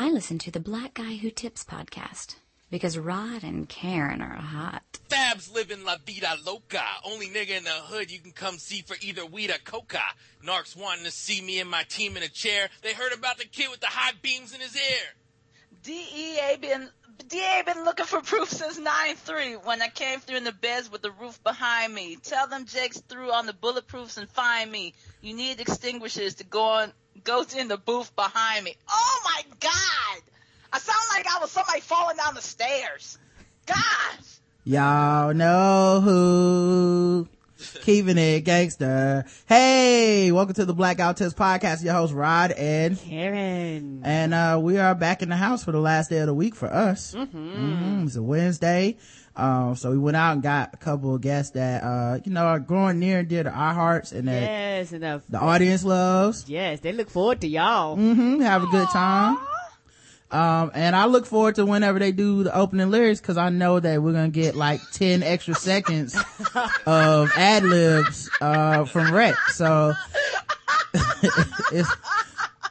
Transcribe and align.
I 0.00 0.10
listen 0.10 0.38
to 0.38 0.52
the 0.52 0.60
Black 0.60 0.94
Guy 0.94 1.16
Who 1.16 1.28
Tips 1.28 1.64
podcast 1.64 2.36
because 2.70 2.96
Rod 2.96 3.42
and 3.42 3.68
Karen 3.68 4.22
are 4.22 4.36
hot. 4.36 5.00
Fabs 5.08 5.52
living 5.52 5.84
la 5.84 5.96
vida 6.06 6.36
loca. 6.46 6.84
Only 7.04 7.26
nigga 7.26 7.58
in 7.58 7.64
the 7.64 7.70
hood 7.70 8.08
you 8.08 8.20
can 8.20 8.30
come 8.30 8.58
see 8.58 8.82
for 8.82 8.94
either 9.00 9.26
weed 9.26 9.50
or 9.50 9.58
coca. 9.64 9.98
Narcs 10.46 10.76
wanting 10.76 11.04
to 11.04 11.10
see 11.10 11.42
me 11.42 11.58
and 11.58 11.68
my 11.68 11.82
team 11.82 12.16
in 12.16 12.22
a 12.22 12.28
chair. 12.28 12.68
They 12.82 12.92
heard 12.94 13.12
about 13.12 13.38
the 13.38 13.44
kid 13.46 13.70
with 13.72 13.80
the 13.80 13.88
high 13.88 14.12
beams 14.22 14.54
in 14.54 14.60
his 14.60 14.76
ear. 14.76 15.16
DEA 15.82 16.58
been 16.60 16.88
DA 17.26 17.62
been 17.66 17.84
looking 17.84 18.06
for 18.06 18.20
proof 18.20 18.48
since 18.48 18.78
9-3 18.78 19.64
when 19.64 19.82
I 19.82 19.88
came 19.88 20.20
through 20.20 20.36
in 20.36 20.44
the 20.44 20.52
beds 20.52 20.92
with 20.92 21.02
the 21.02 21.10
roof 21.10 21.42
behind 21.42 21.92
me. 21.92 22.16
Tell 22.22 22.46
them 22.46 22.66
Jake's 22.66 23.00
through 23.00 23.32
on 23.32 23.46
the 23.46 23.52
bulletproofs 23.52 24.16
and 24.16 24.28
find 24.28 24.70
me. 24.70 24.94
You 25.20 25.34
need 25.34 25.60
extinguishers 25.60 26.36
to 26.36 26.44
go 26.44 26.62
on, 26.62 26.92
goes 27.24 27.54
in 27.54 27.68
the 27.68 27.76
booth 27.76 28.14
behind 28.14 28.64
me. 28.64 28.74
Oh 28.90 29.20
my 29.24 29.42
God! 29.60 30.22
I 30.72 30.78
sound 30.78 30.98
like 31.14 31.26
I 31.26 31.40
was 31.40 31.50
somebody 31.50 31.80
falling 31.80 32.16
down 32.16 32.34
the 32.34 32.42
stairs. 32.42 33.18
Gosh! 33.66 34.38
Y'all 34.64 35.34
know 35.34 36.00
who 36.02 37.28
keeping 37.82 38.18
it 38.18 38.42
gangster. 38.42 39.24
Hey, 39.46 40.30
welcome 40.30 40.54
to 40.54 40.64
the 40.64 40.74
Blackout 40.74 41.16
Test 41.16 41.36
podcast. 41.36 41.82
Your 41.82 41.94
host 41.94 42.14
Rod 42.14 42.52
and 42.52 42.98
Karen. 42.98 44.02
And 44.04 44.32
uh, 44.32 44.58
we 44.62 44.78
are 44.78 44.94
back 44.94 45.22
in 45.22 45.28
the 45.28 45.36
house 45.36 45.64
for 45.64 45.72
the 45.72 45.80
last 45.80 46.10
day 46.10 46.18
of 46.18 46.26
the 46.26 46.34
week 46.34 46.54
for 46.54 46.72
us. 46.72 47.14
Mm-hmm. 47.14 47.38
Mm-hmm. 47.38 48.06
It's 48.06 48.16
a 48.16 48.22
Wednesday. 48.22 48.96
Um, 49.38 49.76
so 49.76 49.90
we 49.92 49.98
went 49.98 50.16
out 50.16 50.32
and 50.32 50.42
got 50.42 50.74
a 50.74 50.76
couple 50.76 51.14
of 51.14 51.20
guests 51.20 51.52
that, 51.52 51.84
uh, 51.84 52.18
you 52.24 52.32
know, 52.32 52.44
are 52.44 52.58
growing 52.58 52.98
near 52.98 53.20
and 53.20 53.28
dear 53.28 53.44
to 53.44 53.50
our 53.50 53.72
hearts 53.72 54.10
and 54.10 54.26
that 54.26 54.42
yes, 54.42 54.92
and 54.92 55.02
the, 55.04 55.22
the 55.28 55.38
audience 55.38 55.84
loves. 55.84 56.48
Yes, 56.48 56.80
they 56.80 56.92
look 56.92 57.08
forward 57.08 57.40
to 57.42 57.46
y'all. 57.46 57.96
Mm-hmm. 57.96 58.40
Have 58.40 58.64
a 58.64 58.66
good 58.66 58.88
time. 58.88 59.38
Um, 60.30 60.72
and 60.74 60.94
I 60.94 61.06
look 61.06 61.24
forward 61.24 61.54
to 61.54 61.64
whenever 61.64 61.98
they 61.98 62.12
do 62.12 62.42
the 62.42 62.54
opening 62.54 62.90
lyrics 62.90 63.20
because 63.20 63.38
I 63.38 63.48
know 63.48 63.80
that 63.80 64.02
we're 64.02 64.12
gonna 64.12 64.28
get 64.28 64.54
like 64.54 64.80
10 64.92 65.22
extra 65.22 65.54
seconds 65.54 66.14
of 66.86 67.30
ad 67.34 67.62
libs, 67.62 68.28
uh, 68.40 68.84
from 68.84 69.14
Rhett. 69.14 69.36
So 69.52 69.94
it's, 71.72 71.90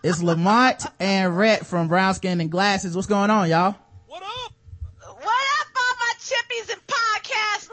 it's 0.03 0.21
Lamonte 0.21 0.91
and 0.99 1.35
Rhett 1.35 1.65
from 1.65 1.87
Brown 1.87 2.13
Skin 2.13 2.41
and 2.41 2.51
Glasses. 2.51 2.95
What's 2.95 3.07
going 3.07 3.31
on, 3.31 3.49
y'all? 3.49 3.75
What 4.05 4.21
up? 4.21 4.53
What 5.01 5.17
up, 5.17 5.67
all 5.75 5.95
my 5.99 6.13
chippies 6.19 6.69
in 6.71 6.79
podcast 6.87 7.69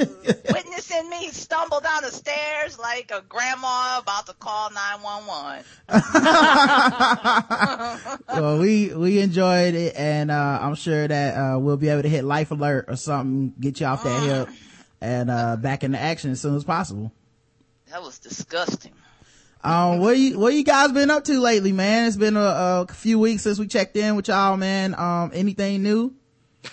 land? 0.00 0.42
Witnessing 0.52 1.08
me 1.10 1.28
stumble 1.28 1.80
down 1.80 2.02
the 2.02 2.10
stairs 2.10 2.78
like 2.78 3.10
a 3.10 3.22
grandma 3.28 4.00
about 4.00 4.26
to 4.26 4.34
call 4.34 4.70
911. 4.70 5.64
well, 8.28 8.58
we, 8.58 8.94
we 8.94 9.20
enjoyed 9.20 9.74
it 9.74 9.96
and, 9.96 10.30
uh, 10.30 10.58
I'm 10.60 10.74
sure 10.74 11.06
that, 11.06 11.34
uh, 11.36 11.58
we'll 11.58 11.76
be 11.76 11.88
able 11.88 12.02
to 12.02 12.08
hit 12.08 12.24
life 12.24 12.50
alert 12.50 12.86
or 12.88 12.96
something, 12.96 13.54
get 13.60 13.80
you 13.80 13.86
off 13.86 14.04
that 14.04 14.22
hip 14.22 14.48
and, 15.00 15.30
uh, 15.30 15.56
back 15.56 15.84
into 15.84 15.98
action 15.98 16.30
as 16.30 16.40
soon 16.40 16.56
as 16.56 16.64
possible. 16.64 17.12
That 17.90 18.02
was 18.02 18.18
disgusting. 18.18 18.92
Um, 19.62 19.98
what 19.98 20.16
you, 20.16 20.38
what 20.38 20.54
you 20.54 20.64
guys 20.64 20.92
been 20.92 21.10
up 21.10 21.24
to 21.24 21.38
lately, 21.38 21.72
man? 21.72 22.06
It's 22.06 22.16
been 22.16 22.36
a, 22.36 22.40
a 22.40 22.86
few 22.92 23.18
weeks 23.18 23.42
since 23.42 23.58
we 23.58 23.66
checked 23.66 23.96
in 23.96 24.16
with 24.16 24.28
y'all, 24.28 24.56
man. 24.56 24.94
Um, 24.94 25.32
anything 25.34 25.82
new? 25.82 26.14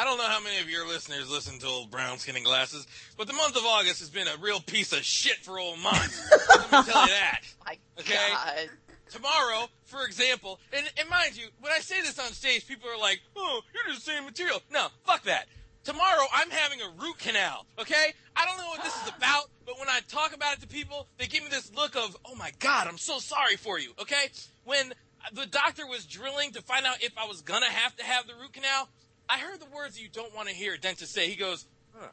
I 0.00 0.04
don't 0.04 0.16
know 0.16 0.24
how 0.24 0.40
many 0.42 0.58
of 0.62 0.70
your 0.70 0.88
listeners 0.88 1.30
listen 1.30 1.58
to 1.58 1.66
old 1.66 1.90
brown 1.90 2.16
skin 2.16 2.34
and 2.34 2.42
glasses, 2.42 2.86
but 3.18 3.26
the 3.26 3.34
month 3.34 3.54
of 3.54 3.66
August 3.66 4.00
has 4.00 4.08
been 4.08 4.26
a 4.28 4.36
real 4.40 4.58
piece 4.58 4.94
of 4.94 5.04
shit 5.04 5.36
for 5.42 5.58
old 5.58 5.78
Mont. 5.78 5.98
Let 6.48 6.72
me 6.72 6.90
tell 6.90 7.04
you 7.04 7.10
that. 7.12 7.40
My 7.66 7.76
Okay. 7.98 8.16
God. 8.32 8.70
Tomorrow, 9.10 9.66
for 9.84 10.06
example, 10.06 10.58
and, 10.72 10.90
and 10.98 11.06
mind 11.10 11.36
you, 11.36 11.48
when 11.60 11.70
I 11.70 11.80
say 11.80 12.00
this 12.00 12.18
on 12.18 12.32
stage, 12.32 12.66
people 12.66 12.88
are 12.88 12.98
like, 12.98 13.20
oh, 13.36 13.60
you're 13.74 13.92
just 13.92 14.06
saying 14.06 14.24
material. 14.24 14.62
No, 14.72 14.86
fuck 15.04 15.24
that. 15.24 15.48
Tomorrow, 15.84 16.24
I'm 16.32 16.48
having 16.48 16.78
a 16.80 16.88
root 17.02 17.18
canal, 17.18 17.66
okay? 17.78 18.14
I 18.36 18.46
don't 18.46 18.56
know 18.56 18.68
what 18.68 18.82
this 18.82 19.02
is 19.02 19.08
about, 19.18 19.50
but 19.66 19.78
when 19.78 19.88
I 19.90 20.00
talk 20.08 20.34
about 20.34 20.54
it 20.56 20.60
to 20.62 20.66
people, 20.66 21.08
they 21.18 21.26
give 21.26 21.42
me 21.42 21.50
this 21.50 21.70
look 21.76 21.94
of, 21.94 22.16
oh 22.24 22.34
my 22.36 22.52
god, 22.58 22.86
I'm 22.88 22.96
so 22.96 23.18
sorry 23.18 23.56
for 23.56 23.78
you, 23.78 23.90
okay? 24.00 24.28
When 24.64 24.94
the 25.34 25.44
doctor 25.44 25.86
was 25.86 26.06
drilling 26.06 26.52
to 26.52 26.62
find 26.62 26.86
out 26.86 27.02
if 27.02 27.12
I 27.18 27.26
was 27.26 27.42
gonna 27.42 27.66
have 27.66 27.94
to 27.96 28.04
have 28.04 28.26
the 28.26 28.32
root 28.40 28.54
canal, 28.54 28.88
I 29.32 29.38
heard 29.38 29.60
the 29.60 29.66
words 29.74 30.00
you 30.00 30.08
don't 30.12 30.34
want 30.34 30.48
to 30.48 30.54
hear 30.54 30.74
a 30.74 30.78
dentist 30.78 31.12
say. 31.12 31.28
He 31.28 31.36
goes, 31.36 31.66
huh, 31.94 32.08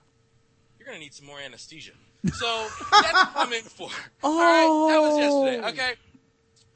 you're 0.77 0.85
gonna 0.87 0.99
need 0.99 1.13
some 1.13 1.25
more 1.25 1.39
anesthesia. 1.39 1.91
So, 2.33 2.67
that's 2.91 3.13
what 3.13 3.29
I'm 3.35 3.53
in 3.53 3.63
for. 3.63 3.89
Alright, 4.23 4.91
that 4.91 4.99
was 5.01 5.17
yesterday, 5.19 5.67
okay? 5.69 5.93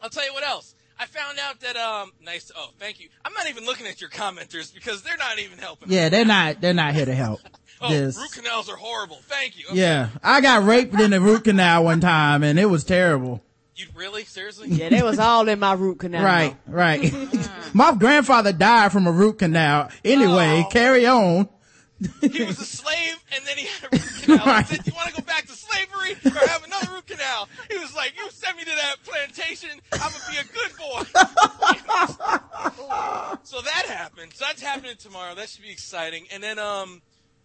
I'll 0.01 0.09
tell 0.09 0.25
you 0.25 0.33
what 0.33 0.43
else. 0.47 0.75
I 0.99 1.07
found 1.07 1.39
out 1.39 1.59
that 1.61 1.75
um 1.75 2.11
nice 2.23 2.51
oh 2.55 2.69
thank 2.79 2.99
you. 2.99 3.09
I'm 3.25 3.33
not 3.33 3.49
even 3.49 3.65
looking 3.65 3.87
at 3.87 3.99
your 3.99 4.11
commenters 4.11 4.71
because 4.73 5.01
they're 5.01 5.17
not 5.17 5.39
even 5.39 5.57
helping. 5.57 5.89
Yeah, 5.91 6.09
they're 6.09 6.25
not, 6.25 6.61
they're 6.61 6.75
not 6.75 6.93
here 6.93 7.05
to 7.05 7.13
help. 7.15 7.39
Oh, 7.83 7.89
This- 7.89 8.15
root 8.15 8.31
canals 8.31 8.69
are 8.69 8.75
horrible. 8.75 9.17
Thank 9.23 9.57
you. 9.57 9.65
Okay. 9.69 9.79
Yeah. 9.79 10.09
I 10.23 10.39
got 10.41 10.63
raped 10.65 10.93
in 10.99 11.13
a 11.13 11.19
root 11.19 11.45
canal 11.45 11.83
one 11.85 11.99
time 11.99 12.43
and 12.43 12.59
it 12.59 12.67
was 12.67 12.83
terrible. 12.83 13.41
You 13.81 13.87
really 13.95 14.23
seriously? 14.25 14.67
Yeah, 14.69 14.89
they 14.89 15.01
was 15.01 15.17
all 15.17 15.47
in 15.47 15.59
my 15.59 15.73
root 15.73 15.99
canal. 15.99 16.23
Right, 16.23 16.55
right. 16.67 17.11
My 17.73 17.93
grandfather 17.95 18.53
died 18.53 18.91
from 18.91 19.07
a 19.07 19.11
root 19.11 19.39
canal. 19.39 19.89
Anyway, 20.05 20.63
Oh. 20.65 20.69
carry 20.69 21.07
on. 21.07 21.49
He 22.21 22.43
was 22.43 22.59
a 22.59 22.65
slave 22.65 23.15
and 23.33 23.45
then 23.45 23.57
he 23.57 23.65
had 23.67 23.83
a 23.85 23.95
root 23.95 24.21
canal. 24.23 24.39
I 24.47 24.51
Right. 24.51 24.67
said, 24.67 24.85
"You 24.87 24.93
want 24.93 25.09
to 25.15 25.21
go 25.21 25.25
back 25.25 25.45
to 25.47 25.53
slavery 25.53 26.13
or 26.25 26.47
have 26.47 26.63
another 26.63 26.91
root 26.93 27.07
canal?" 27.07 27.47
He 27.69 27.77
was 27.77 27.95
like, 27.95 28.13
"You 28.17 28.29
send 28.31 28.57
me 28.57 28.63
to 28.65 28.69
that 28.69 28.95
plantation. 29.03 29.69
I'm 29.93 29.99
gonna 29.99 30.15
be 30.29 30.37
a 30.37 30.43
good 30.43 30.77
boy." 30.77 31.03
so 33.43 33.61
that 33.61 33.85
happened. 33.87 34.33
So 34.35 34.45
that's 34.45 34.61
happening 34.61 34.95
tomorrow. 34.99 35.35
That 35.35 35.49
should 35.49 35.63
be 35.63 35.71
exciting. 35.71 36.25
And 36.31 36.43
then 36.43 36.59
um. 36.59 37.01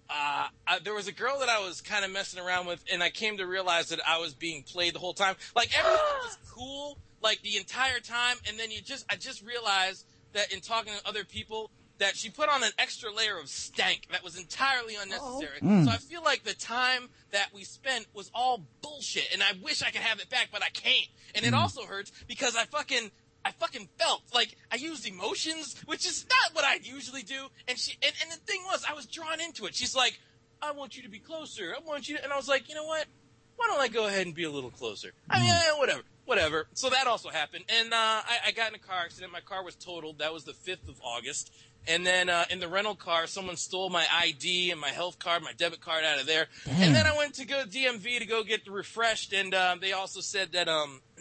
Uh, 0.09 0.49
I, 0.67 0.79
there 0.85 0.95
was 0.95 1.09
a 1.09 1.13
girl 1.13 1.39
that 1.41 1.49
I 1.49 1.59
was 1.67 1.81
kind 1.81 2.05
of 2.05 2.11
messing 2.13 2.41
around 2.41 2.67
with, 2.67 2.85
and 2.93 3.03
I 3.03 3.11
came 3.11 3.37
to 3.39 3.47
realize 3.47 3.89
that 3.89 4.01
I 4.07 4.19
was 4.19 4.35
being 4.35 4.63
played 4.63 4.95
the 4.95 4.99
whole 4.99 5.15
time. 5.15 5.37
Like 5.55 5.77
everything 5.79 5.99
was 6.23 6.39
cool, 6.51 6.99
like 7.23 7.43
the 7.43 7.57
entire 7.57 8.01
time, 8.01 8.37
and 8.49 8.59
then 8.59 8.71
you 8.71 8.81
just, 8.81 9.05
I 9.11 9.17
just 9.17 9.45
realized 9.45 10.07
that 10.33 10.53
in 10.53 10.61
talking 10.61 10.93
to 10.93 11.09
other 11.09 11.25
people, 11.25 11.71
that 11.99 12.15
she 12.15 12.29
put 12.29 12.51
on 12.51 12.63
an 12.63 12.73
extra 12.79 13.11
layer 13.11 13.39
of 13.39 13.49
stank 13.49 14.07
that 14.13 14.23
was 14.23 14.39
entirely 14.39 14.95
unnecessary. 15.01 15.59
So 15.87 15.91
I 15.91 15.97
feel 15.97 16.23
like 16.23 16.45
the 16.45 16.53
time 16.55 17.09
that 17.33 17.49
we 17.55 17.65
spent 17.65 18.07
was 18.13 18.31
all 18.35 18.67
bullshit, 18.83 19.33
and 19.33 19.43
I 19.43 19.53
wish 19.63 19.83
I 19.83 19.91
could 19.91 20.03
have 20.03 20.21
it 20.21 20.29
back, 20.29 20.49
but 20.53 20.63
I 20.63 20.69
can't. 20.69 21.09
And 21.35 21.45
it 21.47 21.55
also 21.55 21.87
hurts 21.87 22.13
because 22.29 22.55
I 22.55 22.65
fucking. 22.67 23.11
I 23.47 23.53
fucking 23.53 23.89
felt 23.97 24.23
like 24.35 24.57
I 24.73 24.77
used 24.77 25.07
emotions, 25.07 25.81
which 25.87 26.05
is 26.05 26.27
not 26.29 26.53
what 26.53 26.65
I 26.65 26.81
usually 26.83 27.23
do. 27.23 27.47
And 27.69 27.79
she, 27.79 27.97
and, 28.03 28.13
and 28.21 28.33
the 28.33 28.45
thing 28.45 28.61
was, 28.67 28.85
I 28.89 28.93
was 28.93 29.07
drawn 29.07 29.41
into 29.41 29.67
it. 29.67 29.75
She's 29.77 29.95
like, 29.95 30.19
I 30.61 30.73
want 30.73 30.97
you 30.97 31.05
to 31.05 31.09
be 31.09 31.21
closer. 31.21 31.73
I 31.73 31.79
want 31.87 32.09
you 32.09 32.17
to, 32.17 32.25
and 32.25 32.33
I 32.33 32.37
was 32.37 32.49
like, 32.49 32.69
you 32.69 32.75
know 32.75 32.87
what? 32.87 33.07
Why 33.55 33.69
don't 33.69 33.81
I 33.81 33.87
go 33.87 34.09
ahead 34.09 34.27
and 34.27 34.35
be 34.35 34.43
a 34.43 34.51
little 34.51 34.73
closer? 34.73 35.13
I 35.31 35.39
mean, 35.39 35.51
eh, 35.51 35.79
whatever, 35.79 36.03
whatever. 36.25 36.67
So 36.75 36.91
that 36.91 37.07
also 37.07 37.29
happened. 37.29 37.67
And, 37.69 37.93
uh, 37.93 37.97
I, 37.97 38.39
I 38.49 38.51
got 38.51 38.71
in 38.71 38.75
a 38.75 38.81
car 38.81 39.03
accident. 39.05 39.33
My 39.33 39.41
car 39.41 39.65
was 39.65 39.77
totaled. 39.77 40.19
That 40.19 40.33
was 40.33 40.43
the 40.43 40.53
5th 40.53 40.89
of 40.89 41.01
August. 41.05 41.53
And 41.87 42.05
then, 42.05 42.29
uh, 42.29 42.47
in 42.51 42.59
the 42.59 42.67
rental 42.67 42.97
car, 42.97 43.29
someone 43.29 43.57
stole 43.57 43.91
my 43.91 44.05
ID 44.13 44.73
and 44.73 44.81
my 44.81 44.89
health 44.89 45.21
card, 45.21 45.45
my 45.45 45.53
debit 45.53 45.81
card 45.81 46.03
out 46.05 46.19
of 46.19 46.27
there. 46.27 46.49
And 46.69 46.97
then 46.97 47.07
I 47.07 47.17
went 47.17 47.35
to 47.35 47.47
go 47.47 47.63
DMV 47.65 48.19
to 48.19 48.27
go 48.27 48.43
get 48.43 48.67
refreshed. 48.67 49.33
And, 49.33 49.55
uh, 49.55 49.77
they 49.81 49.93
also 49.93 50.21
said 50.21 50.51
that, 50.53 50.69
um, 50.69 51.01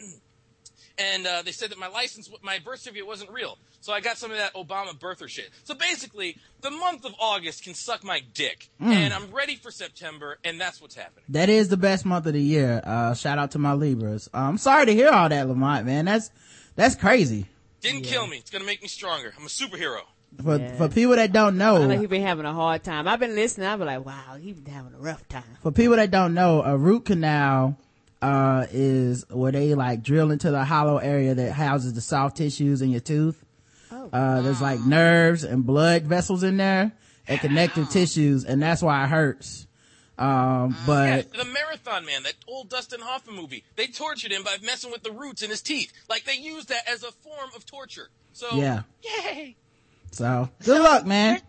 and 0.98 1.26
uh, 1.26 1.42
they 1.42 1.52
said 1.52 1.70
that 1.70 1.78
my 1.78 1.88
license, 1.88 2.30
my 2.42 2.58
birth 2.58 2.80
certificate 2.80 3.06
wasn't 3.06 3.30
real. 3.30 3.58
So 3.80 3.92
I 3.92 4.00
got 4.00 4.16
some 4.18 4.30
of 4.30 4.36
that 4.38 4.54
Obama 4.54 4.98
birther 4.98 5.28
shit. 5.28 5.50
So 5.64 5.74
basically, 5.74 6.36
the 6.60 6.70
month 6.70 7.04
of 7.04 7.14
August 7.20 7.62
can 7.64 7.74
suck 7.74 8.02
my 8.02 8.22
dick, 8.34 8.68
and 8.80 9.12
I'm 9.14 9.30
ready 9.30 9.56
for 9.56 9.70
September, 9.70 10.38
and 10.44 10.60
that's 10.60 10.80
what's 10.80 10.94
happening. 10.94 11.24
That 11.28 11.48
is 11.48 11.68
the 11.68 11.76
best 11.76 12.04
month 12.04 12.26
of 12.26 12.32
the 12.32 12.40
year. 12.42 12.80
Uh, 12.84 13.14
shout 13.14 13.38
out 13.38 13.52
to 13.52 13.58
my 13.58 13.74
Libras. 13.74 14.28
Uh, 14.34 14.38
I'm 14.38 14.58
sorry 14.58 14.86
to 14.86 14.94
hear 14.94 15.10
all 15.10 15.28
that, 15.28 15.46
Lamonte, 15.46 15.84
man. 15.84 16.06
That's, 16.06 16.30
that's 16.74 16.94
crazy. 16.96 17.46
Didn't 17.80 18.02
kill 18.02 18.26
me. 18.26 18.38
It's 18.38 18.50
gonna 18.50 18.64
make 18.64 18.82
me 18.82 18.88
stronger. 18.88 19.32
I'm 19.38 19.44
a 19.44 19.48
superhero. 19.48 20.00
For, 20.42 20.56
Yeah. 20.58 20.74
for 20.76 20.88
people 20.88 21.14
that 21.16 21.32
don't 21.32 21.54
I 21.54 21.64
know 21.64 21.86
know, 21.86 21.98
he 22.00 22.06
been 22.06 22.22
having 22.22 22.44
a 22.44 22.52
hard 22.52 22.82
time. 22.82 23.06
I've 23.06 23.20
been 23.20 23.34
listening. 23.36 23.68
I've 23.68 23.78
been 23.78 23.86
like, 23.86 24.04
wow, 24.04 24.36
he 24.40 24.52
been 24.52 24.72
having 24.74 24.92
a 24.94 24.98
rough 24.98 25.26
time. 25.28 25.44
for 25.62 25.70
people 25.70 25.96
that 25.96 26.10
don't 26.10 26.34
know, 26.34 26.62
a 26.62 26.76
root 26.76 27.04
canal, 27.06 27.78
uh, 28.22 28.66
is 28.70 29.24
where 29.30 29.52
they 29.52 29.74
like 29.74 30.02
drill 30.02 30.30
into 30.30 30.50
the 30.50 30.64
hollow 30.64 30.98
area 30.98 31.34
that 31.34 31.52
houses 31.52 31.94
the 31.94 32.00
soft 32.00 32.36
tissues 32.36 32.82
in 32.82 32.90
your 32.90 33.00
tooth. 33.00 33.44
Oh. 33.90 34.08
Uh, 34.12 34.42
there's 34.42 34.60
like 34.60 34.80
nerves 34.80 35.44
and 35.44 35.64
blood 35.64 36.04
vessels 36.04 36.42
in 36.42 36.56
there 36.56 36.92
and 37.28 37.40
connective 37.40 37.90
tissues, 37.90 38.44
and 38.44 38.62
that's 38.62 38.82
why 38.82 39.04
it 39.04 39.08
hurts. 39.08 39.66
Um, 40.18 40.74
Yeah, 40.86 41.22
but 41.22 41.32
the 41.34 41.44
Marathon 41.44 42.06
Man, 42.06 42.22
that 42.22 42.34
old 42.48 42.70
Dustin 42.70 43.00
Hoffman 43.00 43.36
movie, 43.36 43.64
they 43.76 43.86
tortured 43.88 44.32
him 44.32 44.42
by 44.42 44.56
messing 44.62 44.90
with 44.90 45.02
the 45.02 45.12
roots 45.12 45.42
in 45.42 45.50
his 45.50 45.60
teeth. 45.60 45.92
Like 46.08 46.24
they 46.24 46.36
used 46.36 46.68
that 46.70 46.88
as 46.88 47.02
a 47.02 47.12
form 47.12 47.50
of 47.54 47.66
torture. 47.66 48.08
So 48.32 48.48
yeah, 48.54 48.82
yay! 49.02 49.56
so 50.10 50.48
good 50.64 50.80
luck, 50.80 51.04
man. 51.06 51.42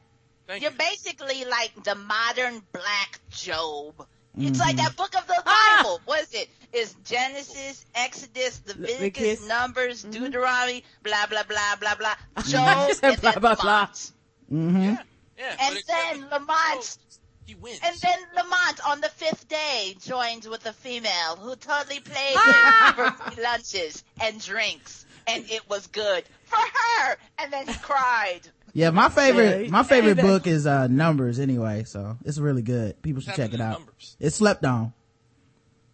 Thank 0.47 0.63
You're 0.63 0.71
you. 0.71 0.77
basically 0.77 1.45
like 1.45 1.83
the 1.83 1.95
modern 1.95 2.61
black 2.71 3.19
Job. 3.29 4.05
It's 4.39 4.59
like 4.59 4.77
that 4.77 4.95
book 4.95 5.15
of 5.17 5.25
the 5.27 5.41
Ah! 5.45 5.79
Bible. 5.81 6.01
What 6.05 6.21
is 6.23 6.33
it? 6.33 6.49
It's 6.73 6.93
Genesis, 7.05 7.85
Exodus, 7.95 8.61
Leviticus, 8.67 8.91
Leviticus. 8.99 9.47
Numbers, 9.47 10.03
Mm-hmm. 10.03 10.23
Deuteronomy, 10.23 10.83
blah 11.03 11.25
blah 11.27 11.43
blah 11.43 11.75
blah 11.79 11.95
blah. 11.95 12.15
Job, 12.43 12.89
and 13.03 13.21
blah, 13.21 13.31
then 13.31 13.41
blah, 13.41 13.55
blah. 13.55 13.85
Lamonte. 13.87 14.11
Mm-hmm. 14.51 14.81
Yeah, 14.83 14.97
yeah. 15.37 15.55
And 15.61 15.73
but 15.75 15.77
it- 15.77 15.87
then 15.87 16.23
Lamonte, 16.29 16.97
he 17.45 17.55
wins. 17.55 17.79
and 17.83 17.95
then 18.01 18.19
Lamonte 18.37 18.87
on 18.87 19.01
the 19.01 19.09
fifth 19.09 19.47
day 19.47 19.95
joins 20.01 20.47
with 20.47 20.65
a 20.65 20.73
female 20.73 21.35
who 21.39 21.55
totally 21.55 21.99
played 22.01 22.35
him 22.37 22.93
for 22.93 23.41
lunches 23.41 24.03
and 24.21 24.43
drinks, 24.43 25.05
and 25.27 25.49
it 25.49 25.67
was 25.69 25.87
good 25.87 26.23
for 26.43 26.57
her. 26.57 27.17
And 27.39 27.51
then 27.51 27.67
he 27.67 27.73
cried. 27.75 28.41
Yeah, 28.77 28.91
my 28.91 29.09
favorite, 29.09 29.65
Yeah, 29.65 29.71
my 29.71 29.81
favorite 29.81 30.17
book 30.17 30.45
is, 30.45 30.67
uh, 30.67 30.85
Numbers 30.85 31.39
anyway, 31.39 31.83
so 31.83 32.15
it's 32.23 32.37
really 32.37 32.61
good. 32.61 33.01
People 33.01 33.23
should 33.23 33.33
check 33.33 33.51
it 33.55 33.59
out. 33.59 33.79
Numbers? 33.79 34.15
It's 34.19 34.35
slept 34.35 34.63
on. 34.65 34.93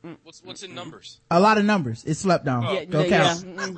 Mm, 0.05 0.17
what's 0.23 0.43
what's 0.43 0.63
in 0.63 0.75
numbers? 0.75 1.21
A 1.31 1.39
lot 1.39 1.57
of 1.57 1.63
numbers. 1.63 2.03
It's 2.03 2.19
slept 2.19 2.45
on. 2.45 2.65
Oh, 2.65 2.73
Yeah, 2.73 2.83
Go 2.83 3.05
yeah, 3.05 3.35
count. 3.35 3.77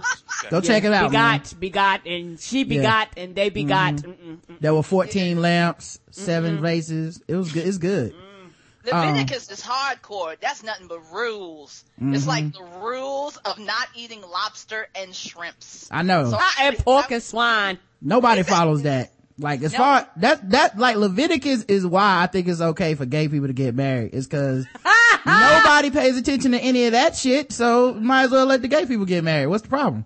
Go 0.49 0.59
check 0.59 0.85
it 0.85 0.91
out, 0.91 1.11
man. 1.11 1.39
Begot, 1.39 1.59
begot, 1.59 2.07
and 2.07 2.39
she 2.39 2.63
begot, 2.63 3.09
and 3.15 3.35
they 3.35 3.49
begot. 3.49 3.93
Mm-hmm. 3.97 4.31
Mm-mm. 4.31 4.59
There 4.59 4.73
were 4.73 4.81
14 4.81 5.39
lamps, 5.39 5.99
7 6.09 6.59
vases. 6.59 7.21
It 7.27 7.35
was 7.35 7.51
good. 7.51 7.67
It's 7.67 7.77
good. 7.77 8.11
Mm. 8.11 8.91
Um, 8.91 9.07
Leviticus 9.07 9.51
is 9.51 9.61
hardcore. 9.61 10.35
That's 10.39 10.63
nothing 10.63 10.87
but 10.87 11.01
rules. 11.11 11.83
It's 12.01 12.25
like 12.25 12.45
mm-hmm. 12.45 12.73
the 12.73 12.79
rules 12.79 13.37
of 13.37 13.59
not 13.59 13.87
eating 13.95 14.21
lobster 14.21 14.87
and 14.95 15.15
shrimps. 15.15 15.87
I 15.91 16.01
know. 16.01 16.31
So- 16.31 16.39
And 16.59 16.77
pork 16.79 17.11
and 17.11 17.21
swine. 17.21 17.77
Nobody 18.05 18.43
follows 18.55 18.83
that. 18.83 19.11
Like 19.37 19.61
as 19.63 19.73
No. 19.73 19.79
far 19.79 20.09
that 20.17 20.49
that 20.51 20.77
like 20.79 20.95
Leviticus 20.95 21.63
is 21.63 21.85
why 21.85 22.21
I 22.23 22.27
think 22.27 22.47
it's 22.47 22.61
okay 22.61 22.95
for 22.95 23.05
gay 23.05 23.27
people 23.27 23.47
to 23.47 23.53
get 23.53 23.75
married. 23.75 24.13
Is 24.13 24.27
because 24.27 24.65
nobody 25.25 25.91
pays 25.91 26.15
attention 26.15 26.53
to 26.53 26.59
any 26.59 26.85
of 26.85 26.93
that 26.93 27.17
shit. 27.17 27.51
So 27.51 27.93
might 27.93 28.23
as 28.23 28.31
well 28.31 28.45
let 28.45 28.61
the 28.61 28.69
gay 28.69 28.85
people 28.85 29.03
get 29.05 29.25
married. 29.25 29.47
What's 29.47 29.63
the 29.63 29.69
problem? 29.69 30.05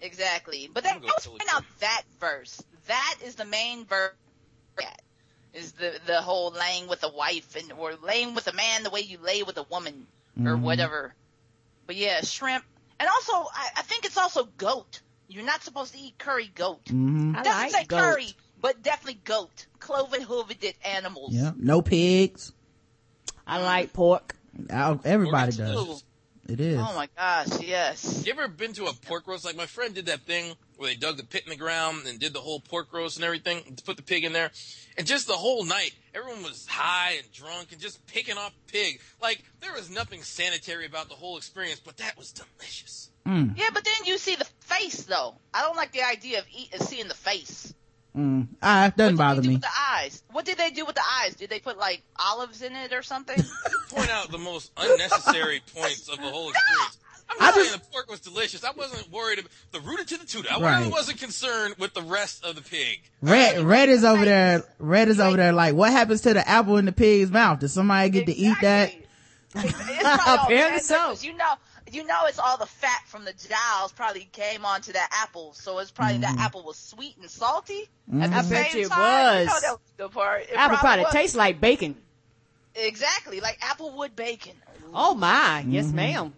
Exactly. 0.00 0.70
But 0.72 0.84
then 0.84 0.94
I'm 0.94 1.00
gonna 1.00 1.12
let's 1.14 1.26
find 1.26 1.40
out 1.52 1.64
that 1.80 2.02
verse. 2.20 2.62
That 2.86 3.16
is 3.24 3.34
the 3.34 3.46
main 3.46 3.86
verse. 3.86 4.12
That 4.78 5.02
Is 5.52 5.72
the 5.72 5.98
the 6.06 6.20
whole 6.20 6.52
laying 6.52 6.86
with 6.86 7.02
a 7.02 7.08
wife 7.08 7.56
and 7.56 7.72
or 7.72 7.94
laying 7.96 8.34
with 8.36 8.46
a 8.46 8.52
man 8.52 8.84
the 8.84 8.90
way 8.90 9.00
you 9.00 9.18
lay 9.18 9.42
with 9.42 9.56
a 9.56 9.64
woman 9.64 10.06
or 10.38 10.42
mm-hmm. 10.42 10.62
whatever. 10.62 11.14
But 11.88 11.96
yeah, 11.96 12.20
shrimp. 12.20 12.64
And 13.00 13.08
also, 13.08 13.32
I, 13.32 13.70
I 13.78 13.82
think 13.82 14.04
it's 14.04 14.16
also 14.16 14.44
goat. 14.58 15.00
You're 15.28 15.44
not 15.44 15.62
supposed 15.62 15.92
to 15.94 15.98
eat 16.00 16.18
curry 16.18 16.50
goat. 16.54 16.84
Mm-hmm. 16.86 17.36
I 17.36 17.42
Doesn't 17.42 17.60
like 17.62 17.70
say 17.72 17.84
goat. 17.84 18.00
curry, 18.00 18.26
but 18.60 18.82
definitely 18.82 19.20
goat. 19.24 19.66
Cloven 19.78 20.22
hoofed 20.22 20.64
animals. 20.84 21.32
Yeah. 21.32 21.52
No 21.56 21.82
pigs. 21.82 22.52
I 23.46 23.62
like 23.62 23.92
pork. 23.92 24.36
Uh, 24.70 24.96
Everybody 25.04 25.52
Pork 25.56 25.68
does. 25.68 26.00
too. 26.02 26.06
It 26.46 26.60
is. 26.60 26.78
Oh 26.78 26.94
my 26.94 27.08
gosh, 27.16 27.60
yes. 27.62 28.22
You 28.26 28.32
ever 28.34 28.48
been 28.48 28.74
to 28.74 28.84
a 28.84 28.92
pork 28.92 29.26
roast? 29.26 29.46
Like 29.46 29.56
my 29.56 29.64
friend 29.64 29.94
did 29.94 30.06
that 30.06 30.20
thing 30.20 30.54
where 30.76 30.90
they 30.90 30.94
dug 30.94 31.16
the 31.16 31.24
pit 31.24 31.42
in 31.44 31.50
the 31.50 31.56
ground 31.56 32.06
and 32.06 32.18
did 32.18 32.34
the 32.34 32.40
whole 32.40 32.60
pork 32.60 32.92
roast 32.92 33.16
and 33.16 33.24
everything, 33.24 33.62
to 33.76 33.82
put 33.82 33.96
the 33.96 34.02
pig 34.02 34.24
in 34.24 34.32
there. 34.34 34.50
And 34.98 35.06
just 35.06 35.26
the 35.26 35.32
whole 35.34 35.64
night, 35.64 35.92
everyone 36.14 36.42
was 36.42 36.66
high 36.68 37.14
and 37.22 37.32
drunk 37.32 37.72
and 37.72 37.80
just 37.80 38.04
picking 38.06 38.36
off 38.36 38.52
pig. 38.66 39.00
Like, 39.22 39.42
there 39.60 39.72
was 39.72 39.88
nothing 39.90 40.22
sanitary 40.22 40.84
about 40.84 41.08
the 41.08 41.14
whole 41.14 41.36
experience, 41.38 41.80
but 41.80 41.96
that 41.98 42.18
was 42.18 42.32
delicious. 42.32 43.10
Yeah, 43.26 43.70
but 43.72 43.84
then 43.84 43.94
you 44.04 44.18
see 44.18 44.36
the 44.36 44.44
face 44.60 45.02
though. 45.04 45.34
I 45.52 45.62
don't 45.62 45.76
like 45.76 45.92
the 45.92 46.02
idea 46.02 46.40
of 46.40 46.44
eat, 46.54 46.74
seeing 46.82 47.08
the 47.08 47.14
face. 47.14 47.72
Mm. 48.16 48.46
Ah, 48.62 48.86
it 48.86 48.96
doesn't 48.96 49.16
what 49.16 49.24
bother 49.24 49.40
they 49.40 49.42
do 49.42 49.48
me. 49.48 49.54
with 49.56 49.62
the 49.62 49.68
eyes? 49.96 50.22
What 50.30 50.44
did 50.44 50.56
they 50.58 50.70
do 50.70 50.84
with 50.84 50.94
the 50.94 51.02
eyes? 51.22 51.34
Did 51.34 51.50
they 51.50 51.58
put 51.58 51.78
like 51.78 52.02
olives 52.16 52.62
in 52.62 52.74
it 52.76 52.92
or 52.92 53.02
something? 53.02 53.42
Point 53.90 54.10
out 54.10 54.30
the 54.30 54.38
most 54.38 54.70
unnecessary 54.76 55.60
points 55.74 56.08
of 56.08 56.16
the 56.18 56.28
whole 56.30 56.50
experience. 56.50 56.98
I'm 57.30 57.36
I 57.40 57.46
not 57.46 57.54
saying 57.54 57.72
the 57.72 57.78
pork 57.90 58.10
was 58.10 58.20
delicious. 58.20 58.62
I 58.62 58.70
wasn't 58.72 59.10
worried 59.10 59.38
about 59.40 59.50
the 59.72 59.80
rooted 59.80 60.06
to 60.08 60.18
the 60.18 60.26
tutor. 60.26 60.48
I 60.52 60.60
Right. 60.60 60.78
really 60.80 60.92
wasn't 60.92 61.18
concerned 61.18 61.74
with 61.78 61.94
the 61.94 62.02
rest 62.02 62.44
of 62.44 62.54
the 62.54 62.62
pig. 62.62 63.00
Red, 63.22 63.62
red 63.62 63.88
is 63.88 64.04
over 64.04 64.24
there. 64.24 64.62
Red 64.78 65.08
is 65.08 65.18
over 65.18 65.36
there. 65.38 65.52
Like, 65.54 65.74
what 65.74 65.90
happens 65.90 66.20
to 66.20 66.34
the 66.34 66.46
apple 66.48 66.76
in 66.76 66.84
the 66.84 66.92
pig's 66.92 67.30
mouth? 67.30 67.60
Does 67.60 67.72
somebody 67.72 68.10
get 68.10 68.26
to 68.26 68.32
eat 68.36 68.54
that? 68.60 68.92
Exactly. 68.92 69.00
It's, 69.56 69.64
it's 69.90 70.02
probably 70.02 70.54
Apparently 70.56 70.56
tender, 70.58 70.80
so. 70.82 70.94
'cause 70.96 71.24
You 71.24 71.32
know, 71.36 71.54
you 71.94 72.04
know, 72.04 72.26
it's 72.26 72.38
all 72.38 72.56
the 72.58 72.66
fat 72.66 73.02
from 73.06 73.24
the 73.24 73.32
jowls 73.32 73.92
probably 73.92 74.28
came 74.32 74.64
onto 74.64 74.92
that 74.92 75.08
apple, 75.22 75.52
so 75.54 75.78
it's 75.78 75.90
probably 75.90 76.18
that 76.18 76.36
apple 76.38 76.62
was 76.64 76.76
sweet 76.76 77.16
and 77.20 77.30
salty 77.30 77.88
at 78.20 78.30
the 78.30 78.36
I 78.36 78.42
same 78.42 78.50
bet 78.50 78.74
you 78.74 78.80
it 78.86 78.88
time. 78.88 79.40
You 79.40 79.46
know, 79.46 79.52
was. 79.52 79.62
that 79.62 79.70
was 79.72 79.80
the 79.96 80.08
part. 80.08 80.42
It 80.42 80.50
Apple 80.56 80.76
probably 80.78 81.04
was. 81.04 81.12
tastes 81.12 81.36
like 81.36 81.60
bacon. 81.60 81.96
exactly 82.74 83.40
like 83.40 83.60
applewood 83.60 84.16
bacon. 84.16 84.54
Oh 84.92 85.14
my, 85.14 85.64
yes 85.68 85.90
ma'am. 85.92 86.32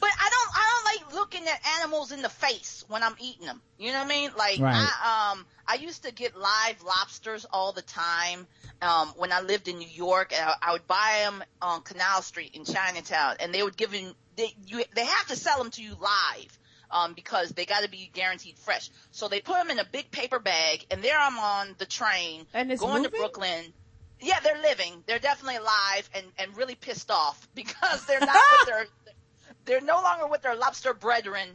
But 0.00 0.10
I 0.10 0.30
don't, 0.30 0.50
I 0.54 0.64
don't 0.70 0.84
like 1.08 1.14
looking 1.14 1.48
at 1.48 1.60
animals 1.80 2.12
in 2.12 2.22
the 2.22 2.28
face 2.28 2.84
when 2.88 3.02
I'm 3.02 3.16
eating 3.18 3.46
them. 3.46 3.60
You 3.78 3.90
know 3.90 3.98
what 3.98 4.04
I 4.04 4.08
mean? 4.08 4.30
Like, 4.38 4.60
Right. 4.60 4.76
I, 4.76 5.32
um, 5.32 5.44
I 5.66 5.74
used 5.74 6.04
to 6.04 6.12
get 6.12 6.36
live 6.38 6.80
lobsters 6.86 7.44
all 7.52 7.72
the 7.72 7.82
time. 7.82 8.46
Um, 8.80 9.08
when 9.16 9.32
I 9.32 9.40
lived 9.40 9.66
in 9.66 9.78
New 9.78 9.88
York, 9.88 10.32
I, 10.40 10.54
I 10.62 10.72
would 10.72 10.86
buy 10.86 11.22
them 11.24 11.42
on 11.60 11.82
Canal 11.82 12.22
Street 12.22 12.52
in 12.54 12.64
Chinatown, 12.64 13.36
and 13.40 13.52
they 13.52 13.60
would 13.64 13.76
give 13.76 13.90
them, 13.90 14.14
they, 14.38 14.54
you, 14.66 14.82
they 14.94 15.04
have 15.04 15.26
to 15.26 15.36
sell 15.36 15.58
them 15.58 15.70
to 15.72 15.82
you 15.82 15.90
live. 16.00 16.58
Um, 16.90 17.12
because 17.12 17.50
they 17.50 17.66
got 17.66 17.82
to 17.82 17.90
be 17.90 18.10
guaranteed 18.14 18.56
fresh. 18.56 18.88
So 19.10 19.28
they 19.28 19.40
put 19.40 19.58
them 19.58 19.68
in 19.68 19.78
a 19.78 19.84
big 19.84 20.10
paper 20.10 20.38
bag, 20.38 20.86
and 20.90 21.02
there 21.02 21.18
I'm 21.20 21.38
on 21.38 21.74
the 21.76 21.84
train 21.84 22.46
And 22.54 22.72
it's 22.72 22.80
going 22.80 23.02
moving? 23.02 23.10
to 23.10 23.16
Brooklyn. 23.18 23.74
Yeah, 24.22 24.40
they're 24.42 24.62
living. 24.62 25.04
They're 25.06 25.18
definitely 25.18 25.56
alive 25.56 26.08
and, 26.14 26.24
and 26.38 26.56
really 26.56 26.76
pissed 26.76 27.10
off 27.10 27.46
because 27.54 28.06
they're 28.06 28.20
not 28.20 28.30
with 28.30 28.66
their 28.68 28.86
they're 29.66 29.80
no 29.82 30.00
longer 30.00 30.28
with 30.28 30.40
their 30.40 30.54
lobster 30.56 30.94
brethren. 30.94 31.46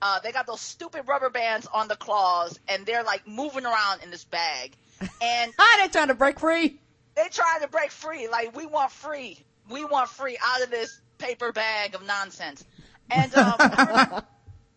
Uh, 0.00 0.20
they 0.20 0.32
got 0.32 0.46
those 0.46 0.62
stupid 0.62 1.02
rubber 1.06 1.28
bands 1.28 1.66
on 1.74 1.86
the 1.88 1.96
claws, 1.96 2.58
and 2.66 2.86
they're 2.86 3.02
like 3.04 3.28
moving 3.28 3.66
around 3.66 4.02
in 4.04 4.10
this 4.10 4.24
bag. 4.24 4.72
And 5.20 5.52
How 5.58 5.76
they 5.84 5.88
trying 5.88 6.08
to 6.08 6.14
break 6.14 6.40
free? 6.40 6.80
they 7.14 7.28
trying 7.30 7.60
to 7.60 7.68
break 7.68 7.90
free. 7.90 8.26
Like 8.28 8.56
we 8.56 8.64
want 8.64 8.90
free. 8.90 9.38
We 9.68 9.84
want 9.84 10.08
free 10.08 10.38
out 10.42 10.62
of 10.62 10.70
this 10.70 10.98
paper 11.18 11.52
bag 11.52 11.94
of 11.94 12.04
nonsense. 12.06 12.64
And 13.10 13.34
um, 13.36 13.54
I, 13.58 14.22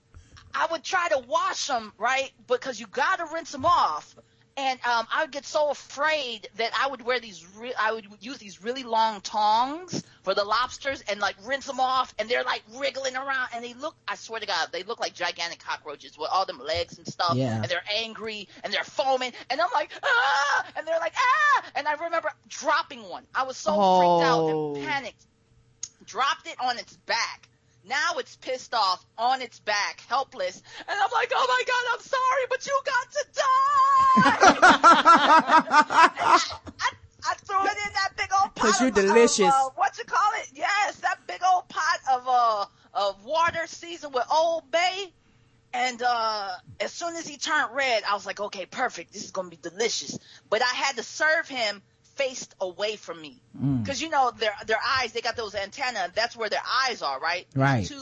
I 0.53 0.67
would 0.71 0.83
try 0.83 1.07
to 1.09 1.19
wash 1.27 1.67
them, 1.67 1.93
right? 1.97 2.31
Because 2.47 2.79
you 2.79 2.87
got 2.87 3.17
to 3.19 3.25
rinse 3.33 3.51
them 3.51 3.65
off. 3.65 4.15
And 4.57 4.77
um, 4.85 5.07
I 5.11 5.23
would 5.23 5.31
get 5.31 5.45
so 5.45 5.69
afraid 5.69 6.49
that 6.57 6.71
I 6.77 6.87
would 6.87 7.01
wear 7.01 7.21
these. 7.21 7.45
Re- 7.57 7.73
I 7.79 7.93
would 7.93 8.05
use 8.19 8.37
these 8.37 8.61
really 8.61 8.83
long 8.83 9.21
tongs 9.21 10.03
for 10.23 10.35
the 10.35 10.43
lobsters 10.43 11.01
and 11.09 11.21
like 11.21 11.35
rinse 11.45 11.65
them 11.65 11.79
off, 11.79 12.13
and 12.19 12.27
they're 12.27 12.43
like 12.43 12.61
wriggling 12.75 13.15
around, 13.15 13.47
and 13.55 13.63
they 13.63 13.73
look. 13.73 13.95
I 14.09 14.15
swear 14.15 14.41
to 14.41 14.45
God, 14.45 14.67
they 14.73 14.83
look 14.83 14.99
like 14.99 15.13
gigantic 15.13 15.59
cockroaches 15.63 16.17
with 16.17 16.29
all 16.31 16.45
them 16.45 16.59
legs 16.59 16.97
and 16.97 17.07
stuff. 17.07 17.33
Yeah. 17.35 17.55
And 17.61 17.65
they're 17.65 17.81
angry 17.97 18.49
and 18.65 18.73
they're 18.73 18.83
foaming, 18.83 19.31
and 19.49 19.61
I'm 19.61 19.69
like 19.73 19.91
ah, 20.03 20.65
and 20.75 20.85
they're 20.85 20.99
like 20.99 21.13
ah, 21.15 21.63
and 21.75 21.87
I 21.87 21.93
remember 21.93 22.29
dropping 22.49 23.07
one. 23.07 23.23
I 23.33 23.43
was 23.43 23.55
so 23.55 23.71
freaked 23.71 24.29
out 24.29 24.41
Oh. 24.41 24.75
and 24.75 24.85
panicked. 24.85 25.25
Dropped 26.05 26.47
it 26.47 26.55
on 26.59 26.77
its 26.79 26.95
back. 27.05 27.47
Now 27.83 28.17
it's 28.17 28.35
pissed 28.35 28.73
off 28.75 29.03
on 29.17 29.41
its 29.41 29.59
back, 29.59 30.01
helpless, 30.07 30.61
and 30.87 30.99
I'm 30.99 31.09
like, 31.11 31.31
oh 31.33 31.47
my 31.47 31.63
god, 31.65 31.83
I'm 31.93 31.99
sorry, 31.99 32.45
but 32.49 32.65
you 32.67 32.79
got 32.85 33.11
to 33.11 33.25
die. 33.33 34.61
I, 36.79 36.91
I 37.27 37.33
threw 37.45 37.57
it 37.65 37.77
in 37.87 37.93
that 37.93 38.09
big 38.17 38.29
old 38.41 38.53
pot. 38.55 38.65
'Cause 38.65 38.79
you're 38.81 38.89
of- 38.89 38.97
of, 38.97 39.03
delicious. 39.05 39.51
uh, 39.53 39.69
what 39.75 39.97
you 39.97 40.03
call 40.03 40.31
it? 40.41 40.49
Yes, 40.53 40.97
that 40.97 41.19
big 41.27 41.41
old 41.43 41.67
pot 41.69 41.99
of 42.11 42.23
uh 42.27 42.65
of 42.93 43.23
water 43.25 43.65
seasoned 43.67 44.13
with 44.13 44.25
Old 44.31 44.69
Bay. 44.71 45.13
And 45.73 46.01
uh 46.03 46.49
as 46.79 46.91
soon 46.91 47.15
as 47.15 47.25
he 47.27 47.37
turned 47.37 47.73
red, 47.73 48.03
I 48.07 48.13
was 48.13 48.25
like, 48.25 48.39
okay, 48.39 48.65
perfect. 48.65 49.13
This 49.13 49.23
is 49.23 49.31
gonna 49.31 49.49
be 49.49 49.57
delicious. 49.61 50.17
But 50.49 50.61
I 50.61 50.65
had 50.75 50.97
to 50.97 51.03
serve 51.03 51.47
him 51.47 51.81
faced 52.21 52.55
away 52.61 52.95
from 52.95 53.19
me, 53.21 53.41
mm. 53.59 53.83
because 53.83 54.01
you 54.01 54.09
know 54.09 54.31
their 54.37 54.53
their 54.65 54.79
eyes, 54.99 55.11
they 55.13 55.21
got 55.21 55.35
those 55.35 55.55
antenna. 55.55 56.11
That's 56.13 56.35
where 56.35 56.49
their 56.49 56.61
eyes 56.87 57.01
are, 57.01 57.19
right? 57.19 57.47
Right. 57.55 57.85
Two 57.85 58.01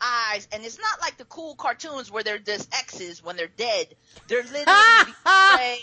eyes, 0.00 0.46
and 0.52 0.64
it's 0.64 0.78
not 0.78 1.00
like 1.00 1.16
the 1.16 1.24
cool 1.24 1.54
cartoons 1.54 2.10
where 2.10 2.22
they're 2.22 2.38
just 2.38 2.74
X's 2.74 3.22
when 3.22 3.36
they're 3.36 3.48
dead. 3.48 3.94
They're 4.28 4.42
literally. 4.42 4.66
I 4.68 5.80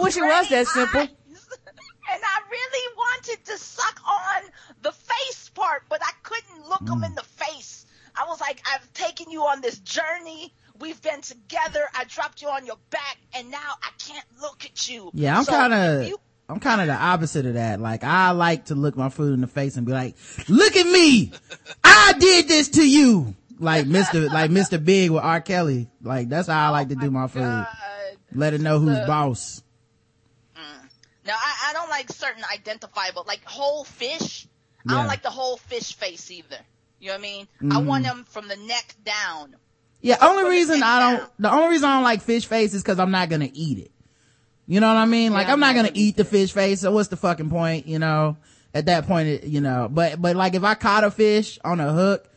wish 0.00 0.16
it 0.16 0.22
was 0.22 0.48
that 0.48 0.66
simple. 0.66 1.00
eyes. 1.00 1.08
And 2.12 2.22
I 2.22 2.40
really 2.50 2.94
wanted 2.96 3.44
to 3.46 3.58
suck 3.58 4.00
on 4.06 4.42
the 4.82 4.92
face 4.92 5.48
part, 5.54 5.84
but 5.88 6.00
I 6.02 6.12
couldn't 6.22 6.68
look 6.68 6.84
them 6.84 7.00
mm. 7.00 7.06
in 7.06 7.14
the 7.14 7.22
face. 7.22 7.86
I 8.14 8.26
was 8.28 8.40
like, 8.40 8.62
I've 8.72 8.92
taken 8.92 9.30
you 9.30 9.42
on 9.42 9.60
this 9.60 9.78
journey. 9.80 10.52
We've 10.78 11.00
been 11.00 11.20
together. 11.20 11.84
I 11.94 12.04
dropped 12.04 12.42
you 12.42 12.48
on 12.48 12.66
your 12.66 12.78
back, 12.90 13.18
and 13.34 13.50
now 13.50 13.74
I 13.82 13.90
can't 13.98 14.24
look 14.40 14.64
at 14.64 14.88
you. 14.88 15.10
Yeah, 15.14 15.38
I'm 15.38 15.44
So 15.44 15.52
kind 15.52 15.72
of, 15.72 16.08
you- 16.08 16.20
I'm 16.48 16.58
kind 16.58 16.80
of 16.80 16.88
the 16.88 16.94
opposite 16.94 17.46
of 17.46 17.54
that. 17.54 17.80
Like, 17.80 18.02
I 18.02 18.32
like 18.32 18.66
to 18.66 18.74
look 18.74 18.96
my 18.96 19.08
food 19.08 19.34
in 19.34 19.40
the 19.40 19.46
face 19.46 19.76
and 19.76 19.86
be 19.86 19.92
like, 19.92 20.16
look 20.48 20.76
at 20.76 20.86
me. 20.86 21.32
I 21.84 22.14
did 22.18 22.48
this 22.48 22.68
to 22.70 22.88
you. 22.88 23.34
Like 23.58 23.86
Mr. 23.86 24.28
like 24.32 24.50
Mr. 24.50 24.84
Big 24.84 25.12
with 25.12 25.22
R. 25.22 25.40
Kelly. 25.40 25.88
Like, 26.02 26.28
that's 26.28 26.48
how 26.48 26.66
I 26.66 26.70
like 26.70 26.88
to 26.88 26.96
do 26.96 27.10
my 27.10 27.28
food. 27.28 27.42
Oh 27.42 27.44
God. 27.44 27.68
Let 28.34 28.52
it 28.52 28.60
know 28.60 28.80
who's 28.80 28.98
The- 28.98 29.06
boss. 29.06 29.62
Mm. 30.56 30.88
Now 31.24 31.36
I, 31.36 31.70
I 31.70 31.72
don't 31.72 31.88
like 31.88 32.10
certain 32.10 32.42
identifiable, 32.52 33.24
like 33.26 33.44
whole 33.44 33.84
fish. 33.84 34.48
I 34.86 34.92
don't 34.92 35.06
like 35.06 35.22
the 35.22 35.30
whole 35.30 35.56
fish 35.56 35.94
face 35.94 36.30
either. 36.30 36.58
You 37.00 37.08
know 37.08 37.14
what 37.14 37.18
I 37.18 37.22
mean? 37.22 37.48
I 37.60 37.64
mm-hmm. 37.64 37.86
want 37.86 38.04
them 38.04 38.24
from 38.28 38.48
the 38.48 38.56
neck 38.56 38.94
down. 39.02 39.56
Yeah, 40.04 40.18
only 40.20 40.44
reason 40.50 40.82
I 40.82 41.16
don't, 41.16 41.30
the 41.38 41.50
only 41.50 41.68
reason 41.70 41.88
I 41.88 41.94
don't 41.94 42.04
like 42.04 42.20
fish 42.20 42.44
face 42.46 42.74
is 42.74 42.82
cause 42.82 42.98
I'm 42.98 43.10
not 43.10 43.30
gonna 43.30 43.48
eat 43.52 43.78
it. 43.78 43.90
You 44.66 44.80
know 44.80 44.88
what 44.88 44.98
I 44.98 45.06
mean? 45.06 45.32
Like 45.32 45.46
Yeah, 45.46 45.54
I'm 45.54 45.60
not 45.60 45.74
gonna 45.74 45.90
eat 45.94 46.16
the 46.16 46.26
fish 46.26 46.52
face, 46.52 46.82
so 46.82 46.92
what's 46.92 47.08
the 47.08 47.16
fucking 47.16 47.48
point, 47.48 47.86
you 47.86 47.98
know? 47.98 48.36
At 48.74 48.84
that 48.86 49.06
point, 49.06 49.28
it, 49.28 49.44
you 49.44 49.60
know, 49.62 49.88
but, 49.90 50.20
but 50.20 50.36
like 50.36 50.54
if 50.54 50.62
I 50.62 50.74
caught 50.74 51.04
a 51.04 51.10
fish 51.10 51.58
on 51.64 51.80
a 51.80 51.90
hook, 51.92 52.28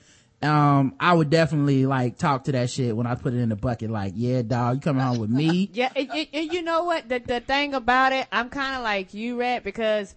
um, 0.41 0.95
I 1.00 1.12
would 1.13 1.29
definitely 1.29 1.86
like 1.86 2.17
talk 2.17 2.45
to 2.45 2.51
that 2.53 2.69
shit 2.69 2.95
when 2.95 3.05
I 3.07 3.15
put 3.15 3.33
it 3.33 3.38
in 3.39 3.50
the 3.50 3.55
bucket, 3.57 3.89
like, 3.89 4.13
yeah, 4.15 4.43
dog, 4.43 4.75
you 4.77 4.81
coming 4.81 5.03
home 5.03 5.17
with 5.19 5.29
me? 5.29 5.69
Yeah, 5.74 5.89
and, 5.95 6.09
and- 6.09 6.27
and 6.31 6.53
you 6.53 6.62
know 6.62 6.83
what? 6.86 7.09
The 7.09 7.19
the 7.19 7.39
thing 7.41 7.74
about 7.74 8.13
it, 8.13 8.27
I'm 8.31 8.50
kind 8.50 8.75
of 8.77 8.83
like 8.83 9.13
you, 9.13 9.38
Rhett, 9.39 9.63
because 9.65 10.15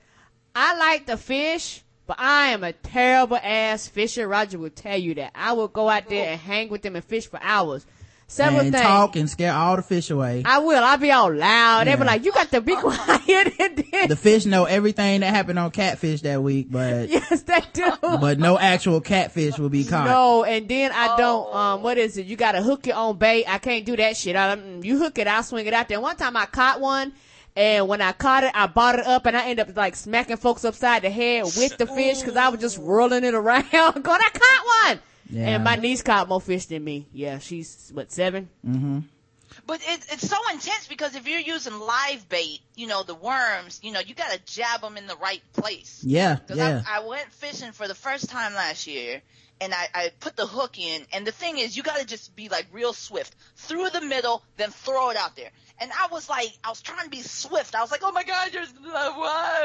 I 0.55 0.77
like 0.77 1.07
the 1.07 1.17
fish, 1.17 1.83
but 2.11 2.19
I 2.19 2.49
am 2.49 2.65
a 2.65 2.73
terrible 2.73 3.37
ass 3.41 3.87
fisher. 3.87 4.27
Roger 4.27 4.59
will 4.59 4.71
tell 4.71 4.99
you 4.99 5.15
that. 5.15 5.31
I 5.33 5.53
will 5.53 5.69
go 5.69 5.89
out 5.89 6.09
there 6.09 6.33
and 6.33 6.41
hang 6.41 6.69
with 6.69 6.83
them 6.83 6.97
and 6.97 7.05
fish 7.05 7.29
for 7.29 7.39
hours. 7.41 7.87
Several 8.27 8.63
and 8.63 8.73
things. 8.73 8.83
talk 8.85 9.15
and 9.15 9.31
scare 9.31 9.53
all 9.55 9.77
the 9.77 9.83
fish 9.83 10.11
away. 10.11 10.43
I 10.45 10.59
will. 10.59 10.83
I'll 10.83 10.99
be 10.99 11.13
all 11.13 11.33
loud. 11.33 11.87
They 11.87 11.91
Yeah. 11.93 11.97
be 11.97 12.05
like, 12.05 12.25
"You 12.25 12.33
got 12.33 12.51
to 12.51 12.61
be 12.61 12.75
quiet." 12.75 13.55
The 14.09 14.17
fish 14.17 14.45
know 14.45 14.65
everything 14.65 15.21
that 15.21 15.33
happened 15.33 15.59
on 15.61 15.71
catfish 15.71 16.23
that 16.23 16.43
week, 16.43 16.67
but, 16.71 17.09
yes, 17.11 17.43
they 17.43 17.61
do. 17.73 17.93
but 18.01 18.41
no 18.41 18.59
actual 18.59 19.01
catfish 19.01 19.57
will 19.59 19.69
be 19.69 19.85
caught. 19.85 20.07
No, 20.07 20.43
and 20.43 20.69
then 20.69 20.91
I 20.93 21.17
don't. 21.17 21.47
Oh. 21.49 21.57
Um, 21.57 21.83
what 21.83 21.97
is 21.97 22.17
it? 22.19 22.27
You 22.27 22.35
got 22.37 22.53
to 22.53 22.63
hook 22.63 22.87
your 22.87 22.97
own 22.97 23.19
bait. 23.19 23.45
I 23.47 23.59
can't 23.59 23.85
do 23.85 23.97
that 23.97 24.17
shit. 24.17 24.35
I, 24.35 24.57
mm, 24.57 24.85
you 24.85 24.99
hook 24.99 25.19
it, 25.19 25.29
I'll 25.29 25.43
swing 25.45 25.67
it 25.67 25.75
out 25.75 25.89
there. 25.89 26.01
One 26.01 26.17
time 26.17 26.37
I 26.37 26.47
caught 26.47 26.81
one, 26.81 27.13
and 27.57 27.89
when 27.89 28.01
I 28.01 28.13
caught 28.13 28.45
it, 28.45 28.53
I 28.55 28.67
bought 28.67 28.99
it 28.99 29.07
up, 29.07 29.27
and 29.27 29.37
I 29.37 29.49
ended 29.49 29.69
up 29.71 29.77
like 29.77 29.97
smacking 29.97 30.37
folks 30.37 30.65
upside 30.65 31.03
the 31.03 31.11
head 31.11 31.45
with 31.45 31.77
the 31.79 31.87
fish 31.87 32.21
because 32.21 32.37
I 32.37 32.49
was 32.49 32.61
just 32.61 32.79
whirling 32.79 33.25
it 33.25 33.35
around. 33.35 33.71
Going, 33.71 34.21
I 34.21 34.31
caught 34.33 34.95
one. 34.95 35.01
Yeah. 35.31 35.49
And 35.51 35.65
my 35.65 35.77
niece 35.77 36.03
caught 36.03 36.29
more 36.29 36.41
fish 36.41 36.67
than 36.67 36.83
me. 36.83 37.07
Yeah, 37.13 37.39
she's 37.39 37.91
what 37.95 38.11
seven. 38.11 38.49
mhm 38.67 39.05
But 39.67 39.81
it, 39.87 40.01
it's 40.11 40.29
so 40.29 40.37
intense 40.53 40.89
because 40.89 41.15
if 41.15 41.29
you're 41.29 41.39
using 41.39 41.79
live 41.79 42.29
bait, 42.29 42.61
you 42.75 42.89
know, 42.89 43.05
the 43.05 43.15
worms, 43.15 43.79
you 43.83 43.93
know, 43.93 44.01
you 44.01 44.15
gotta 44.15 44.41
jab 44.45 44.81
them 44.81 44.97
in 44.97 45.07
the 45.07 45.17
right 45.17 45.43
place. 45.53 46.03
Yeah, 46.05 46.39
Cause 46.49 46.57
yeah. 46.57 46.83
I, 46.87 46.99
I 46.99 47.07
went 47.07 47.31
fishing 47.33 47.71
for 47.73 47.87
the 47.87 47.95
first 47.95 48.29
time 48.29 48.55
last 48.55 48.89
year 48.89 49.23
and 49.61 49.73
I, 49.73 49.89
I 49.95 50.11
put 50.19 50.35
the 50.35 50.47
hook 50.47 50.79
in 50.81 51.03
and 51.13 51.25
the 51.25 51.33
thing 51.33 51.59
is 51.59 51.77
you 51.77 51.85
gotta 51.85 52.07
just 52.07 52.35
be 52.35 52.49
like 52.49 52.67
real 52.73 52.93
swift 52.93 53.37
through 53.55 53.91
the 53.91 54.01
middle, 54.01 54.43
then 54.57 54.71
throw 54.71 55.11
it 55.11 55.17
out 55.17 55.37
there. 55.37 55.51
And 55.81 55.91
I 55.93 56.09
was 56.13 56.29
like, 56.29 56.53
I 56.63 56.69
was 56.69 56.83
trying 56.83 57.05
to 57.05 57.11
be 57.11 57.23
swift. 57.23 57.75
I 57.75 57.81
was 57.81 57.91
like, 57.91 58.03
oh 58.05 58.13
my 58.13 58.23
God, 58.23 58.53
you're? 58.53 58.65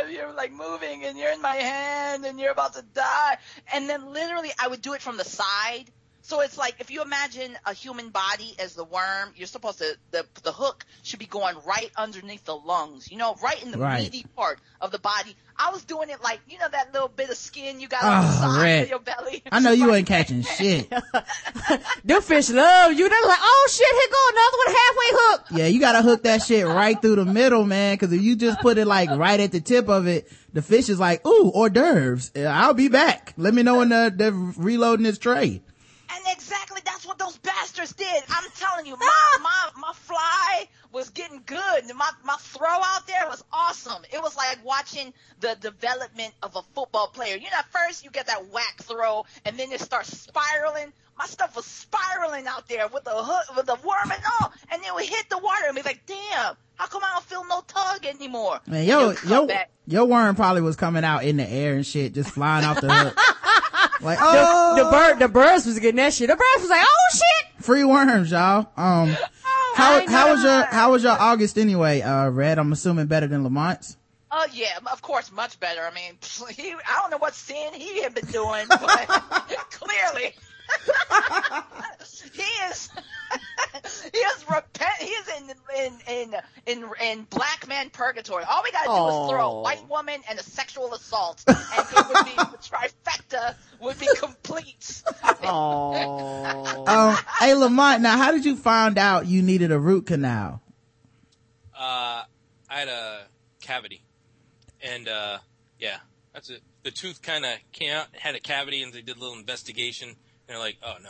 You're 0.09 0.33
like 0.33 0.53
moving 0.53 1.03
and 1.03 1.17
you're 1.17 1.31
in 1.31 1.41
my 1.41 1.55
hand 1.55 2.25
and 2.25 2.39
you're 2.39 2.51
about 2.51 2.73
to 2.75 2.83
die. 2.93 3.37
And 3.73 3.89
then 3.89 4.13
literally 4.13 4.51
I 4.57 4.69
would 4.69 4.81
do 4.81 4.93
it 4.93 5.01
from 5.01 5.17
the 5.17 5.25
side. 5.25 5.85
So 6.27 6.41
it's 6.41 6.57
like 6.57 6.73
if 6.79 6.89
you 6.89 7.03
imagine 7.03 7.55
a 7.67 7.73
human 7.73 8.09
body 8.09 8.55
as 8.57 8.73
the 8.73 8.83
worm, 8.83 9.29
you're 9.35 9.45
supposed 9.45 9.77
to 9.77 9.95
the 10.09 10.25
the 10.41 10.51
hook 10.51 10.83
should 11.03 11.19
be 11.19 11.27
going 11.27 11.55
right 11.67 11.91
underneath 11.95 12.43
the 12.45 12.55
lungs, 12.55 13.11
you 13.11 13.17
know, 13.17 13.35
right 13.43 13.61
in 13.61 13.69
the 13.69 13.77
Right. 13.77 14.01
meaty 14.11 14.25
part 14.35 14.59
of 14.81 14.89
the 14.91 14.97
body. 14.97 15.35
I 15.55 15.69
was 15.71 15.83
doing 15.85 16.09
it 16.09 16.23
like 16.23 16.39
you 16.47 16.57
know 16.57 16.67
that 16.67 16.91
little 16.93 17.09
bit 17.09 17.29
of 17.29 17.37
skin 17.37 17.79
you 17.79 17.87
got 17.87 18.03
on 18.03 18.23
the 18.23 18.27
Oh, 18.27 18.41
side 18.41 18.63
Rhett. 18.63 18.83
of 18.85 18.89
your 18.89 18.99
belly. 18.99 19.43
I 19.51 19.59
know 19.59 19.71
you 19.71 19.93
ain't 19.93 20.07
catching 20.07 20.41
shit. 20.57 20.89
Them 22.03 22.21
fish 22.23 22.49
love 22.49 22.93
you. 22.93 23.07
They're 23.07 23.27
like, 23.27 23.39
oh 23.41 23.69
shit, 23.71 23.87
here 23.87 24.11
go 24.11 24.27
another 24.31 24.57
one 24.57 24.67
halfway 24.67 25.09
hooked. 25.11 25.51
Yeah, 25.51 25.67
you 25.67 25.79
gotta 25.79 26.01
hook 26.01 26.23
that 26.23 26.41
shit 26.41 26.65
right 26.65 26.99
through 26.99 27.17
the 27.17 27.25
middle, 27.25 27.65
man. 27.65 27.95
Cause 27.99 28.11
if 28.11 28.21
you 28.21 28.35
just 28.35 28.59
put 28.61 28.79
it 28.79 28.85
like 28.87 29.11
right 29.11 29.39
at 29.39 29.51
the 29.51 29.61
tip 29.61 29.89
of 29.89 30.07
it, 30.07 30.27
the 30.53 30.63
fish 30.63 30.89
is 30.89 30.99
like, 30.99 31.25
ooh, 31.25 31.51
hors 31.53 31.69
d'oeuvres. 31.69 32.31
I'll 32.35 32.73
be 32.73 32.87
back. 32.87 33.33
Let 33.37 33.53
me 33.53 33.61
know 33.61 33.77
when 33.77 33.89
they're, 33.89 34.09
they're 34.09 34.31
reloading 34.31 35.03
this 35.03 35.19
tray. 35.19 35.61
And 36.15 36.23
exactly 36.31 36.81
that's 36.85 37.05
what 37.05 37.17
those 37.17 37.37
bastards 37.37 37.93
did. 37.93 38.23
I'm 38.29 38.49
telling 38.57 38.85
you, 38.85 38.95
my 38.95 39.09
ah! 39.09 39.39
my 39.41 39.81
my 39.81 39.93
fly 39.93 40.67
was 40.93 41.09
getting 41.09 41.41
good. 41.45 41.83
My 41.93 42.09
my 42.23 42.37
throw 42.39 42.69
out 42.69 43.05
there 43.05 43.27
was 43.27 43.43
awesome. 43.51 44.01
It 44.13 44.21
was 44.21 44.37
like 44.37 44.59
watching 44.63 45.13
the 45.41 45.57
development 45.59 46.33
of 46.41 46.55
a 46.55 46.61
football 46.73 47.07
player. 47.07 47.35
You 47.35 47.43
know, 47.43 47.57
at 47.59 47.71
first 47.71 48.05
you 48.05 48.11
get 48.11 48.27
that 48.27 48.49
whack 48.49 48.77
throw, 48.81 49.25
and 49.43 49.57
then 49.57 49.71
it 49.73 49.81
starts 49.81 50.17
spiraling. 50.17 50.93
My 51.17 51.25
stuff 51.25 51.55
was 51.55 51.65
spiraling 51.65 52.47
out 52.47 52.67
there 52.67 52.87
with 52.87 53.03
the 53.03 53.11
hook, 53.13 53.55
with 53.57 53.65
the 53.65 53.75
worm 53.75 54.11
and 54.11 54.21
all, 54.39 54.53
and 54.71 54.83
then 54.83 54.95
we 54.95 55.05
hit 55.05 55.29
the 55.29 55.37
water 55.37 55.65
and 55.67 55.75
be 55.75 55.81
like, 55.81 56.05
"Damn, 56.05 56.55
how 56.75 56.87
come 56.87 57.03
I 57.03 57.11
don't 57.13 57.25
feel 57.25 57.45
no 57.45 57.61
tug 57.67 58.05
anymore?" 58.05 58.61
Man, 58.67 58.85
yo, 58.85 59.15
yo, 59.27 59.47
back. 59.47 59.69
your 59.85 60.05
worm 60.05 60.35
probably 60.35 60.61
was 60.61 60.77
coming 60.77 61.03
out 61.03 61.25
in 61.25 61.37
the 61.37 61.49
air 61.49 61.75
and 61.75 61.85
shit, 61.85 62.13
just 62.13 62.31
flying 62.31 62.65
off 62.65 62.79
the 62.79 62.93
hook. 62.93 63.17
Like, 64.05 64.19
oh, 64.21 64.75
The 64.77 64.89
bird, 64.91 65.19
the 65.19 65.27
birds 65.27 65.65
was 65.65 65.79
getting 65.79 65.97
that 65.97 66.13
shit. 66.13 66.29
The 66.29 66.35
birds 66.35 66.61
was 66.61 66.69
like, 66.69 66.85
oh 66.85 67.13
shit. 67.17 67.63
free 67.63 67.83
worms, 67.83 68.31
y'all. 68.31 68.67
Um, 68.77 69.15
how, 69.75 70.07
how 70.07 70.31
was 70.31 70.43
your, 70.43 70.63
how 70.65 70.91
was 70.91 71.03
your 71.03 71.13
August 71.19 71.57
anyway, 71.57 72.01
uh, 72.01 72.29
Rhett? 72.29 72.57
I'm 72.59 72.71
assuming 72.71 73.07
better 73.07 73.27
than 73.27 73.43
Lamonte's. 73.43 73.97
Oh 74.31 74.45
yeah, 74.53 74.79
of 74.91 75.01
course, 75.01 75.31
much 75.31 75.59
better. 75.59 75.81
I 75.81 75.93
mean, 75.93 76.17
he, 76.55 76.73
I 76.73 76.99
don't 77.01 77.11
know 77.11 77.17
what 77.17 77.33
sin 77.33 77.73
he 77.73 78.01
had 78.03 78.13
been 78.13 78.25
doing, 78.25 78.65
but 78.69 78.79
clearly 79.71 80.33
he 82.33 82.41
is 82.69 82.89
he 84.13 84.17
is 84.17 84.45
repent. 84.49 84.95
He 84.99 85.07
is 85.07 85.27
in 85.37 85.51
in 85.77 85.93
in 86.07 86.35
in 86.65 86.89
in 87.01 87.23
black 87.29 87.67
man 87.67 87.89
purgatory. 87.89 88.43
All 88.43 88.63
we 88.63 88.71
gotta 88.71 88.87
do 88.87 89.23
is 89.23 89.29
throw 89.29 89.51
a 89.51 89.61
white 89.61 89.87
woman 89.89 90.21
and 90.29 90.39
a 90.39 90.43
sexual 90.43 90.93
assault, 90.93 91.43
and 91.47 91.57
it 91.57 92.07
would 92.07 92.25
be 92.25 92.31
the 92.35 92.57
trifecta 92.57 93.55
would 93.79 93.99
be 93.99 94.07
complete. 94.17 95.03
Oh. 95.43 96.85
Um, 96.87 97.15
hey 97.39 97.53
Lamonte, 97.53 98.01
now 98.01 98.17
how 98.17 98.31
did 98.31 98.45
you 98.45 98.55
find 98.55 98.97
out 98.97 99.27
you 99.27 99.41
needed 99.41 99.71
a 99.71 99.79
root 99.79 100.07
canal? 100.07 100.61
Uh, 101.77 102.23
I 102.69 102.79
had 102.79 102.87
a 102.87 103.23
cavity, 103.61 104.01
and 104.81 105.07
uh, 105.07 105.39
yeah, 105.79 105.97
that's 106.33 106.49
it. 106.49 106.61
The 106.83 106.91
tooth 106.91 107.21
kind 107.21 107.45
of 107.45 107.53
came 107.71 107.91
out, 107.91 108.07
had 108.13 108.35
a 108.35 108.39
cavity, 108.39 108.83
and 108.83 108.93
they 108.93 109.01
did 109.01 109.17
a 109.17 109.19
little 109.19 109.37
investigation. 109.37 110.15
And 110.47 110.55
they're 110.55 110.59
like, 110.59 110.77
"Oh 110.83 110.95
no, 111.03 111.09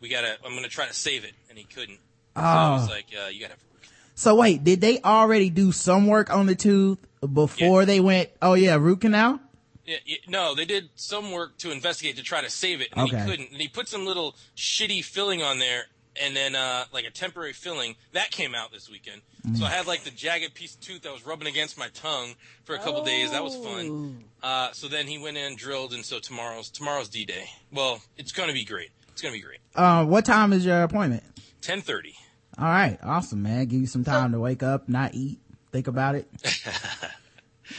we 0.00 0.08
gotta. 0.08 0.36
I'm 0.44 0.54
gonna 0.54 0.68
try 0.68 0.86
to 0.86 0.94
save 0.94 1.24
it," 1.24 1.32
and 1.48 1.58
he 1.58 1.64
couldn't. 1.64 1.98
So 2.36 2.42
I 2.42 2.70
was 2.74 2.88
Oh. 2.88 2.92
like, 2.92 3.06
uh, 3.12 3.26
"You 3.28 3.40
gotta 3.40 3.52
have 3.54 3.60
a 3.62 3.74
root 3.74 3.82
canal." 3.82 3.94
So 4.14 4.34
wait, 4.36 4.62
did 4.64 4.80
they 4.80 5.00
already 5.00 5.50
do 5.50 5.72
some 5.72 6.06
work 6.06 6.30
on 6.32 6.46
the 6.46 6.54
tooth 6.54 6.98
before 7.32 7.84
they 7.84 7.98
went, 8.00 8.30
oh 8.42 8.54
yeah, 8.54 8.76
root 8.76 9.00
canal? 9.00 9.40
Yeah, 9.84 9.96
yeah, 10.04 10.16
no, 10.28 10.54
they 10.54 10.64
did 10.64 10.90
some 10.96 11.30
work 11.32 11.58
to 11.58 11.70
investigate 11.70 12.16
to 12.16 12.22
try 12.22 12.40
to 12.40 12.50
save 12.50 12.80
it, 12.80 12.88
and 12.92 13.00
Okay. 13.08 13.18
he 13.18 13.24
couldn't. 13.30 13.50
And 13.52 13.60
he 13.60 13.68
put 13.68 13.88
some 13.88 14.04
little 14.04 14.36
shitty 14.56 15.04
filling 15.04 15.42
on 15.42 15.58
there, 15.58 15.86
and 16.22 16.34
then 16.36 16.54
uh, 16.54 16.84
like 16.92 17.04
a 17.04 17.10
temporary 17.10 17.52
filling 17.52 17.96
that 18.12 18.30
came 18.30 18.54
out 18.54 18.72
this 18.72 18.88
weekend. 18.90 19.22
So 19.54 19.64
I 19.64 19.70
had 19.70 19.86
like 19.86 20.02
the 20.02 20.10
jagged 20.10 20.54
piece 20.54 20.74
of 20.74 20.80
tooth 20.80 21.02
that 21.02 21.12
was 21.12 21.24
rubbing 21.24 21.46
against 21.46 21.78
my 21.78 21.88
tongue 21.94 22.34
for 22.64 22.74
a 22.74 22.78
couple 22.78 23.04
days. 23.04 23.30
That 23.30 23.44
was 23.44 23.54
fun. 23.56 24.24
Uh, 24.42 24.72
so 24.72 24.88
then 24.88 25.06
he 25.06 25.18
went 25.18 25.36
in 25.36 25.44
and 25.46 25.56
drilled, 25.56 25.92
and 25.92 26.04
so 26.04 26.18
tomorrow's 26.18 26.68
tomorrow's 26.68 27.08
D 27.08 27.24
Day. 27.24 27.44
Well, 27.72 28.00
it's 28.16 28.32
gonna 28.32 28.52
be 28.52 28.64
great. 28.64 28.90
It's 29.12 29.22
gonna 29.22 29.34
be 29.34 29.40
great. 29.40 29.60
Uh, 29.74 30.04
what 30.04 30.24
time 30.24 30.52
is 30.52 30.66
your 30.66 30.82
appointment? 30.82 31.22
Ten 31.60 31.80
thirty. 31.80 32.14
All 32.58 32.64
right, 32.64 32.98
awesome, 33.02 33.42
man. 33.42 33.66
Give 33.66 33.80
you 33.80 33.86
some 33.86 34.02
time 34.04 34.32
to 34.32 34.40
wake 34.40 34.62
up, 34.62 34.88
not 34.88 35.14
eat, 35.14 35.38
think 35.72 35.86
about 35.86 36.14
it. 36.16 36.28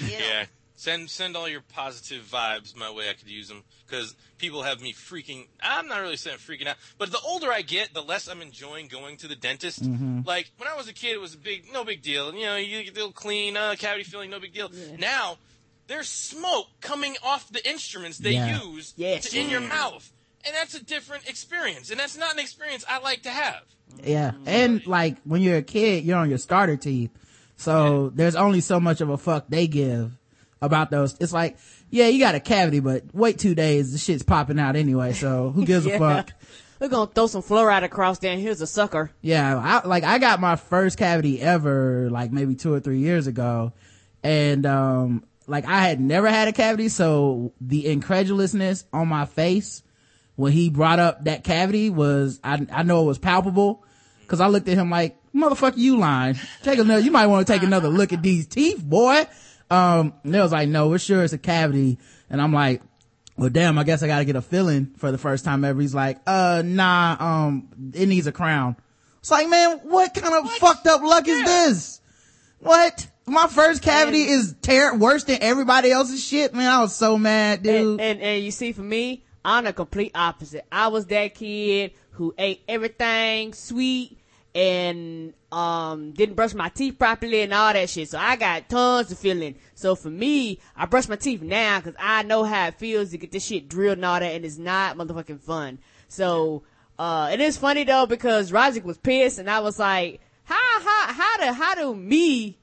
Yeah. 0.06 0.20
Yeah. 0.20 0.46
Send 0.88 1.10
send 1.10 1.36
all 1.36 1.50
your 1.50 1.60
positive 1.60 2.24
vibes 2.24 2.74
my 2.74 2.90
way. 2.90 3.10
I 3.10 3.14
could 3.14 3.28
use 3.28 3.50
them 3.50 3.66
because 3.86 4.16
people 4.38 4.64
have 4.64 4.82
me 4.82 4.94
freaking. 4.94 5.48
I'm 5.62 5.90
not 5.90 6.00
really 6.00 6.16
saying 6.16 6.38
freaking 6.38 6.66
out, 6.66 6.78
but 6.98 7.12
the 7.12 7.20
older 7.28 7.52
I 7.52 7.62
get, 7.62 7.94
the 7.94 8.02
less 8.02 8.30
I'm 8.30 8.42
enjoying 8.42 8.88
going 8.88 9.18
to 9.18 9.28
the 9.28 9.36
dentist. 9.36 9.84
Mm-hmm. 9.84 10.22
Like 10.26 10.50
when 10.56 10.70
I 10.70 10.78
was 10.78 10.88
a 10.88 10.94
kid, 10.94 11.12
it 11.12 11.20
was 11.20 11.34
a 11.34 11.38
big, 11.38 11.66
no 11.74 11.84
big 11.84 12.02
deal. 12.02 12.34
You 12.34 12.46
know, 12.46 12.56
you 12.56 12.82
get 12.86 12.94
a 12.94 12.96
little 12.96 13.12
clean, 13.12 13.58
uh, 13.58 13.76
cavity 13.78 14.06
filling, 14.06 14.30
no 14.30 14.40
big 14.40 14.54
deal. 14.54 14.72
Now 14.98 15.40
there's 15.88 16.08
smoke 16.08 16.68
coming 16.80 17.18
off 17.22 17.50
the 17.52 17.70
instruments 17.70 18.18
they 18.18 18.36
Yeah. 18.36 18.62
use 18.64 18.94
Yes. 18.96 19.32
to, 19.32 19.38
in 19.38 19.50
your 19.50 19.60
mm-hmm. 19.60 19.68
mouth, 19.68 20.10
and 20.46 20.56
that's 20.56 20.74
a 20.74 20.82
different 20.82 21.28
experience, 21.28 21.92
and 21.92 22.00
that's 22.00 22.16
not 22.16 22.32
an 22.32 22.40
experience 22.40 22.86
I 22.88 23.00
like 23.00 23.24
to 23.24 23.30
have. 23.30 23.64
Yeah. 24.06 24.32
Mm-hmm. 24.32 24.48
And 24.48 24.88
like 24.88 25.18
when 25.26 25.42
you're 25.42 25.58
a 25.58 25.64
kid, 25.64 26.06
you're 26.06 26.18
on 26.18 26.30
your 26.30 26.38
starter 26.38 26.78
teeth. 26.78 27.12
So 27.58 28.10
there's 28.16 28.38
only 28.38 28.62
so 28.62 28.80
much 28.80 29.02
of 29.02 29.10
a 29.10 29.18
fuck 29.18 29.48
they 29.50 29.68
give 29.68 30.14
about 30.62 30.92
those. 30.92 31.16
It's 31.20 31.34
like, 31.34 31.58
yeah, 31.90 32.08
you 32.08 32.20
got 32.20 32.36
a 32.36 32.40
cavity, 32.40 32.80
but 32.80 33.04
wait 33.14 33.40
two 33.40 33.56
days, 33.56 33.92
the 33.92 33.98
shit's 33.98 34.24
popping 34.24 34.60
out 34.60 34.76
anyway. 34.76 35.14
So 35.14 35.52
who 35.52 35.66
gives 35.66 35.86
a 35.86 35.98
fuck? 36.00 36.32
We're 36.80 36.90
gonna 36.90 37.10
throw 37.10 37.28
some 37.28 37.42
fluoride 37.42 37.84
across 37.84 38.20
there 38.20 38.32
and 38.32 38.42
here's 38.42 38.62
a 38.62 38.68
sucker. 38.68 39.12
Yeah, 39.22 39.58
I, 39.58 39.88
like 39.88 40.04
I 40.04 40.20
got 40.20 40.40
my 40.40 40.56
first 40.56 40.98
cavity 40.98 41.42
ever, 41.42 42.10
like 42.12 42.32
maybe 42.32 42.56
two 42.56 42.74
or 42.74 42.80
three 42.80 43.00
years 43.00 43.26
ago, 43.26 43.74
and 44.24 44.66
um, 44.66 45.24
like 45.48 45.66
I 45.66 45.80
had 45.80 46.00
never 46.00 46.28
had 46.28 46.48
a 46.48 46.52
cavity, 46.52 46.90
so 46.90 47.54
the 47.60 47.88
incredulousness 47.88 48.86
on 48.94 49.08
my 49.08 49.26
face 49.26 49.82
when 50.36 50.52
he 50.52 50.70
brought 50.70 51.00
up 51.00 51.26
that 51.26 51.44
cavity 51.44 51.90
was, 51.90 52.40
I 52.44 52.66
I 52.72 52.84
know 52.84 53.02
it 53.02 53.06
was 53.08 53.18
palpable, 53.18 53.84
because 54.22 54.40
I 54.40 54.48
looked 54.48 54.68
at 54.70 54.78
him 54.78 54.92
like, 54.92 55.18
motherfucker, 55.34 55.78
you 55.78 55.98
lying? 55.98 56.36
Take 56.62 56.78
another, 56.80 57.00
you 57.00 57.12
might 57.12 57.28
want 57.28 57.48
to 57.48 57.54
take 57.54 57.64
another 57.64 57.90
look 57.90 58.14
at 58.14 58.22
these 58.22 58.46
teeth, 58.46 58.84
boy. 58.84 59.26
Um, 59.70 60.14
they 60.24 60.40
was 60.40 60.52
like, 60.52 60.70
no, 60.70 60.90
we're 60.90 60.98
sure 61.00 61.24
it's 61.24 61.34
a 61.34 61.38
cavity. 61.38 61.98
And 62.30 62.42
I'm 62.42 62.54
like, 62.54 62.82
well, 63.38 63.50
damn, 63.50 63.78
I 63.78 63.84
guess 63.84 64.02
I 64.04 64.08
gotta 64.08 64.26
get 64.26 64.36
a 64.36 64.42
filling 64.42 64.94
for 64.98 65.12
the 65.12 65.18
first 65.18 65.46
time 65.46 65.64
ever. 65.66 65.80
He's 65.80 65.94
like, 65.96 66.20
uh, 66.26 66.64
nah, 66.66 67.18
um, 67.20 67.70
it 67.94 68.08
needs 68.08 68.28
a 68.28 68.32
crown. 68.32 68.76
It's 69.20 69.30
like, 69.32 69.50
man, 69.50 69.80
what 69.84 70.14
kind 70.14 70.34
of 70.34 70.50
fucked 70.54 70.88
up 70.88 71.02
luck 71.02 71.28
is 71.28 71.44
this? 71.44 72.02
What? 72.60 73.08
My 73.26 73.48
first 73.48 73.82
cavity 73.84 74.22
And- 74.24 74.32
is 74.32 74.56
ter- 74.62 74.96
worse 74.96 75.26
than 75.26 75.40
everybody 75.42 75.92
else's 75.92 76.24
shit, 76.24 76.54
man. 76.54 76.72
I 76.72 76.80
was 76.80 76.96
so 76.96 77.18
mad, 77.18 77.62
dude. 77.62 77.76
And, 77.76 78.02
and 78.02 78.22
and 78.22 78.44
you 78.44 78.52
see, 78.52 78.72
for 78.72 78.82
me, 78.82 79.26
I'm 79.44 79.66
the 79.66 79.74
complete 79.74 80.14
opposite. 80.16 80.66
I 80.72 80.88
was 80.88 81.06
that 81.08 81.36
kid 81.36 81.92
who 82.12 82.34
ate 82.38 82.64
everything 82.68 83.54
sweet 83.54 84.17
and 84.58 85.36
um 85.52 86.14
didn't 86.14 86.34
brush 86.34 86.56
my 86.56 86.68
teeth 86.70 86.98
properly 86.98 87.42
and 87.42 87.54
all 87.54 87.72
that 87.72 87.88
shit. 87.92 88.10
So 88.10 88.18
I 88.18 88.36
got 88.36 88.68
tons 88.68 89.12
of 89.12 89.20
feeling. 89.20 89.56
So 89.76 89.94
for 89.94 90.10
me, 90.10 90.60
I 90.76 90.88
brush 90.88 91.08
my 91.08 91.16
teeth 91.16 91.44
now 91.44 91.80
because 91.80 91.94
I 92.00 92.24
know 92.24 92.44
how 92.44 92.68
it 92.68 92.80
feels 92.80 93.12
to 93.12 93.20
get 93.20 93.32
this 93.32 93.46
shit 93.46 93.70
drilled 93.70 94.00
and 94.00 94.06
all 94.06 94.20
that, 94.20 94.34
and 94.34 94.44
it's 94.44 94.58
not 94.58 94.98
motherfucking 94.98 95.42
fun. 95.42 95.78
So 96.08 96.64
uh 96.98 97.30
it 97.32 97.40
is 97.40 97.56
funny 97.56 97.84
though 97.84 98.08
because 98.08 98.52
Razik 98.52 98.84
was 98.84 98.98
pissed, 98.98 99.38
and 99.38 99.48
I 99.48 99.60
was 99.60 99.78
like, 99.78 100.22
how 100.46 100.80
how 100.82 101.14
how 101.14 101.38
do 101.38 101.54
how 101.54 101.76
do 101.76 101.96
me 101.96 102.58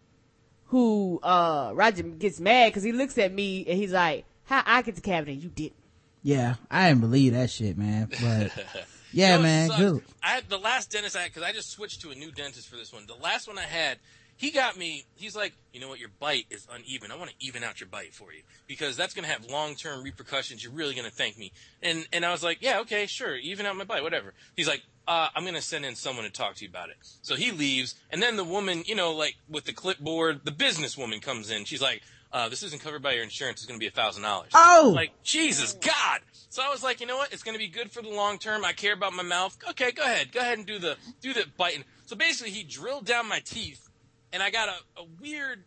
who 0.66 1.20
uh 1.22 1.70
Roger 1.74 2.02
gets 2.02 2.40
mad 2.40 2.70
because 2.70 2.82
he 2.82 2.90
looks 2.90 3.16
at 3.18 3.32
me 3.32 3.64
and 3.68 3.78
he's 3.78 3.92
like, 3.92 4.24
"How 4.46 4.64
I 4.66 4.82
get 4.82 4.96
the 4.96 5.00
cavity 5.00 5.34
you 5.34 5.48
didn't?" 5.48 5.76
yeah, 6.24 6.54
I 6.70 6.88
didn't 6.88 7.02
believe 7.02 7.34
that 7.34 7.50
shit, 7.50 7.78
man. 7.78 8.08
But 8.20 8.50
yeah, 9.14 9.32
You 9.32 9.36
know, 9.36 9.42
man, 9.42 9.68
good. 9.76 10.04
I 10.22 10.28
had 10.28 10.48
the 10.48 10.58
last 10.58 10.90
dentist 10.90 11.16
I 11.16 11.22
had 11.22 11.32
because 11.32 11.42
I 11.48 11.52
just 11.52 11.70
switched 11.70 12.00
to 12.02 12.10
a 12.10 12.14
new 12.14 12.30
dentist 12.30 12.68
for 12.68 12.76
this 12.76 12.92
one. 12.92 13.06
The 13.06 13.14
last 13.14 13.46
one 13.48 13.58
I 13.58 13.62
had, 13.62 13.98
he 14.36 14.50
got 14.50 14.76
me. 14.76 15.04
He's 15.14 15.36
like, 15.36 15.52
you 15.72 15.80
know 15.80 15.88
what, 15.88 16.00
your 16.00 16.10
bite 16.18 16.46
is 16.50 16.66
uneven. 16.72 17.12
I 17.12 17.16
want 17.16 17.30
to 17.30 17.36
even 17.40 17.62
out 17.62 17.80
your 17.80 17.88
bite 17.88 18.14
for 18.14 18.32
you 18.32 18.42
because 18.66 18.96
that's 18.96 19.14
going 19.14 19.24
to 19.24 19.30
have 19.30 19.48
long 19.48 19.74
term 19.76 20.02
repercussions. 20.02 20.62
You're 20.62 20.72
really 20.72 20.94
going 20.94 21.08
to 21.08 21.14
thank 21.14 21.38
me. 21.38 21.52
And 21.82 22.06
and 22.12 22.24
I 22.24 22.32
was 22.32 22.42
like, 22.42 22.58
yeah, 22.60 22.80
okay, 22.80 23.06
sure, 23.06 23.36
even 23.36 23.66
out 23.66 23.76
my 23.76 23.84
bite, 23.84 24.02
whatever. 24.02 24.34
He's 24.56 24.68
like, 24.68 24.82
uh, 25.06 25.28
I'm 25.34 25.42
going 25.42 25.54
to 25.54 25.62
send 25.62 25.84
in 25.84 25.94
someone 25.94 26.24
to 26.24 26.32
talk 26.32 26.56
to 26.56 26.64
you 26.64 26.68
about 26.68 26.88
it. 26.88 26.96
So 27.22 27.36
he 27.36 27.52
leaves, 27.52 27.94
and 28.10 28.22
then 28.22 28.36
the 28.36 28.44
woman, 28.44 28.82
you 28.86 28.94
know, 28.94 29.12
like 29.12 29.36
with 29.48 29.64
the 29.64 29.72
clipboard, 29.72 30.40
the 30.44 30.50
business 30.50 30.98
woman 30.98 31.20
comes 31.20 31.50
in. 31.50 31.64
She's 31.64 31.82
like. 31.82 32.02
Uh, 32.34 32.48
this 32.48 32.64
isn't 32.64 32.82
covered 32.82 33.00
by 33.00 33.12
your 33.12 33.22
insurance. 33.22 33.60
It's 33.60 33.66
going 33.66 33.78
to 33.78 33.82
be 33.82 33.86
a 33.86 33.92
thousand 33.92 34.24
dollars. 34.24 34.50
Oh! 34.54 34.92
like 34.92 35.12
Jesus 35.22 35.72
God! 35.74 36.20
So 36.48 36.62
I 36.64 36.68
was 36.68 36.82
like, 36.82 37.00
you 37.00 37.06
know 37.06 37.16
what? 37.16 37.32
It's 37.32 37.44
going 37.44 37.54
to 37.54 37.60
be 37.60 37.68
good 37.68 37.92
for 37.92 38.02
the 38.02 38.08
long 38.08 38.38
term. 38.38 38.64
I 38.64 38.72
care 38.72 38.92
about 38.92 39.12
my 39.12 39.22
mouth. 39.22 39.56
Okay, 39.70 39.92
go 39.92 40.02
ahead, 40.02 40.32
go 40.32 40.40
ahead 40.40 40.58
and 40.58 40.66
do 40.66 40.80
the 40.80 40.96
do 41.22 41.32
the 41.32 41.44
biting. 41.56 41.84
So 42.06 42.16
basically, 42.16 42.50
he 42.52 42.64
drilled 42.64 43.06
down 43.06 43.28
my 43.28 43.38
teeth, 43.38 43.88
and 44.32 44.42
I 44.42 44.50
got 44.50 44.68
a, 44.68 45.00
a 45.00 45.04
weird. 45.22 45.62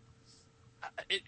Uh, 0.83 0.87
it, 1.09 1.15
it- 1.15 1.21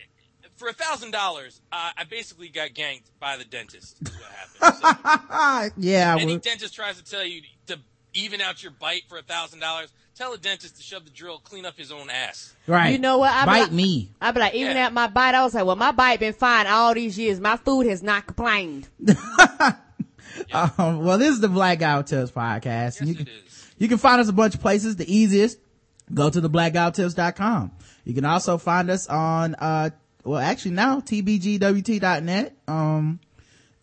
for 0.55 0.67
a 0.67 0.73
thousand 0.73 1.11
dollars, 1.11 1.61
I 1.71 2.03
basically 2.09 2.49
got 2.49 2.71
ganked 2.71 3.03
by 3.17 3.37
the 3.37 3.45
dentist. 3.45 3.95
Is 4.01 4.11
what 4.11 4.69
happened. 4.69 5.71
So, 5.73 5.81
yeah, 5.81 6.17
any 6.19 6.33
was, 6.33 6.41
dentist 6.43 6.75
tries 6.75 7.01
to 7.01 7.09
tell 7.09 7.23
you 7.23 7.43
to 7.67 7.79
even 8.13 8.41
out 8.41 8.61
your 8.61 8.73
bite 8.73 9.03
for 9.07 9.17
a 9.17 9.21
thousand 9.21 9.61
dollars, 9.61 9.93
tell 10.19 10.33
a 10.33 10.37
dentist 10.37 10.75
to 10.77 10.83
shove 10.83 11.05
the 11.05 11.09
drill, 11.11 11.39
clean 11.39 11.65
up 11.65 11.77
his 11.77 11.91
own 11.91 12.09
ass. 12.09 12.53
right. 12.67 12.89
You 12.91 12.99
know 12.99 13.17
what? 13.19 13.31
I 13.31 13.41
be 13.43 13.45
Bite 13.47 13.61
like- 13.61 13.71
me. 13.71 14.11
I'd 14.21 14.33
be 14.35 14.39
like, 14.41 14.53
even 14.53 14.75
Yeah. 14.75 14.85
at 14.87 14.93
my 14.93 15.07
bite, 15.07 15.33
I 15.33 15.43
was 15.43 15.53
like, 15.55 15.65
"Well, 15.65 15.75
my 15.75 15.91
bite 15.91 16.19
been 16.19 16.33
fine 16.33 16.67
all 16.67 16.93
these 16.93 17.17
years. 17.17 17.39
My 17.39 17.57
food 17.57 17.87
has 17.87 18.03
not 18.03 18.27
complained." 18.27 18.87
Um, 20.53 21.03
well, 21.03 21.17
this 21.17 21.31
is 21.31 21.41
the 21.41 21.49
Black 21.49 21.79
Guy 21.79 22.01
Tips 22.03 22.31
podcast. 22.31 22.63
Yes, 22.65 23.01
you 23.01 23.15
can, 23.15 23.27
is. 23.27 23.67
you 23.77 23.87
can 23.87 23.97
find 23.97 24.21
us 24.21 24.29
a 24.29 24.33
bunch 24.33 24.55
of 24.55 24.61
places. 24.61 24.95
The 24.95 25.11
easiest, 25.13 25.57
go 26.13 26.29
to 26.29 26.39
the 26.39 26.49
blackguywhotips.com. 26.49 27.71
You 28.05 28.13
can 28.13 28.25
also 28.25 28.57
find 28.57 28.89
us 28.89 29.07
on, 29.07 29.55
uh, 29.55 29.89
well, 30.23 30.39
actually 30.39 30.71
now, 30.71 31.01
tbgwt.net. 31.01 32.55
Um, 32.67 33.19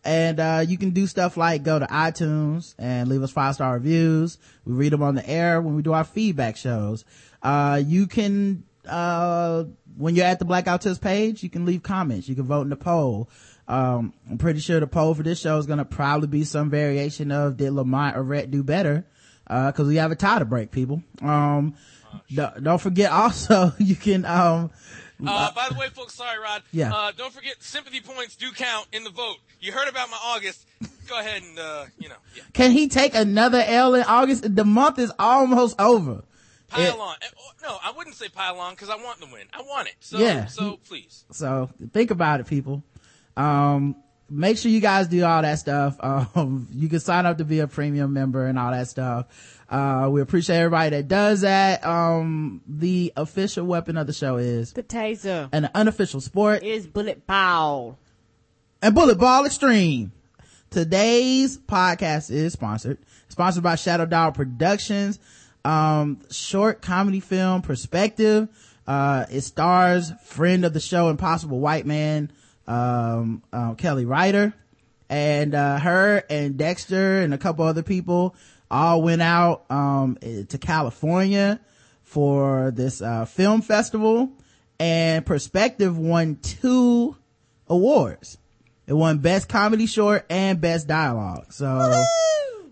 and, 0.07 0.39
uh, 0.39 0.65
you 0.67 0.79
can 0.79 0.91
do 0.91 1.07
stuff 1.07 1.37
like 1.37 1.65
go 1.65 1.79
to 1.79 1.87
iTunes 1.87 2.75
and 2.79 3.09
leave 3.09 3.23
us 3.23 3.33
five 3.33 3.57
star 3.57 3.75
reviews. 3.75 4.39
We 4.65 4.73
read 4.73 4.93
them 4.93 5.03
on 5.03 5.17
the 5.17 5.29
air 5.29 5.61
when 5.61 5.75
we 5.75 5.83
do 5.83 5.93
our 5.93 6.05
feedback 6.05 6.57
shows. 6.57 7.05
Uh, 7.43 7.83
you 7.85 8.07
can, 8.07 8.63
uh, 8.89 9.65
when 9.97 10.15
you're 10.15 10.27
at 10.27 10.39
the 10.39 10.45
Blackout 10.45 10.83
Tips 10.83 10.99
page, 10.99 11.43
you 11.43 11.51
can 11.51 11.67
leave 11.67 11.83
comments. 11.83 12.29
You 12.29 12.37
can 12.37 12.45
vote 12.45 12.63
in 12.63 12.71
the 12.71 12.77
poll. 12.77 13.29
Um, 13.67 14.15
I'm 14.31 14.39
pretty 14.39 14.61
sure 14.61 14.79
the 14.79 14.87
poll 14.87 15.13
for 15.15 15.25
this 15.25 15.41
show 15.41 15.59
is 15.59 15.67
going 15.67 15.79
to 15.79 15.85
probably 15.85 16.29
be 16.29 16.45
some 16.45 16.71
variation 16.71 17.33
of 17.33 17.57
did 17.57 17.73
Lamonte 17.73 18.17
or 18.17 18.23
Rhett 18.23 18.51
do 18.51 18.63
better? 18.63 19.05
Uh, 19.49 19.71
cause 19.73 19.87
we 19.89 19.97
have 19.97 20.13
a 20.13 20.17
tie 20.17 20.39
to 20.39 20.45
break 20.45 20.71
people. 20.71 21.03
Um, 21.21 21.75
don't, 22.33 22.63
don't 22.63 22.81
forget 22.81 23.11
also 23.11 23.73
you 23.79 23.97
can, 23.97 24.25
um, 24.25 24.71
Uh, 25.25 25.51
by 25.53 25.69
the 25.71 25.79
way, 25.79 25.89
folks, 25.89 26.15
sorry, 26.15 26.39
Rod. 26.39 26.63
Yeah. 26.73 26.93
Uh, 26.95 27.13
don't 27.17 27.33
forget, 27.33 27.55
sympathy 27.61 28.01
points 28.01 28.37
do 28.37 28.51
count 28.53 28.87
in 28.93 29.05
the 29.05 29.11
vote. 29.11 29.37
You 29.61 29.73
heard 29.73 29.89
about 29.89 30.11
my 30.11 30.19
August. 30.23 30.67
Go 31.09 31.19
ahead 31.19 31.43
and, 31.43 31.59
uh, 31.59 31.87
you 31.99 32.09
know, 32.09 32.17
yeah, 32.35 32.43
can 32.53 32.73
he 32.73 32.89
take 32.89 33.15
another 33.15 33.63
L 33.67 33.95
in 33.95 34.03
August? 34.03 34.55
The 34.57 34.65
month 34.65 34.99
is 34.99 35.13
almost 35.19 35.81
over. 35.81 36.23
pile 36.69 36.83
Yeah. 36.83 36.91
on. 37.03 37.17
Oh, 37.39 37.51
No, 37.63 37.79
I 37.83 37.93
wouldn't 37.97 38.17
say 38.17 38.29
pile 38.29 38.59
on 38.59 38.75
because 38.75 38.91
I 38.91 38.97
want 38.97 39.21
the 39.21 39.27
win. 39.27 39.47
I 39.55 39.63
want 39.63 39.87
it. 39.89 39.95
So, 40.01 40.19
Yeah. 40.19 40.47
so 40.47 40.79
please. 40.89 41.25
So 41.31 41.71
think 41.93 42.11
about 42.11 42.41
it, 42.41 42.47
people. 42.49 42.83
Um, 43.37 43.95
make 44.29 44.59
sure 44.59 44.71
you 44.71 44.81
guys 44.81 45.09
do 45.09 45.25
all 45.25 45.43
that 45.43 45.59
stuff. 45.59 45.97
Um, 46.37 46.67
you 46.73 46.89
can 46.89 47.01
sign 47.01 47.27
up 47.27 47.39
to 47.39 47.45
be 47.45 47.61
a 47.61 47.67
premium 47.67 48.13
member 48.13 48.47
and 48.47 48.59
all 48.59 48.71
that 48.73 48.89
stuff. 48.89 49.27
Uh, 49.69 50.09
we 50.11 50.21
appreciate 50.21 50.57
everybody 50.59 50.91
that 50.91 51.09
does 51.09 51.41
that. 51.41 51.85
Um, 51.85 52.61
the 52.69 53.13
official 53.17 53.65
weapon 53.67 53.97
of 53.97 54.07
the 54.07 54.13
show 54.13 54.37
is 54.37 54.73
The 54.73 54.83
taser 54.83 55.49
an 55.53 55.69
unofficial 55.75 56.21
sport 56.21 56.63
is 56.63 56.87
bullet 56.87 57.27
ball. 57.27 57.99
and 58.83 58.95
bullet 58.95 59.19
ball 59.19 59.45
extreme. 59.47 60.13
Today's 60.71 61.57
podcast 61.59 62.31
is 62.31 62.53
sponsored, 62.53 62.99
sponsored 63.29 63.63
by 63.63 63.77
Shadow 63.77 64.05
Dog 64.07 64.35
Productions. 64.35 65.19
Um, 65.65 66.21
short 66.31 66.83
comedy 66.83 67.21
film 67.21 67.63
perspective. 67.63 68.49
Uh, 68.87 69.27
it 69.31 69.41
stars 69.41 70.13
friend 70.25 70.65
of 70.65 70.73
the 70.73 70.81
show, 70.81 71.09
Impossible 71.09 71.59
White 71.61 71.87
Man, 71.87 72.31
um, 72.67 73.43
um, 73.53 73.77
Kelly 73.77 74.05
Ryder 74.05 74.55
and, 75.09 75.55
uh, 75.55 75.79
her 75.79 76.23
and 76.29 76.57
Dexter 76.57 77.21
and 77.21 77.33
a 77.33 77.39
couple 77.39 77.65
other 77.65 77.83
people 77.83 78.35
all 78.71 79.03
went 79.03 79.23
out, 79.23 79.65
um, 79.71 80.19
eh, 80.23 80.43
to 80.49 80.59
California 80.59 81.61
for 82.03 82.73
this, 82.73 83.01
uh, 83.01 83.25
film 83.25 83.63
festival 83.63 84.31
and 84.79 85.25
perspective 85.25 85.97
won 85.99 86.37
two 86.37 87.17
awards. 87.69 88.39
It 88.87 88.95
won 88.95 89.19
best 89.19 89.49
comedy 89.49 89.87
short 89.87 90.27
and 90.31 90.61
best 90.61 90.87
dialogue. 90.87 91.53
So 91.53 91.67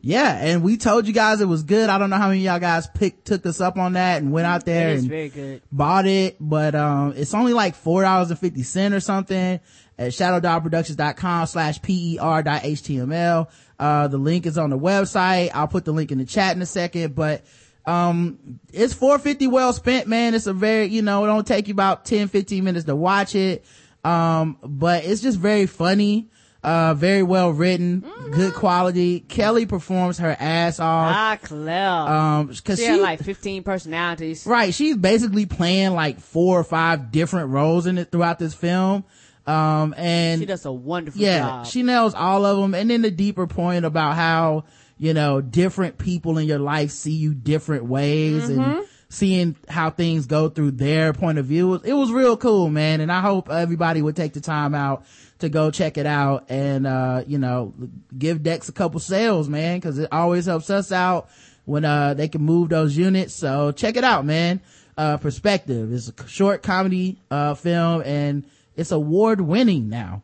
yeah, 0.04 0.36
and 0.38 0.62
we 0.62 0.76
told 0.76 1.06
you 1.06 1.14
guys 1.14 1.40
it 1.40 1.46
was 1.46 1.62
good. 1.62 1.88
I 1.88 1.96
don't 1.96 2.10
know 2.10 2.16
how 2.18 2.28
many 2.28 2.40
of 2.40 2.44
y'all 2.44 2.60
guys 2.60 2.86
picked, 2.86 3.24
took 3.24 3.46
us 3.46 3.60
up 3.60 3.78
on 3.78 3.94
that 3.94 4.20
and 4.20 4.32
went 4.32 4.46
out 4.46 4.66
there 4.66 4.90
and 4.90 5.08
very 5.08 5.30
good. 5.30 5.62
bought 5.72 6.06
it, 6.06 6.36
but, 6.38 6.74
um, 6.74 7.14
it's 7.16 7.32
only 7.32 7.54
like 7.54 7.74
$4.50 7.74 8.92
or 8.94 9.00
something 9.00 9.60
at 9.98 10.10
shadowdogproductions.com 10.12 11.46
slash 11.46 11.80
per.html. 11.80 13.48
Uh, 13.78 14.08
the 14.08 14.18
link 14.18 14.44
is 14.44 14.58
on 14.58 14.68
the 14.68 14.78
website. 14.78 15.50
I'll 15.54 15.68
put 15.68 15.86
the 15.86 15.92
link 15.92 16.12
in 16.12 16.18
the 16.18 16.26
chat 16.26 16.54
in 16.54 16.60
a 16.60 16.66
second, 16.66 17.14
but, 17.14 17.42
um, 17.86 18.60
it's 18.72 18.92
450 18.92 19.46
well 19.46 19.72
spent, 19.72 20.06
man. 20.06 20.34
It's 20.34 20.46
a 20.46 20.52
very, 20.52 20.86
you 20.86 21.00
know, 21.00 21.24
it 21.24 21.28
don't 21.28 21.46
take 21.46 21.68
you 21.68 21.72
about 21.72 22.04
10, 22.04 22.28
15 22.28 22.62
minutes 22.62 22.84
to 22.86 22.96
watch 22.96 23.34
it. 23.34 23.64
Um, 24.04 24.58
but 24.62 25.04
it's 25.04 25.22
just 25.22 25.38
very 25.38 25.64
funny. 25.64 26.28
Uh, 26.64 26.94
very 26.94 27.22
well 27.22 27.50
written, 27.50 28.00
good 28.32 28.54
quality. 28.54 29.20
Kelly 29.20 29.66
performs 29.66 30.16
her 30.18 30.34
ass 30.40 30.80
off. 30.80 31.14
Ah, 31.14 31.38
clever. 31.42 32.10
Um, 32.10 32.48
cause 32.48 32.78
she 32.78 32.84
she, 32.84 32.84
had 32.86 33.00
like 33.00 33.22
15 33.22 33.62
personalities. 33.62 34.46
Right. 34.46 34.72
She's 34.72 34.96
basically 34.96 35.44
playing 35.44 35.92
like 35.92 36.20
four 36.20 36.58
or 36.58 36.64
five 36.64 37.12
different 37.12 37.50
roles 37.50 37.86
in 37.86 37.98
it 37.98 38.10
throughout 38.10 38.38
this 38.38 38.54
film. 38.54 39.04
Um, 39.46 39.94
and 39.98 40.40
She 40.40 40.46
does 40.46 40.64
a 40.64 40.72
wonderful 40.72 41.20
yeah, 41.20 41.40
job. 41.40 41.66
she 41.66 41.82
nails 41.82 42.14
all 42.14 42.46
of 42.46 42.56
them. 42.56 42.74
And 42.74 42.88
then 42.88 43.02
the 43.02 43.10
deeper 43.10 43.46
point 43.46 43.84
about 43.84 44.14
how, 44.14 44.64
you 44.96 45.12
know, 45.12 45.42
different 45.42 45.98
people 45.98 46.38
in 46.38 46.46
your 46.46 46.58
life 46.60 46.92
see 46.92 47.12
you 47.12 47.34
different 47.34 47.84
ways 47.84 48.48
Mm-hmm. 48.48 48.60
and 48.62 48.86
seeing 49.14 49.56
how 49.68 49.90
things 49.90 50.26
go 50.26 50.48
through 50.48 50.72
their 50.72 51.12
point 51.12 51.38
of 51.38 51.46
view. 51.46 51.74
It 51.74 51.92
was, 51.92 52.12
real 52.12 52.36
cool, 52.36 52.68
man. 52.68 53.00
And 53.00 53.10
I 53.10 53.20
hope 53.20 53.50
everybody 53.50 54.02
would 54.02 54.16
take 54.16 54.32
the 54.32 54.40
time 54.40 54.74
out 54.74 55.04
to 55.38 55.48
go 55.48 55.70
check 55.70 55.96
it 55.98 56.06
out 56.06 56.46
and, 56.48 56.86
uh, 56.86 57.24
you 57.26 57.38
know, 57.38 57.74
give 58.16 58.42
Dex 58.42 58.68
a 58.68 58.72
couple 58.72 59.00
sales, 59.00 59.48
man, 59.48 59.80
cause 59.80 59.98
it 59.98 60.08
always 60.12 60.46
helps 60.46 60.70
us 60.70 60.92
out 60.92 61.28
when, 61.64 61.84
uh, 61.84 62.14
they 62.14 62.28
can 62.28 62.42
move 62.42 62.68
those 62.68 62.96
units. 62.96 63.34
So 63.34 63.72
check 63.72 63.96
it 63.96 64.04
out, 64.04 64.24
man. 64.24 64.60
Uh, 64.96 65.16
perspective. 65.16 65.92
It's 65.92 66.08
a 66.08 66.28
short 66.28 66.62
comedy, 66.62 67.18
uh, 67.30 67.54
film 67.54 68.02
and 68.04 68.44
it's 68.76 68.92
award 68.92 69.40
winning 69.40 69.88
now. 69.88 70.22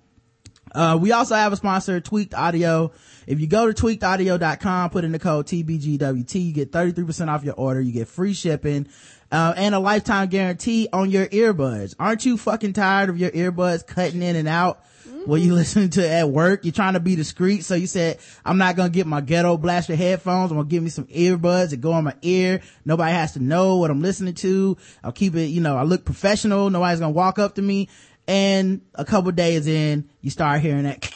Uh, 0.72 0.98
we 1.00 1.12
also 1.12 1.34
have 1.34 1.52
a 1.52 1.56
sponsor, 1.56 2.00
Tweaked 2.00 2.34
Audio. 2.34 2.92
If 3.26 3.40
you 3.40 3.46
go 3.46 3.70
to 3.70 3.82
tweakedaudio.com, 3.82 4.90
put 4.90 5.04
in 5.04 5.12
the 5.12 5.18
code 5.18 5.46
TBGWT, 5.46 6.44
you 6.44 6.52
get 6.52 6.72
33% 6.72 7.28
off 7.28 7.44
your 7.44 7.54
order. 7.54 7.80
You 7.80 7.92
get 7.92 8.08
free 8.08 8.34
shipping, 8.34 8.88
uh, 9.32 9.54
and 9.56 9.74
a 9.74 9.78
lifetime 9.78 10.28
guarantee 10.28 10.88
on 10.92 11.10
your 11.10 11.26
earbuds. 11.26 11.94
Aren't 11.98 12.24
you 12.24 12.36
fucking 12.36 12.72
tired 12.72 13.08
of 13.08 13.18
your 13.18 13.30
earbuds 13.30 13.86
cutting 13.86 14.22
in 14.22 14.36
and 14.36 14.48
out? 14.48 14.84
What 15.26 15.40
you 15.40 15.54
listening 15.54 15.90
to 15.90 16.08
at 16.08 16.30
work? 16.30 16.64
You're 16.64 16.72
trying 16.72 16.94
to 16.94 17.00
be 17.00 17.14
discreet. 17.14 17.64
So 17.64 17.74
you 17.74 17.86
said, 17.86 18.18
I'm 18.44 18.58
not 18.58 18.76
going 18.76 18.90
to 18.90 18.94
get 18.94 19.06
my 19.06 19.20
ghetto 19.20 19.56
blaster 19.56 19.94
headphones. 19.94 20.50
I'm 20.50 20.56
going 20.56 20.68
to 20.68 20.70
give 20.70 20.82
me 20.82 20.88
some 20.90 21.06
earbuds 21.06 21.70
that 21.70 21.80
go 21.80 21.96
in 21.98 22.04
my 22.04 22.14
ear. 22.22 22.62
Nobody 22.84 23.12
has 23.12 23.32
to 23.32 23.40
know 23.40 23.76
what 23.76 23.90
I'm 23.90 24.00
listening 24.00 24.34
to. 24.34 24.76
I'll 25.04 25.12
keep 25.12 25.34
it, 25.34 25.46
you 25.46 25.60
know, 25.60 25.76
I 25.76 25.82
look 25.82 26.04
professional. 26.04 26.70
Nobody's 26.70 27.00
going 27.00 27.12
to 27.12 27.16
walk 27.16 27.38
up 27.38 27.56
to 27.56 27.62
me. 27.62 27.88
And 28.26 28.82
a 28.94 29.04
couple 29.04 29.32
days 29.32 29.66
in, 29.66 30.08
you 30.20 30.30
start 30.30 30.60
hearing 30.60 30.84
that. 30.84 31.10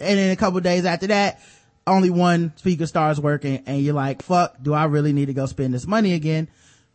And 0.00 0.18
then 0.18 0.30
a 0.30 0.36
couple 0.36 0.60
days 0.60 0.84
after 0.84 1.06
that, 1.08 1.40
only 1.86 2.10
one 2.10 2.52
speaker 2.56 2.86
starts 2.86 3.18
working 3.18 3.62
and 3.66 3.80
you're 3.80 3.94
like, 3.94 4.22
fuck, 4.22 4.56
do 4.62 4.72
I 4.72 4.84
really 4.84 5.12
need 5.12 5.26
to 5.26 5.34
go 5.34 5.46
spend 5.46 5.74
this 5.74 5.86
money 5.86 6.14
again? 6.14 6.48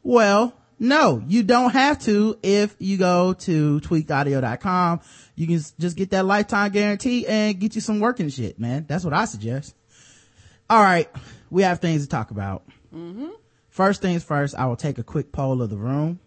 Well, 0.04 0.54
no, 0.80 1.22
you 1.28 1.44
don't 1.44 1.72
have 1.72 2.00
to 2.04 2.38
if 2.42 2.76
you 2.80 2.98
go 2.98 3.34
to 3.34 3.80
tweakedaudio.com. 3.82 5.02
You 5.36 5.48
can 5.48 5.62
just 5.80 5.98
get 5.98 6.12
that 6.12 6.26
lifetime 6.26 6.72
guarantee 6.72 7.28
and 7.28 7.60
get 7.60 7.76
you 7.76 7.82
some 7.82 8.00
working 8.00 8.30
shit, 8.30 8.60
man. 8.60 8.86
That's 8.88 9.04
what 9.04 9.14
I 9.14 9.26
suggest. 9.26 9.76
All 10.70 10.82
right. 10.82 11.10
We 11.50 11.64
have 11.64 11.80
things 11.80 12.04
to 12.04 12.10
talk 12.10 12.32
about. 12.32 12.64
First 13.70 14.02
things 14.02 14.24
first, 14.24 14.56
I 14.56 14.66
will 14.66 14.76
take 14.76 14.98
a 14.98 15.04
quick 15.04 15.32
poll 15.32 15.62
of 15.62 15.70
the 15.70 15.78
room. 15.78 16.20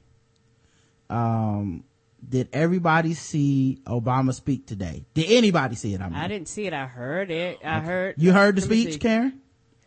Um, 1.09 1.85
did 2.27 2.49
everybody 2.53 3.15
see 3.15 3.79
Obama 3.87 4.33
speak 4.35 4.67
today? 4.67 5.05
Did 5.15 5.27
anybody 5.31 5.75
see 5.75 5.95
it? 5.95 6.01
I 6.01 6.09
mean, 6.09 6.19
I 6.19 6.29
didn't 6.29 6.49
see 6.49 6.67
it. 6.67 6.73
I 6.73 6.87
heard 6.87 7.31
it. 7.31 7.59
I 7.65 7.81
heard. 7.81 8.15
you 8.19 8.33
heard 8.33 8.57
the 8.57 8.61
speech. 8.63 9.01
Karen? 9.01 9.41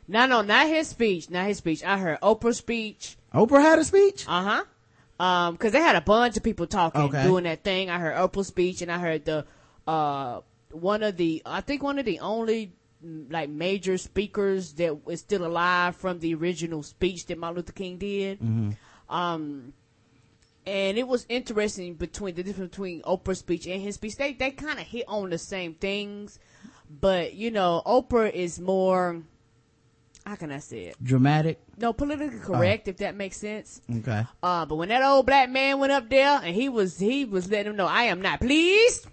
No, 0.07 0.25
no, 0.25 0.41
not 0.41 0.67
his 0.67 0.87
speech. 0.87 1.29
Not 1.29 1.47
his 1.47 1.57
speech. 1.57 1.83
I 1.83 1.97
heard 1.97 2.19
Oprah's 2.21 2.57
speech. 2.57 3.17
Oprah 3.33 3.61
had 3.61 3.79
a 3.79 3.83
speech? 3.83 4.25
Uh 4.27 4.63
huh. 5.17 5.23
Um, 5.23 5.55
cause 5.57 5.71
they 5.71 5.79
had 5.79 5.95
a 5.95 6.01
bunch 6.01 6.35
of 6.35 6.43
people 6.43 6.67
talking, 6.67 7.01
Okay. 7.03 7.23
doing 7.23 7.45
that 7.45 7.63
thing. 7.63 7.89
I 7.89 7.99
heard 7.99 8.15
Oprah's 8.15 8.47
speech 8.47 8.81
and 8.81 8.91
I 8.91 8.99
heard 8.99 9.23
the, 9.25 9.45
uh, 9.87 10.41
one 10.71 11.03
of 11.03 11.15
the, 11.15 11.41
I 11.45 11.61
think 11.61 11.81
one 11.81 11.97
of 11.99 12.05
the 12.05 12.19
only, 12.19 12.73
like, 13.29 13.49
major 13.49 13.97
speakers 13.97 14.73
that 14.73 14.97
is 15.09 15.21
still 15.21 15.45
alive 15.45 15.95
from 15.95 16.19
the 16.19 16.35
original 16.35 16.83
speech 16.83 17.27
that 17.27 17.37
Martin 17.37 17.55
Luther 17.57 17.71
King 17.71 17.97
did. 17.97 18.75
Um, 19.09 19.73
and 20.65 20.97
it 20.97 21.07
was 21.07 21.25
interesting 21.29 21.93
between 21.93 22.35
the 22.35 22.43
difference 22.43 22.71
between 22.71 23.01
Oprah's 23.03 23.39
speech 23.39 23.67
and 23.67 23.81
his 23.81 23.95
speech. 23.95 24.17
They, 24.17 24.33
they 24.33 24.51
kind 24.51 24.79
of 24.79 24.85
hit 24.85 25.05
on 25.07 25.29
the 25.29 25.37
same 25.37 25.75
things, 25.75 26.39
but, 26.89 27.33
you 27.33 27.51
know, 27.51 27.81
Oprah 27.85 28.31
is 28.31 28.59
more, 28.59 29.21
how 30.25 30.35
can 30.35 30.51
I 30.51 30.59
say 30.59 30.85
it? 30.85 30.95
Dramatic. 31.03 31.59
No, 31.77 31.93
politically 31.93 32.39
correct, 32.39 32.87
if 32.87 32.97
that 32.97 33.15
makes 33.15 33.37
sense. 33.37 33.81
Okay. 33.97 34.23
Uh, 34.41 34.65
but 34.65 34.75
when 34.75 34.89
that 34.89 35.03
old 35.03 35.25
black 35.25 35.49
man 35.49 35.79
went 35.79 35.91
up 35.91 36.09
there 36.09 36.39
and 36.43 36.55
he 36.55 36.69
was, 36.69 36.97
he 36.97 37.25
was 37.25 37.49
letting 37.49 37.71
him 37.71 37.75
know, 37.75 37.87
I 37.87 38.03
am 38.03 38.21
not 38.21 38.39
pleased 38.39 39.07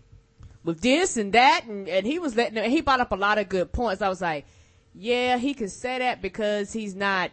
with 0.64 0.80
this 0.80 1.16
and 1.16 1.32
that. 1.34 1.64
And, 1.66 1.88
and 1.88 2.06
he 2.06 2.18
was 2.18 2.34
letting 2.34 2.56
him, 2.56 2.70
he 2.70 2.80
brought 2.80 3.00
up 3.00 3.12
a 3.12 3.16
lot 3.16 3.38
of 3.38 3.48
good 3.48 3.72
points. 3.72 4.00
I 4.00 4.08
was 4.08 4.22
like, 4.22 4.46
yeah, 4.94 5.38
he 5.38 5.54
can 5.54 5.68
say 5.68 5.98
that 5.98 6.22
because 6.22 6.72
he's 6.72 6.94
not 6.94 7.30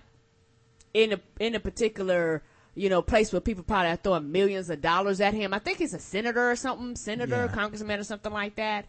in 0.94 1.14
a, 1.14 1.20
in 1.40 1.56
a 1.56 1.60
particular, 1.60 2.42
you 2.80 2.90
know, 2.90 3.02
place 3.02 3.34
where 3.34 3.42
people 3.42 3.64
probably 3.64 3.90
are 3.92 3.98
throwing 3.98 4.32
millions 4.32 4.70
of 4.70 4.82
dollars 4.82 5.20
at 5.20 5.34
him. 5.34 5.54
I 5.54 5.60
think 5.60 5.80
he's 5.80 5.94
a 5.94 6.00
senator 6.00 6.50
or 6.50 6.56
something, 6.56 6.96
senator, 6.96 7.46
Yeah. 7.46 7.52
congressman 7.54 8.00
or 8.00 8.04
something 8.06 8.32
like 8.32 8.56
that. 8.56 8.86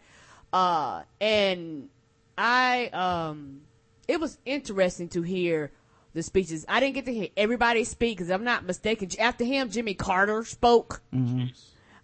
Uh, 0.53 1.01
and 1.19 1.89
I, 2.37 2.87
um, 2.93 3.61
it 4.07 4.21
was 4.21 4.37
interesting 4.45 5.09
to 5.09 5.21
hear 5.23 5.71
the 6.13 6.23
speeches. 6.23 6.65
I 6.69 6.79
didn't 6.79 6.95
get 6.95 7.05
to 7.05 7.13
hear 7.13 7.27
everybody 7.35 7.83
speak 7.83 8.17
because 8.17 8.31
I'm 8.31 8.45
not 8.45 8.65
mistaken. 8.65 9.09
After 9.19 9.43
him, 9.43 9.69
Jimmy 9.69 9.93
Carter 9.93 10.45
spoke. 10.45 11.01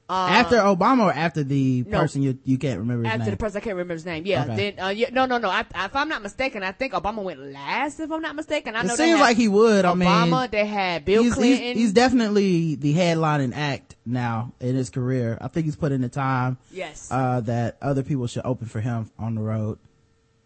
After 0.10 0.56
Obama 0.58 1.06
or 1.08 1.12
after 1.12 1.44
the 1.44 1.84
Uh, 1.86 1.90
no. 1.92 2.00
person 2.00 2.22
you 2.22 2.38
you 2.46 2.58
can't 2.58 2.80
remember 2.80 3.04
his 3.04 3.12
After 3.12 3.24
name? 3.26 3.32
the 3.32 3.38
person, 3.38 3.58
I 3.58 3.60
can't 3.60 3.76
remember 3.76 3.94
his 3.94 4.06
name. 4.06 4.26
Yeah, 4.26 4.44
Okay. 4.46 4.72
then 4.74 4.86
uh, 4.86 4.90
yeah, 4.90 5.10
no, 5.12 5.26
no, 5.26 5.38
no. 5.38 5.50
I, 5.50 5.62
if 5.62 5.96
I'm 5.96 6.08
not 6.08 6.22
mistaken, 6.22 6.64
I 6.64 6.72
think 6.72 6.94
Obama 6.94 7.22
went 7.24 7.40
last. 7.40 8.00
If 8.00 8.10
I'm 8.10 8.22
not 8.22 8.36
mistaken, 8.36 8.76
I 8.76 8.82
it 8.82 8.88
know 8.88 8.96
they 8.96 9.06
seems 9.08 9.20
like 9.20 9.36
he 9.36 9.50
would. 9.50 9.84
I 9.84 9.94
mean, 9.96 10.08
Obama. 10.08 10.50
they 10.50 10.66
had 10.66 11.04
Bill 11.04 11.24
he's, 11.24 11.34
Clinton. 11.34 11.62
he's, 11.62 11.78
he's 11.78 11.94
definitely 11.94 12.76
the 12.76 12.94
headlining 12.94 13.52
act 13.54 13.96
now 14.06 14.54
in 14.62 14.76
his 14.76 14.90
career. 14.90 15.38
I 15.42 15.50
think 15.50 15.66
he's 15.66 15.76
put 15.76 15.92
in 15.92 16.00
the 16.02 16.10
time 16.10 16.58
yes, 16.72 17.10
uh, 17.12 17.42
that 17.42 17.76
other 17.82 18.04
people 18.04 18.28
should 18.28 18.46
open 18.46 18.68
for 18.68 18.80
him 18.80 19.12
on 19.20 19.36
the 19.36 19.42
road. 19.42 19.78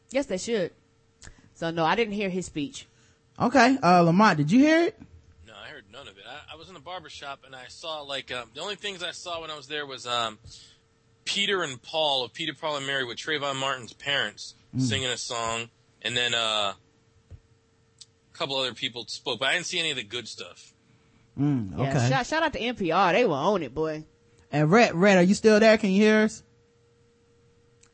yes, 0.09 0.25
they 0.25 0.39
should. 0.39 0.71
So 1.53 1.69
no, 1.69 1.85
I 1.85 1.93
didn't 1.95 2.15
hear 2.15 2.29
his 2.29 2.47
speech. 2.47 2.87
Okay, 3.39 3.77
uh, 3.83 4.01
Lamonte, 4.01 4.37
did 4.37 4.51
you 4.51 4.59
hear 4.59 4.85
it? 4.85 4.99
No, 5.91 5.99
I 5.99 6.01
heard 6.01 6.05
none 6.05 6.07
of 6.13 6.17
it. 6.17 6.23
I, 6.27 6.53
I 6.53 6.57
was 6.57 6.67
in 6.67 6.73
the 6.73 6.79
barber 6.79 7.09
shop 7.09 7.41
and 7.45 7.55
I 7.55 7.65
saw 7.67 8.01
like 8.01 8.31
um, 8.31 8.49
the 8.53 8.61
only 8.61 8.75
things 8.75 9.03
I 9.03 9.11
saw 9.11 9.41
when 9.41 9.49
I 9.51 9.55
was 9.57 9.67
there 9.67 9.85
was 9.85 10.05
um, 10.07 10.39
Peter 11.25 11.63
and 11.63 11.81
Paul 11.81 12.23
of 12.23 12.33
Peter, 12.33 12.53
Paul 12.59 12.77
and 12.77 12.87
Mary 12.87 13.03
with 13.05 13.17
Trayvon 13.17 13.55
Martin's 13.57 13.93
parents 13.93 14.55
singing 14.77 15.07
a 15.09 15.17
song, 15.17 15.69
and 16.01 16.15
then 16.15 16.33
uh, 16.33 16.73
a 16.73 18.37
couple 18.37 18.55
other 18.57 18.73
people 18.73 19.03
spoke, 19.07 19.39
but 19.39 19.49
I 19.49 19.53
didn't 19.55 19.65
see 19.65 19.79
any 19.79 19.91
of 19.91 19.97
the 19.97 20.03
good 20.03 20.27
stuff. 20.29 20.71
Mm, 21.37 21.77
Yeah, 21.77 21.89
okay. 21.89 22.09
shout, 22.09 22.25
shout 22.25 22.43
out 22.43 22.53
to 22.53 22.59
NPR. 22.59 23.11
They 23.11 23.25
were 23.25 23.33
on 23.35 23.63
it, 23.63 23.73
boy. 23.75 24.05
and 24.51 24.71
Rhett, 24.71 24.95
Rhett, 24.95 25.17
are 25.17 25.23
you 25.23 25.33
still 25.33 25.59
there? 25.59 25.77
Can 25.77 25.91
you 25.91 26.01
hear 26.03 26.19
us? 26.23 26.41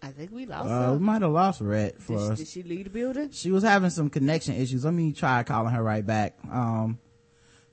I 0.03 0.10
think 0.10 0.31
we 0.31 0.45
lost 0.45 0.69
Uh, 0.69 0.81
her. 0.86 0.93
we 0.93 0.99
might 0.99 1.21
have 1.23 1.31
lost 1.31 1.62
Rhett 1.62 1.95
Did 1.95 2.03
for 2.03 2.19
she, 2.19 2.31
us. 2.31 2.38
did 2.38 2.47
she 2.47 2.62
leave 2.63 2.83
the 2.86 2.89
building? 2.91 3.31
she 3.31 3.49
was 3.49 3.63
having 3.63 3.89
some 3.89 4.10
connection 4.12 4.53
issues. 4.55 4.86
Let 4.86 4.93
me 4.93 5.12
try 5.13 5.41
calling 5.43 5.73
her 5.73 5.81
right 5.81 6.05
back. 6.05 6.38
Um, 6.51 6.99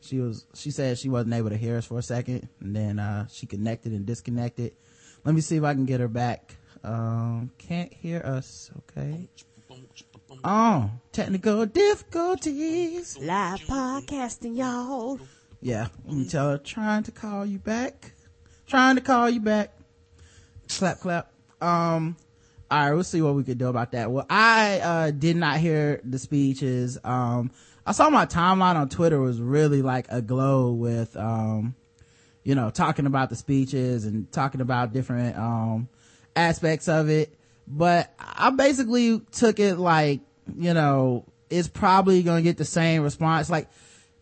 she 0.04 0.20
was, 0.20 0.46
she 0.54 0.70
said 0.70 0.98
she 0.98 1.08
wasn't 1.08 1.34
able 1.34 1.50
to 1.50 1.56
hear 1.56 1.76
us 1.76 1.86
for 1.86 1.98
a 1.98 2.02
second 2.02 2.48
and 2.60 2.76
then, 2.76 2.98
uh, 2.98 3.26
she 3.28 3.46
connected 3.46 3.92
and 3.92 4.06
disconnected. 4.06 4.72
Let 5.24 5.34
me 5.34 5.40
see 5.40 5.56
if 5.56 5.64
I 5.64 5.74
can 5.74 5.86
get 5.86 6.00
her 6.00 6.08
back. 6.08 6.56
Um, 6.82 7.50
can't 7.56 7.92
hear 7.92 8.20
us. 8.20 8.70
Okay. 8.78 9.26
Oh, 10.44 10.90
technical 11.12 11.64
difficulties. 11.64 13.18
Live 13.18 13.60
podcasting, 13.60 14.56
y'all. 14.56 15.18
Yeah. 15.62 15.88
Let 16.04 16.14
me 16.14 16.28
tell 16.28 16.50
her, 16.50 16.58
trying 16.58 17.04
to 17.04 17.12
call 17.12 17.46
you 17.46 17.58
back. 17.58 18.12
Trying 18.66 18.96
to 18.96 19.00
call 19.00 19.30
you 19.30 19.40
back. 19.40 19.72
Clap, 20.68 21.00
clap. 21.00 21.32
Um, 21.62 22.16
all 22.70 22.78
right, 22.84 22.92
we'll 22.92 23.04
see 23.04 23.22
what 23.22 23.34
we 23.34 23.44
could 23.44 23.58
do 23.58 23.68
about 23.68 23.92
that. 23.92 24.10
Well, 24.10 24.26
I, 24.28 24.80
uh, 24.80 25.10
did 25.10 25.36
not 25.36 25.58
hear 25.58 26.00
the 26.04 26.18
speeches. 26.18 26.98
Um, 27.04 27.50
I 27.87 27.92
saw 27.92 28.09
my 28.11 28.27
timeline 28.27 28.77
on 28.77 28.88
Twitter 28.88 29.20
was 29.20 29.40
really 29.40 29.83
like 29.83 30.07
aglow 30.09 30.73
with, 30.73 31.16
um, 31.16 31.75
you 32.42 32.55
know, 32.55 32.70
talking 32.70 33.07
about 33.07 33.31
the 33.31 33.37
speeches 33.37 34.05
and 34.07 34.31
talking 34.33 34.61
about 34.61 34.92
different, 34.92 35.37
um, 35.37 35.88
aspects 36.35 36.88
of 36.88 37.09
it. 37.09 37.37
But 37.66 38.12
I 38.18 38.51
basically 38.51 39.20
took 39.33 39.59
it 39.59 39.77
like, 39.77 40.20
you 40.57 40.75
know, 40.75 41.25
it's 41.51 41.68
probably 41.68 42.23
going 42.23 42.42
to 42.42 42.49
get 42.49 42.57
the 42.57 42.64
same 42.64 43.03
response. 43.03 43.51
Like, 43.51 43.68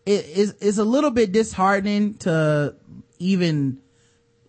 it 0.05 0.25
is, 0.25 0.55
it's 0.59 0.77
a 0.77 0.83
little 0.83 1.11
bit 1.11 1.31
disheartening 1.31 2.15
to 2.19 2.75
even 3.19 3.79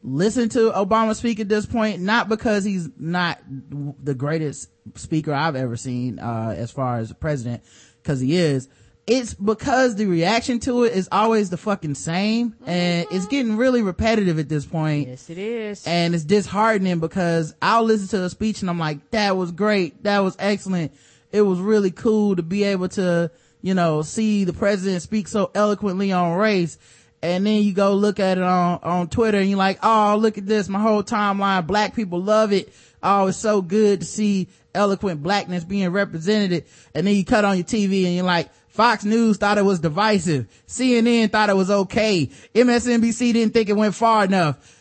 listen 0.02 0.48
to 0.50 0.70
Obama 0.72 1.14
speak 1.14 1.40
at 1.40 1.48
this 1.48 1.66
point, 1.66 2.00
not 2.00 2.28
because 2.28 2.64
he's 2.64 2.88
not 2.98 3.40
the 3.48 4.14
greatest 4.14 4.68
speaker 4.96 5.32
I've 5.32 5.56
ever 5.56 5.76
seen, 5.76 6.18
uh, 6.18 6.54
as 6.56 6.70
far 6.70 6.98
as 6.98 7.12
president, 7.12 7.62
cause 8.02 8.20
he 8.20 8.36
is. 8.36 8.68
It's 9.06 9.34
because 9.34 9.96
the 9.96 10.06
reaction 10.06 10.60
to 10.60 10.84
it 10.84 10.94
is 10.94 11.10
always 11.12 11.50
the 11.50 11.58
fucking 11.58 11.94
same 11.94 12.56
and 12.66 13.06
mm-hmm. 13.06 13.14
it's 13.14 13.26
getting 13.26 13.58
really 13.58 13.82
repetitive 13.82 14.38
at 14.38 14.48
this 14.48 14.64
point 14.64 15.08
Yes, 15.08 15.28
it 15.28 15.36
is. 15.36 15.86
and 15.86 16.14
it's 16.14 16.24
disheartening 16.24 17.00
because 17.00 17.54
I'll 17.60 17.82
listen 17.82 18.08
to 18.18 18.24
a 18.24 18.30
speech 18.30 18.62
and 18.62 18.70
I'm 18.70 18.78
like, 18.78 19.10
that 19.10 19.36
was 19.36 19.52
great. 19.52 20.04
That 20.04 20.20
was 20.20 20.36
excellent. 20.38 20.92
It 21.32 21.42
was 21.42 21.58
really 21.58 21.90
cool 21.90 22.36
to 22.36 22.42
be 22.42 22.64
able 22.64 22.88
to, 22.90 23.30
you 23.60 23.74
know, 23.74 24.00
see 24.00 24.44
the 24.44 24.54
president 24.54 25.02
speak 25.02 25.28
so 25.28 25.50
eloquently 25.54 26.10
on 26.12 26.38
race. 26.38 26.78
And 27.20 27.46
then 27.46 27.62
you 27.62 27.72
go 27.74 27.94
look 27.94 28.20
at 28.20 28.38
it 28.38 28.44
on, 28.44 28.80
on 28.82 29.08
Twitter 29.08 29.38
and 29.38 29.48
you're 29.48 29.58
like, 29.58 29.80
oh, 29.82 30.16
look 30.18 30.38
at 30.38 30.46
this. 30.46 30.68
My 30.68 30.80
whole 30.80 31.02
timeline. 31.02 31.66
Black 31.66 31.94
people 31.94 32.22
love 32.22 32.52
it. 32.52 32.72
Oh, 33.02 33.26
it's 33.26 33.38
so 33.38 33.62
good 33.62 34.00
to 34.00 34.06
see 34.06 34.48
eloquent 34.74 35.22
blackness 35.22 35.64
being 35.64 35.90
represented. 35.90 36.66
And 36.94 37.06
then 37.06 37.14
you 37.14 37.24
cut 37.24 37.44
on 37.44 37.56
your 37.56 37.64
TV 37.64 38.04
and 38.04 38.14
you're 38.14 38.24
like, 38.24 38.50
Fox 38.74 39.04
News 39.04 39.38
thought 39.38 39.56
it 39.56 39.64
was 39.64 39.80
divisive. 39.80 40.46
CNN 40.66 41.30
thought 41.30 41.48
it 41.48 41.56
was 41.56 41.70
okay. 41.70 42.28
MSNBC 42.54 43.32
didn't 43.32 43.54
think 43.54 43.68
it 43.68 43.76
went 43.76 43.94
far 43.94 44.24
enough 44.24 44.74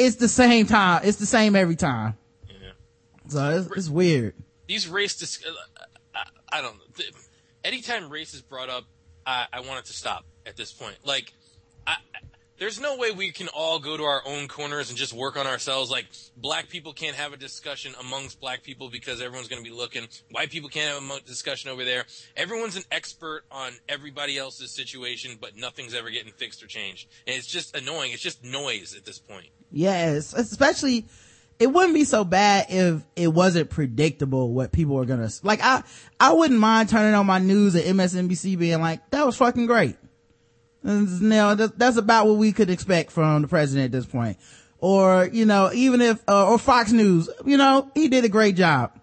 it's 0.00 0.16
the 0.16 0.28
same 0.28 0.66
time. 0.66 1.02
It's 1.04 1.18
the 1.18 1.26
same 1.26 1.54
every 1.54 1.76
time. 1.76 2.16
Yeah. 2.48 2.70
So 3.28 3.50
it's, 3.50 3.70
it's 3.76 3.88
weird. 3.88 4.34
These 4.66 4.88
race, 4.88 5.16
dis- 5.16 5.44
uh, 5.44 5.50
I, 6.14 6.58
I 6.58 6.62
don't 6.62 6.76
know. 6.76 7.04
Anytime 7.64 8.08
race 8.08 8.32
is 8.32 8.40
brought 8.40 8.70
up, 8.70 8.84
I, 9.26 9.46
I 9.52 9.60
want 9.60 9.80
it 9.80 9.84
to 9.86 9.92
stop 9.92 10.24
at 10.46 10.56
this 10.56 10.72
point. 10.72 10.96
Like, 11.04 11.32
I, 11.86 11.96
there's 12.60 12.78
no 12.78 12.98
way 12.98 13.10
we 13.10 13.32
can 13.32 13.48
all 13.48 13.78
go 13.78 13.96
to 13.96 14.02
our 14.04 14.22
own 14.26 14.46
corners 14.46 14.90
and 14.90 14.98
just 14.98 15.14
work 15.14 15.38
on 15.38 15.46
ourselves. 15.46 15.90
Like 15.90 16.04
black 16.36 16.68
people 16.68 16.92
can't 16.92 17.16
have 17.16 17.32
a 17.32 17.38
discussion 17.38 17.94
amongst 17.98 18.38
black 18.38 18.62
people 18.62 18.90
because 18.90 19.22
everyone's 19.22 19.48
going 19.48 19.64
to 19.64 19.68
be 19.68 19.74
looking. 19.74 20.06
White 20.30 20.50
people 20.50 20.68
can't 20.68 20.94
have 20.94 21.10
a 21.10 21.20
discussion 21.22 21.70
over 21.70 21.84
there. 21.84 22.04
Everyone's 22.36 22.76
an 22.76 22.84
expert 22.92 23.44
on 23.50 23.72
everybody 23.88 24.36
else's 24.36 24.72
situation, 24.72 25.38
but 25.40 25.56
nothing's 25.56 25.94
ever 25.94 26.10
getting 26.10 26.32
fixed 26.32 26.62
or 26.62 26.66
changed. 26.66 27.08
And 27.26 27.34
it's 27.34 27.46
just 27.46 27.74
annoying. 27.74 28.12
It's 28.12 28.22
just 28.22 28.44
noise 28.44 28.94
at 28.94 29.06
this 29.06 29.18
point. 29.18 29.48
Yes, 29.72 30.34
especially 30.34 31.06
it 31.58 31.72
wouldn't 31.72 31.94
be 31.94 32.04
so 32.04 32.24
bad 32.24 32.66
if 32.68 33.02
it 33.16 33.28
wasn't 33.28 33.70
predictable 33.70 34.52
what 34.52 34.70
people 34.70 34.96
were 34.96 35.06
gonna 35.06 35.30
like. 35.42 35.60
I 35.62 35.82
I 36.18 36.34
wouldn't 36.34 36.60
mind 36.60 36.90
turning 36.90 37.14
on 37.14 37.24
my 37.24 37.38
news 37.38 37.74
at 37.74 37.84
MSNBC 37.84 38.58
being 38.58 38.80
like, 38.80 39.08
"That 39.10 39.24
was 39.24 39.36
fucking 39.36 39.66
great." 39.66 39.96
You 40.82 41.06
know, 41.20 41.54
that's 41.54 41.96
about 41.96 42.26
what 42.26 42.36
we 42.36 42.52
could 42.52 42.70
expect 42.70 43.10
from 43.10 43.42
the 43.42 43.48
president 43.48 43.86
at 43.86 43.92
this 43.92 44.06
point. 44.06 44.38
Or 44.78 45.28
you 45.30 45.44
know, 45.44 45.70
even 45.74 46.00
if 46.00 46.22
uh, 46.28 46.50
or 46.50 46.58
Fox 46.58 46.90
News, 46.92 47.28
you 47.44 47.56
know, 47.56 47.90
he 47.94 48.08
did 48.08 48.24
a 48.24 48.28
great 48.28 48.56
job. 48.56 48.98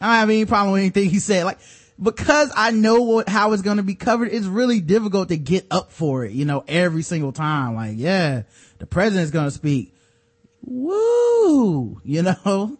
I 0.00 0.06
don't 0.06 0.14
have 0.14 0.30
any 0.30 0.44
problem 0.44 0.72
with 0.72 0.80
anything 0.82 1.08
he 1.08 1.20
said. 1.20 1.44
Like 1.44 1.58
because 2.00 2.52
I 2.54 2.70
know 2.70 3.02
what 3.02 3.28
how 3.28 3.52
it's 3.52 3.62
going 3.62 3.78
to 3.78 3.82
be 3.82 3.94
covered, 3.94 4.28
it's 4.32 4.46
really 4.46 4.80
difficult 4.80 5.28
to 5.28 5.36
get 5.36 5.66
up 5.70 5.92
for 5.92 6.24
it. 6.24 6.32
You 6.32 6.44
know, 6.44 6.64
every 6.68 7.02
single 7.02 7.32
time. 7.32 7.76
Like, 7.76 7.94
yeah, 7.96 8.42
the 8.78 8.86
president's 8.86 9.30
going 9.30 9.46
to 9.46 9.50
speak 9.50 9.94
woo, 10.64 12.00
you 12.04 12.22
know? 12.22 12.78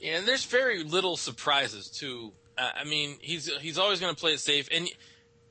Yeah, 0.00 0.16
and 0.18 0.26
there's 0.26 0.44
very 0.44 0.82
little 0.82 1.16
surprises 1.16 1.88
too. 1.88 2.32
Uh, 2.56 2.70
I 2.74 2.84
mean, 2.84 3.16
he's 3.20 3.54
he's 3.58 3.78
always 3.78 4.00
going 4.00 4.14
to 4.14 4.20
play 4.20 4.32
it 4.32 4.40
safe, 4.40 4.68
and 4.72 4.88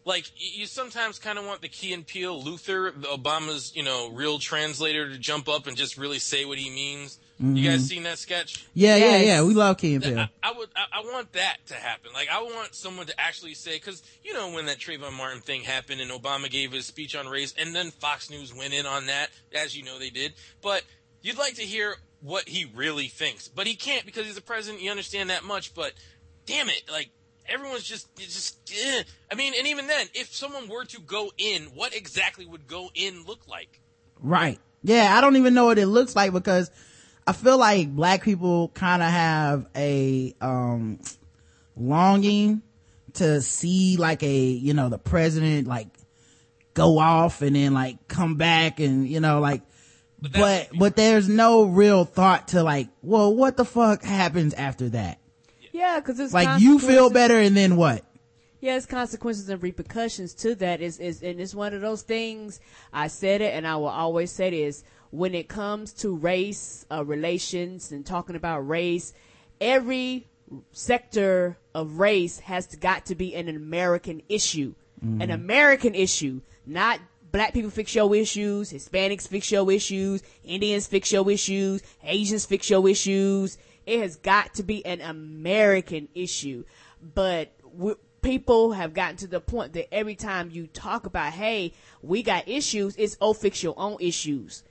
like 0.05 0.25
you 0.35 0.65
sometimes 0.65 1.19
kind 1.19 1.37
of 1.37 1.45
want 1.45 1.61
the 1.61 1.69
Key 1.69 1.93
and 1.93 2.05
Peele 2.05 2.41
Luther, 2.41 2.91
the 2.95 3.07
Obama's 3.07 3.75
you 3.75 3.83
know 3.83 4.09
real 4.11 4.39
translator, 4.39 5.09
to 5.09 5.17
jump 5.17 5.47
up 5.47 5.67
and 5.67 5.75
just 5.77 5.97
really 5.97 6.19
say 6.19 6.45
what 6.45 6.57
he 6.57 6.69
means. 6.69 7.19
You 7.41 7.69
guys 7.69 7.79
mm-hmm. 7.79 7.87
seen 7.87 8.03
that 8.03 8.17
sketch? 8.17 8.67
Yeah, 8.73 8.97
yeah, 8.97 9.05
Yes. 9.11 9.25
yeah. 9.25 9.43
We 9.43 9.53
love 9.53 9.77
Key 9.77 9.95
and 9.95 10.03
Peele. 10.03 10.19
I, 10.19 10.29
I 10.43 10.51
would, 10.51 10.67
I, 10.75 10.99
I 10.99 11.01
want 11.05 11.31
that 11.33 11.57
to 11.67 11.73
happen. 11.73 12.11
Like, 12.13 12.27
I 12.29 12.41
want 12.41 12.75
someone 12.75 13.05
to 13.05 13.17
actually 13.17 13.53
say, 13.53 13.75
because 13.77 14.03
you 14.25 14.33
know 14.33 14.51
when 14.51 14.65
that 14.65 14.77
Trayvon 14.77 15.13
Martin 15.13 15.39
thing 15.39 15.61
happened 15.61 16.01
and 16.01 16.11
Obama 16.11 16.49
gave 16.49 16.73
his 16.73 16.85
speech 16.85 17.15
on 17.15 17.27
race, 17.27 17.53
and 17.57 17.73
then 17.73 17.91
Fox 17.91 18.29
News 18.29 18.53
went 18.53 18.73
in 18.73 18.85
on 18.85 19.05
that, 19.05 19.29
as 19.53 19.77
you 19.77 19.85
know 19.85 19.97
they 19.97 20.09
did. 20.09 20.33
But 20.61 20.83
you'd 21.21 21.37
like 21.37 21.55
to 21.55 21.61
hear 21.61 21.95
what 22.21 22.49
he 22.49 22.65
really 22.75 23.07
thinks, 23.07 23.47
but 23.47 23.67
he 23.67 23.75
can't 23.75 24.05
because 24.05 24.25
he's 24.25 24.35
the 24.35 24.41
president. 24.41 24.83
You 24.83 24.91
understand 24.91 25.29
that 25.29 25.45
much, 25.45 25.73
but 25.73 25.93
damn 26.45 26.67
it, 26.67 26.83
like 26.91 27.09
everyone's 27.49 27.83
just, 27.83 28.13
just. 28.15 28.57
eh. 28.73 29.03
I 29.31 29.35
mean, 29.35 29.53
and 29.57 29.67
even 29.67 29.87
then, 29.87 30.07
if 30.13 30.33
someone 30.33 30.67
were 30.67 30.85
to 30.85 30.99
go 31.01 31.31
in, 31.37 31.63
what 31.75 31.95
exactly 31.95 32.45
would 32.45 32.67
go 32.67 32.89
in 32.95 33.23
look 33.25 33.47
like? 33.47 33.81
Right. 34.19 34.59
Yeah, 34.83 35.15
I 35.17 35.21
don't 35.21 35.35
even 35.35 35.53
know 35.53 35.65
what 35.65 35.77
it 35.77 35.87
looks 35.87 36.15
like 36.15 36.31
because 36.31 36.71
I 37.27 37.33
feel 37.33 37.57
like 37.57 37.89
black 37.89 38.23
people 38.23 38.69
kind 38.69 39.01
of 39.01 39.09
have 39.09 39.67
a, 39.75 40.33
um, 40.41 40.99
longing 41.75 42.61
to 43.13 43.41
see 43.41 43.97
like 43.97 44.23
a, 44.23 44.35
you 44.37 44.73
know, 44.73 44.89
the 44.89 44.97
president 44.97 45.67
like 45.67 45.87
go 46.73 46.97
off 46.99 47.41
and 47.41 47.55
then 47.55 47.73
like 47.73 48.07
come 48.07 48.35
back 48.35 48.79
and, 48.79 49.07
you 49.07 49.19
know, 49.19 49.39
like, 49.39 49.61
But 50.21 50.31
but, 50.33 50.69
but 50.77 50.95
there's 50.95 51.29
no 51.29 51.63
real 51.63 52.05
thought 52.05 52.49
to 52.49 52.63
like, 52.63 52.89
well, 53.01 53.33
what 53.33 53.57
the 53.57 53.65
fuck 53.65 54.03
happens 54.03 54.53
after 54.53 54.89
that? 54.89 55.18
Yeah, 55.71 55.99
because 55.99 56.19
it's 56.19 56.33
Like 56.33 56.61
you 56.61 56.79
feel 56.79 57.09
better 57.09 57.37
and 57.37 57.55
then 57.55 57.75
what? 57.75 58.03
Yeah, 58.61 58.75
it's 58.75 58.85
consequences 58.85 59.47
and 59.47 59.63
repercussions 59.63 60.33
to 60.35 60.53
that. 60.55 60.81
Is 60.81 60.99
is 60.99 61.23
and 61.23 61.39
it's 61.39 61.55
one 61.55 61.73
of 61.73 61.81
those 61.81 62.01
things. 62.01 62.59
I 62.91 63.07
said 63.07 63.41
it, 63.41 63.53
and 63.53 63.65
I 63.65 63.77
will 63.77 63.87
always 63.87 64.31
say 64.31 64.49
this: 64.49 64.83
when 65.11 65.33
it 65.33 65.47
comes 65.47 65.93
to 65.93 66.13
race 66.15 66.85
uh, 66.91 67.05
relations 67.05 67.91
and 67.91 68.05
talking 68.05 68.35
about 68.35 68.67
race, 68.67 69.13
every 69.61 70.27
sector 70.71 71.57
of 71.73 71.99
race 71.99 72.39
has 72.39 72.67
to, 72.67 72.77
got 72.77 73.05
to 73.05 73.15
be 73.15 73.33
an 73.35 73.47
American 73.47 74.21
issue, 74.27 74.73
an 75.01 75.31
American 75.31 75.95
issue, 75.95 76.41
not. 76.65 76.99
Black 77.31 77.53
people 77.53 77.69
fix 77.69 77.93
your 77.93 78.15
issues, 78.15 78.73
Hispanics 78.73 79.27
fix 79.27 79.51
your 79.51 79.71
issues, 79.71 80.23
Indians 80.43 80.87
fix 80.87 81.11
your 81.11 81.29
issues, 81.29 81.83
Asians 82.03 82.43
fix 82.47 82.71
your 82.71 82.89
issues. 82.89 83.59
It 83.89 84.01
has 84.01 84.17
got 84.17 84.53
to 84.55 84.63
be 84.63 84.85
an 84.85 85.01
American 85.01 86.09
issue. 86.13 86.63
But 87.01 87.51
we 87.73 87.95
people 88.21 88.73
have 88.73 88.93
gotten 88.93 89.17
to 89.17 89.27
the 89.27 89.39
point 89.41 89.73
that 89.73 89.91
every 89.91 90.13
time 90.13 90.51
you 90.51 90.67
talk 90.67 91.07
about, 91.07 91.33
hey, 91.33 91.73
we 92.03 92.21
got 92.21 92.47
issues, 92.47 92.95
it's 92.97 93.17
oh, 93.19 93.33
fix 93.33 93.63
your 93.63 93.73
own 93.77 93.97
issues. 93.99 94.63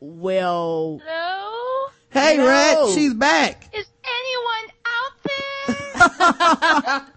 Well, 0.00 1.00
Hello? 1.04 1.90
Hey, 2.10 2.38
No. 2.38 2.46
Rhett, 2.48 2.94
she's 2.94 3.14
back. 3.14 3.72
Is 3.72 3.86
anyone 4.04 4.72
out 4.84 5.12
there? 5.22 7.06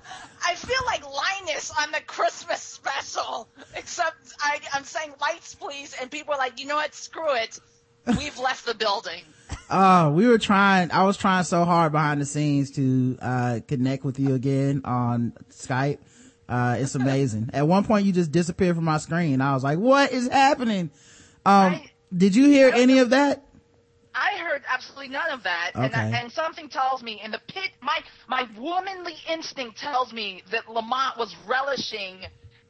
I 0.46 0.56
feel 0.56 0.82
like 0.86 1.04
Linus 1.04 1.72
on 1.82 1.92
the 1.92 2.02
Christmas 2.02 2.62
special, 2.62 3.48
except 3.76 4.18
I, 4.40 4.60
I'm 4.74 4.84
saying 4.84 5.14
lights, 5.20 5.56
please, 5.56 5.96
and 6.00 6.12
people 6.12 6.36
are 6.36 6.38
like, 6.38 6.60
you 6.60 6.68
know 6.68 6.76
what? 6.76 6.94
Screw 6.94 7.34
it. 7.36 7.60
We've 8.06 8.38
left 8.38 8.68
the 8.68 8.76
building. 8.76 9.24
Oh, 9.70 10.10
we 10.12 10.28
were 10.28 10.38
trying, 10.40 10.92
I 10.92 11.04
was 11.04 11.16
trying 11.18 11.44
so 11.44 11.64
hard 11.64 11.92
behind 11.92 12.20
the 12.22 12.26
scenes 12.26 12.72
to, 12.72 13.18
uh, 13.22 13.60
connect 13.68 14.04
with 14.04 14.20
you 14.20 14.34
again 14.34 14.82
on 14.84 15.34
Skype. 15.52 16.00
Uh, 16.48 16.78
it's 16.80 16.96
amazing. 16.96 17.50
At 17.54 17.68
one 17.68 17.84
point 17.84 18.06
you 18.06 18.12
just 18.12 18.32
disappeared 18.32 18.76
from 18.76 18.86
my 18.86 18.98
screen. 18.98 19.42
I 19.42 19.54
was 19.54 19.64
like, 19.64 19.78
what 19.78 20.12
is 20.12 20.28
happening? 20.28 20.90
Um, 21.46 21.74
I- 21.76 21.92
did 22.16 22.36
you 22.36 22.48
hear 22.48 22.72
any 22.74 22.98
of 23.00 23.12
that? 23.12 23.44
I 24.16 24.38
heard 24.40 24.64
absolutely 24.68 25.10
none 25.10 25.30
of 25.32 25.44
that, 25.44 25.72
and, 25.76 25.94
I, 25.96 26.08
Okay. 26.08 26.20
and 26.20 26.32
something 26.32 26.68
tells 26.68 27.04
me 27.04 27.22
in 27.24 27.30
the 27.30 27.40
pit. 27.48 27.70
My 27.80 28.00
my 28.28 28.48
womanly 28.58 29.14
instinct 29.32 29.78
tells 29.78 30.12
me 30.12 30.42
that 30.52 30.66
Lamonte 30.66 31.18
was 31.20 31.36
relishing 31.48 32.26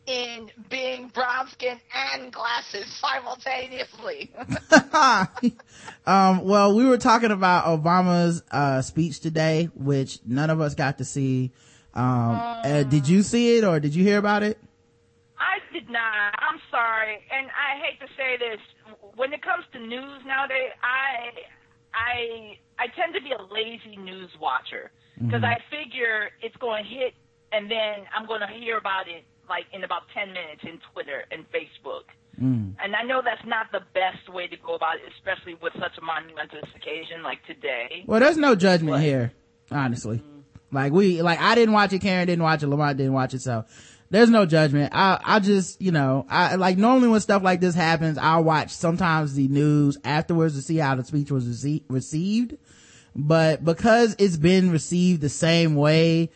in 0.10 0.50
being 0.70 1.08
brown 1.10 1.48
skin 1.50 1.80
and 1.94 2.34
glasses 2.34 2.86
simultaneously. 3.00 4.34
um, 6.06 6.44
well, 6.44 6.76
we 6.76 6.86
were 6.86 6.98
talking 6.98 7.30
about 7.30 7.66
Obama's, 7.66 8.42
uh, 8.50 8.82
speech 8.82 9.20
today, 9.20 9.70
which 9.76 10.20
none 10.26 10.50
of 10.50 10.60
us 10.60 10.74
got 10.74 10.98
to 10.98 11.06
see. 11.06 11.52
Um, 11.94 12.36
uh, 12.36 12.84
did 12.84 13.08
you 13.08 13.22
see 13.22 13.58
it 13.58 13.64
or 13.64 13.80
did 13.80 13.94
you 13.94 14.04
hear 14.04 14.18
about 14.18 14.42
it? 14.42 14.58
I 15.38 15.60
did 15.72 15.90
not. 15.90 16.34
I'm 16.40 16.60
sorry, 16.72 17.20
and 17.32 17.48
I 17.50 17.80
hate 17.80 18.00
to 18.00 18.08
say 18.18 18.38
this. 18.38 18.60
When 19.16 19.32
it 19.32 19.42
comes 19.44 19.64
to 19.74 19.80
news 19.80 20.22
nowadays, 20.26 20.72
I 20.82 21.32
I 21.94 22.58
I 22.78 22.88
tend 22.96 23.14
to 23.14 23.22
be 23.22 23.32
a 23.32 23.42
lazy 23.54 23.96
news 23.98 24.30
watcher 24.42 24.92
because 25.22 25.44
I 25.44 25.58
figure 25.70 26.30
it's 26.42 26.56
going 26.58 26.84
to 26.84 26.90
hit, 26.90 27.14
and 27.52 27.70
then 27.70 28.06
I'm 28.16 28.26
going 28.26 28.42
to 28.42 28.48
hear 28.48 28.78
about 28.78 29.08
it 29.08 29.24
like 29.50 29.66
in 29.74 29.84
about 29.84 30.04
ten 30.14 30.28
minutes 30.30 30.62
in 30.64 30.80
Twitter 30.94 31.24
and 31.32 31.46
Facebook. 31.52 32.04
Hmm. 32.38 32.70
And 32.82 32.96
I 32.96 33.04
know 33.04 33.22
that's 33.24 33.46
not 33.46 33.68
the 33.72 33.82
best 33.94 34.32
way 34.34 34.48
to 34.48 34.56
go 34.58 34.76
about 34.76 34.96
it, 34.96 35.02
especially 35.18 35.56
with 35.62 35.74
such 35.74 35.98
a 35.98 36.02
monumental 36.02 36.60
occasion 36.76 37.22
like 37.24 37.46
today. 37.46 38.04
Well, 38.08 38.20
there's 38.22 38.38
no 38.38 38.56
judgment 38.56 38.94
What? 38.94 39.02
here, 39.02 39.34
honestly. 39.72 40.24
Like 40.72 40.94
we, 40.94 41.22
like 41.22 41.40
I 41.42 41.56
didn't 41.56 41.74
watch 41.74 41.92
it, 41.94 42.00
Karen 42.00 42.28
didn't 42.28 42.44
watch 42.44 42.64
it, 42.64 42.68
Lamonte 42.68 42.98
didn't 42.98 43.14
watch 43.14 43.34
it, 43.34 43.42
so 43.42 43.66
there's 44.12 44.30
no 44.30 44.46
judgment. 44.46 44.94
I, 44.96 45.20
I 45.24 45.40
just, 45.40 45.82
you 45.82 45.92
know, 45.92 46.26
I, 46.30 46.56
like 46.56 46.78
normally 46.78 47.10
when 47.10 47.20
stuff 47.22 47.44
like 47.44 47.60
this 47.60 47.76
happens, 47.76 48.18
I'll 48.18 48.44
watch 48.44 48.70
sometimes 48.72 49.34
the 49.34 49.48
news 49.48 49.98
afterwards 50.04 50.56
to 50.56 50.62
see 50.62 50.78
how 50.78 50.96
the 50.96 51.04
speech 51.04 51.32
was 51.32 51.46
rece- 51.48 51.84
received. 51.90 52.56
But 53.16 53.66
because 53.66 54.16
it's 54.20 54.38
been 54.38 54.72
received 54.72 55.22
the 55.22 55.30
same 55.30 55.76
way 55.76 56.30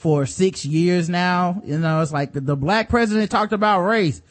for 0.00 0.24
six 0.24 0.64
years 0.64 1.10
now, 1.10 1.60
you 1.62 1.76
know, 1.76 2.00
it's 2.00 2.10
like 2.10 2.32
the, 2.32 2.40
the 2.40 2.56
black 2.56 2.88
president 2.88 3.30
talked 3.30 3.52
about 3.52 3.82
race. 3.82 4.22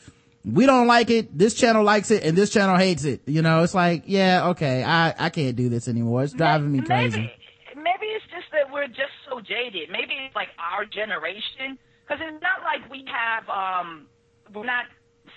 We 0.44 0.66
don't 0.66 0.88
like 0.88 1.12
it. 1.12 1.38
This 1.38 1.54
channel 1.54 1.84
likes 1.84 2.10
it 2.10 2.24
and 2.24 2.36
this 2.36 2.50
channel 2.50 2.76
hates 2.76 3.04
it. 3.04 3.22
You 3.28 3.44
know, 3.44 3.62
it's 3.62 3.76
like, 3.76 4.02
yeah, 4.08 4.48
okay, 4.48 4.84
I, 4.84 5.14
I 5.16 5.30
can't 5.30 5.56
do 5.56 5.70
this 5.70 5.88
anymore. 5.88 6.24
It's 6.24 6.34
driving 6.34 6.72
me 6.72 6.82
crazy. 6.82 7.20
Maybe, 7.20 7.34
maybe 7.76 8.08
it's 8.08 8.26
just 8.34 8.50
that 8.52 8.74
we're 8.74 8.88
just 8.88 9.14
so 9.30 9.42
jaded. 9.42 9.92
Maybe 9.92 10.18
it's 10.26 10.36
like 10.36 10.48
our 10.58 10.86
generation, 10.86 11.78
because 12.02 12.20
it's 12.20 12.42
not 12.42 12.66
like 12.66 12.90
we 12.90 13.06
have, 13.06 13.48
um, 13.48 14.08
we're 14.52 14.66
not 14.66 14.86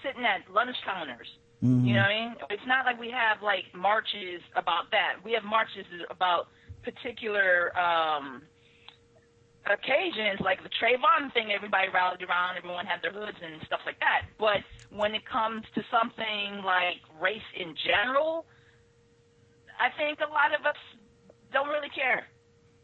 sitting 0.02 0.24
at 0.24 0.50
lunch 0.50 0.76
counters. 0.86 1.28
Mm-hmm. 1.62 1.84
You 1.84 1.92
know 1.92 2.00
what 2.00 2.10
I 2.10 2.20
mean? 2.24 2.36
It's 2.48 2.66
not 2.66 2.86
like 2.86 2.98
we 2.98 3.10
have 3.10 3.42
like 3.42 3.64
marches 3.74 4.40
about 4.56 4.90
that. 4.92 5.22
We 5.22 5.32
have 5.32 5.44
marches 5.44 5.84
about 6.08 6.48
particular 6.82 7.70
um 7.78 8.42
occasions, 9.66 10.40
like 10.40 10.62
the 10.62 10.70
Trayvon 10.70 11.32
thing. 11.32 11.52
Everybody 11.52 11.88
rallied 11.92 12.22
around. 12.22 12.56
Everyone 12.56 12.86
had 12.86 13.00
their 13.02 13.12
hoods 13.12 13.38
and 13.42 13.62
stuff 13.66 13.80
like 13.86 13.98
that. 14.00 14.26
But 14.38 14.62
when 14.90 15.14
it 15.14 15.24
comes 15.26 15.62
to 15.74 15.82
something 15.90 16.62
like 16.64 16.98
race 17.20 17.46
in 17.56 17.74
general, 17.86 18.46
I 19.78 19.90
think 19.96 20.18
a 20.20 20.30
lot 20.30 20.58
of 20.58 20.66
us 20.66 20.76
don't 21.52 21.68
really 21.68 21.90
care. 21.90 22.26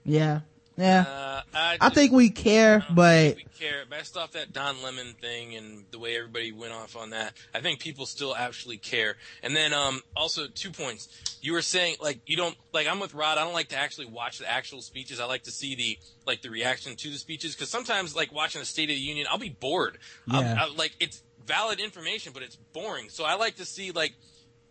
Yeah. 0.05 0.41
Yeah. 0.79 1.01
Uh, 1.03 1.43
I, 1.53 1.77
I 1.81 1.89
think 1.91 2.13
we 2.13 2.31
care, 2.31 2.85
I 2.89 2.93
but 2.95 3.25
think 3.35 3.37
we 3.39 3.59
care. 3.67 3.83
Based 3.91 4.17
off 4.17 4.33
that 4.33 4.53
Don 4.53 4.81
Lemon 4.83 5.15
thing 5.21 5.57
and 5.57 5.85
the 5.91 5.99
way 5.99 6.17
everybody 6.17 6.53
went 6.53 6.73
off 6.73 6.97
on 6.97 7.11
that, 7.11 7.33
I 7.53 7.61
think 7.61 7.81
people 7.81 8.07
still 8.07 8.35
actually 8.35 8.77
care. 8.79 9.17
And 9.43 9.57
then, 9.57 9.73
um, 9.75 10.03
also 10.17 10.47
two 10.47 10.71
points. 10.71 11.09
You 11.43 11.53
were 11.53 11.63
saying 11.63 11.97
like 12.01 12.21
you 12.27 12.37
don't 12.37 12.57
like. 12.73 12.87
I'm 12.87 13.01
with 13.01 13.13
Rod. 13.13 13.39
I 13.39 13.45
don't 13.45 13.53
like 13.55 13.69
to 13.69 13.77
actually 13.77 14.07
watch 14.07 14.39
the 14.39 14.49
actual 14.51 14.81
speeches. 14.81 15.19
I 15.21 15.25
like 15.25 15.43
to 15.45 15.51
see 15.51 15.75
the 15.75 15.99
like 16.27 16.43
the 16.43 16.51
reaction 16.51 16.95
to 16.97 17.11
the 17.11 17.19
speeches 17.19 17.55
because 17.55 17.69
sometimes 17.71 18.15
like 18.15 18.33
watching 18.33 18.63
a 18.63 18.65
State 18.65 18.85
of 18.91 18.95
the 18.97 19.01
Union, 19.01 19.27
I'll 19.31 19.39
be 19.39 19.49
bored. 19.49 19.99
I'll- 20.31 20.43
Yeah. 20.43 20.65
I, 20.65 20.75
like 20.75 20.95
it's 21.01 21.23
valid 21.45 21.81
information, 21.81 22.33
but 22.33 22.43
it's 22.45 22.57
boring. 22.73 23.09
So 23.09 23.25
I 23.25 23.35
like 23.35 23.57
to 23.57 23.65
see 23.65 23.91
like 23.91 24.13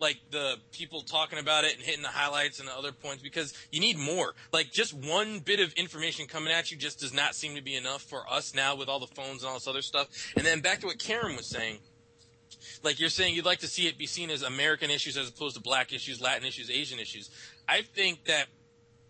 like 0.00 0.18
the 0.30 0.56
people 0.72 1.02
talking 1.02 1.38
about 1.38 1.64
it 1.64 1.74
and 1.76 1.82
hitting 1.84 2.02
the 2.02 2.08
highlights 2.08 2.60
and 2.60 2.68
the 2.68 2.72
other 2.72 2.92
points 2.92 3.22
because 3.22 3.52
you 3.72 3.80
need 3.80 3.98
more. 3.98 4.34
Like 4.52 4.70
just 4.70 4.94
one 4.94 5.40
bit 5.40 5.58
of 5.60 5.72
information 5.74 6.26
coming 6.26 6.52
at 6.52 6.70
you 6.70 6.76
just 6.76 7.00
does 7.00 7.12
not 7.12 7.34
seem 7.34 7.54
to 7.56 7.62
be 7.62 7.74
enough 7.74 8.02
for 8.02 8.22
us 8.30 8.54
now 8.54 8.76
with 8.76 8.88
all 8.88 9.00
the 9.00 9.08
phones 9.08 9.42
and 9.42 9.48
all 9.48 9.54
this 9.54 9.66
other 9.66 9.82
stuff. 9.82 10.08
And 10.36 10.46
then 10.46 10.60
back 10.60 10.80
to 10.80 10.86
what 10.86 10.98
Karen 10.98 11.34
was 11.36 11.46
saying. 11.46 11.78
Like 12.82 13.00
you're 13.00 13.08
saying 13.08 13.34
you'd 13.34 13.44
like 13.44 13.58
to 13.60 13.66
see 13.68 13.86
it 13.88 13.98
be 13.98 14.06
seen 14.06 14.30
as 14.30 14.42
American 14.42 14.90
issues 14.90 15.16
as 15.16 15.28
opposed 15.28 15.56
to 15.56 15.62
black 15.62 15.92
issues, 15.92 16.20
Latin 16.20 16.46
issues, 16.46 16.70
Asian 16.70 16.98
issues. 16.98 17.30
I 17.68 17.82
think 17.82 18.24
that 18.24 18.46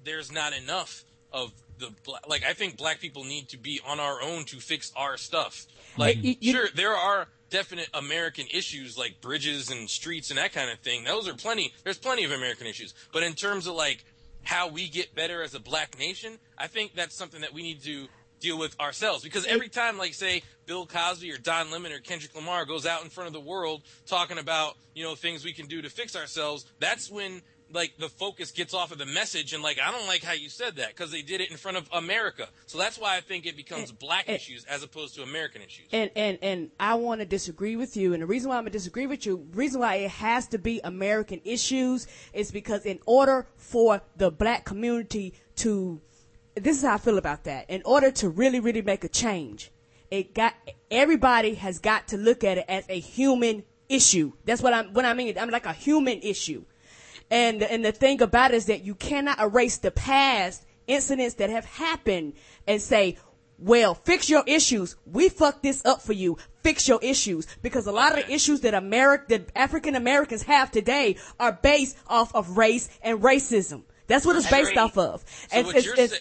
there's 0.04 0.32
not 0.32 0.52
enough 0.54 1.04
of 1.32 1.52
the 1.78 1.90
like 2.26 2.44
I 2.44 2.54
think 2.54 2.76
black 2.76 2.98
people 3.00 3.24
need 3.24 3.48
to 3.50 3.58
be 3.58 3.80
on 3.86 4.00
our 4.00 4.20
own 4.22 4.44
to 4.46 4.56
fix 4.58 4.90
our 4.96 5.16
stuff. 5.16 5.66
Like 5.96 6.16
You- 6.22 6.36
you- 6.40 6.52
sure 6.52 6.68
there 6.74 6.94
are 6.94 7.28
definite 7.50 7.88
American 7.94 8.46
issues 8.52 8.98
like 8.98 9.20
bridges 9.20 9.70
and 9.70 9.88
streets 9.88 10.30
and 10.30 10.38
that 10.38 10.52
kind 10.52 10.70
of 10.70 10.78
thing. 10.80 11.04
Those 11.04 11.28
are 11.28 11.34
plenty 11.34 11.72
there's 11.84 11.98
plenty 11.98 12.24
of 12.24 12.32
American 12.32 12.66
issues. 12.66 12.94
But 13.12 13.22
in 13.22 13.34
terms 13.34 13.66
of 13.66 13.74
like 13.74 14.04
how 14.42 14.68
we 14.68 14.88
get 14.88 15.14
better 15.14 15.42
as 15.42 15.54
a 15.54 15.60
black 15.60 15.98
nation, 15.98 16.38
I 16.56 16.66
think 16.66 16.94
that's 16.94 17.16
something 17.16 17.40
that 17.40 17.52
we 17.52 17.62
need 17.62 17.82
to 17.84 18.08
deal 18.40 18.58
with 18.58 18.78
ourselves 18.80 19.24
because 19.24 19.44
every 19.46 19.68
time 19.68 19.98
like 19.98 20.14
say 20.14 20.42
Bill 20.66 20.86
Cosby 20.86 21.32
or 21.32 21.38
Don 21.38 21.70
Lemon 21.70 21.92
or 21.92 21.98
Kendrick 21.98 22.34
Lamar 22.34 22.64
goes 22.64 22.86
out 22.86 23.02
in 23.02 23.10
front 23.10 23.26
of 23.26 23.32
the 23.32 23.40
world 23.40 23.82
talking 24.06 24.38
about, 24.38 24.76
you 24.94 25.02
know, 25.02 25.14
things 25.14 25.44
we 25.44 25.52
can 25.52 25.66
do 25.66 25.82
to 25.82 25.90
fix 25.90 26.14
ourselves, 26.14 26.66
that's 26.78 27.10
when 27.10 27.42
like 27.72 27.96
the 27.98 28.08
focus 28.08 28.50
gets 28.50 28.74
off 28.74 28.92
of 28.92 28.98
the 28.98 29.06
message 29.06 29.52
and 29.52 29.62
like 29.62 29.78
I 29.84 29.90
don't 29.92 30.06
like 30.06 30.22
how 30.22 30.32
you 30.32 30.48
said 30.48 30.76
that 30.76 30.88
because 30.88 31.10
they 31.10 31.22
did 31.22 31.40
it 31.40 31.50
in 31.50 31.56
front 31.56 31.76
of 31.76 31.88
America. 31.92 32.48
So 32.66 32.78
that's 32.78 32.98
why 32.98 33.16
I 33.16 33.20
think 33.20 33.46
it 33.46 33.56
becomes 33.56 33.92
black 33.92 34.28
issues 34.28 34.64
as 34.64 34.82
opposed 34.82 35.14
to 35.16 35.22
American 35.22 35.62
issues. 35.62 35.86
and 35.92 36.10
and 36.16 36.38
and 36.42 36.70
I 36.80 36.94
want 36.94 37.20
to 37.20 37.26
disagree 37.26 37.76
with 37.76 37.96
you. 37.96 38.12
And 38.14 38.22
the 38.22 38.26
reason 38.26 38.48
why 38.48 38.56
I'm 38.56 38.62
gonna 38.62 38.70
disagree 38.70 39.06
with 39.06 39.26
you, 39.26 39.46
reason 39.52 39.80
why 39.80 39.96
it 39.96 40.10
has 40.10 40.46
to 40.48 40.58
be 40.58 40.80
American 40.84 41.40
issues, 41.44 42.06
is 42.32 42.50
because 42.50 42.84
in 42.84 42.98
order 43.06 43.46
for 43.56 44.00
the 44.16 44.30
black 44.30 44.64
community 44.64 45.34
to, 45.56 46.00
this 46.54 46.78
is 46.78 46.84
how 46.84 46.94
I 46.94 46.98
feel 46.98 47.18
about 47.18 47.44
that. 47.44 47.68
In 47.68 47.82
order 47.84 48.10
to 48.12 48.28
really, 48.28 48.60
really 48.60 48.82
make 48.82 49.04
a 49.04 49.08
change, 49.08 49.70
it 50.10 50.34
got 50.34 50.54
everybody 50.90 51.54
has 51.54 51.78
got 51.78 52.08
to 52.08 52.16
look 52.16 52.44
at 52.44 52.58
it 52.58 52.64
as 52.68 52.84
a 52.88 52.98
human 52.98 53.64
issue. 53.88 54.32
That's 54.44 54.62
what 54.62 54.72
I'm. 54.72 54.92
What 54.92 55.04
I 55.04 55.14
mean, 55.14 55.36
I'm 55.38 55.50
like 55.50 55.66
a 55.66 55.72
human 55.72 56.20
issue. 56.20 56.64
And 57.30 57.62
and 57.62 57.84
the 57.84 57.92
thing 57.92 58.22
about 58.22 58.52
it 58.52 58.56
is 58.56 58.66
that 58.66 58.84
you 58.84 58.94
cannot 58.94 59.38
erase 59.40 59.78
the 59.78 59.90
past 59.90 60.64
incidents 60.86 61.34
that 61.34 61.50
have 61.50 61.64
happened 61.66 62.32
and 62.66 62.80
say, 62.80 63.18
well, 63.58 63.94
fix 63.94 64.30
your 64.30 64.44
issues. 64.46 64.96
We 65.04 65.28
fucked 65.28 65.62
this 65.62 65.84
up 65.84 66.00
for 66.00 66.12
you. 66.12 66.38
Fix 66.62 66.88
your 66.88 67.00
issues. 67.02 67.46
Because 67.60 67.86
a 67.86 67.92
lot 67.92 68.16
of 68.18 68.24
the 68.26 68.32
issues 68.32 68.60
that 68.62 68.72
America, 68.74 69.24
that 69.30 69.48
African 69.56 69.94
Americans 69.96 70.44
have 70.44 70.70
today 70.70 71.16
are 71.40 71.52
based 71.52 71.96
off 72.06 72.34
of 72.34 72.56
race 72.56 72.88
and 73.02 73.20
racism. 73.20 73.82
That's 74.06 74.24
what 74.24 74.36
it's 74.36 74.50
based 74.50 74.76
off 74.76 74.96
of. 74.96 75.20
So 75.50 75.58
And 75.58 75.68
it's- 75.68 75.86
it's- 75.98 76.20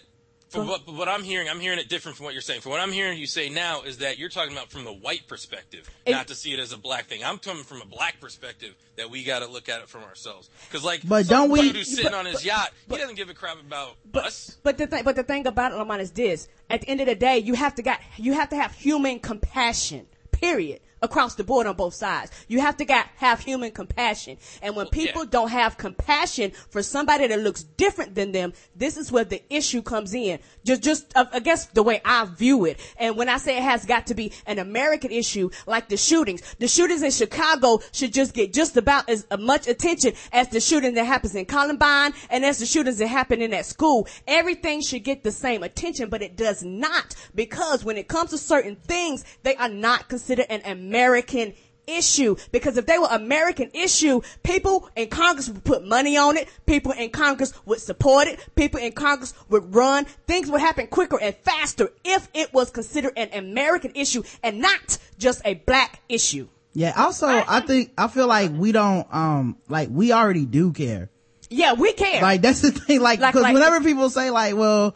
from 0.58 0.68
what, 0.68 0.88
what 0.88 1.08
I'm 1.08 1.24
hearing, 1.24 1.48
I'm 1.50 1.60
hearing 1.60 1.80
it 1.80 1.90
different 1.90 2.18
from 2.18 2.26
what 2.26 2.34
you're 2.34 2.42
saying. 2.42 2.62
From 2.62 2.72
what 2.72 2.82
I'm 2.82 2.92
hearing 2.92 3.18
you 3.18 3.28
say 3.28 3.50
now 3.50 3.82
is 3.84 3.98
that 4.00 4.18
you're 4.18 4.30
talking 4.30 4.52
about 4.54 4.70
from 4.72 4.84
the 4.84 4.92
white 4.94 5.28
perspective, 5.28 5.90
It- 6.06 6.12
not 6.12 6.28
to 6.28 6.36
see 6.36 6.54
it 6.54 6.60
as 6.60 6.72
a 6.72 6.78
black 6.78 7.06
thing. 7.08 7.24
I'm 7.24 7.38
coming 7.38 7.64
from 7.64 7.82
a 7.82 7.86
black 7.86 8.20
perspective 8.20 8.76
that 8.98 9.10
we 9.10 9.24
got 9.24 9.40
to 9.40 9.48
look 9.48 9.70
at 9.70 9.82
it 9.82 9.90
from 9.90 10.04
ourselves. 10.04 10.50
Because 10.70 10.84
like, 10.84 11.02
But 11.08 11.28
don't 11.28 11.50
we- 11.50 11.70
who's 11.70 11.90
sitting 11.90 12.06
but- 12.06 12.14
on 12.14 12.26
his 12.26 12.36
but- 12.36 12.46
yacht, 12.46 12.72
but- 12.88 12.96
he 12.96 13.02
doesn't 13.02 13.16
give 13.16 13.30
a 13.30 13.34
crap 13.34 13.60
about 13.60 13.96
but, 14.12 14.26
us. 14.26 14.58
But 14.64 14.78
the 14.78 14.88
thing, 14.88 15.04
but 15.04 15.16
the 15.16 15.24
thing 15.24 15.46
about 15.48 15.72
it, 15.72 15.76
Lamonte, 15.76 16.00
is 16.02 16.12
this: 16.12 16.48
at 16.70 16.82
the 16.82 16.90
end 16.90 17.02
of 17.02 17.08
the 17.08 17.16
day, 17.16 17.38
you 17.38 17.54
have 17.54 17.76
to 17.76 17.82
got 17.82 18.00
you 18.18 18.34
have 18.34 18.50
to 18.50 18.56
have 18.56 18.74
human 18.76 19.20
compassion. 19.20 20.08
Period. 20.32 20.82
Across 21.00 21.36
the 21.36 21.44
board 21.44 21.68
on 21.68 21.76
both 21.76 21.94
sides, 21.94 22.32
you 22.48 22.60
have 22.60 22.78
to 22.78 22.86
got 22.86 23.08
have 23.18 23.40
human 23.40 23.70
compassion. 23.70 24.38
And 24.64 24.76
when 24.76 24.88
people 24.88 25.24
yeah. 25.24 25.30
don't 25.30 25.52
have 25.52 25.78
compassion 25.78 26.52
for 26.70 26.82
somebody 26.82 27.28
that 27.28 27.40
looks 27.40 27.62
different 27.62 28.16
than 28.16 28.32
them, 28.32 28.54
this 28.76 28.98
is 28.98 29.12
where 29.12 29.24
the 29.24 29.44
issue 29.54 29.84
comes 29.84 30.16
in. 30.16 30.40
Just, 30.66 30.82
just 30.82 31.16
uh, 31.16 31.26
I 31.32 31.40
guess 31.40 31.68
the 31.68 31.84
way 31.84 32.02
I 32.04 32.26
view 32.26 32.66
it. 32.66 32.80
And 32.98 33.16
when 33.16 33.30
I 33.30 33.38
say 33.38 33.58
it 33.58 33.64
has 33.64 33.86
got 33.86 34.08
to 34.08 34.16
be 34.16 34.34
an 34.48 34.58
American 34.58 35.12
issue, 35.12 35.52
like 35.68 35.88
the 35.88 35.98
shootings, 35.98 36.42
the 36.58 36.68
shootings 36.68 37.04
in 37.04 37.12
Chicago 37.12 37.80
should 37.92 38.12
just 38.12 38.34
get 38.34 38.52
just 38.52 38.76
about 38.76 39.08
as 39.08 39.28
uh, 39.30 39.38
much 39.38 39.68
attention 39.68 40.14
as 40.34 40.50
the 40.50 40.60
shooting 40.60 40.96
that 40.96 41.06
happens 41.06 41.36
in 41.36 41.46
Columbine 41.46 42.14
and 42.32 42.44
as 42.44 42.58
the 42.58 42.66
shootings 42.66 42.98
that 42.98 43.08
happen 43.08 43.40
in 43.44 43.52
that 43.52 43.68
school. 43.68 44.08
Everything 44.26 44.82
should 44.82 45.04
get 45.04 45.24
the 45.24 45.32
same 45.32 45.62
attention, 45.62 46.10
but 46.10 46.24
it 46.24 46.36
does 46.36 46.64
not 46.64 47.14
because 47.36 47.86
when 47.86 47.98
it 47.98 48.08
comes 48.08 48.32
to 48.32 48.38
certain 48.40 48.76
things, 48.76 49.24
they 49.44 49.56
are 49.58 49.70
not 49.70 50.10
considered 50.10 50.48
an 50.50 50.62
American 50.62 50.87
issue 51.88 52.36
because 52.52 52.76
if 52.78 52.86
they 52.86 52.98
were 53.00 53.08
American 53.10 53.72
issue, 53.74 54.22
people 54.44 54.90
in 54.96 55.08
Congress 55.08 55.48
would 55.50 55.64
put 55.64 55.86
money 55.86 56.18
on 56.18 56.36
it. 56.36 56.50
People 56.66 56.92
in 56.92 57.10
Congress 57.12 57.54
would 57.66 57.80
support 57.80 58.28
it. 58.28 58.40
People 58.56 58.80
in 58.82 58.92
Congress 58.92 59.34
would 59.50 59.74
run. 59.74 60.04
Things 60.28 60.52
would 60.52 60.60
happen 60.62 60.88
quicker 60.88 61.18
and 61.22 61.34
faster 61.38 61.90
if 62.04 62.28
it 62.34 62.54
was 62.54 62.72
considered 62.72 63.14
an 63.16 63.30
American 63.34 63.92
issue 63.96 64.24
and 64.44 64.60
not 64.60 64.98
just 65.18 65.42
a 65.46 65.54
black 65.54 66.02
issue. 66.10 66.48
yeah. 66.74 66.94
Also, 66.98 67.26
I 67.28 67.62
think, 67.62 67.92
I 67.98 68.08
feel 68.10 68.28
like 68.28 68.52
we 68.52 68.72
don't, 68.74 69.08
um, 69.14 69.58
like 69.70 69.88
we 69.90 70.12
already 70.12 70.46
do 70.46 70.74
care. 70.74 71.10
Yeah, 71.50 71.74
we 71.74 71.94
care. 71.94 72.22
Like 72.22 72.42
that's 72.42 72.60
the 72.62 72.72
thing. 72.72 73.00
Like, 73.00 73.22
Like- 73.22 73.34
cause 73.34 73.44
like- 73.44 73.54
whenever 73.54 73.80
people 73.82 74.10
say 74.10 74.30
like, 74.30 74.56
well, 74.58 74.94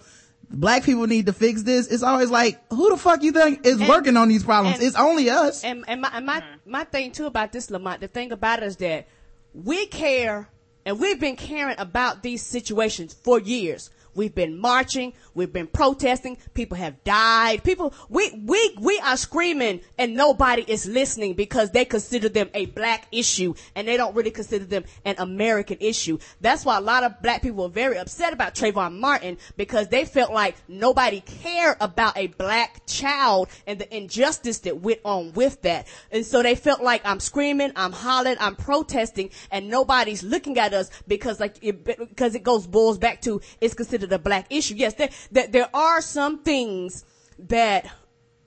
black 0.54 0.84
people 0.84 1.08
need 1.08 1.26
to 1.28 1.34
fix 1.34 1.64
this, 1.64 1.88
it's 1.88 2.04
always 2.04 2.30
like, 2.30 2.60
who 2.72 2.90
the 2.90 2.98
fuck 2.98 3.24
you 3.24 3.32
think 3.32 3.66
is 3.66 3.80
And- 3.80 3.90
working 3.90 4.18
on 4.18 4.28
these 4.30 4.44
problems? 4.44 4.78
and- 4.78 4.86
it's 4.86 4.96
only 4.98 5.30
us. 5.30 5.64
And, 5.64 5.84
and 5.88 6.02
my, 6.02 6.10
and 6.14 6.26
my, 6.26 6.44
my 6.66 6.84
thing 6.84 7.12
too 7.12 7.26
about 7.26 7.52
this, 7.52 7.70
Lamonte, 7.70 8.02
the 8.02 8.08
thing 8.08 8.32
about 8.32 8.62
it 8.62 8.66
is 8.66 8.78
that 8.78 9.08
we 9.54 9.86
care 9.88 10.48
and 10.86 11.00
we've 11.00 11.20
been 11.20 11.36
caring 11.36 11.76
about 11.78 12.24
these 12.24 12.42
situations 12.42 13.14
for 13.14 13.40
years. 13.40 13.90
We've 14.14 14.34
been 14.34 14.60
marching. 14.60 15.14
We've 15.34 15.52
been 15.52 15.68
protesting. 15.68 16.38
People 16.54 16.78
have 16.78 17.04
died. 17.04 17.64
People, 17.64 17.94
we, 18.10 18.32
we, 18.46 18.78
we 18.80 19.00
are 19.00 19.18
screaming 19.18 19.82
and 19.98 20.16
nobody 20.16 20.64
is 20.68 20.86
listening 20.86 21.34
because 21.34 21.72
they 21.72 21.86
consider 21.86 22.30
them 22.30 22.50
a 22.54 22.66
black 22.68 23.08
issue 23.12 23.54
and 23.76 23.88
they 23.88 23.98
don't 23.98 24.16
really 24.16 24.32
consider 24.32 24.66
them 24.66 24.84
an 25.06 25.16
American 25.18 25.78
issue. 25.80 26.18
That's 26.42 26.66
why 26.66 26.78
a 26.78 26.82
lot 26.82 27.04
of 27.04 27.22
black 27.22 27.42
people 27.42 27.64
were 27.64 27.70
very 27.70 27.98
upset 27.98 28.34
about 28.34 28.56
Trayvon 28.56 29.00
Martin 29.00 29.38
because 29.58 29.88
they 29.88 30.06
felt 30.06 30.32
like 30.32 30.56
nobody 30.68 31.22
cared 31.22 31.78
about 31.80 32.18
a 32.18 32.28
black 32.28 32.86
child 32.86 33.50
and 33.68 33.80
the 33.80 33.96
injustice 33.96 34.60
that 34.60 34.82
went 34.82 35.00
on 35.06 35.34
with 35.34 35.62
that. 35.62 35.88
And 36.12 36.26
so 36.26 36.44
they 36.44 36.56
felt 36.56 36.82
like 36.82 37.02
I'm 37.06 37.20
screaming, 37.20 37.72
I'm 37.76 37.92
hollering, 37.92 38.38
I'm 38.40 38.56
protesting 38.56 39.30
and 39.52 39.70
nobody's 39.70 40.24
looking 40.24 40.58
at 40.58 40.74
us 40.74 40.90
because 41.08 41.40
like, 41.40 41.56
it, 41.62 41.84
because 41.84 42.36
it 42.36 42.44
goes, 42.44 42.68
boils 42.68 42.98
back 42.98 43.22
to 43.22 43.42
it's 43.60 43.74
considered 43.74 44.01
a 44.12 44.20
black 44.20 44.48
issue. 44.50 44.76
Yes, 44.76 44.94
there, 44.96 45.10
there, 45.32 45.48
there 45.48 45.70
are 45.74 46.02
some 46.02 46.40
things 46.44 47.06
that 47.40 47.86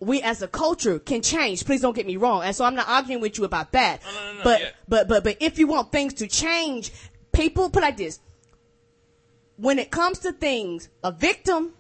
we 0.01 0.23
as 0.23 0.43
a 0.43 0.49
culture 0.49 0.99
can 0.99 1.23
change. 1.23 1.65
Please 1.65 1.81
don't 1.81 1.95
get 1.95 2.07
me 2.07 2.17
wrong. 2.17 2.43
And 2.43 2.55
so 2.55 2.65
I'm 2.65 2.75
not 2.75 2.89
arguing 2.89 3.21
with 3.21 3.39
you 3.39 3.45
about 3.45 3.73
that. 3.73 4.03
no, 4.05 4.11
no, 4.11 4.39
no, 4.39 4.45
but, 4.45 4.61
yeah. 4.61 4.71
but, 4.89 5.09
but, 5.09 5.25
but 5.25 5.37
if 5.41 5.59
you 5.59 5.67
want 5.67 5.93
things 5.93 6.15
to 6.15 6.27
change, 6.27 6.93
people 7.33 7.71
put 7.71 7.83
like 7.83 7.97
this. 7.97 8.21
When 9.57 9.79
it 9.79 9.91
comes 9.91 10.19
to 10.21 10.33
things, 10.33 10.89
a 11.03 11.13
victim 11.13 11.75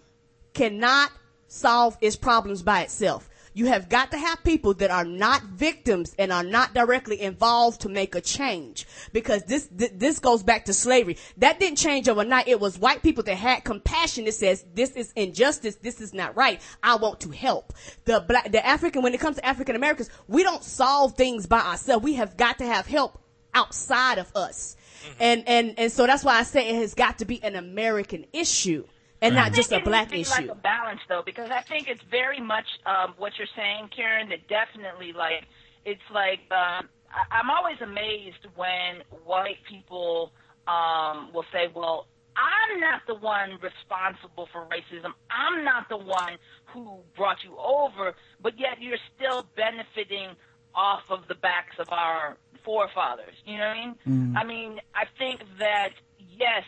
cannot 0.52 1.10
solve 1.48 1.96
its 2.00 2.16
problems 2.16 2.62
by 2.62 2.82
itself. 2.82 3.28
You 3.54 3.66
have 3.66 3.88
got 3.88 4.10
to 4.10 4.18
have 4.18 4.42
people 4.42 4.74
that 4.74 4.90
are 4.90 5.04
not 5.04 5.42
victims 5.44 6.14
and 6.18 6.32
are 6.32 6.42
not 6.42 6.74
directly 6.74 7.20
involved 7.20 7.82
to 7.82 7.88
make 7.88 8.16
a 8.16 8.20
change. 8.20 8.86
Because 9.12 9.44
this, 9.44 9.68
th- 9.68 9.92
this 9.94 10.18
goes 10.18 10.42
back 10.42 10.64
to 10.64 10.74
slavery. 10.74 11.16
That 11.36 11.60
didn't 11.60 11.78
change 11.78 12.08
overnight. 12.08 12.48
It 12.48 12.58
was 12.58 12.78
white 12.78 13.02
people 13.02 13.22
that 13.24 13.36
had 13.36 13.62
compassion 13.62 14.24
that 14.24 14.34
says, 14.34 14.64
this 14.74 14.90
is 14.90 15.12
injustice. 15.14 15.76
This 15.76 16.00
is 16.00 16.12
not 16.12 16.36
right. 16.36 16.60
I 16.82 16.96
want 16.96 17.20
to 17.20 17.30
help. 17.30 17.72
The 18.04 18.20
black, 18.20 18.50
the 18.50 18.64
African, 18.66 19.02
when 19.02 19.14
it 19.14 19.20
comes 19.20 19.36
to 19.36 19.46
African 19.46 19.76
Americans, 19.76 20.10
we 20.26 20.42
don't 20.42 20.64
solve 20.64 21.14
things 21.14 21.46
by 21.46 21.60
ourselves. 21.60 22.04
We 22.04 22.14
have 22.14 22.36
got 22.36 22.58
to 22.58 22.66
have 22.66 22.86
help 22.86 23.20
outside 23.54 24.18
of 24.18 24.30
us. 24.34 24.76
Mm-hmm. 25.04 25.22
And, 25.22 25.48
and, 25.48 25.74
and 25.78 25.92
so 25.92 26.06
that's 26.06 26.24
why 26.24 26.38
I 26.38 26.42
say 26.42 26.70
it 26.70 26.76
has 26.76 26.94
got 26.94 27.18
to 27.18 27.24
be 27.24 27.42
an 27.42 27.54
American 27.54 28.26
issue 28.32 28.84
and 29.26 29.34
not 29.34 29.52
just 29.52 29.72
a 29.72 29.80
black 29.80 30.10
needs 30.10 30.30
to 30.30 30.36
be 30.38 30.42
issue. 30.44 30.48
Like 30.52 30.58
a 30.58 30.60
balance, 30.60 31.00
though, 31.08 31.22
because 31.24 31.50
I 31.50 31.60
think 31.62 31.88
it's 31.88 32.02
very 32.10 32.40
much 32.40 32.66
um, 32.86 33.14
what 33.16 33.32
you're 33.38 33.48
saying, 33.56 33.90
Karen. 33.94 34.28
That 34.28 34.46
definitely, 34.48 35.12
like, 35.12 35.44
it's 35.84 36.02
like 36.12 36.40
um, 36.50 36.88
I- 37.10 37.26
I'm 37.38 37.50
always 37.50 37.80
amazed 37.80 38.46
when 38.56 39.02
white 39.24 39.58
people 39.68 40.32
um, 40.66 41.32
will 41.32 41.44
say, 41.52 41.68
"Well, 41.74 42.06
I'm 42.36 42.80
not 42.80 43.02
the 43.06 43.14
one 43.14 43.58
responsible 43.62 44.48
for 44.52 44.66
racism. 44.66 45.12
I'm 45.30 45.64
not 45.64 45.88
the 45.88 45.96
one 45.98 46.36
who 46.66 46.98
brought 47.16 47.38
you 47.44 47.56
over, 47.58 48.14
but 48.42 48.58
yet 48.58 48.80
you're 48.80 48.98
still 49.16 49.46
benefiting 49.56 50.30
off 50.74 51.02
of 51.10 51.28
the 51.28 51.34
backs 51.36 51.76
of 51.78 51.88
our 51.92 52.36
forefathers. 52.64 53.34
You 53.46 53.58
know 53.58 53.68
what 53.68 53.76
I 53.76 53.86
mean? 54.10 54.36
I 54.36 54.44
mean, 54.44 54.80
I 54.94 55.04
think 55.18 55.42
that 55.58 55.90
yes, 56.36 56.64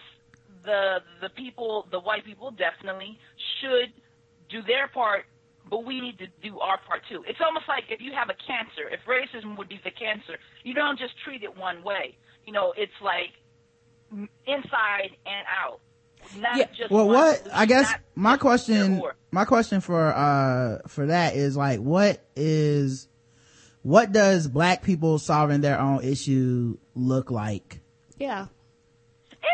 the 0.67 0.99
the 1.23 1.31
people, 1.31 1.87
the 1.91 2.01
white 2.01 2.25
people, 2.27 2.51
definitely 2.51 3.19
should 3.61 3.91
do 4.51 4.61
their 4.67 4.89
part, 4.89 5.25
but 5.71 5.85
we 5.87 6.01
need 6.01 6.19
to 6.19 6.27
do 6.43 6.59
our 6.61 6.79
part 6.87 7.03
too. 7.09 7.25
It's 7.27 7.41
almost 7.41 7.65
like 7.69 7.85
if 7.89 8.01
you 8.01 8.13
have 8.13 8.29
a 8.29 8.37
cancer, 8.47 8.85
if 8.91 9.01
racism 9.09 9.57
would 9.57 9.69
be 9.69 9.81
the 9.83 9.91
cancer, 9.91 10.37
you 10.63 10.75
don't 10.75 10.99
just 10.99 11.15
treat 11.25 11.43
it 11.43 11.57
one 11.57 11.83
way. 11.83 12.19
You 12.45 12.53
know, 12.53 12.75
it's 12.77 12.93
like 13.03 13.33
inside 14.47 15.11
and 15.25 15.47
out. 15.49 15.81
Not 16.39 16.57
Yeah, 16.57 16.67
just 16.77 16.91
well 16.91 17.07
what 17.07 17.37
solution, 17.37 17.53
i 17.57 17.67
guess 17.67 17.95
my 18.17 18.37
question 18.37 19.01
my 19.31 19.45
question 19.45 19.81
for 19.81 20.13
uh 20.13 20.79
for 20.89 21.07
that 21.07 21.37
is 21.37 21.57
like 21.57 21.79
what 21.79 22.25
is 22.35 23.07
what 23.83 24.11
does 24.11 24.49
black 24.49 24.83
people 24.83 25.19
solving 25.21 25.61
their 25.61 25.79
own 25.79 26.03
issue 26.03 26.79
look 26.95 27.31
like 27.31 27.81
Yeah. 28.19 28.47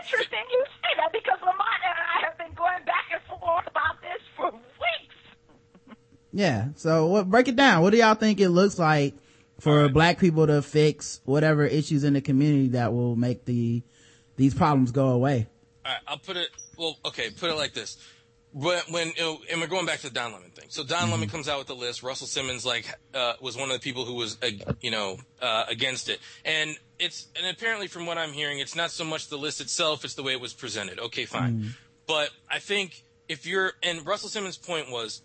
Interesting 0.04 0.38
you 0.50 0.64
say 0.64 0.70
that 0.70 0.71
because 1.12 1.38
Lamonte 1.40 1.88
and 1.88 1.98
I 2.16 2.26
have 2.26 2.38
been 2.38 2.54
going 2.54 2.84
back 2.84 3.06
and 3.12 3.22
forth 3.40 3.66
about 3.66 4.00
this 4.00 4.22
for 4.36 4.50
weeks. 4.52 5.96
yeah 6.32 6.68
so 6.76 7.06
what 7.06 7.28
break 7.30 7.48
it 7.48 7.56
down 7.56 7.82
what 7.82 7.90
do 7.90 7.98
y'all 7.98 8.14
think 8.14 8.40
it 8.40 8.48
looks 8.50 8.78
like 8.78 9.14
for 9.60 9.88
black 9.88 10.18
people 10.18 10.46
to 10.46 10.60
fix 10.62 11.20
whatever 11.24 11.64
issues 11.64 12.02
in 12.04 12.14
the 12.14 12.20
community 12.20 12.68
that 12.68 12.92
will 12.92 13.14
make 13.16 13.44
the 13.44 13.82
these 14.36 14.54
problems 14.54 14.90
go 14.90 15.08
away 15.10 15.46
All 15.84 15.92
right, 15.92 16.00
I'll 16.08 16.18
put 16.18 16.36
it. 16.36 16.48
Well, 16.78 16.96
okay, 17.04 17.30
put 17.30 17.50
it 17.50 17.54
like 17.54 17.74
this. 17.74 17.98
When, 18.52 18.78
when 18.90 19.12
and 19.18 19.60
we're 19.60 19.66
going 19.66 19.86
back 19.86 20.00
to 20.00 20.08
the 20.08 20.14
Don 20.14 20.32
Lemon 20.32 20.50
thing. 20.50 20.66
So 20.68 20.84
Don 20.84 21.10
Lemon 21.10 21.28
comes 21.28 21.48
out 21.48 21.58
with 21.58 21.68
the 21.68 21.74
list. 21.74 22.02
Russell 22.02 22.26
Simmons, 22.26 22.66
like, 22.66 22.86
uh, 23.14 23.32
was 23.40 23.56
one 23.56 23.70
of 23.70 23.74
the 23.74 23.80
people 23.80 24.04
who 24.04 24.14
was, 24.14 24.36
uh, 24.42 24.48
you 24.80 24.90
know, 24.90 25.16
uh, 25.40 25.64
against 25.68 26.10
it. 26.10 26.20
And 26.44 26.76
it's, 26.98 27.28
and 27.34 27.46
apparently 27.46 27.86
from 27.86 28.04
what 28.04 28.18
I'm 28.18 28.32
hearing, 28.32 28.58
it's 28.58 28.76
not 28.76 28.90
so 28.90 29.04
much 29.04 29.28
the 29.28 29.38
list 29.38 29.62
itself, 29.62 30.04
it's 30.04 30.14
the 30.14 30.22
way 30.22 30.32
it 30.32 30.40
was 30.40 30.52
presented. 30.52 30.98
Okay, 30.98 31.24
fine. 31.24 31.74
But 32.06 32.30
I 32.50 32.58
think 32.58 33.04
if 33.28 33.46
you're, 33.46 33.72
and 33.82 34.06
Russell 34.06 34.28
Simmons' 34.28 34.58
point 34.58 34.90
was, 34.90 35.22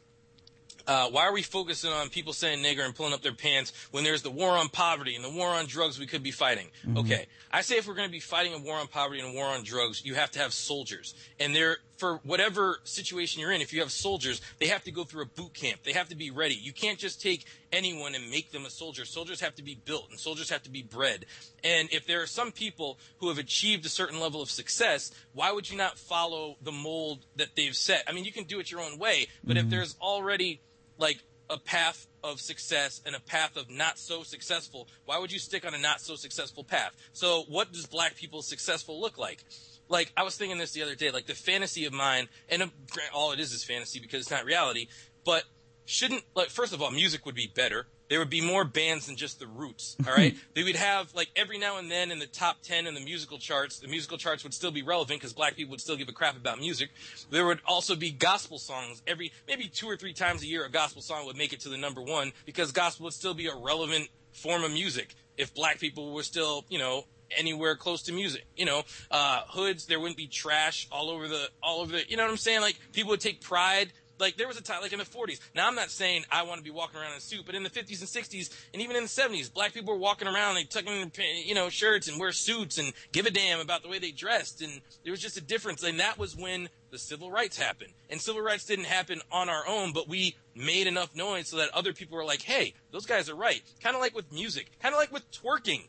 uh, 0.88 1.10
why 1.10 1.24
are 1.24 1.34
we 1.34 1.42
focusing 1.42 1.92
on 1.92 2.08
people 2.08 2.32
saying 2.32 2.64
nigger 2.64 2.86
and 2.86 2.96
pulling 2.96 3.12
up 3.12 3.22
their 3.22 3.34
pants 3.34 3.74
when 3.92 4.06
there's 4.06 4.22
the 4.22 4.30
war 4.32 4.52
on 4.52 4.70
poverty 4.70 5.16
and 5.16 5.26
the 5.26 5.30
war 5.30 5.50
on 5.50 5.66
drugs 5.66 6.00
we 6.00 6.08
could 6.08 6.24
be 6.24 6.32
fighting? 6.32 6.70
Okay. 7.00 7.26
I 7.52 7.60
say 7.62 7.76
if 7.76 7.88
we're 7.88 7.94
going 7.94 8.08
to 8.08 8.12
be 8.12 8.22
fighting 8.22 8.54
a 8.54 8.60
war 8.60 8.78
on 8.78 8.88
poverty 8.88 9.20
and 9.20 9.34
a 9.34 9.36
war 9.36 9.48
on 9.48 9.66
drugs, 9.66 10.06
you 10.06 10.16
have 10.16 10.32
to 10.32 10.40
have 10.40 10.54
soldiers. 10.54 11.14
And 11.42 11.54
they're, 11.54 11.80
for 11.98 12.20
whatever 12.24 12.80
situation 12.84 13.42
you're 13.42 13.52
in, 13.52 13.62
if 13.62 13.74
you 13.74 13.82
have 13.82 13.92
soldiers, 13.92 14.42
they 14.60 14.68
have 14.68 14.84
to 14.84 14.92
go 14.92 15.04
through 15.04 15.24
a 15.24 15.26
boot 15.26 15.54
camp. 15.54 15.82
They 15.84 15.94
have 15.94 16.10
to 16.10 16.16
be 16.16 16.32
ready. 16.32 16.54
You 16.54 16.72
can't 16.72 17.00
just 17.00 17.22
take 17.22 17.46
anyone 17.72 18.16
and 18.16 18.30
make 18.30 18.52
them 18.52 18.66
a 18.66 18.70
soldier. 18.70 19.04
Soldiers 19.04 19.42
have 19.42 19.56
to 19.56 19.64
be 19.64 19.76
built 19.76 20.10
and 20.12 20.20
soldiers 20.20 20.50
have 20.50 20.64
to 20.64 20.70
be 20.70 20.84
bred. 20.84 21.26
And 21.64 21.90
if 21.92 22.06
there 22.06 22.22
are 22.22 22.28
some 22.28 22.52
people 22.52 23.00
who 23.18 23.30
have 23.30 23.38
achieved 23.38 23.86
a 23.86 23.90
certain 23.90 24.20
level 24.20 24.42
of 24.42 24.50
success, 24.50 25.12
why 25.34 25.52
would 25.52 25.70
you 25.70 25.78
not 25.78 25.98
follow 25.98 26.58
the 26.62 26.72
mold 26.72 27.26
that 27.36 27.56
they've 27.56 27.76
set? 27.76 28.04
I 28.08 28.12
mean, 28.12 28.26
you 28.26 28.32
can 28.32 28.46
do 28.46 28.60
it 28.60 28.72
your 28.72 28.82
own 28.82 29.00
way, 29.00 29.28
but 29.44 29.58
if 29.58 29.64
mm-hmm. 29.64 29.72
there's 29.72 29.96
already 30.00 30.62
like 30.98 31.24
a 31.50 31.58
path 31.58 32.08
of 32.24 32.42
success 32.42 33.02
and 33.06 33.16
a 33.16 33.20
path 33.20 33.56
of 33.56 33.70
not 33.70 33.98
so 33.98 34.24
successful, 34.24 34.88
why 35.06 35.18
would 35.18 35.32
you 35.32 35.40
stick 35.40 35.66
on 35.66 35.74
a 35.74 35.78
not 35.78 36.02
so 36.02 36.16
successful 36.16 36.64
path? 36.64 36.92
So 37.14 37.44
what 37.48 37.72
does 37.72 37.86
black 37.86 38.16
people 38.16 38.42
successful 38.42 39.00
look 39.00 39.18
like? 39.18 39.44
Like 39.90 40.12
I 40.16 40.24
was 40.24 40.36
thinking 40.36 40.58
this 40.58 40.72
the 40.72 40.84
other 40.84 40.96
day, 40.96 41.12
like 41.12 41.28
the 41.28 41.36
fantasy 41.36 41.86
of 41.86 41.94
mine, 41.94 42.28
and 42.50 42.62
um, 42.64 42.72
grant- 42.92 43.14
all 43.14 43.32
it 43.32 43.40
is 43.40 43.54
is 43.54 43.64
fantasy 43.64 44.00
because 44.00 44.22
it's 44.22 44.32
not 44.32 44.46
reality, 44.46 44.88
but 45.26 45.44
shouldn't 45.88 46.24
like 46.36 46.50
first 46.50 46.74
of 46.74 46.82
all 46.82 46.92
music 46.92 47.26
would 47.26 47.36
be 47.36 47.48
better. 47.48 47.88
There 48.10 48.20
would 48.20 48.30
be 48.30 48.40
more 48.40 48.64
bands 48.64 49.08
than 49.08 49.18
just 49.18 49.40
the 49.40 49.48
roots 49.48 49.98
all 50.06 50.14
right? 50.14 50.36
They 50.54 50.64
would 50.64 50.76
have 50.76 51.14
like 51.16 51.30
every 51.36 51.58
now 51.58 51.78
and 51.78 51.90
then 51.90 52.12
in 52.12 52.20
the 52.20 52.28
top 52.28 52.62
10 52.62 52.88
in 52.88 52.94
the 52.94 53.02
musical 53.02 53.38
charts 53.38 53.80
the 53.80 53.88
musical 53.88 54.18
charts 54.18 54.44
would 54.44 54.54
still 54.54 54.72
be 54.72 54.84
relevant 54.84 55.20
because 55.20 55.34
black 55.34 55.56
people 55.56 55.72
would 55.72 55.82
still 55.82 55.96
give 55.96 56.10
a 56.10 56.14
crap 56.14 56.36
about 56.36 56.60
music. 56.60 56.90
There 57.32 57.46
would 57.46 57.60
also 57.66 57.96
be 57.96 58.12
gospel 58.12 58.60
songs. 58.60 59.02
Every 59.08 59.32
maybe 59.48 59.68
two 59.68 59.88
or 59.88 59.98
three 59.98 60.14
times 60.14 60.44
a 60.44 60.48
year 60.48 60.66
a 60.66 60.70
gospel 60.70 61.02
song 61.02 61.26
would 61.26 61.38
make 61.38 61.54
it 61.54 61.62
to 61.62 61.70
the 61.70 61.78
number 61.78 62.02
one 62.02 62.34
because 62.46 62.72
gospel 62.72 63.06
would 63.06 63.14
still 63.14 63.34
be 63.34 63.48
a 63.48 63.56
relevant 63.56 64.10
form 64.32 64.64
of 64.64 64.72
music. 64.72 65.16
If 65.38 65.54
black 65.54 65.80
people 65.80 66.14
were 66.14 66.24
still 66.24 66.66
you 66.70 66.80
know 66.80 67.06
anywhere 67.36 67.76
close 67.76 68.04
to 68.04 68.14
music 68.14 68.46
you 68.56 68.66
know 68.66 68.84
uh 69.12 69.42
hoods 69.50 69.86
there 69.86 70.00
wouldn't 70.00 70.18
be 70.18 70.28
trash 70.28 70.88
all 70.92 71.10
over 71.10 71.28
the 71.28 71.50
all 71.62 71.82
over 71.82 71.92
the 71.92 72.04
you 72.10 72.18
know 72.18 72.24
what 72.24 72.32
i'm 72.32 72.38
saying? 72.38 72.62
Like 72.62 72.80
people 72.94 73.12
would 73.12 73.22
take 73.22 73.42
pride. 73.42 73.92
Like 74.20 74.36
there 74.36 74.48
was 74.48 74.58
a 74.58 74.64
time 74.64 74.82
like 74.82 74.94
in 74.94 74.98
the 74.98 75.06
40s 75.06 75.40
now 75.54 75.68
i'm 75.68 75.76
not 75.76 75.92
saying 75.92 76.26
i 76.32 76.42
want 76.42 76.58
to 76.58 76.64
be 76.64 76.72
walking 76.72 77.00
around 77.00 77.12
in 77.12 77.18
a 77.18 77.22
suit 77.22 77.44
but 77.46 77.54
in 77.54 77.62
the 77.62 77.70
50s 77.70 78.00
and 78.00 78.10
60s 78.10 78.52
and 78.74 78.82
even 78.82 78.96
in 78.96 79.04
the 79.04 79.08
70s 79.10 79.54
black 79.54 79.76
people 79.76 79.94
were 79.94 80.00
walking 80.00 80.28
around 80.28 80.56
they 80.56 80.64
tucking 80.64 80.92
in 80.92 81.12
their 81.16 81.26
you 81.46 81.54
know 81.54 81.70
shirts 81.70 82.08
and 82.08 82.20
wear 82.20 82.32
suits 82.32 82.80
and 82.80 82.94
give 83.12 83.28
a 83.28 83.30
damn 83.30 83.60
about 83.60 83.84
the 83.84 83.90
way 83.90 84.00
they 84.00 84.10
dressed 84.10 84.64
and 84.64 84.82
there 85.04 85.12
was 85.12 85.22
just 85.22 85.38
a 85.38 85.42
difference. 85.42 85.84
And 85.84 86.00
that 86.00 86.18
was 86.18 86.36
when 86.36 86.70
the 86.92 86.98
civil 86.98 87.32
rights 87.32 87.58
happened. 87.58 87.94
And 88.10 88.20
civil 88.22 88.42
rights 88.42 88.66
didn't 88.66 88.86
happen 88.86 89.22
on 89.32 89.50
our 89.50 89.68
own 89.68 89.94
but 89.94 90.08
we 90.08 90.36
made 90.56 90.88
enough 90.88 91.16
noise 91.16 91.50
so 91.50 91.58
that 91.58 91.70
other 91.74 91.94
people 91.94 92.18
were 92.18 92.26
like 92.26 92.42
hey 92.42 92.74
those 92.92 93.06
guys 93.06 93.30
are 93.30 93.36
right. 93.36 93.62
Kind 93.82 93.96
of 93.96 94.02
like 94.02 94.16
with 94.16 94.32
music. 94.32 94.72
Kind 94.82 94.94
of 94.96 95.00
like 95.00 95.12
with 95.12 95.30
twerking 95.32 95.88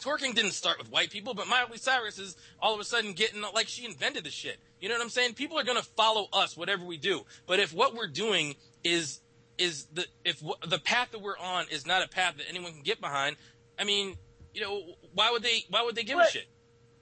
twerking 0.00 0.34
didn't 0.34 0.52
start 0.52 0.78
with 0.78 0.90
white 0.90 1.10
people, 1.10 1.34
but 1.34 1.46
Miley 1.46 1.78
Cyrus 1.78 2.18
is 2.18 2.36
all 2.60 2.74
of 2.74 2.80
a 2.80 2.84
sudden 2.84 3.12
getting 3.12 3.42
like 3.54 3.68
she 3.68 3.84
invented 3.84 4.24
the 4.24 4.30
shit. 4.30 4.58
You 4.80 4.88
know 4.88 4.94
what 4.94 5.02
I'm 5.02 5.10
saying? 5.10 5.34
People 5.34 5.58
are 5.58 5.64
gonna 5.64 5.82
follow 5.82 6.28
us, 6.32 6.56
whatever 6.56 6.84
we 6.84 6.96
do. 6.96 7.22
But 7.46 7.60
if 7.60 7.72
what 7.72 7.94
we're 7.94 8.08
doing 8.08 8.56
is 8.84 9.20
is 9.58 9.86
the 9.92 10.06
if 10.24 10.40
w- 10.40 10.56
the 10.66 10.78
path 10.78 11.10
that 11.12 11.20
we're 11.20 11.38
on 11.38 11.66
is 11.70 11.86
not 11.86 12.04
a 12.04 12.08
path 12.08 12.36
that 12.36 12.46
anyone 12.48 12.72
can 12.72 12.82
get 12.82 13.00
behind, 13.00 13.36
I 13.78 13.84
mean, 13.84 14.16
you 14.54 14.60
know, 14.60 14.82
why 15.14 15.30
would 15.30 15.42
they? 15.42 15.64
Why 15.70 15.82
would 15.82 15.94
they 15.94 16.02
give 16.02 16.18
a 16.18 16.26
shit? 16.30 16.46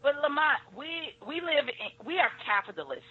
But 0.03 0.17
Lamonte, 0.17 0.77
we 0.77 0.89
we 1.27 1.41
live 1.41 1.69
in, 1.69 2.07
we 2.07 2.19
are 2.19 2.31
capitalists. 2.45 3.05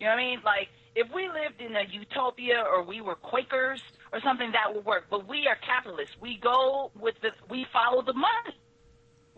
You 0.00 0.06
know 0.06 0.12
what 0.12 0.20
I 0.20 0.24
mean? 0.24 0.40
Like 0.44 0.68
if 0.94 1.06
we 1.14 1.28
lived 1.28 1.60
in 1.60 1.76
a 1.76 1.84
utopia 1.90 2.64
or 2.68 2.82
we 2.82 3.00
were 3.00 3.14
Quakers 3.14 3.80
or 4.12 4.20
something 4.20 4.50
that 4.52 4.74
would 4.74 4.84
work. 4.84 5.04
But 5.10 5.28
we 5.28 5.46
are 5.46 5.56
capitalists. 5.64 6.16
We 6.20 6.38
go 6.42 6.90
with 6.98 7.14
the 7.22 7.30
we 7.48 7.66
follow 7.72 8.02
the 8.02 8.14
money. 8.14 8.57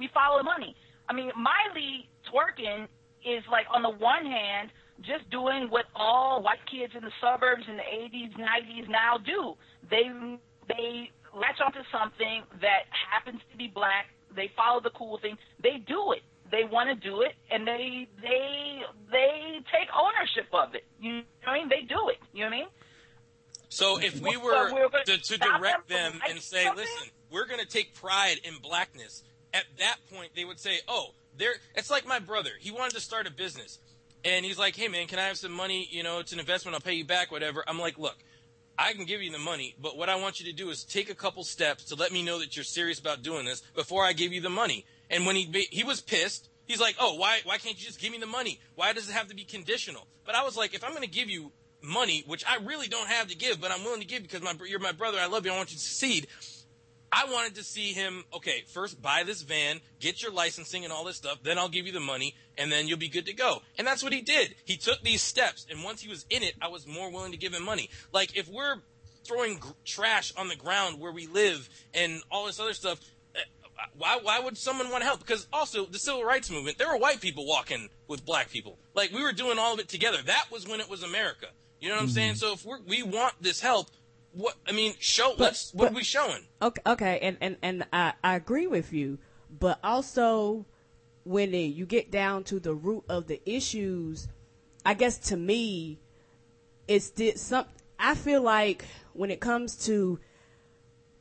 We 0.00 0.08
follow 0.14 0.38
the 0.38 0.48
money. 0.48 0.74
I 1.08 1.12
mean, 1.12 1.30
Miley 1.36 2.08
twerking 2.32 2.88
is 3.20 3.44
like 3.52 3.66
on 3.68 3.82
the 3.82 3.90
one 3.90 4.24
hand 4.24 4.70
just 5.02 5.28
doing 5.30 5.68
what 5.68 5.84
all 5.94 6.42
white 6.42 6.64
kids 6.70 6.94
in 6.96 7.04
the 7.04 7.12
suburbs 7.20 7.64
in 7.68 7.76
the 7.76 7.84
80s, 7.84 8.32
90s 8.32 8.88
now 8.88 9.18
do. 9.18 9.54
They 9.90 10.08
they 10.68 11.10
latch 11.36 11.60
onto 11.64 11.84
something 11.92 12.42
that 12.64 12.88
happens 13.12 13.40
to 13.52 13.56
be 13.58 13.68
black. 13.68 14.06
They 14.34 14.50
follow 14.56 14.80
the 14.80 14.90
cool 14.90 15.18
thing. 15.18 15.36
They 15.62 15.84
do 15.86 16.12
it. 16.12 16.22
They 16.50 16.64
want 16.64 16.88
to 16.88 16.96
do 16.96 17.20
it, 17.20 17.34
and 17.50 17.66
they 17.68 18.08
they 18.22 18.80
they 19.12 19.60
take 19.70 19.88
ownership 19.92 20.48
of 20.52 20.74
it. 20.74 20.84
You 20.98 21.12
know 21.12 21.22
what 21.44 21.52
I 21.52 21.58
mean? 21.58 21.68
They 21.68 21.82
do 21.82 22.08
it. 22.08 22.18
You 22.32 22.44
know 22.44 22.46
what 22.46 22.56
I 22.56 22.58
mean? 22.60 22.68
So 23.68 24.00
if 24.00 24.20
we 24.20 24.32
So 24.32 24.40
were 24.40 24.72
we're 24.72 24.88
gonna 24.88 25.04
to, 25.04 25.18
to 25.18 25.36
direct 25.38 25.88
them 25.88 26.12
them 26.12 26.20
and 26.28 26.40
say, 26.40 26.68
listen, 26.74 27.10
we're 27.30 27.46
going 27.46 27.60
to 27.60 27.66
take 27.66 27.94
pride 27.94 28.40
in 28.44 28.54
blackness, 28.60 29.22
at 29.52 29.64
that 29.78 29.96
point 30.12 30.30
they 30.34 30.44
would 30.44 30.58
say, 30.58 30.80
oh, 30.88 31.14
there. 31.36 31.54
It's 31.74 31.90
like 31.90 32.06
my 32.06 32.18
brother. 32.18 32.50
He 32.58 32.70
wanted 32.70 32.94
to 32.94 33.00
start 33.00 33.26
a 33.26 33.30
business, 33.30 33.78
and 34.24 34.44
he's 34.44 34.58
like, 34.58 34.76
hey 34.76 34.88
man, 34.88 35.06
can 35.06 35.18
I 35.18 35.26
have 35.26 35.36
some 35.36 35.52
money? 35.52 35.88
You 35.90 36.02
know, 36.02 36.18
it's 36.18 36.32
an 36.32 36.40
investment. 36.40 36.74
I'll 36.74 36.80
pay 36.80 36.94
you 36.94 37.04
back, 37.04 37.30
whatever. 37.30 37.64
I'm 37.66 37.78
like, 37.78 37.98
look. 37.98 38.16
I 38.78 38.94
can 38.94 39.04
give 39.04 39.20
you 39.20 39.30
the 39.30 39.38
money, 39.38 39.74
but 39.78 39.98
what 39.98 40.08
I 40.08 40.16
want 40.16 40.40
you 40.40 40.46
to 40.46 40.54
do 40.54 40.70
is 40.70 40.84
take 40.84 41.10
a 41.10 41.14
couple 41.14 41.44
steps 41.44 41.84
to 41.86 41.96
let 41.96 42.12
me 42.12 42.22
know 42.22 42.38
that 42.38 42.56
you're 42.56 42.64
serious 42.64 42.98
about 42.98 43.22
doing 43.22 43.44
this 43.44 43.60
before 43.74 44.06
I 44.06 44.14
give 44.14 44.32
you 44.32 44.40
the 44.40 44.48
money. 44.48 44.86
And 45.10 45.26
when 45.26 45.36
he 45.36 45.66
he 45.70 45.84
was 45.84 46.00
pissed, 46.00 46.48
he's 46.66 46.80
like, 46.80 46.96
"Oh, 46.98 47.16
why 47.16 47.40
why 47.44 47.58
can't 47.58 47.78
you 47.78 47.84
just 47.84 48.00
give 48.00 48.10
me 48.10 48.16
the 48.16 48.26
money? 48.26 48.58
Why 48.76 48.94
does 48.94 49.10
it 49.10 49.12
have 49.12 49.28
to 49.28 49.34
be 49.34 49.44
conditional?" 49.44 50.06
But 50.24 50.34
I 50.34 50.44
was 50.44 50.56
like, 50.56 50.72
"If 50.72 50.82
I'm 50.82 50.92
going 50.92 51.02
to 51.02 51.10
give 51.10 51.28
you 51.28 51.52
money, 51.82 52.24
which 52.26 52.42
I 52.46 52.56
really 52.56 52.88
don't 52.88 53.08
have 53.08 53.28
to 53.28 53.36
give, 53.36 53.60
but 53.60 53.70
I'm 53.70 53.84
willing 53.84 54.00
to 54.00 54.06
give 54.06 54.22
because 54.22 54.40
my 54.40 54.54
you're 54.66 54.78
my 54.78 54.92
brother, 54.92 55.18
I 55.20 55.26
love 55.26 55.44
you, 55.44 55.52
I 55.52 55.56
want 55.58 55.72
you 55.72 55.76
to 55.76 55.82
succeed." 55.82 56.28
I 57.12 57.24
wanted 57.24 57.56
to 57.56 57.64
see 57.64 57.92
him, 57.92 58.24
okay, 58.32 58.62
first 58.68 59.02
buy 59.02 59.24
this 59.24 59.42
van, 59.42 59.80
get 59.98 60.22
your 60.22 60.32
licensing 60.32 60.84
and 60.84 60.92
all 60.92 61.04
this 61.04 61.16
stuff, 61.16 61.42
then 61.42 61.58
I'll 61.58 61.68
give 61.68 61.86
you 61.86 61.92
the 61.92 62.00
money, 62.00 62.36
and 62.56 62.70
then 62.70 62.86
you'll 62.86 62.98
be 62.98 63.08
good 63.08 63.26
to 63.26 63.32
go. 63.32 63.62
And 63.78 63.86
that's 63.86 64.02
what 64.02 64.12
he 64.12 64.20
did. 64.20 64.54
He 64.64 64.76
took 64.76 65.02
these 65.02 65.20
steps, 65.22 65.66
and 65.68 65.82
once 65.82 66.00
he 66.00 66.08
was 66.08 66.24
in 66.30 66.42
it, 66.42 66.54
I 66.62 66.68
was 66.68 66.86
more 66.86 67.10
willing 67.10 67.32
to 67.32 67.38
give 67.38 67.52
him 67.52 67.64
money. 67.64 67.90
Like, 68.12 68.36
if 68.36 68.48
we're 68.48 68.76
throwing 69.24 69.58
gr- 69.58 69.70
trash 69.84 70.32
on 70.36 70.48
the 70.48 70.56
ground 70.56 71.00
where 71.00 71.12
we 71.12 71.26
live 71.26 71.68
and 71.92 72.22
all 72.30 72.46
this 72.46 72.60
other 72.60 72.74
stuff, 72.74 73.00
uh, 73.34 73.40
why, 73.98 74.18
why 74.22 74.38
would 74.38 74.56
someone 74.56 74.88
want 74.90 75.00
to 75.00 75.06
help? 75.06 75.18
Because 75.18 75.48
also, 75.52 75.86
the 75.86 75.98
civil 75.98 76.22
rights 76.22 76.48
movement, 76.48 76.78
there 76.78 76.88
were 76.88 76.98
white 76.98 77.20
people 77.20 77.44
walking 77.44 77.88
with 78.06 78.24
black 78.24 78.50
people. 78.50 78.78
Like, 78.94 79.10
we 79.10 79.22
were 79.22 79.32
doing 79.32 79.58
all 79.58 79.74
of 79.74 79.80
it 79.80 79.88
together. 79.88 80.18
That 80.26 80.46
was 80.52 80.68
when 80.68 80.78
it 80.78 80.88
was 80.88 81.02
America. 81.02 81.48
You 81.80 81.88
know 81.88 81.96
what 81.96 82.02
I'm 82.02 82.08
saying? 82.08 82.34
So 82.34 82.52
if 82.52 82.64
we're, 82.64 82.80
we 82.86 83.02
want 83.02 83.34
this 83.40 83.60
help, 83.60 83.88
what, 84.32 84.54
I 84.66 84.72
mean, 84.72 84.94
show, 84.98 85.34
let's, 85.38 85.72
what 85.74 85.86
but- 85.86 85.92
are 85.92 85.96
we 85.96 86.04
showing? 86.04 86.42
Okay, 86.62 86.82
okay, 86.86 87.18
and 87.20 87.36
and 87.40 87.56
and 87.62 87.86
I 87.92 88.12
I 88.22 88.36
agree 88.36 88.66
with 88.66 88.92
you, 88.92 89.18
but 89.58 89.78
also 89.82 90.66
when 91.24 91.54
it, 91.54 91.74
you 91.74 91.86
get 91.86 92.10
down 92.10 92.44
to 92.44 92.60
the 92.60 92.74
root 92.74 93.04
of 93.08 93.26
the 93.26 93.40
issues, 93.44 94.28
I 94.84 94.94
guess 94.94 95.18
to 95.30 95.36
me, 95.36 95.98
it's 96.86 97.10
did 97.10 97.38
some. 97.38 97.66
I 97.98 98.14
feel 98.14 98.42
like 98.42 98.84
when 99.12 99.30
it 99.30 99.40
comes 99.40 99.84
to 99.86 100.18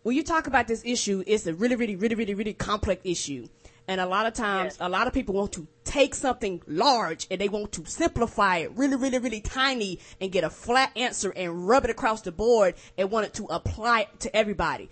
when 0.04 0.16
you 0.16 0.24
talk 0.24 0.48
about 0.48 0.68
this 0.68 0.82
issue, 0.86 1.24
it's 1.28 1.46
a 1.48 1.54
really, 1.54 1.76
really, 1.76 1.96
really, 1.96 2.16
really, 2.16 2.34
really 2.34 2.54
complex 2.54 3.02
issue. 3.04 3.48
And 3.90 4.00
a 4.00 4.06
lot 4.06 4.28
of 4.28 4.34
times, 4.36 4.74
Yes. 4.74 4.78
a 4.80 4.88
lot 4.88 5.08
of 5.08 5.14
people 5.14 5.34
want 5.34 5.52
to 5.54 5.66
take 5.84 6.14
something 6.14 6.62
large 6.68 7.26
and 7.32 7.42
they 7.42 7.50
want 7.50 7.72
to 7.72 7.86
simplify 7.88 8.58
it 8.58 8.72
really, 8.76 8.96
really, 8.96 9.18
really 9.18 9.42
tiny 9.42 9.98
and 10.22 10.32
get 10.32 10.44
a 10.44 10.50
flat 10.52 10.92
answer 10.96 11.32
and 11.36 11.68
rub 11.68 11.86
it 11.86 11.90
across 11.90 12.22
the 12.22 12.32
board 12.32 12.76
and 13.00 13.10
want 13.10 13.26
it 13.26 13.34
to 13.34 13.46
apply 13.46 14.02
it 14.02 14.20
to 14.20 14.36
everybody. 14.36 14.92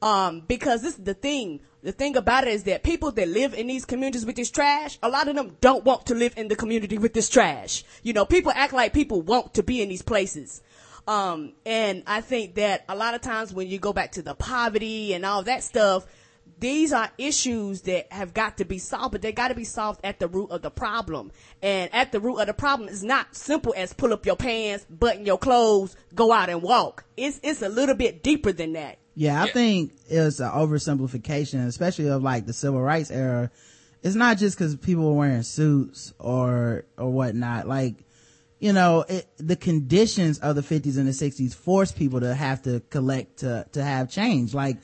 Um, 0.00 0.42
because 0.46 0.82
this 0.82 0.96
is 0.96 1.02
the 1.04 1.14
thing. 1.14 1.60
The 1.82 1.90
thing 1.90 2.16
about 2.16 2.44
it 2.46 2.50
is 2.50 2.62
that 2.64 2.84
people 2.84 3.10
that 3.12 3.26
live 3.28 3.52
in 3.52 3.66
these 3.66 3.84
communities 3.84 4.24
with 4.24 4.36
this 4.36 4.50
trash, 4.52 4.96
a 5.02 5.08
lot 5.08 5.26
of 5.26 5.34
them 5.34 5.56
don't 5.60 5.84
want 5.84 6.06
to 6.06 6.14
live 6.14 6.34
in 6.36 6.46
the 6.46 6.56
community 6.56 6.98
with 6.98 7.14
this 7.14 7.28
trash. 7.28 7.82
You 8.04 8.12
know, 8.12 8.24
people 8.24 8.52
act 8.54 8.72
like 8.72 8.92
people 8.92 9.22
want 9.22 9.54
to 9.54 9.64
be 9.64 9.82
in 9.82 9.88
these 9.88 10.02
places. 10.02 10.62
Um, 11.08 11.54
and 11.64 12.04
I 12.06 12.20
think 12.20 12.54
that 12.56 12.84
a 12.88 12.94
lot 12.94 13.14
of 13.14 13.22
times 13.22 13.52
when 13.52 13.66
you 13.66 13.78
go 13.78 13.92
back 13.92 14.12
to 14.12 14.22
the 14.22 14.34
poverty 14.34 15.14
and 15.14 15.26
all 15.26 15.42
that 15.44 15.64
stuff, 15.64 16.06
these 16.58 16.92
are 16.92 17.10
issues 17.18 17.82
that 17.82 18.10
have 18.12 18.32
got 18.32 18.56
to 18.58 18.64
be 18.64 18.78
solved, 18.78 19.12
but 19.12 19.22
they 19.22 19.32
got 19.32 19.48
to 19.48 19.54
be 19.54 19.64
solved 19.64 20.00
at 20.02 20.18
the 20.20 20.28
root 20.28 20.50
of 20.50 20.62
the 20.62 20.70
problem. 20.70 21.30
And 21.62 21.92
at 21.94 22.12
the 22.12 22.20
root 22.20 22.38
of 22.38 22.46
the 22.46 22.54
problem 22.54 22.88
is 22.88 23.02
not 23.04 23.34
simple 23.36 23.74
as 23.76 23.92
pull 23.92 24.12
up 24.12 24.24
your 24.24 24.36
pants, 24.36 24.86
button 24.88 25.26
your 25.26 25.38
clothes, 25.38 25.96
go 26.14 26.32
out 26.32 26.48
and 26.48 26.62
walk. 26.62 27.04
It's, 27.16 27.38
it's 27.42 27.60
a 27.62 27.68
little 27.68 27.94
bit 27.94 28.22
deeper 28.22 28.52
than 28.52 28.72
that. 28.72 28.98
Yeah, 29.14 29.42
I 29.42 29.46
Yeah. 29.46 29.52
think 29.52 29.92
it's 30.08 30.40
an 30.40 30.50
oversimplification, 30.50 31.66
especially 31.66 32.08
of 32.08 32.22
like 32.22 32.46
the 32.46 32.52
civil 32.52 32.80
rights 32.80 33.10
era. 33.10 33.50
It's 34.02 34.14
not 34.14 34.38
just 34.38 34.56
because 34.56 34.76
people 34.76 35.04
were 35.10 35.18
wearing 35.18 35.42
suits 35.42 36.12
or 36.18 36.84
or 36.96 37.10
whatnot. 37.10 37.66
Like, 37.66 38.04
you 38.60 38.72
know, 38.72 39.04
it, 39.08 39.26
the 39.38 39.56
conditions 39.56 40.38
of 40.38 40.54
the 40.54 40.62
50s 40.62 40.96
and 40.96 41.08
the 41.08 41.12
60s 41.12 41.54
forced 41.54 41.96
people 41.96 42.20
to 42.20 42.34
have 42.34 42.62
to 42.62 42.80
collect 42.90 43.38
to 43.38 43.66
to 43.72 43.82
have 43.82 44.10
change. 44.10 44.54
Like, 44.54 44.76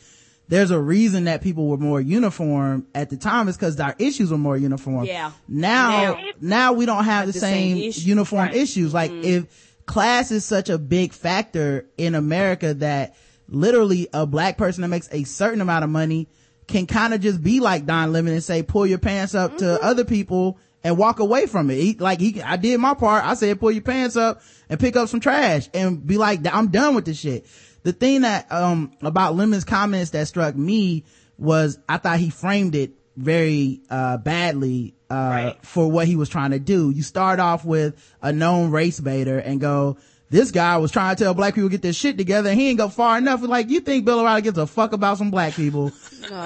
there's 0.53 0.71
a 0.71 0.79
reason 0.79 1.25
that 1.25 1.41
people 1.41 1.67
were 1.67 1.79
more 1.79 1.99
uniform 1.99 2.87
at 2.95 3.09
the 3.09 3.17
time 3.17 3.49
is 3.49 3.57
because 3.57 3.81
our 3.81 3.95
issues 3.99 4.31
were 4.31 4.37
more 4.37 4.55
uniform. 4.55 5.07
Yeah. 5.07 5.33
Now, 5.49 5.89
Now- 6.13 6.25
now 6.43 6.73
we 6.75 6.85
don't 6.85 7.05
have 7.05 7.25
the, 7.25 7.33
the 7.33 7.39
same, 7.39 7.79
same 7.79 7.89
issue. 7.89 8.09
uniform 8.09 8.49
Right. 8.49 8.55
issues. 8.55 8.93
Like 8.93 9.11
mm-hmm. 9.11 9.25
if 9.25 9.79
class 9.87 10.31
is 10.31 10.45
such 10.45 10.69
a 10.69 10.77
big 10.77 11.15
factor 11.15 11.87
in 11.97 12.15
America 12.15 12.75
that 12.75 13.17
literally 13.49 14.09
a 14.13 14.27
black 14.27 14.59
person 14.59 14.83
that 14.83 14.89
makes 14.89 15.09
a 15.11 15.25
certain 15.25 15.63
amount 15.63 15.85
of 15.85 15.91
money 15.91 16.29
can 16.67 16.85
kind 16.85 17.15
of 17.15 17.23
just 17.23 17.43
be 17.43 17.61
like 17.61 17.87
Don 17.87 18.13
Lemon 18.13 18.35
and 18.35 18.45
say, 18.45 18.63
pull 18.63 18.87
your 18.87 18.99
pants 18.99 19.35
up 19.35 19.57
to 19.57 19.65
mm-hmm. 19.65 19.83
other 19.85 20.05
people 20.05 20.59
and 20.85 20.99
walk 20.99 21.19
away 21.21 21.47
from 21.47 21.71
it. 21.71 21.77
He, 21.77 21.95
like 21.95 22.21
he, 22.21 22.43
I 22.43 22.59
did 22.59 22.79
my 22.79 22.93
part. 22.93 23.25
I 23.25 23.33
said, 23.35 23.59
pull 23.59 23.71
your 23.71 23.81
pants 23.81 24.17
up 24.17 24.43
and 24.69 24.79
pick 24.79 24.97
up 24.97 25.09
some 25.09 25.21
trash 25.21 25.71
and 25.73 26.07
be 26.07 26.19
like, 26.19 26.41
I'm 26.53 26.69
done 26.69 26.95
with 26.95 27.07
this 27.07 27.19
shit. 27.19 27.47
The 27.85 27.93
thing 27.93 28.21
that, 28.23 28.51
um, 28.53 28.93
about 29.03 29.35
Lemon's 29.37 29.65
comments 29.65 30.11
that 30.11 30.29
struck 30.29 30.55
me 30.57 31.05
was 31.39 31.79
I 31.89 31.97
thought 31.99 32.19
he 32.19 32.31
framed 32.31 32.75
it 32.75 32.93
very, 33.17 33.81
uh, 33.91 34.17
badly, 34.19 34.95
uh, 35.11 35.15
Right. 35.15 35.67
for 35.67 35.91
what 35.91 36.07
he 36.07 36.17
was 36.17 36.29
trying 36.29 36.53
to 36.53 36.59
do. 36.59 36.91
You 36.91 37.03
start 37.03 37.41
off 37.41 37.65
with 37.65 37.95
a 38.23 38.33
known 38.33 38.71
race 38.71 39.01
baiter 39.01 39.39
and 39.39 39.61
go, 39.61 39.97
this 40.31 40.51
guy 40.51 40.79
was 40.79 40.91
trying 40.91 41.15
to 41.17 41.25
tell 41.25 41.35
black 41.35 41.55
people 41.55 41.69
get 41.69 41.83
their 41.83 41.93
shit 41.93 42.17
together 42.17 42.49
and 42.49 42.59
he 42.59 42.69
ain't 42.71 42.79
go 42.79 42.89
far 42.89 43.19
enough. 43.19 43.43
Like, 43.43 43.69
you 43.69 43.81
think 43.81 44.05
Bill 44.07 44.21
O'Reilly 44.21 44.41
gives 44.43 44.57
a 44.57 44.67
fuck 44.67 44.93
about 44.95 45.19
some 45.19 45.31
black 45.31 45.53
people? 45.55 45.93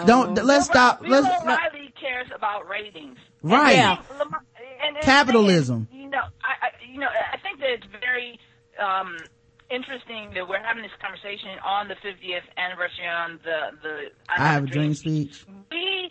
Don't, 0.07 0.35
let's 0.45 0.67
stop. 0.67 1.03
Bill 1.03 1.11
Let's, 1.23 1.43
O'Reilly 1.45 1.93
cares 2.01 2.27
about 2.35 2.69
ratings. 2.69 3.17
Right. 3.43 3.77
And 3.77 3.87
I 3.87 3.93
and- 4.19 4.97
and 4.97 5.05
Capitalism. 5.05 5.89
is, 5.93 5.97
You 5.99 6.11
know, 6.11 6.19
I, 6.43 6.67
I, 6.67 6.69
you 6.93 6.99
know, 6.99 7.07
I 7.09 7.37
think 7.39 7.61
that 7.61 7.69
it's 7.71 7.87
very 8.01 8.39
um, 8.83 9.17
interesting 9.71 10.31
that 10.35 10.49
we're 10.49 10.63
having 10.63 10.83
this 10.83 10.95
conversation 11.01 11.59
on 11.65 11.89
the 11.89 11.95
50th 11.97 12.47
anniversary 12.57 13.07
on 13.07 13.41
the 13.45 13.77
the 13.83 13.95
I 14.29 14.53
have 14.53 14.65
a 14.65 14.67
dream 14.67 14.95
speech. 14.95 15.45
we 15.71 16.11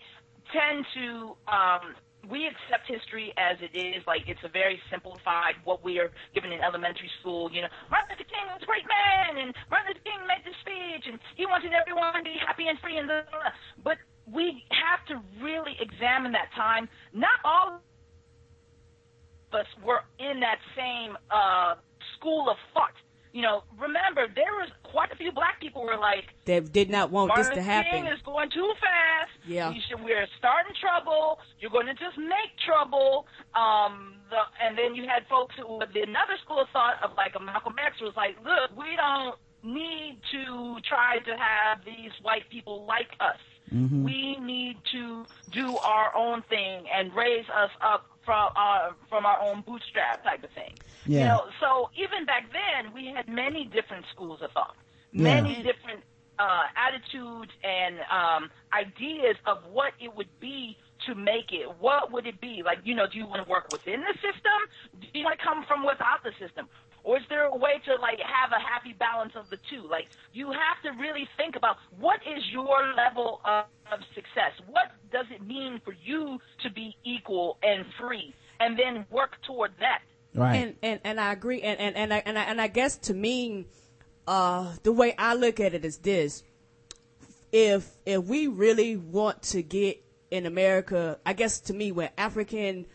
tend 0.51 0.85
to 0.93 1.35
um, 1.47 1.95
we 2.29 2.47
accept 2.47 2.87
history 2.87 3.33
as 3.37 3.57
it 3.61 3.77
is, 3.77 4.03
like 4.07 4.23
it's 4.27 4.41
a 4.43 4.49
very 4.49 4.79
simplified 4.89 5.55
what 5.63 5.83
we 5.83 5.99
are 5.99 6.11
given 6.33 6.51
in 6.51 6.61
elementary 6.61 7.09
school. 7.21 7.51
You 7.51 7.61
know, 7.63 7.71
Martin 7.89 8.17
Luther 8.17 8.29
King 8.29 8.45
was 8.49 8.61
a 8.63 8.65
great 8.65 8.85
man, 8.87 9.37
and 9.45 9.53
Martin 9.69 9.93
Luther 9.93 10.05
King 10.05 10.19
made 10.27 10.43
this 10.45 10.57
speech, 10.61 11.05
and 11.05 11.19
he 11.35 11.45
wanted 11.45 11.71
everyone 11.73 12.13
to 12.17 12.23
be 12.23 12.37
happy 12.41 12.67
and 12.67 12.79
free, 12.79 12.97
and 12.97 13.07
blah, 13.07 13.21
blah, 13.29 13.39
blah. 13.39 13.55
but 13.83 13.97
we 14.25 14.65
have 14.73 15.05
to 15.07 15.21
really 15.43 15.77
examine 15.79 16.31
that 16.33 16.49
time. 16.55 16.89
Not 17.13 17.37
all 17.45 17.77
of 17.77 19.53
us 19.53 19.67
were 19.83 20.01
in 20.19 20.39
that 20.41 20.59
same 20.75 21.17
uh, 21.29 21.75
school 22.17 22.49
of 22.49 22.57
thought. 22.73 22.97
You 23.35 23.41
know, 23.41 23.63
remember 23.77 24.31
there 24.33 24.55
was 24.63 24.69
quite 24.83 25.11
a 25.11 25.15
few 25.17 25.29
black 25.29 25.59
people 25.59 25.83
were 25.83 25.97
like, 25.97 26.23
They 26.45 26.61
did 26.61 26.89
not 26.89 27.11
want 27.11 27.27
Martin 27.27 27.49
this 27.49 27.55
to 27.55 27.61
happen. 27.61 27.91
King 27.91 28.07
is 28.07 28.21
going 28.23 28.49
too 28.49 28.71
fast. 28.79 29.35
Yeah. 29.45 29.71
You 29.73 29.81
should, 29.89 29.99
we're 30.01 30.25
starting 30.39 30.71
trouble. 30.79 31.39
You're 31.59 31.69
going 31.69 31.87
to 31.87 31.95
just 31.95 32.17
make 32.17 32.55
trouble. 32.65 33.27
Um, 33.53 34.23
the, 34.29 34.39
and 34.63 34.77
then 34.77 34.95
you 34.95 35.03
had 35.03 35.27
folks 35.27 35.53
who 35.59 35.67
were 35.67 35.85
the 35.93 36.03
another 36.03 36.39
school 36.45 36.61
of 36.61 36.69
thought 36.71 36.95
of 37.03 37.11
like 37.17 37.35
a 37.35 37.43
Malcolm 37.43 37.75
X 37.75 37.99
was 37.99 38.13
like, 38.15 38.37
look, 38.39 38.71
we 38.71 38.95
don't 38.95 39.35
need 39.63 40.15
to 40.31 40.77
try 40.87 41.19
to 41.19 41.35
have 41.35 41.83
these 41.83 42.15
white 42.21 42.49
people 42.49 42.85
like 42.87 43.11
us. 43.19 43.35
We 43.69 44.37
need 44.39 44.77
to 44.93 45.25
do 45.51 45.75
our 45.75 46.15
own 46.15 46.41
thing 46.47 46.85
and 46.87 47.13
raise 47.13 47.49
us 47.49 47.71
up 47.81 48.05
from 48.25 48.49
our 48.55 48.95
from 49.09 49.25
our 49.25 49.39
own 49.41 49.61
bootstrap 49.65 50.23
type 50.23 50.43
of 50.43 50.51
thing. 50.51 50.73
You 51.19 51.25
know, 51.25 51.41
so 51.61 51.89
even 51.95 52.25
back 52.25 52.45
then 52.51 52.91
we 52.93 53.07
had 53.15 53.27
many 53.27 53.65
different 53.65 54.05
schools 54.13 54.41
of 54.41 54.51
thought, 54.51 54.75
Yeah. 55.11 55.41
many 55.41 55.55
different 55.63 56.03
uh, 56.39 56.63
attitudes 56.75 57.51
and 57.63 57.99
um, 58.11 58.49
ideas 58.73 59.37
of 59.45 59.59
what 59.71 59.93
it 59.99 60.13
would 60.15 60.29
be 60.39 60.77
to 61.07 61.15
make 61.15 61.51
it. 61.51 61.67
What 61.79 62.11
would 62.11 62.25
it 62.25 62.41
be? 62.41 62.61
Like, 62.65 62.79
you 62.83 62.95
know, 62.95 63.05
do 63.07 63.17
you 63.17 63.25
want 63.25 63.43
to 63.45 63.49
work 63.49 63.71
within 63.71 64.01
the 64.01 64.13
system? 64.15 64.59
Do 64.99 65.07
you 65.13 65.23
want 65.23 65.37
to 65.39 65.45
come 65.45 65.63
from 65.67 65.85
without 65.85 66.23
the 66.23 66.31
system? 66.39 66.67
Or 67.05 67.17
is 67.17 67.23
there 67.29 67.45
a 67.45 67.55
way 67.55 67.79
to 67.85 68.01
like 68.01 68.17
have 68.19 68.51
a 68.51 68.59
happy 68.59 68.95
balance 68.97 69.33
of 69.35 69.47
the 69.51 69.57
two? 69.69 69.87
Like, 69.87 70.07
you 70.33 70.47
have 70.47 70.81
to 70.83 70.99
really 70.99 71.29
think 71.37 71.55
about 71.55 71.77
what 71.99 72.19
is 72.25 72.43
your 72.51 72.93
level 72.97 73.41
of, 73.45 73.65
of 73.93 73.99
success? 74.15 74.53
What 74.67 74.91
does 75.11 75.27
it 75.29 75.45
mean 75.45 75.79
for 75.85 75.93
you 76.03 76.39
to 76.63 76.71
be 76.71 76.97
equal 77.05 77.59
and 77.61 77.85
free? 77.99 78.33
And 78.59 78.77
then 78.77 79.05
work 79.11 79.37
toward 79.45 79.71
that. 79.79 80.01
Right. 80.33 80.55
and 80.55 80.75
and 80.81 80.99
and 81.03 81.19
I 81.19 81.31
agree, 81.31 81.61
and 81.61 81.79
and 81.79 81.95
and 81.95 82.13
I, 82.13 82.23
and 82.25 82.37
I, 82.37 82.43
and 82.43 82.59
I 82.59 82.67
guess 82.67 82.97
to 82.97 83.13
me, 83.13 83.67
uh, 84.27 84.73
the 84.83 84.91
way 84.91 85.13
I 85.17 85.35
look 85.35 85.59
at 85.61 85.73
it 85.73 85.85
is 85.85 85.99
this: 85.99 86.43
if 87.51 87.89
if 88.05 88.23
we 88.25 88.47
really 88.47 88.97
want 88.97 89.43
to 89.43 89.61
get 89.61 90.03
in 90.31 90.45
America, 90.45 91.19
I 91.25 91.33
guess 91.33 91.59
to 91.61 91.73
me, 91.73 91.91
when 91.93 92.09
African 92.17 92.85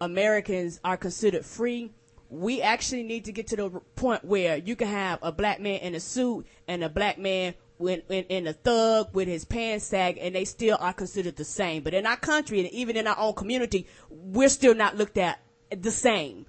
Americans 0.00 0.80
are 0.82 0.96
considered 0.96 1.44
free, 1.44 1.92
we 2.30 2.60
actually 2.60 3.02
need 3.02 3.24
to 3.24 3.32
get 3.32 3.46
to 3.48 3.56
the 3.56 3.70
point 3.96 4.24
where 4.24 4.56
you 4.56 4.76
can 4.76 4.88
have 4.88 5.18
a 5.22 5.32
black 5.32 5.60
man 5.60 5.80
in 5.80 5.94
a 5.94 6.00
suit 6.00 6.46
and 6.66 6.84
a 6.84 6.88
black 6.88 7.18
man 7.18 7.54
in, 7.80 8.02
in, 8.08 8.24
in 8.24 8.46
a 8.46 8.52
thug 8.52 9.08
with 9.14 9.28
his 9.28 9.44
pants 9.44 9.86
sag, 9.86 10.18
and 10.20 10.34
they 10.34 10.44
still 10.44 10.76
are 10.80 10.92
considered 10.92 11.36
the 11.36 11.44
same. 11.44 11.82
But 11.82 11.94
in 11.94 12.06
our 12.06 12.16
country 12.16 12.60
and 12.60 12.68
even 12.70 12.96
in 12.96 13.06
our 13.06 13.16
own 13.18 13.34
community, 13.34 13.86
we're 14.10 14.48
still 14.48 14.74
not 14.74 14.96
looked 14.96 15.16
at 15.16 15.40
the 15.70 15.90
same. 15.90 16.46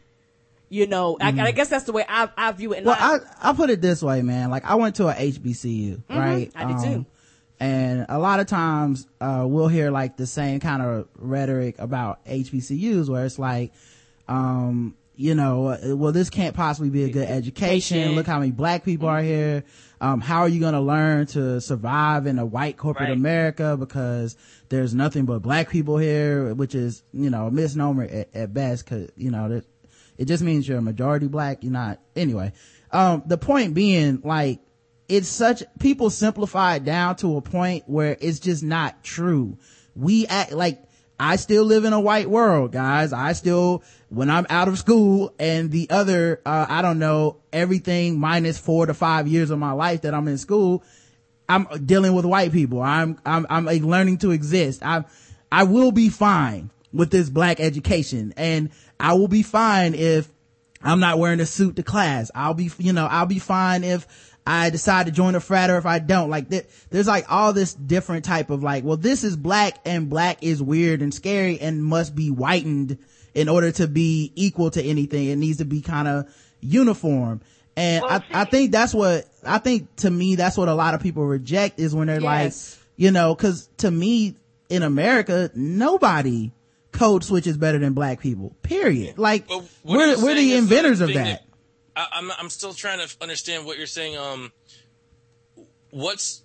You 0.71 0.85
know, 0.85 1.17
I, 1.19 1.29
I 1.29 1.51
guess 1.51 1.69
that's 1.69 1.85
the 1.85 1.93
way 1.93 2.05
I, 2.07 2.29
I 2.37 2.51
view 2.51 2.73
it. 2.73 2.77
And 2.77 2.85
Well, 2.85 2.97
I- 2.99 3.49
I, 3.49 3.53
put 3.53 3.71
it 3.71 3.81
this 3.81 4.03
way, 4.03 4.21
man. 4.21 4.51
Like 4.51 4.65
I 4.65 4.75
went 4.75 4.95
to 4.97 5.07
a 5.07 5.13
HBCU, 5.13 6.03
right? 6.09 6.53
Mm-hmm. 6.53 6.57
I 6.57 6.65
did 6.65 6.93
too. 6.93 7.05
And 7.59 8.05
a 8.07 8.19
lot 8.19 8.39
of 8.39 8.47
times, 8.47 9.07
uh, 9.19 9.45
we'll 9.47 9.67
hear 9.67 9.91
like 9.91 10.15
the 10.15 10.27
same 10.27 10.59
kind 10.59 10.81
of 10.81 11.07
rhetoric 11.17 11.75
about 11.79 12.23
HBCUs 12.25 13.09
where 13.09 13.25
it's 13.25 13.39
like, 13.39 13.73
um, 14.27 14.95
you 15.19 15.35
know, 15.35 15.67
uh, 15.67 15.97
well, 15.97 16.13
this 16.13 16.29
can't 16.29 16.55
possibly 16.55 16.89
be 16.89 17.03
a 17.03 17.09
good 17.09 17.27
education. 17.27 18.15
Look 18.15 18.25
how 18.25 18.39
many 18.39 18.51
black 18.51 18.85
people 18.85 19.09
are 19.09 19.21
here. 19.21 19.65
Um, 19.99 20.21
how 20.21 20.43
are 20.43 20.47
you 20.47 20.61
going 20.61 20.75
to 20.75 20.79
learn 20.79 21.25
to 21.27 21.59
survive 21.59 22.25
in 22.25 22.39
a 22.39 22.45
white 22.45 22.77
corporate 22.77 23.09
Right. 23.09 23.17
America 23.17 23.75
because 23.77 24.37
there's 24.69 24.95
nothing 24.95 25.25
but 25.25 25.41
black 25.41 25.69
people 25.69 25.97
here, 25.97 26.53
which 26.53 26.73
is, 26.73 27.03
you 27.11 27.29
know, 27.29 27.47
a 27.47 27.51
misnomer 27.51 28.03
at, 28.03 28.33
at 28.33 28.53
best 28.53 28.85
cause, 28.85 29.09
you 29.17 29.29
know, 29.29 29.49
that 29.49 29.65
it 30.17 30.23
just 30.23 30.41
means 30.41 30.65
you're 30.65 30.77
a 30.77 30.81
majority 30.81 31.27
black. 31.27 31.63
You're 31.63 31.73
not, 31.73 31.99
anyway. 32.15 32.53
Um, 32.89 33.23
the 33.25 33.37
point 33.37 33.73
being, 33.73 34.21
like, 34.23 34.61
it's 35.09 35.27
such, 35.27 35.63
people 35.79 36.11
simplify 36.11 36.75
it 36.75 36.85
down 36.85 37.17
to 37.17 37.35
a 37.35 37.41
point 37.41 37.83
where 37.87 38.15
it's 38.21 38.39
just 38.39 38.63
not 38.63 39.03
true. 39.03 39.57
We 39.95 40.27
act 40.27 40.53
like, 40.53 40.81
I 41.19 41.35
still 41.35 41.65
live 41.65 41.83
in 41.85 41.93
a 41.93 41.99
white 41.99 42.29
world, 42.29 42.71
guys. 42.71 43.11
I 43.11 43.33
still, 43.33 43.83
when 44.09 44.29
I'm 44.29 44.45
out 44.49 44.67
of 44.67 44.79
school 44.79 45.33
and 45.37 45.69
the 45.69 45.89
other, 45.89 46.41
uh, 46.45 46.65
I 46.69 46.81
don't 46.81 46.99
know, 46.99 47.37
everything 47.51 48.19
minus 48.19 48.57
four 48.57 48.85
to 48.85 48.93
five 48.93 49.27
years 49.27 49.49
of 49.49 49.59
my 49.59 49.73
life 49.73 50.01
that 50.01 50.13
I'm 50.13 50.27
in 50.27 50.37
school, 50.37 50.83
I'm 51.49 51.67
dealing 51.85 52.13
with 52.13 52.25
white 52.25 52.51
people. 52.51 52.81
I'm, 52.81 53.19
I'm, 53.25 53.45
I'm 53.49 53.65
like 53.65 53.81
learning 53.81 54.19
to 54.19 54.31
exist. 54.31 54.81
I'm, 54.83 55.05
I 55.51 55.63
will 55.63 55.91
be 55.91 56.09
fine. 56.09 56.69
with 56.93 57.11
this 57.11 57.29
black 57.29 57.59
education 57.59 58.33
and 58.37 58.71
I 58.99 59.13
will 59.13 59.27
be 59.27 59.43
fine 59.43 59.93
if 59.93 60.27
I'm 60.81 60.99
not 60.99 61.19
wearing 61.19 61.39
a 61.39 61.45
suit 61.45 61.75
to 61.75 61.83
class. 61.83 62.31
I'll 62.33 62.53
be, 62.53 62.71
you 62.77 62.93
know, 62.93 63.05
I'll 63.05 63.25
be 63.25 63.39
fine 63.39 63.83
if 63.83 64.07
I 64.49 64.69
decide 64.71 65.05
to 65.05 65.11
join 65.11 65.35
a 65.35 65.39
frat 65.39 65.69
or 65.69 65.77
if 65.77 65.85
I 65.85 65.99
don't. 65.99 66.29
Like 66.29 66.49
th- 66.49 66.65
there's 66.89 67.07
like 67.07 67.25
all 67.29 67.53
this 67.53 67.73
different 67.73 68.25
type 68.25 68.49
of 68.49 68.63
like, 68.63 68.83
well, 68.83 68.97
this 68.97 69.23
is 69.23 69.37
black 69.37 69.77
and 69.85 70.09
black 70.09 70.39
is 70.41 70.61
weird 70.61 71.01
and 71.01 71.13
scary 71.13 71.59
and 71.59 71.83
must 71.83 72.15
be 72.15 72.29
whitened 72.29 72.97
in 73.35 73.47
order 73.47 73.71
to 73.73 73.87
be 73.87 74.31
equal 74.35 74.71
to 74.71 74.81
anything. 74.83 75.27
It 75.27 75.35
needs 75.35 75.59
to 75.59 75.65
be 75.65 75.81
kind 75.81 76.07
of 76.07 76.33
uniform. 76.61 77.41
And 77.75 78.01
Well, 78.03 78.23
I, 78.31 78.41
I 78.41 78.45
think 78.45 78.71
that's 78.71 78.93
what, 78.93 79.25
I 79.45 79.59
think 79.59 79.95
to 79.97 80.09
me, 80.09 80.35
that's 80.35 80.57
what 80.57 80.67
a 80.67 80.73
lot 80.73 80.95
of 80.95 81.01
people 81.01 81.25
reject 81.25 81.79
is 81.79 81.93
when 81.93 82.07
they're 82.07 82.19
Yes. 82.19 82.77
like, 82.77 82.85
you 82.97 83.11
know, 83.11 83.35
cause 83.35 83.69
to 83.77 83.91
me 83.91 84.35
in 84.67 84.83
America, 84.83 85.51
nobody 85.55 86.51
code 86.91 87.23
switches 87.23 87.55
better 87.55 87.77
than 87.77 87.93
black 87.93 88.19
people, 88.19 88.55
period. 88.63 89.17
Like 89.19 89.47
we're, 89.83 90.17
we're 90.17 90.33
the 90.35 90.51
is 90.51 90.63
inventors 90.63 91.01
of 91.01 91.09
thing 91.09 91.17
that. 91.23 91.43
I, 91.99 92.07
I'm 92.13 92.31
I'm 92.39 92.49
still 92.49 92.73
trying 92.73 92.99
to 93.05 93.15
understand 93.21 93.65
what 93.65 93.77
you're 93.77 93.87
saying. 93.87 94.17
Um, 94.17 94.51
what's 95.91 96.41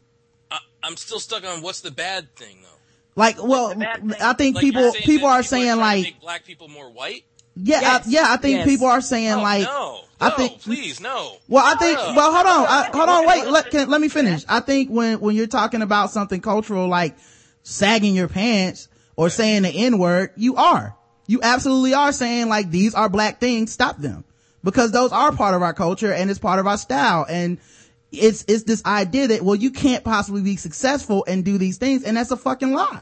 I, 0.50 0.58
I'm 0.82 0.96
still 0.96 1.20
stuck 1.20 1.44
on 1.44 1.62
what's 1.62 1.80
the 1.80 1.90
bad 1.90 2.34
thing 2.36 2.58
though. 2.62 2.68
Like, 3.16 3.42
well, 3.42 3.68
the 3.70 3.76
bad 3.76 4.00
thing. 4.00 4.14
I 4.20 4.32
think 4.32 4.56
Like, 4.56 4.62
people, 4.62 4.82
you're 4.82 4.92
people 4.94 5.28
that 5.28 5.34
are 5.40 5.42
saying 5.42 5.78
like, 5.78 6.02
make 6.02 6.20
black 6.20 6.44
people 6.44 6.68
more 6.68 6.90
white. 6.90 7.24
yeah, 7.54 7.80
Yes. 7.80 8.06
I, 8.06 8.10
yeah, 8.10 8.24
I 8.28 8.36
think 8.36 8.56
Yes. 8.58 8.66
people 8.66 8.86
are 8.88 9.00
saying 9.00 9.34
Oh, 9.34 9.42
like, 9.42 9.62
no, 9.62 10.00
I 10.20 10.28
no, 10.30 10.34
think- 10.36 10.60
please 10.62 11.00
no. 11.00 11.36
well, 11.48 11.64
I 11.64 11.76
think, 11.76 11.96
No. 11.98 12.12
well, 12.16 12.32
hold 12.34 12.46
on, 12.46 12.66
I, 12.66 12.90
hold 12.92 13.08
on, 13.08 13.26
wait, 13.28 13.46
let, 13.46 13.70
can, 13.70 13.88
let 13.88 14.00
me 14.00 14.08
finish. 14.08 14.44
I 14.48 14.58
think 14.60 14.88
when, 14.90 15.20
when 15.20 15.36
you're 15.36 15.46
talking 15.46 15.80
about 15.82 16.10
something 16.10 16.40
cultural 16.40 16.88
like 16.88 17.16
sagging 17.62 18.14
your 18.16 18.26
pants 18.28 18.88
or 19.14 19.30
saying 19.30 19.62
the 19.62 19.68
N 19.70 19.98
word, 19.98 20.30
you 20.36 20.56
are. 20.56 20.96
You 21.28 21.40
absolutely 21.42 21.94
are 21.94 22.10
saying 22.12 22.48
like 22.48 22.70
these 22.72 22.94
are 22.96 23.08
black 23.08 23.38
things, 23.40 23.72
stop 23.72 23.98
them. 23.98 24.24
Because 24.64 24.90
those 24.90 25.12
are 25.12 25.30
part 25.30 25.54
of 25.54 25.62
our 25.62 25.74
culture 25.74 26.12
and 26.12 26.30
it's 26.30 26.40
part 26.40 26.58
of 26.58 26.66
our 26.66 26.78
style. 26.78 27.24
And 27.28 27.58
it's, 28.10 28.44
it's 28.48 28.64
this 28.64 28.84
idea 28.84 29.28
that, 29.28 29.42
well, 29.42 29.54
you 29.54 29.70
can't 29.70 30.02
possibly 30.02 30.42
be 30.42 30.56
successful 30.56 31.24
and 31.28 31.44
do 31.44 31.58
these 31.58 31.76
things. 31.76 32.02
And 32.02 32.16
that's 32.16 32.30
a 32.30 32.36
fucking 32.36 32.72
lie. 32.72 33.00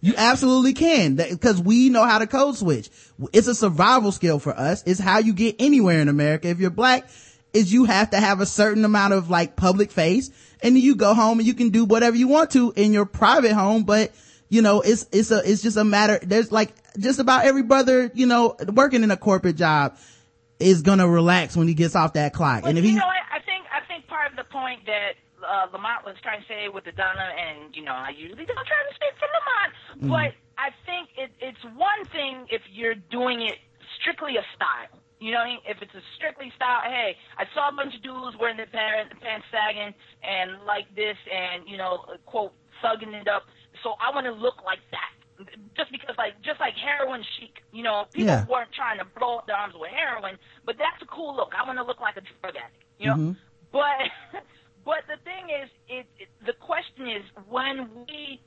You 0.00 0.12
absolutely 0.18 0.74
can 0.74 1.14
because 1.14 1.62
we 1.62 1.88
know 1.88 2.04
how 2.04 2.18
to 2.18 2.26
code 2.26 2.56
switch. 2.56 2.90
It's 3.32 3.46
a 3.46 3.54
survival 3.54 4.12
skill 4.12 4.38
for 4.38 4.52
us. 4.52 4.82
It's 4.84 5.00
how 5.00 5.18
you 5.18 5.32
get 5.32 5.56
anywhere 5.58 6.00
in 6.00 6.08
America. 6.08 6.48
If 6.48 6.58
you're 6.58 6.68
black, 6.68 7.08
is 7.54 7.72
you 7.72 7.84
have 7.84 8.10
to 8.10 8.18
have 8.18 8.40
a 8.40 8.46
certain 8.46 8.84
amount 8.84 9.14
of 9.14 9.30
like 9.30 9.56
public 9.56 9.92
face 9.92 10.30
and 10.60 10.74
then 10.74 10.82
you 10.82 10.96
go 10.96 11.14
home 11.14 11.38
and 11.38 11.46
you 11.46 11.54
can 11.54 11.70
do 11.70 11.84
whatever 11.84 12.16
you 12.16 12.28
want 12.28 12.50
to 12.50 12.72
in 12.76 12.92
your 12.92 13.06
private 13.06 13.52
home. 13.52 13.84
But 13.84 14.12
you 14.48 14.60
know, 14.60 14.82
it's, 14.82 15.06
it's 15.12 15.30
a, 15.30 15.40
it's 15.50 15.62
just 15.62 15.76
a 15.76 15.84
matter. 15.84 16.18
There's 16.22 16.52
like 16.52 16.70
just 16.98 17.18
about 17.18 17.44
every 17.44 17.62
brother, 17.62 18.10
you 18.14 18.26
know, 18.26 18.56
working 18.72 19.04
in 19.04 19.10
a 19.10 19.16
corporate 19.16 19.56
job 19.56 19.96
is 20.60 20.82
gonna 20.82 21.08
relax 21.08 21.56
when 21.56 21.68
he 21.68 21.74
gets 21.74 21.94
off 21.96 22.12
that 22.14 22.32
clock. 22.32 22.62
But 22.62 22.70
and 22.70 22.78
if 22.78 22.84
you 22.84 22.90
he, 22.90 22.96
know, 22.96 23.04
I, 23.06 23.38
I 23.38 23.40
think 23.40 23.64
I 23.74 23.84
think 23.86 24.06
part 24.06 24.30
of 24.30 24.36
the 24.36 24.44
point 24.44 24.86
that 24.86 25.14
uh, 25.42 25.66
Lamonte 25.76 26.04
was 26.06 26.16
trying 26.22 26.40
to 26.40 26.46
say 26.48 26.68
with 26.72 26.84
the 26.84 26.92
Donna, 26.92 27.28
and 27.36 27.74
you 27.74 27.82
know, 27.84 27.92
I 27.92 28.10
usually 28.16 28.44
don't 28.46 28.56
try 28.66 28.80
to 28.88 28.94
speak 28.94 29.14
for 29.18 29.26
Lamonte, 29.26 29.72
Mm-hmm. 29.94 30.08
but 30.10 30.34
I 30.58 30.70
think 30.86 31.10
it, 31.16 31.30
it's 31.38 31.62
one 31.78 32.02
thing 32.10 32.46
if 32.50 32.62
you're 32.72 32.96
doing 33.14 33.42
it 33.42 33.58
strictly 34.00 34.36
a 34.36 34.42
style. 34.58 34.90
You 35.20 35.30
know, 35.32 35.38
what 35.38 35.46
I 35.46 35.50
mean? 35.54 35.60
if 35.70 35.78
it's 35.80 35.94
a 35.94 36.02
strictly 36.18 36.52
style, 36.56 36.82
hey, 36.84 37.16
I 37.38 37.44
saw 37.54 37.70
a 37.70 37.72
bunch 37.72 37.94
of 37.94 38.02
dudes 38.02 38.36
wearing 38.36 38.56
their 38.58 38.66
pants, 38.66 39.14
pants 39.22 39.46
sagging 39.54 39.94
and 40.26 40.58
like 40.66 40.90
this, 40.94 41.16
and 41.30 41.62
you 41.68 41.76
know, 41.78 42.04
quote, 42.26 42.52
thugging 42.82 43.14
it 43.14 43.28
up. 43.28 43.44
So 43.82 43.94
I 44.02 44.12
want 44.14 44.26
to 44.26 44.32
look 44.34 44.62
like 44.66 44.82
that. 44.90 45.14
Just 45.76 45.90
because, 45.90 46.14
like, 46.16 46.40
just 46.42 46.60
like 46.60 46.74
heroin 46.74 47.22
chic, 47.38 47.62
you 47.72 47.82
know, 47.82 48.06
people 48.12 48.28
Yeah. 48.28 48.46
weren't 48.46 48.72
trying 48.72 48.98
to 48.98 49.04
blow 49.04 49.38
up 49.38 49.46
their 49.46 49.56
arms 49.56 49.74
with 49.74 49.90
heroin, 49.90 50.38
but 50.64 50.76
that's 50.78 51.00
a 51.02 51.06
cool 51.06 51.34
look. 51.34 51.52
I 51.58 51.64
want 51.66 51.78
to 51.78 51.84
look 51.84 52.00
like 52.00 52.16
a 52.16 52.20
drug 52.20 52.54
addict, 52.56 52.84
you 52.98 53.08
know. 53.08 53.16
Mhm. 53.16 53.36
But, 53.72 53.98
but 54.84 55.02
the 55.08 55.16
thing 55.24 55.50
is, 55.50 55.68
it, 55.88 56.06
it 56.18 56.28
the 56.46 56.52
question 56.54 57.08
is 57.08 57.22
when 57.48 57.90
we 58.06 58.40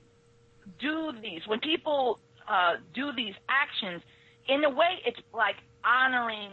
do 0.79 1.11
these, 1.21 1.45
when 1.47 1.59
people 1.59 2.19
uh, 2.47 2.75
do 2.93 3.11
these 3.11 3.35
actions, 3.49 4.01
in 4.47 4.63
a 4.63 4.69
way, 4.69 5.01
it's 5.05 5.19
like 5.33 5.57
honoring 5.83 6.51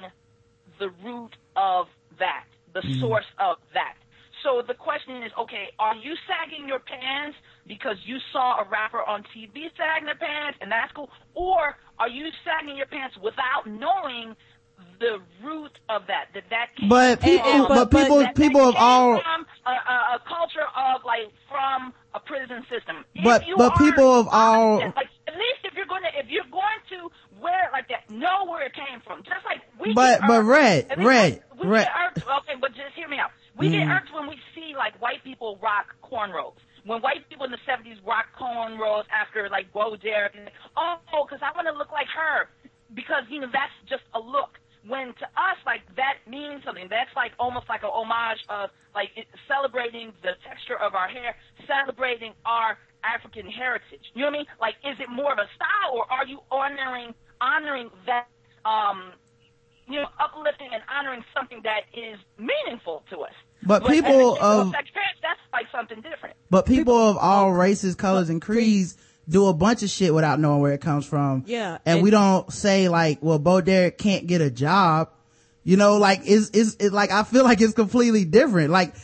the 0.80 0.89
root 1.05 1.37
of 1.55 1.87
that, 2.18 2.47
the 2.72 2.82
source 3.01 3.26
of 3.39 3.59
that. 3.74 3.95
So 4.45 4.61
the 4.66 4.74
question 4.74 5.22
is, 5.24 5.32
okay, 5.40 5.72
are 5.80 5.97
you 5.97 6.12
sagging 6.28 6.68
your 6.68 6.78
pants 6.78 7.36
because 7.66 7.97
you 8.05 8.18
saw 8.30 8.61
a 8.61 8.68
rapper 8.68 9.03
on 9.03 9.22
TV 9.34 9.72
sagging 9.76 10.05
their 10.05 10.14
pants 10.20 10.59
and 10.61 10.70
that's 10.70 10.92
cool, 10.92 11.09
or 11.34 11.74
are 11.99 12.09
you 12.09 12.28
sagging 12.45 12.76
your 12.76 12.86
pants 12.86 13.16
without 13.24 13.64
knowing 13.66 14.36
the 15.01 15.16
root 15.42 15.72
of 15.88 16.03
that? 16.09 16.26
That 16.34 16.45
that 16.51 16.76
came 16.76 16.88
But 16.90 17.20
people- 17.22 17.66
from- 17.66 17.88
but 17.88 17.90
people- 17.90 18.18
that- 18.18 18.34
that 18.34 18.36
people 18.36 18.68
of 18.68 18.76
all- 18.76 19.18
from 19.18 19.47
a, 19.66 19.70
a, 19.70 19.97
a 20.16 20.18
culture 20.28 20.68
of 20.76 21.05
like 21.05 21.32
from 21.49 21.95
a 22.12 22.20
prison 22.20 22.66
system. 22.68 23.05
If 23.14 23.24
But- 23.24 23.47
you 23.47 23.57
but 23.57 23.72
are 23.72 23.78
people 23.78 24.12
of 24.20 24.28
all- 24.30 24.78
like 24.95 25.09
at 25.26 25.34
least 25.36 25.61
if 25.64 25.72
you're 25.74 25.86
gonna 25.86 26.11
if 26.20 26.28
you're 26.28 26.45
going 26.53 26.80
to 26.90 27.11
wear 27.40 27.64
it 27.68 27.72
like 27.72 27.88
that, 27.88 28.11
know 28.11 28.45
where 28.45 28.62
it 28.66 28.74
came 28.74 29.01
from. 29.01 29.22
Just 29.24 29.45
like 29.47 29.62
we 29.80 29.95
But- 29.95 30.20
but 30.28 30.45
Rhett, 30.45 30.92
Rhett, 30.99 31.42
Rhett. 31.64 31.88
Okay, 32.18 32.55
but 32.61 32.74
just 32.74 32.92
hear 32.95 33.09
me 33.09 33.18
out. 33.18 33.30
We 33.57 33.70
get 33.70 33.86
Mm. 33.86 33.96
irked 33.96 34.12
when 34.12 34.26
we 34.26 34.38
see 34.55 34.74
like 34.76 35.00
white 35.00 35.22
people 35.22 35.59
rock 35.62 35.94
cornrows. 36.02 36.59
When 36.84 37.00
white 37.00 37.28
people 37.28 37.46
in 37.46 37.50
the 37.52 37.59
'70s 37.66 38.00
rock 38.05 38.26
cornrows 38.38 39.05
after 39.11 39.48
like 39.48 39.72
Bo 39.72 39.96
Derek, 39.96 40.34
and 40.34 40.50
oh, 40.76 40.98
because 41.24 41.40
I 41.42 41.52
want 41.52 41.66
to 41.68 41.72
look 41.72 41.92
like 41.92 42.09
her, 42.09 42.50
because 42.94 43.24
you 43.28 43.40
know 43.40 43.48
that's 43.52 43.72
just 43.88 44.02
a 44.14 44.20
look. 44.20 44.59
When 44.86 45.14
to 45.14 45.24
us, 45.24 45.57
like 45.64 45.80
that 45.96 46.18
means 46.28 46.62
something. 46.64 46.88
That's 46.90 47.14
like 47.16 47.32
almost 47.38 47.68
like 47.70 47.84
a 47.84 47.90
homage 47.90 48.44
of 48.50 48.70
like 48.94 49.11
it, 49.16 49.26
celebrating 49.48 50.12
the 50.22 50.32
texture 50.46 50.76
of 50.76 50.94
our 50.94 51.09
hair, 51.09 51.36
celebrating 51.66 52.34
our 52.44 52.76
African 53.02 53.48
heritage. 53.48 54.05
You 54.12 54.22
know 54.22 54.26
what 54.28 54.34
I 54.34 54.38
mean? 54.38 54.46
Like, 54.61 54.74
is 54.84 54.98
it 55.00 55.09
more 55.09 55.32
of 55.32 55.38
a 55.38 55.48
style, 55.57 55.94
or 55.94 56.05
are 56.12 56.26
you 56.26 56.40
honoring 56.50 57.14
honoring 57.40 57.90
that? 58.07 58.26
Um, 58.66 59.12
you 59.89 60.01
know, 60.01 60.07
uplifting 60.18 60.68
and 60.72 60.82
honoring 60.93 61.24
something 61.37 61.61
that 61.64 61.82
is 61.93 62.18
meaningful 62.39 63.03
to 63.11 63.18
us. 63.20 63.32
But 63.62 63.82
and 63.85 63.93
people 63.93 64.35
of- 64.41 64.72
parents, 64.72 64.91
that's 65.22 65.41
like 65.53 65.66
something 65.72 66.01
different. 66.01 66.37
But 66.51 66.66
people 66.66 66.97
of 66.97 67.16
all 67.16 67.53
races, 67.53 67.95
colors, 67.95 68.28
and 68.28 68.41
creeds 68.41 68.97
do 69.28 69.47
a 69.47 69.55
bunch 69.55 69.82
of 69.82 69.89
shit 69.91 70.12
without 70.14 70.39
knowing 70.39 70.61
where 70.61 70.72
it 70.72 70.80
comes 70.82 71.07
from. 71.07 71.45
Yeah, 71.47 71.78
And, 71.87 71.97
and- 71.97 72.03
we 72.03 72.11
don't 72.11 72.53
say 72.53 72.89
like, 72.89 73.18
well, 73.22 73.39
Bo 73.39 73.61
Derek 73.61 73.97
can't 73.99 74.26
get 74.26 74.41
a 74.41 74.51
job. 74.51 75.09
You 75.66 75.78
know, 75.78 75.97
like, 75.97 76.20
it's, 76.24 76.51
it's, 76.53 76.76
it's 76.78 76.93
like, 76.93 77.11
I 77.11 77.22
feel 77.22 77.43
like 77.43 77.62
it's 77.62 77.72
completely 77.72 78.26
different. 78.26 78.68
Like, 78.70 78.95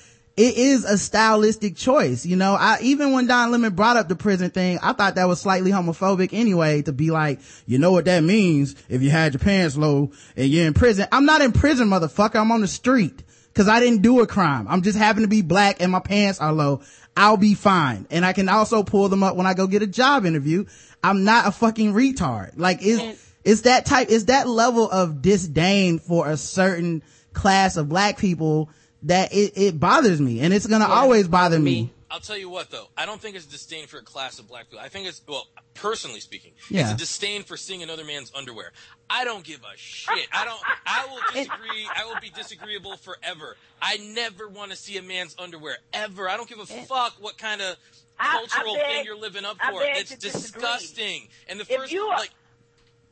it 0.41 0.57
is 0.57 0.87
a 0.87 0.97
stylistic 0.97 1.77
choice. 1.77 2.25
You 2.25 2.35
know, 2.35 2.55
I, 2.55 2.79
even 2.81 3.13
when 3.13 3.27
Don 3.27 3.51
Lemon 3.51 3.75
brought 3.75 3.99
up 3.99 4.09
the 4.09 4.17
prison 4.17 4.49
thing, 4.49 4.79
I 4.83 4.95
thought 4.95 5.17
that 5.17 5.29
was 5.29 5.39
slightly 5.39 5.71
homophobic 5.71 6.31
anyway, 6.33 6.81
to 6.83 6.93
be 6.93 7.11
like, 7.11 7.41
you 7.67 7.79
know 7.79 7.93
what 7.93 8.07
that 8.07 8.25
means 8.25 8.75
if 8.89 9.03
you 9.03 9.11
had 9.11 9.35
your 9.35 9.41
pants 9.41 9.77
low 9.77 10.13
and 10.37 10.49
you're 10.49 10.67
in 10.67 10.73
prison. 10.73 11.07
I'm 11.13 11.27
not 11.27 11.43
in 11.43 11.53
prison, 11.53 11.89
motherfucker. 11.89 12.37
I'm 12.37 12.53
on 12.53 12.63
the 12.63 12.69
street. 12.69 13.23
Cause 13.53 13.69
I 13.69 13.81
didn't 13.81 14.01
do 14.01 14.21
a 14.21 14.27
crime. 14.27 14.67
I'm 14.67 14.81
just 14.81 14.97
happen 14.97 15.23
to 15.23 15.29
be 15.29 15.43
black 15.43 15.83
and 15.83 15.93
my 15.93 16.01
pants 16.01 16.41
are 16.41 16.53
low. 16.53 16.81
I'll 17.15 17.37
be 17.37 17.55
fine. 17.55 18.07
And 18.11 18.25
I 18.25 18.33
can 18.33 18.49
also 18.49 18.83
pull 18.83 19.11
them 19.11 19.23
up 19.23 19.37
when 19.37 19.47
I 19.47 19.53
go 19.53 19.67
get 19.67 19.83
a 19.83 19.87
job 19.87 20.25
interview. 20.25 20.65
I'm 21.05 21.25
not 21.25 21.49
a 21.49 21.51
fucking 21.51 21.93
retard. 21.93 22.53
Like 22.57 22.79
it's, 22.81 23.31
it's 23.45 23.63
that 23.63 23.85
type, 23.85 24.07
it's 24.09 24.25
that 24.25 24.49
level 24.49 24.89
of 24.91 25.21
disdain 25.21 25.99
for 25.99 26.29
a 26.29 26.39
certain 26.39 27.03
class 27.35 27.77
of 27.77 27.91
black 27.91 28.17
people 28.17 28.71
that 29.05 29.33
it, 29.33 29.53
it 29.57 29.81
bothers 29.81 30.21
me. 30.21 30.41
And 30.41 30.53
it's 30.53 30.67
gonna 30.67 30.87
always 30.89 31.29
bother 31.29 31.59
me. 31.59 31.83
Me. 31.83 31.91
I'll 32.13 32.19
tell 32.21 32.37
you 32.37 32.49
what 32.51 32.71
though, 32.71 32.89
I 32.97 33.07
don't 33.07 33.21
think 33.21 33.37
it's 33.37 33.47
disdain 33.47 33.87
for 33.87 33.99
a 33.99 34.03
class 34.03 34.39
of 34.41 34.49
black 34.49 34.69
people. 34.69 34.81
I 34.85 34.89
think 34.89 35.07
it's 35.07 35.23
well, 35.29 35.47
personally 35.75 36.19
speaking, 36.21 36.53
Yeah. 36.69 36.83
it's 36.83 36.91
a 36.93 36.97
disdain 36.97 37.45
for 37.45 37.57
seeing 37.57 37.83
another 37.85 38.05
man's 38.05 38.33
underwear. 38.35 38.73
I 39.09 39.25
don't 39.25 39.45
give 39.45 39.61
a 39.61 39.77
shit. 39.77 40.27
I 40.33 40.45
don't. 40.45 40.61
I 40.87 41.07
will 41.09 41.21
disagree. 41.33 41.87
I 41.95 42.05
will 42.07 42.21
be 42.21 42.31
disagreeable 42.31 42.97
forever. 42.97 43.57
I 43.81 43.99
never 43.99 44.49
want 44.49 44.73
to 44.73 44.77
see 44.77 44.97
a 44.97 45.03
man's 45.03 45.37
underwear 45.39 45.77
ever. 45.93 46.29
I 46.29 46.37
don't 46.37 46.49
give 46.49 46.59
a 46.59 46.67
fuck 46.67 47.15
what 47.21 47.39
kind 47.39 47.61
of 47.61 47.77
I- 48.19 48.27
I 48.27 48.47
cultural 48.49 48.75
beg- 48.75 48.85
thing 48.87 49.05
you're 49.05 49.17
living 49.17 49.45
up 49.45 49.57
for. 49.59 49.81
It's 49.85 50.11
to 50.11 50.19
disagree. 50.19 50.61
disgusting. 50.63 51.29
And 51.49 51.61
the 51.61 51.65
first 51.65 51.93
you 51.93 52.03
are- 52.03 52.19
like 52.19 52.31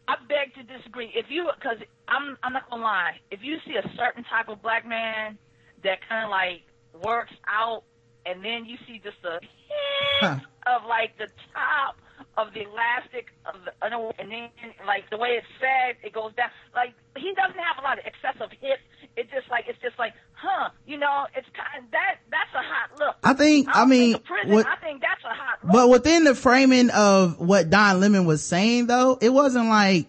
I 0.09 0.17
beg 0.27 0.55
to 0.55 0.63
disagree. 0.77 1.13
If 1.15 1.27
you, 1.29 1.49
because 1.55 1.77
I'm, 2.09 2.37
I'm 2.43 2.53
not 2.55 2.69
gonna 2.71 2.83
lie. 2.83 3.21
If 3.31 3.41
you 3.43 3.59
see 3.67 3.75
a 3.77 3.89
certain 3.97 4.25
type 4.25 4.49
of 4.49 4.61
black 4.63 4.87
man 4.87 5.37
that 5.85 5.99
kind 6.09 6.25
of 6.25 6.31
like 6.31 6.63
works 7.05 7.33
out, 7.49 7.83
and 8.27 8.45
then 8.45 8.65
you 8.65 8.77
see 8.87 9.01
just 9.03 9.17
a 9.25 9.39
hint 9.41 10.43
of 10.67 10.83
like 10.89 11.17
the 11.19 11.29
top 11.55 11.97
of 12.37 12.53
the 12.55 12.63
elastic 12.63 13.27
of 13.47 13.65
the 13.65 13.73
underwear, 13.85 14.13
and 14.19 14.31
then 14.31 14.49
like 14.87 15.09
the 15.11 15.17
way 15.17 15.31
it's 15.39 15.47
sagged, 15.61 15.99
it 16.05 16.13
goes 16.13 16.33
down. 16.35 16.51
Like 16.75 16.95
he 17.17 17.33
doesn't 17.35 17.59
have 17.59 17.79
a 17.79 17.83
lot 17.83 17.99
of 17.99 18.05
excessive 18.07 18.51
hip 18.61 18.79
It's 19.17 19.31
just 19.31 19.49
like 19.51 19.65
it's 19.69 19.81
just 19.81 19.99
like, 19.99 20.13
huh? 20.33 20.71
You 20.87 20.99
know, 20.99 21.27
it's 21.35 21.47
kind 21.57 21.85
of, 21.85 21.91
that 21.93 22.19
that's 22.31 22.55
a 22.55 22.63
hot 22.63 22.99
look. 22.99 23.17
I 23.25 23.35
think, 23.35 23.69
I 23.69 23.81
don't 23.81 23.89
mean, 23.91 24.13
think 24.15 24.25
prison, 24.25 24.53
what- 24.53 24.67
I 24.67 24.77
think 24.77 25.01
that's 25.01 25.23
a 25.25 25.29
hot 25.35 25.59
look. 25.65 25.73
But 25.73 25.89
within 25.91 26.25
the 26.25 26.35
framing 26.35 26.91
of 26.91 27.39
what 27.41 27.71
Don 27.71 28.01
Lemon 28.01 28.25
was 28.25 28.43
saying 28.45 28.87
though, 28.89 29.19
it 29.21 29.31
wasn't 29.31 29.69
like, 29.69 30.07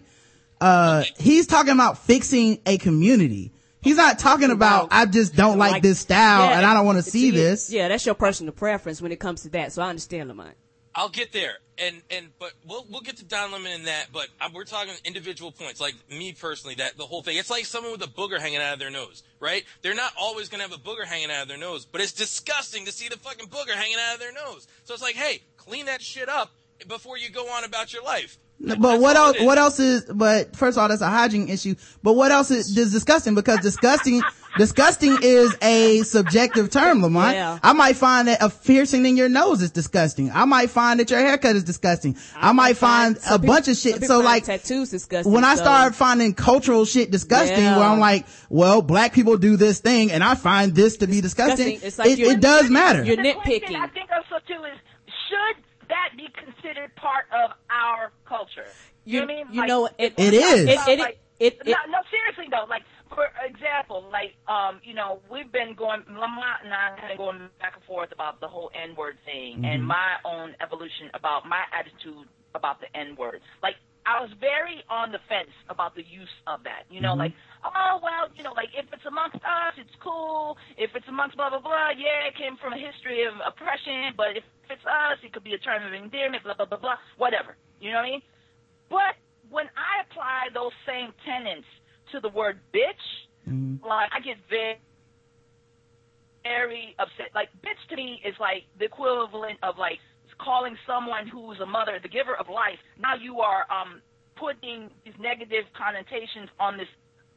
uh, 0.60 1.04
he's 1.18 1.46
talking 1.46 1.72
about 1.72 1.98
fixing 1.98 2.60
a 2.66 2.76
community. 2.78 3.52
He's 3.82 3.96
not 3.96 4.18
talking 4.18 4.50
about, 4.50 4.88
I 4.90 5.06
just 5.06 5.34
don't 5.34 5.58
like, 5.58 5.82
this 5.82 6.00
style 6.00 6.44
Yeah, 6.46 6.58
and 6.58 6.66
I 6.66 6.74
don't 6.74 6.84
want 6.84 6.96
to 6.96 7.00
it's- 7.00 7.12
see 7.12 7.30
this. 7.30 7.70
Yeah, 7.70 7.88
that's 7.88 8.04
your 8.04 8.14
personal 8.14 8.52
preference 8.52 9.00
when 9.00 9.10
it 9.12 9.20
comes 9.20 9.42
to 9.42 9.48
that. 9.50 9.72
So 9.72 9.82
I 9.82 9.88
understand, 9.88 10.30
Lamonte. 10.30 10.52
I'll 10.92 11.08
get 11.08 11.30
there, 11.32 11.58
and 11.78 12.02
and 12.10 12.30
but 12.40 12.52
we'll 12.66 12.84
we'll 12.90 13.00
get 13.00 13.16
to 13.18 13.24
Don 13.24 13.52
Lemon 13.52 13.70
in 13.70 13.84
that. 13.84 14.08
But 14.12 14.26
we're 14.52 14.64
talking 14.64 14.92
individual 15.04 15.52
points, 15.52 15.80
like 15.80 15.94
me 16.10 16.32
personally. 16.32 16.74
That 16.74 16.98
the 16.98 17.06
whole 17.06 17.22
thing. 17.22 17.36
It's 17.36 17.48
like 17.48 17.64
someone 17.64 17.92
with 17.92 18.02
a 18.02 18.08
booger 18.08 18.40
hanging 18.40 18.58
out 18.58 18.72
of 18.72 18.80
their 18.80 18.90
nose, 18.90 19.22
right? 19.38 19.64
They're 19.82 19.94
not 19.94 20.12
always 20.18 20.48
gonna 20.48 20.64
have 20.64 20.72
a 20.72 20.78
booger 20.78 21.04
hanging 21.04 21.30
out 21.30 21.42
of 21.42 21.48
their 21.48 21.58
nose, 21.58 21.84
but 21.86 22.00
it's 22.00 22.10
disgusting 22.12 22.86
to 22.86 22.92
see 22.92 23.08
the 23.08 23.16
fucking 23.18 23.46
booger 23.48 23.70
hanging 23.70 23.98
out 24.04 24.14
of 24.14 24.20
their 24.20 24.32
nose. 24.32 24.66
So 24.82 24.92
it's 24.92 25.02
like, 25.02 25.14
hey, 25.14 25.42
clean 25.56 25.86
that 25.86 26.02
shit 26.02 26.28
up 26.28 26.50
before 26.88 27.16
you 27.16 27.30
go 27.30 27.48
on 27.48 27.62
about 27.62 27.92
your 27.92 28.02
life. 28.02 28.36
But 28.62 29.00
what 29.00 29.16
else, 29.16 29.40
what 29.40 29.56
else 29.56 29.80
is, 29.80 30.04
but 30.04 30.54
first 30.54 30.76
of 30.76 30.82
all, 30.82 30.88
that's 30.88 31.00
a 31.00 31.08
hygiene 31.08 31.48
issue. 31.48 31.76
But 32.02 32.12
what 32.12 32.30
else 32.30 32.50
is, 32.50 32.76
is 32.76 32.92
disgusting? 32.92 33.34
Because 33.34 33.60
disgusting, 33.60 34.20
disgusting 34.58 35.16
is 35.22 35.56
a 35.62 36.02
subjective 36.02 36.68
term, 36.68 37.00
Lamonte. 37.00 37.32
Yeah. 37.32 37.58
I 37.62 37.72
might 37.72 37.96
find 37.96 38.28
that 38.28 38.42
a 38.42 38.50
piercing 38.50 39.06
in 39.06 39.16
your 39.16 39.30
nose 39.30 39.62
is 39.62 39.70
disgusting. 39.70 40.30
I 40.30 40.44
might 40.44 40.68
find 40.68 41.00
that 41.00 41.10
your 41.10 41.20
haircut 41.20 41.56
is 41.56 41.64
disgusting. 41.64 42.18
I, 42.36 42.52
might 42.52 42.76
find, 42.76 43.16
some 43.16 43.34
a 43.34 43.38
people- 43.38 43.54
bunch 43.54 43.68
of 43.68 43.76
shit. 43.78 44.04
So 44.04 44.20
like, 44.20 44.44
tattoos 44.44 44.90
disgusting. 44.90 45.32
when 45.32 45.42
I 45.44 45.54
so- 45.54 45.62
start 45.62 45.94
finding 45.94 46.34
cultural 46.34 46.84
shit 46.84 47.10
disgusting, 47.10 47.64
Yeah. 47.64 47.78
where 47.78 47.86
I'm 47.88 47.98
like, 47.98 48.26
well, 48.50 48.82
black 48.82 49.14
people 49.14 49.38
do 49.38 49.56
this 49.56 49.80
thing, 49.80 50.12
and 50.12 50.22
I 50.22 50.34
find 50.34 50.74
this 50.74 50.98
to 50.98 51.06
be 51.06 51.22
disgusting. 51.22 51.78
disgusting. 51.80 51.86
It's 51.88 51.98
like 51.98 52.10
it, 52.10 52.36
it 52.36 52.40
does 52.42 52.68
matter. 52.68 53.04
you're 53.04 53.16
nitpicking. 53.16 53.74
I 53.76 53.86
think 53.86 54.10
also 54.14 54.36
too 54.46 54.62
is 54.64 54.72
should 54.74 54.89
that 56.10 56.16
be 56.16 56.28
considered 56.34 56.94
part 56.96 57.24
of 57.32 57.50
our 57.70 58.12
culture? 58.26 58.66
You- 59.04 59.20
know 59.20 59.26
what 59.26 59.32
I 59.32 59.36
mean? 59.44 59.46
you 59.52 59.60
Like, 59.60 59.68
know, 59.68 59.86
it- 59.98 60.14
It 60.18 60.34
is. 60.34 60.64
It- 60.68 60.88
it- 60.88 60.98
like- 61.00 61.18
it- 61.38 61.58
it- 61.64 61.66
no, 61.66 61.76
no, 61.88 61.98
seriously 62.10 62.46
though, 62.50 62.66
like 62.68 62.82
for 63.14 63.26
example, 63.44 64.04
like 64.12 64.34
um, 64.46 64.80
you 64.84 64.94
know, 64.94 65.20
we've 65.30 65.50
been 65.50 65.74
going 65.74 66.02
Lamonte 66.02 66.64
and 66.64 66.72
I 66.74 66.94
have 67.00 67.08
been 67.08 67.16
going 67.16 67.48
back 67.60 67.74
and 67.76 67.84
forth 67.84 68.12
about 68.12 68.40
the 68.40 68.48
whole 68.48 68.70
N 68.74 68.94
word 68.94 69.16
thing 69.24 69.64
and 69.64 69.84
my 69.84 70.16
own 70.24 70.54
evolution 70.60 71.10
about 71.14 71.48
my 71.48 71.62
attitude 71.72 72.28
about 72.54 72.80
the 72.80 72.94
N 72.96 73.16
word. 73.16 73.40
Like 73.62 73.76
I 74.06 74.20
was 74.20 74.30
very 74.40 74.82
on 74.88 75.12
the 75.12 75.18
fence 75.28 75.50
about 75.68 75.94
the 75.94 76.02
use 76.02 76.28
of 76.46 76.62
that. 76.64 76.84
You 76.90 77.00
know, 77.00 77.14
like, 77.14 77.32
oh 77.64 78.00
well, 78.02 78.28
you 78.34 78.42
know, 78.42 78.52
like 78.52 78.70
if 78.76 78.86
it's 78.92 79.04
amongst 79.06 79.36
us, 79.36 79.74
it's 79.76 79.94
cool. 80.02 80.56
If 80.76 80.90
it's 80.94 81.08
amongst 81.08 81.36
blah 81.36 81.50
blah 81.50 81.60
blah, 81.60 81.90
yeah, 81.96 82.28
it 82.28 82.36
came 82.36 82.56
from 82.56 82.72
a 82.72 82.80
history 82.80 83.24
of 83.24 83.34
oppression. 83.44 84.16
But 84.16 84.36
if 84.36 84.44
it's 84.68 84.84
us, 84.84 85.18
it 85.22 85.32
could 85.32 85.44
be 85.44 85.54
a 85.54 85.62
term 85.62 85.84
of 85.86 85.92
endearment, 85.92 86.44
blah 86.44 86.54
blah 86.54 86.66
blah 86.66 86.78
blah, 86.78 86.98
whatever. 87.16 87.56
You 87.80 87.92
know 87.92 88.00
what 88.00 88.08
I 88.08 88.10
mean? 88.10 88.22
But 88.88 89.14
when 89.48 89.66
I 89.76 90.04
apply 90.08 90.52
those 90.54 90.72
same 90.86 91.12
tenets 91.24 91.68
to 92.12 92.20
the 92.20 92.28
word 92.30 92.58
bitch, 92.74 93.04
like 93.84 94.10
I 94.12 94.20
get 94.20 94.36
very 94.48 94.78
very 96.42 96.96
upset. 96.98 97.34
Like 97.34 97.48
bitch 97.60 97.80
to 97.90 97.96
me 97.96 98.20
is 98.24 98.34
like 98.40 98.64
the 98.78 98.86
equivalent 98.86 99.58
of 99.62 99.76
like 99.78 99.98
calling 100.38 100.76
someone 100.86 101.28
who's 101.28 101.60
a 101.60 101.66
mother 101.66 101.98
the 102.02 102.08
giver 102.08 102.34
of 102.36 102.48
life. 102.48 102.80
Now 102.98 103.14
you 103.14 103.40
are 103.40 103.66
um 103.70 104.00
putting 104.36 104.88
these 105.04 105.14
negative 105.20 105.68
connotations 105.76 106.48
on 106.58 106.78
this 106.78 106.88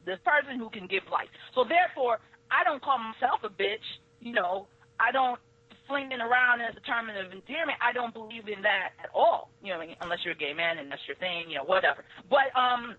this 0.04 0.18
person 0.24 0.58
who 0.58 0.70
can 0.70 0.86
give 0.86 1.02
life. 1.10 1.28
So 1.54 1.64
therefore, 1.64 2.20
I 2.50 2.64
don't 2.64 2.82
call 2.82 2.98
myself 2.98 3.40
a 3.44 3.48
bitch. 3.48 3.84
You 4.20 4.32
know, 4.32 4.66
I 5.00 5.12
don't 5.12 5.38
fling 5.86 6.12
it 6.12 6.20
around 6.20 6.60
as 6.60 6.74
a 6.76 6.80
term 6.80 7.10
of 7.10 7.32
endearment. 7.32 7.78
I 7.80 7.92
don't 7.92 8.14
believe 8.14 8.48
in 8.48 8.62
that 8.62 8.96
at 9.02 9.10
all. 9.14 9.50
You 9.62 9.72
know, 9.72 9.80
I 9.80 9.86
mean? 9.86 9.96
unless 10.00 10.20
you're 10.24 10.34
a 10.34 10.36
gay 10.36 10.54
man 10.54 10.78
and 10.78 10.90
that's 10.90 11.04
your 11.06 11.16
thing. 11.16 11.50
You 11.50 11.58
know, 11.58 11.64
whatever. 11.64 12.04
But 12.28 12.54
um, 12.56 12.96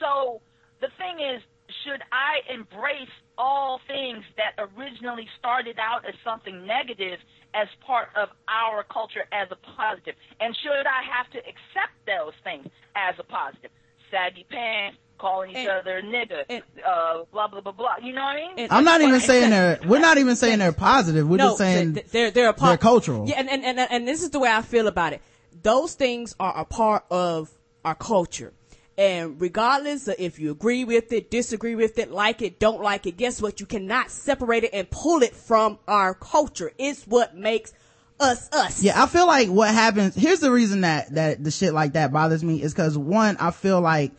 so 0.00 0.40
the 0.80 0.88
thing 0.98 1.20
is, 1.20 1.42
should 1.84 2.02
I 2.12 2.46
embrace 2.52 3.10
all 3.38 3.80
things 3.86 4.22
that 4.36 4.54
originally 4.58 5.26
started 5.38 5.78
out 5.78 6.06
as 6.06 6.14
something 6.22 6.66
negative 6.66 7.18
as 7.54 7.66
part 7.84 8.08
of 8.14 8.28
our 8.48 8.84
culture 8.84 9.26
as 9.32 9.48
a 9.50 9.58
positive? 9.76 10.14
And 10.40 10.54
should 10.62 10.86
I 10.86 11.02
have 11.02 11.30
to 11.32 11.38
accept 11.38 11.96
those 12.06 12.34
things 12.44 12.68
as 12.94 13.14
a 13.18 13.24
positive? 13.24 13.70
Saggy 14.10 14.46
pants, 14.48 14.98
calling 15.18 15.50
each 15.50 15.56
And- 15.56 15.68
other 15.68 16.02
nigga, 16.02 16.44
and- 16.48 16.62
uh, 16.86 17.24
blah, 17.32 17.48
blah, 17.48 17.60
blah, 17.60 17.72
blah. 17.72 17.96
You 18.02 18.12
know 18.12 18.22
what 18.22 18.36
I 18.36 18.36
mean? 18.36 18.50
And- 18.58 18.72
I'm 18.72 18.84
not 18.84 19.00
even 19.00 19.20
saying 19.20 19.50
they're, 19.50 19.78
we're 19.86 19.98
not 20.00 20.18
even 20.18 20.36
saying 20.36 20.58
they're 20.58 20.72
positive. 20.72 21.28
We're 21.28 21.36
no, 21.36 21.48
just 21.48 21.58
saying 21.58 22.00
they're 22.12 22.30
they're 22.30 22.48
a 22.48 22.52
part. 22.52 22.70
they're 22.70 22.78
cultural. 22.78 23.28
Yeah, 23.28 23.38
and, 23.38 23.48
and 23.48 23.64
and 23.64 23.78
and 23.78 24.08
this 24.08 24.22
is 24.22 24.30
the 24.30 24.38
way 24.38 24.50
I 24.50 24.62
feel 24.62 24.86
about 24.86 25.12
it. 25.12 25.22
Those 25.62 25.94
things 25.94 26.34
are 26.38 26.56
a 26.56 26.64
part 26.64 27.04
of 27.10 27.50
our 27.84 27.94
culture, 27.94 28.52
and 28.98 29.40
regardless 29.40 30.08
of 30.08 30.16
if 30.18 30.38
you 30.38 30.50
agree 30.50 30.84
with 30.84 31.12
it, 31.12 31.30
disagree 31.30 31.74
with 31.74 31.98
it, 31.98 32.10
like 32.10 32.42
it, 32.42 32.58
don't 32.58 32.82
like 32.82 33.06
it, 33.06 33.16
guess 33.16 33.40
what? 33.40 33.60
You 33.60 33.66
cannot 33.66 34.10
separate 34.10 34.64
it 34.64 34.70
and 34.72 34.90
pull 34.90 35.22
it 35.22 35.34
from 35.34 35.78
our 35.88 36.14
culture. 36.14 36.72
It's 36.78 37.04
what 37.06 37.36
makes 37.36 37.72
us 38.18 38.48
us. 38.52 38.82
Yeah, 38.82 39.02
I 39.02 39.06
feel 39.06 39.26
like 39.26 39.48
what 39.48 39.72
happens, 39.72 40.14
here's 40.14 40.40
the 40.40 40.50
reason 40.50 40.82
that, 40.82 41.14
that 41.14 41.44
the 41.44 41.50
shit 41.50 41.74
like 41.74 41.92
that 41.94 42.12
bothers 42.12 42.42
me 42.42 42.62
is 42.62 42.72
cause 42.72 42.96
one, 42.96 43.36
I 43.38 43.50
feel 43.50 43.80
like 43.80 44.12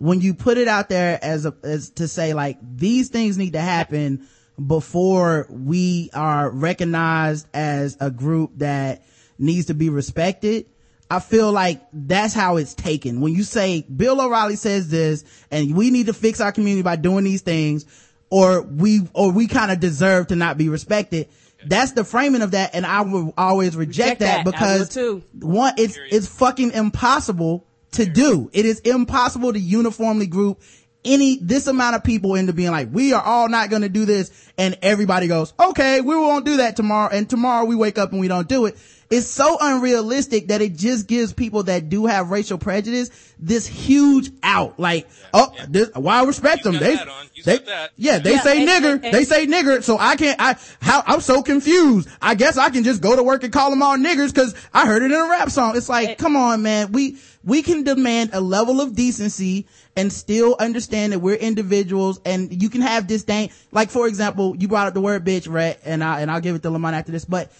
when 0.00 0.22
you 0.22 0.32
put 0.32 0.56
it 0.56 0.66
out 0.66 0.88
there 0.88 1.18
as 1.22 1.44
a, 1.44 1.54
as 1.62 1.90
to 1.90 2.08
say 2.08 2.32
like, 2.32 2.56
these 2.62 3.10
things 3.10 3.36
need 3.36 3.52
to 3.52 3.60
happen 3.60 4.26
before 4.66 5.46
we 5.50 6.08
are 6.14 6.50
recognized 6.50 7.46
as 7.52 7.98
a 8.00 8.10
group 8.10 8.52
that 8.56 9.02
needs 9.38 9.66
to 9.66 9.74
be 9.74 9.90
respected. 9.90 10.64
I 11.10 11.20
feel 11.20 11.52
like 11.52 11.82
that's 11.92 12.32
how 12.32 12.56
it's 12.56 12.72
taken. 12.72 13.20
When 13.20 13.34
you 13.34 13.42
say 13.42 13.82
Bill 13.82 14.22
O'Reilly 14.22 14.56
says 14.56 14.88
this 14.88 15.22
and 15.50 15.76
we 15.76 15.90
need 15.90 16.06
to 16.06 16.14
fix 16.14 16.40
our 16.40 16.50
community 16.52 16.82
by 16.82 16.96
doing 16.96 17.24
these 17.24 17.42
things 17.42 17.84
or 18.30 18.62
we, 18.62 19.06
or 19.12 19.30
we 19.30 19.48
kind 19.48 19.70
of 19.70 19.80
deserve 19.80 20.28
to 20.28 20.36
not 20.36 20.56
be 20.56 20.70
respected. 20.70 21.28
That's 21.66 21.92
the 21.92 22.04
framing 22.04 22.40
of 22.40 22.52
that. 22.52 22.74
And 22.74 22.86
I 22.86 23.02
will 23.02 23.34
always 23.36 23.76
reject, 23.76 24.20
Reject 24.20 24.20
that, 24.20 24.44
that. 24.46 24.50
Because 24.50 24.96
one, 25.34 25.74
it's, 25.76 25.98
it's 26.10 26.26
fucking 26.26 26.70
impossible 26.70 27.66
to 27.92 28.06
do. 28.06 28.50
It 28.52 28.66
is 28.66 28.80
impossible 28.80 29.52
to 29.52 29.58
uniformly 29.58 30.26
group 30.26 30.60
any, 31.04 31.38
this 31.38 31.66
amount 31.66 31.96
of 31.96 32.04
people 32.04 32.34
into 32.34 32.52
being 32.52 32.70
like, 32.70 32.88
we 32.92 33.12
are 33.12 33.22
all 33.22 33.48
not 33.48 33.70
going 33.70 33.82
to 33.82 33.88
do 33.88 34.04
this. 34.04 34.30
And 34.58 34.78
everybody 34.82 35.28
goes, 35.28 35.54
okay, 35.58 36.00
we 36.00 36.14
won't 36.14 36.44
do 36.44 36.58
that 36.58 36.76
tomorrow. 36.76 37.10
And 37.10 37.28
tomorrow 37.28 37.64
we 37.64 37.74
wake 37.74 37.98
up 37.98 38.12
and 38.12 38.20
we 38.20 38.28
don't 38.28 38.48
do 38.48 38.66
it. 38.66 38.76
It's 39.10 39.26
so 39.26 39.58
unrealistic 39.60 40.48
that 40.48 40.60
it 40.62 40.76
just 40.76 41.08
gives 41.08 41.32
people 41.32 41.64
that 41.64 41.88
do 41.88 42.06
have 42.06 42.30
racial 42.30 42.58
prejudice 42.58 43.10
this 43.40 43.66
huge 43.66 44.30
out. 44.40 44.78
Like, 44.78 45.08
oh, 45.34 45.52
this, 45.68 45.90
why 45.96 46.20
I 46.20 46.24
respect 46.24 46.64
You 46.64 46.70
them? 46.70 46.80
They, 46.80 46.94
that 46.94 47.08
on. 47.08 47.26
You 47.34 47.42
they, 47.42 47.58
that. 47.58 47.90
yeah, 47.96 48.18
they 48.20 48.32
Yeah, 48.34 48.40
say 48.40 48.60
and- 48.60 48.68
nigger. 48.68 48.92
and- 48.94 49.04
and- 49.06 49.14
they 49.14 49.24
say 49.24 49.46
nigger. 49.48 49.82
So 49.82 49.98
I 49.98 50.14
can't, 50.14 50.36
I, 50.40 50.56
how, 50.80 51.02
I'm 51.04 51.20
so 51.22 51.42
confused. 51.42 52.08
I 52.22 52.36
guess 52.36 52.56
I 52.56 52.70
can 52.70 52.84
just 52.84 53.02
go 53.02 53.16
to 53.16 53.22
work 53.24 53.42
and 53.42 53.52
call 53.52 53.70
them 53.70 53.82
all 53.82 53.96
niggers 53.96 54.32
cause 54.32 54.54
I 54.72 54.86
heard 54.86 55.02
it 55.02 55.06
in 55.06 55.18
a 55.18 55.28
rap 55.28 55.50
song. 55.50 55.76
It's 55.76 55.88
like, 55.88 56.16
come 56.16 56.36
on, 56.36 56.62
man. 56.62 56.92
We, 56.92 57.16
we 57.42 57.62
can 57.62 57.82
demand 57.82 58.30
a 58.32 58.40
level 58.40 58.80
of 58.80 58.94
decency 58.94 59.66
and 59.96 60.12
still 60.12 60.54
understand 60.60 61.12
that 61.14 61.18
we're 61.18 61.34
individuals 61.34 62.20
and 62.24 62.62
you 62.62 62.68
can 62.70 62.82
have 62.82 63.08
disdain. 63.08 63.50
Like, 63.72 63.90
for 63.90 64.06
example, 64.06 64.54
you 64.56 64.68
brought 64.68 64.86
up 64.86 64.94
the 64.94 65.00
word 65.00 65.24
bitch, 65.24 65.50
Rhett, 65.50 65.80
and 65.84 66.04
I, 66.04 66.20
and 66.20 66.30
I'll 66.30 66.40
give 66.40 66.54
it 66.54 66.62
to 66.62 66.68
Lamonte 66.70 66.92
after 66.92 67.10
this, 67.12 67.24
but 67.24 67.50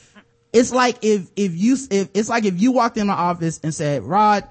it's 0.53 0.73
like 0.73 0.99
if, 1.03 1.31
if 1.37 1.55
you, 1.55 1.77
if, 1.91 2.09
it's 2.15 2.29
like 2.29 2.45
if 2.45 2.61
you 2.61 2.73
walked 2.73 2.97
in 2.97 3.07
my 3.07 3.15
office 3.15 3.61
and 3.63 3.75
said, 3.75 4.03
Rod, 4.03 4.45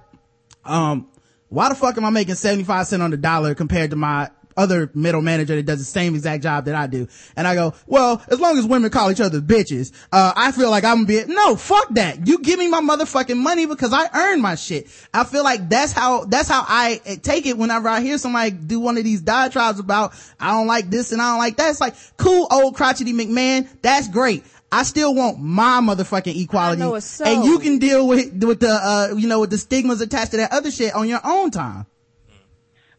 um, 0.66 1.08
why 1.50 1.70
the 1.70 1.76
fuck 1.76 1.98
am 1.98 2.06
I 2.06 2.10
making 2.10 2.36
75 2.36 2.88
cents 2.88 3.02
on 3.02 3.12
the 3.12 3.18
dollar 3.18 3.56
compared 3.56 3.90
to 3.90 3.96
my 3.96 4.30
other 4.56 4.92
middle 4.94 5.22
manager 5.22 5.56
that 5.56 5.66
does 5.66 5.80
the 5.80 5.86
same 5.86 6.16
exact 6.16 6.44
job 6.44 6.66
that 6.66 6.76
I 6.76 6.86
do? 6.86 7.08
And 7.36 7.48
I 7.48 7.56
go, 7.56 7.74
well, 7.88 8.22
as 8.30 8.40
long 8.40 8.58
as 8.58 8.66
women 8.66 8.92
call 8.92 9.10
each 9.10 9.20
other 9.20 9.42
bitches, 9.42 9.92
uh, 10.12 10.34
I 10.36 10.52
feel 10.52 10.70
like 10.70 10.84
I'm 10.84 11.06
gonna 11.06 11.26
be, 11.26 11.34
no, 11.34 11.56
fuck 11.56 11.90
that. 11.96 12.28
You 12.28 12.40
give 12.40 12.60
me 12.60 12.68
my 12.68 12.82
motherfucking 12.82 13.38
money 13.38 13.66
because 13.66 13.94
I 13.94 14.08
earned 14.14 14.42
my 14.42 14.56
shit. 14.56 14.88
I 15.14 15.24
feel 15.24 15.44
like 15.44 15.70
that's 15.70 15.92
how, 15.92 16.26
that's 16.26 16.50
how 16.50 16.64
I 16.68 17.02
take 17.24 17.46
it 17.46 17.58
whenever 17.58 17.90
I 17.90 18.02
hear 18.02 18.18
somebody 18.18 18.52
do 18.52 18.80
one 18.80 18.98
of 18.98 19.04
these 19.04 19.22
diatribes 19.22 19.80
about, 19.80 20.14
I 20.40 20.52
don't 20.52 20.68
like 20.68 20.90
this 20.90 21.12
and 21.12 21.22
I 21.22 21.32
don't 21.32 21.40
like 21.40 21.58
that. 21.58 21.72
It's 21.72 21.82
like, 21.82 21.96
cool 22.18 22.48
old 22.52 22.76
crotchety 22.76 23.14
McMahon. 23.14 23.68
That's 23.82 24.08
great. 24.08 24.44
I 24.72 24.84
still 24.84 25.16
want 25.16 25.40
my 25.40 25.80
motherfucking 25.82 26.42
equality. 26.44 26.82
I 26.82 26.86
know 26.86 26.96
it's 26.96 27.06
so. 27.06 27.26
And 27.26 27.44
you 27.44 27.58
can 27.60 27.80
deal 27.80 28.08
with, 28.08 28.44
with 28.44 28.60
the, 28.60 28.70
uh, 28.70 29.16
you 29.16 29.28
know, 29.28 29.40
with 29.40 29.50
the 29.50 29.58
stigmas 29.58 30.00
attached 30.02 30.32
to 30.32 30.38
that 30.38 30.52
other 30.54 30.70
shit 30.70 30.94
on 30.94 31.08
your 31.10 31.22
own 31.24 31.50
time. 31.52 31.88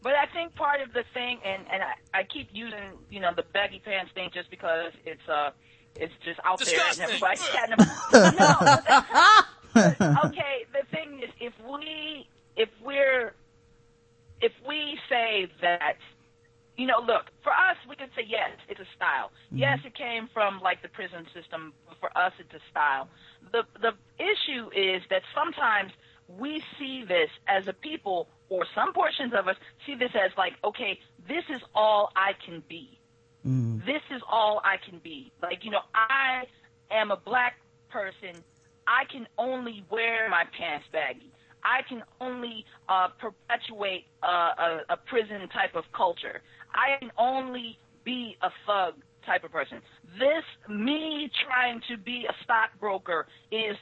But 0.03 0.13
I 0.15 0.25
think 0.33 0.55
part 0.55 0.81
of 0.81 0.93
the 0.93 1.03
thing, 1.13 1.39
and 1.45 1.63
and 1.71 1.83
I, 1.83 2.19
I 2.19 2.23
keep 2.23 2.49
using 2.51 2.79
you 3.11 3.19
know 3.19 3.31
the 3.35 3.43
baggy 3.53 3.79
pants 3.85 4.11
thing 4.15 4.31
just 4.33 4.49
because 4.49 4.91
it's 5.05 5.21
uh 5.29 5.51
it's 5.95 6.13
just 6.25 6.39
out 6.43 6.57
Disgusting. 6.57 7.05
there 7.05 7.13
and 7.15 7.23
everybody's 7.23 7.47
chatting 7.53 7.73
about. 7.73 8.39
no, 8.39 8.57
but- 9.73 9.97
but, 9.99 10.25
okay. 10.25 10.65
The 10.73 10.85
thing 10.91 11.21
is, 11.23 11.29
if 11.39 11.53
we 11.71 12.27
if 12.57 12.69
we're 12.83 13.33
if 14.41 14.51
we 14.67 14.97
say 15.07 15.47
that 15.61 15.97
you 16.81 16.87
know, 16.87 16.99
look, 16.99 17.25
for 17.43 17.51
us, 17.51 17.77
we 17.87 17.95
could 17.95 18.09
say 18.15 18.25
yes, 18.27 18.49
it's 18.67 18.79
a 18.79 18.89
style. 18.95 19.29
Mm-hmm. 19.29 19.57
Yes, 19.57 19.79
it 19.85 19.93
came 19.93 20.27
from 20.33 20.59
like 20.61 20.81
the 20.81 20.89
prison 20.89 21.27
system. 21.33 21.73
But 21.87 21.97
for 21.99 22.17
us, 22.17 22.33
it's 22.39 22.53
a 22.53 22.63
style. 22.71 23.07
The 23.51 23.63
the 23.79 23.93
issue 24.17 24.69
is 24.75 25.03
that 25.11 25.21
sometimes 25.35 25.91
we 26.27 26.63
see 26.79 27.03
this 27.07 27.29
as 27.47 27.67
a 27.67 27.73
people, 27.73 28.27
or 28.49 28.65
some 28.73 28.93
portions 28.93 29.33
of 29.33 29.47
us 29.47 29.57
see 29.85 29.95
this 29.95 30.11
as 30.15 30.31
like, 30.37 30.53
okay, 30.63 30.97
this 31.27 31.43
is 31.53 31.61
all 31.75 32.11
I 32.15 32.31
can 32.43 32.63
be. 32.67 32.97
This 33.85 34.03
is 34.15 34.21
all 34.29 34.61
I 34.63 34.77
can 34.77 34.99
be. 34.99 35.31
Like, 35.41 35.63
you 35.65 35.71
know, 35.71 35.81
I 35.93 36.45
am 36.91 37.11
a 37.11 37.17
black 37.17 37.55
person. 37.89 38.43
I 38.87 39.05
can 39.11 39.27
only 39.37 39.83
wear 39.89 40.29
my 40.29 40.45
pants 40.57 40.85
baggy. 40.91 41.30
I 41.63 41.81
can 41.87 42.03
only 42.19 42.65
uh, 42.89 43.09
perpetuate 43.19 44.05
uh, 44.23 44.27
a, 44.27 44.79
a 44.89 44.97
prison 44.97 45.47
type 45.49 45.75
of 45.75 45.83
culture. 45.95 46.41
I 46.73 46.99
can 46.99 47.11
only 47.17 47.77
be 48.03 48.37
a 48.41 48.49
thug 48.65 48.95
type 49.25 49.43
of 49.43 49.51
person. 49.51 49.81
This, 50.19 50.43
me 50.69 51.29
trying 51.45 51.81
to 51.89 51.97
be 51.97 52.25
a 52.29 52.33
stockbroker, 52.43 53.27
is 53.51 53.75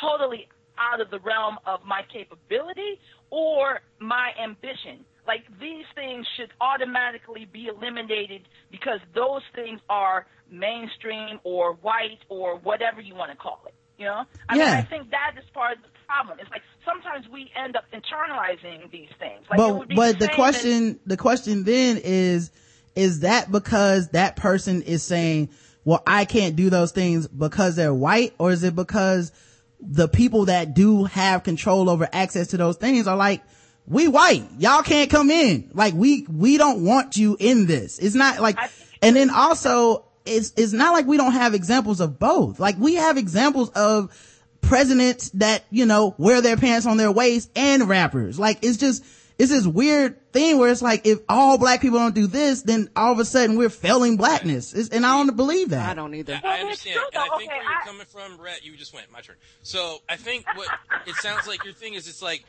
totally 0.00 0.48
out 0.78 1.00
of 1.00 1.10
the 1.10 1.18
realm 1.20 1.58
of 1.66 1.80
my 1.86 2.02
capability 2.12 2.98
or 3.30 3.80
my 3.98 4.30
ambition. 4.42 5.04
Like 5.26 5.42
these 5.60 5.84
things 5.94 6.26
should 6.36 6.50
automatically 6.60 7.46
be 7.50 7.68
eliminated 7.68 8.42
because 8.70 8.98
those 9.14 9.42
things 9.54 9.80
are 9.88 10.26
mainstream 10.50 11.38
or 11.44 11.74
white 11.74 12.18
or 12.28 12.56
whatever 12.58 13.00
you 13.00 13.14
want 13.14 13.30
to 13.30 13.36
call 13.36 13.62
it. 13.66 13.74
You 13.98 14.06
know, 14.06 14.24
I 14.48 14.54
mean, 14.54 14.66
Yeah. 14.66 14.78
I 14.78 14.82
think 14.82 15.10
that 15.10 15.34
is 15.38 15.44
part 15.54 15.76
of 15.76 15.82
the 15.84 15.88
problem. 16.08 16.38
It's 16.40 16.50
like 16.50 16.62
sometimes 16.84 17.28
we 17.28 17.50
end 17.56 17.76
up 17.76 17.84
internalizing 17.92 18.90
these 18.90 19.08
things. 19.18 19.44
Like, 19.50 19.58
but 19.58 19.94
but 19.94 20.18
the 20.18 20.30
as- 20.30 20.34
question 20.34 21.00
the 21.06 21.16
question 21.16 21.64
then 21.64 21.98
is 22.02 22.50
is 22.94 23.20
that 23.20 23.50
because 23.50 24.08
that 24.10 24.36
person 24.36 24.82
is 24.82 25.02
saying 25.02 25.48
well 25.84 26.02
i 26.06 26.26
can't 26.26 26.56
do 26.56 26.68
those 26.68 26.92
things 26.92 27.26
because 27.26 27.74
they're 27.74 27.94
white 27.94 28.34
or 28.38 28.50
is 28.50 28.62
it 28.64 28.76
because 28.76 29.32
the 29.80 30.08
people 30.08 30.44
that 30.44 30.74
do 30.74 31.04
have 31.04 31.42
control 31.42 31.88
over 31.88 32.08
access 32.12 32.48
to 32.48 32.56
those 32.56 32.76
things 32.76 33.06
are 33.06 33.16
like 33.16 33.42
we 33.86 34.06
white. 34.08 34.44
Y'all 34.58 34.82
can't 34.82 35.10
come 35.10 35.30
in. 35.30 35.70
Like 35.74 35.94
we 35.94 36.26
we 36.28 36.56
don't 36.56 36.84
want 36.84 37.16
you 37.16 37.36
in 37.38 37.66
this. 37.66 37.98
It's 37.98 38.14
not 38.14 38.40
like 38.40 38.56
and 39.00 39.16
then 39.16 39.30
also 39.30 40.04
it's 40.24 40.52
it's 40.56 40.72
not 40.72 40.92
like 40.92 41.06
we 41.06 41.16
don't 41.16 41.32
have 41.32 41.54
examples 41.54 42.00
of 42.00 42.18
both. 42.18 42.60
Like 42.60 42.76
we 42.78 42.94
have 42.94 43.16
examples 43.16 43.70
of 43.70 44.16
presidents 44.62 45.30
that 45.30 45.64
you 45.70 45.84
know 45.86 46.14
wear 46.18 46.40
their 46.40 46.56
pants 46.56 46.86
on 46.86 46.96
their 46.96 47.12
waist 47.12 47.50
and 47.54 47.88
rappers 47.88 48.38
like 48.38 48.58
it's 48.62 48.78
just 48.78 49.04
it's 49.38 49.50
this 49.50 49.66
weird 49.66 50.18
thing 50.32 50.58
where 50.58 50.70
it's 50.70 50.82
like 50.82 51.06
if 51.06 51.18
all 51.28 51.58
black 51.58 51.80
people 51.80 51.98
don't 51.98 52.14
do 52.14 52.26
this 52.26 52.62
then 52.62 52.88
all 52.96 53.12
of 53.12 53.18
a 53.18 53.24
sudden 53.24 53.56
we're 53.56 53.68
failing 53.68 54.16
blackness 54.16 54.72
it's, 54.72 54.88
and 54.90 55.04
i 55.04 55.10
don't 55.16 55.36
believe 55.36 55.70
that 55.70 55.90
I 55.90 55.94
don't 55.94 56.14
either. 56.14 56.40
I 56.42 56.48
Well, 56.48 56.60
understand, 56.60 56.96
and 57.12 57.18
I 57.22 57.22
think 57.22 57.34
Okay, 57.34 57.46
where 57.48 57.56
you're 57.62 57.72
I- 57.82 57.84
coming 57.86 58.06
from, 58.06 58.40
Rhett. 58.40 58.64
You 58.64 58.76
just 58.76 58.94
went. 58.94 59.10
My 59.12 59.20
turn. 59.20 59.36
So 59.62 59.98
I 60.08 60.16
think 60.16 60.46
what 60.56 60.68
it 61.06 61.14
sounds 61.16 61.46
like 61.46 61.64
your 61.64 61.74
thing 61.74 61.94
is, 61.94 62.08
it's 62.08 62.22
like 62.22 62.44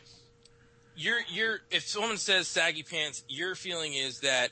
you're 0.95 1.19
you're. 1.29 1.59
If 1.71 1.87
someone 1.87 2.17
says 2.17 2.47
saggy 2.47 2.83
pants, 2.83 3.23
your 3.27 3.55
feeling 3.55 3.93
is 3.95 4.19
that 4.21 4.51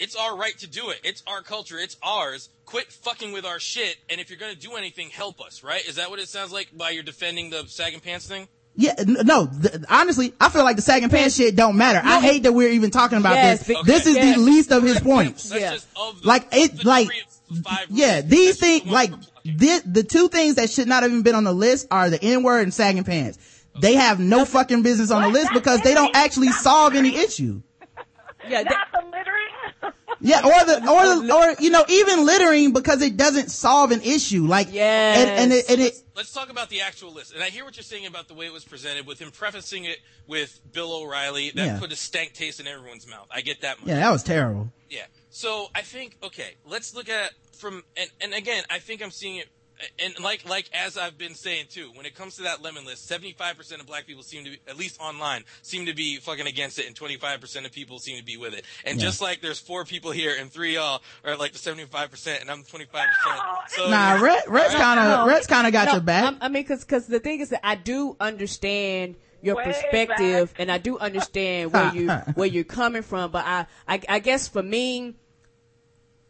it's 0.00 0.16
our 0.16 0.36
right 0.36 0.56
to 0.58 0.66
do 0.66 0.90
it. 0.90 0.98
It's 1.04 1.22
our 1.28 1.42
culture. 1.42 1.78
It's 1.78 1.96
ours. 2.02 2.48
Quit 2.64 2.90
fucking 2.90 3.32
with 3.32 3.44
our 3.44 3.60
shit. 3.60 3.96
And 4.08 4.20
if 4.20 4.30
you're 4.30 4.38
gonna 4.38 4.54
do 4.56 4.74
anything, 4.74 5.10
help 5.10 5.40
us. 5.40 5.62
Right? 5.62 5.86
Is 5.88 5.96
that 5.96 6.10
what 6.10 6.18
it 6.18 6.28
sounds 6.28 6.52
like 6.52 6.68
by 6.76 6.90
you're 6.90 7.02
defending 7.04 7.50
the 7.50 7.64
sagging 7.68 8.00
pants 8.00 8.26
thing? 8.26 8.48
yeah 8.76 8.94
no 9.04 9.48
th- 9.48 9.82
honestly 9.90 10.32
i 10.40 10.48
feel 10.48 10.62
like 10.62 10.76
the 10.76 10.80
sagging 10.82 11.08
pants 11.08 11.34
shit 11.34 11.56
don't 11.56 11.76
matter 11.76 12.00
i 12.04 12.20
hate 12.20 12.44
that 12.44 12.52
we're 12.52 12.70
even 12.70 12.88
talking 12.88 13.18
about 13.18 13.34
Yes, 13.34 13.66
this 13.66 13.76
be- 13.76 13.82
this 13.84 14.06
is 14.06 14.14
yes. 14.14 14.36
the 14.36 14.40
least 14.42 14.70
of 14.70 14.84
his 14.84 15.00
points 15.00 15.52
Yeah. 15.52 15.72
the, 15.72 16.14
like 16.22 16.46
it 16.52 16.84
like 16.84 17.08
three 17.08 17.20
of 17.50 17.64
five 17.64 17.86
yeah 17.90 18.20
these 18.20 18.60
things 18.60 18.84
the 18.84 18.90
like 18.92 19.10
the, 19.44 19.82
the 19.86 20.04
two 20.04 20.28
things 20.28 20.54
that 20.54 20.70
should 20.70 20.86
not 20.86 21.02
have 21.02 21.10
even 21.10 21.24
been 21.24 21.34
on 21.34 21.42
the 21.42 21.52
list 21.52 21.88
are 21.90 22.10
the 22.10 22.22
n-word 22.22 22.60
and 22.62 22.72
sagging 22.72 23.02
pants 23.02 23.40
they 23.80 23.94
have 23.96 24.20
no 24.20 24.44
fucking 24.44 24.82
business 24.82 25.10
on 25.10 25.22
the 25.22 25.28
list 25.28 25.50
because 25.52 25.80
they 25.80 25.92
don't 25.92 26.14
actually 26.14 26.50
solve 26.52 26.94
any 26.94 27.16
issue 27.16 27.60
Yeah, 28.48 28.62
that- 28.62 28.70
not 28.70 28.86
the 28.92 29.04
littering. 29.10 29.39
Yeah 30.20 30.40
or 30.44 30.64
the 30.66 30.76
or 30.88 31.22
the 31.26 31.34
or 31.34 31.62
you 31.62 31.70
know 31.70 31.84
even 31.88 32.24
littering 32.26 32.72
because 32.72 33.00
it 33.02 33.16
doesn't 33.16 33.50
solve 33.50 33.90
an 33.90 34.00
issue 34.02 34.46
like 34.46 34.68
Yes. 34.72 35.18
and 35.18 35.30
and 35.30 35.52
it, 35.52 35.70
and 35.70 35.80
it 35.80 35.94
Let's 36.16 36.32
talk 36.34 36.50
about 36.50 36.68
the 36.68 36.82
actual 36.82 37.12
list. 37.14 37.32
And 37.32 37.42
I 37.42 37.46
hear 37.46 37.64
what 37.64 37.76
you're 37.76 37.82
saying 37.82 38.04
about 38.04 38.28
the 38.28 38.34
way 38.34 38.44
it 38.44 38.52
was 38.52 38.62
presented, 38.64 39.06
with 39.06 39.18
him 39.18 39.30
prefacing 39.30 39.84
it 39.86 39.98
with 40.26 40.60
Bill 40.70 40.92
O'Reilly. 40.92 41.50
That 41.54 41.64
Yeah. 41.66 41.78
put 41.78 41.90
a 41.92 41.96
stank 41.96 42.34
taste 42.34 42.60
in 42.60 42.66
everyone's 42.66 43.06
mouth. 43.06 43.26
I 43.30 43.40
get 43.40 43.62
that 43.62 43.78
much. 43.80 43.88
yeah 43.88 43.96
that 44.00 44.10
was 44.12 44.22
terrible 44.22 44.70
Yeah. 44.90 45.06
So 45.30 45.68
I 45.74 45.80
think 45.82 46.16
okay, 46.22 46.56
let's 46.66 46.94
look 46.94 47.08
at 47.08 47.32
from 47.56 47.82
and 47.96 48.10
and 48.20 48.34
again, 48.34 48.64
I 48.68 48.78
think 48.80 49.02
I'm 49.02 49.10
seeing 49.10 49.36
it 49.36 49.48
and 49.98 50.18
like 50.20 50.48
like 50.48 50.68
as 50.74 50.96
I've 50.98 51.16
been 51.16 51.34
saying 51.34 51.66
too, 51.70 51.90
when 51.94 52.06
it 52.06 52.14
comes 52.14 52.36
to 52.36 52.42
that 52.42 52.62
lemon 52.62 52.84
list, 52.84 53.08
75% 53.10 53.80
of 53.80 53.86
black 53.86 54.06
people 54.06 54.22
seem 54.22 54.44
to 54.44 54.50
be 54.50 54.60
at 54.68 54.76
least 54.76 55.00
online 55.00 55.44
seem 55.62 55.86
to 55.86 55.94
be 55.94 56.16
fucking 56.18 56.46
against 56.46 56.78
it 56.78 56.86
and 56.86 56.94
25% 56.94 57.64
of 57.64 57.72
people 57.72 57.98
seem 57.98 58.18
to 58.18 58.24
be 58.24 58.36
with 58.36 58.54
it. 58.54 58.64
And 58.84 58.98
Yeah. 58.98 59.06
just 59.06 59.20
like 59.20 59.40
there's 59.40 59.58
four 59.58 59.84
people 59.84 60.10
here 60.10 60.34
and 60.38 60.50
three 60.52 60.74
y'all 60.74 61.02
are 61.24 61.36
like 61.36 61.52
the 61.52 61.58
75% 61.58 62.40
and 62.40 62.50
I'm 62.50 62.62
25%. 62.64 63.06
So 63.68 63.88
nah 63.90 64.14
Rhett, 64.20 64.48
Rhett's 64.48 64.74
kind 64.74 65.00
of 65.00 65.18
No. 65.20 65.26
Rhett's 65.26 65.46
kind 65.46 65.66
of 65.66 65.72
got 65.72 65.86
No, 65.86 65.92
your 65.92 66.00
back 66.02 66.24
I'm- 66.24 66.38
I 66.40 66.48
mean, 66.48 66.62
because 66.62 66.80
because 66.84 67.06
the 67.06 67.20
thing 67.20 67.40
is 67.40 67.48
that 67.50 67.66
I 67.66 67.74
do 67.74 68.16
understand 68.20 69.16
your 69.42 69.56
Way 69.56 69.64
perspective, 69.64 70.50
back. 70.52 70.60
and 70.60 70.70
I 70.70 70.76
do 70.76 70.98
understand 70.98 71.72
where 71.72 71.94
you 71.94 72.08
where 72.34 72.46
you're 72.46 72.62
coming 72.64 73.00
from. 73.02 73.30
But 73.30 73.46
I, 73.46 73.66
I 73.88 74.00
I 74.08 74.18
guess 74.18 74.46
for 74.46 74.62
me, 74.62 75.14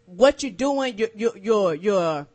what 0.06 0.42
you're 0.42 0.52
doing, 0.52 0.96
you're 0.98 1.08
you're 1.14 1.36
you're, 1.36 1.74
you're 1.74 2.26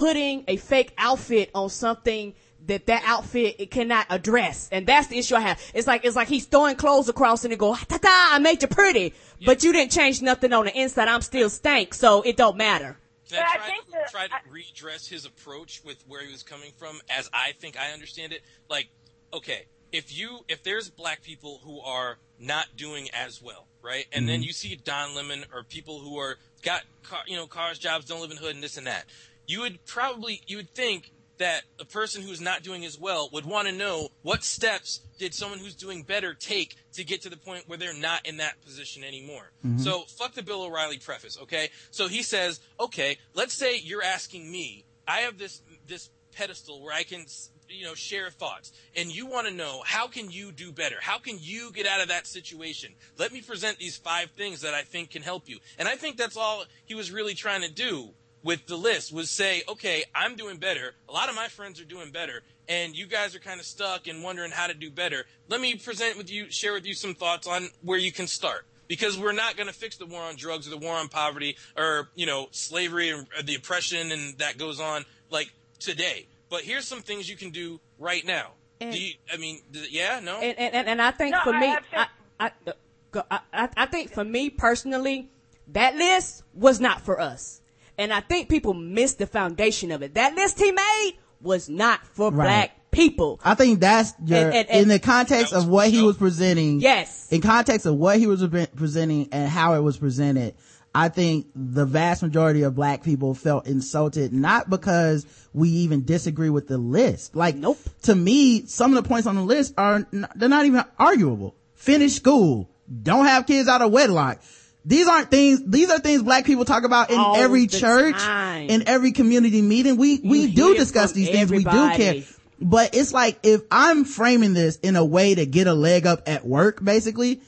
putting 0.00 0.44
a 0.48 0.56
fake 0.56 0.94
outfit 0.96 1.50
on 1.54 1.68
something 1.68 2.32
that 2.66 2.86
that 2.86 3.02
outfit 3.04 3.56
it 3.58 3.70
cannot 3.70 4.06
address, 4.08 4.66
and 4.72 4.86
that's 4.86 5.08
the 5.08 5.18
issue 5.18 5.36
I 5.36 5.40
have. 5.40 5.60
It's 5.74 5.86
like 5.86 6.06
it's 6.06 6.16
like 6.16 6.28
he's 6.28 6.46
throwing 6.46 6.76
clothes 6.76 7.10
across 7.10 7.44
and 7.44 7.52
it 7.52 7.58
go 7.58 7.74
ta 7.74 7.98
ta, 7.98 8.30
I 8.32 8.38
made 8.38 8.62
you 8.62 8.68
pretty, 8.68 9.12
but 9.44 9.62
you 9.62 9.74
didn't 9.74 9.92
change 9.92 10.22
nothing 10.22 10.54
on 10.54 10.64
the 10.64 10.80
inside. 10.80 11.06
I'm 11.08 11.20
still 11.20 11.50
stank, 11.50 11.92
so 11.92 12.22
it 12.22 12.38
don't 12.38 12.56
matter. 12.56 12.96
Can 13.28 13.40
I 13.40 13.42
But 13.42 13.46
I 13.46 13.56
try, 13.56 13.66
think 13.66 13.84
to, 13.84 13.90
that- 13.90 14.10
try 14.10 14.26
to 14.26 14.34
redress 14.50 15.06
his 15.06 15.26
approach 15.26 15.82
with 15.84 16.02
where 16.08 16.24
he 16.24 16.32
was 16.32 16.42
coming 16.42 16.72
from 16.78 16.98
as 17.10 17.28
I 17.34 17.52
think 17.52 17.78
I 17.78 17.92
understand 17.92 18.32
it? 18.32 18.40
Like, 18.70 18.88
okay, 19.34 19.66
if 19.92 20.16
you 20.16 20.40
if 20.48 20.62
there's 20.62 20.88
black 20.88 21.22
people 21.22 21.60
who 21.62 21.78
are 21.80 22.16
not 22.38 22.68
doing 22.74 23.08
as 23.12 23.42
well, 23.42 23.66
right? 23.82 24.06
And 24.12 24.26
then 24.26 24.36
mm-hmm. 24.36 24.44
you 24.44 24.52
see 24.52 24.76
Don 24.76 25.14
Lemon 25.14 25.44
or 25.52 25.62
people 25.62 25.98
who 25.98 26.18
are 26.18 26.38
got 26.62 26.82
car, 27.02 27.20
you 27.26 27.36
know 27.36 27.46
cars, 27.46 27.78
jobs, 27.78 28.06
don't 28.06 28.20
live 28.20 28.30
in 28.30 28.36
hood, 28.36 28.54
and 28.54 28.64
this 28.64 28.76
and 28.76 28.86
that. 28.86 29.04
You 29.50 29.62
would 29.62 29.84
probably 29.84 30.42
you 30.46 30.58
would 30.58 30.70
think 30.70 31.10
that 31.38 31.62
a 31.80 31.84
person 31.84 32.22
who's 32.22 32.40
not 32.40 32.62
doing 32.62 32.84
as 32.84 33.00
well 33.00 33.28
would 33.32 33.44
want 33.44 33.66
to 33.66 33.74
know 33.74 34.10
what 34.22 34.44
steps 34.44 35.00
did 35.18 35.34
someone 35.34 35.58
who's 35.58 35.74
doing 35.74 36.04
better 36.04 36.34
take 36.34 36.76
to 36.92 37.02
get 37.02 37.22
to 37.22 37.28
the 37.28 37.36
point 37.36 37.64
where 37.66 37.76
they're 37.76 37.92
not 37.92 38.24
in 38.26 38.36
that 38.36 38.60
position 38.62 39.02
anymore. 39.02 39.50
Mm-hmm. 39.66 39.78
So 39.78 40.02
fuck 40.02 40.34
the 40.34 40.44
Bill 40.44 40.62
O'Reilly 40.62 40.98
preface, 40.98 41.36
okay? 41.42 41.70
So 41.90 42.06
he 42.06 42.22
says, 42.22 42.60
okay, 42.78 43.18
let's 43.34 43.54
say 43.54 43.76
you're 43.76 44.04
asking 44.04 44.52
me, 44.52 44.84
I 45.08 45.22
have 45.22 45.36
this 45.36 45.62
this 45.88 46.10
pedestal 46.32 46.80
where 46.80 46.94
I 46.94 47.02
can 47.02 47.24
you 47.68 47.86
know 47.86 47.94
share 47.94 48.30
thoughts 48.30 48.70
and 48.94 49.12
you 49.12 49.26
want 49.26 49.48
to 49.48 49.52
know 49.52 49.82
how 49.84 50.06
can 50.06 50.30
you 50.30 50.52
do 50.52 50.70
better? 50.70 50.96
How 51.00 51.18
can 51.18 51.38
you 51.40 51.72
get 51.72 51.88
out 51.88 52.00
of 52.00 52.06
that 52.06 52.28
situation? 52.28 52.94
Let 53.18 53.32
me 53.32 53.40
present 53.40 53.78
these 53.78 53.96
five 53.96 54.30
things 54.30 54.60
that 54.60 54.74
i 54.74 54.82
think 54.82 55.10
can 55.10 55.22
help 55.22 55.48
you. 55.48 55.58
And 55.76 55.88
i 55.88 55.96
think 55.96 56.16
that's 56.16 56.36
all 56.36 56.64
he 56.84 56.94
was 56.94 57.10
really 57.10 57.34
trying 57.34 57.62
to 57.62 57.72
do 57.72 58.10
with 58.42 58.66
the 58.66 58.76
list 58.76 59.12
was 59.12 59.30
say 59.30 59.62
okay 59.68 60.04
i'm 60.14 60.34
doing 60.36 60.56
better. 60.56 60.94
A 61.08 61.12
lot 61.12 61.28
of 61.28 61.34
my 61.34 61.48
friends 61.48 61.80
are 61.80 61.84
doing 61.84 62.10
better. 62.10 62.42
And 62.68 62.96
you 62.96 63.06
guys 63.06 63.34
are 63.34 63.40
kind 63.40 63.58
of 63.58 63.66
stuck 63.66 64.06
and 64.06 64.22
wondering 64.22 64.52
how 64.52 64.68
to 64.68 64.74
do 64.74 64.92
better. 64.92 65.24
Let 65.48 65.60
me 65.60 65.74
present 65.74 66.16
with 66.16 66.30
you 66.30 66.50
share 66.50 66.72
with 66.72 66.86
you 66.86 66.94
some 66.94 67.14
thoughts 67.14 67.46
on 67.48 67.68
where 67.82 67.98
you 67.98 68.12
can 68.12 68.26
start. 68.28 68.64
Because 68.86 69.18
we're 69.18 69.32
not 69.32 69.56
going 69.56 69.66
to 69.66 69.72
fix 69.74 69.96
the 69.96 70.06
war 70.06 70.22
on 70.22 70.36
drugs 70.36 70.66
or 70.66 70.70
the 70.70 70.76
war 70.78 70.94
on 70.96 71.08
poverty 71.08 71.56
or 71.76 72.08
you 72.14 72.26
know 72.26 72.48
slavery 72.52 73.10
and 73.10 73.26
the 73.44 73.56
oppression 73.56 74.12
and 74.12 74.38
that 74.38 74.56
goes 74.58 74.80
on 74.80 75.04
like 75.30 75.52
today. 75.78 76.26
But 76.48 76.62
here's 76.62 76.86
some 76.86 77.00
things 77.02 77.28
you 77.28 77.36
can 77.36 77.50
do 77.50 77.80
right 77.98 78.24
now. 78.24 78.52
And- 78.80 78.92
do 78.92 78.98
you, 79.00 79.14
i 79.32 79.36
mean 79.36 79.60
yeah 79.90 80.20
no? 80.22 80.36
And 80.40 80.58
and, 80.58 80.74
and, 80.74 80.88
and 80.88 81.02
I 81.02 81.10
think 81.10 81.32
No, 81.32 81.40
for 81.44 81.54
I 81.54 81.60
me, 81.60 81.66
have 81.66 81.84
I, 81.92 82.06
I, 82.38 82.50
uh, 82.66 82.72
go- 83.10 83.26
I, 83.30 83.40
I, 83.52 83.68
I 83.76 83.86
think 83.86 84.12
for 84.12 84.24
me 84.24 84.48
personally, 84.48 85.28
that 85.68 85.96
list 85.96 86.42
was 86.54 86.80
not 86.80 87.02
for 87.02 87.20
us, 87.20 87.59
and 87.98 88.12
I 88.12 88.20
think 88.20 88.48
people 88.48 88.74
missed 88.74 89.18
the 89.18 89.26
foundation 89.26 89.90
of 89.90 90.02
it. 90.02 90.14
That 90.14 90.34
list 90.34 90.58
he 90.58 90.72
made 90.72 91.12
was 91.40 91.68
not 91.68 92.00
for 92.06 92.30
Right. 92.30 92.44
black 92.44 92.70
people. 92.90 93.40
I 93.44 93.54
think 93.54 93.80
that's 93.80 94.12
your, 94.24 94.38
And- 94.38 94.54
and- 94.54 94.70
and- 94.70 94.80
in 94.82 94.88
the 94.88 94.98
context 94.98 95.52
of 95.52 95.68
what 95.68 95.88
he 95.90 96.02
was 96.02 96.16
presenting. 96.16 96.80
Yes. 96.80 97.26
In 97.30 97.40
context 97.40 97.86
of 97.86 97.94
what 97.96 98.18
he 98.18 98.26
was 98.26 98.46
pre- 98.46 98.66
presenting 98.74 99.28
and 99.32 99.48
how 99.48 99.74
it 99.74 99.80
was 99.80 99.96
presented, 99.96 100.54
I 100.92 101.08
think 101.08 101.46
the 101.54 101.86
vast 101.86 102.20
majority 102.20 102.62
of 102.62 102.74
black 102.74 103.04
people 103.04 103.32
felt 103.32 103.68
insulted, 103.68 104.32
not 104.32 104.68
because 104.68 105.24
we 105.54 105.68
even 105.68 106.04
disagree 106.04 106.50
with 106.50 106.66
the 106.66 106.78
list. 106.78 107.36
Like, 107.36 107.54
Nope. 107.56 107.78
To 108.02 108.14
me, 108.16 108.66
some 108.66 108.94
of 108.96 109.02
the 109.02 109.08
points 109.08 109.26
on 109.28 109.36
the 109.36 109.42
list 109.44 109.72
are, 109.78 110.04
n- 110.12 110.26
they're 110.34 110.48
not 110.48 110.66
even 110.66 110.82
arguable. 110.98 111.54
Finish 111.76 112.14
school. 112.14 112.68
Don't 113.02 113.24
have 113.26 113.46
kids 113.46 113.68
out 113.68 113.82
of 113.82 113.92
wedlock. 113.92 114.40
These 114.84 115.06
aren't 115.06 115.30
things, 115.30 115.62
these 115.66 115.90
are 115.90 115.98
things 115.98 116.22
black 116.22 116.44
people 116.44 116.64
talk 116.64 116.84
about 116.84 117.10
in 117.10 117.18
All 117.18 117.36
every 117.36 117.66
church, 117.66 118.16
time. 118.16 118.70
in 118.70 118.88
every 118.88 119.12
community 119.12 119.62
meeting. 119.62 119.96
We, 119.96 120.20
we 120.24 120.52
do 120.52 120.74
discuss 120.74 121.12
these 121.12 121.28
things. 121.30 121.50
We 121.50 121.64
do 121.64 121.70
care. 121.70 122.22
But 122.62 122.94
it's 122.94 123.12
like, 123.12 123.38
if 123.42 123.62
I'm 123.70 124.04
framing 124.04 124.52
this 124.52 124.76
in 124.76 124.96
a 124.96 125.04
way 125.04 125.34
to 125.34 125.46
get 125.46 125.66
a 125.66 125.72
leg 125.74 126.06
up 126.06 126.22
at 126.28 126.44
work, 126.46 126.82
basically, 126.84 127.40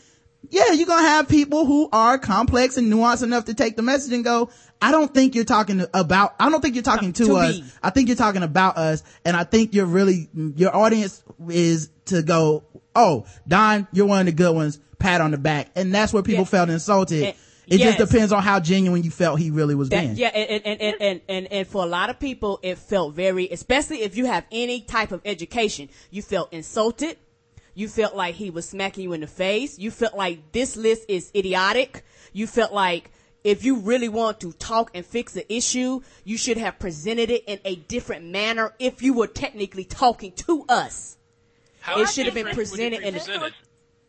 yeah, 0.49 0.73
you're 0.73 0.87
gonna 0.87 1.03
have 1.09 1.29
people 1.29 1.67
who 1.67 1.89
are 1.93 2.19
complex 2.19 2.77
and 2.77 2.93
nuanced 2.93 3.23
enough 3.23 3.45
to 3.47 3.55
take 3.55 3.77
the 3.77 3.83
message 3.83 4.13
and 4.13 4.25
go, 4.25 4.51
I 4.81 4.91
don't 4.91 5.13
think 5.15 5.35
you're 5.35 5.45
talking 5.45 5.85
about, 5.95 6.35
I 6.41 6.51
don't 6.51 6.61
think 6.61 6.75
you're 6.75 6.83
talking 6.83 7.13
to, 7.15 7.27
To 7.27 7.37
us. 7.37 7.59
me. 7.59 7.65
I 7.83 7.91
think 7.91 8.09
you're 8.09 8.17
talking 8.17 8.43
about 8.43 8.77
us. 8.77 9.03
And 9.25 9.37
I 9.37 9.45
think 9.45 9.75
you're 9.75 9.87
really, 9.87 10.29
your 10.35 10.75
audience 10.75 11.23
is 11.49 11.91
to 12.07 12.23
go, 12.23 12.65
oh, 12.95 13.25
Don, 13.47 13.87
you're 13.93 14.07
one 14.07 14.21
of 14.21 14.27
the 14.27 14.33
good 14.33 14.55
ones, 14.55 14.81
pat 15.03 15.21
on 15.21 15.31
the 15.33 15.39
back. 15.39 15.69
And 15.75 15.95
that's 15.95 16.13
where 16.13 16.23
people 16.23 16.43
Yeah. 16.45 16.49
felt 16.51 16.71
insulted. 16.71 17.25
And- 17.25 17.35
it 17.69 17.79
yes. 17.79 17.97
just 17.97 18.11
depends 18.11 18.33
on 18.33 18.43
how 18.43 18.59
genuine 18.59 19.05
you 19.05 19.11
felt 19.13 19.39
he 19.39 19.51
really 19.53 19.77
was 19.77 19.89
That- 19.89 20.01
being. 20.01 20.17
yeah, 20.17 20.29
and, 20.35 20.63
and, 20.67 20.81
and, 20.81 20.97
and, 21.01 21.21
and, 21.29 21.53
and 21.53 21.67
for 21.67 21.85
a 21.85 21.87
lot 21.87 22.11
of 22.11 22.19
people, 22.19 22.59
it 22.63 22.77
felt 22.77 23.15
very, 23.15 23.49
especially 23.51 24.03
if 24.03 24.17
you 24.17 24.27
have 24.27 24.45
any 24.51 24.81
type 24.81 25.13
of 25.13 25.21
education, 25.25 25.89
you 26.11 26.23
felt 26.23 26.53
insulted. 26.53 27.17
You 27.75 27.87
felt 27.89 28.17
like 28.17 28.35
he 28.35 28.51
was 28.51 28.69
smacking 28.69 29.05
you 29.05 29.13
in 29.13 29.21
the 29.21 29.27
face. 29.29 29.79
You 29.79 29.93
felt 29.93 30.15
like 30.17 30.51
this 30.53 30.77
list 30.77 31.05
is 31.09 31.31
idiotic. 31.37 32.05
You 32.33 32.49
felt 32.49 32.73
like 32.73 33.11
if 33.45 33.65
you 33.65 33.77
really 33.77 34.09
want 34.09 34.41
to 34.41 34.53
talk 34.55 34.91
and 34.93 35.07
fix 35.07 35.33
the 35.33 35.51
issue, 35.51 36.01
you 36.25 36.37
should 36.37 36.59
have 36.59 36.79
presented 36.81 37.31
it 37.31 37.45
in 37.47 37.61
a 37.65 37.77
different 37.77 38.25
manner 38.27 38.75
if 38.81 39.03
you 39.03 39.15
were 39.15 39.29
technically 39.29 39.85
talking 39.85 40.33
to 40.33 40.65
us. 40.69 41.17
How 41.81 42.01
It 42.01 42.09
should 42.09 42.27
have 42.27 42.35
been 42.35 42.47
different 42.47 42.71
would 42.73 42.81
it 42.81 42.91
be 42.91 42.97
presented 42.99 43.39
in 43.39 43.43
a- 43.43 43.51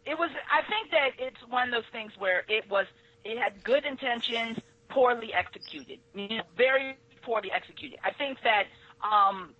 it 0.05 0.17
was, 0.17 0.29
presented? 0.29 0.35
it 0.35 0.37
was 0.37 0.45
i 0.51 0.69
think 0.69 0.91
that 0.91 1.09
it's 1.17 1.39
one 1.49 1.67
of 1.67 1.73
those 1.73 1.89
things 1.91 2.11
where 2.17 2.43
it 2.47 2.69
was 2.69 2.85
it 3.23 3.37
had 3.37 3.63
good 3.63 3.85
intentions 3.85 4.57
poorly 4.89 5.33
executed 5.33 5.99
you 6.13 6.27
know, 6.29 6.43
very 6.57 6.95
poorly 7.21 7.51
executed 7.51 7.99
i 8.03 8.11
think 8.11 8.37
that 8.43 8.65
um 9.03 9.53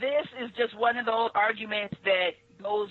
this 0.00 0.26
is 0.42 0.50
just 0.56 0.76
one 0.76 0.96
of 0.96 1.06
those 1.06 1.30
arguments 1.34 1.96
that 2.04 2.30
goes 2.62 2.90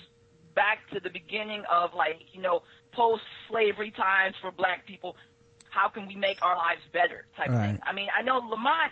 back 0.54 0.78
to 0.92 1.00
the 1.00 1.10
beginning 1.10 1.62
of 1.70 1.94
like 1.94 2.22
you 2.32 2.40
know 2.40 2.62
post 2.92 3.22
slavery 3.48 3.90
times 3.90 4.34
for 4.40 4.50
black 4.50 4.86
people 4.86 5.16
how 5.70 5.88
can 5.88 6.06
we 6.06 6.16
make 6.16 6.38
our 6.42 6.56
lives 6.56 6.80
better 6.92 7.26
type 7.36 7.48
Right. 7.50 7.72
thing 7.72 7.78
i 7.82 7.92
mean 7.92 8.08
i 8.18 8.22
know 8.22 8.40
Lamonte 8.40 8.90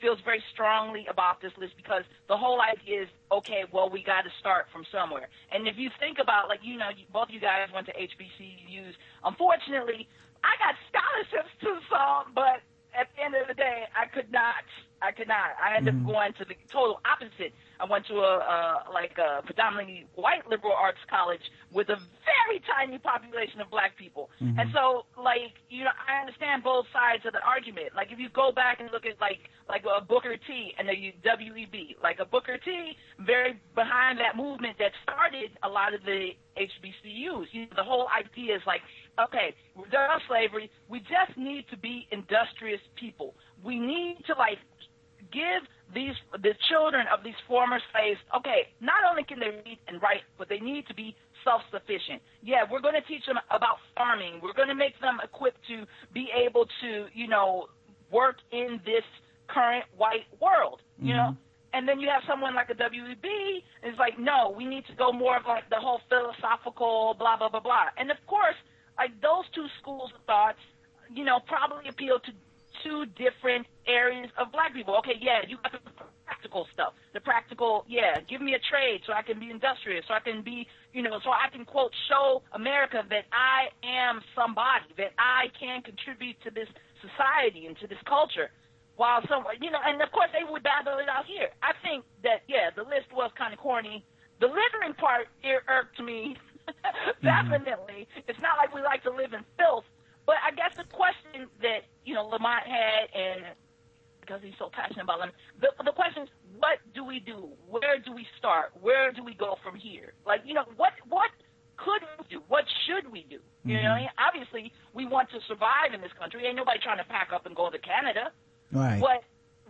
feels 0.00 0.18
very 0.24 0.42
strongly 0.52 1.06
about 1.08 1.40
this 1.40 1.52
list 1.58 1.74
because 1.76 2.04
the 2.28 2.36
whole 2.36 2.60
idea 2.60 3.02
is 3.02 3.08
okay 3.32 3.64
well 3.72 3.88
we 3.88 4.02
got 4.02 4.22
to 4.22 4.30
start 4.40 4.66
from 4.72 4.84
somewhere. 4.92 5.28
And 5.52 5.66
if 5.68 5.76
you 5.76 5.90
think 5.98 6.18
about 6.18 6.48
like 6.48 6.60
you 6.62 6.76
know 6.76 6.90
both 7.12 7.28
you 7.30 7.40
guys 7.40 7.68
went 7.74 7.86
to 7.86 7.92
hbcus 7.92 8.94
unfortunately 9.24 10.08
i 10.44 10.52
got 10.58 10.74
scholarships 10.88 11.52
to 11.60 11.78
some 11.90 12.32
but 12.34 12.60
at 12.94 13.08
the 13.14 13.22
end 13.22 13.34
of 13.34 13.48
the 13.48 13.54
day 13.54 13.84
i 13.96 14.06
could 14.06 14.30
not 14.30 14.64
i 15.02 15.12
could 15.12 15.28
not. 15.28 15.56
I 15.60 15.76
ended 15.76 15.94
up 15.94 16.00
mm-hmm. 16.00 16.10
going 16.10 16.32
to 16.38 16.44
the 16.44 16.54
total 16.72 17.00
opposite. 17.04 17.52
I 17.78 17.84
went 17.84 18.06
to 18.08 18.14
a, 18.20 18.34
a 18.40 18.58
like 18.92 19.16
a 19.18 19.44
predominantly 19.44 20.06
white 20.14 20.48
liberal 20.48 20.72
arts 20.72 21.00
college 21.10 21.42
with 21.72 21.88
a 21.88 21.96
very 21.96 22.58
tiny 22.64 22.98
population 22.98 23.60
of 23.60 23.70
black 23.70 23.96
people. 23.96 24.30
Mm-hmm. 24.40 24.58
And 24.58 24.70
so 24.72 25.04
like 25.20 25.56
you 25.68 25.84
know 25.84 25.94
i 26.08 26.20
understand 26.20 26.64
both 26.64 26.86
sides 26.92 27.24
of 27.26 27.32
the 27.32 27.44
argument. 27.44 27.92
Like 27.94 28.12
if 28.12 28.18
you 28.18 28.28
go 28.30 28.52
back 28.52 28.80
and 28.80 28.88
look 28.90 29.04
at 29.04 29.20
like 29.20 29.44
like 29.68 29.84
a 29.84 30.04
booker 30.04 30.36
t 30.36 30.72
and 30.78 30.88
the 30.88 30.96
web 31.24 31.74
like 32.02 32.18
a 32.20 32.26
booker 32.26 32.56
t 32.64 32.96
very 33.20 33.60
behind 33.74 34.18
that 34.18 34.36
movement 34.36 34.76
that 34.78 34.92
started 35.02 35.50
a 35.62 35.68
lot 35.68 35.92
of 35.92 36.00
the 36.04 36.30
hbcus 36.56 37.46
you 37.52 37.62
know, 37.62 37.76
the 37.76 37.82
whole 37.82 38.06
idea 38.16 38.54
is 38.54 38.62
like 38.66 38.80
okay 39.20 39.52
we're 39.76 39.88
done 39.88 40.08
with 40.14 40.22
slavery. 40.26 40.70
We 40.88 41.00
just 41.00 41.36
need 41.36 41.66
to 41.70 41.76
be 41.76 42.08
industrious 42.10 42.80
people. 42.98 43.34
We 43.62 43.78
need 43.78 44.24
to 44.26 44.32
like 44.38 44.58
give 45.32 45.62
these 45.94 46.14
the 46.32 46.54
children 46.68 47.06
of 47.12 47.22
these 47.22 47.38
former 47.46 47.78
slaves 47.92 48.18
okay 48.34 48.68
not 48.80 49.06
only 49.08 49.22
can 49.22 49.38
they 49.38 49.62
read 49.64 49.78
and 49.88 50.02
write 50.02 50.22
but 50.38 50.48
they 50.48 50.58
need 50.58 50.86
to 50.86 50.94
be 50.94 51.14
self-sufficient. 51.44 52.20
Yeah 52.42 52.64
we're 52.70 52.80
going 52.80 52.94
to 52.94 53.06
teach 53.06 53.24
them 53.26 53.38
about 53.50 53.78
farming. 53.94 54.40
We're 54.42 54.54
going 54.54 54.68
to 54.68 54.74
make 54.74 54.98
them 55.00 55.18
equipped 55.22 55.60
to 55.68 55.86
be 56.12 56.28
able 56.34 56.66
to 56.82 57.06
you 57.14 57.28
know 57.28 57.68
work 58.10 58.36
in 58.52 58.80
this 58.84 59.04
current 59.48 59.84
white 59.96 60.26
world 60.40 60.80
you 61.00 61.14
know? 61.14 61.36
Mm-hmm. 61.36 61.42
And 61.74 61.86
then 61.86 62.00
you 62.00 62.08
have 62.08 62.22
someone 62.26 62.54
like 62.54 62.70
a 62.70 62.74
WEB 62.74 63.26
is 63.84 63.94
like 63.98 64.18
no 64.18 64.54
we 64.56 64.64
need 64.64 64.84
to 64.86 64.94
go 64.94 65.12
more 65.12 65.36
of 65.36 65.44
like 65.46 65.68
the 65.70 65.76
whole 65.76 66.00
philosophical 66.08 67.14
blah 67.18 67.36
blah 67.36 67.48
blah 67.48 67.60
blah. 67.60 67.94
And 67.96 68.10
of 68.10 68.18
course 68.26 68.56
like 68.98 69.12
those 69.20 69.44
two 69.54 69.66
schools 69.80 70.10
of 70.14 70.24
thoughts 70.26 70.58
you 71.14 71.24
know 71.24 71.38
probably 71.46 71.88
appeal 71.88 72.18
to 72.20 72.32
two 72.82 73.06
different 73.16 73.66
areas 73.86 74.30
of 74.38 74.52
black 74.52 74.74
people. 74.74 74.96
Okay, 74.98 75.18
yeah, 75.20 75.40
you 75.46 75.56
got 75.62 75.72
the 75.72 75.80
practical 76.24 76.66
stuff. 76.72 76.92
The 77.14 77.20
practical, 77.20 77.84
yeah, 77.88 78.20
give 78.28 78.40
me 78.40 78.54
a 78.54 78.62
trade 78.70 79.00
so 79.06 79.12
I 79.12 79.22
can 79.22 79.38
be 79.38 79.50
industrious, 79.50 80.04
so 80.08 80.14
I 80.14 80.20
can 80.20 80.42
be, 80.42 80.66
you 80.92 81.02
know, 81.02 81.18
so 81.22 81.30
I 81.30 81.48
can 81.50 81.64
quote 81.64 81.92
show 82.08 82.42
America 82.52 83.02
that 83.08 83.24
I 83.32 83.70
am 83.86 84.20
somebody, 84.34 84.90
that 84.98 85.12
I 85.18 85.48
can 85.58 85.82
contribute 85.82 86.36
to 86.44 86.50
this 86.50 86.68
society 87.00 87.66
and 87.66 87.78
to 87.78 87.86
this 87.86 88.00
culture. 88.06 88.50
While 88.96 89.20
some, 89.28 89.44
you 89.60 89.70
know, 89.70 89.78
and 89.84 90.00
of 90.00 90.10
course 90.10 90.32
they 90.32 90.42
would 90.48 90.64
battle 90.64 90.96
it 90.98 91.08
out 91.08 91.28
here. 91.28 91.52
I 91.60 91.76
think 91.84 92.04
that 92.24 92.48
yeah, 92.48 92.72
the 92.74 92.82
list 92.82 93.12
was 93.12 93.30
kind 93.36 93.52
of 93.52 93.60
corny. 93.60 94.04
The 94.40 94.48
littering 94.48 94.96
part 94.96 95.28
it 95.44 95.60
irked 95.68 96.00
me 96.00 96.36
mm-hmm. 96.66 97.24
definitely. 97.24 98.08
It's 98.26 98.38
not 98.40 98.58
like 98.58 98.74
we 98.74 98.82
like 98.82 99.02
to 99.04 99.10
live 99.10 99.32
in 99.32 99.44
filth, 99.58 99.84
but 100.26 100.36
I 100.44 100.50
guess 100.54 100.76
the 100.76 100.84
question 100.84 101.48
that 101.62 101.86
you 102.04 102.14
know 102.14 102.28
Lamonte 102.28 102.66
had, 102.66 103.08
and 103.14 103.40
because 104.20 104.42
he's 104.42 104.58
so 104.58 104.68
passionate 104.72 105.04
about 105.04 105.20
them, 105.20 105.30
the 105.60 105.68
the 105.84 105.92
question 105.92 106.24
is, 106.24 106.28
what 106.58 106.78
do 106.94 107.04
we 107.04 107.20
do? 107.20 107.48
Where 107.68 107.98
do 107.98 108.12
we 108.12 108.26
start? 108.38 108.72
Where 108.80 109.12
do 109.12 109.22
we 109.24 109.34
go 109.34 109.56
from 109.62 109.76
here? 109.76 110.14
Like 110.26 110.42
you 110.44 110.54
know, 110.54 110.64
what 110.76 110.92
what 111.08 111.30
could 111.76 112.02
we 112.18 112.24
do? 112.28 112.42
What 112.48 112.64
should 112.86 113.10
we 113.12 113.26
do? 113.28 113.38
You 113.64 113.74
know, 113.74 113.80
I 113.80 113.82
mm-hmm. 113.82 114.00
mean? 114.02 114.08
obviously 114.18 114.72
we 114.94 115.06
want 115.06 115.30
to 115.30 115.38
survive 115.48 115.92
in 115.94 116.00
this 116.00 116.12
country. 116.18 116.46
Ain't 116.46 116.56
nobody 116.56 116.78
trying 116.82 116.98
to 116.98 117.04
pack 117.04 117.30
up 117.34 117.46
and 117.46 117.54
go 117.54 117.70
to 117.70 117.78
Canada. 117.78 118.30
Right. 118.72 119.00
But 119.00 119.24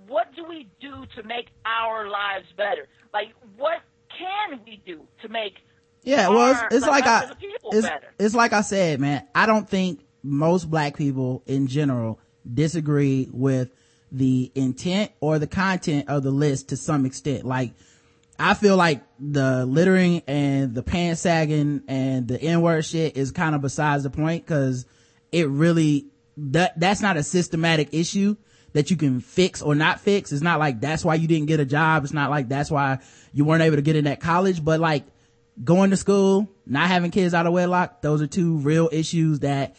what 0.07 0.35
do 0.35 0.45
we 0.45 0.69
do 0.81 1.07
to 1.17 1.23
make 1.23 1.49
our 1.65 2.09
lives 2.09 2.47
better? 2.57 2.87
Like, 3.13 3.29
what 3.57 3.81
can 4.17 4.61
we 4.65 4.83
do 4.87 5.07
to 5.23 5.29
make 5.29 5.55
Yeah, 6.03 6.29
well, 6.29 6.53
it's, 6.53 6.77
it's 6.77 6.87
like 6.87 7.07
I, 7.07 7.25
as 7.25 7.31
a 7.31 7.35
people 7.35 7.71
it's, 7.73 7.87
better? 7.87 8.09
it's 8.19 8.35
like 8.35 8.53
I 8.53 8.61
said, 8.61 9.01
man. 9.01 9.27
I 9.35 9.47
don't 9.47 9.69
think 9.69 10.01
most 10.23 10.71
black 10.71 10.97
people 10.97 11.43
in 11.47 11.67
general 11.67 12.19
disagree 12.53 13.29
with 13.33 13.71
the 14.13 14.51
intent 14.55 15.13
or 15.21 15.39
the 15.39 15.47
content 15.47 16.09
of 16.09 16.23
the 16.23 16.31
list 16.31 16.69
to 16.69 16.77
some 16.77 17.07
extent. 17.07 17.45
Like, 17.45 17.73
I 18.39 18.55
feel 18.55 18.77
like 18.77 19.03
the 19.19 19.65
littering 19.67 20.23
and 20.27 20.75
the 20.75 20.83
pants 20.83 21.23
sagging 21.23 21.83
and 21.89 22.29
the 22.29 22.41
N-word 22.41 22.85
shit 22.85 23.17
is 23.17 23.33
kind 23.33 23.55
of 23.55 23.63
besides 23.63 24.03
the 24.03 24.11
point 24.11 24.45
because 24.45 24.85
it 25.33 25.49
really, 25.49 26.07
that, 26.37 26.79
that's 26.79 27.01
not 27.01 27.17
a 27.17 27.23
systematic 27.23 27.89
issue 27.93 28.37
that 28.75 28.91
you 28.91 28.97
can 28.97 29.21
fix 29.21 29.63
or 29.63 29.75
not 29.75 30.01
fix. 30.01 30.33
It's 30.33 30.43
not 30.43 30.59
like 30.59 30.81
that's 30.81 31.05
why 31.05 31.15
you 31.15 31.27
didn't 31.27 31.47
get 31.47 31.61
a 31.61 31.65
job. 31.65 32.05
It's 32.05 32.13
not 32.13 32.31
like 32.31 32.49
that's 32.49 32.71
why 32.71 32.99
you 33.33 33.45
weren't 33.45 33.63
able 33.63 33.77
to 33.77 33.83
get 33.83 33.97
in 33.97 34.05
that 34.05 34.21
college, 34.21 34.63
but 34.63 34.81
like 34.81 35.05
going 35.65 35.91
to 35.91 35.97
school, 35.97 36.49
not 36.67 36.89
having 36.89 37.11
kids 37.11 37.33
out 37.33 37.47
of 37.47 37.55
wedlock, 37.55 38.03
those 38.03 38.21
are 38.21 38.27
two 38.27 38.59
real 38.59 38.91
issues 38.93 39.41
that 39.41 39.77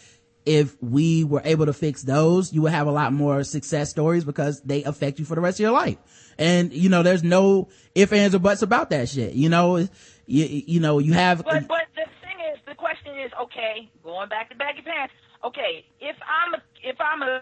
if 0.48 0.82
we 0.82 1.26
were 1.26 1.41
able 1.43 1.66
to 1.66 1.74
fix 1.74 2.02
those, 2.04 2.54
you 2.54 2.62
would 2.62 2.72
have 2.72 2.88
a 2.88 2.91
lot 2.91 3.12
more 3.12 3.43
success 3.43 3.89
stories 3.89 4.24
because 4.24 4.62
they 4.62 4.84
affect 4.84 5.20
you 5.20 5.26
for 5.26 5.36
the 5.36 5.41
rest 5.41 5.60
of 5.60 5.64
your 5.64 5.72
life. 5.72 5.98
And, 6.38 6.72
you 6.72 6.88
know, 6.88 7.04
there's 7.04 7.24
no 7.24 7.68
ifs, 7.93 8.14
ands, 8.14 8.34
or 8.34 8.39
buts 8.39 8.62
about 8.62 8.89
that 8.91 9.10
shit. 9.10 9.34
You 9.34 9.50
know, 9.50 9.76
you, 9.76 9.88
you 10.26 10.80
know, 10.80 11.00
you 11.00 11.14
have, 11.14 11.43
But 11.43 11.68
but 11.68 11.91
the 11.95 12.06
thing 12.24 12.39
is, 12.54 12.60
the 12.66 12.76
question 12.76 13.20
is, 13.20 13.32
okay, 13.41 13.89
going 14.04 14.30
back 14.30 14.50
to 14.50 14.56
baggy 14.56 14.82
pants. 14.82 15.14
Okay, 15.43 15.86
if 16.00 16.16
I'm 16.24 16.54
a, 16.56 16.62
if 16.84 16.95
I'm 17.00 17.22
a, 17.22 17.41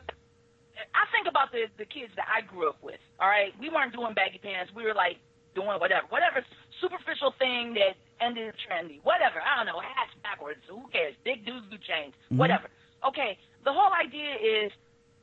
I 0.93 1.03
think 1.13 1.27
about 1.29 1.51
the 1.51 1.67
the 1.77 1.85
kids 1.85 2.11
that 2.15 2.27
I 2.27 2.41
grew 2.41 2.69
up 2.69 2.81
with. 2.81 2.99
All 3.19 3.29
right, 3.29 3.53
we 3.59 3.69
weren't 3.69 3.93
doing 3.93 4.13
baggy 4.13 4.39
pants. 4.39 4.71
We 4.75 4.83
were 4.83 4.93
like 4.93 5.17
doing 5.55 5.79
whatever, 5.79 6.07
whatever 6.09 6.43
superficial 6.81 7.33
thing 7.39 7.73
that 7.75 7.95
ended 8.19 8.53
trendy. 8.67 8.99
Whatever, 9.03 9.39
I 9.39 9.57
don't 9.57 9.65
know, 9.65 9.79
hats 9.79 10.11
backwards. 10.23 10.59
Who 10.69 10.83
cares? 10.91 11.15
Big 11.23 11.45
dudes 11.45 11.65
do 11.71 11.77
chains. 11.77 12.13
Mm-hmm. 12.27 12.37
Whatever. 12.37 12.67
Okay, 13.03 13.37
the 13.63 13.73
whole 13.73 13.91
idea 13.93 14.33
is, 14.35 14.71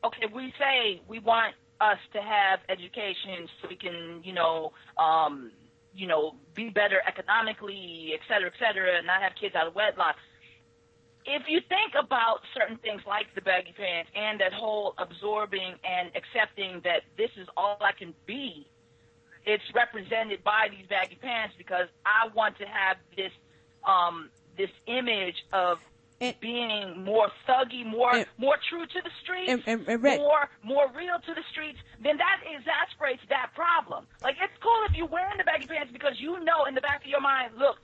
okay, 0.05 0.27
we 0.33 0.53
say 0.59 1.01
we 1.09 1.19
want 1.19 1.55
us 1.81 1.99
to 2.13 2.21
have 2.23 2.61
education 2.69 3.49
so 3.61 3.69
we 3.69 3.77
can, 3.77 4.21
you 4.25 4.33
know, 4.33 4.73
um, 4.99 5.51
you 5.95 6.07
know, 6.07 6.35
be 6.55 6.71
better 6.71 7.03
economically, 7.07 8.13
et 8.15 8.21
cetera, 8.29 8.49
et 8.49 8.59
cetera, 8.59 8.99
and 8.99 9.07
not 9.07 9.21
have 9.21 9.33
kids 9.41 9.55
out 9.55 9.67
of 9.67 9.75
wedlock. 9.75 10.17
If 11.25 11.43
you 11.49 11.61
think 11.69 11.93
about 11.99 12.41
certain 12.55 12.79
things 12.79 13.03
like 13.07 13.27
the 13.35 13.43
baggy 13.43 13.75
pants 13.77 14.11
and 14.15 14.41
that 14.41 14.53
whole 14.53 14.95
absorbing 14.99 15.75
and 15.85 16.11
accepting 16.17 16.81
that 16.83 17.03
this 17.17 17.31
is 17.37 17.47
all 17.57 17.79
I 17.81 17.93
can 17.93 18.15
be, 18.27 18.67
it's 19.45 19.63
represented 19.75 20.43
by 20.43 20.69
these 20.71 20.87
baggy 20.89 21.19
pants 21.21 21.55
because 21.59 21.89
I 22.07 22.29
want 22.35 22.59
to 22.59 22.65
have 22.65 22.97
this 23.17 23.33
um, 23.87 24.31
this 24.57 24.71
image 24.87 25.45
of 25.53 25.79
And- 26.23 26.41
being 26.41 27.05
more 27.05 27.31
thuggy, 27.49 27.85
more 27.85 28.15
And- 28.15 28.27
more 28.39 28.57
true 28.69 28.87
to 28.87 29.01
the 29.03 29.11
streets, 29.23 29.51
And- 29.51 29.63
and- 29.67 29.89
and 29.89 30.03
Red- 30.03 30.19
more 30.21 30.49
more 30.63 30.87
real 30.89 31.19
to 31.19 31.35
the 31.35 31.43
streets, 31.51 31.81
then 31.99 32.17
that 32.19 32.41
exasperates 32.47 33.23
that 33.29 33.53
problem. 33.55 34.07
Like 34.23 34.37
it's 34.41 34.57
cool 34.59 34.85
if 34.89 34.95
you're 34.95 35.07
wearing 35.07 35.37
the 35.39 35.45
baggy 35.45 35.67
pants 35.67 35.93
because 35.93 36.21
you 36.21 36.39
know 36.41 36.65
in 36.67 36.75
the 36.75 36.81
back 36.81 37.01
of 37.01 37.07
your 37.09 37.21
mind, 37.21 37.57
look, 37.57 37.81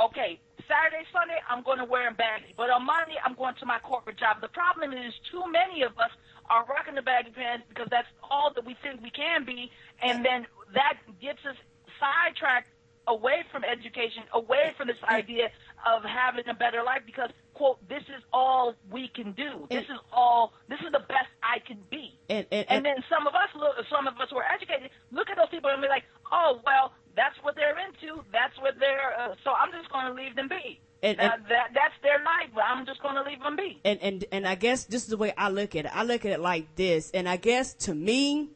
okay, 0.00 0.38
Saturday, 0.68 1.06
Sunday, 1.12 1.40
I'm 1.48 1.62
going 1.62 1.78
to 1.78 1.84
wear 1.86 2.04
them 2.04 2.14
baggy, 2.14 2.52
but 2.56 2.68
on 2.68 2.84
Monday, 2.84 3.16
I'm 3.24 3.32
going 3.34 3.54
to 3.54 3.64
my 3.66 3.78
corporate 3.78 4.18
job. 4.18 4.42
The 4.42 4.48
problem 4.48 4.92
is 4.92 5.14
too 5.30 5.50
many 5.50 5.82
of 5.82 5.98
us 5.98 6.10
are 6.50 6.64
rocking 6.66 6.94
the 6.94 7.02
baggy 7.02 7.30
pants 7.30 7.64
because 7.68 7.88
that's 7.88 8.08
all 8.22 8.52
that 8.52 8.64
we 8.66 8.74
think 8.82 9.02
we 9.02 9.10
can 9.10 9.44
be, 9.44 9.70
and 10.02 10.22
then 10.24 10.46
that 10.74 10.98
gets 11.20 11.44
us 11.46 11.56
sidetracked 11.98 12.68
away 13.06 13.42
from 13.50 13.64
education, 13.64 14.22
away 14.32 14.74
from 14.76 14.88
this 14.88 15.02
idea 15.04 15.50
of 15.86 16.02
having 16.04 16.48
a 16.48 16.54
better 16.54 16.82
life 16.82 17.02
because 17.06 17.30
quote, 17.54 17.78
this 17.88 18.02
is 18.16 18.22
all 18.32 18.74
we 18.90 19.08
can 19.08 19.32
do. 19.32 19.66
This 19.70 19.82
is 19.84 19.98
all 20.12 20.52
this 20.68 20.78
is 20.80 20.92
the 20.92 21.00
best 21.08 21.26
I 21.42 21.58
can 21.66 21.78
be. 21.90 22.14
And- 22.30 22.46
and- 22.52 22.66
and 22.70 22.84
then 22.84 23.02
some 23.08 23.26
of 23.26 23.34
us 23.34 23.48
look 23.56 23.74
some 23.90 24.06
of 24.06 24.14
us 24.20 24.28
who 24.30 24.36
are 24.38 24.46
educated 24.54 24.90
look 25.10 25.28
at 25.30 25.36
those 25.36 25.48
people 25.50 25.70
and 25.70 25.82
be 25.82 25.88
like, 25.88 26.04
Oh 26.30 26.60
well, 26.64 26.92
that's 27.16 27.34
what 27.42 27.56
they're 27.56 27.78
into, 27.78 28.22
that's 28.32 28.56
what 28.60 28.74
they're 28.78 29.12
uh, 29.18 29.34
so 29.44 29.50
I'm 29.52 29.72
just 29.72 29.90
gonna 29.90 30.14
leave 30.14 30.36
them 30.36 30.48
be. 30.48 30.80
And- 31.02 31.20
uh, 31.20 31.36
that 31.48 31.70
that's 31.74 31.94
their 32.02 32.18
life, 32.24 32.50
but 32.54 32.64
I'm 32.64 32.86
just 32.86 33.02
gonna 33.02 33.22
leave 33.22 33.40
them 33.40 33.56
be. 33.56 33.80
and 33.84 34.00
and 34.02 34.24
and 34.32 34.46
I 34.46 34.54
guess 34.54 34.84
this 34.84 35.02
is 35.02 35.08
the 35.08 35.16
way 35.16 35.32
I 35.36 35.48
look 35.48 35.74
at 35.74 35.84
it. 35.84 35.90
I 35.94 36.02
look 36.04 36.24
at 36.24 36.32
it 36.32 36.40
like 36.40 36.74
this, 36.76 37.10
and 37.12 37.28
I 37.28 37.36
guess 37.36 37.74
to 37.86 37.94
me, 37.94 38.50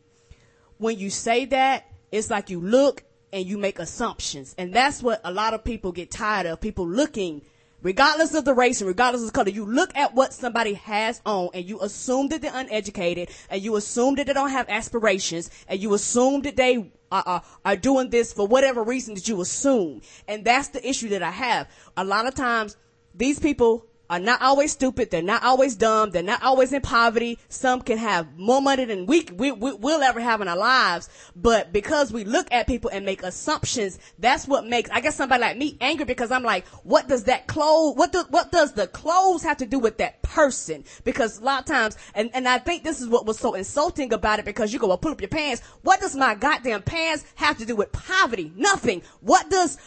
when 0.78 0.98
you 0.98 1.10
say 1.10 1.44
that, 1.46 1.86
it's 2.12 2.30
like 2.30 2.50
you 2.50 2.60
look 2.60 3.04
and 3.32 3.46
you 3.46 3.56
make 3.58 3.78
assumptions, 3.78 4.54
and 4.58 4.72
that's 4.72 5.02
what 5.02 5.20
a 5.24 5.32
lot 5.32 5.54
of 5.54 5.64
people 5.64 5.92
get 5.92 6.10
tired 6.10 6.46
of. 6.46 6.60
People 6.60 6.86
looking, 6.86 7.42
regardless 7.82 8.34
of 8.34 8.44
the 8.44 8.54
race 8.54 8.80
and 8.80 8.88
regardless 8.88 9.22
of 9.22 9.28
the 9.28 9.32
color, 9.32 9.48
you 9.48 9.64
look 9.64 9.96
at 9.96 10.14
what 10.14 10.32
somebody 10.34 10.74
has 10.74 11.20
on, 11.24 11.48
and 11.54 11.64
you 11.64 11.80
assume 11.80 12.28
that 12.28 12.42
they're 12.42 12.52
uneducated, 12.54 13.30
and 13.48 13.62
you 13.62 13.76
assume 13.76 14.16
that 14.16 14.26
they 14.26 14.32
don't 14.32 14.50
have 14.50 14.68
aspirations, 14.68 15.50
and 15.68 15.80
you 15.80 15.94
assume 15.94 16.42
that 16.42 16.56
they 16.56 16.92
are, 17.10 17.22
are, 17.26 17.42
are 17.64 17.76
doing 17.76 18.10
this 18.10 18.32
for 18.32 18.46
whatever 18.46 18.82
reason 18.82 19.14
that 19.14 19.26
you 19.28 19.40
assume, 19.40 20.02
and 20.28 20.44
that's 20.44 20.68
the 20.68 20.86
issue 20.86 21.08
that 21.10 21.22
I 21.22 21.30
have. 21.30 21.68
A 21.96 22.04
lot 22.04 22.26
of 22.26 22.34
times, 22.34 22.76
these 23.14 23.38
people 23.38 23.86
are 24.12 24.18
not 24.18 24.42
always 24.42 24.72
stupid. 24.72 25.10
They're 25.10 25.22
not 25.22 25.42
always 25.42 25.74
dumb. 25.74 26.10
They're 26.10 26.22
not 26.22 26.42
always 26.42 26.70
in 26.70 26.82
poverty. 26.82 27.38
Some 27.48 27.80
can 27.80 27.96
have 27.96 28.36
more 28.36 28.60
money 28.60 28.84
than 28.84 29.06
we, 29.06 29.26
we, 29.32 29.52
we 29.52 29.72
will 29.72 30.02
ever 30.02 30.20
have 30.20 30.42
in 30.42 30.48
our 30.48 30.56
lives. 30.56 31.08
But 31.34 31.72
because 31.72 32.12
we 32.12 32.24
look 32.24 32.46
at 32.52 32.66
people 32.66 32.90
and 32.92 33.06
make 33.06 33.22
assumptions, 33.22 33.98
that's 34.18 34.46
what 34.46 34.66
makes, 34.66 34.90
I 34.90 35.00
guess 35.00 35.16
somebody 35.16 35.40
like 35.40 35.56
me 35.56 35.78
angry 35.80 36.04
because 36.04 36.30
I'm 36.30 36.42
like, 36.42 36.66
what 36.84 37.08
does 37.08 37.24
that 37.24 37.46
clothes, 37.46 37.96
what 37.96 38.12
do, 38.12 38.22
what 38.28 38.52
does 38.52 38.74
the 38.74 38.86
clothes 38.86 39.42
have 39.44 39.56
to 39.56 39.66
do 39.66 39.78
with 39.78 39.96
that 39.96 40.20
person? 40.20 40.84
Because 41.04 41.40
a 41.40 41.44
lot 41.44 41.60
of 41.60 41.64
times, 41.64 41.96
and, 42.14 42.28
and 42.34 42.46
I 42.46 42.58
think 42.58 42.84
this 42.84 43.00
is 43.00 43.08
what 43.08 43.24
was 43.24 43.38
so 43.38 43.54
insulting 43.54 44.12
about 44.12 44.38
it 44.38 44.44
because 44.44 44.74
you 44.74 44.78
go, 44.78 44.88
well, 44.88 44.98
put 44.98 45.12
up 45.12 45.22
your 45.22 45.28
pants. 45.28 45.62
What 45.84 46.00
does 46.00 46.14
my 46.14 46.34
goddamn 46.34 46.82
pants 46.82 47.24
have 47.36 47.56
to 47.56 47.64
do 47.64 47.76
with 47.76 47.90
poverty? 47.92 48.52
Nothing. 48.56 49.00
What 49.20 49.48
does 49.48 49.78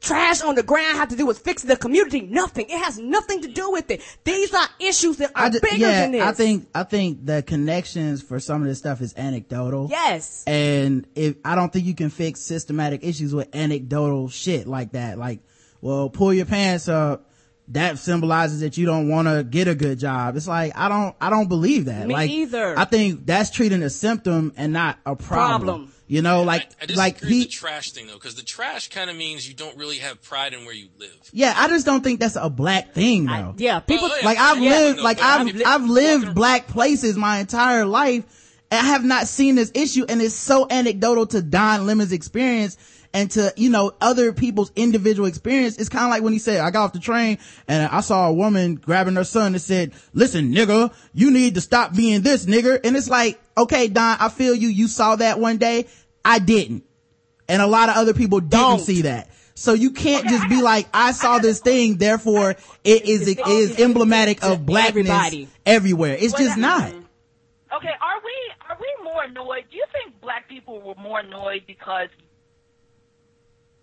trash 0.00 0.42
on 0.42 0.54
the 0.54 0.62
ground 0.62 0.98
have 0.98 1.08
to 1.08 1.16
do 1.16 1.26
with 1.26 1.38
fixing 1.38 1.68
the 1.68 1.76
community? 1.76 2.20
Nothing. 2.20 2.66
It 2.68 2.78
has 2.78 2.98
nothing 2.98 3.42
to 3.42 3.48
do 3.48 3.70
with 3.70 3.90
it. 3.90 4.02
These 4.24 4.54
are 4.54 4.68
issues 4.80 5.16
that 5.18 5.30
are 5.34 5.46
I 5.46 5.50
ju- 5.50 5.60
bigger 5.60 5.76
yeah, 5.76 6.00
than 6.02 6.12
this. 6.12 6.22
I 6.22 6.32
think 6.32 6.68
I 6.74 6.82
think 6.84 7.24
the 7.26 7.42
connections 7.42 8.22
for 8.22 8.38
some 8.40 8.62
of 8.62 8.68
this 8.68 8.78
stuff 8.78 9.00
is 9.00 9.14
anecdotal. 9.16 9.88
Yes. 9.90 10.44
And 10.46 11.06
if 11.14 11.36
I 11.44 11.54
don't 11.54 11.72
think 11.72 11.86
you 11.86 11.94
can 11.94 12.10
fix 12.10 12.40
systematic 12.40 13.04
issues 13.04 13.34
with 13.34 13.54
anecdotal 13.54 14.28
shit 14.28 14.66
like 14.66 14.92
that. 14.92 15.18
Like, 15.18 15.40
well, 15.80 16.08
pull 16.08 16.32
your 16.32 16.46
pants 16.46 16.88
up. 16.88 17.30
That 17.70 17.98
symbolizes 17.98 18.60
that 18.60 18.76
you 18.76 18.86
don't 18.86 19.08
want 19.08 19.26
to 19.26 19.42
get 19.42 19.66
a 19.66 19.74
good 19.74 19.98
job. 19.98 20.36
It's 20.36 20.46
like 20.46 20.72
I 20.76 20.88
don't 20.88 21.16
I 21.20 21.30
don't 21.30 21.48
believe 21.48 21.86
that. 21.86 22.06
Me 22.06 22.14
like, 22.14 22.30
either. 22.30 22.78
I 22.78 22.84
think 22.84 23.26
that's 23.26 23.50
treating 23.50 23.82
a 23.82 23.90
symptom 23.90 24.52
and 24.56 24.72
not 24.72 25.00
a 25.04 25.16
problem. 25.16 25.66
Problem. 25.66 25.92
You 26.08 26.22
know, 26.22 26.42
like 26.42 26.62
I, 26.80 26.84
I 26.92 26.94
like 26.94 27.20
he 27.20 27.40
the 27.44 27.48
trash 27.48 27.90
thing 27.90 28.06
though, 28.06 28.14
because 28.14 28.36
the 28.36 28.44
trash 28.44 28.88
kind 28.90 29.10
of 29.10 29.16
means 29.16 29.48
you 29.48 29.54
don't 29.54 29.76
really 29.76 29.98
have 29.98 30.22
pride 30.22 30.54
in 30.54 30.64
where 30.64 30.74
you 30.74 30.88
live. 30.98 31.10
Yeah, 31.32 31.52
I 31.56 31.68
just 31.68 31.84
don't 31.84 32.04
think 32.04 32.20
that's 32.20 32.36
a 32.36 32.48
black 32.48 32.92
thing 32.92 33.26
though. 33.26 33.32
I- 33.32 33.54
yeah, 33.56 33.80
people. 33.80 34.08
Well, 34.08 34.18
like 34.22 34.38
I've 34.38 34.62
Yeah, 34.62 34.70
lived 34.70 34.98
no, 34.98 35.02
like 35.02 35.16
but 35.18 35.24
I've 35.26 35.40
I've 35.48 35.54
li- 35.54 35.64
I've 35.64 35.84
lived 35.84 36.34
black 36.34 36.68
places 36.68 37.16
my 37.16 37.38
entire 37.38 37.84
life 37.84 38.22
and 38.70 38.86
I 38.86 38.88
have 38.90 39.04
not 39.04 39.26
seen 39.26 39.56
this 39.56 39.72
issue 39.74 40.04
and 40.08 40.22
it's 40.22 40.34
so 40.34 40.66
anecdotal 40.70 41.26
to 41.28 41.42
Don 41.42 41.86
Lemon's 41.86 42.12
experience 42.12 42.76
and 43.16 43.30
to 43.32 43.52
you 43.56 43.70
know 43.70 43.92
other 44.00 44.32
people's 44.32 44.70
individual 44.76 45.26
experience 45.26 45.76
it's 45.78 45.88
kind 45.88 46.04
of 46.04 46.10
like 46.10 46.22
when 46.22 46.32
he 46.32 46.38
said 46.38 46.60
I 46.60 46.70
got 46.70 46.84
off 46.84 46.92
the 46.92 47.00
train 47.00 47.38
and 47.66 47.88
I 47.90 48.00
saw 48.02 48.28
a 48.28 48.32
woman 48.32 48.76
grabbing 48.76 49.16
her 49.16 49.24
son 49.24 49.54
and 49.54 49.60
said 49.60 49.92
listen 50.12 50.52
nigga 50.52 50.92
you 51.14 51.30
need 51.30 51.54
to 51.54 51.60
stop 51.60 51.94
being 51.96 52.20
this 52.20 52.46
nigger 52.46 52.78
and 52.84 52.96
it's 52.96 53.08
like 53.08 53.40
okay 53.56 53.88
Don 53.88 54.18
I 54.20 54.28
feel 54.28 54.54
you 54.54 54.68
you 54.68 54.86
saw 54.86 55.16
that 55.16 55.40
one 55.40 55.56
day 55.56 55.86
I 56.24 56.38
didn't 56.38 56.84
and 57.48 57.62
a 57.62 57.66
lot 57.66 57.88
of 57.88 57.96
other 57.96 58.14
people 58.14 58.40
didn't 58.40 58.50
Don't. 58.50 58.78
see 58.80 59.02
that. 59.02 59.28
So 59.54 59.72
you 59.72 59.92
can't 59.92 60.26
just 60.28 60.48
be 60.48 60.60
like, 60.60 60.86
I 60.92 61.12
saw 61.12 61.38
this 61.38 61.60
thing, 61.60 61.96
therefore 61.96 62.56
it 62.84 63.06
is 63.06 63.26
it 63.26 63.38
is 63.46 63.80
emblematic 63.80 64.42
of 64.44 64.66
blackness 64.66 65.08
everybody. 65.08 65.48
everywhere. 65.64 66.16
It's 66.18 66.34
just 66.34 66.58
not. 66.58 66.92
Okay, 67.74 67.94
are 68.00 68.20
we 68.24 68.34
are 68.68 68.78
we 68.80 69.04
more 69.04 69.24
annoyed? 69.24 69.64
Do 69.70 69.76
you 69.76 69.84
think 69.92 70.20
black 70.20 70.48
people 70.48 70.80
were 70.80 70.94
more 70.96 71.20
annoyed 71.20 71.62
because 71.66 72.08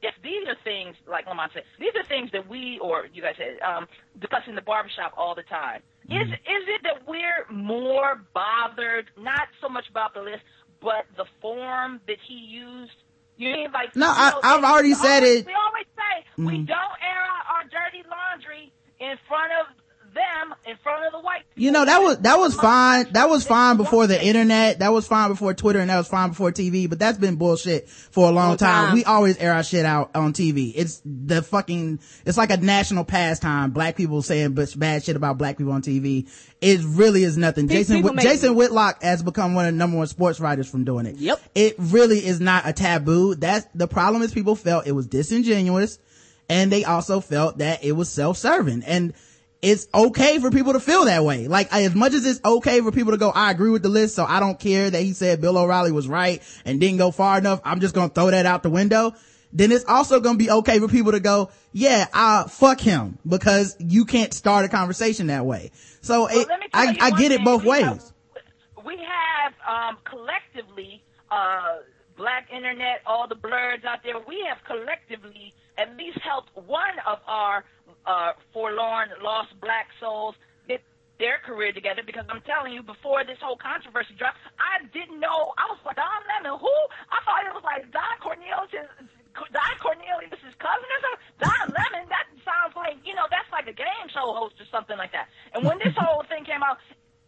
yes, 0.04 0.14
these 0.22 0.47
are 0.47 0.56
things 0.64 0.95
like 1.08 1.26
Lamonte 1.26 1.54
said. 1.54 1.64
These 1.80 1.95
are 1.95 2.04
things 2.04 2.30
that 2.34 2.47
we 2.47 2.78
or 2.80 3.08
you 3.14 3.22
guys 3.24 3.36
said 3.38 3.60
um, 3.62 3.88
discuss 4.20 4.41
in 4.47 4.56
the 4.56 4.62
barbershop 4.62 5.14
all 5.18 5.34
the 5.34 5.43
time. 5.43 5.82
Is 6.10 6.12
Mm-hmm. 6.12 6.34
is 6.34 6.64
it 6.68 6.82
that 6.84 7.08
we're 7.08 7.47
more 7.49 8.22
bothered 8.34 9.06
not 9.18 9.47
so 9.62 9.70
much 9.70 9.86
about 9.89 10.14
the 10.14 10.22
list, 10.22 10.43
but 10.82 11.06
the 11.16 11.26
form 11.41 12.01
that 12.08 12.18
he 12.28 12.36
used? 12.36 12.91
You 13.38 13.51
mean 13.51 13.72
like 13.72 13.95
No, 13.95 14.08
you 14.08 14.14
I- 14.16 14.30
know, 14.32 14.39
I've 14.43 14.64
already 14.64 14.93
said 14.93 15.24
always- 15.24 15.39
it. 15.41 15.47
We 15.47 15.54
always 15.54 15.86
say 15.97 16.26
we 16.38 16.58
Mhm. 16.60 16.68
don't 16.68 16.97
air 17.01 17.24
out 17.24 17.45
our 17.56 17.64
dirty 17.64 18.04
laundry 18.08 18.72
in 18.99 19.18
front 19.28 19.51
of 19.54 19.68
them, 20.14 20.53
in 20.66 20.76
front 20.78 21.05
of 21.05 21.11
the 21.11 21.20
white. 21.20 21.41
You 21.55 21.72
know, 21.72 21.86
that 21.86 21.99
was, 21.99 22.18
that 22.20 22.38
was 22.38 22.53
fine. 22.55 23.11
That 23.14 23.30
was 23.30 23.45
fine 23.45 23.78
before 23.78 24.07
the 24.07 24.24
internet. 24.24 24.80
That 24.80 24.91
was 24.93 25.07
fine 25.07 25.30
before 25.30 25.53
Twitter 25.53 25.80
and 25.80 25.89
that 25.89 25.97
was 25.97 26.07
fine 26.07 26.30
before 26.30 26.51
TV, 26.51 26.89
but 26.89 26.99
that's 26.99 27.18
been 27.18 27.36
bullshit 27.36 27.89
for 27.89 28.30
a 28.30 28.32
long 28.32 28.49
Long 28.49 28.57
time. 28.57 28.86
time. 28.88 28.93
We 28.95 29.05
always 29.05 29.38
air 29.38 29.53
our 29.53 29.64
shit 29.64 29.86
out 29.86 30.11
on 30.16 30.34
TV. 30.34 30.74
It's 30.76 31.01
the 31.05 31.41
fucking, 31.41 31.99
it's 32.26 32.38
like 32.38 32.51
a 32.51 32.57
national 32.57 33.05
pastime. 33.05 33.72
Black 33.72 33.95
people 33.95 34.22
saying 34.22 34.53
bad 34.76 35.03
shit 35.03 35.16
about 35.16 35.38
black 35.38 35.57
people 35.57 35.74
on 35.74 35.82
TV. 35.82 36.30
It 36.61 36.82
really 36.84 37.24
is 37.24 37.38
nothing. 37.38 37.68
These 37.68 37.80
Jason, 37.80 37.95
people 37.97 38.09
Whit- 38.09 38.16
make- 38.18 38.26
Jason 38.26 38.55
Whitlock 38.55 39.01
has 39.03 39.22
become 39.24 39.53
one 39.55 39.66
of 39.66 39.74
the 39.74 39.78
number 39.78 39.97
one 39.97 40.07
sports 40.07 40.39
writers 40.39 40.70
from 40.70 40.84
doing 40.86 41.05
it. 41.05 41.16
Yep. 41.18 41.41
It 41.55 41.76
really 41.78 42.26
is 42.26 42.39
not 42.39 42.68
a 42.68 42.74
taboo. 42.74 43.36
That's 43.36 43.66
the 43.76 43.88
problem 43.88 44.22
is 44.22 44.34
people 44.34 44.55
felt 44.55 44.88
it 44.88 44.91
was 44.93 45.07
disingenuous 45.07 45.99
and 46.49 46.72
they 46.72 46.84
also 46.84 47.20
felt 47.22 47.57
that 47.59 47.84
it 47.84 47.93
was 47.93 48.09
self-serving 48.09 48.84
and 48.84 49.14
it's 49.64 49.88
okay 49.93 50.38
for 50.39 50.51
people 50.51 50.74
to 50.74 50.80
feel 50.80 51.05
that 51.05 51.24
way. 51.24 51.47
Like 51.47 51.74
as 51.74 51.95
much 51.95 52.14
as 52.14 52.26
it's 52.26 52.39
okay 52.45 52.82
for 52.82 52.91
people 52.91 53.14
to 53.14 53.18
go, 53.18 53.30
I 53.32 53.49
agree 53.49 53.70
with 53.72 53.82
the 53.82 53.89
list, 53.89 54.14
so 54.16 54.26
I 54.26 54.39
don't 54.39 54.59
care 54.59 54.89
that 54.89 55.01
he 55.01 55.14
said 55.14 55.41
Bill 55.41 55.57
O'Reilly 55.57 55.91
was 55.91 56.07
right 56.07 56.43
and 56.66 56.80
didn't 56.80 56.97
go 56.97 57.09
far 57.11 57.38
enough. 57.38 57.61
I'm 57.64 57.80
just 57.80 57.95
gonna 57.95 58.09
throw 58.09 58.30
that 58.30 58.45
out 58.45 58.61
the 58.61 58.70
window. 58.70 59.14
Then 59.51 59.72
it's 59.72 59.86
also 59.86 60.20
gonna 60.20 60.38
be 60.38 60.49
okay 60.51 60.80
for 60.80 60.88
people 60.88 61.11
to 61.14 61.20
go, 61.20 61.49
yeah, 61.72 62.07
uh, 62.14 62.43
fuck 62.45 62.80
him 62.82 63.18
because 63.28 63.76
you 63.80 64.05
can't 64.05 64.34
start 64.34 64.66
a 64.66 64.68
conversation 64.68 65.28
that 65.28 65.45
way. 65.45 65.72
So 66.01 66.24
Well, 66.26 66.39
it, 66.41 66.47
let 66.49 66.59
me 66.59 66.68
tell 66.74 66.82
I, 66.82 66.97
I 66.99 67.11
get 67.11 67.32
it 67.32 67.43
both 67.43 67.64
We 67.64 67.70
ways. 67.70 67.84
have- 67.86 68.09
we 68.86 68.97
have 68.97 69.53
um, 69.68 69.97
collectively, 70.03 71.01
uh, 71.32 71.78
Black 72.18 72.47
Internet, 72.53 73.01
all 73.05 73.28
the 73.28 73.36
blurs 73.36 73.80
out 73.88 73.99
there. 74.03 74.16
We 74.28 74.45
have 74.47 74.57
collectively 74.68 75.53
at 75.78 75.95
least 75.97 76.20
helped 76.20 76.49
one 76.55 76.99
of 77.07 77.20
our 77.28 77.64
uh, 78.05 78.34
forlorn, 78.51 79.09
lost 79.21 79.54
black 79.62 79.88
souls 80.00 80.36
get 80.67 80.82
their 81.20 81.39
career 81.39 81.71
together. 81.71 82.01
Because 82.05 82.25
I'm 82.30 82.42
telling 82.42 82.74
you, 82.74 82.84
before 82.84 83.24
this 83.24 83.38
whole 83.42 83.58
controversy 83.58 84.13
dropped, 84.17 84.38
I 84.59 84.86
didn't 84.92 85.20
know. 85.20 85.54
I 85.58 85.67
was 85.70 85.80
like, 85.86 85.97
Don 85.97 86.21
Lemon, 86.30 86.59
who? 86.59 86.75
I 87.12 87.20
thought 87.24 87.47
it 87.47 87.54
was 87.54 87.63
like 87.63 87.89
Don 87.92 88.16
Cornelius. 88.21 88.89
Don 89.34 89.75
Cornelius' 89.82 90.54
cousin 90.62 90.89
or 90.93 91.00
something. 91.01 91.25
Don 91.42 91.66
Lemon, 91.74 92.05
that 92.13 92.30
sounds 92.46 92.78
like, 92.78 93.01
you 93.01 93.17
know, 93.17 93.25
that's 93.34 93.50
like 93.50 93.66
a 93.66 93.74
game 93.74 94.08
show 94.13 94.30
host 94.30 94.62
or 94.62 94.67
something 94.70 94.97
like 94.97 95.12
that. 95.12 95.25
And 95.58 95.66
when 95.66 95.82
this 95.82 95.96
whole 95.97 96.21
thing 96.30 96.46
came 96.46 96.62
out, 96.62 96.78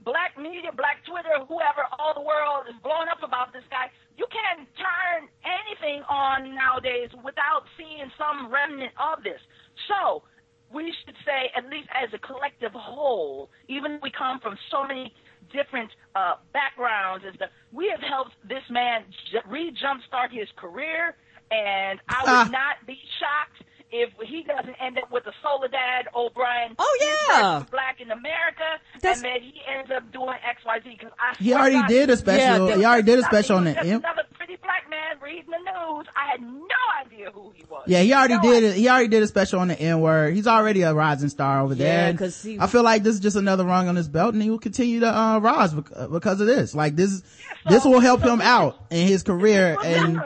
black 0.05 0.37
media, 0.37 0.69
black 0.69 1.01
Twitter, 1.03 1.33
whoever, 1.49 1.89
all 1.97 2.13
the 2.13 2.21
world 2.21 2.69
is 2.69 2.77
blowing 2.85 3.09
up 3.09 3.25
about 3.25 3.51
this 3.51 3.65
guy. 3.73 3.89
You 4.21 4.29
can't 4.29 4.69
turn 4.77 5.27
anything 5.43 6.05
on 6.05 6.53
nowadays 6.53 7.09
without 7.25 7.65
seeing 7.73 8.07
some 8.15 8.53
remnant 8.53 8.93
of 9.01 9.25
this. 9.25 9.41
So 9.89 10.23
we 10.71 10.93
should 11.05 11.15
say, 11.25 11.51
at 11.55 11.65
least 11.69 11.89
as 11.93 12.09
a 12.13 12.19
collective 12.19 12.71
whole, 12.73 13.49
even 13.67 13.99
we 14.01 14.11
come 14.11 14.39
from 14.39 14.57
so 14.71 14.85
many 14.85 15.13
different 15.53 15.91
uh, 16.15 16.35
backgrounds, 16.53 17.23
is 17.25 17.35
that 17.39 17.51
we 17.71 17.87
have 17.89 18.01
helped 18.01 18.33
this 18.47 18.63
man 18.69 19.03
j- 19.31 19.39
re-jumpstart 19.47 20.31
his 20.31 20.47
career, 20.55 21.15
and 21.51 21.99
I 22.09 22.23
would 22.25 22.43
Ah. 22.47 22.49
not 22.51 22.85
be 22.87 22.99
shocked 23.19 23.63
if 24.01 24.09
he 24.27 24.43
doesn't 24.43 24.75
end 24.81 24.97
up 24.97 25.11
with 25.11 25.25
a 25.27 25.31
Soledad 25.41 26.07
O'Brien, 26.15 26.75
Oh, 26.77 26.97
yeah. 27.29 27.63
Black 27.71 28.01
in 28.01 28.11
America, 28.11 28.79
That's- 29.01 29.17
and 29.17 29.25
then 29.25 29.41
he 29.41 29.61
ends 29.67 29.89
up 29.95 30.11
doing 30.11 30.35
X 30.47 30.61
Y 30.65 30.79
Z. 30.83 30.89
Because 30.97 31.11
I 31.19 31.35
He 31.41 31.53
already 31.53 31.75
God, 31.79 31.87
did 31.87 32.09
a 32.09 32.17
special. 32.17 32.69
Yeah, 32.69 32.75
he 32.77 32.85
already 32.85 33.03
did 33.03 33.19
a 33.19 33.23
special 33.23 33.57
on 33.57 33.65
he 33.67 33.73
the. 33.73 33.79
was 33.79 33.87
just 33.87 33.93
M- 33.93 33.99
Another 34.03 34.23
pretty 34.35 34.57
black 34.61 34.89
man 34.89 35.17
reading 35.21 35.49
the 35.51 35.57
news. 35.57 36.05
I 36.15 36.31
had 36.31 36.41
no 36.41 36.81
idea 37.05 37.31
who 37.31 37.51
he 37.55 37.63
was. 37.69 37.83
Yeah, 37.87 38.01
he 38.01 38.13
already 38.13 38.35
No 38.35 38.41
did 38.41 38.57
idea. 38.57 38.69
it. 38.71 38.75
He 38.75 38.89
already 38.89 39.07
did 39.07 39.23
a 39.23 39.27
special 39.27 39.59
on 39.59 39.67
the 39.69 39.79
N 39.79 40.01
word. 40.01 40.33
He's 40.35 40.47
already 40.47 40.81
a 40.83 40.93
rising 40.93 41.29
star 41.29 41.61
over 41.61 41.73
Yeah, 41.73 41.83
there. 41.85 42.09
and 42.09 42.19
'cause 42.19 42.41
he- 42.43 42.59
I 42.59 42.67
feel 42.67 42.83
like 42.83 43.03
this 43.03 43.15
is 43.15 43.19
just 43.19 43.35
another 43.35 43.63
rung 43.65 43.87
on 43.87 43.95
his 43.95 44.07
belt, 44.07 44.33
and 44.33 44.43
he 44.43 44.49
will 44.49 44.59
continue 44.59 44.99
to 45.01 45.07
uh, 45.17 45.39
rise 45.39 45.73
because 45.73 46.41
of 46.41 46.47
this. 46.47 46.75
Like 46.75 46.95
this, 46.95 47.21
this 47.69 47.83
will 47.85 47.99
help 47.99 48.21
him 48.21 48.41
out 48.41 48.77
in 48.89 49.07
his 49.07 49.23
career. 49.23 49.75
Well, 49.79 49.85
And 49.85 50.21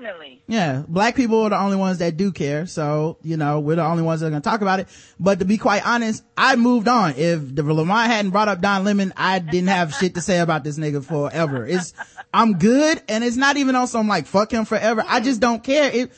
definitely, 0.00 0.42
yeah, 0.46 0.82
black 0.88 1.14
people 1.14 1.42
are 1.42 1.50
the 1.50 1.58
only 1.58 1.76
ones 1.76 1.98
that 1.98 2.16
do 2.16 2.32
care. 2.32 2.66
So 2.66 3.18
you 3.22 3.36
know, 3.36 3.60
we're 3.60 3.76
the 3.76 3.84
only 3.84 4.02
ones 4.02 4.20
that 4.20 4.26
are 4.26 4.30
going 4.30 4.42
to 4.42 4.48
talk 4.48 4.60
about 4.62 4.80
it. 4.80 4.88
But 5.18 5.38
to 5.40 5.44
be 5.44 5.58
quite 5.58 5.86
honest, 5.86 6.24
I 6.36 6.56
moved 6.56 6.88
on. 6.88 7.14
If 7.16 7.54
the 7.54 7.62
Lamar 7.62 8.06
hadn't 8.06 8.30
brought 8.30 8.48
up 8.48 8.60
Don 8.60 8.84
Lemon, 8.84 9.12
I 9.16 9.38
didn't 9.38 9.68
have 9.68 9.94
shit 9.94 10.14
to 10.14 10.20
say 10.20 10.38
about 10.38 10.64
this 10.64 10.78
nigga 10.78 11.04
forever. 11.04 11.66
It's 11.66 11.92
I'm 12.32 12.58
good, 12.58 13.02
and 13.08 13.22
it's 13.24 13.36
not 13.36 13.56
even 13.56 13.76
on 13.76 13.86
some 13.86 14.08
like 14.08 14.26
fuck 14.26 14.52
him 14.52 14.64
forever. 14.64 15.04
I 15.06 15.20
just 15.20 15.40
don't 15.40 15.62
care. 15.62 15.90
It 15.90 16.12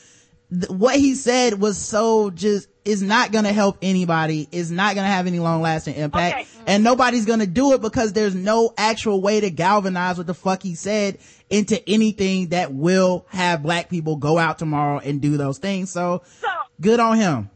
th- 0.50 0.70
what 0.70 0.96
he 0.96 1.14
said 1.14 1.60
was 1.60 1.78
so 1.78 2.30
just 2.30 2.68
is 2.84 3.00
not 3.00 3.30
going 3.30 3.44
to 3.44 3.52
help 3.52 3.78
anybody 3.80 4.48
is 4.50 4.72
not 4.72 4.96
going 4.96 5.04
to 5.04 5.10
have 5.10 5.28
any 5.28 5.38
long 5.38 5.62
lasting 5.62 5.94
impact 5.94 6.34
Okay. 6.34 6.46
and 6.66 6.82
nobody's 6.82 7.26
going 7.26 7.38
to 7.38 7.46
do 7.46 7.74
it 7.74 7.80
because 7.80 8.12
there's 8.12 8.34
no 8.34 8.74
actual 8.76 9.20
way 9.22 9.38
to 9.40 9.50
galvanize 9.50 10.18
what 10.18 10.26
the 10.26 10.34
fuck 10.34 10.64
he 10.64 10.74
said 10.74 11.18
into 11.52 11.88
anything 11.88 12.48
that 12.48 12.72
will 12.72 13.26
have 13.28 13.62
black 13.62 13.88
people 13.90 14.16
go 14.16 14.38
out 14.38 14.58
tomorrow 14.58 14.98
and 14.98 15.20
do 15.20 15.36
those 15.36 15.58
things. 15.58 15.90
So 15.90 16.22
So, 16.40 16.48
good 16.80 16.98
on 17.00 17.16
him. 17.18 17.50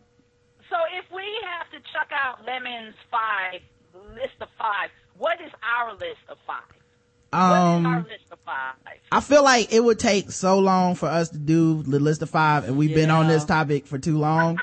so 0.71 0.77
if 0.99 1.05
we 1.15 1.25
have 1.45 1.71
to 1.71 1.79
chuck 1.93 2.09
out 2.13 2.45
Lemon's 2.45 2.95
five 3.11 3.61
list 4.15 4.35
of 4.41 4.49
five, 4.59 4.91
what 5.19 5.41
is 5.41 5.51
our 5.63 5.93
list 5.95 6.21
of 6.29 6.37
five? 6.47 6.63
what 7.33 7.43
is 7.43 7.85
our 7.87 7.97
um 7.97 8.05
list 8.05 8.25
of 8.31 8.39
five? 8.47 8.75
i 9.11 9.21
feel 9.21 9.43
like 9.43 9.73
it 9.73 9.83
would 9.83 9.99
take 9.99 10.31
so 10.31 10.59
long 10.61 10.95
for 10.95 11.07
us 11.07 11.29
to 11.31 11.39
do 11.39 11.83
the 11.83 11.99
list 11.99 12.23
of 12.23 12.31
five 12.31 12.65
and 12.65 12.77
we've 12.79 12.95
been 12.95 13.11
on 13.11 13.27
this 13.29 13.45
topic 13.45 13.87
for 13.87 13.99
too 13.99 14.17
long. 14.17 14.59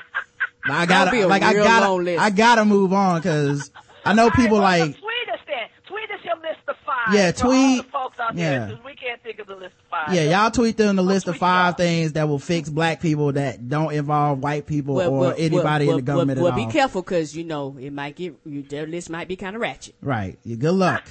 I 0.68 0.86
That'll 0.86 1.10
be 1.12 1.18
gotta 1.18 1.28
like 1.28 1.42
i 1.42 1.52
gotta 1.52 2.16
i 2.20 2.30
gotta 2.30 2.64
move 2.64 2.92
on 2.94 3.20
because 3.20 3.70
i 4.04 4.14
know 4.14 4.30
people 4.30 4.56
All 4.56 4.62
right, 4.62 4.78
well, 4.80 4.86
like 4.88 4.96
tweet 4.98 5.28
us 5.34 5.40
then. 5.46 5.68
Tweet 5.86 6.10
us 6.10 6.24
your 6.24 6.36
list 6.36 6.60
of 6.66 6.76
five. 7.06 7.14
Yeah, 7.14 7.32
for 7.32 7.46
all 7.46 7.52
tweet- 7.52 7.84
the 7.84 7.90
folks 7.90 8.20
out 8.20 8.36
yeah. 8.36 8.50
there, 8.66 8.68
'cause 8.76 8.84
we 8.84 8.94
can't 8.94 9.22
think 9.22 9.38
of 9.38 9.46
the 9.46 9.54
list 9.56 9.74
of 9.78 9.86
five. 9.90 10.14
Yeah, 10.14 10.22
y'all 10.22 10.50
tweet 10.50 10.76
them 10.76 10.96
the 10.96 11.02
list 11.02 11.28
of 11.28 11.36
five 11.36 11.72
y'all. 11.72 11.76
things 11.86 12.12
that 12.12 12.28
will 12.28 12.38
fix 12.38 12.68
black 12.68 13.00
people 13.00 13.32
that 13.32 13.68
don't 13.68 13.92
involve 13.92 14.38
white 14.40 14.66
people 14.66 14.94
Well, 14.96 15.10
or 15.10 15.18
well, 15.20 15.34
anybody 15.36 15.86
well, 15.86 15.98
in 15.98 16.04
the 16.04 16.10
government 16.12 16.38
well, 16.40 16.48
at 16.48 16.54
well, 16.54 16.60
all. 16.62 16.66
be 16.66 16.72
careful 16.72 17.02
because 17.02 17.36
you 17.36 17.44
know 17.44 17.76
it 17.80 17.92
might 17.92 18.16
get 18.16 18.34
you, 18.46 18.62
their 18.62 18.86
list 18.86 19.10
might 19.10 19.28
be 19.28 19.36
kind 19.36 19.54
of 19.56 19.62
ratchet. 19.62 19.94
Right. 20.02 20.38
Yeah, 20.44 20.56
good 20.56 20.74
luck. 20.74 21.04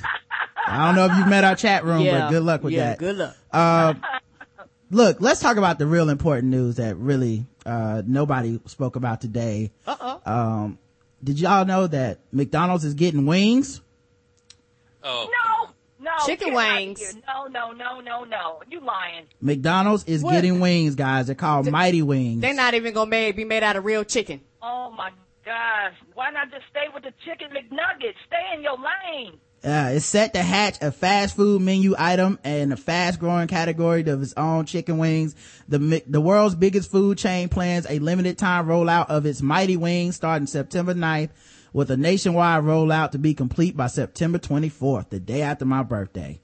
I 0.66 0.86
don't 0.88 0.96
know 0.96 1.06
if 1.14 1.18
you've 1.18 1.28
met 1.28 1.44
our 1.44 1.56
chat 1.56 1.84
room, 1.84 2.02
yeah, 2.02 2.22
but 2.22 2.30
good 2.30 2.44
luck 2.44 2.64
with 2.64 2.74
yeah, 2.74 2.90
that. 2.92 3.00
Good 3.00 3.18
luck. 3.18 3.36
Uh, 3.52 3.94
look, 4.90 5.18
let's 5.20 5.42
talk 5.42 5.58
about 5.58 5.78
the 5.78 5.86
real 5.86 6.10
important 6.10 6.48
news 6.50 6.76
that 6.78 6.96
really, 6.98 7.46
uh, 7.66 8.02
nobody 8.06 8.60
spoke 8.66 8.96
about 8.96 9.20
today. 9.22 9.72
Uh 9.86 9.96
oh. 10.00 10.32
Um, 10.32 10.78
did 11.24 11.40
y'all 11.40 11.66
know 11.66 11.88
that 11.88 12.20
McDonald's 12.32 12.86
is 12.86 12.94
getting 12.94 13.26
wings? 13.26 13.82
Oh. 15.04 15.28
No, 15.30 15.53
no. 16.20 16.26
Chicken 16.26 16.54
wings. 16.54 17.16
No, 17.28 17.48
no, 17.48 17.72
no, 17.72 18.00
no, 18.02 18.24
no. 18.24 18.62
You 18.70 18.80
lying. 18.82 19.26
McDonald's 19.42 20.04
is 20.06 20.24
What? 20.24 20.32
getting 20.34 20.60
wings, 20.60 20.96
guys. 20.96 21.28
They're 21.28 21.36
called 21.36 21.70
Mighty 21.70 22.02
Wings. 22.02 22.42
They're 22.42 22.54
not 22.54 22.74
even 22.74 22.94
gonna 22.94 23.10
made, 23.10 23.36
be 23.36 23.46
made 23.46 23.64
out 23.64 23.76
of 23.76 23.86
real 23.86 24.04
chicken. 24.04 24.42
Oh 24.62 24.92
my 24.92 25.12
gosh. 25.46 25.94
Why 26.14 26.32
not 26.32 26.52
just 26.52 26.64
stay 26.70 26.86
with 26.94 27.04
the 27.04 27.14
chicken 27.26 27.50
McNuggets? 27.50 28.16
Stay 28.28 28.56
in 28.56 28.64
your 28.64 28.78
lane. 28.78 29.40
Uh, 29.64 29.92
it's 29.94 30.06
set 30.06 30.34
to 30.34 30.42
hatch 30.44 30.78
a 30.82 30.92
fast 30.92 31.38
food 31.38 31.62
menu 31.62 31.96
item 31.98 32.38
and 32.44 32.74
a 32.74 32.76
fast 32.78 33.18
growing 33.18 33.48
category 33.48 34.02
of 34.02 34.22
its 34.22 34.34
own 34.36 34.66
chicken 34.66 34.98
wings. 34.98 35.36
The, 35.70 36.04
the 36.06 36.20
world's 36.20 36.54
biggest 36.54 36.92
food 36.92 37.18
chain 37.18 37.48
plans 37.48 37.88
a 37.90 38.00
limited 38.00 38.38
time 38.38 38.68
rollout 38.68 39.10
of 39.10 39.26
its 39.26 39.42
mighty 39.42 39.78
wings 39.78 40.18
starting 40.18 40.48
September 40.48 40.94
9th 40.94 41.30
with 41.74 41.92
a 41.92 41.98
nationwide 41.98 42.64
rollout 42.64 43.12
to 43.12 43.18
be 43.18 43.34
complete 43.34 43.76
by 43.76 43.88
September 43.88 44.38
24th, 44.40 45.10
the 45.10 45.20
day 45.20 45.42
after 45.42 45.66
my 45.66 45.84
birthday. 45.84 46.40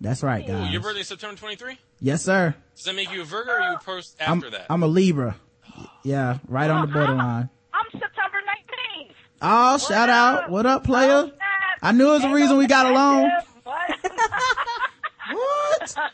That's 0.00 0.22
right, 0.22 0.44
Ooh, 0.44 0.52
guys. 0.52 0.72
your 0.72 0.80
birthday 0.80 1.00
is 1.00 1.08
September 1.08 1.36
23? 1.36 1.76
Yes, 2.00 2.22
sir. 2.22 2.54
Does 2.76 2.84
that 2.84 2.94
make 2.94 3.12
you 3.12 3.22
a 3.22 3.24
Virgo 3.24 3.50
or 3.52 3.58
you 3.60 3.74
a 3.74 3.78
post 3.78 4.16
I'm, 4.20 4.38
after 4.38 4.50
that? 4.50 4.66
I'm 4.70 4.82
a 4.82 4.86
Libra. 4.86 5.36
Yeah, 6.02 6.38
right 6.48 6.70
on 6.70 6.88
the 6.90 6.98
Oh, 6.98 7.00
I'm- 7.00 7.06
borderline. 7.08 7.48
I'm 7.74 7.86
September 7.92 8.38
19th. 8.38 9.14
Oh, 9.42 9.78
shout 9.78 10.08
out. 10.08 10.50
What 10.50 10.66
up, 10.66 10.84
player? 10.84 11.10
Oh. 11.30 11.32
I 11.82 11.92
knew 11.92 12.08
it 12.08 12.12
was 12.12 12.22
the 12.22 12.28
reason 12.30 12.56
we 12.58 12.66
got 12.66 12.86
along. 12.86 13.30
What? 15.40 15.96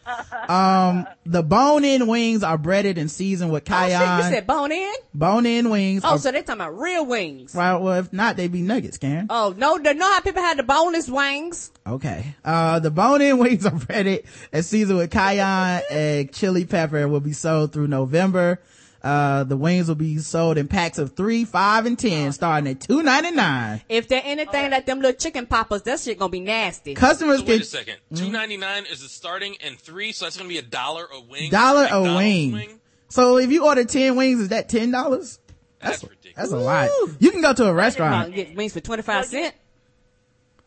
Um, 0.48 1.08
the 1.24 1.42
bone-in 1.42 2.06
wings 2.06 2.44
are 2.44 2.56
breaded 2.56 2.98
and 2.98 3.10
seasoned 3.10 3.50
with 3.50 3.64
cayenne. 3.64 4.00
Oh, 4.00 4.18
shit, 4.18 4.26
you 4.26 4.36
said 4.36 4.46
bone 4.46 4.70
in? 4.70 4.92
bone-in 5.12 5.70
wings. 5.70 6.02
Oh, 6.04 6.10
are, 6.10 6.18
so 6.18 6.30
they're 6.30 6.42
talking 6.42 6.60
about 6.60 6.78
real 6.78 7.04
wings. 7.04 7.52
Right. 7.52 7.74
well, 7.74 7.98
if 7.98 8.12
not, 8.12 8.36
they'd 8.36 8.52
be 8.52 8.62
nuggets, 8.62 8.96
Karen. 8.96 9.26
Oh 9.28 9.54
no, 9.56 9.76
they 9.78 9.94
know 9.94 10.06
how 10.08 10.20
people 10.20 10.42
had 10.42 10.56
the 10.58 10.62
boneless 10.62 11.08
wings. 11.08 11.72
Okay. 11.84 12.36
Uh, 12.44 12.78
the 12.78 12.92
bone-in 12.92 13.38
wings 13.40 13.66
are 13.66 13.72
breaded 13.72 14.24
and 14.52 14.64
seasoned 14.64 14.98
with 14.98 15.10
cayenne 15.10 15.82
and 15.90 16.32
chili 16.32 16.64
pepper 16.64 16.98
and 16.98 17.10
will 17.10 17.18
be 17.18 17.32
sold 17.32 17.72
through 17.72 17.88
November. 17.88 18.60
Uh, 19.06 19.44
the 19.44 19.56
wings 19.56 19.86
will 19.86 19.94
be 19.94 20.18
sold 20.18 20.58
in 20.58 20.66
packs 20.66 20.98
of 20.98 21.14
three, 21.14 21.44
five, 21.44 21.86
and 21.86 21.96
ten, 21.96 22.32
starting 22.32 22.68
at 22.68 22.80
two 22.80 23.04
ninety 23.04 23.30
nine. 23.30 23.80
If 23.88 24.08
they're 24.08 24.20
anything 24.24 24.72
like 24.72 24.84
them 24.84 24.98
little 25.00 25.12
chicken 25.12 25.46
poppers, 25.46 25.82
that 25.82 26.00
shit 26.00 26.18
gonna 26.18 26.28
be 26.28 26.40
nasty. 26.40 26.94
Customers 26.94 27.38
So 27.38 27.44
wait 27.44 27.52
can 27.52 27.62
a 27.62 27.64
second. 27.64 27.96
Two 28.16 28.30
ninety 28.30 28.56
nine 28.56 28.84
is 28.90 29.02
the 29.02 29.08
starting 29.08 29.56
and 29.64 29.78
three, 29.78 30.10
so 30.10 30.24
that's 30.24 30.36
gonna 30.36 30.48
be 30.48 30.58
a 30.58 30.62
dollar 30.62 31.06
a 31.12 31.20
wing. 31.20 31.52
dollar 31.52 31.82
a 31.84 32.00
McDonald's 32.00 32.52
wing. 32.52 32.80
So 33.08 33.38
if 33.38 33.52
you 33.52 33.64
order 33.64 33.84
ten 33.84 34.16
wings, 34.16 34.40
is 34.40 34.48
that 34.48 34.68
ten 34.68 34.90
dollars? 34.90 35.38
That's, 35.80 36.02
ridiculous. 36.02 36.34
That's 36.36 36.50
a 36.52 36.56
lot. 36.56 36.90
You 37.20 37.30
can 37.30 37.42
go 37.42 37.52
to 37.52 37.66
a 37.66 37.72
restaurant. 37.72 38.34
get 38.34 38.56
wings 38.56 38.72
for 38.72 38.80
twenty 38.80 39.02
five 39.04 39.26
cent. 39.26 39.54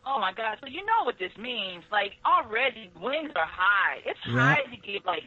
Oh 0.06 0.18
my 0.18 0.32
gosh! 0.32 0.56
So 0.62 0.66
you 0.66 0.84
know 0.86 1.04
what 1.04 1.18
this 1.18 1.36
means? 1.36 1.84
Like 1.92 2.12
already, 2.24 2.90
wings 3.00 3.32
are 3.36 3.46
high. 3.46 3.98
It's 4.06 4.18
Yeah. 4.26 4.32
high 4.40 4.62
to 4.62 4.76
get 4.78 5.04
like 5.04 5.24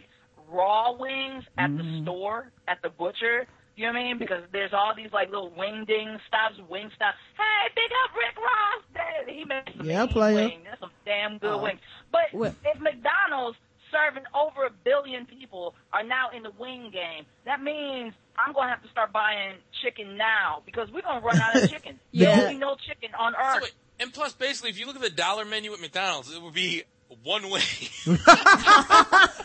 raw 0.54 0.94
wings 0.94 1.44
at 1.58 1.70
Mm-hmm. 1.72 1.78
the 1.78 2.04
store 2.04 2.52
at 2.68 2.78
the 2.82 2.90
butcher. 2.90 3.48
You 3.76 3.88
know 3.88 3.94
what 3.94 4.00
I 4.00 4.04
mean? 4.04 4.18
Because 4.20 4.44
there's 4.52 4.72
all 4.72 4.94
these 4.96 5.12
like 5.12 5.30
little 5.30 5.52
wing 5.58 5.86
ding 5.88 6.18
stops, 6.28 6.56
wing 6.70 6.92
stops. 6.96 7.18
Hey, 7.36 7.74
big 7.76 7.90
up 8.06 8.16
Rick 8.16 8.38
Ross. 8.38 8.84
Hey, 8.94 9.34
He 9.34 9.46
makes 9.46 9.74
some 9.76 9.86
Yeah, 9.86 10.06
mean 10.06 10.14
player. 10.14 10.36
wings. 10.36 10.62
That's 10.66 10.80
some 10.80 10.92
damn 11.06 11.38
good 11.40 11.54
Oh. 11.58 11.64
wings. 11.64 11.80
But 12.12 12.30
What? 12.32 12.54
if 12.64 12.80
McDonald's 12.80 13.58
serving 13.92 14.24
over 14.34 14.66
a 14.66 14.70
billion 14.86 15.26
people 15.26 15.74
are 15.92 16.04
now 16.04 16.30
in 16.36 16.44
the 16.44 16.52
wing 16.60 16.92
game, 16.94 17.26
that 17.46 17.62
means 17.62 18.14
I'm 18.38 18.54
gonna 18.54 18.70
have 18.70 18.82
to 18.84 18.90
start 18.90 19.12
buying 19.12 19.56
chicken 19.82 20.18
now 20.18 20.62
because 20.66 20.90
we're 20.92 21.02
gonna 21.02 21.26
run 21.26 21.40
out 21.42 21.58
of 21.58 21.66
chicken. 21.74 22.00
Yeah. 22.12 22.36
There'll 22.36 22.50
be 22.54 22.58
no 22.58 22.76
chicken 22.88 23.10
on 23.18 23.34
So 23.34 23.40
earth. 23.58 23.64
wait, 23.64 23.74
and 24.00 24.14
plus, 24.14 24.34
basically, 24.34 24.70
if 24.72 24.80
you 24.80 24.86
look 24.86 24.96
at 24.96 25.02
the 25.02 25.10
dollar 25.10 25.46
menu 25.46 25.74
at 25.74 25.80
McDonald's, 25.82 26.32
it 26.32 26.42
would 26.42 26.54
be 26.54 26.84
one 27.24 27.50
wing. 27.50 27.62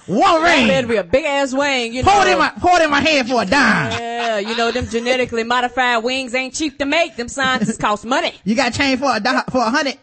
One 0.07 0.41
Better 0.43 0.87
ring. 0.87 0.87
be 0.89 0.97
a 0.97 1.05
big 1.05 1.25
ass 1.27 1.53
wing. 1.53 1.93
You 1.93 2.03
know. 2.03 2.11
Pour 2.11 2.23
it 2.27 2.29
in 2.33 2.39
my 2.39 2.49
pour 2.59 2.77
it 2.81 2.83
in 2.85 2.91
my 2.91 3.01
hand 3.01 3.29
for 3.29 3.43
a 3.43 3.45
dime. 3.47 3.93
Yeah, 3.93 4.39
you 4.39 4.57
know 4.57 4.71
them 4.73 4.87
genetically 4.89 5.45
modified 5.45 6.03
wings 6.03 6.35
ain't 6.35 6.55
cheap 6.55 6.79
to 6.79 6.87
make. 6.87 7.17
Them 7.17 7.29
scientists 7.29 7.77
cost 7.77 8.07
money. 8.07 8.33
You 8.45 8.55
got 8.55 8.73
change 8.73 9.01
for 9.01 9.15
a 9.15 9.21
di- 9.21 9.43
for 9.51 9.59
a 9.59 9.69
hundred. 9.71 9.95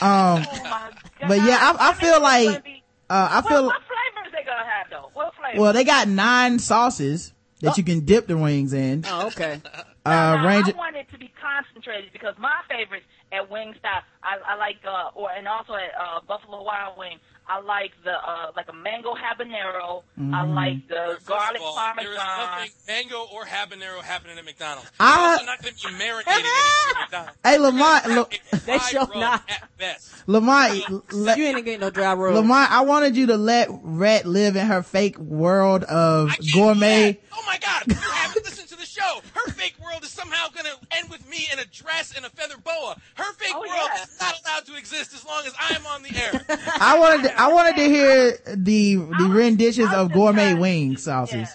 Um, 0.00 0.02
Oh 0.02 0.44
my 0.64 0.90
But 1.28 1.36
yeah, 1.38 1.58
I- 1.60 1.90
I 1.90 1.92
feel 1.94 2.20
like- 2.20 2.42
it's 2.44 2.50
gonna 2.54 2.62
be- 2.64 2.82
uh, 3.08 3.28
I 3.30 3.36
what, 3.36 3.48
feel 3.48 3.66
what 3.66 3.76
flavors 3.82 4.32
they 4.32 4.42
gonna 4.44 4.64
have 4.68 4.90
though? 4.90 5.10
What 5.14 5.34
flavors? 5.36 5.60
well, 5.60 5.72
they 5.72 5.84
got 5.84 6.08
nine 6.08 6.58
sauces 6.58 7.32
that 7.60 7.76
you 7.78 7.84
can 7.84 8.00
dip 8.04 8.26
the 8.26 8.36
wings 8.36 8.72
in. 8.72 9.04
Oh, 9.06 9.26
okay. 9.28 9.60
Uh, 10.04 10.10
Now, 10.10 10.44
range. 10.46 10.68
I 10.68 10.76
want 10.76 10.96
it 10.96 11.06
to 11.12 11.18
be 11.18 11.30
concentrated 11.40 12.12
because 12.12 12.34
my 12.38 12.50
favorites 12.68 13.04
at 13.30 13.48
Wingstop, 13.48 14.02
I, 14.22 14.38
I 14.52 14.56
like, 14.56 14.76
uh, 14.86 15.10
or 15.14 15.30
and 15.30 15.46
also 15.48 15.74
at 15.74 15.90
uh, 15.98 16.20
Buffalo 16.26 16.62
Wild 16.62 16.96
Wing, 16.98 17.18
I 17.48 17.60
like 17.60 17.90
the 18.04 18.12
uh, 18.12 18.52
like 18.56 18.68
a 18.68 18.72
mango 18.72 19.14
habanero. 19.14 20.02
Mm-hmm. 20.18 20.32
I 20.34 20.44
like 20.44 20.86
the 20.88 21.14
First 21.16 21.26
garlic 21.26 21.56
of 21.60 21.62
all, 21.66 21.74
there 21.96 22.12
is 22.12 22.16
parmesan. 22.18 22.38
nothing 22.38 22.70
mango 22.86 23.26
or 23.34 23.44
habanero 23.44 24.00
happening 24.00 24.38
at 24.38 24.44
McDonald's. 24.44 24.90
I- 25.00 25.36
You're 25.38 25.46
not 25.46 25.60
going 25.62 25.74
to 25.74 25.88
be 25.88 25.94
marinating 25.94 26.44
at 26.44 27.00
McDonald's. 27.00 27.38
Hey, 27.44 27.58
Lamonte, 27.58 28.06
You're 28.06 28.14
Lo- 28.16 28.24
gonna 28.24 28.36
have 28.52 28.62
a 28.62 28.66
They 28.66 28.78
fried 28.78 28.90
sure 28.90 29.20
not. 29.20 29.42
At 29.50 29.68
best. 29.76 30.26
Lamonte, 30.28 31.02
le- 31.12 31.36
You 31.36 31.44
ain't 31.46 31.64
getting 31.64 31.80
no 31.80 31.90
dry 31.90 32.14
rub. 32.14 32.34
Lamonte, 32.44 32.68
I 32.70 32.80
wanted 32.82 33.16
you 33.16 33.26
to 33.26 33.36
let 33.36 33.68
Rhett 33.70 34.24
live 34.24 34.54
in 34.56 34.66
her 34.66 34.82
fake 34.84 35.18
world 35.18 35.82
of 35.84 36.30
gourmet. 36.54 37.12
that. 37.12 37.18
Oh 37.34 37.42
my 37.46 37.58
god! 37.58 37.82
You 37.88 37.94
haven't 37.94 38.44
listened 38.44 38.68
to 38.68 38.76
the 38.76 38.84
show. 38.86 39.20
Her 39.34 39.50
fake 39.52 39.74
world 39.82 40.04
is 40.04 40.10
somehow 40.10 40.48
going 40.50 40.66
to 40.66 40.96
end 40.96 41.10
with 41.10 41.28
me 41.28 41.48
in 41.52 41.58
a 41.58 41.64
dress 41.64 42.12
and 42.16 42.24
a 42.24 42.30
feather 42.30 42.56
boa. 42.62 42.96
Her 43.14 43.32
fake 43.32 43.52
Oh, 43.54 43.60
world 43.60 43.70
yeah. 43.94 44.02
is 44.02 44.11
not 44.20 44.34
allowed 44.44 44.66
to 44.66 44.76
exist 44.76 45.12
as 45.14 45.24
long 45.24 45.44
as 45.46 45.52
I 45.58 45.74
am 45.74 45.86
on 45.86 46.02
the 46.02 46.16
air. 46.16 46.44
I 46.80 46.98
wanted, 46.98 47.22
to, 47.28 47.40
I 47.40 47.52
wanted 47.52 47.76
to 47.76 47.84
hear 47.88 48.38
the 48.56 48.96
the 48.96 49.28
renditions 49.30 49.92
of 49.92 50.12
gourmet 50.12 50.50
trying- 50.52 50.60
wing 50.60 50.96
sauces. 50.96 51.34
Yeah. 51.34 51.46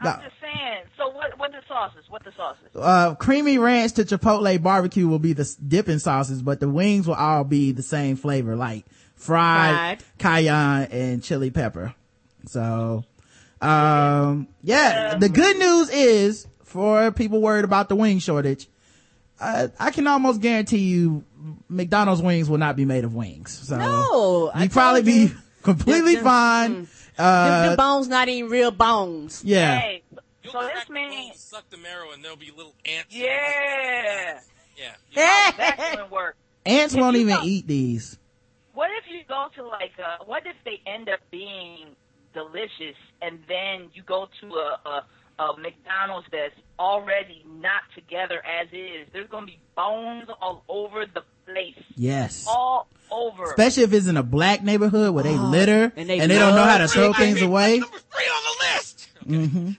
I'm 0.00 0.04
No. 0.20 0.24
just 0.24 0.36
saying. 0.40 0.84
So 0.96 1.08
what? 1.10 1.36
What 1.38 1.52
does 1.52 1.64
sauces? 1.66 2.04
What 2.08 2.24
the 2.24 2.32
sauces? 2.36 2.68
Uh, 2.74 3.14
creamy 3.16 3.58
ranch 3.58 3.92
to 3.94 4.04
chipotle 4.04 4.62
barbecue 4.62 5.08
will 5.08 5.18
be 5.18 5.32
the 5.32 5.52
dipping 5.66 5.98
sauces, 5.98 6.40
but 6.42 6.60
the 6.60 6.68
wings 6.68 7.06
will 7.08 7.14
all 7.14 7.42
be 7.44 7.72
the 7.72 7.82
same 7.82 8.14
flavor, 8.16 8.54
like 8.54 8.84
fried, 9.16 9.98
cayenne, 10.18 10.88
and 10.92 11.22
chili 11.22 11.50
pepper. 11.50 11.94
So, 12.46 13.04
um, 13.60 14.46
yeah, 14.62 15.16
the 15.16 15.28
good 15.28 15.56
news 15.58 15.90
is 15.90 16.46
for 16.62 17.10
people 17.10 17.40
worried 17.40 17.64
about 17.64 17.88
the 17.88 17.96
wing 17.96 18.20
shortage, 18.20 18.68
uh, 19.40 19.68
I 19.78 19.90
can 19.90 20.06
almost 20.06 20.40
guarantee 20.40 20.78
you 20.78 21.24
McDonald's 21.68 22.22
wings 22.22 22.48
will 22.50 22.58
not 22.58 22.76
be 22.76 22.84
made 22.84 23.04
of 23.04 23.14
wings. 23.14 23.50
So 23.66 23.76
No, 23.78 24.50
I 24.54 24.64
you 24.64 24.68
probably 24.70 25.02
be 25.02 25.12
you. 25.12 25.36
completely 25.62 26.16
Them- 26.16 26.24
fine. 26.24 26.74
Them, 26.74 26.88
Uh, 27.18 27.66
them 27.68 27.76
bones 27.76 28.08
not 28.08 28.28
even 28.28 28.50
real 28.50 28.70
bones. 28.70 29.42
yeah. 29.44 29.78
Hey, 29.78 30.02
so 30.50 30.62
this 30.62 30.84
the 30.86 30.92
means, 30.94 31.38
suck 31.40 31.68
the 31.70 31.76
marrow, 31.76 32.12
and 32.12 32.22
there'll 32.24 32.36
be 32.36 32.50
little 32.56 32.74
ants. 32.86 33.14
yeah, 33.14 34.40
Yeah. 34.76 34.92
that 35.58 35.88
wouldn't 35.90 36.10
work. 36.12 36.36
Ants 36.64 36.94
won't 36.94 37.16
even 37.16 37.34
know- 37.34 37.42
eat 37.44 37.66
these. 37.66 38.18
What 38.74 38.90
if 39.02 39.10
you 39.12 39.22
go 39.28 39.48
to 39.56 39.64
like, 39.66 39.92
uh, 39.98 40.24
what 40.26 40.46
if 40.46 40.54
they 40.64 40.80
end 40.86 41.08
up 41.08 41.18
being 41.32 41.96
delicious, 42.32 42.96
and 43.20 43.40
then 43.48 43.90
you 43.92 44.02
go 44.04 44.28
to 44.40 44.46
a, 44.54 44.78
a, 44.88 45.04
a 45.38 45.56
McDonald's 45.58 46.26
that's 46.32 46.54
already 46.78 47.44
not 47.46 47.82
together 47.94 48.42
as 48.44 48.68
is? 48.72 49.06
There's 49.12 49.28
gonna 49.28 49.46
be 49.46 49.60
bones 49.76 50.28
all 50.40 50.64
over 50.68 51.06
the 51.06 51.22
place, 51.46 51.82
Yes. 51.96 52.46
all 52.48 52.88
over. 53.10 53.44
especially 53.44 53.84
if 53.84 53.92
it's 53.92 54.06
in 54.06 54.16
a 54.16 54.22
black 54.22 54.62
neighborhood 54.62 55.14
where 55.14 55.24
they 55.24 55.36
oh, 55.36 55.50
litter 55.50 55.84
and 55.84 55.92
and 55.96 56.08
they 56.08 56.18
they, 56.18 56.38
don't 56.38 56.54
know 56.54 56.64
how 56.64 56.78
to 56.78 56.88
throw 56.88 57.12
things 57.12 57.40
away. 57.42 57.78
Number 57.78 57.98
three 57.98 58.24
on 58.24 58.42
the 58.44 58.64
list. 58.74 59.08
Mm-hmm. 59.26 59.70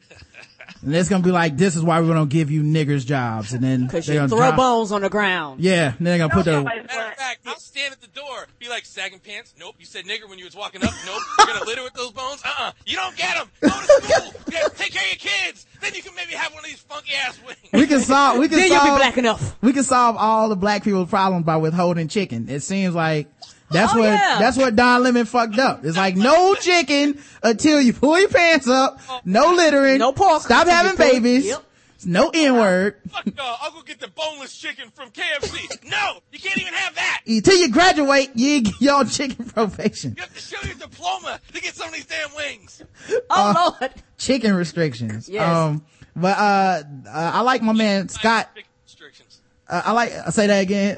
And 0.81 0.95
it's 0.95 1.09
gonna 1.09 1.23
be 1.23 1.31
like, 1.31 1.57
this 1.57 1.75
is 1.75 1.83
why 1.83 1.99
we 1.99 2.07
don't 2.07 2.29
give 2.29 2.49
you 2.49 2.63
niggers 2.63 3.05
jobs. 3.05 3.51
And 3.53 3.61
then 3.63 3.87
Cause 3.89 4.05
they're 4.05 4.15
you 4.15 4.19
gonna 4.21 4.29
throw 4.29 4.37
drop- 4.39 4.55
bones 4.55 4.91
on 4.93 5.01
the 5.01 5.09
ground. 5.09 5.59
Yeah, 5.61 5.89
then 5.91 5.95
they're 5.99 6.17
gonna 6.19 6.33
put 6.33 6.45
No, 6.45 6.59
the, 6.59 6.63
but- 6.63 6.75
Matter 6.87 7.09
of 7.11 7.15
fact, 7.15 7.39
I'll 7.45 7.59
stand 7.59 7.91
at 7.93 7.99
the 8.01 8.07
door, 8.07 8.47
be 8.59 8.69
like, 8.69 8.85
sagging 8.85 9.19
pants. 9.19 9.53
Nope. 9.59 9.75
You 9.77 9.85
said 9.85 10.05
nigger 10.05 10.29
when 10.29 10.39
you 10.39 10.45
was 10.45 10.55
walking 10.55 10.83
up. 10.83 10.93
Nope. 11.05 11.21
You're 11.39 11.47
gonna 11.47 11.65
litter 11.65 11.83
with 11.83 11.93
those 11.93 12.11
bones. 12.11 12.41
Uh-uh. 12.45 12.71
You 12.85 12.95
don't 12.95 13.15
get 13.17 13.35
them. 13.35 13.49
Go 13.61 13.67
to 13.69 13.85
school. 13.85 14.33
Yeah, 14.51 14.67
take 14.69 14.91
care 14.93 15.03
of 15.03 15.09
your 15.09 15.31
kids. 15.31 15.67
Then 15.79 15.93
you 15.93 16.01
can 16.01 16.15
maybe 16.15 16.31
have 16.33 16.51
one 16.53 16.63
of 16.63 16.65
these 16.65 16.79
funky 16.79 17.13
ass 17.13 17.39
wings. 17.45 17.59
we 17.71 17.85
can 17.85 17.99
solve, 17.99 18.39
we 18.39 18.47
can 18.47 18.57
solve 18.57 18.69
Then 18.69 18.71
you'll 18.87 18.93
be 18.95 18.97
black 18.97 19.17
enough. 19.19 19.55
we 19.61 19.73
can 19.73 19.83
solve 19.83 20.15
all 20.17 20.49
the 20.49 20.55
black 20.55 20.83
people's 20.83 21.07
problems 21.09 21.45
by 21.45 21.57
withholding 21.57 22.07
chicken. 22.07 22.49
It 22.49 22.61
seems 22.61 22.95
like 22.95 23.27
that's 23.71 23.93
Oh, 23.93 23.99
what, 23.99 24.05
yeah. 24.05 24.37
that's 24.39 24.57
what 24.57 24.75
Don 24.75 25.03
Lemon 25.03 25.25
fucked 25.25 25.57
up. 25.59 25.85
It's 25.85 25.97
like 25.97 26.15
no 26.15 26.55
chicken 26.55 27.19
until 27.43 27.81
you 27.81 27.93
pull 27.93 28.19
your 28.19 28.29
pants 28.29 28.67
up, 28.67 28.99
no 29.25 29.53
littering, 29.53 29.99
No 29.99 30.11
pork 30.11 30.41
stop 30.43 30.67
having 30.67 30.95
babies, 30.97 31.45
Yep. 31.45 31.63
no 32.05 32.29
N-word. 32.33 32.95
Fuck 33.09 33.35
no. 33.37 33.55
I'll 33.61 33.71
go 33.71 33.81
get 33.81 33.99
the 33.99 34.07
boneless 34.09 34.55
chicken 34.57 34.89
from 34.93 35.09
KFC. 35.11 35.89
No, 35.89 36.19
you 36.31 36.39
can't 36.39 36.57
even 36.57 36.73
have 36.73 36.95
that. 36.95 37.21
Until 37.27 37.57
you 37.57 37.69
graduate, 37.71 38.31
you 38.35 38.61
get 38.61 38.81
your 38.81 39.03
chicken 39.05 39.45
probation. 39.45 40.13
You 40.17 40.23
have 40.23 40.33
to 40.33 40.41
show 40.41 40.57
your 40.67 40.75
diploma 40.77 41.39
to 41.53 41.61
get 41.61 41.75
some 41.75 41.89
of 41.89 41.93
these 41.93 42.05
damn 42.05 42.35
wings. 42.35 42.81
Oh 43.29 43.73
Lord. 43.81 43.93
chicken 44.17 44.55
restrictions. 44.55 45.27
Yes. 45.29 45.47
Um, 45.55 45.85
but, 46.15 46.37
uh, 46.37 46.83
uh, 47.07 47.31
I 47.35 47.41
like 47.41 47.61
my 47.61 47.73
man 47.73 48.09
Scott. 48.09 48.49
Chicken 48.55 48.69
restrictions. 48.85 49.41
Uh, 49.67 49.81
I 49.85 49.91
like, 49.93 50.11
I 50.11 50.29
say 50.31 50.47
that 50.47 50.59
again. 50.61 50.97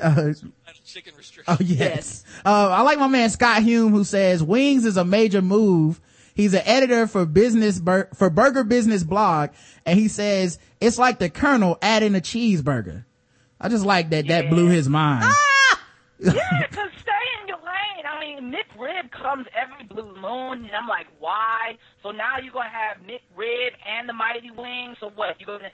Oh 1.47 1.57
yes. 1.59 1.79
Yes. 1.79 2.23
Uh, 2.45 2.69
I 2.69 2.81
like 2.81 2.99
my 2.99 3.07
man 3.07 3.29
Scott 3.29 3.63
Hume 3.63 3.91
who 3.91 4.03
says 4.03 4.41
wings 4.43 4.85
is 4.85 4.97
a 4.97 5.05
major 5.05 5.41
move. 5.41 5.99
He's 6.33 6.53
an 6.53 6.61
editor 6.65 7.07
for 7.07 7.25
business, 7.25 7.79
Bur- 7.79 8.09
for 8.15 8.29
Burger 8.29 8.63
Business 8.63 9.03
blog. 9.03 9.49
And 9.85 9.99
he 9.99 10.07
says 10.07 10.59
it's 10.79 10.97
like 10.97 11.19
the 11.19 11.29
Colonel 11.29 11.77
adding 11.81 12.15
a 12.15 12.19
cheeseburger. 12.19 13.05
I 13.59 13.69
just 13.69 13.85
like 13.85 14.09
that. 14.11 14.27
That 14.27 14.49
blew 14.49 14.67
his 14.69 14.87
mind. 14.89 15.25
Yeah, 16.23 16.33
because 16.69 16.89
stay 17.01 17.23
in 17.41 17.47
your 17.47 17.57
lane. 17.57 18.05
I 18.05 18.19
mean, 18.19 18.51
Nick 18.51 18.67
Rib 18.79 19.09
comes 19.09 19.47
every 19.57 19.87
blue 19.87 20.13
moon, 20.21 20.65
and 20.65 20.71
I'm 20.71 20.87
like, 20.87 21.07
why? 21.19 21.77
So 22.03 22.11
now 22.11 22.37
you're 22.37 22.53
gonna 22.53 22.69
have 22.69 23.03
Nick 23.07 23.21
Rib 23.35 23.73
and 23.89 24.07
the 24.07 24.13
Mighty 24.13 24.51
Wings. 24.51 24.97
So 24.99 25.09
what? 25.15 25.39
You 25.39 25.47
gonna? 25.47 25.71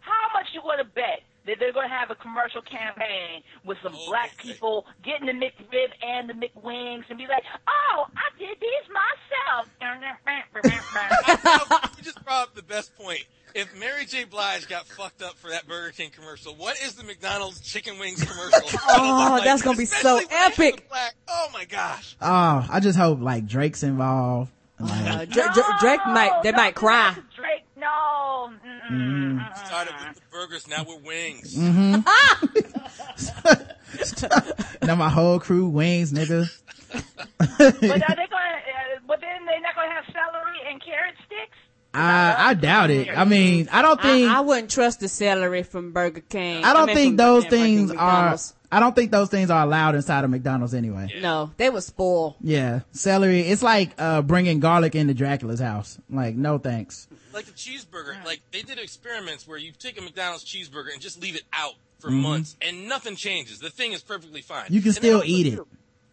How 0.00 0.30
much 0.32 0.46
you 0.54 0.60
gonna 0.62 0.84
bet 0.84 1.22
that 1.46 1.56
they're 1.60 1.72
gonna 1.72 1.88
have 1.88 2.10
a 2.10 2.14
commercial 2.14 2.62
campaign 2.62 3.42
with 3.64 3.78
some 3.82 3.94
black 4.08 4.36
people 4.38 4.86
getting 5.04 5.26
the 5.26 5.32
McRib 5.32 5.88
and 6.02 6.28
the 6.28 6.34
McWings 6.34 7.04
and 7.08 7.18
be 7.18 7.26
like, 7.26 7.42
oh, 7.68 8.06
I 8.16 8.38
did 8.38 8.58
these 8.60 8.88
myself. 8.92 9.68
you 11.96 12.02
just 12.02 12.22
brought 12.24 12.48
up 12.48 12.54
the 12.54 12.62
best 12.62 12.94
point. 12.96 13.24
If 13.54 13.74
Mary 13.78 14.04
J. 14.04 14.24
Blige 14.24 14.68
got 14.68 14.86
fucked 14.86 15.22
up 15.22 15.36
for 15.38 15.50
that 15.50 15.68
Burger 15.68 15.92
King 15.92 16.10
commercial, 16.10 16.54
what 16.56 16.76
is 16.82 16.94
the 16.94 17.04
McDonald's 17.04 17.60
chicken 17.60 17.98
wings 17.98 18.22
commercial? 18.22 18.78
Oh, 18.88 19.40
that's 19.44 19.62
gonna 19.62 19.76
be 19.78 19.84
so 19.84 20.18
Especially 20.18 20.64
when 20.64 20.72
epic. 20.74 20.88
black- 20.88 21.14
Oh 21.28 21.48
my 21.52 21.64
gosh. 21.64 22.16
Oh, 22.20 22.66
I 22.68 22.80
just 22.80 22.98
hope 22.98 23.20
like 23.20 23.46
Drake's 23.46 23.82
involved. 23.84 24.50
Like, 24.80 25.06
Uh, 25.08 25.24
Dra- 25.26 25.52
Dra- 25.54 25.76
Drake 25.80 26.00
might, 26.06 26.42
they 26.42 26.50
No, 26.50 26.56
might 26.56 26.74
cry. 26.74 27.14
Drake, 27.36 27.63
no. 27.84 28.52
Mm-mm. 28.90 29.56
Started 29.66 29.94
with 30.06 30.16
the 30.16 30.22
burgers, 30.30 30.68
now 30.68 30.84
with 30.84 31.02
wings. 31.04 31.56
now 34.82 34.94
my 34.94 35.08
whole 35.08 35.38
crew 35.38 35.68
wings, 35.68 36.12
nigga. 36.12 36.48
But 37.38 37.50
are 37.50 37.60
they 37.60 37.80
going? 37.80 37.90
to 37.90 37.96
Uh, 37.96 39.00
but 39.06 39.20
then 39.20 39.44
they're 39.46 39.60
not 39.60 39.74
going 39.74 39.88
to 39.88 39.94
have 39.94 40.04
celery 40.06 40.70
and 40.70 40.82
carrot 40.82 41.14
sticks. 41.26 41.56
I, 41.92 42.50
I 42.50 42.54
doubt 42.54 42.90
it. 42.90 43.08
I 43.16 43.24
mean, 43.24 43.68
I 43.70 43.82
don't 43.82 44.00
think. 44.00 44.30
I, 44.30 44.38
I 44.38 44.40
wouldn't 44.40 44.70
trust 44.70 45.00
the 45.00 45.08
celery 45.08 45.62
from 45.62 45.92
Burger 45.92 46.22
King. 46.22 46.64
I 46.64 46.72
don't 46.72 46.86
mean, 46.86 46.96
think 46.96 47.10
from- 47.12 47.16
those 47.16 47.44
things 47.46 47.90
are. 47.92 48.36
I 48.72 48.80
don't 48.80 48.96
think 48.96 49.12
those 49.12 49.28
things 49.28 49.50
are 49.50 49.62
allowed 49.62 49.94
inside 49.94 50.24
of 50.24 50.30
McDonald's 50.30 50.74
anyway. 50.74 51.08
No, 51.20 51.52
they 51.56 51.70
would 51.70 51.84
spoil. 51.84 52.36
Yeah, 52.40 52.80
celery. 52.90 53.42
It's 53.42 53.62
like 53.62 53.92
uh 53.98 54.22
bringing 54.22 54.58
garlic 54.58 54.96
into 54.96 55.14
Dracula's 55.14 55.60
house. 55.60 55.96
Like, 56.10 56.34
no 56.34 56.58
thanks. 56.58 57.06
Like 57.34 57.46
the 57.46 57.52
cheeseburger, 57.52 58.24
like 58.24 58.40
they 58.52 58.62
did 58.62 58.78
experiments 58.78 59.46
where 59.46 59.58
you 59.58 59.72
take 59.72 59.98
a 59.98 60.02
McDonald's 60.02 60.44
cheeseburger 60.44 60.92
and 60.92 61.02
just 61.02 61.20
leave 61.20 61.34
it 61.36 61.42
out 61.52 61.74
for 61.98 62.08
Mm-hmm. 62.10 62.20
months 62.22 62.56
and 62.60 62.86
nothing 62.88 63.16
changes. 63.16 63.58
The 63.58 63.70
thing 63.70 63.92
is 63.92 64.02
perfectly 64.02 64.42
fine. 64.42 64.66
You 64.68 64.80
can 64.80 64.88
And 64.90 64.96
still 64.96 65.22
eat 65.24 65.46
it. 65.46 65.60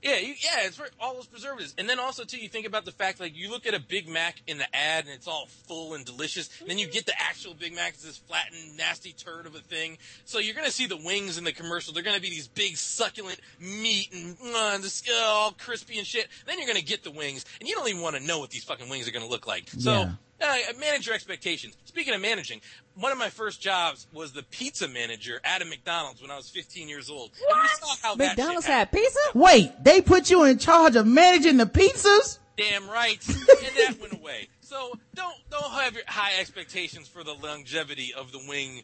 Yeah, 0.01 0.17
you, 0.17 0.33
yeah, 0.39 0.65
it's 0.65 0.77
for 0.77 0.87
all 0.99 1.13
those 1.13 1.27
preservatives. 1.27 1.75
And 1.77 1.87
then 1.87 1.99
also 1.99 2.23
too, 2.23 2.37
you 2.37 2.49
think 2.49 2.65
about 2.65 2.85
the 2.85 2.91
fact 2.91 3.19
like 3.19 3.35
you 3.35 3.51
look 3.51 3.67
at 3.67 3.73
a 3.73 3.79
Big 3.79 4.07
Mac 4.07 4.41
in 4.47 4.57
the 4.57 4.75
ad 4.75 5.05
and 5.05 5.13
it's 5.13 5.27
all 5.27 5.47
full 5.67 5.93
and 5.93 6.03
delicious. 6.03 6.49
And 6.59 6.69
then 6.69 6.79
you 6.79 6.87
get 6.87 7.05
the 7.05 7.19
actual 7.19 7.53
Big 7.53 7.75
Mac, 7.75 7.93
it's 7.93 8.03
this 8.03 8.17
flattened, 8.17 8.77
nasty 8.77 9.13
turd 9.13 9.45
of 9.45 9.53
a 9.53 9.59
thing. 9.59 9.97
So 10.25 10.39
you're 10.39 10.55
gonna 10.55 10.71
see 10.71 10.87
the 10.87 10.97
wings 10.97 11.37
in 11.37 11.43
the 11.43 11.51
commercial. 11.51 11.93
They're 11.93 12.03
gonna 12.03 12.19
be 12.19 12.29
these 12.29 12.47
big 12.47 12.77
succulent 12.77 13.39
meat 13.59 14.11
and, 14.11 14.37
uh, 14.55 14.77
this, 14.79 15.03
uh, 15.07 15.23
all 15.23 15.51
crispy 15.51 15.99
and 15.99 16.07
shit. 16.07 16.27
Then 16.47 16.57
you're 16.57 16.67
gonna 16.67 16.81
get 16.81 17.03
the 17.03 17.11
wings, 17.11 17.45
and 17.59 17.69
you 17.69 17.75
don't 17.75 17.87
even 17.87 18.01
want 18.01 18.15
to 18.15 18.23
know 18.23 18.39
what 18.39 18.49
these 18.49 18.63
fucking 18.63 18.89
wings 18.89 19.07
are 19.07 19.11
gonna 19.11 19.27
look 19.27 19.45
like. 19.45 19.69
So. 19.77 19.91
Yeah. 19.91 20.11
Uh, 20.43 20.57
manage 20.79 21.05
your 21.05 21.13
expectations. 21.13 21.77
Speaking 21.85 22.15
of 22.15 22.21
managing, 22.21 22.61
one 22.95 23.11
of 23.11 23.17
my 23.17 23.29
first 23.29 23.61
jobs 23.61 24.07
was 24.13 24.33
the 24.33 24.43
pizza 24.43 24.87
manager 24.87 25.39
at 25.43 25.61
a 25.61 25.65
McDonald's 25.65 26.21
when 26.21 26.31
I 26.31 26.37
was 26.37 26.49
15 26.49 26.89
years 26.89 27.09
old. 27.09 27.31
And 27.49 27.61
we 27.61 27.67
saw 27.67 27.95
how 28.01 28.15
McDonald's 28.15 28.65
shit 28.65 28.73
had 28.73 28.91
pizza? 28.91 29.19
Wait, 29.33 29.71
they 29.83 30.01
put 30.01 30.29
you 30.29 30.43
in 30.43 30.57
charge 30.57 30.95
of 30.95 31.07
managing 31.07 31.57
the 31.57 31.65
pizzas? 31.65 32.39
Damn 32.57 32.89
right. 32.89 33.17
and 33.27 33.37
that 33.37 33.95
went 33.99 34.13
away. 34.13 34.49
So 34.61 34.93
don't 35.15 35.35
don't 35.49 35.71
have 35.71 35.93
your 35.93 36.03
high 36.07 36.39
expectations 36.39 37.07
for 37.07 37.23
the 37.23 37.33
longevity 37.33 38.13
of 38.13 38.31
the 38.31 38.39
wing 38.47 38.83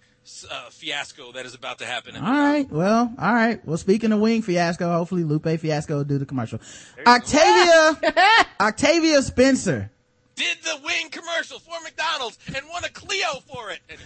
uh, 0.50 0.70
fiasco 0.70 1.32
that 1.34 1.46
is 1.46 1.54
about 1.54 1.80
to 1.80 1.86
happen. 1.86 2.16
All 2.16 2.24
right. 2.24 2.70
Well, 2.70 3.14
all 3.18 3.34
right. 3.34 3.66
Well, 3.66 3.78
speaking 3.78 4.12
of 4.12 4.20
wing 4.20 4.42
fiasco, 4.42 4.92
hopefully 4.92 5.24
Lupe 5.24 5.60
Fiasco 5.60 5.98
will 5.98 6.04
do 6.04 6.18
the 6.18 6.26
commercial. 6.26 6.60
Octavia, 7.06 8.14
Octavia 8.60 9.22
Spencer 9.22 9.92
Did 10.38 10.57
the 10.64 10.80
wing 10.85 11.09
commercial 11.09 11.59
for 11.59 11.73
McDonald's 11.84 12.38
and 12.47 12.64
won 12.72 12.85
a 12.85 12.89
Clio 12.89 13.41
for 13.51 13.72
it. 13.72 13.80
Anyway, 13.89 14.05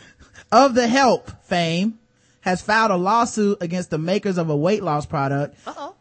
of 0.52 0.74
the 0.74 0.88
Help 0.88 1.30
fame 1.44 2.00
has 2.40 2.62
filed 2.62 2.90
a 2.90 2.96
lawsuit 2.96 3.58
against 3.62 3.92
the 3.92 4.00
makers 4.00 4.38
of 4.40 4.50
a 4.50 4.56
weight 4.56 4.82
loss 4.82 5.06
product, 5.06 5.56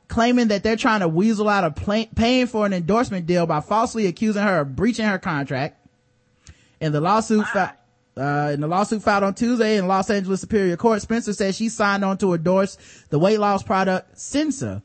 claiming 0.09 0.49
that 0.49 0.63
they're 0.63 0.77
trying 0.77 1.01
to 1.01 1.09
weasel 1.09 1.49
out 1.51 1.65
of 1.65 1.75
pay- 1.77 2.09
paying 2.15 2.47
for 2.47 2.65
an 2.65 2.73
endorsement 2.73 3.27
deal 3.27 3.45
by 3.45 3.61
falsely 3.61 4.07
accusing 4.07 4.43
her 4.43 4.61
of 4.61 4.75
breaching 4.77 5.05
her 5.05 5.19
contract. 5.19 5.77
In 6.81 6.93
the 6.93 7.01
lawsuit, 7.03 7.45
fi- 7.49 7.75
uh, 8.17 8.53
in 8.55 8.61
the 8.63 8.67
lawsuit 8.69 9.03
filed 9.03 9.23
on 9.25 9.35
Tuesday 9.35 9.77
in 9.77 9.87
Los 9.87 10.09
Angeles 10.09 10.41
Superior 10.41 10.77
Court, 10.79 11.03
Spencer 11.03 11.35
says 11.35 11.57
she 11.57 11.69
signed 11.69 12.05
on 12.05 12.17
to 12.19 12.33
endorse 12.33 12.79
the 13.11 13.19
weight 13.19 13.39
loss 13.41 13.63
product 13.63 14.15
Sensa 14.15 14.83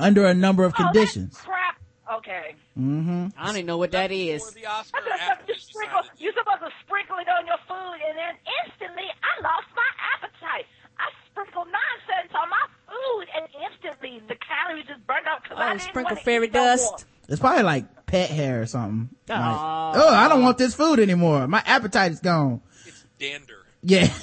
under 0.00 0.24
a 0.26 0.34
number 0.34 0.64
of 0.64 0.72
Oh, 0.72 0.82
that's 0.82 0.92
conditions. 0.92 1.36
crap. 1.36 1.78
Okay. 2.16 2.56
Mm-hmm. 2.80 3.26
I 3.36 3.46
don't 3.46 3.56
even 3.56 3.66
know 3.66 3.76
what 3.78 3.92
that 3.92 4.10
is. 4.10 4.40
the 4.54 4.64
Oscar 4.66 4.96
I 4.96 5.00
or 5.00 5.04
just 5.10 5.22
after 5.22 5.52
you 5.52 5.58
sprinkle, 5.58 6.00
you're 6.18 6.32
supposed 6.32 6.60
to 6.64 6.70
sprinkle 6.86 7.18
it 7.18 7.28
on 7.28 7.46
your 7.46 7.60
food, 7.68 7.98
and 8.08 8.16
then 8.16 8.34
instantly 8.64 9.04
I 9.04 9.32
lost 9.42 9.68
my 9.76 9.90
appetite. 10.16 10.66
I 10.98 11.08
sprinkled 11.30 11.68
nonsense 11.68 12.32
on 12.34 12.48
my 12.48 12.64
food, 12.88 13.26
and 13.36 13.44
instantly 13.68 14.22
the 14.28 14.36
calories 14.36 14.86
just 14.86 15.06
burned 15.06 15.26
out. 15.26 15.44
'cause 15.44 15.58
I 15.58 15.68
Oh, 15.68 15.70
didn't 15.76 15.82
sprinkle 15.82 16.14
wanna 16.16 16.24
fairy 16.24 16.46
eat 16.46 16.54
no 16.54 16.60
more. 16.60 16.68
dust. 16.76 17.06
It's 17.28 17.40
probably 17.40 17.62
like 17.62 18.06
pet 18.06 18.30
hair 18.30 18.62
or 18.62 18.66
something. 18.66 19.08
Like, 19.28 19.38
oh, 19.38 20.08
I 20.14 20.28
don't 20.28 20.42
want 20.42 20.58
this 20.58 20.74
food 20.74 20.98
anymore. 20.98 21.46
My 21.46 21.62
appetite 21.66 22.12
is 22.12 22.20
gone. 22.20 22.60
It's 22.86 23.04
dander. 23.18 23.66
Yeah. 23.82 24.08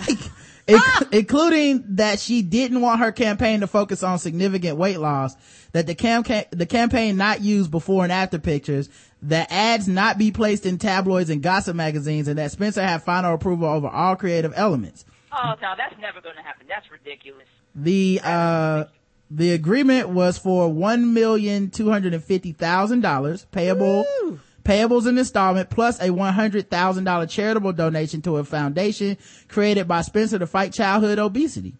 Inc- 0.67 1.13
including 1.13 1.83
that 1.95 2.19
she 2.19 2.41
didn't 2.41 2.81
want 2.81 2.99
her 2.99 3.11
campaign 3.11 3.61
to 3.61 3.67
focus 3.67 4.03
on 4.03 4.19
significant 4.19 4.77
weight 4.77 4.99
loss, 4.99 5.35
that 5.71 5.87
the 5.87 5.95
campaign, 5.95 6.43
the 6.51 6.65
campaign 6.65 7.15
not 7.15 7.41
use 7.41 7.67
before 7.67 8.03
and 8.03 8.11
after 8.11 8.37
pictures, 8.37 8.89
that 9.21 9.51
ads 9.51 9.87
not 9.87 10.17
be 10.17 10.31
placed 10.31 10.65
in 10.65 10.77
tabloids 10.77 11.29
and 11.29 11.41
gossip 11.41 11.75
magazines, 11.75 12.27
and 12.27 12.37
that 12.37 12.51
Spencer 12.51 12.83
have 12.83 13.03
final 13.03 13.33
approval 13.33 13.67
over 13.67 13.87
all 13.87 14.15
creative 14.15 14.53
elements. 14.55 15.05
Oh 15.31 15.53
no, 15.61 15.73
that's 15.77 15.97
never 15.99 16.19
going 16.21 16.35
to 16.35 16.41
happen. 16.41 16.67
That's 16.67 16.91
ridiculous. 16.91 17.47
The, 17.73 18.19
uh, 18.23 18.85
the 19.31 19.53
agreement 19.53 20.09
was 20.09 20.37
for 20.37 20.71
one 20.71 21.13
million 21.13 21.69
two 21.69 21.89
hundred 21.89 22.13
and 22.13 22.23
fifty 22.23 22.51
thousand 22.51 23.01
dollars 23.01 23.45
payable 23.51 24.05
payables 24.67 25.07
in 25.07 25.17
installment 25.17 25.69
plus 25.69 25.99
a 26.01 26.11
one 26.11 26.33
hundred 26.33 26.69
thousand 26.69 27.05
dollar 27.05 27.25
charitable 27.25 27.71
donation 27.71 28.21
to 28.21 28.37
a 28.37 28.43
foundation 28.43 29.17
created 29.47 29.87
by 29.87 30.01
Spencer 30.01 30.37
to 30.37 30.45
fight 30.45 30.73
childhood 30.73 31.19
obesity. 31.19 31.75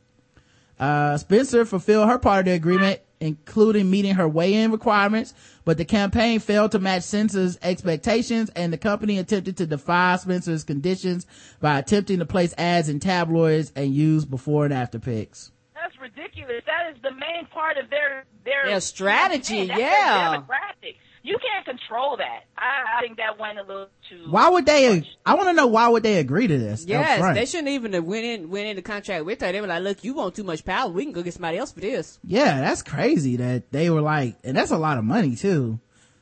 Uh, 0.80 1.18
Spencer 1.18 1.66
fulfilled 1.66 2.08
her 2.08 2.18
part 2.18 2.40
of 2.40 2.46
the 2.46 2.52
agreement, 2.52 3.02
including 3.20 3.90
meeting 3.90 4.14
her 4.14 4.28
weigh-in 4.28 4.72
requirements, 4.72 5.34
but 5.66 5.78
the 5.78 5.84
campaign 5.84 6.40
failed 6.40 6.72
to 6.72 6.80
match 6.80 7.04
Spencer's 7.04 7.58
expectations 7.62 8.50
and 8.56 8.72
the 8.72 8.78
company 8.78 9.18
attempted 9.18 9.58
to 9.58 9.66
defy 9.66 10.16
Spencer's 10.16 10.64
conditions 10.64 11.26
by 11.60 11.80
attempting 11.80 12.20
to 12.20 12.26
place 12.26 12.54
ads 12.58 12.90
in 12.90 13.00
tabloids 13.00 13.74
and 13.76 13.94
use 13.94 14.24
before 14.24 14.66
and 14.66 14.74
after 14.74 15.00
pics. 15.00 15.52
That's 15.74 16.00
ridiculous. 16.00 16.64
That 16.66 16.96
is 16.96 17.02
the 17.02 17.12
main 17.12 17.48
part 17.52 17.78
of 17.78 17.90
their 17.90 18.24
their, 18.46 18.66
Their 18.66 18.80
strategy, 18.80 19.66
That's 19.66 19.80
yeah. 19.80 20.30
Their 20.30 20.40
demographic. 20.40 20.96
You 21.28 21.38
can't 21.40 21.66
control 21.66 22.16
that. 22.18 22.44
I, 22.58 22.98
I 22.98 23.02
think 23.02 23.18
that 23.18 23.38
went 23.38 23.60
a 23.60 23.64
little 23.64 23.90
too. 24.10 24.28
Why 24.30 24.48
would 24.50 24.66
they, 24.66 25.04
I 25.26 25.34
want 25.36 25.50
to 25.50 25.54
know 25.54 25.68
why 25.68 25.90
would 25.90 26.04
they 26.04 26.20
agree 26.20 26.48
to 26.48 26.58
this? 26.58 26.84
up 26.84 26.88
Yes, 26.90 27.36
they 27.36 27.46
shouldn't 27.46 27.68
even 27.68 27.92
have 27.94 28.06
went 28.06 28.24
in 28.26 28.50
went 28.50 28.68
into 28.68 28.82
contract 28.82 29.26
with 29.26 29.42
her. 29.42 29.52
They 29.52 29.60
were 29.60 29.68
like, 29.68 29.84
"Look, 29.84 30.04
you 30.06 30.14
want 30.14 30.36
too 30.36 30.44
much 30.46 30.64
power. 30.64 30.90
We 30.90 31.04
can 31.04 31.12
go 31.12 31.22
get 31.24 31.34
somebody 31.34 31.58
else 31.58 31.74
for 31.74 31.82
this." 31.82 32.18
Yeah, 32.24 32.62
that's 32.62 32.82
crazy 32.82 33.36
that 33.38 33.72
they 33.72 33.90
were 33.90 34.00
like, 34.02 34.38
and 34.46 34.56
that's 34.56 34.72
a 34.72 34.78
lot 34.78 34.98
of 34.98 35.04
money 35.04 35.36
too. 35.36 35.80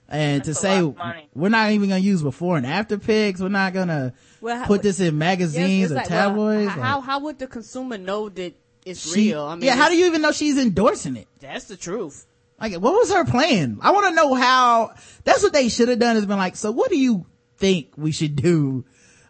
And 0.10 0.40
That's 0.44 0.48
to 0.50 0.54
say 0.56 0.82
lot 0.82 0.90
of 0.90 0.98
money. 0.98 1.30
we're 1.36 1.50
not 1.50 1.72
even 1.72 1.90
gonna 1.90 2.00
use 2.02 2.22
before 2.24 2.58
and 2.58 2.66
after 2.66 2.98
pics, 2.98 3.42
we're 3.42 3.50
not 3.50 3.74
gonna 3.74 4.14
Well, 4.42 4.58
how- 4.58 4.66
put 4.66 4.82
this 4.84 5.00
in 5.00 5.18
magazines 5.20 5.86
it's 5.86 5.92
or 5.92 5.96
like, 5.98 6.08
tabloids. 6.08 6.72
h- 6.72 6.78
how 6.80 7.02
how 7.02 7.20
would 7.22 7.38
the 7.40 7.48
consumer 7.48 7.98
know 8.00 8.30
that 8.30 8.54
it's 8.86 9.12
She- 9.14 9.30
real? 9.32 9.44
I 9.44 9.54
mean, 9.56 9.66
yeah, 9.66 9.76
how 9.76 9.90
do 9.90 9.96
you 9.98 10.06
even 10.08 10.22
know 10.24 10.32
she's 10.32 10.58
endorsing 10.60 11.16
it? 11.16 11.28
That's 11.40 11.66
the 11.66 11.76
truth. 11.78 12.26
Like, 12.60 12.74
what 12.74 12.94
was 12.94 13.12
her 13.12 13.26
plan? 13.26 13.80
I 13.82 13.92
want 13.92 14.08
to 14.08 14.16
know 14.16 14.34
how. 14.34 14.94
That's 15.24 15.44
what 15.44 15.54
they 15.54 15.70
should 15.70 15.90
have 15.90 16.00
done. 16.00 16.18
Is 16.18 16.26
been 16.26 16.38
like, 16.38 16.56
so 16.56 16.72
what 16.72 16.90
do 16.90 16.98
you 16.98 17.26
think 17.58 17.94
we 17.98 18.12
should 18.12 18.36
do? 18.36 18.86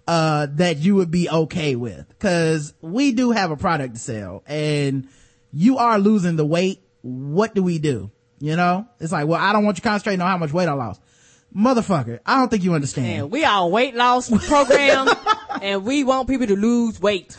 Uh, 0.08 0.46
that 0.52 0.78
you 0.78 0.94
would 0.94 1.10
be 1.10 1.28
okay 1.28 1.76
with? 1.76 2.06
Cause 2.20 2.76
we 2.80 3.12
do 3.12 3.32
have 3.32 3.50
a 3.50 3.58
product 3.58 3.96
to 3.96 4.00
sell 4.00 4.44
and 4.46 5.08
you 5.52 5.80
are 5.80 5.98
losing 5.98 6.36
the 6.36 6.46
weight. 6.46 6.84
What 7.02 7.56
do 7.56 7.64
we 7.64 7.80
do? 7.80 8.12
You 8.40 8.56
know, 8.56 8.88
it's 9.00 9.12
like, 9.12 9.28
well, 9.28 9.42
I 9.42 9.54
don't 9.54 9.66
want 9.66 9.78
you 9.78 9.82
concentrating 9.82 10.22
on 10.22 10.28
how 10.28 10.38
much 10.38 10.54
weight 10.54 10.68
I 10.68 10.74
lost. 10.74 11.02
Motherfucker, 11.56 12.20
I 12.26 12.38
don't 12.38 12.50
think 12.50 12.64
you 12.64 12.74
understand. 12.74 13.22
And 13.22 13.32
we 13.32 13.46
are 13.46 13.64
a 13.64 13.68
weight 13.68 13.96
loss 13.96 14.30
program, 14.48 15.08
and 15.62 15.86
we 15.86 16.04
want 16.04 16.28
people 16.28 16.46
to 16.48 16.56
lose 16.56 17.00
weight. 17.00 17.36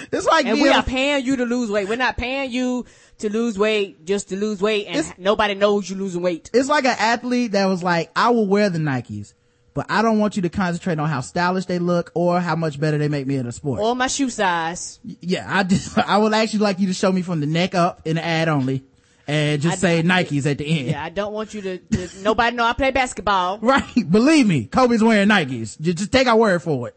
It's 0.12 0.26
like 0.26 0.46
And 0.46 0.60
we 0.60 0.68
are 0.68 0.82
paying 0.82 1.24
you 1.24 1.36
to 1.36 1.44
lose 1.44 1.70
weight. 1.70 1.88
We're 1.88 1.96
not 1.96 2.16
paying 2.16 2.50
you 2.50 2.86
to 3.18 3.30
lose 3.30 3.58
weight 3.58 4.04
just 4.04 4.30
to 4.30 4.36
lose 4.36 4.60
weight, 4.60 4.86
and 4.88 5.14
nobody 5.18 5.54
knows 5.54 5.88
you 5.88 5.96
losing 5.96 6.22
weight. 6.22 6.50
it's 6.52 6.68
like 6.68 6.84
an 6.84 6.96
athlete 6.98 7.52
that 7.52 7.66
was 7.66 7.82
like, 7.82 8.10
I 8.16 8.30
will 8.30 8.46
wear 8.46 8.68
the 8.70 8.78
Nikes, 8.78 9.34
but 9.74 9.86
I 9.88 10.02
don't 10.02 10.18
want 10.18 10.34
you 10.36 10.42
to 10.42 10.48
concentrate 10.48 10.98
on 10.98 11.08
how 11.08 11.20
stylish 11.20 11.66
they 11.66 11.78
look 11.78 12.10
or 12.14 12.40
how 12.40 12.56
much 12.56 12.80
better 12.80 12.98
they 12.98 13.08
make 13.08 13.26
me 13.26 13.36
in 13.36 13.46
a 13.46 13.52
sport. 13.52 13.80
Or 13.80 13.94
my 13.94 14.08
shoe 14.08 14.28
size. 14.30 14.98
yeah, 15.04 15.46
I 15.48 15.62
just, 15.62 15.96
I 16.08 16.18
would 16.18 16.34
actually 16.34 16.60
like 16.60 16.78
you 16.80 16.88
to 16.88 16.94
show 16.94 17.12
me 17.12 17.22
from 17.22 17.40
the 17.40 17.46
neck 17.46 17.74
up 17.74 18.02
in 18.06 18.16
the 18.16 18.24
ad 18.24 18.48
only 18.48 18.82
and 19.28 19.62
just 19.62 19.74
I- 19.74 19.78
say 19.78 20.02
Nikes 20.02 20.50
at 20.50 20.58
the 20.58 20.66
end. 20.66 20.88
Yeah, 20.88 21.04
I 21.04 21.08
don't 21.10 21.32
want 21.32 21.54
you 21.54 21.60
to, 21.62 21.78
to 21.78 22.08
nobody 22.22 22.56
know 22.56 22.64
I 22.64 22.72
play 22.72 22.90
basketball. 22.90 23.58
Right. 23.62 24.10
Believe 24.10 24.46
me, 24.48 24.64
Kobe's 24.64 25.02
wearing 25.02 25.28
Nikes. 25.28 25.80
Just, 25.80 25.98
just 25.98 26.12
take 26.12 26.26
our 26.26 26.36
word 26.36 26.60
for 26.60 26.88
it. 26.88 26.96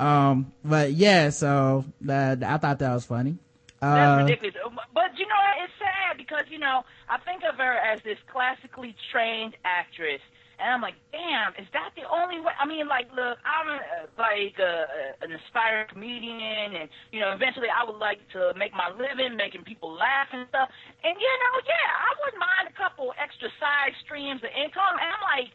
Um, 0.00 0.52
but 0.64 0.92
yeah, 0.92 1.28
so 1.30 1.84
that, 2.02 2.42
I 2.42 2.56
thought 2.56 2.78
that 2.78 2.92
was 2.94 3.04
funny. 3.04 3.36
That's 3.80 4.20
Uh, 4.20 4.24
ridiculous. 4.24 4.54
But 4.94 5.18
you 5.18 5.26
know, 5.26 5.40
it's 5.62 5.72
sad 5.78 6.16
because 6.16 6.44
you 6.50 6.58
know 6.58 6.84
I 7.08 7.18
think 7.18 7.42
of 7.44 7.56
her 7.56 7.74
as 7.76 8.00
this 8.02 8.18
classically 8.32 8.94
trained 9.12 9.56
actress, 9.64 10.20
and 10.58 10.68
I'm 10.72 10.80
like, 10.80 10.96
damn, 11.12 11.52
is 11.56 11.68
that 11.72 11.92
the 11.96 12.04
only 12.08 12.40
way? 12.40 12.52
I 12.60 12.64
mean, 12.66 12.88
like, 12.88 13.08
look, 13.16 13.38
I'm 13.44 13.68
a, 13.68 13.80
like 14.20 14.56
uh, 14.60 15.24
an 15.24 15.32
aspiring 15.32 15.88
comedian, 15.88 16.76
and 16.76 16.88
you 17.12 17.20
know, 17.20 17.32
eventually 17.32 17.68
I 17.68 17.84
would 17.88 17.96
like 17.98 18.20
to 18.36 18.52
make 18.56 18.72
my 18.72 18.88
living 18.92 19.36
making 19.36 19.64
people 19.64 19.92
laugh 19.92 20.28
and 20.32 20.48
stuff. 20.48 20.68
And 21.04 21.16
you 21.16 21.32
know, 21.44 21.54
yeah, 21.64 21.88
I 22.04 22.10
wouldn't 22.24 22.40
mind 22.40 22.64
a 22.72 22.76
couple 22.76 23.12
extra 23.20 23.48
side 23.60 23.92
streams 24.04 24.40
of 24.44 24.50
income. 24.56 24.96
And 24.96 25.08
I'm 25.12 25.24
like. 25.40 25.52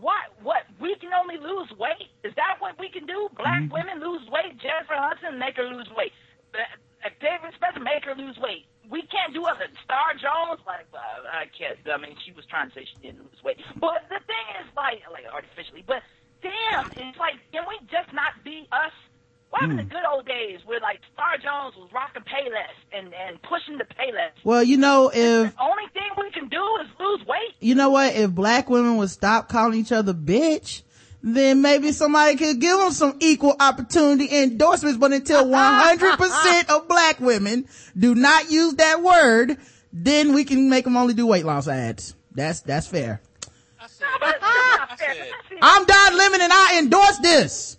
What? 0.00 0.32
What? 0.42 0.64
We 0.80 0.94
can 0.96 1.10
only 1.12 1.36
lose 1.36 1.70
weight? 1.78 2.10
Is 2.24 2.32
that 2.36 2.56
what 2.58 2.78
we 2.78 2.88
can 2.88 3.06
do? 3.06 3.28
Black 3.36 3.66
women 3.70 4.00
lose 4.00 4.22
weight. 4.30 4.58
Jennifer 4.58 4.96
Hudson 4.96 5.38
make 5.38 5.56
her 5.56 5.68
lose 5.68 5.88
weight. 5.96 6.12
Uh, 6.54 7.10
David 7.20 7.54
Spencer 7.56 7.80
make 7.80 8.04
her 8.04 8.14
lose 8.14 8.38
weight. 8.38 8.66
We 8.90 9.02
can't 9.10 9.32
do 9.34 9.44
other. 9.44 9.66
Star 9.84 10.14
Jones, 10.18 10.60
like 10.66 10.86
uh, 10.94 11.26
I 11.30 11.46
can't. 11.50 11.78
I 11.86 11.98
mean, 11.98 12.16
she 12.24 12.32
was 12.32 12.44
trying 12.46 12.68
to 12.70 12.74
say 12.74 12.86
she 12.86 12.98
didn't 13.02 13.22
lose 13.22 13.42
weight, 13.42 13.58
but 13.78 14.06
the 14.10 14.18
thing 14.26 14.46
is, 14.60 14.68
like, 14.76 15.02
like 15.10 15.26
artificially. 15.32 15.84
But 15.86 16.02
damn, 16.42 16.86
it's 16.90 17.18
like, 17.18 17.38
can 17.52 17.64
we 17.66 17.78
just 17.90 18.12
not 18.12 18.38
be 18.44 18.68
us? 18.70 18.92
What 19.52 19.60
happened 19.60 19.80
to 19.80 19.84
the 19.84 19.90
good 19.90 20.02
old 20.10 20.24
days 20.26 20.60
where 20.64 20.80
like 20.80 20.98
Star 21.12 21.36
Jones 21.36 21.74
was 21.76 21.90
rocking 21.94 22.22
Payless 22.22 22.72
and 22.96 23.12
and 23.12 23.40
pushing 23.42 23.76
the 23.76 23.84
Payless? 23.84 24.32
well, 24.44 24.62
you 24.62 24.78
know, 24.78 25.10
if, 25.12 25.54
The 25.54 25.62
only 25.62 25.84
thing 25.92 26.08
we 26.18 26.30
can 26.30 26.48
do 26.48 26.62
is 26.82 26.88
lose 26.98 27.20
weight. 27.26 27.54
you 27.60 27.74
know 27.74 27.90
what, 27.90 28.14
if 28.14 28.30
black 28.30 28.70
women 28.70 28.96
would 28.96 29.10
stop 29.10 29.50
calling 29.50 29.78
each 29.78 29.92
other 29.92 30.14
bitch, 30.14 30.80
then 31.22 31.60
maybe 31.60 31.92
somebody 31.92 32.36
could 32.36 32.60
give 32.62 32.78
them 32.78 32.92
some 32.92 33.18
equal 33.20 33.54
opportunity 33.60 34.34
endorsements. 34.42 34.96
But 34.96 35.12
until 35.12 35.44
100% 35.46 36.70
of 36.74 36.88
black 36.88 37.20
women 37.20 37.66
do 37.96 38.14
not 38.14 38.50
use 38.50 38.74
that 38.76 39.02
word, 39.02 39.58
then 39.92 40.32
we 40.32 40.44
can 40.44 40.70
make 40.70 40.84
them 40.84 40.96
only 40.96 41.12
do 41.12 41.26
weight 41.26 41.44
loss 41.44 41.68
ads. 41.68 42.14
That's, 42.34 42.60
that's 42.62 42.86
fair. 42.86 43.20
I 43.78 43.86
said, 43.86 44.06
But 44.18 44.36
that's 44.40 44.98
said- 45.02 45.28
I'm 45.60 45.84
Don 45.84 46.16
Lemon 46.16 46.40
and 46.40 46.52
I 46.54 46.78
endorse 46.78 47.18
this. 47.18 47.76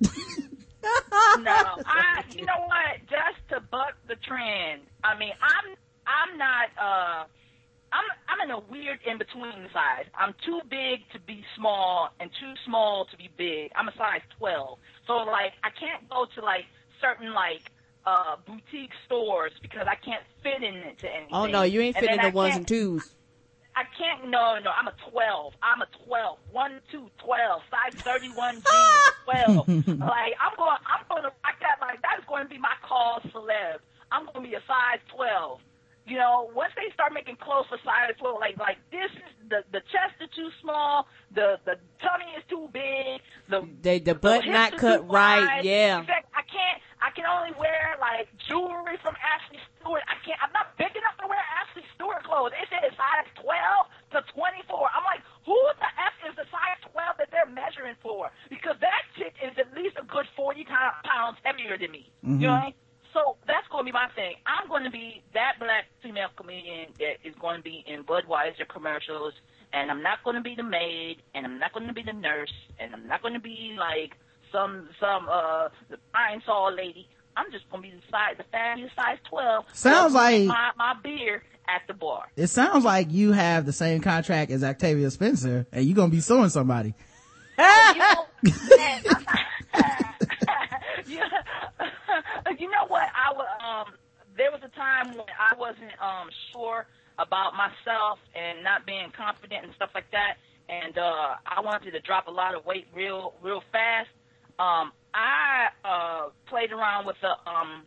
no, 0.82 1.82
I. 1.86 2.22
You 2.30 2.44
know 2.46 2.66
what? 2.66 3.00
Just 3.08 3.40
to 3.50 3.60
buck 3.60 3.94
the 4.08 4.16
trend. 4.16 4.82
I 5.04 5.18
mean, 5.18 5.32
I'm. 5.40 5.76
I'm 6.06 6.38
not. 6.38 6.68
uh 6.80 7.24
I'm. 7.92 8.04
I'm 8.28 8.48
in 8.48 8.50
a 8.50 8.60
weird 8.70 9.00
in 9.06 9.18
between 9.18 9.68
size. 9.72 10.06
I'm 10.14 10.34
too 10.44 10.60
big 10.68 11.00
to 11.12 11.20
be 11.20 11.44
small 11.56 12.10
and 12.20 12.30
too 12.40 12.52
small 12.66 13.06
to 13.10 13.16
be 13.16 13.30
big. 13.36 13.72
I'm 13.74 13.88
a 13.88 13.92
size 13.96 14.22
12. 14.38 14.78
So 15.06 15.12
like, 15.14 15.52
I 15.64 15.70
can't 15.70 16.08
go 16.08 16.26
to 16.34 16.40
like 16.40 16.64
certain 17.00 17.32
like 17.34 17.70
uh 18.06 18.36
boutique 18.46 18.92
stores 19.06 19.52
because 19.60 19.86
I 19.86 19.96
can't 19.96 20.22
fit 20.42 20.62
in 20.62 20.74
it 20.76 20.98
to 21.00 21.08
anything. 21.08 21.34
Oh 21.34 21.46
no, 21.46 21.62
you 21.62 21.80
ain't 21.80 21.96
fitting 21.96 22.16
the 22.16 22.22
I 22.24 22.30
ones 22.30 22.56
and 22.56 22.66
twos. 22.68 23.14
I 23.76 23.84
can't, 23.96 24.28
no, 24.30 24.58
no, 24.58 24.70
I'm 24.70 24.88
a 24.88 24.94
12. 25.10 25.52
I'm 25.62 25.80
a 25.82 25.88
12. 26.06 26.38
1, 26.52 26.80
2, 26.90 27.10
12. 27.24 27.62
Size 27.70 28.02
31 28.02 28.54
jeans, 28.56 28.64
12. 29.24 29.68
like, 30.00 30.34
I'm 30.42 30.54
going, 30.58 30.80
I'm 30.86 31.04
going 31.08 31.22
to 31.22 31.32
rock 31.42 31.56
that, 31.62 31.78
like, 31.80 32.02
that's 32.02 32.24
going 32.28 32.44
to 32.44 32.50
be 32.50 32.58
my 32.58 32.74
call 32.82 33.20
celeb. 33.30 33.78
I'm 34.10 34.26
going 34.26 34.42
to 34.44 34.48
be 34.50 34.54
a 34.54 34.62
size 34.66 34.98
12. 35.14 35.60
You 36.06 36.18
know, 36.18 36.50
once 36.56 36.72
they 36.74 36.90
start 36.92 37.12
making 37.14 37.36
clothes 37.36 37.66
for 37.68 37.78
size 37.84 38.10
12, 38.18 38.40
like, 38.40 38.58
like 38.58 38.78
this 38.90 39.10
is, 39.14 39.30
the, 39.48 39.62
the 39.70 39.78
chest 39.94 40.18
is 40.20 40.28
too 40.34 40.50
small, 40.60 41.06
the, 41.34 41.58
the 41.64 41.78
tummy 42.02 42.26
is 42.36 42.42
too 42.50 42.66
big, 42.72 43.22
the, 43.48 43.62
They 43.82 43.98
the 43.98 44.14
the 44.14 44.14
butt 44.18 44.42
hips 44.42 44.52
not 44.52 44.76
cut 44.78 45.08
right. 45.08 45.38
wide. 45.62 45.64
Yeah. 45.64 46.00
In 46.00 46.06
fact, 46.06 46.26
I 46.34 46.42
can't. 46.42 46.82
I 47.02 47.10
can 47.16 47.24
only 47.26 47.52
wear 47.58 47.96
like 48.00 48.28
jewelry 48.48 48.98
from 49.02 49.14
Ashley 49.22 49.58
Stewart. 49.78 50.02
I 50.06 50.18
can't. 50.26 50.38
I'm 50.42 50.52
not 50.52 50.76
big 50.76 50.92
enough 50.94 51.16
to 51.22 51.26
wear 51.26 51.40
Ashley 51.62 51.82
Stewart 52.00 52.24
clothes. 52.24 52.56
It 52.56 52.64
says 52.72 52.96
size 52.96 53.28
12 53.44 54.16
to 54.16 54.24
24. 54.32 54.88
I'm 54.88 55.04
like, 55.04 55.20
who 55.44 55.56
the 55.76 55.90
f 56.00 56.16
is 56.24 56.34
the 56.40 56.48
size 56.48 56.80
12 56.96 57.20
that 57.20 57.28
they're 57.28 57.44
measuring 57.52 58.00
for? 58.00 58.32
Because 58.48 58.80
that 58.80 59.04
chick 59.20 59.36
is 59.44 59.52
at 59.60 59.68
least 59.76 60.00
a 60.00 60.04
good 60.08 60.24
40 60.32 60.64
pound- 60.64 61.36
heavier 61.44 61.76
than 61.76 61.92
me. 61.92 62.08
You 62.40 62.48
know 62.48 62.56
what 62.56 62.64
I 62.64 62.64
mean? 62.72 62.74
So 63.12 63.36
that's 63.46 63.66
going 63.68 63.84
to 63.84 63.88
be 63.90 63.92
my 63.92 64.08
thing. 64.16 64.40
I'm 64.46 64.68
going 64.68 64.84
to 64.84 64.90
be 64.90 65.20
that 65.34 65.58
black 65.60 65.92
female 66.00 66.28
comedian 66.36 66.94
that 67.02 67.20
is 67.26 67.34
going 67.36 67.58
to 67.58 67.62
be 67.62 67.84
in 67.86 68.04
Budweiser 68.04 68.64
commercials, 68.70 69.34
and 69.72 69.90
I'm 69.90 70.00
not 70.00 70.22
going 70.24 70.36
to 70.36 70.42
be 70.42 70.54
the 70.54 70.62
maid, 70.62 71.20
and 71.34 71.44
I'm 71.44 71.58
not 71.58 71.74
going 71.74 71.88
to 71.88 71.92
be 71.92 72.02
the 72.06 72.12
nurse, 72.14 72.52
and 72.78 72.94
I'm 72.94 73.06
not 73.08 73.20
going 73.20 73.34
to 73.34 73.40
be 73.40 73.76
like 73.78 74.14
some 74.52 74.88
some 75.00 75.28
uh 75.28 75.68
the 75.90 75.98
iron 76.14 76.40
saw 76.46 76.70
lady. 76.74 77.08
I'm 77.36 77.50
just 77.52 77.68
gonna 77.70 77.82
be 77.82 77.90
the 77.90 78.02
size, 78.10 78.34
the 78.36 78.44
fabulous 78.50 78.92
size 78.96 79.18
12. 79.28 79.64
Sounds 79.72 80.14
like 80.14 80.44
my, 80.44 80.70
my 80.76 80.94
beer 81.02 81.42
at 81.68 81.82
the 81.86 81.94
bar. 81.94 82.28
It 82.36 82.48
sounds 82.48 82.84
like 82.84 83.10
you 83.10 83.32
have 83.32 83.66
the 83.66 83.72
same 83.72 84.00
contract 84.00 84.50
as 84.50 84.64
Octavia 84.64 85.10
Spencer 85.10 85.66
and 85.72 85.84
you're 85.84 85.96
gonna 85.96 86.10
be 86.10 86.20
suing 86.20 86.48
somebody. 86.48 86.94
you, 87.58 87.64
know, 87.98 88.26
man, 88.76 89.02
you 92.58 92.70
know 92.70 92.86
what? 92.88 93.08
I 93.14 93.32
was. 93.32 93.46
um, 93.62 93.94
there 94.36 94.50
was 94.50 94.60
a 94.64 94.68
time 94.74 95.08
when 95.16 95.26
I 95.38 95.54
wasn't, 95.58 95.92
um, 96.00 96.28
sure 96.52 96.86
about 97.18 97.52
myself 97.54 98.18
and 98.34 98.64
not 98.64 98.86
being 98.86 99.12
confident 99.14 99.64
and 99.64 99.74
stuff 99.74 99.90
like 99.94 100.10
that. 100.12 100.36
And, 100.68 100.96
uh, 100.96 101.34
I 101.46 101.60
wanted 101.60 101.90
to 101.90 102.00
drop 102.00 102.26
a 102.26 102.30
lot 102.30 102.54
of 102.54 102.64
weight 102.64 102.86
real, 102.94 103.34
real 103.42 103.62
fast. 103.72 104.08
Um, 104.58 104.92
I 105.14 105.68
uh 105.84 106.28
played 106.48 106.72
around 106.72 107.06
with 107.06 107.16
the 107.20 107.30
um 107.50 107.82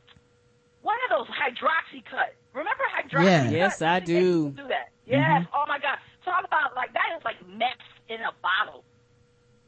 one 0.82 0.98
of 1.10 1.18
those 1.18 1.28
Hydroxycut. 1.36 2.36
Remember 2.54 2.84
hydroxy 2.94 3.26
Yeah. 3.26 3.44
cut? 3.44 3.52
Yes, 3.54 3.82
I 3.82 4.00
do. 4.00 4.14
used 4.54 4.58
Do 4.58 4.68
that. 4.68 4.90
Yes. 5.06 5.46
Oh 5.54 5.64
my 5.68 5.80
God. 5.80 5.98
Talk 6.26 6.44
about 6.46 6.76
like 6.76 6.94
that 6.94 7.16
is 7.18 7.24
like 7.26 7.38
meth 7.48 7.82
in 8.10 8.20
a 8.22 8.32
bottle. 8.44 8.84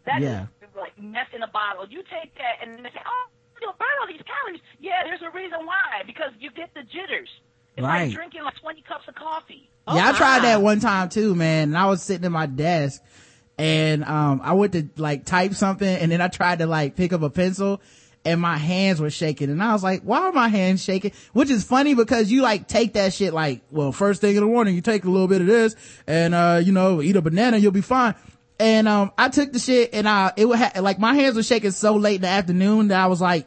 That 0.06 0.22
is 0.22 0.28
Yeah. 0.30 0.46
like 0.78 0.98
meth 1.02 1.34
in 1.34 1.42
a 1.42 1.48
bottle. 1.48 1.88
You 1.90 2.04
take 2.04 2.36
that 2.36 2.62
and 2.62 2.80
they 2.80 2.90
say, 2.90 3.02
oh, 3.06 3.26
you'll 3.62 3.74
burn 3.80 3.88
all 4.02 4.08
these 4.08 4.22
calories. 4.28 4.62
Yeah, 4.80 5.04
there's 5.04 5.22
a 5.24 5.32
reason 5.36 5.66
why. 5.66 6.04
Because 6.06 6.32
you 6.40 6.52
get 6.52 6.74
the 6.76 6.84
jitters. 6.84 7.30
It's 7.78 7.84
Right. 7.84 8.06
like 8.06 8.14
drinking 8.14 8.44
like 8.44 8.56
20 8.62 8.82
cups 8.84 9.08
of 9.08 9.16
coffee. 9.16 9.70
yeah, 9.94 10.10
I 10.10 10.14
tried 10.14 10.44
that 10.44 10.62
one 10.62 10.80
time 10.80 11.10
too, 11.10 11.34
man. 11.36 11.70
And 11.70 11.78
I 11.78 11.86
was 11.88 12.02
sitting 12.04 12.26
at 12.26 12.32
my 12.32 12.46
desk 12.46 13.02
and, 13.58 14.04
um, 14.04 14.42
I 14.44 14.54
went 14.54 14.74
to 14.74 14.88
like 14.98 15.26
type 15.26 15.54
something 15.54 15.88
and 15.88 16.12
then 16.12 16.22
I 16.22 16.28
tried 16.28 16.60
to 16.60 16.66
like 16.68 16.96
pick 16.96 17.14
up 17.14 17.22
a 17.22 17.30
pencil 17.30 17.82
and 18.26 18.42
my 18.42 18.58
hands 18.58 19.00
were 19.00 19.10
shaking 19.12 19.50
and 19.50 19.62
I 19.64 19.72
was 19.74 19.84
like, 19.84 20.02
why 20.02 20.20
are 20.22 20.32
my 20.32 20.48
hands 20.48 20.84
shaking? 20.84 21.12
Which 21.34 21.50
is 21.50 21.64
funny 21.64 21.94
because 21.94 22.32
you 22.32 22.42
like 22.42 22.68
take 22.68 22.94
that 22.94 23.14
shit 23.14 23.34
like, 23.34 23.62
well, 23.72 23.92
first 23.92 24.20
thing 24.22 24.36
in 24.36 24.42
the 24.42 24.48
morning, 24.48 24.76
you 24.76 24.82
take 24.82 25.06
a 25.06 25.10
little 25.10 25.28
bit 25.28 25.42
of 25.42 25.48
this 25.48 25.76
and, 26.08 26.34
uh, 26.34 26.60
you 26.64 26.72
know, 26.72 27.02
eat 27.02 27.16
a 27.16 27.22
banana, 27.22 27.58
you'll 27.58 27.72
be 27.72 27.82
fine. 27.82 28.16
And, 28.60 28.88
um, 28.88 29.12
I 29.18 29.30
took 29.30 29.52
the 29.54 29.60
shit 29.60 29.92
and 29.94 30.08
I, 30.10 30.34
it 30.38 30.46
would 30.46 30.58
ha- 30.60 30.72
like 30.82 30.98
my 31.00 31.14
hands 31.14 31.36
were 31.36 31.44
shaking 31.44 31.72
so 31.72 31.96
late 31.96 32.16
in 32.16 32.22
the 32.22 32.28
afternoon 32.30 32.88
that 32.90 33.00
I 33.00 33.08
was 33.08 33.22
like, 33.22 33.46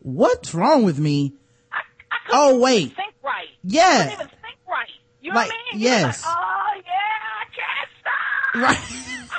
what's 0.00 0.54
wrong 0.54 0.84
with 0.84 0.98
me? 0.98 1.34
I, 1.72 1.78
I 2.10 2.16
Oh, 2.32 2.58
wait. 2.60 2.94
think 2.96 3.14
right. 3.22 3.48
Yeah. 3.62 3.82
I 3.82 3.96
couldn't 4.04 4.12
even 4.14 4.26
think 4.28 4.56
right. 4.68 4.88
You 5.20 5.30
know 5.30 5.36
Like, 5.36 5.48
what 5.50 5.56
I 5.70 5.72
mean? 5.74 5.82
Yes. 5.82 6.24
Like, 6.24 6.34
oh 6.36 6.40
yeah, 6.40 6.40
I 6.42 6.76
can't 6.76 6.82
stop. 6.82 7.21
Right. 8.54 8.78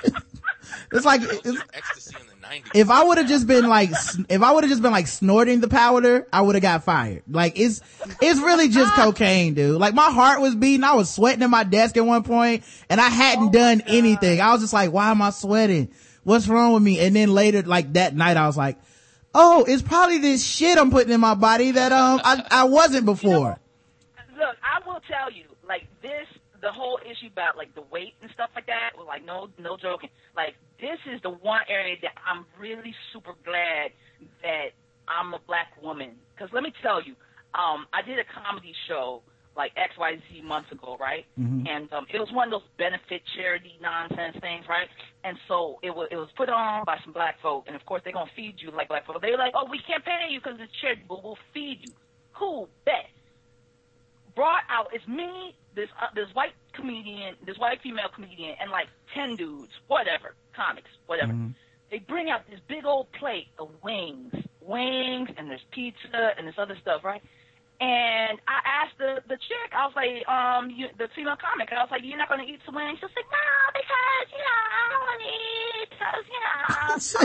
it's 0.91 1.05
like, 1.05 1.21
it's, 1.21 1.61
ecstasy 1.73 2.15
in 2.19 2.27
the 2.27 2.47
90s. 2.47 2.71
if 2.73 2.89
I 2.89 3.03
would 3.03 3.17
have 3.17 3.27
just 3.27 3.47
been 3.47 3.67
like, 3.67 3.91
if 4.29 4.41
I 4.41 4.51
would 4.51 4.63
have 4.63 4.71
just 4.71 4.81
been 4.81 4.91
like 4.91 5.07
snorting 5.07 5.61
the 5.61 5.67
powder, 5.67 6.27
I 6.31 6.41
would 6.41 6.55
have 6.55 6.61
got 6.61 6.83
fired. 6.83 7.23
Like 7.29 7.59
it's, 7.59 7.81
it's 8.21 8.39
really 8.39 8.69
just 8.69 8.93
cocaine, 8.93 9.53
dude. 9.53 9.79
Like 9.79 9.93
my 9.93 10.11
heart 10.11 10.41
was 10.41 10.55
beating. 10.55 10.83
I 10.83 10.93
was 10.93 11.09
sweating 11.09 11.43
at 11.43 11.49
my 11.49 11.63
desk 11.63 11.97
at 11.97 12.05
one 12.05 12.23
point 12.23 12.63
and 12.89 12.99
I 12.99 13.09
hadn't 13.09 13.51
done 13.51 13.81
anything. 13.87 14.41
I 14.41 14.51
was 14.51 14.61
just 14.61 14.73
like, 14.73 14.91
why 14.91 15.11
am 15.11 15.21
I 15.21 15.29
sweating? 15.29 15.91
What's 16.23 16.47
wrong 16.47 16.73
with 16.73 16.83
me? 16.83 16.99
And 16.99 17.15
then 17.15 17.29
later, 17.33 17.61
like 17.63 17.93
that 17.93 18.15
night, 18.15 18.37
I 18.37 18.47
was 18.47 18.57
like, 18.57 18.77
oh, 19.35 19.65
it's 19.67 19.81
probably 19.81 20.19
this 20.19 20.45
shit 20.45 20.77
I'm 20.77 20.91
putting 20.91 21.11
in 21.11 21.19
my 21.19 21.35
body 21.35 21.71
that, 21.71 21.91
um, 21.91 22.21
I, 22.23 22.43
I 22.49 22.63
wasn't 22.65 23.05
before. 23.05 23.59
Look, 24.37 24.57
I 24.63 24.87
will 24.87 24.99
tell 25.07 25.31
you, 25.31 25.45
like 25.67 25.87
this, 26.01 26.27
the 26.63 26.71
whole 26.71 26.97
issue 27.03 27.27
about 27.27 27.59
like 27.59 27.75
the 27.75 27.83
weight 27.91 28.15
and 28.23 28.31
stuff 28.33 28.49
like 28.55 28.65
that. 28.65 28.95
Was 28.95 29.05
like 29.05 29.25
no, 29.27 29.51
no 29.59 29.75
joking. 29.75 30.09
Like 30.35 30.55
this 30.79 30.97
is 31.13 31.21
the 31.21 31.29
one 31.29 31.61
area 31.69 31.99
that 32.01 32.15
I'm 32.23 32.47
really 32.57 32.95
super 33.11 33.35
glad 33.43 33.91
that 34.41 34.71
I'm 35.05 35.35
a 35.35 35.41
black 35.45 35.75
woman. 35.83 36.15
Because 36.33 36.49
let 36.55 36.63
me 36.63 36.71
tell 36.81 37.03
you, 37.03 37.13
um, 37.53 37.85
I 37.91 38.01
did 38.01 38.17
a 38.17 38.23
comedy 38.23 38.73
show 38.87 39.21
like 39.55 39.75
X 39.75 39.93
Y 39.99 40.15
Z 40.31 40.41
months 40.41 40.71
ago, 40.71 40.97
right? 40.99 41.27
And 41.67 41.91
um, 41.91 42.07
it 42.09 42.17
was 42.17 42.31
one 42.31 42.47
of 42.47 42.63
those 42.63 42.69
benefit 42.79 43.21
charity 43.35 43.75
nonsense 43.83 44.39
things, 44.39 44.65
right? 44.71 44.87
And 45.27 45.37
so 45.51 45.77
it 45.83 45.91
was 45.91 46.07
it 46.09 46.17
was 46.17 46.31
put 46.39 46.47
on 46.47 46.87
by 46.87 46.97
some 47.03 47.11
black 47.11 47.35
folk, 47.43 47.65
and 47.67 47.75
of 47.75 47.85
course 47.85 48.01
they're 48.07 48.15
gonna 48.15 48.31
feed 48.35 48.55
you 48.57 48.71
like 48.71 48.87
black 48.87 49.05
folk. 49.05 49.21
They 49.21 49.35
were 49.35 49.37
like, 49.37 49.53
oh, 49.53 49.67
we 49.69 49.83
can't 49.85 50.03
pay 50.03 50.31
you 50.31 50.39
because 50.39 50.57
it's 50.63 50.71
charity, 50.79 51.03
but 51.07 51.21
we'll 51.23 51.37
feed 51.53 51.83
you. 51.83 51.93
Cool, 52.33 52.71
bet 52.87 53.11
brought 54.35 54.63
out 54.69 54.87
it's 54.93 55.07
me, 55.07 55.55
this 55.75 55.89
uh, 56.01 56.07
this 56.15 56.27
white 56.33 56.53
comedian, 56.73 57.35
this 57.45 57.57
white 57.57 57.81
female 57.81 58.09
comedian, 58.13 58.55
and 58.59 58.71
like 58.71 58.87
ten 59.13 59.35
dudes, 59.35 59.71
whatever, 59.87 60.35
comics, 60.55 60.89
whatever. 61.07 61.33
They 61.91 61.99
bring 61.99 62.29
out 62.29 62.41
this 62.49 62.59
big 62.67 62.85
old 62.85 63.11
plate 63.11 63.47
of 63.59 63.69
wings, 63.83 64.33
wings, 64.61 65.29
and 65.37 65.49
there's 65.49 65.65
pizza 65.71 66.31
and 66.37 66.47
this 66.47 66.55
other 66.57 66.75
stuff, 66.81 67.03
right? 67.03 67.21
And 67.81 68.39
I 68.47 68.59
asked 68.65 68.97
the 68.97 69.21
the 69.27 69.35
chick, 69.35 69.69
I 69.75 69.85
was 69.85 69.95
like, 69.95 70.27
um, 70.27 70.69
you, 70.69 70.87
the 70.97 71.07
female 71.15 71.35
comic, 71.35 71.69
I 71.71 71.81
was 71.81 71.91
like, 71.91 72.01
you're 72.03 72.17
not 72.17 72.29
gonna 72.29 72.43
eat 72.43 72.61
some 72.65 72.75
wings? 72.75 72.97
She's 72.99 73.09
like, 73.15 73.25
no, 73.29 73.37
because 73.73 74.27
you 74.31 74.41
know 74.41 74.61
I 74.73 74.83
don't 74.89 75.05
want 75.05 75.21
to 75.21 75.27
eat, 75.27 75.89
because 75.89 76.25
you 76.31 76.39
know 76.41 76.61
I'm 76.81 76.99
so 76.99 77.19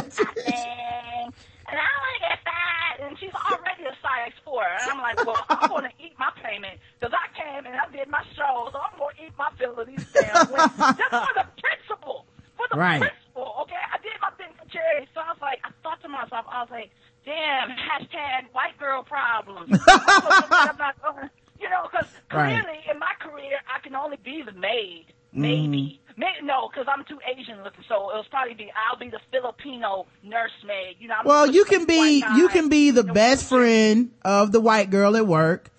and 1.69 1.77
I 1.79 1.89
want 2.01 2.13
to 2.17 2.21
get 2.29 2.39
fat. 2.45 2.95
And 3.01 3.19
she's 3.19 3.33
already 3.35 3.85
a 3.85 3.95
size 4.03 4.35
four, 4.45 4.65
and 4.65 4.91
I'm 4.91 4.99
like, 4.99 5.25
well, 5.25 5.39
I'm 5.49 5.69
gonna 5.71 5.93
eat 6.03 6.15
my 6.19 6.31
payment 6.43 6.79
because 6.99 7.15
I 7.15 7.27
came 7.39 7.65
and 7.65 7.77
I 7.79 7.87
did 7.95 8.09
my 8.09 8.23
show, 8.35 8.69
so 8.73 8.79
I'm 8.81 8.99
gonna 8.99 9.15
eat 9.23 9.33
my 9.39 9.51
fill 9.57 9.79
of 9.79 9.87
these 9.87 10.03
damn 10.13 10.51
wings 10.51 10.73
just 10.99 11.15
for 11.15 11.33
the 11.39 11.47
principle, 11.63 12.27
for 12.57 12.67
the 12.73 12.77
Right. 12.77 12.99
principle. 13.01 13.55
Okay, 13.63 13.79
I 13.79 13.99
did 14.03 14.19
my 14.21 14.31
thing 14.35 14.51
for 14.59 14.67
charity, 14.69 15.07
so 15.15 15.21
I 15.21 15.31
was 15.31 15.41
like, 15.41 15.61
I 15.63 15.71
thought 15.83 16.03
to 16.03 16.09
myself, 16.09 16.45
I 16.51 16.61
was 16.63 16.71
like, 16.71 16.91
damn, 17.25 17.71
hashtag 17.71 18.51
white 18.53 18.77
girl 18.79 19.05
problems. 19.05 19.71
I'm 19.89 20.77
not 20.77 21.01
gonna- 21.03 21.31
you 21.61 21.69
know, 21.71 21.89
because 21.91 22.07
Right. 22.33 22.55
in 22.91 22.99
my 22.99 23.13
career, 23.21 23.59
I 23.73 23.79
can 23.81 23.95
only 23.95 24.17
be 24.17 24.43
the 24.43 24.53
maid. 24.53 25.07
Maybe. 25.33 26.01
May 26.17 26.27
no, 26.43 26.69
because 26.69 26.87
I'm 26.93 27.05
too 27.05 27.19
Asian 27.31 27.63
looking, 27.63 27.85
so 27.89 28.11
it'll 28.11 28.25
probably 28.25 28.55
be 28.55 28.71
I'll 28.91 28.99
be 28.99 29.09
the 29.09 29.21
Filipino 29.31 30.07
nursemaid. 30.25 30.97
You 30.99 31.09
know. 31.09 31.15
I'm 31.21 31.25
Well, 31.27 31.47
you 31.47 31.65
can 31.65 31.85
be, 31.85 32.25
you 32.37 32.49
can 32.49 32.69
be 32.69 32.91
the 32.91 33.05
best 33.05 33.49
friend 33.49 34.11
of 34.25 34.51
the 34.51 34.61
white 34.61 34.91
girl 34.91 35.17
at 35.17 35.27
work, 35.29 35.71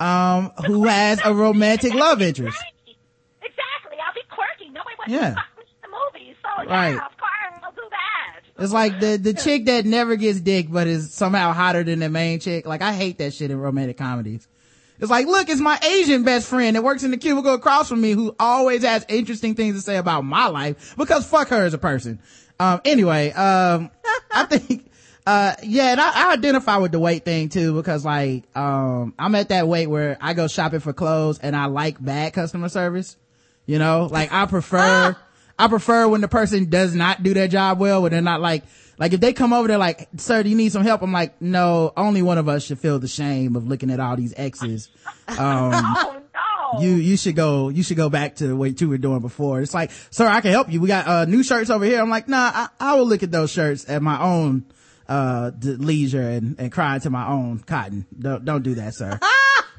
um, 0.00 0.50
who 0.66 0.84
has 0.86 1.20
a 1.24 1.32
romantic 1.32 1.94
love 1.94 2.20
interest. 2.22 2.58
Exactly. 3.40 3.98
I'll 4.04 4.14
be 4.14 4.20
quirky. 4.30 4.68
Nobody 4.72 4.96
wants 4.98 5.12
Yeah. 5.12 5.30
to 5.30 5.36
me 5.36 5.64
the 5.82 5.88
movies, 6.18 6.36
so 6.42 6.62
yeah, 6.64 6.70
Right. 6.72 6.94
of 6.96 7.16
course 7.16 7.62
I'll 7.62 7.72
do 7.72 7.82
that. 7.90 8.40
It's 8.64 8.72
like 8.72 8.98
the, 8.98 9.16
the 9.16 9.34
chick 9.34 9.66
that 9.66 9.84
never 9.84 10.16
gets 10.16 10.40
dick, 10.40 10.66
but 10.70 10.86
is 10.88 11.12
somehow 11.14 11.52
hotter 11.52 11.84
than 11.84 12.00
the 12.00 12.08
main 12.08 12.40
chick. 12.40 12.66
Like, 12.66 12.82
I 12.82 12.92
hate 12.92 13.18
that 13.18 13.32
shit 13.34 13.50
in 13.52 13.58
romantic 13.60 13.96
comedies. 13.98 14.48
It's 15.04 15.10
like, 15.10 15.26
look, 15.26 15.50
it's 15.50 15.60
my 15.60 15.78
Asian 15.86 16.22
best 16.22 16.48
friend 16.48 16.74
that 16.74 16.82
works 16.82 17.02
in 17.02 17.10
the 17.10 17.18
cubicle 17.18 17.52
across 17.52 17.90
from 17.90 18.00
me 18.00 18.12
who 18.12 18.34
always 18.40 18.82
has 18.84 19.04
interesting 19.06 19.54
things 19.54 19.76
to 19.76 19.82
say 19.82 19.98
about 19.98 20.24
my 20.24 20.46
life 20.46 20.94
because 20.96 21.26
fuck 21.26 21.48
her 21.48 21.62
as 21.62 21.74
a 21.74 21.78
person. 21.78 22.20
Um, 22.58 22.80
anyway, 22.86 23.30
um, 23.32 23.90
I 24.32 24.44
think, 24.48 24.90
uh, 25.26 25.56
yeah, 25.62 25.92
and 25.92 26.00
I, 26.00 26.30
I 26.30 26.32
identify 26.32 26.78
with 26.78 26.92
the 26.92 26.98
weight 26.98 27.22
thing 27.22 27.50
too 27.50 27.74
because 27.74 28.02
like, 28.02 28.44
um, 28.56 29.12
I'm 29.18 29.34
at 29.34 29.50
that 29.50 29.68
weight 29.68 29.88
where 29.88 30.16
I 30.22 30.32
go 30.32 30.48
shopping 30.48 30.80
for 30.80 30.94
clothes 30.94 31.38
and 31.38 31.54
I 31.54 31.66
like 31.66 32.02
bad 32.02 32.32
customer 32.32 32.70
service. 32.70 33.18
You 33.66 33.78
know, 33.78 34.08
like 34.10 34.32
I 34.32 34.46
prefer, 34.46 35.14
I 35.58 35.68
prefer 35.68 36.08
when 36.08 36.22
the 36.22 36.28
person 36.28 36.70
does 36.70 36.94
not 36.94 37.22
do 37.22 37.34
their 37.34 37.48
job 37.48 37.78
well, 37.78 38.00
when 38.00 38.12
they're 38.12 38.22
not 38.22 38.40
like, 38.40 38.64
like 38.98 39.12
if 39.12 39.20
they 39.20 39.32
come 39.32 39.52
over 39.52 39.68
there 39.68 39.78
like, 39.78 40.08
sir, 40.16 40.42
do 40.42 40.48
you 40.48 40.56
need 40.56 40.72
some 40.72 40.82
help? 40.82 41.02
I'm 41.02 41.12
like, 41.12 41.40
no, 41.40 41.92
only 41.96 42.22
one 42.22 42.38
of 42.38 42.48
us 42.48 42.64
should 42.64 42.78
feel 42.78 42.98
the 42.98 43.08
shame 43.08 43.56
of 43.56 43.66
looking 43.66 43.90
at 43.90 44.00
all 44.00 44.16
these 44.16 44.34
exes. 44.36 44.88
Um, 45.28 45.38
Oh 45.38 46.22
no. 46.74 46.80
you, 46.82 46.90
you 46.96 47.16
should 47.16 47.34
go, 47.36 47.68
you 47.70 47.82
should 47.82 47.96
go 47.96 48.10
back 48.10 48.36
to 48.36 48.54
what 48.56 48.78
you 48.80 48.88
were 48.88 48.98
doing 48.98 49.20
before. 49.20 49.60
It's 49.60 49.72
like, 49.72 49.90
sir, 50.10 50.26
I 50.26 50.40
can 50.42 50.50
help 50.50 50.70
you. 50.70 50.80
We 50.80 50.88
got, 50.88 51.06
uh, 51.06 51.24
new 51.24 51.42
shirts 51.42 51.70
over 51.70 51.84
here. 51.84 52.00
I'm 52.00 52.10
like, 52.10 52.28
nah, 52.28 52.50
I, 52.54 52.68
I 52.80 52.94
will 52.96 53.06
look 53.06 53.22
at 53.22 53.30
those 53.30 53.50
shirts 53.50 53.88
at 53.88 54.02
my 54.02 54.20
own, 54.20 54.66
uh, 55.08 55.50
leisure 55.62 56.20
and, 56.22 56.56
and 56.58 56.70
cry 56.72 56.96
into 56.96 57.08
my 57.10 57.26
own 57.28 57.60
cotton. 57.60 58.06
Don't, 58.18 58.44
don't 58.44 58.62
do 58.62 58.74
that, 58.76 58.94
sir. 58.94 59.18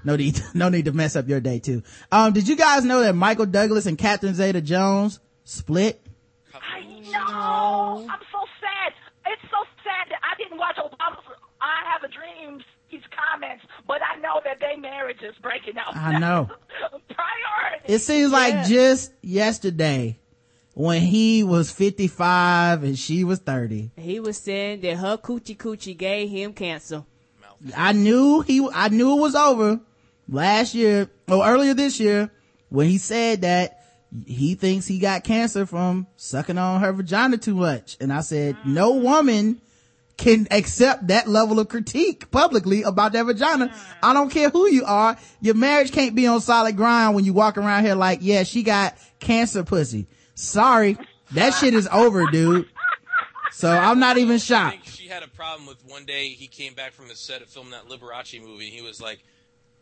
No 0.06 0.16
need, 0.16 0.40
no 0.54 0.70
need 0.70 0.86
to 0.86 0.92
mess 0.94 1.16
up 1.16 1.28
your 1.28 1.40
day 1.40 1.58
too. 1.58 1.82
Um, 2.12 2.32
did 2.32 2.48
you 2.48 2.56
guys 2.56 2.86
know 2.86 3.00
that 3.00 3.16
Michael 3.16 3.48
Douglas 3.48 3.88
and 3.88 3.98
Catherine 3.98 4.36
Zeta 4.36 4.62
Jones 4.62 5.20
split? 5.46 6.00
I 6.54 6.82
know. 7.12 8.08
I'm 8.08 8.20
so 8.32 8.40
sad. 8.62 8.65
It's 9.26 9.42
so 9.50 9.62
sad 9.84 10.10
that 10.10 10.20
I 10.24 10.36
didn't 10.38 10.58
watch 10.58 10.78
Obama's 10.78 11.26
I 11.62 11.82
Have 11.92 12.04
a 12.04 12.08
Dream 12.14 12.62
his 12.88 13.02
comments, 13.12 13.66
but 13.88 14.00
I 14.02 14.20
know 14.20 14.42
that 14.44 14.60
their 14.60 14.78
marriage 14.78 15.22
is 15.22 15.36
breaking 15.42 15.78
up. 15.78 15.96
I 15.96 16.20
know. 16.20 16.50
Priority. 16.90 17.86
It 17.94 18.00
seems 18.00 18.32
like 18.32 18.66
just 18.68 19.12
yesterday 19.22 20.20
when 20.74 21.02
he 21.02 21.44
was 21.44 21.72
55 21.72 22.84
and 22.84 22.98
she 22.98 23.24
was 23.24 23.40
30. 23.40 23.92
He 23.98 24.20
was 24.20 24.38
saying 24.38 24.82
that 24.82 24.98
her 24.98 25.18
coochie 25.18 25.58
coochie 25.58 25.98
gave 25.98 26.30
him 26.30 26.54
cancer. 26.54 27.04
I 27.76 27.94
knew 27.94 28.42
he, 28.42 28.68
I 28.74 28.90
knew 28.90 29.18
it 29.18 29.22
was 29.22 29.36
over 29.36 29.80
last 30.30 30.76
year 30.76 31.10
or 31.28 31.48
earlier 31.48 31.74
this 31.74 32.00
year 32.00 32.30
when 32.70 32.88
he 32.88 32.98
said 32.98 33.42
that 33.42 33.85
he 34.26 34.56
thinks 34.56 34.88
he 34.88 35.00
got 35.00 35.24
cancer 35.24 35.66
from 35.66 36.08
sucking 36.18 36.58
on 36.58 36.82
her 36.82 36.94
vagina 36.94 37.38
too 37.38 37.56
much. 37.56 37.98
And 38.00 38.14
I 38.14 38.22
said, 38.22 38.58
no 38.66 38.92
woman 38.94 39.62
can 40.18 40.48
accept 40.52 41.08
that 41.08 41.28
level 41.28 41.60
of 41.60 41.68
critique 41.68 42.32
publicly 42.32 42.84
about 42.84 43.12
their 43.12 43.24
vagina. 43.24 43.74
I 44.02 44.14
don't 44.14 44.30
care 44.30 44.50
who 44.50 44.68
you 44.68 44.86
are. 44.86 45.18
Your 45.42 45.56
marriage 45.56 45.92
can't 45.92 46.16
be 46.16 46.28
on 46.28 46.40
solid 46.42 46.78
ground 46.78 47.16
when 47.16 47.26
you 47.26 47.34
walk 47.34 47.58
around 47.58 47.84
here 47.84 47.96
like, 47.96 48.20
yeah, 48.22 48.44
she 48.44 48.64
got 48.64 48.98
cancer 49.20 49.64
pussy. 49.64 50.08
Sorry. 50.36 50.98
That 51.32 51.52
shit 51.52 51.74
is 51.74 51.88
over, 51.92 52.28
dude. 52.28 52.68
So 53.52 53.70
I'm 53.70 54.00
not 54.00 54.18
even 54.18 54.38
shocked. 54.38 54.90
she 54.90 55.08
had 55.08 55.24
a 55.24 55.28
problem 55.28 55.68
with 55.68 55.84
one 55.86 56.06
day 56.06 56.30
he 56.30 56.48
came 56.48 56.74
back 56.74 56.92
from 56.92 57.08
the 57.08 57.16
set 57.16 57.42
of 57.42 57.48
filming 57.48 57.72
that 57.72 57.88
Liberace 57.88 58.42
movie. 58.42 58.70
He 58.70 58.82
was 58.82 59.02
like, 59.02 59.20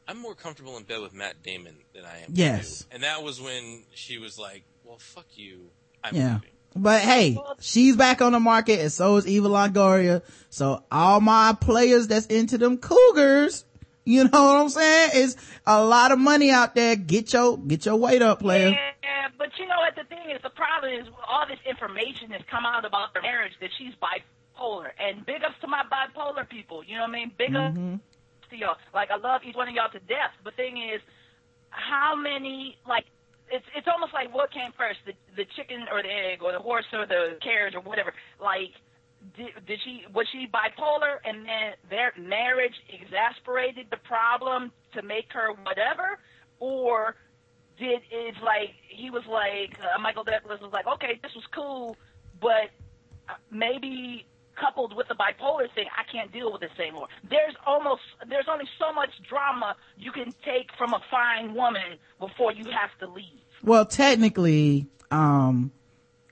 I'm 0.08 0.20
more 0.20 0.36
comfortable 0.36 0.78
in 0.78 0.84
bed 0.84 1.02
with 1.02 1.14
Matt 1.14 1.42
Damon 1.44 1.76
than 1.94 2.06
I 2.06 2.20
am. 2.20 2.30
with 2.30 2.38
Yes. 2.38 2.82
you." 2.90 2.96
And 2.96 3.04
that 3.04 3.24
was 3.24 3.40
when 3.42 3.84
she 3.94 4.18
was 4.18 4.38
like, 4.38 4.64
"Well, 4.84 4.98
fuck 5.00 5.28
you." 5.36 5.70
I'm 6.04 6.16
Yeah. 6.16 6.34
leaving." 6.36 6.50
But 6.76 7.02
hey, 7.02 7.38
she's 7.60 7.96
back 7.96 8.22
on 8.22 8.32
the 8.32 8.40
market 8.40 8.80
and 8.80 8.92
so 8.92 9.18
is 9.18 9.28
Eva 9.28 9.48
Longoria. 9.48 10.24
So 10.50 10.84
all 10.92 11.22
my 11.22 11.56
players 11.60 12.08
that's 12.08 12.26
into 12.26 12.58
them 12.58 12.78
cougars, 12.80 13.64
you 14.06 14.24
know 14.24 14.30
what 14.46 14.58
I'm 14.58 14.70
saying? 14.70 15.12
It's 15.14 15.36
a 15.68 15.84
lot 15.84 16.12
of 16.12 16.18
money 16.20 16.50
out 16.50 16.74
there. 16.74 16.96
Get 16.96 17.32
your, 17.32 17.58
get 17.60 17.86
your 17.86 17.96
weight 17.96 18.24
up, 18.24 18.40
player. 18.40 18.70
Yeah, 18.70 19.28
but 19.38 19.50
you 19.60 19.68
know 19.68 19.78
what 19.78 19.96
the 19.96 20.04
thing 20.06 20.32
is? 20.32 20.42
The 20.42 20.50
problem 20.50 20.94
is 20.94 21.08
all 21.28 21.46
this 21.48 21.60
information 21.70 22.32
has 22.32 22.42
come 22.50 22.66
out 22.66 22.86
about 22.86 23.14
their 23.14 23.22
marriage 23.22 23.54
that 23.62 23.70
she's 23.78 23.94
bipolar. 24.02 24.90
And 25.00 25.24
big 25.28 25.44
ups 25.44 25.56
to 25.62 25.68
my 25.68 25.84
bipolar 25.92 26.50
people. 26.50 26.84
You 26.84 26.96
know 26.96 27.02
what 27.02 27.10
I 27.12 27.14
mean? 27.14 27.32
Big 27.38 27.56
ups 27.56 27.78
mm-hmm. 27.78 27.96
To 28.54 28.58
y'all. 28.58 28.78
Like 28.94 29.10
I 29.12 29.18
love 29.18 29.42
each 29.44 29.56
one 29.56 29.68
of 29.68 29.74
y'all 29.74 29.92
to 29.92 30.00
death. 30.06 30.34
The 30.46 30.54
thing 30.54 30.78
is, 30.78 31.02
how 31.70 32.16
many 32.16 32.78
like 32.88 33.06
it's 33.52 33.66
it's 33.76 33.88
almost 33.92 34.14
like 34.14 34.34
what 34.34 34.52
came 34.52 34.72
first, 34.78 35.00
the 35.06 35.14
the 35.36 35.46
chicken 35.56 35.86
or 35.92 36.02
the 36.02 36.10
egg, 36.10 36.42
or 36.42 36.52
the 36.52 36.60
horse 36.60 36.86
or 36.94 37.06
the 37.06 37.38
carriage 37.42 37.76
or 37.76 37.82
whatever. 37.82 38.14
Like, 38.40 38.74
did, 39.36 39.52
did 39.66 39.80
she 39.84 40.06
was 40.14 40.28
she 40.32 40.48
bipolar, 40.48 41.20
and 41.26 41.46
then 41.46 41.74
their 41.90 42.14
marriage 42.18 42.76
exasperated 42.90 43.88
the 43.92 43.98
problem 43.98 44.72
to 44.94 45.02
make 45.02 45.32
her 45.34 45.52
whatever, 45.64 46.20
or 46.60 47.16
did 47.78 48.02
it's 48.12 48.38
like 48.44 48.74
he 48.88 49.10
was 49.10 49.24
like 49.30 49.78
uh, 49.82 50.00
Michael 50.00 50.24
Douglas 50.24 50.62
was 50.62 50.72
like, 50.72 50.88
okay, 50.88 51.20
this 51.22 51.34
was 51.36 51.46
cool, 51.54 51.98
but 52.42 52.72
uh, 53.30 53.34
maybe 53.52 54.26
coupled 54.60 54.96
with 54.96 55.08
the 55.08 55.16
bipolar 55.16 55.74
thing, 55.74 55.86
I 55.98 56.10
can't 56.12 56.32
deal 56.32 56.52
with 56.52 56.62
this 56.62 56.72
anymore. 56.80 57.08
There's 57.30 57.56
almost 57.66 58.02
there's 58.28 58.48
only 58.52 58.66
so 58.80 58.94
much 58.94 59.10
drama 59.28 59.76
you 59.98 60.12
can 60.12 60.34
take 60.46 60.70
from 60.78 60.94
a 60.94 61.02
fine 61.10 61.54
woman 61.54 61.98
before 62.20 62.52
you 62.54 62.66
have 62.66 62.98
to 63.00 63.08
leave. 63.14 63.42
Well, 63.64 63.86
technically, 63.86 64.88
um, 65.12 65.72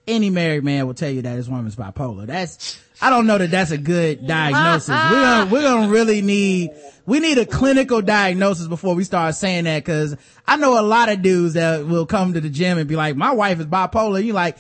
any 0.08 0.30
married 0.30 0.64
man 0.64 0.88
will 0.88 0.94
tell 0.94 1.10
you 1.10 1.22
that 1.22 1.36
his 1.36 1.50
woman's 1.50 1.76
bipolar. 1.76 2.26
That's, 2.26 2.84
I 3.02 3.10
don't 3.10 3.28
know 3.28 3.38
that 3.38 3.52
that's 3.52 3.72
a 3.72 3.78
good 3.78 4.28
diagnosis. 4.28 4.90
we're 4.90 5.22
gonna, 5.22 5.52
we're 5.52 5.62
gonna 5.62 5.90
really 5.90 6.22
need, 6.22 6.72
we 7.06 7.20
need 7.20 7.38
a 7.38 7.46
clinical 7.46 8.02
diagnosis 8.02 8.68
before 8.68 8.96
we 8.96 9.04
start 9.04 9.36
saying 9.36 9.66
that 9.66 9.84
cause 9.86 10.16
I 10.48 10.58
know 10.58 10.80
a 10.80 10.84
lot 10.84 11.10
of 11.10 11.22
dudes 11.22 11.54
that 11.54 11.86
will 11.86 12.06
come 12.06 12.34
to 12.34 12.42
the 12.42 12.50
gym 12.50 12.78
and 12.78 12.88
be 12.88 12.96
like, 12.96 13.16
my 13.16 13.32
wife 13.32 13.60
is 13.60 13.68
bipolar. 13.68 14.24
You 14.24 14.34
like, 14.34 14.58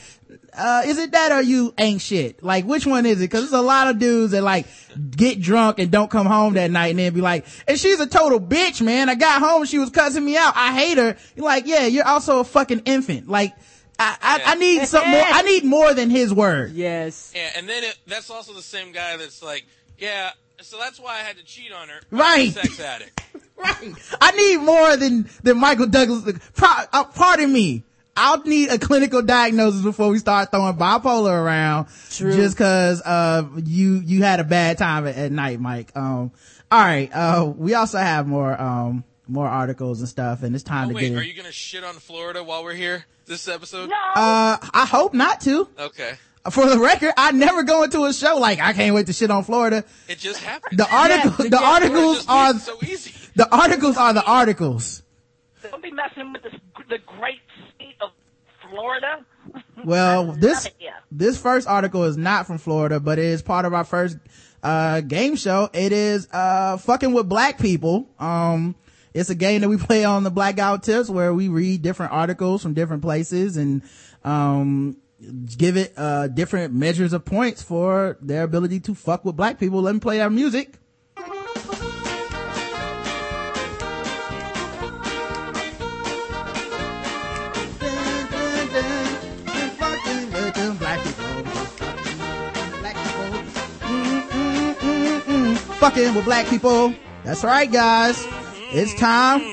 uh, 0.54 0.84
is 0.86 0.98
it 0.98 1.12
that 1.12 1.32
or 1.32 1.42
you 1.42 1.74
ain't 1.78 2.02
shit? 2.02 2.44
Like, 2.44 2.66
which 2.66 2.86
one 2.86 3.06
is 3.06 3.22
it? 3.22 3.28
Cause 3.30 3.42
there's 3.42 3.54
a 3.54 3.62
lot 3.62 3.88
of 3.88 4.00
dudes 4.00 4.32
that 4.32 4.44
like 4.44 4.68
get 5.16 5.42
drunk 5.42 5.80
and 5.80 5.92
don't 5.92 6.10
come 6.10 6.26
home 6.26 6.54
that 6.54 6.72
night 6.72 6.88
and 6.88 7.00
then 7.00 7.14
be 7.14 7.22
like, 7.22 7.46
and 7.68 7.80
she's 7.80 8.00
a 8.00 8.08
total 8.08 8.40
bitch, 8.40 8.82
man. 8.82 9.10
I 9.10 9.16
got 9.16 9.42
home, 9.42 9.66
she 9.66 9.80
was 9.80 9.90
cussing 9.90 10.26
me 10.26 10.38
out. 10.38 10.54
I 10.56 10.74
hate 10.74 10.98
her. 10.98 11.18
You're 11.36 11.46
like, 11.46 11.68
yeah, 11.68 11.86
you're 11.86 12.08
also 12.08 12.40
a 12.40 12.44
fucking 12.44 12.84
infant. 12.86 13.28
Like, 13.28 13.54
I, 14.02 14.18
I, 14.22 14.42
I 14.46 14.56
need 14.56 14.88
some 14.88 15.08
more, 15.10 15.24
I 15.24 15.44
need 15.44 15.64
more 15.64 15.94
than 15.94 16.10
his 16.10 16.34
word. 16.34 16.72
Yes. 16.72 17.32
Yeah, 17.36 17.52
and 17.56 17.70
then 17.70 17.84
it, 17.84 17.98
that's 18.08 18.32
also 18.32 18.54
the 18.54 18.62
same 18.62 18.92
guy 18.92 19.16
that's 19.18 19.44
like, 19.44 19.64
"Yeah, 20.00 20.32
so 20.60 20.80
that's 20.80 21.00
why 21.00 21.16
I 21.16 21.20
had 21.20 21.38
to 21.38 21.44
cheat 21.44 21.72
on 21.72 21.88
her." 21.90 22.00
Right. 22.10 22.52
sex 22.52 22.80
addict. 22.80 23.20
Right. 23.62 23.94
I 24.20 24.32
need 24.32 24.58
more 24.58 24.98
than, 24.98 25.30
than 25.44 25.60
Michael 25.60 25.86
Douglas. 25.86 26.24
Pro, 26.56 26.68
uh, 26.94 27.04
pardon 27.04 27.54
me. 27.54 27.84
I'll 28.22 28.42
need 28.44 28.70
a 28.70 28.78
clinical 28.78 29.22
diagnosis 29.24 29.82
before 29.82 30.10
we 30.10 30.20
start 30.20 30.52
throwing 30.52 30.76
bipolar 30.78 31.32
around. 31.44 31.88
True. 32.12 32.34
Just 32.36 32.56
cause, 32.58 33.02
uh, 33.02 33.48
you, 33.66 33.96
you 33.96 34.22
had 34.24 34.40
a 34.40 34.44
bad 34.44 34.78
time 34.78 35.08
at, 35.08 35.16
at 35.18 35.32
night, 35.32 35.60
Mike. 35.60 35.92
Um, 35.96 36.32
all 36.72 36.80
right. 36.80 37.10
Uh, 37.12 37.52
we 37.56 37.74
also 37.74 37.98
have 37.98 38.28
more, 38.28 38.60
um, 38.62 39.04
more 39.28 39.48
articles 39.48 40.00
and 40.02 40.10
stuff 40.10 40.44
and 40.44 40.54
it's 40.54 40.64
time 40.64 40.86
Oh, 40.86 40.90
to 40.90 40.96
wait, 40.96 41.10
get 41.10 41.18
are 41.18 41.24
you 41.24 41.34
gonna 41.34 41.52
shit 41.52 41.84
on 41.84 41.96
Florida 41.96 42.44
while 42.44 42.64
we're 42.64 42.74
here 42.74 43.06
this 43.26 43.48
episode? 43.48 43.90
No, 43.90 43.96
Uh, 44.16 44.58
I 44.74 44.86
hope 44.90 45.14
not 45.14 45.42
to. 45.42 45.68
Okay, 45.80 46.14
For 46.52 46.66
the 46.68 46.78
record, 46.80 47.14
I 47.18 47.32
never 47.32 47.64
go 47.64 47.84
into 47.84 48.04
a 48.06 48.14
show 48.14 48.38
like 48.38 48.60
I 48.60 48.74
can't 48.74 48.94
wait 48.94 49.06
to 49.08 49.14
shit 49.14 49.32
on 49.32 49.44
Florida. 49.46 49.84
it 50.10 50.20
just 50.20 50.40
happened. 50.44 50.78
The 50.78 50.94
article, 50.94 51.46
Yeah, 51.46 51.50
the 51.50 51.58
yeah, 51.62 51.70
articles 51.72 52.16
just 52.18 52.30
are, 52.30 52.54
made 52.54 52.60
it 52.60 52.62
so 52.64 52.78
easy. 52.84 53.14
the 53.36 53.56
articles 53.56 53.98
are 53.98 54.14
the 54.14 54.24
articles. 54.24 55.02
don't 55.64 55.82
be 55.82 55.92
messing 55.92 56.34
with 56.34 56.44
this, 56.44 56.54
the 56.90 56.98
great 57.06 57.40
state 57.40 57.51
of 57.51 57.51
Florida. 58.72 59.26
Well, 59.84 60.32
this 60.40 60.66
love 60.66 60.66
it, 60.68 60.76
yeah. 60.80 60.92
this 61.12 61.40
first 61.40 61.68
article 61.68 62.04
is 62.06 62.18
not 62.18 62.48
from 62.48 62.58
Florida, 62.58 63.00
but 63.00 63.20
it 63.20 63.26
is 63.26 63.42
part 63.42 63.66
of 63.66 63.74
our 63.74 63.84
first 63.84 64.18
uh 64.64 65.02
game 65.02 65.36
show. 65.36 65.70
It 65.74 65.92
is 65.92 66.28
uh 66.32 66.78
fucking 66.78 67.14
with 67.14 67.30
black 67.30 67.60
people. 67.60 68.10
Um 68.18 68.76
it's 69.14 69.30
a 69.30 69.36
game 69.36 69.62
that 69.62 69.70
we 69.70 69.78
play 69.90 70.06
on 70.06 70.24
the 70.24 70.32
Black 70.32 70.56
Guy 70.56 70.72
Who 70.72 70.80
Tips 70.80 71.10
where 71.10 71.34
we 71.34 71.50
read 71.50 71.82
different 71.82 72.14
articles 72.14 72.64
from 72.64 72.74
different 72.74 73.02
places 73.02 73.58
and 73.58 73.84
um 74.24 74.98
give 75.58 75.78
it 75.78 75.94
uh 75.98 76.28
different 76.28 76.74
measures 76.74 77.14
of 77.14 77.26
points 77.26 77.62
for 77.62 78.18
their 78.22 78.44
ability 78.44 78.80
to 78.82 78.96
fuck 78.96 79.26
with 79.26 79.36
black 79.36 79.60
people. 79.60 79.82
Let 79.82 79.94
me 79.94 80.00
play 80.00 80.22
our 80.22 80.30
music. 80.30 80.78
Fucking 95.82 96.14
with 96.14 96.26
black 96.26 96.46
people. 96.46 96.94
That's 97.24 97.44
right, 97.44 97.70
guys. 97.70 98.24
It's 98.72 98.94
time. 98.94 99.42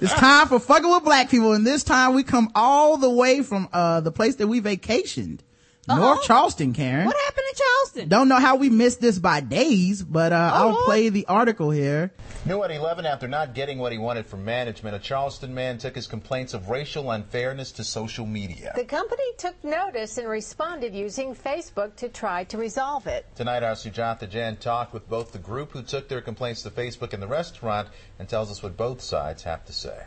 it's 0.00 0.14
time 0.14 0.46
for 0.46 0.60
fucking 0.60 0.88
with 0.88 1.02
black 1.02 1.28
people, 1.28 1.54
and 1.54 1.66
this 1.66 1.82
time 1.82 2.14
we 2.14 2.22
come 2.22 2.52
all 2.54 2.96
the 2.96 3.10
way 3.10 3.42
from 3.42 3.68
uh 3.72 4.00
the 4.00 4.12
place 4.12 4.36
that 4.36 4.46
we 4.46 4.60
vacationed, 4.60 5.40
North 5.88 6.22
Charleston, 6.22 6.72
Karen. 6.72 7.06
What 7.06 7.16
happened 7.16 7.44
in 7.50 7.56
Charleston? 7.56 8.08
Don't 8.08 8.28
know 8.28 8.38
how 8.38 8.56
we 8.56 8.70
missed 8.70 9.00
this 9.00 9.18
by 9.18 9.40
days, 9.40 10.02
but 10.02 10.32
uh, 10.32 10.50
I'll 10.54 10.70
Lord. 10.70 10.84
play 10.84 11.08
the 11.08 11.26
article 11.26 11.70
here. 11.70 12.12
New 12.46 12.62
at 12.62 12.70
11, 12.70 13.06
after 13.06 13.28
not 13.28 13.54
getting 13.54 13.78
what 13.78 13.92
he 13.92 13.98
wanted 13.98 14.26
from 14.26 14.44
management, 14.44 14.96
a 14.96 14.98
Charleston 14.98 15.54
man 15.54 15.78
took 15.78 15.94
his 15.94 16.06
complaints 16.06 16.54
of 16.54 16.68
racial 16.68 17.10
unfairness 17.10 17.72
to 17.72 17.84
social 17.84 18.26
media. 18.26 18.72
The 18.76 18.84
company 18.84 19.24
took 19.38 19.62
notice 19.64 20.18
and 20.18 20.28
responded 20.28 20.94
using 20.94 21.34
Facebook 21.34 21.96
to 21.96 22.08
try 22.08 22.44
to 22.44 22.58
resolve 22.58 23.06
it. 23.06 23.26
Tonight, 23.36 23.62
our 23.62 23.74
Sujatha 23.74 24.28
Jan 24.28 24.56
talked 24.56 24.92
with 24.92 25.08
both 25.08 25.32
the 25.32 25.38
group 25.38 25.72
who 25.72 25.82
took 25.82 26.08
their 26.08 26.20
complaints 26.20 26.62
to 26.62 26.70
Facebook 26.70 27.12
and 27.12 27.22
the 27.22 27.26
restaurant 27.28 27.88
and 28.18 28.28
tells 28.28 28.50
us 28.50 28.62
what 28.62 28.76
both 28.76 29.00
sides 29.00 29.42
have 29.42 29.64
to 29.66 29.72
say. 29.72 30.02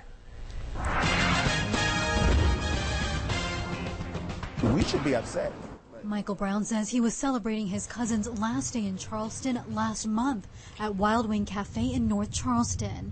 We 4.64 4.84
should 4.84 5.04
be 5.04 5.16
upset. 5.16 5.54
Michael 6.04 6.36
Brown 6.36 6.64
says 6.64 6.90
he 6.90 7.02
was 7.02 7.14
celebrating 7.14 7.68
his 7.68 7.86
cousin's 7.86 8.28
last 8.40 8.74
day 8.74 8.86
in 8.86 8.98
Charleston 8.98 9.60
last 9.70 10.08
month 10.08 10.48
at 10.80 10.96
Wild 10.96 11.30
Wing 11.30 11.46
Cafe 11.46 11.94
in 11.94 12.08
North 12.08 12.32
Charleston. 12.32 13.12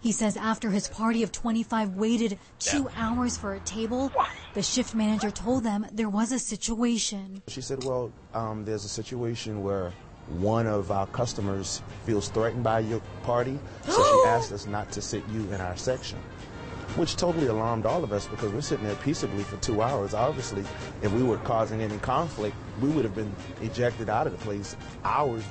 He 0.00 0.10
says 0.10 0.36
after 0.36 0.70
his 0.70 0.88
party 0.88 1.22
of 1.22 1.30
25 1.30 1.94
waited 1.94 2.38
two 2.58 2.88
hours 2.96 3.36
for 3.36 3.54
a 3.54 3.60
table, 3.60 4.10
the 4.54 4.62
shift 4.62 4.94
manager 4.94 5.30
told 5.30 5.62
them 5.62 5.86
there 5.92 6.08
was 6.08 6.32
a 6.32 6.38
situation. 6.38 7.42
She 7.48 7.60
said, 7.60 7.84
well, 7.84 8.10
um, 8.34 8.64
there's 8.64 8.84
a 8.84 8.88
situation 8.88 9.62
where 9.62 9.92
one 10.38 10.66
of 10.66 10.90
our 10.90 11.06
customers 11.08 11.82
feels 12.06 12.28
threatened 12.28 12.64
by 12.64 12.80
your 12.80 13.02
party, 13.22 13.58
so 13.86 14.02
she 14.02 14.22
asked 14.28 14.52
us 14.52 14.66
not 14.66 14.90
to 14.92 15.02
sit 15.02 15.22
you 15.28 15.42
in 15.52 15.60
our 15.60 15.76
section. 15.76 16.18
Which 16.96 17.16
totally 17.16 17.46
alarmed 17.46 17.86
all 17.86 18.02
of 18.02 18.12
us 18.12 18.26
because 18.26 18.52
we're 18.52 18.60
sitting 18.60 18.84
there 18.84 18.96
peaceably 18.96 19.44
for 19.44 19.56
two 19.58 19.80
hours. 19.80 20.12
Obviously, 20.12 20.64
if 21.02 21.12
we 21.12 21.22
were 21.22 21.38
causing 21.38 21.80
any 21.80 21.96
conflict, 21.98 22.56
we 22.80 22.88
would 22.88 23.04
have 23.04 23.14
been 23.14 23.32
ejected 23.60 24.08
out 24.08 24.26
of 24.26 24.32
the 24.32 24.38
place 24.38 24.76
hours 25.04 25.44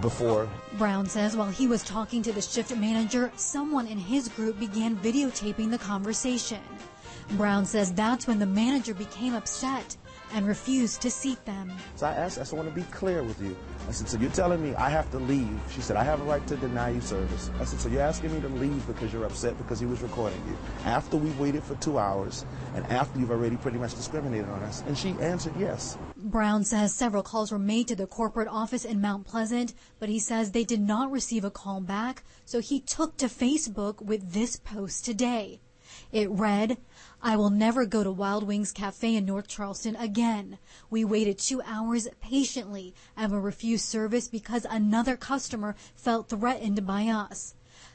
before 0.00 0.48
Brown 0.78 1.06
says 1.06 1.36
while 1.36 1.50
he 1.50 1.66
was 1.66 1.82
talking 1.82 2.22
to 2.22 2.32
the 2.32 2.40
shift 2.40 2.74
manager, 2.76 3.30
someone 3.36 3.86
in 3.86 3.98
his 3.98 4.28
group 4.28 4.58
began 4.58 4.96
videotaping 4.96 5.70
the 5.70 5.78
conversation. 5.78 6.60
Brown 7.32 7.64
says 7.64 7.92
that's 7.92 8.26
when 8.26 8.38
the 8.38 8.46
manager 8.46 8.94
became 8.94 9.34
upset 9.34 9.96
and 10.32 10.46
refused 10.46 11.00
to 11.02 11.10
seat 11.10 11.44
them. 11.44 11.72
So 11.96 12.06
I 12.06 12.12
asked, 12.12 12.38
I 12.38 12.44
said, 12.44 12.54
I 12.58 12.62
want 12.62 12.68
to 12.68 12.74
be 12.74 12.86
clear 12.90 13.22
with 13.22 13.40
you. 13.40 13.56
I 13.88 13.92
said, 13.92 14.08
so 14.08 14.18
you're 14.18 14.30
telling 14.30 14.62
me 14.62 14.74
I 14.74 14.88
have 14.90 15.10
to 15.10 15.18
leave? 15.18 15.58
She 15.70 15.80
said, 15.80 15.96
I 15.96 16.04
have 16.04 16.20
a 16.20 16.24
right 16.24 16.46
to 16.46 16.56
deny 16.56 16.90
you 16.90 17.00
service. 17.00 17.50
I 17.58 17.64
said, 17.64 17.80
so 17.80 17.88
you're 17.88 18.02
asking 18.02 18.32
me 18.34 18.40
to 18.40 18.48
leave 18.48 18.86
because 18.86 19.12
you're 19.12 19.24
upset 19.24 19.56
because 19.58 19.80
he 19.80 19.86
was 19.86 20.00
recording 20.00 20.40
you 20.48 20.56
after 20.84 21.16
we 21.16 21.30
waited 21.32 21.62
for 21.62 21.74
two 21.76 21.98
hours 21.98 22.44
and 22.74 22.86
after 22.86 23.18
you've 23.18 23.30
already 23.30 23.56
pretty 23.56 23.78
much 23.78 23.94
discriminated 23.94 24.48
on 24.48 24.62
us? 24.62 24.82
And 24.86 24.96
she 24.96 25.10
answered 25.20 25.54
yes. 25.58 25.96
Brown 26.16 26.64
says 26.64 26.94
several 26.94 27.22
calls 27.22 27.50
were 27.50 27.58
made 27.58 27.88
to 27.88 27.96
the 27.96 28.06
corporate 28.06 28.48
office 28.48 28.84
in 28.84 29.00
Mount 29.00 29.26
Pleasant, 29.26 29.74
but 29.98 30.08
he 30.08 30.18
says 30.18 30.50
they 30.52 30.64
did 30.64 30.80
not 30.80 31.10
receive 31.10 31.44
a 31.44 31.50
call 31.50 31.80
back, 31.80 32.22
so 32.44 32.60
he 32.60 32.80
took 32.80 33.16
to 33.16 33.26
Facebook 33.26 34.02
with 34.02 34.32
this 34.32 34.56
post 34.56 35.04
today. 35.04 35.60
It 36.12 36.30
read, 36.30 36.78
I 37.22 37.36
will 37.36 37.50
never 37.50 37.84
go 37.84 38.02
to 38.02 38.10
Wild 38.10 38.44
Wings 38.44 38.72
Cafe 38.72 39.14
in 39.14 39.26
North 39.26 39.46
Charleston 39.46 39.94
again. 39.96 40.58
We 40.88 41.04
waited 41.04 41.38
two 41.38 41.60
hours 41.62 42.08
patiently 42.22 42.94
and 43.14 43.30
were 43.30 43.40
refused 43.40 43.84
service 43.84 44.26
because 44.26 44.66
another 44.70 45.18
customer 45.18 45.76
felt 45.94 46.30
threatened 46.30 46.86
by 46.86 47.08
us. 47.08 47.54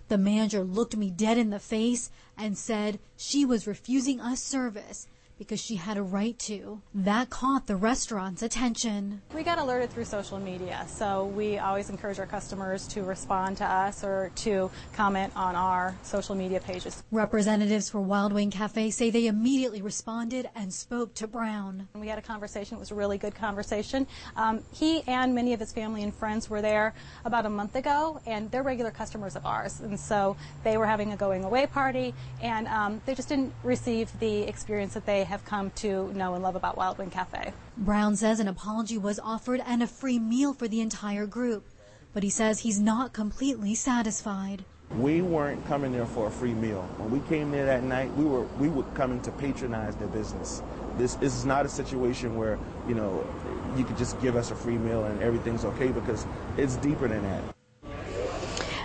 The 0.10 0.19
manager 0.19 0.64
looked 0.64 0.95
me 0.95 1.10
dead 1.10 1.39
in 1.39 1.49
the 1.49 1.60
face 1.60 2.11
and 2.38 2.56
said 2.56 2.99
she 3.18 3.45
was 3.45 3.65
refusing 3.65 4.22
us 4.22 4.43
service 4.43 5.07
because 5.37 5.61
she 5.61 5.75
had 5.75 5.97
a 5.97 6.01
right 6.01 6.37
to. 6.39 6.81
That 6.93 7.29
caught 7.29 7.67
the 7.67 7.75
restaurant's 7.75 8.41
attention. 8.41 9.21
We 9.33 9.43
got 9.43 9.57
alerted 9.57 9.91
through 9.91 10.05
social 10.05 10.39
media, 10.39 10.85
so 10.87 11.25
we 11.25 11.57
always 11.57 11.89
encourage 11.89 12.19
our 12.19 12.25
customers 12.25 12.87
to 12.89 13.03
respond 13.03 13.57
to 13.57 13.65
us 13.65 14.03
or 14.03 14.31
to 14.37 14.71
comment 14.93 15.33
on 15.35 15.55
our 15.55 15.95
social 16.03 16.35
media 16.35 16.59
pages. 16.59 17.03
Representatives 17.11 17.89
for 17.89 18.01
Wild 18.01 18.33
Wing 18.33 18.51
Cafe 18.51 18.91
say 18.91 19.09
they 19.09 19.27
immediately 19.27 19.81
responded 19.81 20.49
and 20.55 20.73
spoke 20.73 21.13
to 21.15 21.27
Brown. 21.27 21.87
We 21.95 22.07
had 22.07 22.19
a 22.19 22.21
conversation. 22.21 22.77
It 22.77 22.79
was 22.79 22.91
a 22.91 22.95
really 22.95 23.17
good 23.17 23.35
conversation. 23.35 24.07
Um, 24.35 24.63
he 24.73 25.01
and 25.07 25.35
many 25.35 25.53
of 25.53 25.59
his 25.59 25.73
family 25.73 26.03
and 26.03 26.13
friends 26.13 26.49
were 26.49 26.61
there 26.61 26.93
about 27.25 27.45
a 27.45 27.49
month 27.49 27.75
ago, 27.75 28.21
and 28.25 28.49
they're 28.51 28.63
regular 28.63 28.91
customers 28.91 29.35
of 29.35 29.45
ours. 29.45 29.81
And 29.81 29.99
so 29.99 30.37
they 30.63 30.77
were 30.77 30.85
having 30.85 31.11
a 31.11 31.17
going 31.17 31.43
away 31.43 31.67
party, 31.67 32.13
and 32.41 32.67
um, 32.67 33.01
they 33.05 33.15
just 33.15 33.29
didn't 33.29 33.53
receive 33.63 34.11
the 34.19 34.43
experience 34.43 34.93
that 34.93 35.05
they 35.05 35.24
have 35.26 35.45
come 35.45 35.69
to 35.72 36.11
know 36.14 36.34
and 36.34 36.43
love 36.43 36.56
about 36.56 36.77
Wild 36.77 36.97
Wing 36.97 37.10
Cafe. 37.10 37.53
Brown 37.77 38.15
says 38.15 38.39
an 38.39 38.47
apology 38.47 38.97
was 38.97 39.19
offered 39.19 39.61
and 39.65 39.84
a 39.84 39.88
free 39.88 40.18
meal 40.18 40.53
for 40.53 40.68
the 40.68 40.81
entire 40.81 41.26
group, 41.26 41.65
but 42.14 42.23
he 42.23 42.30
says 42.30 42.60
he's 42.60 42.80
not 42.80 43.14
completely 43.14 43.76
satisfied. 43.76 44.64
We 44.97 45.22
weren't 45.22 45.65
coming 45.68 45.91
there 45.91 46.06
for 46.06 46.27
a 46.27 46.31
free 46.31 46.53
meal. 46.53 46.84
When 46.97 47.11
we 47.11 47.19
came 47.27 47.52
there 47.52 47.65
that 47.65 47.84
night, 47.84 48.15
we 48.15 48.23
were 48.23 48.43
we 48.60 48.69
were 48.69 48.84
coming 48.93 49.19
to 49.22 49.31
patronize 49.31 49.95
their 49.95 50.07
business. 50.07 50.61
This, 50.97 51.15
this 51.15 51.35
is 51.35 51.43
not 51.43 51.65
a 51.65 51.69
situation 51.69 52.38
where 52.38 52.57
you 52.88 52.95
know 52.95 53.27
you 53.76 53.84
could 53.84 53.97
just 53.97 54.22
give 54.22 54.35
us 54.35 54.52
a 54.52 54.56
free 54.56 54.77
meal 54.77 55.03
and 55.06 55.22
everything's 55.22 55.65
okay 55.65 55.88
because 55.88 56.26
it's 56.57 56.76
deeper 56.77 57.07
than 57.07 57.23
that. 57.23 57.43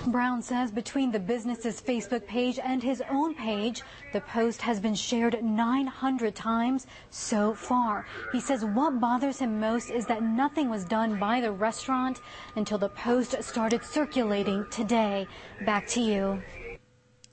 Brown 0.07 0.43
says 0.43 0.71
between 0.71 1.11
the 1.13 1.19
business's 1.19 1.81
Facebook 1.81 2.27
page 2.27 2.59
and 2.59 2.83
his 2.83 3.03
own 3.11 3.35
page, 3.35 3.83
the 4.13 4.21
post 4.23 4.63
has 4.63 4.81
been 4.81 4.95
shared 4.95 5.43
900 5.43 6.35
times 6.35 6.87
so 7.11 7.55
far. 7.55 8.07
He 8.33 8.41
says 8.41 8.65
what 8.65 9.01
bothers 9.01 9.39
him 9.39 9.61
most 9.61 9.91
is 9.91 10.07
that 10.07 10.23
nothing 10.23 10.71
was 10.71 10.85
done 10.85 11.19
by 11.19 11.41
the 11.41 11.53
restaurant 11.53 12.21
until 12.57 12.79
the 12.79 12.89
post 12.91 13.43
started 13.43 13.85
circulating 13.85 14.65
today. 14.71 15.27
Back 15.67 15.87
to 15.89 16.01
you. 16.01 16.43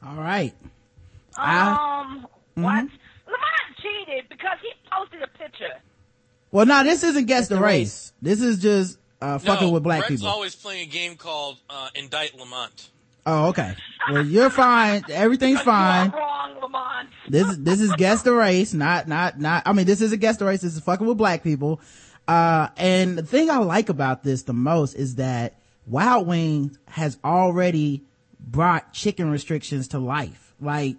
All 0.05 0.15
right. 0.15 0.53
I- 1.37 2.01
Um, 2.01 2.27
what? 2.55 2.85
Lamonte 2.85 3.81
cheated 3.81 4.29
because 4.29 4.57
he 4.61 4.69
posted 4.91 5.21
a 5.21 5.27
picture. 5.37 5.73
well, 6.51 6.65
now 6.65 6.83
this 6.83 7.03
isn't 7.03 7.25
guess 7.25 7.47
the 7.47 7.59
race. 7.59 8.13
This 8.21 8.41
is 8.41 8.59
just 8.59 8.99
uh, 9.21 9.37
fucking 9.39 9.67
no, 9.67 9.73
with 9.73 9.83
black 9.83 10.01
Rhett's 10.01 10.21
people. 10.21 10.27
always 10.27 10.55
playing 10.55 10.87
a 10.87 10.91
game 10.91 11.15
called 11.15 11.57
uh, 11.69 11.89
Indict 11.95 12.37
Lamonte. 12.37 12.89
Oh, 13.25 13.49
okay. 13.49 13.75
Well, 14.09 14.25
you're 14.25 14.49
fine. 14.49 15.03
Everything's 15.09 15.61
fine. 15.61 16.11
Wrong, 16.11 16.55
Lamonte. 16.61 17.07
This 17.27 17.47
is 17.47 17.63
this 17.63 17.81
is 17.81 17.91
guess 17.93 18.21
the 18.21 18.33
race, 18.33 18.73
not 18.73 19.07
not 19.07 19.39
not. 19.39 19.63
I 19.65 19.73
mean, 19.73 19.85
this 19.85 20.01
is 20.01 20.11
a 20.11 20.17
guess 20.17 20.37
the 20.37 20.45
race. 20.45 20.61
This 20.61 20.75
is 20.75 20.81
fucking 20.81 21.05
with 21.05 21.17
black 21.17 21.43
people. 21.43 21.81
Uh, 22.27 22.69
and 22.77 23.17
the 23.17 23.23
thing 23.23 23.49
I 23.49 23.57
like 23.57 23.89
about 23.89 24.23
this 24.23 24.43
the 24.43 24.53
most 24.53 24.93
is 24.95 25.15
that 25.15 25.55
Wild 25.85 26.27
Wings 26.27 26.77
has 26.87 27.17
already 27.23 28.03
brought 28.39 28.93
chicken 28.93 29.29
restrictions 29.29 29.87
to 29.89 29.99
life. 29.99 30.53
Like 30.59 30.95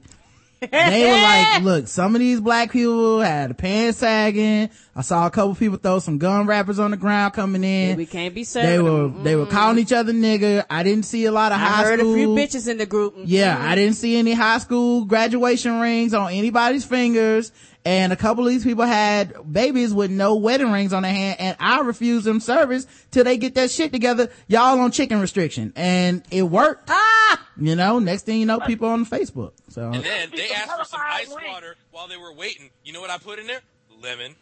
they 0.61 1.05
were 1.07 1.23
like, 1.23 1.63
look, 1.63 1.89
some 1.89 2.15
of 2.15 2.21
these 2.21 2.41
black 2.41 2.73
people 2.73 3.21
had 3.21 3.51
a 3.51 3.55
pants 3.55 3.99
sagging. 3.99 4.71
I 4.97 5.03
saw 5.03 5.27
a 5.27 5.31
couple 5.31 5.55
people 5.55 5.79
throw 5.79 5.99
some 6.01 6.19
gun 6.19 6.47
wrappers 6.47 6.79
on 6.79 6.91
the 6.91 6.97
ground 6.97 7.33
coming 7.35 7.63
in. 7.63 7.97
we 7.97 8.07
can't 8.07 8.35
be 8.35 8.41
They 8.43 8.45
serving 8.45 8.83
were 8.85 9.03
them. 9.03 9.23
they 9.25 9.37
were 9.37 9.47
calling 9.47 9.79
each 9.79 9.93
other 9.93 10.13
nigger. 10.13 10.65
I 10.69 10.83
didn't 10.83 11.05
see 11.05 11.25
a 11.27 11.33
lot 11.33 11.53
of 11.53 11.59
I 11.59 11.65
high 11.65 11.83
heard 11.85 12.01
school. 12.01 12.13
a 12.13 12.17
few 12.17 12.29
bitches 12.31 12.69
in 12.69 12.79
the 12.79 12.87
group. 12.87 13.15
Mm-hmm. 13.15 13.25
Yeah, 13.27 13.57
I 13.61 13.75
didn't 13.75 13.95
see 13.95 14.17
any 14.17 14.33
high 14.33 14.59
school 14.59 15.05
graduation 15.05 15.79
rings 15.81 16.15
on 16.15 16.33
anybody's 16.33 16.85
fingers. 16.85 17.53
And 17.89 18.13
a 18.13 18.17
couple 18.17 18.45
of 18.47 18.51
these 18.51 18.65
people 18.65 18.85
had 18.85 19.51
babies 19.51 19.95
with 19.95 20.11
no 20.11 20.37
wedding 20.37 20.71
rings 20.71 20.93
on 20.93 21.05
their 21.05 21.13
hand. 21.13 21.41
And 21.41 21.57
I 21.59 21.81
refused 21.81 22.27
them 22.27 22.39
service 22.39 22.87
till 23.11 23.25
they 23.25 23.39
get 23.39 23.55
that 23.55 23.71
shit 23.71 23.93
together. 23.93 24.31
Y'all 24.47 24.79
on 24.79 24.91
chicken 24.91 25.23
restriction. 25.23 25.73
And 25.75 26.23
it 26.31 26.43
worked. 26.43 26.91
Ah! 26.91 27.49
You 27.57 27.75
know, 27.77 27.99
next 27.99 28.25
thing 28.25 28.41
you 28.41 28.47
know, 28.47 28.61
people 28.61 28.91
on 28.91 29.07
Facebook. 29.07 29.53
So. 29.71 29.91
And 29.91 30.05
then 30.05 30.29
they 30.37 30.51
asked 30.51 30.71
for 30.71 30.85
some 30.85 31.01
ice 31.03 31.31
water 31.31 31.77
while 31.91 32.09
they 32.09 32.19
were 32.19 32.35
waiting. 32.35 32.69
You 32.85 32.93
know 32.93 33.01
what 33.01 33.09
I 33.09 33.17
put 33.17 33.39
in 33.39 33.47
there? 33.47 33.63
Lemon. 34.03 34.37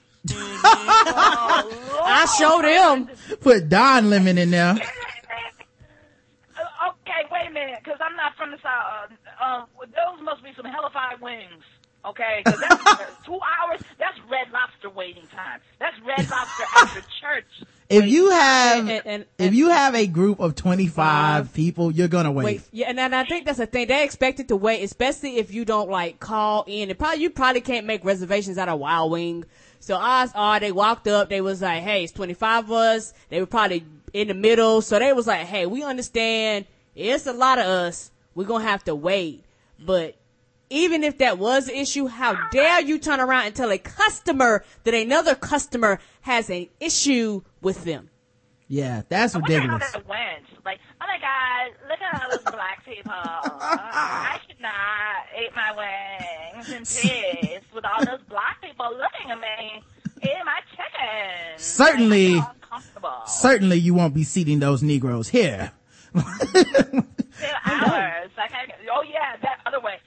I 0.64 2.26
showed 2.40 2.64
him. 2.64 3.08
Put 3.38 3.68
Don 3.68 4.10
Lemon 4.10 4.38
in 4.38 4.50
there. 4.50 4.76
Okay, 6.86 7.22
wait 7.32 7.48
a 7.48 7.52
minute, 7.52 7.78
because 7.82 7.98
I'm 8.00 8.14
not 8.16 8.36
from 8.36 8.50
the 8.50 8.58
south. 8.58 9.10
Uh, 9.40 9.44
um, 9.44 9.66
those 9.80 10.20
must 10.22 10.44
be 10.44 10.52
some 10.54 10.66
hellified 10.66 11.20
wings. 11.20 11.64
Okay, 12.06 12.42
'Cause 12.44 12.60
that's 12.60 12.86
uh, 12.86 12.96
two 13.24 13.34
hours. 13.34 13.80
That's 13.98 14.16
Red 14.30 14.50
Lobster 14.52 14.90
waiting 14.90 15.26
time. 15.34 15.60
That's 15.80 15.96
Red 16.06 16.30
Lobster 16.30 16.64
after 16.76 17.00
church. 17.20 17.46
If 17.88 18.06
you 18.06 18.30
have, 18.30 18.88
And- 18.88 19.02
and- 19.06 19.24
if 19.38 19.54
you 19.54 19.70
have 19.70 19.94
a 19.94 20.06
group 20.06 20.40
of 20.40 20.54
25 20.56 21.52
people, 21.52 21.90
you're 21.92 22.08
gonna 22.08 22.32
wait. 22.32 22.44
Wait, 22.44 22.62
yeah, 22.72 22.86
and, 22.88 22.98
and 22.98 23.14
I 23.14 23.24
think 23.24 23.46
that's 23.46 23.58
the 23.58 23.66
thing. 23.66 23.86
They 23.88 24.04
expected 24.04 24.48
to 24.48 24.56
wait, 24.56 24.82
especially 24.82 25.36
if 25.38 25.52
you 25.52 25.64
don't 25.64 25.88
like 25.90 26.18
call 26.20 26.64
in. 26.66 26.90
And 26.90 26.98
probably 26.98 27.22
you 27.22 27.30
probably 27.30 27.60
can't 27.60 27.86
make 27.86 28.04
reservations 28.04 28.58
out 28.58 28.68
of 28.68 28.78
Wild 28.78 29.10
Wing. 29.12 29.44
So 29.80 29.94
odds 29.96 30.32
are 30.34 30.58
they 30.58 30.72
walked 30.72 31.06
up. 31.06 31.28
They 31.28 31.40
was 31.40 31.62
like, 31.62 31.82
"Hey, 31.82 32.02
it's 32.04 32.12
twenty 32.12 32.34
five 32.34 32.64
of 32.64 32.72
us." 32.72 33.12
They 33.28 33.38
were 33.40 33.46
probably 33.46 33.84
in 34.12 34.28
the 34.28 34.34
middle, 34.34 34.80
so 34.82 34.98
they 34.98 35.12
was 35.12 35.26
like, 35.28 35.46
"Hey, 35.46 35.66
we 35.66 35.82
understand. 35.84 36.66
It's 36.96 37.26
a 37.26 37.32
lot 37.32 37.58
of 37.58 37.66
us. 37.66 38.10
We're 38.34 38.44
gonna 38.46 38.64
have 38.64 38.82
to 38.84 38.94
wait." 38.96 39.44
But 39.78 40.16
even 40.70 41.04
if 41.04 41.18
that 41.18 41.38
was 41.38 41.66
the 41.66 41.78
issue, 41.78 42.06
how 42.06 42.48
dare 42.50 42.80
you 42.80 42.98
turn 42.98 43.20
around 43.20 43.46
and 43.46 43.54
tell 43.54 43.70
a 43.70 43.78
customer 43.78 44.64
that 44.84 44.94
another 44.94 45.34
customer 45.34 46.00
has 46.22 46.50
an 46.50 46.68
issue 46.80 47.42
with 47.60 47.84
them? 47.84 48.10
Yeah, 48.68 49.02
that's 49.08 49.34
I 49.34 49.38
wonder 49.38 49.60
how 49.60 49.74
ridiculous. 49.74 49.92
that 49.92 50.08
went. 50.08 50.64
Like, 50.64 50.80
oh 51.00 51.06
my 51.06 51.18
God, 51.20 51.88
look 51.88 52.00
at 52.00 52.22
all 52.22 52.30
those 52.30 52.52
black 52.52 52.84
people. 52.84 53.12
I 53.12 54.40
should 54.46 54.60
not 54.60 54.72
eat 55.40 55.50
my 55.54 56.52
wings 56.56 56.72
in 56.72 56.78
peace 56.80 57.64
with 57.72 57.84
all 57.84 58.04
those 58.04 58.24
black 58.28 58.60
people 58.60 58.86
looking 58.90 59.30
at 59.30 59.38
me 59.38 59.82
eating 60.22 60.44
my 60.44 60.60
chicken. 60.70 61.58
Certainly, 61.58 62.26
I 62.26 62.40
feel 62.40 62.50
uncomfortable. 62.54 63.22
certainly 63.26 63.78
you 63.78 63.94
won't 63.94 64.14
be 64.14 64.24
seating 64.24 64.58
those 64.58 64.82
Negroes 64.82 65.28
here. 65.28 65.72
Two 66.14 66.22
hours. 67.64 68.30
Like, 68.36 68.52
I, 68.52 68.72
oh 68.94 69.02
yeah, 69.02 69.36
that 69.42 69.60
other 69.66 69.80
way. 69.80 69.98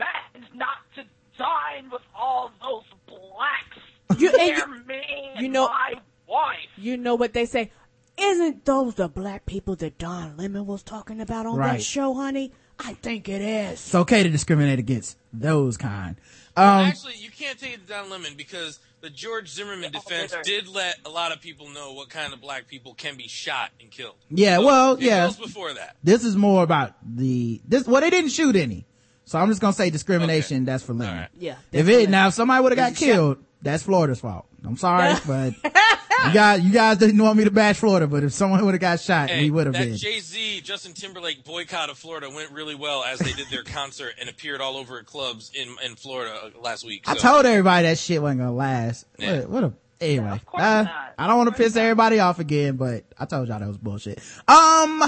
I 0.00 0.40
not 0.54 0.78
to 0.96 1.04
dine 1.38 1.90
with 1.90 2.02
all 2.14 2.50
those 2.60 2.84
blacks. 3.06 4.20
You- 4.20 4.28
and 4.30 4.38
They're 4.38 4.68
you- 4.68 4.84
me 4.86 5.30
you 5.38 5.48
know- 5.48 5.68
my 5.68 5.94
wife. 6.26 6.68
You 6.76 6.96
know 6.96 7.14
what 7.14 7.32
they 7.32 7.46
say? 7.46 7.70
Isn't 8.18 8.64
those 8.66 8.96
the 8.96 9.08
black 9.08 9.46
people 9.46 9.76
that 9.76 9.96
Don 9.96 10.36
Lemon 10.36 10.66
was 10.66 10.82
talking 10.82 11.20
about 11.20 11.46
on 11.46 11.58
that 11.60 11.82
show, 11.82 12.12
honey? 12.14 12.52
I 12.78 12.94
think 12.94 13.28
it 13.28 13.40
is. 13.40 13.72
It's 13.72 13.94
okay 13.94 14.22
to 14.22 14.28
discriminate 14.28 14.78
against 14.78 15.16
those 15.32 15.76
kind. 15.76 16.16
Well, 16.56 16.80
Um, 16.80 16.86
actually, 16.86 17.16
you 17.16 17.30
can't 17.30 17.58
take 17.58 17.74
it 17.74 17.86
down 17.86 18.10
lemon 18.10 18.34
because 18.36 18.78
the 19.00 19.08
George 19.10 19.48
Zimmerman 19.48 19.92
defense 19.92 20.34
did 20.44 20.66
let 20.68 20.98
a 21.06 21.08
lot 21.10 21.32
of 21.32 21.40
people 21.40 21.68
know 21.70 21.92
what 21.92 22.10
kind 22.10 22.32
of 22.34 22.40
black 22.40 22.68
people 22.68 22.92
can 22.94 23.16
be 23.16 23.28
shot 23.28 23.70
and 23.80 23.90
killed. 23.90 24.16
yeah, 24.30 24.56
So, 24.56 24.66
well, 24.66 25.00
yeah. 25.00 25.30
before 25.38 25.72
that. 25.74 25.96
This 26.02 26.24
is 26.24 26.36
more 26.36 26.62
about 26.62 26.94
the 27.02 27.60
this. 27.66 27.86
Well, 27.86 28.00
they 28.02 28.10
didn't 28.10 28.30
shoot 28.30 28.56
any, 28.56 28.86
so 29.24 29.38
I'm 29.38 29.48
just 29.48 29.60
gonna 29.60 29.72
say 29.72 29.90
discrimination. 29.90 30.64
That's 30.64 30.82
for 30.82 30.92
Lemon. 30.92 31.28
Yeah. 31.38 31.56
If 31.72 31.88
it 31.88 32.10
now 32.10 32.28
if 32.28 32.34
somebody 32.34 32.62
would 32.62 32.72
have 32.72 32.76
got 32.76 32.96
killed, 32.96 33.38
that's 33.62 33.82
Florida's 33.82 34.20
fault. 34.20 34.46
I'm 34.64 34.76
sorry, 34.76 35.14
but 35.26 35.54
you 35.64 36.34
guys 36.34 36.60
you 36.62 36.72
guys 36.72 36.98
didn't 36.98 37.22
want 37.22 37.38
me 37.38 37.44
to 37.44 37.50
bash 37.50 37.78
Florida, 37.78 38.06
but 38.06 38.22
if 38.24 38.32
someone 38.32 38.64
would 38.64 38.74
have 38.74 38.80
got 38.80 39.00
shot, 39.00 39.30
Hey, 39.30 39.44
we 39.44 39.50
would 39.50 39.66
have 39.66 39.74
that 39.74 39.84
been. 39.86 39.96
Jay 39.96 40.20
Z 40.20 40.60
Justin 40.62 40.92
Timberlake 40.92 41.44
boycott 41.44 41.90
of 41.90 41.98
Florida 41.98 42.28
went 42.30 42.50
really 42.52 42.74
well 42.74 43.02
as 43.04 43.18
they 43.18 43.32
did 43.32 43.48
their 43.50 43.62
concert 43.64 44.14
and 44.20 44.28
appeared 44.28 44.60
all 44.60 44.76
over 44.76 44.98
at 44.98 45.06
clubs 45.06 45.50
in 45.54 45.74
in 45.84 45.96
Florida 45.96 46.34
uh, 46.44 46.60
last 46.60 46.84
week. 46.84 47.04
I 47.06 47.14
told 47.14 47.46
everybody 47.46 47.86
that 47.86 47.98
shit 47.98 48.20
wasn't 48.20 48.40
gonna 48.40 48.52
last. 48.52 49.06
Yeah. 49.18 49.40
What, 49.40 49.48
what 49.48 49.64
a 49.64 49.72
anyway. 50.00 50.40
course 50.44 50.62
uh, 50.62 50.82
not. 50.84 51.14
I 51.18 51.26
don't 51.26 51.38
want 51.38 51.50
to 51.50 51.56
piss 51.56 51.76
everybody 51.76 52.20
off 52.20 52.38
again, 52.38 52.76
but 52.76 53.04
I 53.18 53.24
told 53.26 53.48
y'all 53.48 53.58
that 53.58 53.68
was 53.68 53.78
bullshit. 53.78 54.18
Um, 54.48 55.02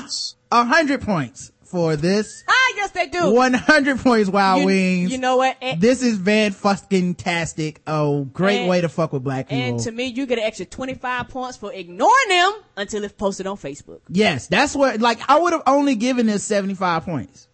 a 0.51 0.65
hundred 0.65 1.03
points 1.03 1.52
for 1.73 1.97
this. 1.97 2.45
Ah, 2.47 2.73
yes, 2.77 2.91
they 2.93 3.09
do. 3.09 3.33
One 3.33 3.55
hundred 3.55 3.99
points, 3.99 4.31
Wild 4.31 4.61
you, 4.61 4.67
Wings. 4.67 5.11
You 5.11 5.19
know 5.19 5.39
what? 5.39 5.57
And, 5.61 5.81
this 5.81 6.03
is 6.03 6.19
van 6.19 6.53
fucking 6.53 7.17
tastic. 7.17 7.81
Oh, 7.89 8.25
great 8.27 8.61
And- 8.61 8.69
way 8.69 8.83
to 8.83 8.89
fuck 8.89 9.13
with 9.13 9.25
black 9.25 9.49
people. 9.49 9.65
and 9.65 9.81
to 9.81 9.91
me, 9.91 10.05
you 10.07 10.27
get 10.27 10.39
an 10.39 10.45
extra 10.45 10.67
25 10.67 11.29
points 11.29 11.57
for 11.57 11.73
ignoring 11.73 12.29
them 12.29 12.53
until 12.77 13.03
it's 13.03 13.15
posted 13.15 13.47
on 13.49 13.57
Facebook. 13.57 14.01
yes, 14.09 14.47
that's 14.47 14.77
what, 14.77 15.01
like, 15.01 15.19
I 15.29 15.41
would 15.41 15.53
have 15.55 15.63
only 15.67 15.97
given 15.97 16.27
this 16.27 16.45
75 16.45 17.05
points. 17.05 17.49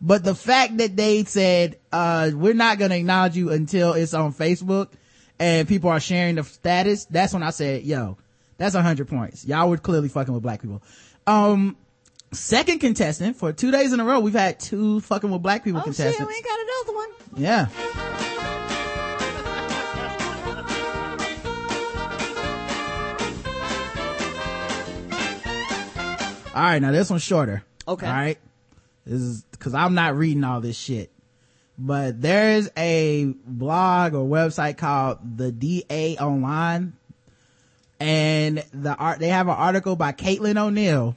But 0.00 0.22
the 0.24 0.34
fact 0.34 0.78
that 0.78 0.96
they 0.96 1.24
said, 1.24 1.78
uh, 1.92 2.30
we're 2.32 2.54
not 2.54 2.78
going 2.78 2.90
to 2.92 2.96
acknowledge 2.96 3.36
you 3.36 3.50
until 3.50 3.92
it's 3.94 4.14
on 4.14 4.32
Facebook 4.32 4.88
and 5.38 5.66
people 5.66 5.90
are 5.90 6.00
sharing 6.00 6.36
the 6.36 6.44
status, 6.44 7.06
that's 7.06 7.32
when 7.34 7.42
I 7.42 7.50
said, 7.50 7.82
yo, 7.82 8.16
that's 8.56 8.74
a 8.74 8.82
hundred 8.82 9.08
points. 9.08 9.44
Y'all 9.44 9.68
were 9.68 9.78
clearly 9.78 10.08
fucking 10.08 10.32
with 10.32 10.42
black 10.42 10.60
people. 10.62 10.82
Um, 11.26 11.76
second 12.34 12.78
contestant 12.80 13.36
for 13.36 13.52
two 13.52 13.70
days 13.70 13.92
in 13.92 14.00
a 14.00 14.04
row, 14.04 14.20
we've 14.20 14.34
had 14.34 14.58
two 14.60 15.00
fucking 15.00 15.30
with 15.30 15.42
black 15.42 15.64
people 15.64 15.80
Oh 15.80 15.84
contestants. 15.84 16.18
shit, 16.18 16.26
we 16.26 16.34
ain't 16.34 16.44
got 16.44 16.58
another 16.60 16.94
one. 16.96 17.08
Yeah. 17.36 17.68
All 26.54 26.62
right, 26.62 26.78
now 26.80 26.92
this 26.92 27.10
one's 27.10 27.22
shorter. 27.24 27.64
Okay. 27.88 28.06
All 28.06 28.12
right. 28.12 28.38
This 29.04 29.20
is 29.20 29.42
because 29.50 29.74
I'm 29.74 29.94
not 29.94 30.16
reading 30.16 30.44
all 30.44 30.60
this 30.60 30.78
shit. 30.78 31.10
But 31.76 32.22
there's 32.22 32.70
a 32.76 33.34
blog 33.44 34.14
or 34.14 34.24
website 34.24 34.78
called 34.78 35.18
the 35.36 35.50
DA 35.50 36.16
Online, 36.18 36.92
and 37.98 38.64
the 38.72 38.94
art 38.94 39.18
they 39.18 39.28
have 39.28 39.48
an 39.48 39.54
article 39.56 39.96
by 39.96 40.12
Caitlin 40.12 40.56
O'Neill, 40.56 41.16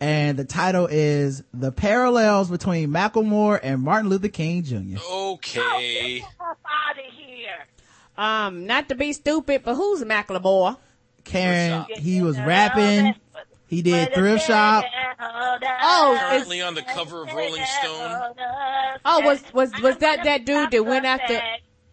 and 0.00 0.38
the 0.38 0.44
title 0.44 0.88
is 0.90 1.42
"The 1.52 1.70
Parallels 1.70 2.50
Between 2.50 2.88
Macklemore 2.90 3.60
and 3.62 3.82
Martin 3.82 4.08
Luther 4.08 4.28
King 4.28 4.62
Jr." 4.64 4.98
Okay. 5.12 6.24
Out 6.40 6.98
of 6.98 7.12
here. 7.12 7.66
Um, 8.16 8.66
not 8.66 8.88
to 8.88 8.94
be 8.94 9.12
stupid, 9.12 9.62
but 9.64 9.74
who's 9.74 10.02
Macklemore? 10.02 10.78
Karen, 11.24 11.84
he 11.96 12.22
was 12.22 12.38
rapping. 12.38 13.14
He 13.66 13.82
did 13.82 14.12
thrift 14.14 14.46
shop. 14.46 14.84
Oh, 15.20 16.12
it's, 16.12 16.22
Currently 16.22 16.62
on 16.62 16.74
the 16.74 16.82
cover 16.82 17.22
of 17.22 17.32
Rolling 17.32 17.64
Stone. 17.64 18.34
oh, 19.04 19.20
was 19.20 19.42
was 19.52 19.70
was 19.80 19.96
that 19.98 20.24
that 20.24 20.44
dude 20.44 20.70
that 20.72 20.84
went 20.84 21.04
after? 21.04 21.34
All 21.34 21.40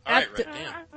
right, 0.07 0.23
after 0.23 0.43
right, 0.43 0.53
damn. 0.55 0.87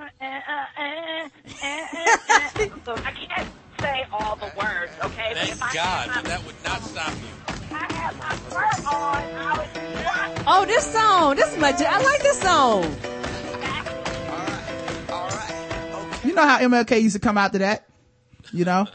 I 3.04 3.10
can't 3.12 3.48
say 3.80 4.04
all 4.12 4.36
the 4.36 4.50
words, 4.56 4.92
okay? 5.04 5.32
But 5.34 5.48
Thank 5.48 5.74
God, 5.74 6.08
had 6.08 6.22
but 6.22 6.24
that 6.30 6.44
would 6.46 6.54
not 6.64 6.82
stop 6.82 7.12
you. 7.12 7.54
I 7.76 7.92
had 7.92 8.16
my 8.18 8.34
shirt 8.50 8.86
on, 8.86 9.22
I 9.34 9.58
was 9.58 10.44
oh, 10.46 10.64
this 10.66 10.92
song, 10.92 11.36
this 11.36 11.56
much. 11.58 11.80
I 11.80 12.02
like 12.02 12.22
this 12.22 12.40
song. 12.40 12.82
You 16.22 16.34
know 16.34 16.42
how 16.46 16.58
MLK 16.58 17.02
used 17.02 17.14
to 17.16 17.20
come 17.20 17.38
after 17.38 17.58
that? 17.58 17.86
You 18.52 18.64
know? 18.66 18.86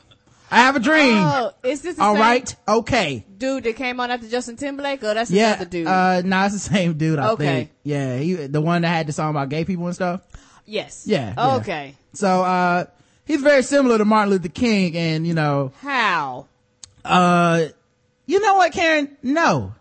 I 0.52 0.58
have 0.58 0.76
a 0.76 0.80
dream. 0.80 1.18
Oh, 1.18 1.52
is 1.64 1.82
this 1.82 1.96
the 1.96 2.04
All 2.04 2.14
same 2.14 2.22
right. 2.22 2.56
Okay. 2.68 3.26
dude 3.36 3.64
that 3.64 3.76
came 3.76 4.00
on 4.00 4.12
after 4.12 4.28
Justin 4.28 4.58
Timberlake? 4.58 5.04
Or 5.04 5.14
that's 5.16 5.32
Yeah. 5.32 5.54
another 5.56 5.66
dude? 5.66 5.88
Uh, 5.88 6.22
nah, 6.24 6.46
it's 6.46 6.54
the 6.54 6.60
same 6.60 6.94
dude, 6.98 7.18
I 7.18 7.30
Okay. 7.32 7.46
think. 7.46 7.70
Yeah. 7.84 8.18
He, 8.18 8.34
the 8.36 8.62
one 8.62 8.84
that 8.84 8.90
had 8.90 9.08
the 9.08 9.12
song 9.12 9.32
about 9.32 9.50
gay 9.50 9.66
people 9.66 9.88
and 9.88 9.96
stuff. 9.96 10.22
yes. 10.66 11.04
Yeah. 11.08 11.34
yeah. 11.36 11.56
Okay. 11.58 11.96
So, 12.14 12.44
uh, 12.44 12.86
he's 13.26 13.42
very 13.42 13.64
similar 13.64 13.98
to 13.98 14.06
Martin 14.06 14.32
Luther 14.32 14.50
King 14.50 14.96
and, 14.96 15.26
you 15.28 15.34
know, 15.34 15.72
How? 15.82 16.48
uh, 17.04 17.66
you 18.26 18.40
know 18.40 18.56
what, 18.56 18.72
Karen? 18.72 19.18
No. 19.22 19.74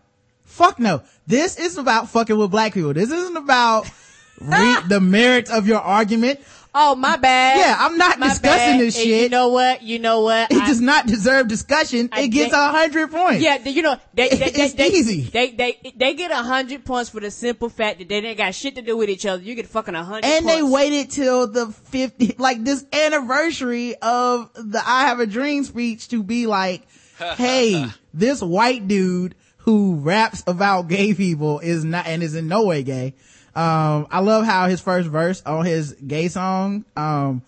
Fuck 0.44 0.78
no. 0.78 1.02
This 1.26 1.58
is 1.58 1.78
about 1.78 2.10
fucking 2.10 2.36
with 2.36 2.50
black 2.50 2.74
people. 2.74 2.92
This 2.92 3.10
isn't 3.10 3.36
about 3.36 3.86
re- 4.40 4.76
the 4.88 5.00
merits 5.00 5.50
of 5.50 5.66
your 5.66 5.80
argument. 5.80 6.40
Oh, 6.76 6.96
my 6.96 7.16
bad. 7.16 7.58
Yeah, 7.58 7.76
I'm 7.78 7.96
not 7.96 8.18
My 8.18 8.28
discussing 8.30 8.78
bad. 8.78 8.80
this 8.80 8.96
And 8.96 9.04
shit. 9.06 9.22
You 9.22 9.28
know 9.28 9.48
what? 9.50 9.82
You 9.82 9.98
know 10.00 10.22
what? 10.22 10.50
It 10.50 10.58
I- 10.62 10.66
does 10.66 10.80
not 10.80 11.06
deserve 11.06 11.46
discussion. 11.48 12.08
I 12.12 12.22
it 12.22 12.28
gets 12.28 12.52
a 12.52 12.68
hundred 12.68 13.10
points. 13.12 13.42
Yeah, 13.42 13.58
you 13.68 13.82
know 13.82 13.96
they 14.12 14.28
they, 14.30 14.36
they, 14.50 14.62
It's 14.64 14.74
they, 14.74 14.88
easy. 14.88 15.20
They 15.22 15.50
they 15.52 15.92
they 15.96 16.14
get 16.14 16.30
a 16.32 16.36
hundred 16.42 16.84
points 16.84 17.10
for 17.10 17.20
the 17.20 17.30
simple 17.30 17.68
fact 17.68 18.00
that 18.00 18.08
they 18.08 18.20
didn't 18.20 18.38
got 18.38 18.54
shit 18.54 18.74
to 18.74 18.82
do 18.82 18.96
with 18.96 19.08
each 19.08 19.24
other. 19.24 19.42
You 19.42 19.54
get 19.54 19.68
fucking 19.68 19.94
a 19.94 20.02
hundred. 20.02 20.24
and 20.24 20.48
they 20.48 20.62
waited 20.62 21.10
till 21.10 21.46
the 21.46 21.66
50 21.68 22.34
like 22.38 22.64
this 22.64 22.84
anniversary 22.92 23.94
of 24.02 24.50
the 24.54 24.80
i 24.84 25.02
have 25.06 25.20
a 25.20 25.26
dream 25.26 25.64
speech 25.64 26.08
to 26.08 26.22
be 26.22 26.46
like 26.46 26.82
hey 27.36 27.86
this 28.12 28.42
white 28.42 28.86
dude 28.88 29.34
who 29.58 29.96
raps 29.96 30.42
about 30.46 30.88
gay 30.88 31.14
people 31.14 31.60
is 31.60 31.84
not 31.84 32.06
and 32.06 32.22
is 32.22 32.34
in 32.34 32.48
no 32.48 32.64
way 32.64 32.82
gay 32.82 33.14
um 33.56 34.06
i 34.10 34.20
love 34.20 34.44
how 34.44 34.66
his 34.68 34.80
first 34.80 35.08
verse 35.08 35.42
on 35.46 35.64
his 35.64 35.92
gay 36.06 36.28
song 36.28 36.84
um 36.96 37.42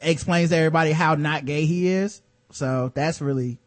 explains 0.00 0.50
to 0.50 0.56
everybody 0.56 0.92
how 0.92 1.14
not 1.14 1.44
gay 1.44 1.64
he 1.66 1.88
is 1.88 2.22
so 2.50 2.92
that's 2.94 3.20
really 3.20 3.58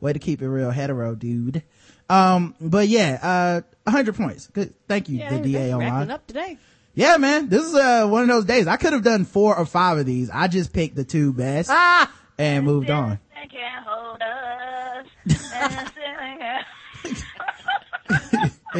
way 0.00 0.12
to 0.12 0.18
keep 0.18 0.42
it 0.42 0.48
real 0.48 0.70
hetero 0.70 1.14
dude 1.14 1.62
um 2.08 2.54
but 2.60 2.88
yeah 2.88 3.18
uh 3.22 3.60
100 3.84 4.14
points 4.16 4.46
good 4.48 4.74
thank 4.88 5.08
you 5.08 5.18
Yeah, 5.18 5.38
the 5.38 5.52
da 5.52 5.72
online 5.74 6.10
up 6.10 6.26
today. 6.26 6.58
yeah, 6.94 7.16
man. 7.18 7.48
This 7.48 7.62
is 7.64 7.74
uh, 7.74 8.06
one 8.08 8.22
of 8.22 8.28
those 8.28 8.44
days. 8.44 8.66
I 8.66 8.76
could 8.76 8.92
have 8.92 9.02
done 9.04 9.24
four 9.24 9.56
or 9.56 9.64
five 9.64 9.96
of 9.98 10.06
these. 10.06 10.28
I 10.28 10.48
just 10.48 10.72
picked 10.72 10.96
the 10.96 11.04
two 11.04 11.32
best 11.32 11.70
Ah, 11.70 12.12
and 12.36 12.64
moved 12.64 12.90
on. 12.90 13.18
They 13.34 13.48
can't 13.48 13.84
hold 13.86 14.20
us. 14.20 15.06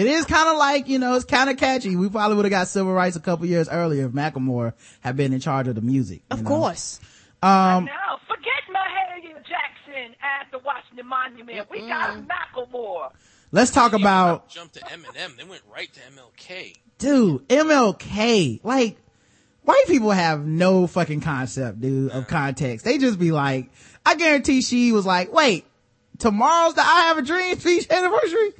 It 0.00 0.06
is 0.06 0.24
kind 0.24 0.48
of 0.48 0.56
like, 0.56 0.88
you 0.88 0.98
know, 0.98 1.14
it's 1.14 1.26
kind 1.26 1.50
of 1.50 1.58
catchy. 1.58 1.94
We 1.94 2.08
probably 2.08 2.36
would 2.36 2.46
have 2.46 2.50
got 2.50 2.68
civil 2.68 2.90
rights 2.90 3.16
a 3.16 3.20
couple 3.20 3.44
years 3.44 3.68
earlier 3.68 4.06
if 4.06 4.12
Macklemore 4.12 4.72
had 5.00 5.14
been 5.14 5.34
in 5.34 5.40
charge 5.40 5.68
of 5.68 5.74
the 5.74 5.82
music. 5.82 6.22
of 6.30 6.40
know? 6.40 6.48
course. 6.48 7.00
Um, 7.42 7.84
now, 7.84 8.18
forget 8.26 8.62
Mahalia 8.74 9.34
Jackson 9.46 10.16
at 10.22 10.50
the 10.52 10.58
Washington 10.60 11.06
Monument. 11.06 11.70
We 11.70 11.86
got 11.86 12.16
Macklemore. 12.26 13.10
let's 13.52 13.72
talk 13.72 13.92
about, 13.92 14.48
Jump 14.48 14.72
to 14.72 14.80
Eminem. 14.80 15.36
They 15.36 15.44
went 15.44 15.60
right 15.70 15.92
to 15.92 16.00
MLK. 16.00 16.76
dude, 16.96 17.46
MLK. 17.48 18.60
Like, 18.64 18.96
white 19.64 19.84
people 19.86 20.12
have 20.12 20.46
no 20.46 20.86
fucking 20.86 21.20
concept, 21.20 21.78
dude, 21.78 22.10
of 22.12 22.26
context. 22.26 22.86
They 22.86 22.96
just 22.96 23.18
be 23.18 23.32
like, 23.32 23.68
I 24.06 24.14
guarantee 24.14 24.62
she 24.62 24.92
was 24.92 25.04
like, 25.04 25.30
wait, 25.30 25.66
tomorrow's 26.16 26.72
the 26.72 26.80
I 26.80 27.08
Have 27.08 27.18
a 27.18 27.22
Dream 27.22 27.60
speech 27.60 27.90
anniversary? 27.90 28.54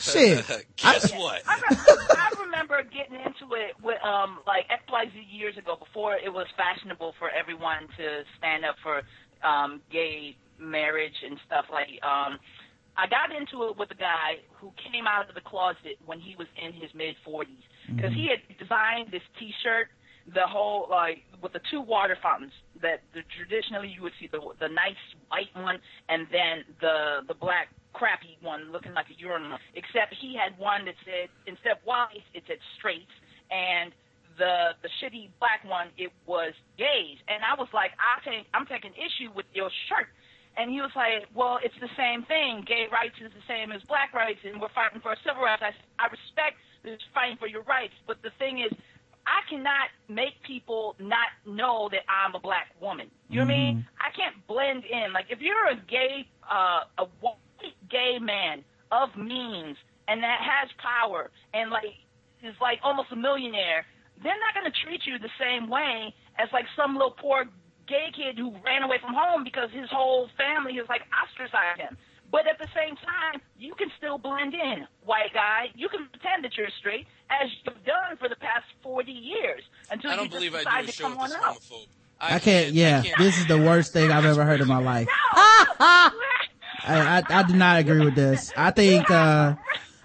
Shit. 0.00 0.44
Guess 0.76 1.12
what? 1.12 1.42
I, 1.46 1.60
I 1.70 2.42
remember 2.42 2.82
getting 2.82 3.16
into 3.16 3.54
it 3.54 3.74
with 3.82 4.02
um 4.04 4.40
like 4.46 4.66
XYZ 4.68 5.12
years 5.30 5.56
ago 5.56 5.76
before 5.76 6.14
it 6.14 6.32
was 6.32 6.46
fashionable 6.56 7.14
for 7.18 7.30
everyone 7.30 7.88
to 7.96 8.22
stand 8.38 8.64
up 8.64 8.76
for 8.82 9.02
um 9.46 9.80
gay 9.90 10.36
marriage 10.58 11.16
and 11.24 11.38
stuff 11.46 11.64
like 11.72 11.88
um 12.02 12.38
I 12.96 13.06
got 13.06 13.34
into 13.34 13.64
it 13.70 13.78
with 13.78 13.90
a 13.92 13.94
guy 13.94 14.44
who 14.60 14.72
came 14.76 15.06
out 15.06 15.28
of 15.28 15.34
the 15.34 15.40
closet 15.40 15.96
when 16.04 16.20
he 16.20 16.36
was 16.36 16.48
in 16.60 16.72
his 16.72 16.90
mid 16.94 17.16
40s 17.26 17.46
because 17.94 18.12
he 18.12 18.28
had 18.28 18.40
designed 18.58 19.10
this 19.10 19.22
T-shirt, 19.38 19.88
the 20.34 20.46
whole 20.46 20.86
like 20.90 21.24
with 21.42 21.52
the 21.52 21.60
two 21.70 21.80
water 21.80 22.16
fountains 22.22 22.52
that 22.82 23.00
the, 23.14 23.22
traditionally 23.36 23.88
you 23.88 24.02
would 24.02 24.12
see 24.20 24.28
the 24.30 24.40
the 24.60 24.68
nice 24.68 25.00
white 25.28 25.48
one 25.54 25.78
and 26.08 26.26
then 26.30 26.64
the 26.80 27.20
the 27.26 27.34
black 27.34 27.68
crappy 27.92 28.38
one 28.40 28.72
looking 28.72 28.94
like 28.94 29.06
a 29.10 29.16
urinal. 29.18 29.58
Except 29.74 30.14
he 30.20 30.36
had 30.36 30.58
one 30.58 30.84
that 30.86 30.94
said 31.04 31.28
instead 31.46 31.78
of 31.78 31.82
white 31.84 32.22
it 32.34 32.42
said 32.46 32.58
straight 32.78 33.10
and 33.50 33.92
the 34.38 34.78
the 34.82 34.90
shitty 35.02 35.28
black 35.38 35.60
one 35.66 35.88
it 35.98 36.12
was 36.26 36.54
gays 36.78 37.18
and 37.28 37.42
I 37.42 37.58
was 37.58 37.68
like 37.74 37.90
I 37.98 38.22
think 38.22 38.46
I'm 38.54 38.66
taking 38.66 38.94
issue 38.94 39.34
with 39.34 39.46
your 39.52 39.70
shirt 39.90 40.08
and 40.56 40.70
he 40.70 40.80
was 40.80 40.90
like, 40.96 41.30
well, 41.34 41.58
it's 41.62 41.78
the 41.80 41.90
same 41.96 42.26
thing. 42.26 42.64
Gay 42.66 42.86
rights 42.90 43.14
is 43.22 43.30
the 43.30 43.44
same 43.46 43.70
as 43.70 43.82
black 43.86 44.12
rights, 44.12 44.40
and 44.42 44.60
we're 44.60 44.72
fighting 44.74 45.00
for 45.00 45.14
civil 45.22 45.42
rights. 45.42 45.62
I, 45.62 45.70
I 46.02 46.10
respect 46.10 46.58
this 46.82 46.98
fighting 47.14 47.36
for 47.38 47.46
your 47.46 47.62
rights, 47.62 47.94
but 48.06 48.18
the 48.22 48.34
thing 48.38 48.58
is, 48.58 48.72
I 49.26 49.46
cannot 49.48 49.94
make 50.08 50.34
people 50.42 50.96
not 50.98 51.30
know 51.46 51.88
that 51.92 52.02
I'm 52.10 52.34
a 52.34 52.40
black 52.40 52.74
woman. 52.80 53.06
You 53.28 53.40
know 53.40 53.46
what 53.46 53.54
I 53.54 53.58
mean? 53.58 53.86
I 54.00 54.10
can't 54.16 54.34
blend 54.48 54.82
in. 54.90 55.12
Like, 55.12 55.26
if 55.30 55.40
you're 55.40 55.70
a 55.70 55.76
gay, 55.86 56.26
uh, 56.50 56.88
a 56.98 57.06
white 57.20 57.38
gay 57.90 58.18
man 58.20 58.64
of 58.92 59.16
means 59.16 59.76
and 60.08 60.22
that 60.22 60.40
has 60.40 60.68
power 60.78 61.30
and 61.54 61.70
like 61.70 61.84
is 62.42 62.54
like 62.60 62.78
almost 62.82 63.12
a 63.12 63.16
millionaire, 63.16 63.84
they're 64.22 64.38
not 64.40 64.54
going 64.54 64.70
to 64.70 64.76
treat 64.84 65.02
you 65.06 65.18
the 65.18 65.30
same 65.38 65.68
way 65.68 66.14
as 66.38 66.48
like 66.52 66.64
some 66.76 66.94
little 66.94 67.12
poor 67.12 67.44
gay 67.86 68.08
kid 68.14 68.38
who 68.38 68.54
ran 68.64 68.82
away 68.82 68.98
from 69.00 69.14
home 69.14 69.44
because 69.44 69.70
his 69.72 69.88
whole 69.90 70.28
family 70.36 70.74
is 70.74 70.88
like 70.88 71.02
ostracized 71.22 71.80
him. 71.80 71.96
But 72.32 72.46
at 72.46 72.58
the 72.58 72.68
same 72.74 72.94
time, 72.94 73.40
you 73.58 73.74
can 73.74 73.88
still 73.98 74.16
blend 74.16 74.54
in, 74.54 74.86
white 75.04 75.34
guy. 75.34 75.66
You 75.74 75.88
can 75.88 76.06
pretend 76.12 76.44
that 76.44 76.56
you're 76.56 76.68
straight, 76.78 77.06
as 77.28 77.50
you've 77.64 77.84
done 77.84 78.16
for 78.18 78.28
the 78.28 78.36
past 78.36 78.66
40 78.84 79.10
years, 79.10 79.62
until 79.90 80.10
I 80.10 80.14
you 80.14 80.16
don't 80.20 80.26
just 80.30 80.36
believe 80.36 80.54
I 80.54 80.58
decide 80.58 80.80
do 80.82 80.84
a 80.84 80.86
to 80.86 80.92
show 80.92 81.02
come 81.04 81.12
with 81.14 81.20
on 81.22 81.28
this 81.30 81.38
out. 81.38 81.56
homophobe. 81.56 81.86
I 82.20 82.38
can't, 82.38 82.72
yeah, 82.72 83.02
this 83.18 83.36
is 83.38 83.46
the 83.48 83.58
worst 83.58 83.92
thing 83.92 84.12
I've 84.12 84.26
ever 84.26 84.44
heard 84.44 84.60
in 84.60 84.68
my 84.68 84.78
life. 84.78 85.08
I, 86.84 87.18
I, 87.18 87.22
I 87.28 87.42
do 87.42 87.54
not 87.54 87.78
agree 87.78 88.04
with 88.04 88.14
this. 88.14 88.52
I 88.56 88.70
think, 88.70 89.10
uh, 89.10 89.54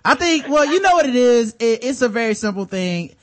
I 0.03 0.15
think, 0.15 0.47
well, 0.47 0.65
you 0.65 0.81
know 0.81 0.95
what 0.95 1.06
it 1.06 1.15
is? 1.15 1.56
It, 1.60 1.84
it's 1.84 2.02
a 2.02 2.10
very 2.10 2.34
simple 2.34 2.65
thing. 2.65 3.15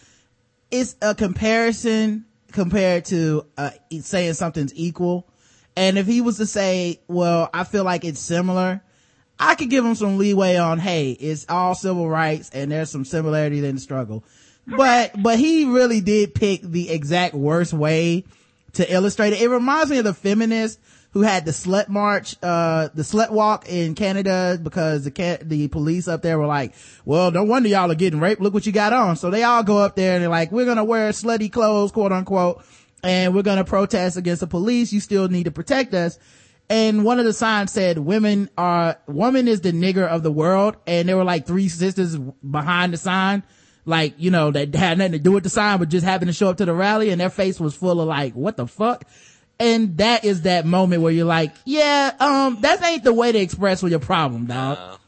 It's 0.71 0.97
a 1.03 1.15
comparison 1.15 2.25
compared 2.51 3.05
to, 3.07 3.47
uh, 3.57 3.71
saying 4.01 4.35
something's 4.35 4.75
equal. 4.75 5.29
And 5.77 5.99
if 5.99 6.07
he 6.07 6.21
was 6.21 6.37
to 6.39 6.47
say, 6.47 7.01
well, 7.09 7.49
I 7.55 7.65
feel 7.65 7.85
like 7.85 8.05
it's 8.05 8.21
similar, 8.21 8.83
I 9.39 9.55
could 9.55 9.71
give 9.71 9.85
him 9.85 9.95
some 9.95 10.19
leeway 10.19 10.57
on, 10.57 10.79
hey, 10.79 11.13
it's 11.13 11.47
all 11.49 11.75
civil 11.75 12.09
rights 12.09 12.51
and 12.51 12.71
there's 12.71 12.91
some 12.91 13.05
similarities 13.05 13.65
in 13.65 13.77
the 13.77 13.81
struggle. 13.81 14.25
But, 14.67 15.21
but 15.21 15.39
he 15.39 15.65
really 15.65 16.01
did 16.01 16.35
pick 16.35 16.63
the 16.63 16.91
exact 16.91 17.35
worst 17.35 17.73
way 17.73 18.25
to 18.75 18.93
illustrate 18.93 19.33
it. 19.33 19.43
It 19.43 19.49
reminds 19.49 19.91
me 19.91 19.99
of 19.99 20.05
the 20.05 20.15
feminists 20.15 20.81
who 21.13 21.23
had 21.23 21.45
the 21.45 21.51
slut 21.51 21.89
march, 21.89 22.37
uh, 22.43 22.89
the 22.95 23.03
slut 23.03 23.31
walk 23.31 23.69
in 23.69 23.95
Canada 23.95 24.59
because 24.63 25.05
the 25.05 25.11
can- 25.11 25.39
the 25.43 25.69
police 25.69 26.09
up 26.09 26.23
there 26.23 26.39
were 26.39 26.47
like, 26.47 26.73
well, 27.05 27.31
no 27.31 27.45
wonder 27.45 27.69
y'all 27.69 27.91
are 27.91 27.95
getting 27.95 28.19
raped. 28.21 28.41
Look 28.41 28.55
what 28.55 28.65
you 28.65 28.73
got 28.73 28.93
on. 28.95 29.17
So 29.17 29.31
they 29.31 29.43
all 29.43 29.63
go 29.63 29.79
up 29.79 29.95
there 29.95 30.15
and 30.15 30.23
they're 30.23 30.31
like, 30.31 30.51
we're 30.51 30.65
going 30.65 30.79
to 30.79 30.85
wear 30.85 31.11
slutty 31.11 31.53
clothes, 31.53 31.93
quote 31.93 32.13
unquote, 32.13 32.65
and 33.03 33.35
we're 33.35 33.43
going 33.43 33.59
to 33.59 33.65
protest 33.65 34.17
against 34.17 34.41
the 34.41 34.47
police. 34.47 34.93
You 34.93 35.01
still 35.01 35.29
need 35.29 35.45
to 35.45 35.51
protect 35.51 35.93
us. 35.93 36.19
And 36.71 37.05
one 37.05 37.19
of 37.19 37.27
the 37.27 37.35
signs 37.35 37.73
said, 37.73 37.99
women 37.99 38.49
are, 38.57 38.97
woman 39.07 39.49
is 39.49 39.61
the 39.61 39.73
nigger 39.73 40.09
of 40.09 40.23
the 40.23 40.33
world. 40.33 40.77
And 40.87 41.07
there 41.07 41.19
were 41.19 41.25
like 41.25 41.47
three 41.47 41.69
sisters 41.69 42.17
behind 42.17 42.95
the 42.95 42.97
sign. 42.97 43.43
Like, 43.85 44.15
you 44.17 44.31
know, 44.31 44.51
that 44.53 44.75
had 44.75 44.97
nothing 44.97 45.13
to 45.13 45.19
do 45.19 45.33
with 45.33 45.43
the 45.43 45.51
sign, 45.51 45.81
but 45.81 45.89
just 45.91 46.07
happened 46.07 46.29
to 46.29 46.33
show 46.33 46.49
up 46.49 46.57
to 46.59 46.65
the 46.65 46.73
rally 46.73 47.11
and 47.11 47.21
their 47.21 47.29
face 47.29 47.59
was 47.59 47.75
full 47.75 48.01
of 48.01 48.09
like, 48.09 48.33
what 48.35 48.57
the 48.57 48.67
fuck? 48.67 49.05
And 49.63 49.97
that 49.99 50.25
is 50.25 50.43
that 50.43 50.67
moment 50.67 51.03
where 51.03 51.13
you're 51.13 51.25
like, 51.25 51.55
yeah, 51.65 52.13
um, 52.19 52.61
that 52.63 52.83
ain't 52.83 53.05
the 53.05 53.15
way 53.15 53.31
to 53.31 53.39
express 53.39 53.81
your 53.81 54.01
problem, 54.01 54.47
dog. 54.47 54.99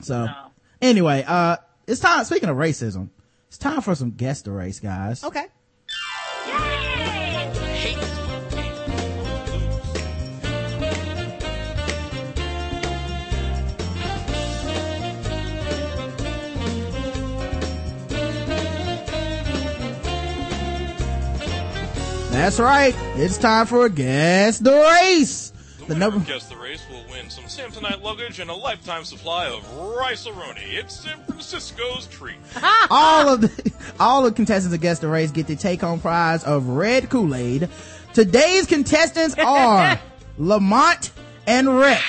So, 0.00 0.28
anyway, 0.80 1.24
uh, 1.26 1.58
it's 1.86 2.00
time, 2.00 2.24
speaking 2.24 2.48
of 2.48 2.56
racism, 2.56 3.10
it's 3.48 3.58
time 3.58 3.82
for 3.82 3.94
some 3.94 4.12
guest 4.12 4.46
to 4.46 4.50
race, 4.50 4.80
guys. 4.80 5.22
Okay. 5.22 5.44
That's 22.32 22.58
right. 22.58 22.94
It's 23.16 23.36
time 23.36 23.66
for 23.66 23.84
a 23.86 23.90
guess 23.90 24.58
the 24.58 24.72
race. 24.72 25.52
The 25.86 25.94
number, 25.96 26.20
Guess 26.20 26.48
the 26.48 26.56
race 26.56 26.82
will 26.90 27.04
win 27.10 27.28
some 27.28 27.44
Samsonite 27.44 28.02
luggage 28.02 28.38
and 28.38 28.48
a 28.48 28.54
lifetime 28.54 29.04
supply 29.04 29.46
of 29.48 29.68
rice-a-roni. 29.76 30.74
It's 30.74 31.00
San 31.00 31.22
Francisco's 31.24 32.06
treat. 32.06 32.36
all 32.90 33.28
of 33.28 33.40
the, 33.42 33.72
all 34.00 34.22
the 34.22 34.30
contestants 34.32 34.74
of 34.74 34.80
Guess 34.80 35.00
the 35.00 35.08
Race 35.08 35.30
get 35.32 35.48
the 35.48 35.56
take 35.56 35.80
home 35.80 36.00
prize 36.00 36.44
of 36.44 36.68
red 36.68 37.10
Kool-Aid. 37.10 37.68
Today's 38.14 38.66
contestants 38.66 39.34
are 39.44 40.00
Lamonte 40.38 41.10
and 41.48 41.78
Rhett 41.78 42.00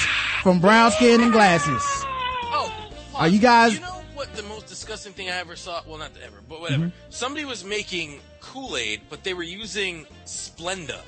from 0.43 0.61
Brown 0.61 0.91
Skin 0.91 1.21
and 1.21 1.31
Glasses. 1.33 1.81
Oh, 1.85 2.71
Are 3.15 3.27
you 3.27 3.39
guys, 3.39 3.73
You 3.73 3.81
know 3.81 4.01
what 4.13 4.33
the 4.35 4.43
most 4.43 4.67
disgusting 4.67 5.13
thing 5.13 5.29
I 5.29 5.39
ever 5.39 5.55
saw? 5.55 5.81
Well, 5.87 5.97
not 5.97 6.11
ever, 6.23 6.37
but 6.47 6.61
whatever. 6.61 6.85
Mhm. 6.85 6.91
Somebody 7.09 7.43
was 7.45 7.65
making 7.65 8.19
Kool 8.43 8.77
Aid, 8.77 9.01
but 9.09 9.23
they 9.23 9.33
were 9.33 9.41
using 9.43 10.05
Splenda 10.25 10.99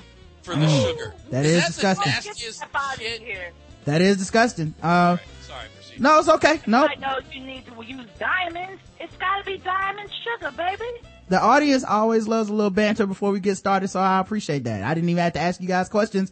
for 0.42 0.54
the 0.56 0.66
Mm. 0.66 0.82
sugar. 0.82 1.14
That 1.30 1.44
is 1.44 1.56
is 1.56 1.60
that 1.62 1.66
disgusting. 1.66 2.12
The 2.12 2.28
nastiest 2.28 2.60
shit? 2.62 3.54
that 3.84 4.00
is 4.00 4.16
disgusting. 4.16 4.74
Uh, 4.82 5.16
Sorry, 5.46 5.66
proceed. 5.76 6.00
no, 6.00 6.18
it's 6.18 6.28
okay. 6.28 6.60
No, 6.66 6.86
I 6.86 6.94
know 6.96 7.18
you 7.32 7.40
need 7.40 7.64
to 7.66 7.82
use 7.84 8.06
diamonds. 8.18 8.82
It's 8.98 9.16
got 9.16 9.38
to 9.38 9.44
be 9.44 9.58
diamond 9.58 10.10
sugar, 10.24 10.50
baby. 10.56 10.84
the 11.28 11.40
audience 11.40 11.84
always 11.84 12.26
loves 12.26 12.48
a 12.48 12.52
little 12.54 12.70
banter 12.70 13.06
before 13.06 13.30
we 13.32 13.40
get 13.40 13.56
started, 13.56 13.88
so 13.88 14.00
I 14.00 14.18
appreciate 14.20 14.64
that. 14.64 14.82
I 14.82 14.94
didn't 14.94 15.08
even 15.10 15.22
have 15.22 15.32
to 15.34 15.40
ask 15.40 15.60
you 15.60 15.68
guys 15.68 15.88
questions. 15.88 16.30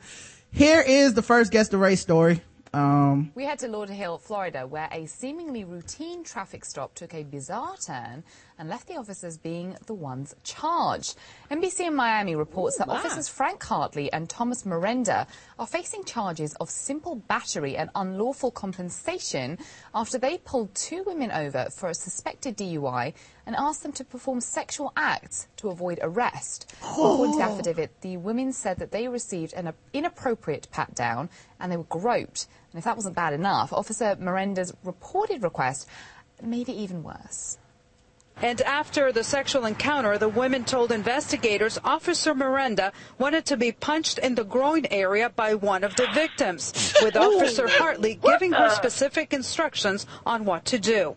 Here 0.53 0.81
is 0.87 1.15
the 1.15 1.23
first 1.23 1.51
Guess 1.53 1.69
the 1.69 1.79
Race 1.79 2.01
story. 2.01 2.41
Um, 2.73 3.31
We 3.37 3.45
head 3.45 3.59
to 3.61 3.69
Lauderhill, 3.69 4.21
Florida, 4.21 4.67
where 4.67 4.89
a 4.91 5.07
seemingly 5.07 5.63
routine 5.65 6.25
traffic 6.25 6.65
stop 6.65 6.95
took 6.95 7.15
a 7.15 7.23
bizarre 7.25 7.77
turn 7.77 8.25
and 8.59 8.69
left 8.69 8.87
the 8.87 8.97
officers 8.97 9.37
being 9.37 9.77
the 9.87 9.95
ones 9.95 10.35
charged. 10.45 11.17
NBC 11.51 11.89
in 11.89 11.95
Miami 11.95 12.37
reports 12.37 12.79
that 12.79 12.89
wow. 12.89 12.95
officers 12.95 13.29
Frank 13.29 13.63
Hartley 13.63 14.13
and 14.13 14.29
Thomas 14.29 14.65
Miranda 14.65 15.27
are 15.59 15.67
facing 15.67 16.05
charges 16.05 16.55
of 16.55 16.71
simple 16.71 17.17
battery 17.17 17.77
and 17.77 17.91
unlawful 17.95 18.51
compensation 18.51 19.59
after 19.95 20.19
they 20.19 20.39
pulled 20.39 20.75
two 20.75 21.03
women 21.05 21.31
over 21.31 21.69
for 21.71 21.89
a 21.89 21.95
suspected 21.95 22.57
DUI 22.57 23.15
and 23.47 23.57
asked 23.57 23.83
them 23.83 23.93
to 23.93 24.05
perform 24.05 24.41
sexual 24.41 24.93
acts 24.97 25.49
to 25.57 25.69
avoid 25.69 25.99
arrest. 26.03 26.75
According 26.83 27.33
to 27.33 27.39
the 27.39 27.45
oh. 27.45 27.53
affidavit, 27.53 28.01
the 28.01 28.17
women 28.17 28.53
said 28.53 28.79
that 28.79 28.91
they 28.91 29.09
received 29.09 29.53
an 29.55 29.73
inappropriate 29.93 30.69
pat 30.71 30.95
down 30.95 31.29
and 31.61 31.71
they 31.71 31.77
were 31.77 31.85
groped. 31.85 32.47
And 32.73 32.79
if 32.79 32.85
that 32.85 32.97
wasn't 32.97 33.17
bad 33.17 33.33
enough, 33.33 33.73
Officer 33.73 34.17
Miranda's 34.19 34.73
reported 34.85 35.43
request 35.43 35.89
made 36.43 36.69
it 36.69 36.75
even 36.75 37.03
worse. 37.03 37.59
And 38.43 38.61
after 38.63 39.13
the 39.13 39.23
sexual 39.23 39.65
encounter, 39.65 40.19
the 40.19 40.29
women 40.29 40.65
told 40.65 40.91
investigators 40.91 41.79
Officer 41.85 42.35
Miranda 42.35 42.93
wanted 43.19 43.47
to 43.47 43.57
be 43.57 43.73
punched 43.73 44.19
in 44.19 44.35
the 44.35 44.45
groin 44.45 44.87
area 44.91 45.31
by 45.31 45.55
one 45.55 45.85
of 45.85 45.95
the 45.97 46.09
victims, 46.13 46.95
with 47.01 47.17
oh. 47.19 47.37
Officer 47.37 47.69
Hartley 47.69 48.17
giving 48.17 48.53
her 48.53 48.71
specific 48.71 49.33
instructions 49.33 50.07
on 50.27 50.45
what 50.45 50.65
to 50.67 50.79
do. 50.79 51.17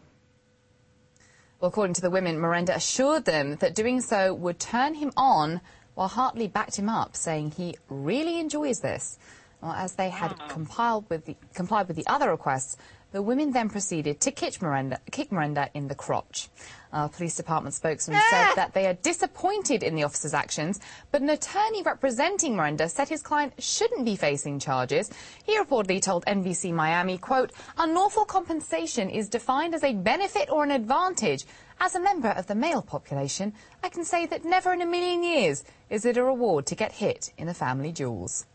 Well, 1.60 1.69
according 1.69 1.95
to 1.95 2.02
the 2.02 2.11
women, 2.11 2.39
Miranda 2.39 2.76
assured 2.76 3.26
them 3.26 3.56
that 3.57 3.73
doing 3.73 3.99
so 3.99 4.31
would 4.35 4.60
turn 4.60 4.94
him 4.94 5.11
on, 5.18 5.61
while 5.95 6.07
Hartley 6.07 6.48
backed 6.48 6.77
him 6.77 6.88
up, 6.88 7.15
saying 7.15 7.52
he 7.52 7.76
really 7.89 8.39
enjoys 8.39 8.80
this. 8.81 9.18
Well, 9.61 9.72
as 9.72 9.95
they 9.95 10.11
had 10.11 10.38
compiled 10.49 11.10
with 11.10 11.26
the, 11.26 11.35
complied 11.56 11.88
with 11.88 11.98
the 11.98 12.06
other 12.06 12.30
requests, 12.30 12.77
the 13.11 13.23
women 13.23 13.52
then 13.52 13.69
proceeded 13.69 14.22
to 14.22 14.31
kick 14.31 14.61
Miranda, 14.61 14.99
kick 15.11 15.31
Miranda 15.31 15.72
in 15.73 15.88
the 15.88 15.95
crotch. 15.95 16.49
A 16.93 17.09
police 17.09 17.35
department 17.35 17.73
spokesman 17.76 18.19
said 18.30 18.55
that 18.55 18.73
they 18.73 18.88
are 18.88 18.93
disappointed 18.93 19.84
in 19.84 19.95
the 19.95 20.03
officer's 20.03 20.34
actions, 20.34 20.80
but 21.11 21.22
an 21.22 21.30
attorney 21.30 21.84
representing 21.84 22.55
Miranda 22.55 22.88
said 22.88 23.09
his 23.09 23.22
client 23.22 23.53
shouldn't 23.61 24.05
be 24.05 24.15
facing 24.15 24.59
charges. 24.59 25.09
He 25.43 25.57
reportedly 25.59 26.01
told 26.01 26.26
NBC 26.26 26.73
Miami, 26.73 27.18
quote, 27.18 27.51
unlawful 27.77 28.26
compensation 28.26 29.09
is 29.09 29.27
defined 29.30 29.76
as 29.76 29.84
a 29.84 29.93
benefit 29.93 30.49
or 30.49 30.64
an 30.64 30.72
advantage. 30.72 31.45
As 31.80 31.93
a 31.93 31.99
member 31.99 32.30
of 32.30 32.47
the 32.47 32.55
male 32.55 32.81
population, 32.81 33.53
I 33.84 33.89
can 33.89 34.03
say 34.03 34.26
that 34.27 34.43
never 34.45 34.73
in 34.73 34.81
a 34.81 34.85
million 34.85 35.23
years 35.23 35.64
is 35.89 36.05
it 36.05 36.18
a 36.18 36.23
reward 36.23 36.65
to 36.68 36.76
get 36.76 36.91
hit 36.93 37.31
in 37.38 37.45
the 37.47 37.53
family 37.53 37.91
jewels. 37.91 38.45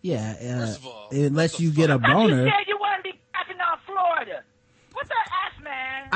yeah, 0.00 0.34
uh, 0.40 0.88
unless 1.10 1.60
you 1.60 1.70
get 1.70 1.90
a 1.90 1.98
boner. 1.98 2.44
You 2.44 2.50
said 2.50 2.66
you 2.66 2.78
want 2.78 3.04
to 3.04 3.10
be 3.12 3.18
cracking 3.32 3.60
on 3.60 3.78
Florida. 3.86 4.42
What 4.92 5.08
the 5.08 5.14
ass, 5.14 5.30
man? 5.30 5.43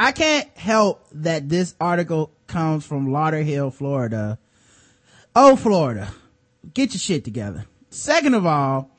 I 0.00 0.12
can't 0.12 0.48
help 0.56 1.04
that 1.10 1.48
this 1.48 1.74
article 1.80 2.30
comes 2.46 2.86
from 2.86 3.08
Lauderhill, 3.08 3.74
Florida. 3.74 4.38
Oh, 5.34 5.56
Florida. 5.56 6.14
Get 6.72 6.92
your 6.92 7.00
shit 7.00 7.24
together. 7.24 7.66
Second 7.90 8.34
of 8.34 8.46
all, 8.46 8.92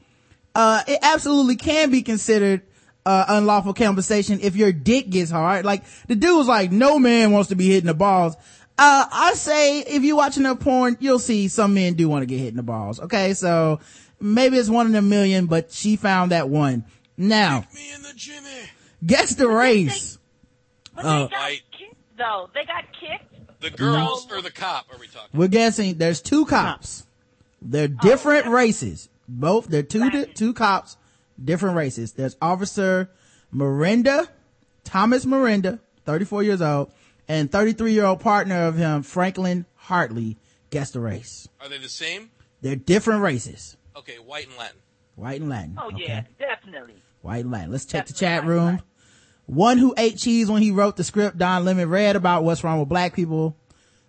uh, 0.54 0.84
it 0.90 1.00
absolutely 1.02 1.56
can 1.56 1.90
be 1.90 2.02
considered 2.02 2.64
uh, 3.06 3.24
unlawful 3.30 3.74
compensation 3.74 4.42
if 4.42 4.58
your 4.58 4.74
dick 4.74 5.10
gets 5.10 5.32
hard. 5.32 5.64
Like, 5.64 5.86
the 6.08 6.18
dude 6.18 6.36
was 6.36 6.48
like, 6.50 6.70
no 6.74 7.00
man 7.00 7.32
wants 7.32 7.48
to 7.48 7.56
be 7.56 7.70
hitting 7.70 7.88
the 7.88 7.94
balls. 7.94 8.36
Uh, 8.78 9.06
I 9.10 9.36
say 9.36 9.80
if 9.80 10.04
you're 10.04 10.18
watching 10.18 10.44
enough 10.44 10.60
porn, 10.60 10.98
you'll 11.00 11.20
see 11.20 11.48
some 11.48 11.76
men 11.76 11.94
do 11.94 12.10
want 12.10 12.24
to 12.24 12.26
get 12.26 12.40
hit 12.40 12.50
in 12.50 12.58
the 12.58 12.64
balls. 12.64 13.00
Okay, 13.00 13.34
so 13.36 13.80
maybe 14.20 14.58
it's 14.58 14.68
one 14.68 14.88
in 14.88 14.96
a 14.96 15.02
million, 15.02 15.46
but 15.46 15.72
she 15.72 15.96
found 15.96 16.32
that 16.32 16.50
one. 16.50 16.84
Now, 17.16 17.64
guess 19.06 19.36
the 19.36 19.48
race. 19.48 20.19
Uh, 21.06 21.28
White. 21.28 21.62
Though 22.18 22.50
they 22.54 22.66
got 22.66 22.86
kicked. 23.00 23.62
The 23.62 23.70
girls 23.70 24.28
or 24.32 24.42
the 24.42 24.52
cop 24.52 24.88
are 24.92 24.98
we 24.98 25.08
talking? 25.08 25.30
We're 25.34 25.48
guessing 25.48 25.98
there's 25.98 26.22
two 26.22 26.46
cops. 26.46 27.06
They're 27.62 27.88
different 27.88 28.48
races. 28.48 29.10
Both, 29.28 29.68
they're 29.68 29.84
two, 29.84 30.10
di- 30.10 30.26
two 30.26 30.54
cops, 30.54 30.98
different 31.44 31.76
races. 31.76 32.14
There's 32.14 32.36
Officer 32.42 33.10
Miranda, 33.52 34.28
Thomas 34.84 35.26
Miranda, 35.26 35.80
34 36.06 36.44
years 36.44 36.62
old, 36.62 36.92
and 37.28 37.52
33 37.52 37.94
year 37.94 38.06
old 38.06 38.22
partner 38.22 38.64
of 38.66 38.76
him, 38.76 39.04
Franklin 39.04 39.66
Hartley, 39.76 40.38
guess 40.70 40.92
the 40.92 41.00
race. 41.00 41.48
Are 41.62 41.70
they 41.70 41.78
the 41.78 41.90
same? 41.90 42.32
They're 42.62 42.76
different 42.76 43.22
races. 43.22 43.78
Okay, 43.96 44.16
white 44.16 44.48
and 44.48 44.58
Latin. 44.58 44.78
White 45.16 45.42
and 45.42 45.50
Latin. 45.50 45.78
Oh 45.82 45.88
okay? 45.88 46.06
yeah, 46.08 46.24
definitely. 46.40 46.96
White 47.22 47.44
and 47.44 47.52
Latin. 47.52 47.72
Let's 47.72 47.86
check 47.86 48.08
the 48.08 48.14
chat 48.14 48.46
room. 48.46 48.82
One 49.50 49.80
who 49.80 49.96
ate 49.98 50.18
cheese 50.18 50.50
when 50.52 50.62
he 50.62 50.70
wrote 50.70 50.96
the 50.96 51.04
script 51.04 51.40
Don 51.40 51.66
Lemon 51.66 51.90
read 51.90 52.16
about 52.16 52.44
what's 52.44 52.64
wrong 52.64 52.80
with 52.80 52.88
black 52.88 53.16
people. 53.16 53.56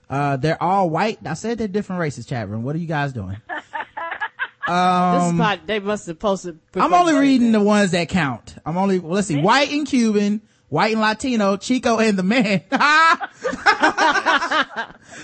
Uh, 0.09 0.37
they're 0.37 0.62
all 0.62 0.91
white. 0.91 1.19
I 1.25 1.33
said 1.35 1.57
they're 1.57 1.67
different 1.69 2.01
races, 2.01 2.27
chat 2.27 2.49
room. 2.49 2.62
What 2.62 2.77
are 2.77 2.79
you 2.79 2.87
guys 2.87 3.15
doing? 3.15 3.37
this 3.49 4.69
Um, 4.69 5.37
spot, 5.37 5.61
they 5.67 5.81
must 5.81 6.07
have 6.09 6.19
posted. 6.19 6.59
I'm 6.75 6.93
only 6.93 7.15
reading 7.15 7.53
the 7.53 7.61
ones 7.61 7.93
that 7.93 8.09
count. 8.11 8.55
I'm 8.67 8.77
only, 8.77 8.99
well, 8.99 9.15
let's 9.15 9.29
see, 9.29 9.41
white 9.41 9.71
and 9.73 9.87
Cuban, 9.87 10.43
white 10.69 10.93
and 10.93 11.01
Latino, 11.01 11.57
Chico 11.57 11.99
and 11.99 12.19
the 12.19 12.23
man. 12.23 12.62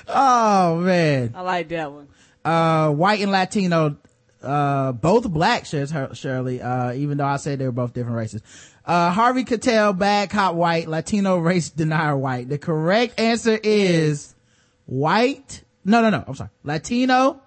oh 0.08 0.80
man. 0.82 1.32
I 1.34 1.40
like 1.42 1.68
that 1.68 1.92
one. 1.92 2.08
Uh, 2.44 2.90
white 2.90 3.20
and 3.20 3.32
Latino, 3.32 3.96
uh, 4.42 4.92
both 4.92 5.28
black, 5.30 5.66
says 5.66 5.92
Shirley, 6.14 6.62
uh, 6.62 6.92
even 6.92 7.18
though 7.18 7.26
I 7.26 7.36
said 7.36 7.58
they 7.58 7.66
were 7.66 7.72
both 7.72 7.92
different 7.92 8.16
races. 8.16 8.42
Uh, 8.86 9.10
Harvey 9.10 9.44
Keitel, 9.44 9.98
bad 9.98 10.30
cop 10.30 10.54
white, 10.54 10.86
Latino 10.86 11.38
race 11.38 11.70
denier 11.70 12.16
white. 12.16 12.48
The 12.48 12.56
correct 12.58 13.18
answer 13.18 13.58
is 13.60 14.34
white. 14.86 15.64
No, 15.84 16.00
no, 16.02 16.10
no. 16.10 16.24
I'm 16.26 16.34
sorry. 16.36 16.50
Latino 16.62 17.40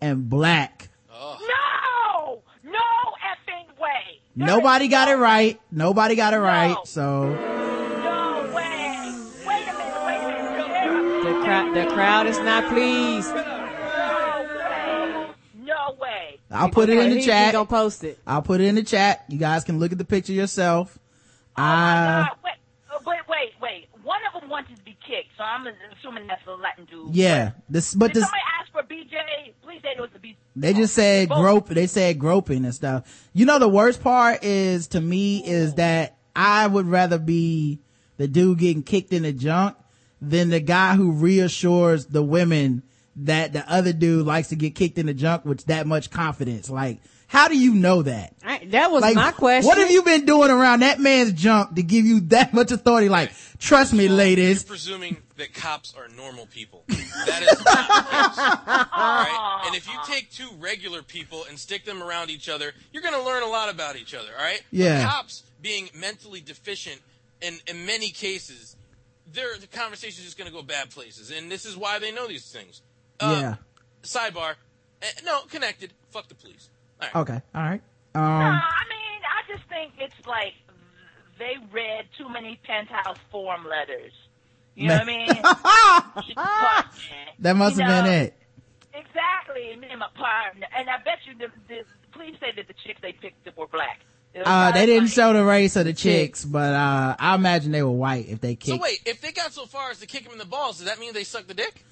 and 0.00 0.28
black. 0.28 0.88
No! 1.10 2.42
No 2.64 2.70
effing 2.72 3.78
way! 3.78 4.20
Nobody 4.36 4.88
got 4.88 5.08
it 5.08 5.16
right. 5.16 5.60
Nobody 5.70 6.14
got 6.14 6.32
it 6.32 6.38
right. 6.38 6.76
So 6.84 7.26
No 7.26 8.50
way! 8.54 9.14
Wait 9.46 9.68
a 9.68 9.72
minute, 9.72 10.06
wait 10.06 10.22
a 10.24 10.92
minute. 10.92 11.24
The 11.24 11.44
crowd, 11.44 11.74
the 11.74 11.86
crowd 11.92 12.26
is 12.26 12.38
not 12.38 12.68
pleased. 12.68 13.34
No 16.50 16.56
way! 16.56 16.62
I'll 16.62 16.68
put 16.70 16.88
it 16.88 16.98
in 16.98 17.10
the 17.10 17.16
He- 17.16 17.20
he 17.20 17.26
chat. 17.26 17.52
gonna 17.52 17.66
post 17.66 18.04
it. 18.04 18.18
I'll 18.26 18.42
put 18.42 18.60
it 18.60 18.64
in 18.66 18.74
the 18.74 18.82
chat. 18.82 19.24
You 19.28 19.38
guys 19.38 19.64
can 19.64 19.78
look 19.78 19.92
at 19.92 19.98
the 19.98 20.04
picture 20.04 20.32
yourself. 20.32 20.98
Oh 21.56 21.62
Uh, 21.62 22.26
Wait, 22.44 22.52
uh, 22.94 22.98
wait, 23.06 23.18
wait, 23.28 23.50
wait. 23.60 23.88
One 24.02 24.20
of 24.32 24.40
them 24.40 24.48
wanted 24.48 24.76
to 24.76 24.82
be 24.84 24.96
kicked, 25.06 25.30
so 25.36 25.42
I'm 25.44 25.66
assuming 25.98 26.26
that's 26.26 26.44
the 26.44 26.52
Latin 26.52 26.86
dude. 26.90 27.14
yeah, 27.14 27.50
this, 27.68 27.94
but 27.94 28.08
Did 28.08 28.16
this, 28.16 28.24
somebody 28.24 28.42
ask 28.60 28.72
for 28.72 28.82
BJ? 28.82 29.52
Please 29.62 29.80
say 29.82 29.90
it 29.96 30.00
was 30.00 30.10
the 30.12 30.18
BJ. 30.18 30.36
They 30.56 30.72
just 30.72 30.94
said 30.94 31.28
grope. 31.28 31.68
They 31.68 31.86
said 31.86 32.18
groping 32.18 32.64
and 32.64 32.74
stuff. 32.74 33.28
You 33.34 33.44
know, 33.44 33.58
the 33.58 33.68
worst 33.68 34.02
part 34.02 34.42
is 34.42 34.86
to 34.88 35.00
me 35.00 35.44
is 35.44 35.74
that 35.74 36.16
I 36.34 36.66
would 36.66 36.86
rather 36.86 37.18
be 37.18 37.80
the 38.16 38.26
dude 38.28 38.58
getting 38.60 38.82
kicked 38.82 39.12
in 39.12 39.24
the 39.24 39.32
junk 39.32 39.76
than 40.22 40.48
the 40.50 40.60
guy 40.60 40.94
who 40.96 41.12
reassures 41.12 42.06
the 42.06 42.22
women 42.22 42.82
that 43.24 43.52
the 43.52 43.70
other 43.70 43.92
dude 43.92 44.26
likes 44.26 44.48
to 44.48 44.56
get 44.56 44.74
kicked 44.74 44.98
in 44.98 45.06
the 45.06 45.14
junk 45.14 45.44
with 45.44 45.64
that 45.66 45.86
much 45.86 46.10
confidence. 46.10 46.70
Like, 46.70 47.00
how 47.26 47.48
do 47.48 47.58
you 47.58 47.74
know 47.74 48.02
that? 48.02 48.34
I, 48.42 48.64
that 48.68 48.90
was 48.90 49.02
Like, 49.02 49.14
my 49.14 49.32
question. 49.32 49.66
What 49.66 49.76
have 49.76 49.90
you 49.90 50.02
been 50.02 50.24
doing 50.24 50.50
around 50.50 50.80
that 50.80 50.98
man's 50.98 51.32
junk 51.32 51.74
to 51.74 51.82
give 51.82 52.06
you 52.06 52.20
that 52.28 52.54
much 52.54 52.72
authority? 52.72 53.10
Like, 53.10 53.32
trust 53.58 53.92
me, 53.92 54.08
ladies. 54.08 54.64
presuming 54.64 55.18
that 55.36 55.52
cops 55.52 55.94
are 55.96 56.08
normal 56.16 56.46
people. 56.46 56.84
That 56.88 57.42
is 57.42 57.64
not 57.64 57.88
the 57.88 58.04
case. 58.04 58.38
Alright? 58.38 59.66
And 59.66 59.76
if 59.76 59.86
you 59.86 59.98
take 60.06 60.30
two 60.30 60.48
regular 60.58 61.02
people 61.02 61.44
and 61.48 61.58
stick 61.58 61.84
them 61.84 62.02
around 62.02 62.30
each 62.30 62.48
other, 62.48 62.72
you're 62.92 63.02
gonna 63.02 63.22
learn 63.22 63.42
a 63.42 63.48
lot 63.48 63.68
about 63.68 63.96
each 63.96 64.14
other, 64.14 64.30
alright? 64.34 64.62
Yeah. 64.70 65.04
But 65.04 65.10
cops 65.10 65.42
being 65.60 65.90
mentally 65.94 66.40
deficient 66.40 67.00
in, 67.42 67.58
in 67.66 67.84
many 67.84 68.08
cases, 68.08 68.76
their 69.32 69.56
the 69.58 69.68
is 69.92 70.16
just 70.16 70.38
gonna 70.38 70.50
go 70.50 70.62
bad 70.62 70.90
places. 70.90 71.30
And 71.30 71.50
this 71.50 71.66
is 71.66 71.76
why 71.76 71.98
they 71.98 72.10
know 72.10 72.26
these 72.26 72.50
things. 72.50 72.80
Uh, 73.20 73.38
yeah. 73.40 73.54
Sidebar. 74.02 74.54
Eh, 75.02 75.06
no, 75.24 75.40
connected. 75.50 75.92
Fuck 76.10 76.28
the 76.28 76.34
police. 76.34 76.70
Alright. 77.00 77.14
Okay. 77.16 77.40
All 77.54 77.62
right. 77.62 77.80
No, 78.14 78.20
Um, 78.20 78.42
I 78.42 78.84
mean, 78.88 79.20
I 79.24 79.56
just 79.56 79.68
think 79.68 79.92
it's 79.98 80.26
like 80.26 80.54
they 81.38 81.54
read 81.72 82.06
too 82.16 82.28
many 82.28 82.58
Penthouse 82.64 83.18
Forum 83.30 83.66
letters. 83.66 84.12
You 84.74 84.88
know 84.88 84.94
what 84.94 85.02
I 85.02 85.06
mean? 85.06 85.28
That 87.40 87.56
must 87.56 87.76
you 87.76 87.84
have 87.84 88.04
been 88.04 88.12
it. 88.12 88.34
Exactly, 88.94 89.76
me 89.76 89.88
and 89.90 90.00
my 90.00 90.08
partner. 90.14 90.66
And 90.76 90.88
I 90.90 90.96
bet 90.98 91.18
you 91.26 91.34
the, 91.38 91.48
the 91.68 91.82
police 92.12 92.34
say 92.40 92.52
that 92.56 92.66
the 92.66 92.74
chicks 92.84 93.00
they 93.00 93.12
picked 93.12 93.46
up 93.46 93.56
were 93.56 93.66
black. 93.68 94.00
It 94.34 94.42
Uh, 94.44 94.72
they 94.72 94.86
didn't 94.86 95.04
like- 95.04 95.12
show 95.12 95.32
the 95.32 95.44
race 95.44 95.76
of 95.76 95.84
the 95.84 95.92
chicks, 95.92 96.44
but, 96.44 96.74
uh, 96.74 97.14
I 97.18 97.34
imagine 97.36 97.70
they 97.72 97.82
were 97.82 97.90
white 97.90 98.28
if 98.28 98.40
they 98.40 98.56
kicked. 98.56 98.76
So 98.76 98.82
wait, 98.82 99.00
if 99.06 99.20
they 99.20 99.30
got 99.32 99.52
so 99.52 99.66
far 99.66 99.90
as 99.90 100.00
to 100.00 100.06
kick 100.06 100.24
him 100.24 100.32
in 100.32 100.38
the 100.38 100.44
balls, 100.44 100.78
does 100.78 100.86
that 100.86 100.98
mean 100.98 101.12
they 101.12 101.24
sucked 101.24 101.48
the 101.48 101.54
dick? 101.54 101.84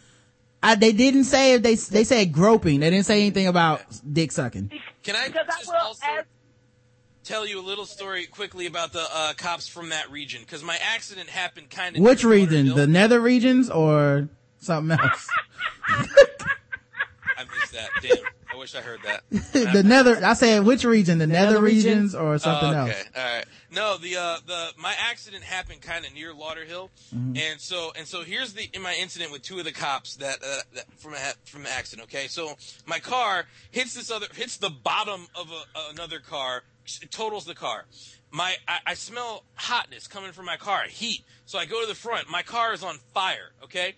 I, 0.62 0.74
they 0.74 0.92
didn't 0.92 1.24
say 1.24 1.54
if 1.54 1.62
they, 1.62 1.74
they 1.74 2.04
said 2.04 2.32
groping. 2.32 2.80
They 2.80 2.90
didn't 2.90 3.06
say 3.06 3.20
anything 3.20 3.46
about 3.46 3.82
dick 4.10 4.32
sucking. 4.32 4.70
Can 5.02 5.14
I 5.16 5.28
Because 5.28 5.46
I 5.48 5.58
just 5.58 5.66
will 5.68 5.74
also 5.80 6.04
ask- 6.06 6.26
tell 7.24 7.46
you 7.46 7.60
a 7.60 7.62
little 7.62 7.84
story 7.86 8.26
quickly 8.26 8.66
about 8.66 8.92
the 8.92 9.06
uh, 9.12 9.32
cops 9.34 9.68
from 9.68 9.90
that 9.90 10.10
region? 10.10 10.40
Because 10.42 10.62
my 10.64 10.78
accident 10.94 11.28
happened 11.28 11.70
kind 11.70 11.96
of. 11.96 12.02
Which 12.02 12.24
region? 12.24 12.74
The 12.74 12.86
nether 12.86 13.20
regions 13.20 13.70
or 13.70 14.28
something 14.58 14.98
else? 14.98 15.28
I 15.88 17.44
missed 17.44 17.72
that. 17.72 17.90
Damn. 18.02 18.16
I 18.56 18.58
wish 18.58 18.74
I 18.74 18.80
heard 18.80 19.00
that. 19.04 19.22
the 19.52 19.82
nether, 19.82 20.18
I 20.24 20.32
said 20.32 20.64
which 20.64 20.82
region? 20.84 21.18
The 21.18 21.26
nether, 21.26 21.52
Nether 21.52 21.62
region? 21.62 21.90
regions 21.90 22.14
or 22.14 22.38
something 22.38 22.70
Oh, 22.70 22.72
else? 22.86 22.90
okay. 22.90 23.02
All 23.14 23.36
right. 23.36 23.44
No, 23.70 23.98
the 23.98 24.16
uh 24.16 24.38
the 24.46 24.70
my 24.78 24.94
accident 24.98 25.44
happened 25.44 25.82
kind 25.82 26.06
of 26.06 26.14
near 26.14 26.32
Lauderhill, 26.32 26.88
Mhm. 27.14 27.38
and 27.38 27.60
so 27.60 27.92
and 27.96 28.08
so 28.08 28.22
here's 28.22 28.54
the 28.54 28.70
in 28.72 28.80
my 28.80 28.94
incident 28.94 29.30
with 29.30 29.42
two 29.42 29.58
of 29.58 29.66
the 29.66 29.72
cops 29.72 30.16
that, 30.16 30.38
uh, 30.42 30.60
that 30.74 30.86
from 30.96 31.12
a, 31.12 31.18
from 31.44 31.64
the 31.64 31.70
accident. 31.70 32.08
Okay, 32.08 32.28
so 32.28 32.56
my 32.86 32.98
car 32.98 33.44
hits 33.72 33.92
this 33.92 34.10
other 34.10 34.26
hits 34.34 34.56
the 34.56 34.70
bottom 34.70 35.26
of 35.34 35.50
a, 35.50 35.90
another 35.90 36.18
car, 36.18 36.62
it 37.02 37.10
totals 37.10 37.44
the 37.44 37.54
car. 37.54 37.84
My 38.30 38.54
I, 38.66 38.78
I 38.86 38.94
smell 38.94 39.44
hotness 39.56 40.06
coming 40.08 40.32
from 40.32 40.46
my 40.46 40.56
car, 40.56 40.84
heat. 40.84 41.24
So 41.44 41.58
I 41.58 41.66
go 41.66 41.82
to 41.82 41.86
the 41.86 41.94
front. 41.94 42.30
My 42.30 42.42
car 42.42 42.72
is 42.72 42.82
on 42.82 42.96
fire. 43.12 43.50
Okay, 43.64 43.96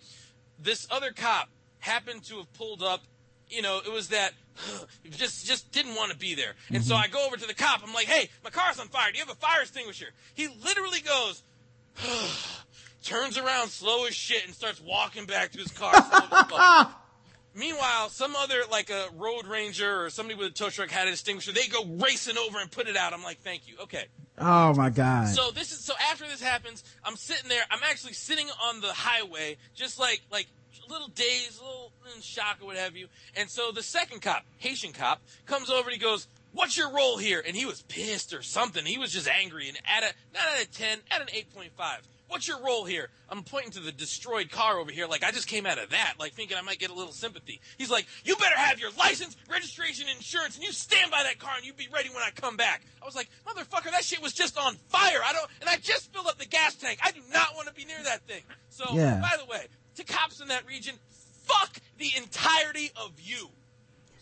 this 0.59 0.89
other 0.91 1.13
cop 1.13 1.49
happened 1.79 2.25
to 2.25 2.39
have 2.39 2.53
pulled 2.55 2.83
up 2.83 3.03
you 3.51 3.63
know, 3.63 3.81
it 3.85 3.91
was 3.91 4.09
that 4.09 4.33
just 5.11 5.47
just 5.47 5.71
didn't 5.73 5.95
want 5.95 6.13
to 6.13 6.19
be 6.19 6.35
there. 6.35 6.55
And 6.71 6.83
so 6.83 6.95
mm-hmm. 6.95 7.05
I 7.05 7.09
go 7.09 7.27
over 7.27 7.37
to 7.37 7.47
the 7.47 7.55
cop. 7.55 7.83
I'm 7.85 7.93
like, 7.95 8.07
"Hey, 8.07 8.29
my 8.45 8.51
car's 8.51 8.79
on 8.79 8.89
fire. 8.89 9.11
Do 9.13 9.19
you 9.19 9.25
have 9.25 9.35
a 9.35 9.39
fire 9.39 9.63
extinguisher?" 9.63 10.09
He 10.35 10.49
literally 10.65 11.01
goes, 11.01 11.43
turns 13.05 13.39
around 13.39 13.69
slow 13.69 14.07
as 14.07 14.15
shit 14.15 14.45
and 14.45 14.55
starts 14.55 14.81
walking 14.81 15.27
back 15.27 15.53
to 15.53 15.59
his 15.59 15.73
car. 15.73 15.93
slow 16.11 16.39
as 16.39 16.47
fuck. 16.49 17.05
Meanwhile, 17.55 18.11
some 18.11 18.37
other 18.37 18.63
like 18.71 18.91
a 18.91 19.07
road 19.17 19.47
ranger 19.47 20.05
or 20.05 20.11
somebody 20.11 20.39
with 20.39 20.49
a 20.49 20.55
tow 20.55 20.71
truck 20.71 20.91
had 20.91 21.09
an 21.09 21.13
extinguisher. 21.13 21.53
They 21.53 21.67
go 21.67 21.85
racing 21.85 22.39
over 22.39 22.59
and 22.59 22.71
put 22.71 22.87
it 22.87 22.97
out. 22.97 23.13
I'm 23.13 23.23
like, 23.23 23.39
"Thank 23.39 23.67
you." 23.67 23.77
Okay. 23.83 24.05
Oh 24.39 24.75
my 24.75 24.91
god. 24.91 25.29
So 25.29 25.51
this 25.51 25.73
is 25.73 25.81
so 25.81 25.95
after 26.11 26.25
this 26.27 26.41
happens, 26.41 26.85
I'm 27.05 27.17
sitting 27.17 27.49
there. 27.49 27.63
I'm 27.71 27.81
actually 27.83 28.13
sitting 28.13 28.49
on 28.65 28.81
the 28.81 28.93
highway, 28.93 29.57
just 29.75 29.99
like 29.99 30.21
like 30.31 30.47
little 30.87 31.09
dazed, 31.09 31.61
a 31.61 31.65
little 31.65 31.93
in 32.15 32.23
shock 32.23 32.59
or 32.61 32.67
what 32.67 32.77
have 32.77 32.97
you. 32.97 33.09
And 33.37 33.51
so 33.51 33.73
the 33.73 33.83
second 33.83 34.23
cop, 34.23 34.45
Haitian 34.59 34.93
cop, 34.93 35.23
comes 35.47 35.71
over 35.71 35.89
and 35.89 35.93
he 35.93 35.99
goes, 35.99 36.29
"What's 36.53 36.77
your 36.77 36.93
role 36.93 37.19
here?" 37.19 37.43
And 37.47 37.57
he 37.57 37.67
was 37.67 37.83
pissed 37.83 38.33
or 38.33 38.43
something. 38.43 38.85
He 38.87 38.99
was 38.99 39.13
just 39.13 39.29
angry 39.29 39.69
and 39.69 39.79
at 39.87 40.03
a 40.03 40.15
not 40.35 40.45
at 40.57 40.63
a 40.63 40.71
ten, 40.71 40.99
at 41.11 41.21
an 41.21 41.29
eight 41.33 41.53
point 41.55 41.73
five. 41.77 42.07
What's 42.29 42.47
your 42.47 42.63
role 42.63 42.85
here? 42.85 43.09
I'm 43.31 43.43
pointing 43.43 43.71
to 43.73 43.81
the 43.81 43.91
destroyed 43.91 44.51
car 44.51 44.79
over 44.79 44.91
here, 44.91 45.07
like 45.07 45.25
I 45.25 45.31
just 45.31 45.49
came 45.49 45.65
out 45.65 45.79
of 45.79 45.89
that, 45.91 46.17
like 46.19 46.35
thinking 46.35 46.59
I 46.59 46.61
might 46.61 46.79
get 46.79 46.91
a 46.91 46.95
little 46.95 47.15
sympathy. 47.15 47.59
He's 47.79 47.89
like, 47.91 48.07
"You 48.23 48.37
better 48.37 48.59
have 48.59 48.79
your 48.79 48.91
license, 48.93 49.35
registration, 49.49 50.09
insurance, 50.15 50.55
and 50.57 50.63
you 50.63 50.71
stand 50.73 51.11
by 51.11 51.23
that 51.23 51.39
car, 51.39 51.53
and 51.57 51.65
you 51.65 51.73
be 51.73 51.89
ready 51.91 52.11
when 52.11 52.23
I 52.23 52.31
come 52.31 52.59
back." 52.59 52.83
I 53.01 53.07
was 53.07 53.15
like, 53.15 53.31
"Motherfucker, 53.47 53.91
that 53.93 54.05
shit 54.05 54.21
was 54.21 54.35
just 54.35 54.59
on 54.59 54.77
fire. 54.89 55.21
I 55.25 55.33
don't, 55.33 55.51
and 55.63 55.71
I 55.71 55.77
just 55.77 56.13
filled 56.13 56.27
up 56.27 56.37
the 56.37 56.45
gas 56.45 56.75
tank. 56.75 56.99
I 57.03 57.13
do 57.13 57.23
not 57.33 57.55
want 57.55 57.67
to 57.69 57.73
be 57.73 57.87
near 57.87 58.03
that 58.05 58.27
thing." 58.27 58.43
So, 58.69 58.85
Yeah. 58.95 59.19
by 59.23 59.39
the 59.39 59.47
way, 59.47 59.67
to 59.99 60.05
cops 60.05 60.41
in 60.41 60.49
that 60.49 60.67
region, 60.67 60.95
fuck 61.45 61.79
the 61.99 62.11
entirety 62.17 62.91
of 62.97 63.13
you. 63.21 63.49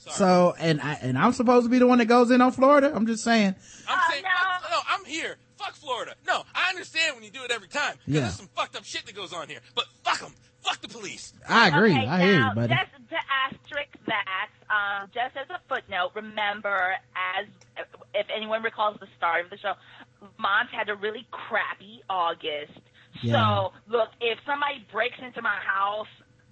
So, 0.09 0.55
and 0.61 0.81
I, 0.81 0.99
and 1.03 1.19
I'm 1.19 1.33
supposed 1.33 1.67
to 1.67 1.71
be 1.71 1.79
the 1.81 1.87
one 1.87 1.99
that 1.99 2.05
goes 2.05 2.31
in 2.31 2.41
on 2.41 2.53
Florida? 2.53 2.93
I'm 2.95 3.07
just 3.09 3.25
saying. 3.25 3.57
I'm 3.89 3.99
saying, 4.11 4.23
fuck- 4.23 4.71
no, 4.71 4.79
I'm 4.89 5.05
here. 5.05 5.37
Fuck 5.59 5.75
Florida. 5.75 6.15
No, 6.27 6.45
I 6.55 6.69
understand 6.69 7.17
when 7.17 7.25
you 7.25 7.31
do 7.31 7.43
it 7.43 7.51
every 7.51 7.67
time. 7.67 7.95
'cause 7.95 8.03
Yeah. 8.07 8.21
There's 8.21 8.37
some 8.37 8.49
fucked 8.55 8.77
up 8.77 8.85
shit 8.85 9.05
that 9.07 9.17
goes 9.17 9.33
on 9.33 9.49
here. 9.49 9.61
But 9.75 9.87
fuck 10.05 10.21
them. 10.21 10.33
Fuck 10.61 10.81
the 10.81 10.89
police. 10.89 11.33
I 11.49 11.69
agree. 11.69 11.93
Okay, 11.93 12.07
I 12.07 12.23
hear 12.23 12.39
now, 12.41 12.49
you, 12.51 12.55
buddy. 12.55 12.75
Just 12.75 13.09
to 13.11 13.17
asterisk 13.47 13.89
that, 14.07 14.49
um, 14.71 15.11
just 15.15 15.37
as 15.37 15.49
a 15.51 15.61
footnote, 15.69 16.11
remember, 16.15 16.95
as 17.17 17.47
if 18.15 18.27
anyone 18.35 18.63
recalls 18.63 18.99
the 19.01 19.07
start 19.17 19.45
of 19.45 19.51
the 19.51 19.57
show, 19.59 19.75
Mont 20.39 20.69
had 20.71 20.89
a 20.89 20.95
really 20.95 21.27
crappy 21.33 22.03
August. 22.09 22.79
Yeah. 23.23 23.33
So, 23.35 23.73
look, 23.89 24.09
if 24.21 24.39
somebody 24.47 24.87
breaks 24.93 25.17
into 25.25 25.43
my 25.43 25.57
house, 25.65 26.07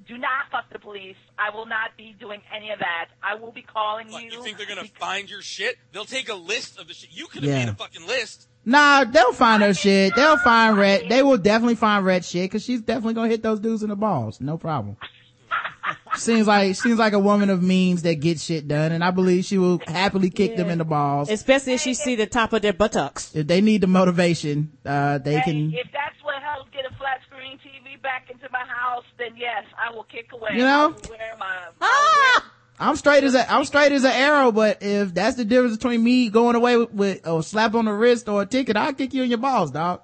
do 0.07 0.19
not 0.19 0.51
fuck 0.53 0.70
the 0.73 0.78
police. 0.78 1.16
I 1.39 1.55
will 1.55 1.66
not 1.66 1.97
be 1.97 2.15
doing 2.20 2.41
any 2.55 2.70
of 2.70 2.78
that. 2.81 3.07
I 3.23 3.36
will 3.36 3.53
be 3.53 3.62
calling 3.62 4.11
What, 4.11 4.23
you. 4.23 4.31
you 4.32 4.43
think 4.43 4.59
they're 4.59 4.66
gonna 4.66 4.85
find 5.01 5.31
your 5.31 5.41
shit? 5.43 5.77
They'll 5.93 6.05
take 6.05 6.28
a 6.28 6.35
list 6.35 6.78
of 6.78 6.89
the 6.89 6.95
shit. 6.95 7.11
You 7.12 7.27
could 7.27 7.43
have 7.43 7.53
Yeah. 7.53 7.65
made 7.65 7.69
a 7.70 7.74
fucking 7.74 8.07
list. 8.07 8.49
Nah, 8.66 9.05
they'll 9.05 9.32
find 9.32 9.62
her 9.62 9.73
shit. 9.74 10.15
They'll 10.15 10.39
find 10.39 10.77
red. 10.77 11.09
They 11.09 11.23
will 11.23 11.39
definitely 11.39 11.74
find 11.77 12.05
red 12.05 12.24
shit 12.24 12.51
because 12.51 12.65
she's 12.65 12.81
definitely 12.82 13.15
gonna 13.15 13.28
hit 13.28 13.43
those 13.43 13.61
dudes 13.61 13.82
in 13.82 13.89
the 13.91 13.97
balls. 13.97 14.41
No 14.41 14.59
problem. 14.59 14.97
seems 16.16 16.47
like 16.47 16.74
seems 16.77 16.99
like 16.99 17.12
a 17.12 17.19
woman 17.19 17.51
of 17.51 17.62
means 17.62 18.03
that 18.03 18.15
gets 18.20 18.43
shit 18.45 18.66
done, 18.69 18.93
and 18.93 19.03
I 19.05 19.11
believe 19.11 19.45
she 19.45 19.59
will 19.59 19.81
happily 19.86 20.31
kick 20.31 20.57
them 20.57 20.70
in 20.70 20.78
the 20.78 20.85
balls. 20.85 21.31
Especially 21.31 21.74
if 21.74 21.81
she 21.81 21.95
see 21.95 22.15
the 22.15 22.27
top 22.27 22.53
of 22.53 22.62
their 22.62 22.73
buttocks. 22.73 23.35
If 23.35 23.47
they 23.47 23.61
need 23.61 23.81
the 23.82 23.86
motivation, 23.86 24.73
uh, 24.86 25.19
they 25.19 25.35
Hey, 25.36 25.43
can. 25.43 25.73
if 25.74 25.89
that's 25.93 26.16
what 26.23 26.43
helps 26.43 26.70
get 26.70 26.85
a 26.91 26.93
flat 27.05 27.20
screen 27.26 27.59
TV 27.59 28.01
back 28.01 28.31
into 28.31 28.48
my 28.51 28.64
house, 28.66 29.05
then 29.18 29.36
yes, 29.36 29.64
I 29.76 29.94
will 29.94 30.05
kick 30.05 30.32
away. 30.32 30.52
You 30.55 30.64
know? 30.64 30.85
I 30.85 30.86
will 30.86 31.10
wear 31.10 31.36
my, 31.39 31.56
I 31.82 32.12
will 32.14 32.40
wear 32.40 32.51
I'm 32.78 32.97
straight 32.97 33.24
as 33.24 33.35
a 33.35 33.52
I'm 33.52 33.64
straight 33.66 33.93
as 33.93 34.05
an 34.05 34.12
arrow, 34.12 34.51
but 34.51 34.78
if 34.81 35.12
that's 35.12 35.36
the 35.36 35.44
difference 35.44 35.76
between 35.76 36.02
me 36.02 36.31
going 36.31 36.56
away 36.56 36.78
with, 36.78 36.93
with 36.93 37.26
a 37.26 37.43
slap 37.43 37.74
on 37.74 37.85
the 37.85 37.93
wrist 37.93 38.28
or 38.28 38.43
a 38.43 38.47
ticket, 38.47 38.76
I'll 38.76 38.94
kick 38.94 39.12
you 39.12 39.22
in 39.22 39.28
your 39.28 39.39
balls, 39.39 39.70
dog. 39.70 40.01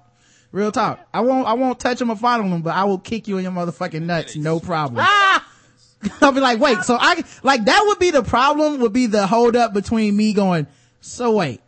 Real 0.51 0.71
talk. 0.71 0.99
I 1.13 1.21
won't 1.21 1.47
I 1.47 1.53
won't 1.53 1.79
touch 1.79 1.97
them 1.97 2.11
or 2.11 2.15
fondle 2.15 2.49
them, 2.49 2.61
but 2.61 2.75
I 2.75 2.83
will 2.83 2.99
kick 2.99 3.27
you 3.27 3.37
in 3.37 3.43
your 3.43 3.51
motherfucking 3.51 4.03
nuts, 4.03 4.35
no 4.35 4.59
problem. 4.59 5.03
Ah! 5.03 5.47
I'll 6.21 6.31
be 6.31 6.39
like, 6.39 6.59
wait, 6.59 6.83
so 6.83 6.97
I, 6.99 7.23
like 7.43 7.65
that 7.65 7.83
would 7.87 7.99
be 7.99 8.11
the 8.11 8.23
problem 8.23 8.79
would 8.81 8.93
be 8.93 9.07
the 9.07 9.27
hold 9.27 9.55
up 9.55 9.73
between 9.73 10.15
me 10.15 10.33
going, 10.33 10.67
so 10.99 11.35
wait, 11.35 11.61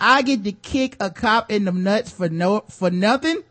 I 0.00 0.22
get 0.22 0.44
to 0.44 0.52
kick 0.52 0.96
a 1.00 1.10
cop 1.10 1.50
in 1.50 1.64
the 1.64 1.72
nuts 1.72 2.10
for 2.10 2.28
no, 2.28 2.64
for 2.68 2.90
nothing? 2.90 3.42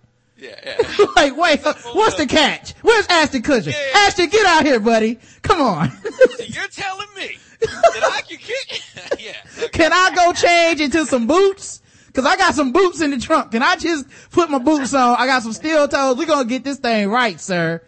Yeah, 0.43 0.59
yeah. 0.65 1.05
like, 1.15 1.37
wait, 1.37 1.61
what's 1.93 2.17
the 2.17 2.25
catch? 2.27 2.73
Where's 2.81 3.07
Ashton 3.07 3.43
Kutcher? 3.43 3.73
Ashton, 3.95 4.27
get 4.27 4.45
out 4.45 4.65
here, 4.65 4.81
buddy. 4.81 5.17
Come 5.41 5.61
on. 5.61 5.89
So 5.89 6.43
you're 6.43 6.67
telling 6.67 7.07
me 7.15 7.37
that 7.61 8.11
I 8.11 8.21
can 8.27 8.37
kick? 8.37 8.81
yeah. 9.19 9.67
Can 9.69 9.93
I 9.93 10.11
go 10.13 10.33
change 10.33 10.81
into 10.81 11.05
some 11.05 11.27
boots? 11.27 11.81
Cause 12.13 12.25
I 12.25 12.35
got 12.35 12.53
some 12.53 12.73
boots 12.73 13.01
in 13.01 13.09
the 13.09 13.17
trunk. 13.17 13.51
Can 13.51 13.63
I 13.63 13.75
just 13.75 14.05
put 14.31 14.49
my 14.49 14.59
boots 14.59 14.93
on? 14.93 15.15
I 15.17 15.25
got 15.25 15.41
some 15.41 15.53
steel 15.53 15.87
toes. 15.87 16.17
We're 16.17 16.27
gonna 16.27 16.47
get 16.47 16.63
this 16.63 16.77
thing 16.77 17.09
right, 17.09 17.39
sir. 17.39 17.81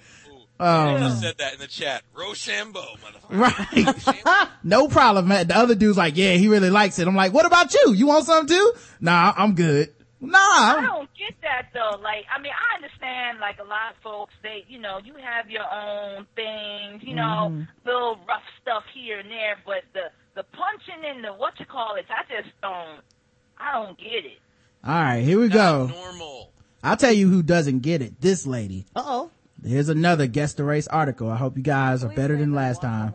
Um, 0.59 0.97
just 0.97 1.21
said 1.21 1.37
that 1.37 1.53
in 1.53 1.59
the 1.59 1.67
chat. 1.67 2.03
Rochambeau, 2.15 2.95
motherfucker. 3.29 4.17
right. 4.25 4.49
no 4.63 4.87
problem, 4.87 5.27
man. 5.27 5.47
The 5.47 5.57
other 5.57 5.75
dude's 5.75 5.97
like, 5.97 6.15
yeah, 6.17 6.33
he 6.35 6.47
really 6.47 6.69
likes 6.71 6.97
it. 6.97 7.07
I'm 7.07 7.15
like, 7.15 7.33
what 7.33 7.45
about 7.45 7.73
you? 7.73 7.93
You 7.93 8.07
want 8.07 8.25
some 8.25 8.47
too? 8.47 8.73
Nah, 9.01 9.33
I'm 9.35 9.53
good. 9.53 9.93
I 10.33 10.81
don't 10.85 11.09
get 11.17 11.33
that 11.41 11.67
though. 11.73 11.97
Like, 12.01 12.25
I 12.33 12.41
mean, 12.41 12.51
I 12.53 12.75
understand. 12.75 13.39
Like 13.39 13.59
a 13.59 13.63
lot 13.63 13.91
of 13.95 14.01
folks, 14.03 14.33
they, 14.41 14.65
you 14.67 14.79
know, 14.79 14.99
you 15.03 15.13
have 15.21 15.49
your 15.49 15.63
own 15.71 16.25
things, 16.35 17.03
you 17.03 17.15
know, 17.15 17.49
Mhm. 17.51 17.67
little 17.85 18.17
rough 18.27 18.43
stuff 18.61 18.83
here 18.93 19.19
and 19.19 19.29
there. 19.29 19.57
But 19.65 19.83
the 19.93 20.11
the 20.35 20.43
punching 20.43 21.03
and 21.05 21.23
the 21.23 21.33
what 21.33 21.59
you 21.59 21.65
call 21.65 21.95
it, 21.95 22.05
I 22.09 22.23
just 22.31 22.53
don't. 22.61 23.01
I 23.57 23.71
don't 23.73 23.97
get 23.97 24.25
it. 24.25 24.39
All 24.85 24.93
right, 24.93 25.21
here 25.23 25.39
we 25.39 25.47
go. 25.49 25.87
Normal. 25.87 26.51
I'll 26.83 26.97
tell 26.97 27.13
you 27.13 27.29
who 27.29 27.41
doesn't 27.41 27.79
get 27.79 28.01
it. 28.01 28.19
This 28.21 28.45
lady. 28.45 28.85
Uh 28.95 29.03
oh. 29.05 29.31
Here's 29.65 29.89
another 29.89 30.27
guest 30.27 30.57
the 30.57 30.63
race 30.63 30.87
article. 30.87 31.29
I 31.31 31.37
hope 31.37 31.57
you 31.57 31.63
guys 31.63 32.03
are 32.03 32.09
better 32.09 32.37
than 32.37 32.53
last 32.53 32.81
time. 32.81 33.13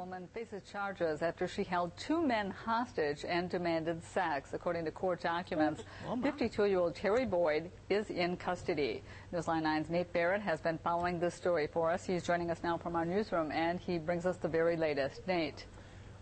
Faces 0.51 0.69
charges 0.71 1.23
after 1.23 1.47
she 1.47 1.63
held 1.63 1.97
two 1.97 2.23
men 2.23 2.51
hostage 2.51 3.25
and 3.27 3.49
demanded 3.49 4.03
sex. 4.03 4.53
According 4.53 4.85
to 4.85 4.91
court 4.91 5.21
documents, 5.21 5.83
52-year-old 6.09 6.95
Terry 6.95 7.25
Boyd 7.25 7.71
is 7.89 8.11
in 8.11 8.37
custody. 8.37 9.03
Newsline 9.33 9.63
9's 9.63 9.91
Nate 9.91 10.13
Barrett 10.13 10.41
has 10.41 10.61
been 10.61 10.79
following 10.79 11.21
this 11.21 11.35
story 11.35 11.67
for 11.67 11.91
us. 11.91 12.05
He's 12.05 12.25
joining 12.25 12.51
us 12.51 12.61
now 12.63 12.77
from 12.77 12.97
our 12.97 13.05
newsroom, 13.05 13.53
and 13.53 13.79
he 13.79 13.99
brings 13.99 14.27
us 14.27 14.37
the 14.39 14.49
very 14.49 14.77
latest. 14.77 15.27
Nate. 15.27 15.67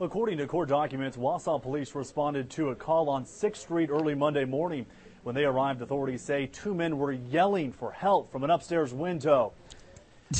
According 0.00 0.38
to 0.38 0.46
court 0.46 0.68
documents, 0.68 1.16
Wausau 1.16 1.60
police 1.60 1.94
responded 1.94 2.50
to 2.50 2.70
a 2.70 2.74
call 2.74 3.08
on 3.08 3.24
6th 3.24 3.56
Street 3.56 3.88
early 3.90 4.14
Monday 4.14 4.44
morning. 4.44 4.84
When 5.22 5.34
they 5.34 5.44
arrived, 5.44 5.82
authorities 5.82 6.22
say 6.22 6.46
two 6.46 6.74
men 6.74 6.98
were 6.98 7.12
yelling 7.12 7.72
for 7.72 7.92
help 7.92 8.30
from 8.30 8.44
an 8.44 8.50
upstairs 8.50 8.92
window. 8.92 9.52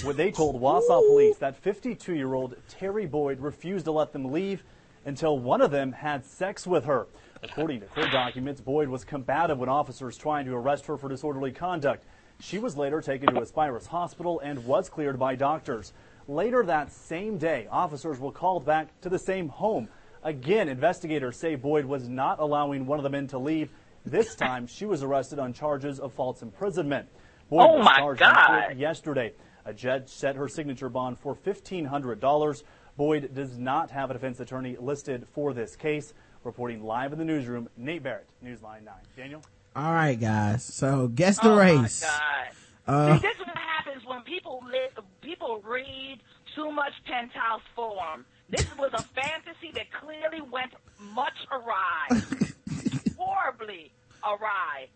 When 0.05 0.17
they 0.17 0.31
told 0.31 0.61
Wausau 0.61 1.07
police 1.07 1.39
that 1.39 1.63
52-year-old 1.63 2.57
Terry 2.69 3.07
Boyd 3.07 3.41
refused 3.41 3.87
to 3.87 3.93
let 3.93 4.13
them 4.13 4.31
leave 4.31 4.63
until 5.07 5.39
one 5.39 5.63
of 5.63 5.71
them 5.71 5.93
had 5.93 6.27
sex 6.27 6.67
with 6.67 6.85
her. 6.85 7.07
According 7.43 7.81
to 7.81 7.87
court 7.87 8.11
documents, 8.13 8.61
Boyd 8.61 8.89
was 8.89 9.05
combative 9.05 9.59
when 9.59 9.71
officers 9.71 10.19
trying 10.19 10.45
to 10.45 10.55
arrest 10.55 10.85
her 10.87 10.99
for 10.99 11.09
disorderly 11.09 11.53
conduct. 11.53 12.05
She 12.41 12.59
was 12.59 12.77
later 12.77 13.01
taken 13.01 13.35
to 13.35 13.41
Aspirus 13.41 13.87
Hospital 13.87 14.41
and 14.41 14.67
was 14.67 14.91
cleared 14.91 15.19
by 15.19 15.37
doctors. 15.37 15.95
Later 16.29 16.63
that 16.65 16.93
same 16.93 17.39
day, 17.39 17.67
officers 17.71 18.19
were 18.19 18.31
called 18.31 18.67
back 18.67 18.89
to 19.01 19.09
the 19.09 19.19
same 19.19 19.49
home. 19.49 19.89
Again, 20.23 20.69
investigators 20.69 21.39
say 21.39 21.55
Boyd 21.55 21.87
was 21.87 22.09
not 22.09 22.41
allowing 22.41 22.85
one 22.85 22.99
of 22.99 23.05
the 23.05 23.11
men 23.11 23.27
to 23.29 23.39
leave. 23.39 23.71
This 24.05 24.35
time, 24.35 24.67
she 24.67 24.85
was 24.85 25.03
arrested 25.03 25.39
on 25.39 25.55
charges 25.55 25.99
of 25.99 26.13
false 26.13 26.43
imprisonment. 26.43 27.09
Boyd 27.49 27.67
Oh 27.71 27.79
was 27.79 27.89
charged 27.97 28.21
God. 28.21 28.77
yesterday. 28.77 29.33
A 29.69 29.75
judge 29.75 30.09
set 30.09 30.35
her 30.37 30.49
signature 30.49 30.89
bond 30.89 31.19
for 31.19 31.35
$1,500. 31.37 32.63
Boyd 32.97 33.35
does 33.35 33.59
not 33.59 33.91
have 33.91 34.09
a 34.11 34.15
defense 34.15 34.41
attorney 34.41 34.79
listed 34.81 35.27
for 35.35 35.53
this 35.53 35.77
case. 35.77 36.15
Reporting 36.43 36.83
live 36.83 37.13
in 37.13 37.19
the 37.19 37.25
newsroom, 37.27 37.69
Nate 37.77 38.03
Barrett, 38.03 38.27
Newsline 38.43 38.85
9. 38.85 38.95
Daniel? 39.15 39.43
All 39.77 39.93
right, 39.93 40.19
guys. 40.19 40.65
So 40.65 41.09
guess 41.09 41.39
the 41.39 41.53
oh 41.53 41.59
race. 41.59 42.03
my 42.03 42.49
Uh, 42.91 43.19
See, 43.19 43.27
this 43.27 43.35
is 43.39 43.47
what 43.47 43.59
happens 43.59 44.07
when 44.07 44.23
people 44.23 44.63
li- 44.73 45.05
people 45.21 45.61
read 45.63 46.21
too 46.57 46.73
much 46.73 46.93
Penthouse 47.05 47.61
Forum. 47.77 48.25
This 48.49 48.67
was 48.79 48.91
a 48.95 49.03
fantasy 49.03 49.71
that 49.75 49.93
clearly 49.93 50.41
went 50.51 50.73
much 50.99 51.37
awry, 51.53 52.09
horribly 53.19 53.93
awry. 54.25 54.89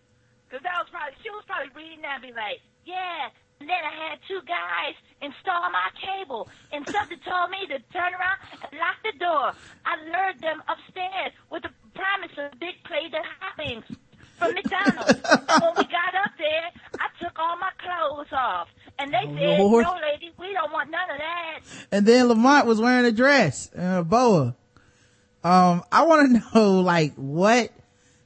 Because 0.49 0.63
that 0.63 0.79
was 0.81 0.89
probably 0.91 1.13
she 1.23 1.29
was 1.29 1.45
probably 1.47 1.69
reading 1.77 2.01
that 2.01 2.15
and 2.15 2.23
be 2.23 2.33
like, 2.33 2.61
yeah. 2.87 3.29
And 3.63 3.71
then 3.71 3.79
I 3.79 4.11
had 4.11 4.19
two 4.27 4.41
guys 4.43 4.99
install 5.23 5.71
my 5.71 5.87
cable, 5.95 6.49
and 6.73 6.85
something 6.89 7.19
told 7.25 7.49
me 7.51 7.65
to 7.69 7.79
turn 7.93 8.11
around 8.13 8.39
and 8.59 8.73
lock 8.75 8.99
the 9.05 9.17
door. 9.21 9.53
I 9.87 10.03
lured 10.03 10.41
them 10.41 10.65
upstairs 10.67 11.31
with 11.49 11.63
the 11.63 11.71
promise 11.95 12.33
of 12.39 12.59
big 12.59 12.83
plate 12.83 13.15
of 13.15 13.23
hot 13.39 13.55
wings 13.57 13.85
from 14.37 14.55
McDonald's. 14.55 15.15
and 15.15 15.63
when 15.63 15.75
we 15.79 15.85
got 15.85 16.13
up 16.27 16.33
there, 16.39 16.75
I 16.99 17.07
took 17.23 17.39
all 17.39 17.57
my 17.57 17.71
clothes 17.79 18.33
off. 18.33 18.67
And 18.99 19.13
they 19.15 19.31
said, 19.39 19.61
Lord. 19.61 19.85
no, 19.85 19.97
lady, 20.11 20.33
we 20.41 20.53
don't 20.55 20.73
want 20.73 20.91
none 20.91 21.11
of 21.13 21.19
that. 21.19 21.61
and 21.93 22.05
then 22.05 22.27
Lamonte 22.27 22.67
was 22.67 22.81
wearing 22.81 23.05
a 23.05 23.13
dress 23.13 23.71
and 23.73 23.99
a 23.99 24.03
boa. 24.03 24.57
Um, 25.45 25.85
I 25.93 26.05
want 26.05 26.33
to 26.33 26.55
know, 26.59 26.81
like, 26.81 27.15
what, 27.15 27.71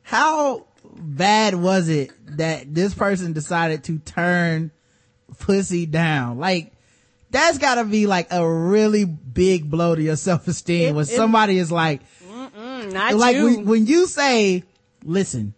how 0.00 0.64
bad 0.94 1.54
was 1.56 1.90
it 1.90 2.10
that 2.38 2.72
this 2.74 2.94
person 2.94 3.34
decided 3.34 3.84
to 3.84 3.98
turn 3.98 4.70
pussy 5.38 5.86
down? 5.86 6.38
Like, 6.38 6.72
that's 7.30 7.58
gotta 7.58 7.84
be 7.84 8.06
like 8.06 8.28
a 8.30 8.48
really 8.48 9.04
big 9.04 9.70
blow 9.70 9.94
to 9.94 10.02
your 10.02 10.16
self-esteem 10.28 10.94
when 10.94 11.02
it- 11.04 11.08
somebody 11.08 11.58
is 11.58 11.70
like, 11.72 12.00
Mm, 12.56 12.92
not 12.92 13.14
like 13.14 13.36
you. 13.36 13.44
When, 13.44 13.64
when 13.66 13.86
you 13.86 14.06
say, 14.06 14.62
listen, 15.04 15.52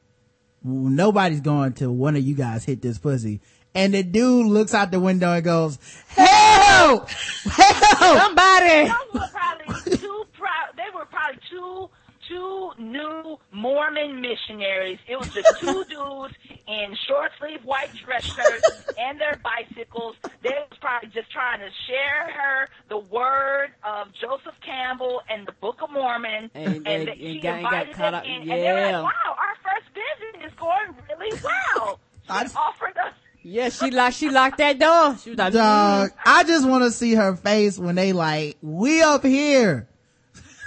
nobody's 0.65 1.40
going 1.40 1.74
to 1.74 1.90
one 1.90 2.16
of 2.16 2.23
you 2.23 2.35
guys 2.35 2.65
hit 2.65 2.82
this 2.82 2.99
pussy. 2.99 3.40
And 3.74 3.95
the 3.95 4.03
dude 4.03 4.47
looks 4.47 4.74
out 4.74 4.90
the 4.90 4.99
window 4.99 5.32
and 5.32 5.45
goes, 5.45 5.78
help! 6.09 7.09
Help! 7.45 8.19
Somebody! 8.19 8.89
Those 8.89 9.15
were 9.15 9.28
probably 9.31 9.97
two 9.97 10.24
proud, 10.32 10.69
they 10.77 10.89
were 10.95 11.05
probably 11.07 11.40
two, 11.51 11.90
two 12.28 12.70
new 12.78 13.38
Mormon 13.52 14.20
missionaries. 14.20 14.98
It 15.09 15.18
was 15.18 15.28
just 15.30 15.48
two 15.60 15.84
dudes 15.84 16.34
in 16.66 16.94
short 17.09 17.30
sleeve 17.38 17.64
white 17.64 17.90
dress 18.05 18.24
shirts 18.24 18.92
and 18.98 19.18
their 19.20 19.40
bicycles. 19.42 20.16
They 20.42 20.50
was 20.50 20.78
probably 20.80 21.09
just 21.10 21.30
trying 21.32 21.60
to 21.60 21.68
share 21.86 22.30
her 22.32 22.68
the 22.88 22.98
word 22.98 23.68
of 23.82 24.09
Joseph 24.20 24.55
Campbell 24.64 25.22
and 25.30 25.46
the 25.46 25.52
Book 25.60 25.80
of 25.82 25.90
Mormon. 25.90 26.50
And- 26.55 26.86
and- 26.86 27.09
that 27.09 27.09
and 27.09 27.18
she 27.18 27.40
got- 27.40 27.62
got 27.62 27.72
invited 27.88 27.94
caught 27.96 28.02
them 28.10 28.14
up- 28.14 28.24
in, 28.24 28.30
and 28.42 28.50
they 28.50 28.72
were 28.72 28.92
like, 28.92 29.02
wow, 29.05 29.36
our 29.38 29.56
first 29.64 29.88
visit 29.94 30.46
is 30.46 30.52
going 30.59 30.94
really 31.09 31.40
well. 31.42 32.00
She 32.28 32.55
offered 32.55 32.96
us 32.98 33.14
Yeah, 33.42 33.70
she 33.70 33.90
locked, 33.90 34.16
she 34.16 34.28
locked 34.28 34.59
that 34.59 34.78
door. 34.78 35.16
She 35.16 35.30
was 35.30 35.38
like, 35.38 35.55
Dog, 35.55 36.10
mm. 36.10 36.14
I 36.26 36.44
just 36.44 36.68
want 36.68 36.84
to 36.84 36.90
see 36.90 37.14
her 37.14 37.34
face 37.36 37.78
when 37.78 37.94
they 37.94 38.12
like, 38.12 38.59
we 38.60 39.00
up 39.00 39.24
here. 39.24 39.88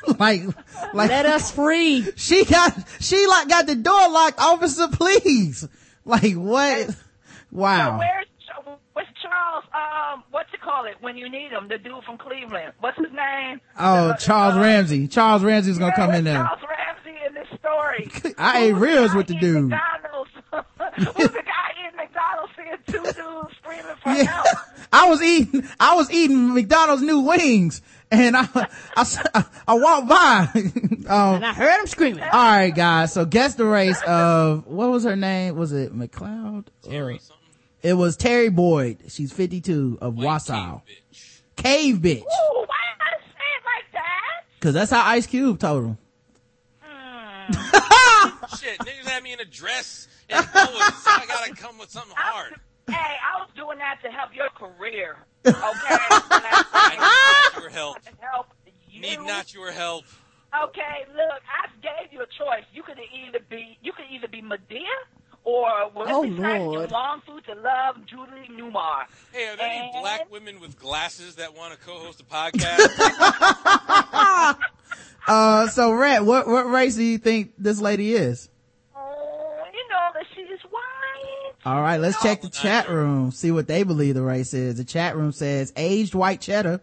like, 0.20 0.42
like. 0.94 1.10
Let 1.10 1.26
us 1.26 1.52
free. 1.52 2.06
She 2.16 2.46
got, 2.46 2.74
she 3.00 3.26
like 3.28 3.48
got 3.50 3.68
the 3.68 3.76
door 3.76 4.10
locked, 4.10 4.40
officer, 4.40 4.88
please. 4.90 5.68
Like, 6.06 6.34
what? 6.34 6.90
So 6.90 6.96
Wow. 7.52 8.00
where's 8.00 8.26
where's 8.94 9.08
Charles? 9.22 9.64
Um, 9.74 10.24
what's 10.32 10.50
it 10.54 10.62
call 10.62 10.86
it 10.86 10.96
when 11.02 11.18
you 11.18 11.30
need 11.30 11.52
him? 11.52 11.68
The 11.68 11.78
dude 11.78 12.04
from 12.06 12.18
Cleveland. 12.18 12.74
What's 12.80 12.98
his 12.98 13.12
name? 13.14 13.60
Oh, 13.80 14.14
Charles 14.20 14.56
Ramsey. 14.56 15.08
Charles 15.08 15.44
Ramsey's 15.44 15.78
gonna 15.78 15.96
come 15.96 16.12
in 16.14 16.24
there. 16.24 16.36
Charles 16.36 16.62
Ramsey 16.68 17.20
in 17.28 17.34
this 17.34 17.48
story. 17.60 18.34
I 18.38 18.64
ate 18.66 18.74
ribs 18.74 19.14
with 19.14 19.28
the 19.28 19.36
dude. 19.36 19.70
McDonald's. 19.70 20.32
Who's 20.96 21.06
the 21.32 21.44
guy 21.44 21.88
in 21.90 21.96
McDonald's 21.96 22.54
seeing 22.56 22.78
two 22.88 23.04
dudes 23.14 23.56
screaming 23.58 23.96
for 24.04 24.10
Yeah. 24.12 24.24
help? 24.26 24.48
I 24.94 25.10
was 25.10 25.22
eating, 25.22 25.68
I 25.80 25.96
was 25.96 26.12
eating 26.12 26.54
McDonald's 26.54 27.02
new 27.02 27.20
wings 27.22 27.82
and 28.12 28.36
I, 28.36 28.46
I, 28.98 29.46
I 29.70 29.74
walked 29.76 30.10
by. 30.10 30.48
um, 31.08 31.36
And 31.36 31.46
I 31.46 31.54
heard 31.54 31.80
him 31.80 31.88
screaming. 31.88 32.24
all 32.24 32.30
right, 32.32 32.72
guys. 32.76 33.14
So 33.14 33.24
guess 33.26 33.56
the 33.56 33.66
race 33.66 34.02
of, 34.06 34.68
what 34.68 34.90
was 34.92 35.06
her 35.06 35.16
name? 35.16 35.56
Was 35.56 35.72
it 35.72 35.96
McLeod? 35.98 36.66
Terry. 36.84 37.22
It 37.82 37.94
was 37.94 38.18
Terry 38.18 38.50
Boyd. 38.50 38.98
She's 39.08 39.32
52 39.32 40.00
of 40.02 40.16
Wausau. 40.16 40.82
Cave 41.56 41.96
bitch. 41.98 42.18
Ooh, 42.20 42.24
why 42.24 42.64
you 42.64 42.98
gotta 43.00 43.22
say 43.24 43.48
it 43.58 43.64
like 43.66 43.92
that? 43.94 44.44
Cause 44.60 44.74
that's 44.74 44.92
how 44.92 45.06
Ice 45.06 45.26
Cube 45.28 45.58
told 45.58 45.86
him. 45.86 45.98
Shit, 48.60 48.80
niggas 48.80 49.08
had 49.08 49.24
me 49.24 49.34
in 49.34 49.40
a 49.40 49.46
dress 49.46 50.08
and 50.32 50.46
boas, 50.54 50.96
so 51.04 51.12
I 51.12 51.26
gotta 51.28 51.54
come 51.56 51.78
with 51.78 51.90
something 51.90 52.16
hard. 52.16 52.54
Hey, 52.88 52.96
I 53.24 53.40
was 53.40 53.50
doing 53.56 53.78
that 53.78 54.00
to 54.04 54.10
help 54.12 54.32
your 54.36 54.50
career. 54.50 55.18
Okay, 55.46 55.56
I 55.60 56.90
need 56.92 57.56
not 57.56 57.62
your 57.62 57.70
help. 57.72 57.98
help 58.20 58.48
you. 58.90 59.02
Need 59.02 59.20
not 59.20 59.54
your 59.54 59.72
help. 59.72 60.06
Okay, 60.64 61.06
look, 61.14 61.42
I 61.48 61.68
gave 61.82 62.12
you 62.12 62.20
a 62.22 62.26
choice. 62.26 62.66
You 62.74 62.84
could 62.84 62.98
either 63.00 63.40
be 63.50 63.78
you 63.82 63.92
could 63.94 64.06
either 64.12 64.28
be 64.28 64.42
Madea 64.42 64.82
or 65.44 65.90
what 65.94 66.08
Oh, 66.12 66.24
is 66.24 66.38
nice 66.38 66.60
Lord. 66.60 66.84
in 66.86 66.90
long 66.92 67.22
suits 67.26 67.46
to 67.48 67.56
love 67.56 67.96
Julie 68.06 68.50
Newmar. 68.52 69.04
Hey, 69.32 69.48
are 69.48 69.56
there 69.56 69.68
any 69.70 69.92
black 70.00 70.30
women 70.32 70.60
with 70.60 70.78
glasses 70.78 71.36
that 71.36 71.56
want 71.56 71.74
to 71.74 71.80
co-host 71.86 72.22
a 72.22 72.26
podcast? 72.26 72.90
Uh, 75.28 75.68
so 75.68 75.94
Rhett, 75.94 76.26
what, 76.26 76.48
what 76.48 76.70
race 76.70 76.96
do 76.96 77.04
you 77.04 77.18
think 77.18 77.54
this 77.58 77.80
lady 77.80 78.14
is? 78.14 78.50
Oh, 78.96 79.64
you 79.72 79.88
know 79.90 80.10
that 80.16 80.26
she 80.36 80.42
is 80.42 80.60
white. 80.70 81.51
All 81.64 81.82
right, 81.82 81.98
let's 81.98 82.22
check 82.24 82.42
the 82.42 82.50
chat 82.50 82.90
room, 82.90 83.32
see 83.32 83.52
what 83.52 83.68
they 83.68 83.84
believe 83.84 84.16
the 84.16 84.24
race 84.24 84.54
is. 84.54 84.78
The 84.78 84.84
chat 84.84 85.16
room 85.16 85.32
says 85.32 85.72
aged 85.76 86.16
white 86.16 86.42
cheddar. 86.42 86.82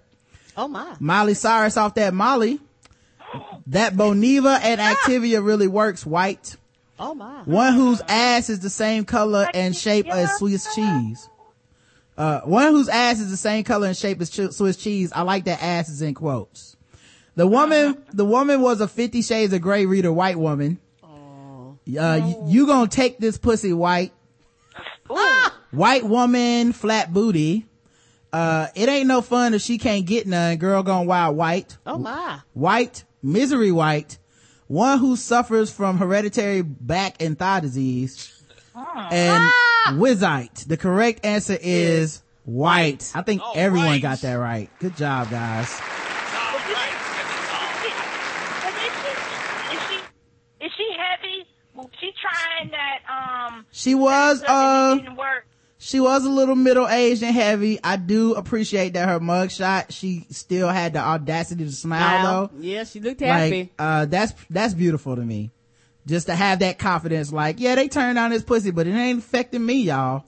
Oh 0.56 0.68
my. 0.68 0.96
Miley 1.00 1.34
Cyrus 1.34 1.76
off 1.76 1.94
that 1.94 2.14
Molly. 2.14 2.60
That 3.66 3.94
Boniva 3.94 4.58
and 4.62 4.80
Activia 4.80 5.44
really 5.44 5.66
works 5.66 6.06
white. 6.06 6.56
Oh 6.98 7.14
my. 7.14 7.42
One 7.42 7.74
whose 7.74 8.00
ass 8.08 8.50
is 8.50 8.60
the 8.60 8.70
same 8.70 9.04
color 9.04 9.48
and 9.52 9.76
shape 9.76 10.08
as 10.08 10.36
Swiss 10.38 10.74
cheese. 10.74 11.28
Uh, 12.16 12.40
one 12.40 12.72
whose 12.72 12.88
ass 12.88 13.20
is 13.20 13.30
the 13.30 13.36
same 13.36 13.64
color 13.64 13.86
and 13.88 13.96
shape 13.96 14.20
as 14.20 14.30
Swiss 14.30 14.76
cheese. 14.76 15.12
I 15.12 15.22
like 15.22 15.44
that 15.44 15.62
ass 15.62 15.88
is 15.88 16.02
in 16.02 16.14
quotes. 16.14 16.76
The 17.36 17.46
woman, 17.46 18.02
the 18.12 18.24
woman 18.24 18.60
was 18.60 18.80
a 18.80 18.88
Fifty 18.88 19.22
Shades 19.22 19.52
of 19.52 19.60
Grey 19.60 19.86
reader, 19.86 20.12
white 20.12 20.38
woman. 20.38 20.78
Uh, 21.04 21.74
you, 21.86 22.42
you 22.46 22.66
gonna 22.66 22.88
take 22.88 23.18
this 23.18 23.38
pussy 23.38 23.72
white. 23.72 24.12
White 25.70 26.04
woman, 26.04 26.72
flat 26.72 27.12
booty. 27.12 27.66
Uh, 28.32 28.68
it 28.74 28.88
ain't 28.88 29.06
no 29.06 29.20
fun 29.22 29.54
if 29.54 29.62
she 29.62 29.78
can't 29.78 30.06
get 30.06 30.26
none. 30.26 30.56
Girl 30.56 30.82
gone 30.82 31.06
wild 31.06 31.36
white. 31.36 31.76
Oh 31.86 31.98
my. 31.98 32.40
White, 32.54 33.04
misery 33.22 33.72
white. 33.72 34.18
One 34.66 34.98
who 34.98 35.16
suffers 35.16 35.70
from 35.72 35.98
hereditary 35.98 36.62
back 36.62 37.22
and 37.22 37.38
thigh 37.38 37.60
disease. 37.60 38.34
And 38.74 39.50
wizite. 39.98 40.66
The 40.68 40.76
correct 40.76 41.24
answer 41.24 41.56
is 41.60 42.22
white. 42.44 43.10
I 43.14 43.22
think 43.22 43.42
everyone 43.54 44.00
got 44.00 44.20
that 44.20 44.34
right. 44.34 44.70
Good 44.78 44.96
job, 44.96 45.30
guys. 45.30 45.70
Is 45.70 45.80
she, 49.88 49.96
is 50.64 50.72
she, 50.76 50.96
heavy? 50.96 51.46
Was 51.74 51.88
she 52.00 52.12
trying 52.20 52.70
that, 52.70 52.98
um, 53.08 53.66
She 53.70 53.94
was, 53.94 54.42
that 54.42 54.50
uh? 54.50 54.96
She 55.78 56.00
was 56.00 56.24
a 56.24 56.30
little 56.30 56.56
middle 56.56 56.88
aged 56.88 57.22
and 57.22 57.34
heavy. 57.34 57.78
I 57.82 57.96
do 57.96 58.34
appreciate 58.34 58.94
that 58.94 59.08
her 59.08 59.20
mugshot, 59.20 59.86
she 59.90 60.26
still 60.30 60.68
had 60.68 60.92
the 60.92 60.98
audacity 60.98 61.64
to 61.64 61.72
smile 61.72 62.24
Wow. 62.24 62.50
though. 62.52 62.60
Yeah, 62.60 62.84
she 62.84 63.00
looked 63.00 63.20
happy. 63.20 63.60
Like, 63.60 63.70
uh, 63.78 64.04
that's, 64.06 64.34
that's 64.50 64.74
beautiful 64.74 65.14
to 65.16 65.22
me. 65.22 65.50
Just 66.06 66.26
to 66.26 66.34
have 66.34 66.60
that 66.60 66.78
confidence, 66.78 67.32
like, 67.32 67.60
yeah, 67.60 67.74
they 67.74 67.86
turned 67.88 68.18
on 68.18 68.30
this 68.30 68.42
pussy, 68.42 68.70
but 68.70 68.86
it 68.86 68.92
ain't 68.94 69.18
affecting 69.18 69.64
me, 69.64 69.82
y'all. 69.82 70.24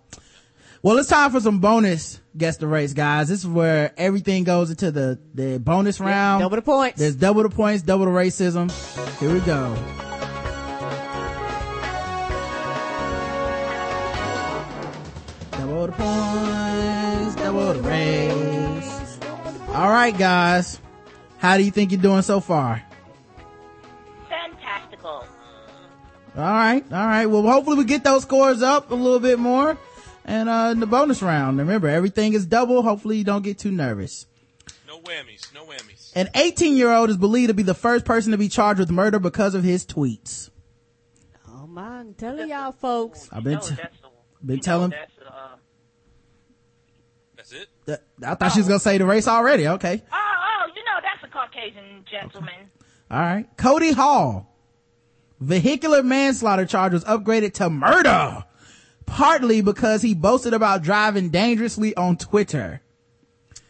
Well, 0.82 0.97
it's 0.98 1.09
time 1.09 1.31
for 1.31 1.40
some 1.40 1.59
bonus 1.59 2.20
guess 2.36 2.56
the 2.59 2.66
race, 2.66 2.93
guys. 2.93 3.28
This 3.28 3.40
is 3.40 3.47
where 3.47 3.93
everything 3.97 4.44
goes 4.44 4.70
into 4.70 4.90
the, 4.90 5.18
the 5.35 5.59
bonus 5.59 6.01
round. 6.01 6.43
double 6.43 6.56
the 6.56 6.62
points. 6.62 6.98
There's 6.98 7.16
double 7.16 7.43
the 7.43 7.51
points, 7.51 7.82
double 7.82 8.05
the 8.05 8.10
racism. 8.10 8.70
Here 9.18 9.32
we 9.32 9.40
go. 9.40 9.77
The 15.91 15.97
points, 15.97 17.35
double 17.37 17.73
the 17.73 17.81
race. 17.83 19.19
All 19.69 19.91
right, 19.91 20.17
guys. 20.17 20.81
How 21.39 21.57
do 21.57 21.65
you 21.65 21.71
think 21.71 21.91
you're 21.91 22.01
doing 22.01 22.23
so 22.23 22.41
far? 22.41 22.83
Fantastical. 24.29 25.25
All 26.37 26.43
right, 26.43 26.85
all 26.93 27.07
right. 27.07 27.27
Well, 27.27 27.43
hopefully 27.43 27.77
we 27.79 27.85
get 27.85 28.05
those 28.05 28.23
scores 28.23 28.62
up 28.62 28.91
a 28.91 28.95
little 28.95 29.21
bit 29.21 29.39
more. 29.39 29.77
And 30.27 30.49
uh 30.49 30.69
in 30.73 30.81
the 30.81 30.87
bonus 30.87 31.23
round, 31.23 31.59
remember 31.59 31.89
everything 31.89 32.35
is 32.35 32.47
double. 32.47 32.83
Hopefully 32.83 33.17
you 33.17 33.25
don't 33.25 33.43
get 33.43 33.59
too 33.59 33.73
nervous. 33.73 34.27
no 34.87 34.99
whammies, 35.01 35.53
no 35.55 35.65
whammies. 35.65 36.12
An 36.15 36.29
18 36.35 36.77
year 36.77 36.93
old 36.93 37.11
is 37.11 37.17
believed 37.17 37.49
to 37.49 37.55
be 37.55 37.62
the 37.62 37.75
first 37.75 38.05
person 38.05 38.33
to 38.33 38.39
be 38.39 38.49
charged 38.49 38.79
with 38.79 38.91
murder 38.91 39.19
because 39.19 39.55
of 39.55 39.65
his 39.65 39.85
tweets. 39.87 40.51
Oh 41.49 41.67
my, 41.67 42.01
I'm 42.01 42.15
telling 42.15 42.49
y'all 42.49 42.73
folks. 42.73 43.29
I've 43.33 43.43
been, 43.43 43.55
No, 43.55 43.61
t- 43.61 43.75
that's 43.77 43.97
the, 44.01 44.47
been 44.47 44.61
telling. 44.61 44.91
That's, 44.91 45.12
uh, 45.27 45.57
That's 47.51 47.68
it. 47.89 48.02
I 48.24 48.35
thought 48.35 48.52
she 48.52 48.60
was 48.60 48.66
oh. 48.66 48.70
gonna 48.70 48.81
say 48.81 48.98
the 48.98 49.06
race 49.06 49.28
already. 49.28 49.66
Okay. 49.66 50.02
oh, 50.12 50.16
oh, 50.16 50.66
you 50.74 50.85
know 50.85 50.98
that's 51.02 51.24
a 51.24 51.28
Caucasian 51.28 52.05
gentleman. 52.10 52.70
All 53.10 53.20
right. 53.20 53.47
Cody 53.56 53.93
Hall. 53.93 54.47
Vehicular 55.40 56.02
manslaughter 56.02 56.66
charge 56.66 56.93
was 56.93 57.05
upgraded 57.05 57.55
to 57.55 57.70
murder. 57.70 58.44
Partly 59.06 59.60
because 59.62 60.02
he 60.02 60.14
boasted 60.14 60.55
about 60.55 60.82
driving 60.82 61.31
dangerously 61.31 61.97
on 61.97 62.16
Twitter. 62.16 62.82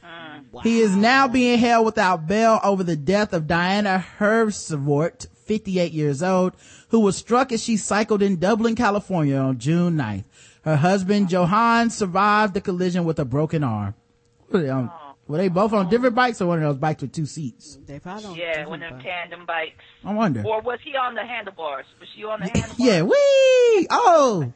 Uh. 0.03 0.61
He 0.63 0.81
is 0.81 0.95
now 0.95 1.29
being 1.29 1.59
held 1.59 1.87
without 1.87 2.27
bail 2.27 2.61
over 2.63 2.83
the 2.83 2.97
death 2.97 3.33
of 3.33 3.47
Diana 3.47 4.05
Hersvort, 4.19 5.29
58 5.47 5.93
years 5.93 6.23
old, 6.23 6.55
who 6.89 7.01
was 7.01 7.17
struck 7.17 7.53
as 7.53 7.63
she 7.63 7.77
cycled 7.77 8.21
in 8.21 8.39
Dublin, 8.39 8.75
California 8.75 9.37
on 9.37 9.59
June 9.59 9.97
9th. 9.97 10.25
Her 10.63 10.77
husband, 10.77 11.33
Johan, 11.33 11.91
survived 11.91 12.55
the 12.55 12.61
collision 12.61 13.05
with 13.05 13.19
a 13.19 13.25
broken 13.25 13.65
arm. 13.65 13.95
Were 14.51 14.63
they, 14.63 14.69
um, 14.69 14.91
oh. 14.93 15.07
on, 15.07 15.15
were 15.27 15.39
they 15.39 15.49
both 15.49 15.73
on 15.73 15.89
different 15.89 16.15
bikes 16.15 16.41
or 16.41 16.47
one 16.47 16.59
of 16.59 16.65
those 16.65 16.79
bikes 16.79 17.03
with 17.03 17.13
two 17.13 17.27
seats? 17.27 17.79
They 17.87 17.99
probably 17.99 18.23
don't. 18.25 18.37
Yeah, 18.37 18.67
one 18.67 18.83
of 18.83 18.91
them 18.91 19.01
tandem 19.01 19.47
bikes. 19.47 19.85
I 20.05 20.13
wonder. 20.13 20.43
Or 20.45 20.61
was 20.61 20.79
he 20.85 20.97
on 20.97 21.15
the 21.15 21.23
handlebars? 21.23 21.87
Was 21.99 22.09
she 22.15 22.25
on 22.25 22.41
the 22.41 22.47
handlebars? 22.55 22.79
Yeah, 22.79 23.03
wee! 23.03 23.87
Oh! 23.91 24.53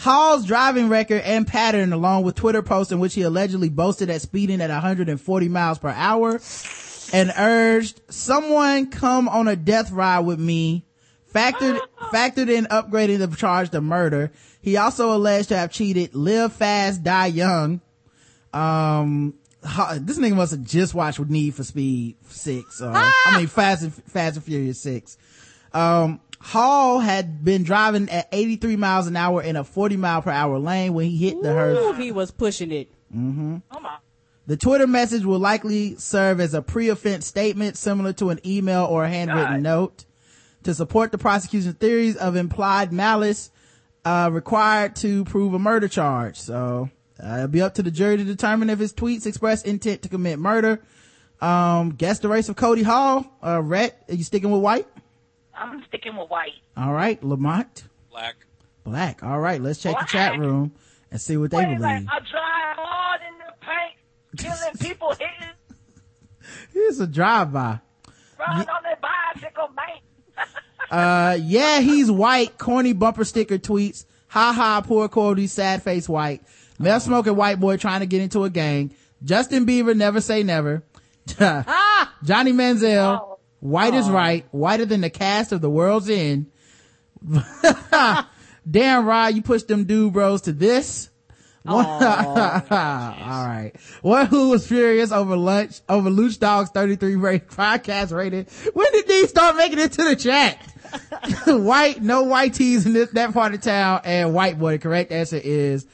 Hall's 0.00 0.44
driving 0.44 0.88
record 0.88 1.22
and 1.22 1.46
pattern 1.46 1.92
along 1.92 2.24
with 2.24 2.34
Twitter 2.34 2.62
posts 2.62 2.92
in 2.92 2.98
which 2.98 3.14
he 3.14 3.22
allegedly 3.22 3.70
boasted 3.70 4.10
at 4.10 4.20
speeding 4.20 4.60
at 4.60 4.68
140 4.70 5.48
miles 5.48 5.78
per 5.78 5.88
hour 5.88 6.40
and 7.12 7.32
urged 7.38 8.00
someone 8.10 8.90
come 8.90 9.28
on 9.28 9.48
a 9.48 9.56
death 9.56 9.90
ride 9.90 10.20
with 10.20 10.38
me 10.38 10.84
factored 11.32 11.78
factored 12.12 12.48
in 12.48 12.64
upgrading 12.66 13.18
the 13.18 13.28
charge 13.36 13.70
to 13.70 13.80
murder 13.80 14.30
he 14.60 14.76
also 14.76 15.12
alleged 15.14 15.48
to 15.48 15.56
have 15.56 15.70
cheated 15.70 16.14
live 16.14 16.52
fast 16.52 17.02
die 17.02 17.26
young 17.26 17.80
um 18.52 19.34
this 20.00 20.18
nigga 20.18 20.36
must 20.36 20.52
have 20.52 20.62
just 20.62 20.94
watched 20.94 21.18
Need 21.18 21.54
for 21.54 21.64
Speed 21.64 22.16
6 22.28 22.80
or 22.82 22.92
I 22.94 23.34
mean 23.38 23.46
Fast 23.48 23.82
and 23.82 23.92
Fast 23.92 24.36
and 24.36 24.44
Furious 24.44 24.80
6 24.80 25.18
um 25.74 26.20
Hall 26.38 27.00
had 27.00 27.44
been 27.44 27.64
driving 27.64 28.08
at 28.10 28.28
83 28.30 28.76
miles 28.76 29.06
an 29.06 29.16
hour 29.16 29.42
in 29.42 29.56
a 29.56 29.64
40 29.64 29.96
mile 29.96 30.22
per 30.22 30.30
hour 30.30 30.58
lane 30.58 30.94
when 30.94 31.06
he 31.06 31.16
hit 31.16 31.42
the 31.42 31.50
Ooh, 31.50 31.54
hearse. 31.54 31.96
he 31.98 32.12
was 32.12 32.30
pushing 32.30 32.70
it. 32.70 32.88
Mm-hmm. 33.14 33.56
The 34.46 34.56
Twitter 34.56 34.86
message 34.86 35.24
will 35.24 35.40
likely 35.40 35.96
serve 35.96 36.40
as 36.40 36.54
a 36.54 36.62
pre-offense 36.62 37.26
statement 37.26 37.76
similar 37.76 38.12
to 38.14 38.30
an 38.30 38.38
email 38.46 38.84
or 38.84 39.04
a 39.04 39.08
handwritten 39.08 39.54
God. 39.54 39.62
note 39.62 40.04
to 40.66 40.74
support 40.74 41.12
the 41.12 41.18
prosecution's 41.18 41.76
theories 41.76 42.16
of 42.16 42.36
implied 42.36 42.92
malice 42.92 43.50
uh, 44.04 44.28
required 44.32 44.94
to 44.96 45.24
prove 45.24 45.54
a 45.54 45.58
murder 45.58 45.88
charge. 45.88 46.38
So 46.38 46.90
uh, 47.22 47.34
it'll 47.36 47.48
be 47.48 47.62
up 47.62 47.74
to 47.74 47.82
the 47.82 47.90
jury 47.90 48.16
to 48.18 48.24
determine 48.24 48.68
if 48.70 48.78
his 48.78 48.92
tweets 48.92 49.26
express 49.26 49.62
intent 49.62 50.02
to 50.02 50.08
commit 50.08 50.38
murder. 50.38 50.82
Um, 51.40 51.90
guess 51.90 52.18
the 52.18 52.28
race 52.28 52.48
of 52.48 52.56
Cody 52.56 52.82
Hall. 52.82 53.26
Uh, 53.44 53.62
Rhett, 53.62 54.04
are 54.08 54.14
you 54.14 54.24
sticking 54.24 54.50
with 54.50 54.60
white? 54.62 54.86
I'm 55.54 55.84
sticking 55.88 56.16
with 56.16 56.28
white. 56.30 56.52
All 56.76 56.92
right, 56.92 57.20
Lamonte. 57.22 57.84
Black. 58.10 58.34
Black. 58.84 59.22
All 59.22 59.38
right, 59.40 59.60
let's 59.60 59.80
check 59.80 59.98
the 59.98 60.06
chat 60.06 60.38
room 60.38 60.72
and 61.10 61.20
see 61.20 61.36
what 61.36 61.50
they 61.50 61.58
Wait, 61.58 61.64
believe. 61.66 61.80
like, 61.80 62.02
I 62.10 62.18
drive 62.18 62.76
hard 62.76 63.20
in 63.28 63.38
the 63.38 63.52
paint, 63.60 64.56
killing 64.58 64.74
people, 64.80 65.10
hitting, 65.12 65.54
Here's 66.72 67.00
a 67.00 67.06
drive-by. 67.06 67.80
riding 68.38 68.68
on 68.68 68.82
their 68.82 68.98
bicycle, 69.00 69.68
man. 69.74 69.98
Uh, 70.90 71.38
yeah, 71.40 71.80
he's 71.80 72.10
white. 72.10 72.58
Corny 72.58 72.92
bumper 72.92 73.24
sticker 73.24 73.58
tweets. 73.58 74.04
Ha 74.28 74.52
ha, 74.52 74.82
poor 74.82 75.08
Cody, 75.08 75.46
sad 75.46 75.82
face 75.82 76.08
white. 76.08 76.42
Meth 76.78 77.02
smoking 77.02 77.36
white 77.36 77.58
boy 77.60 77.76
trying 77.76 78.00
to 78.00 78.06
get 78.06 78.20
into 78.20 78.44
a 78.44 78.50
gang. 78.50 78.94
Justin 79.24 79.66
Bieber, 79.66 79.96
never 79.96 80.20
say 80.20 80.42
never. 80.42 80.82
Johnny 81.38 82.52
Manziel, 82.52 83.38
white 83.60 83.94
is 83.94 84.08
right. 84.08 84.46
Whiter 84.50 84.84
than 84.84 85.00
the 85.00 85.10
cast 85.10 85.52
of 85.52 85.60
The 85.60 85.70
World's 85.70 86.10
End. 86.10 86.46
Damn, 88.70 89.06
Rod, 89.06 89.34
you 89.34 89.42
pushed 89.42 89.68
them 89.68 89.84
dude 89.84 90.12
bros 90.12 90.42
to 90.42 90.52
this. 90.52 91.08
One, 91.66 91.84
all 91.84 93.46
right. 93.46 93.72
One 94.02 94.26
who 94.26 94.50
was 94.50 94.66
furious 94.66 95.10
over 95.10 95.36
lunch, 95.36 95.80
over 95.88 96.10
Luch 96.10 96.38
Dog's 96.38 96.70
33 96.70 97.16
rate 97.16 97.48
podcast 97.48 98.16
rating. 98.16 98.46
When 98.72 98.92
did 98.92 99.08
these 99.08 99.30
start 99.30 99.56
making 99.56 99.80
it 99.80 99.92
to 99.92 100.04
the 100.04 100.16
chat? 100.16 100.58
white, 101.46 102.00
no 102.02 102.22
white 102.22 102.54
tees 102.54 102.86
in 102.86 102.92
this, 102.92 103.10
that 103.10 103.32
part 103.34 103.54
of 103.54 103.60
town 103.60 104.02
and 104.04 104.32
white 104.32 104.58
boy. 104.58 104.72
The 104.72 104.78
correct 104.78 105.10
answer 105.10 105.40
is 105.42 105.86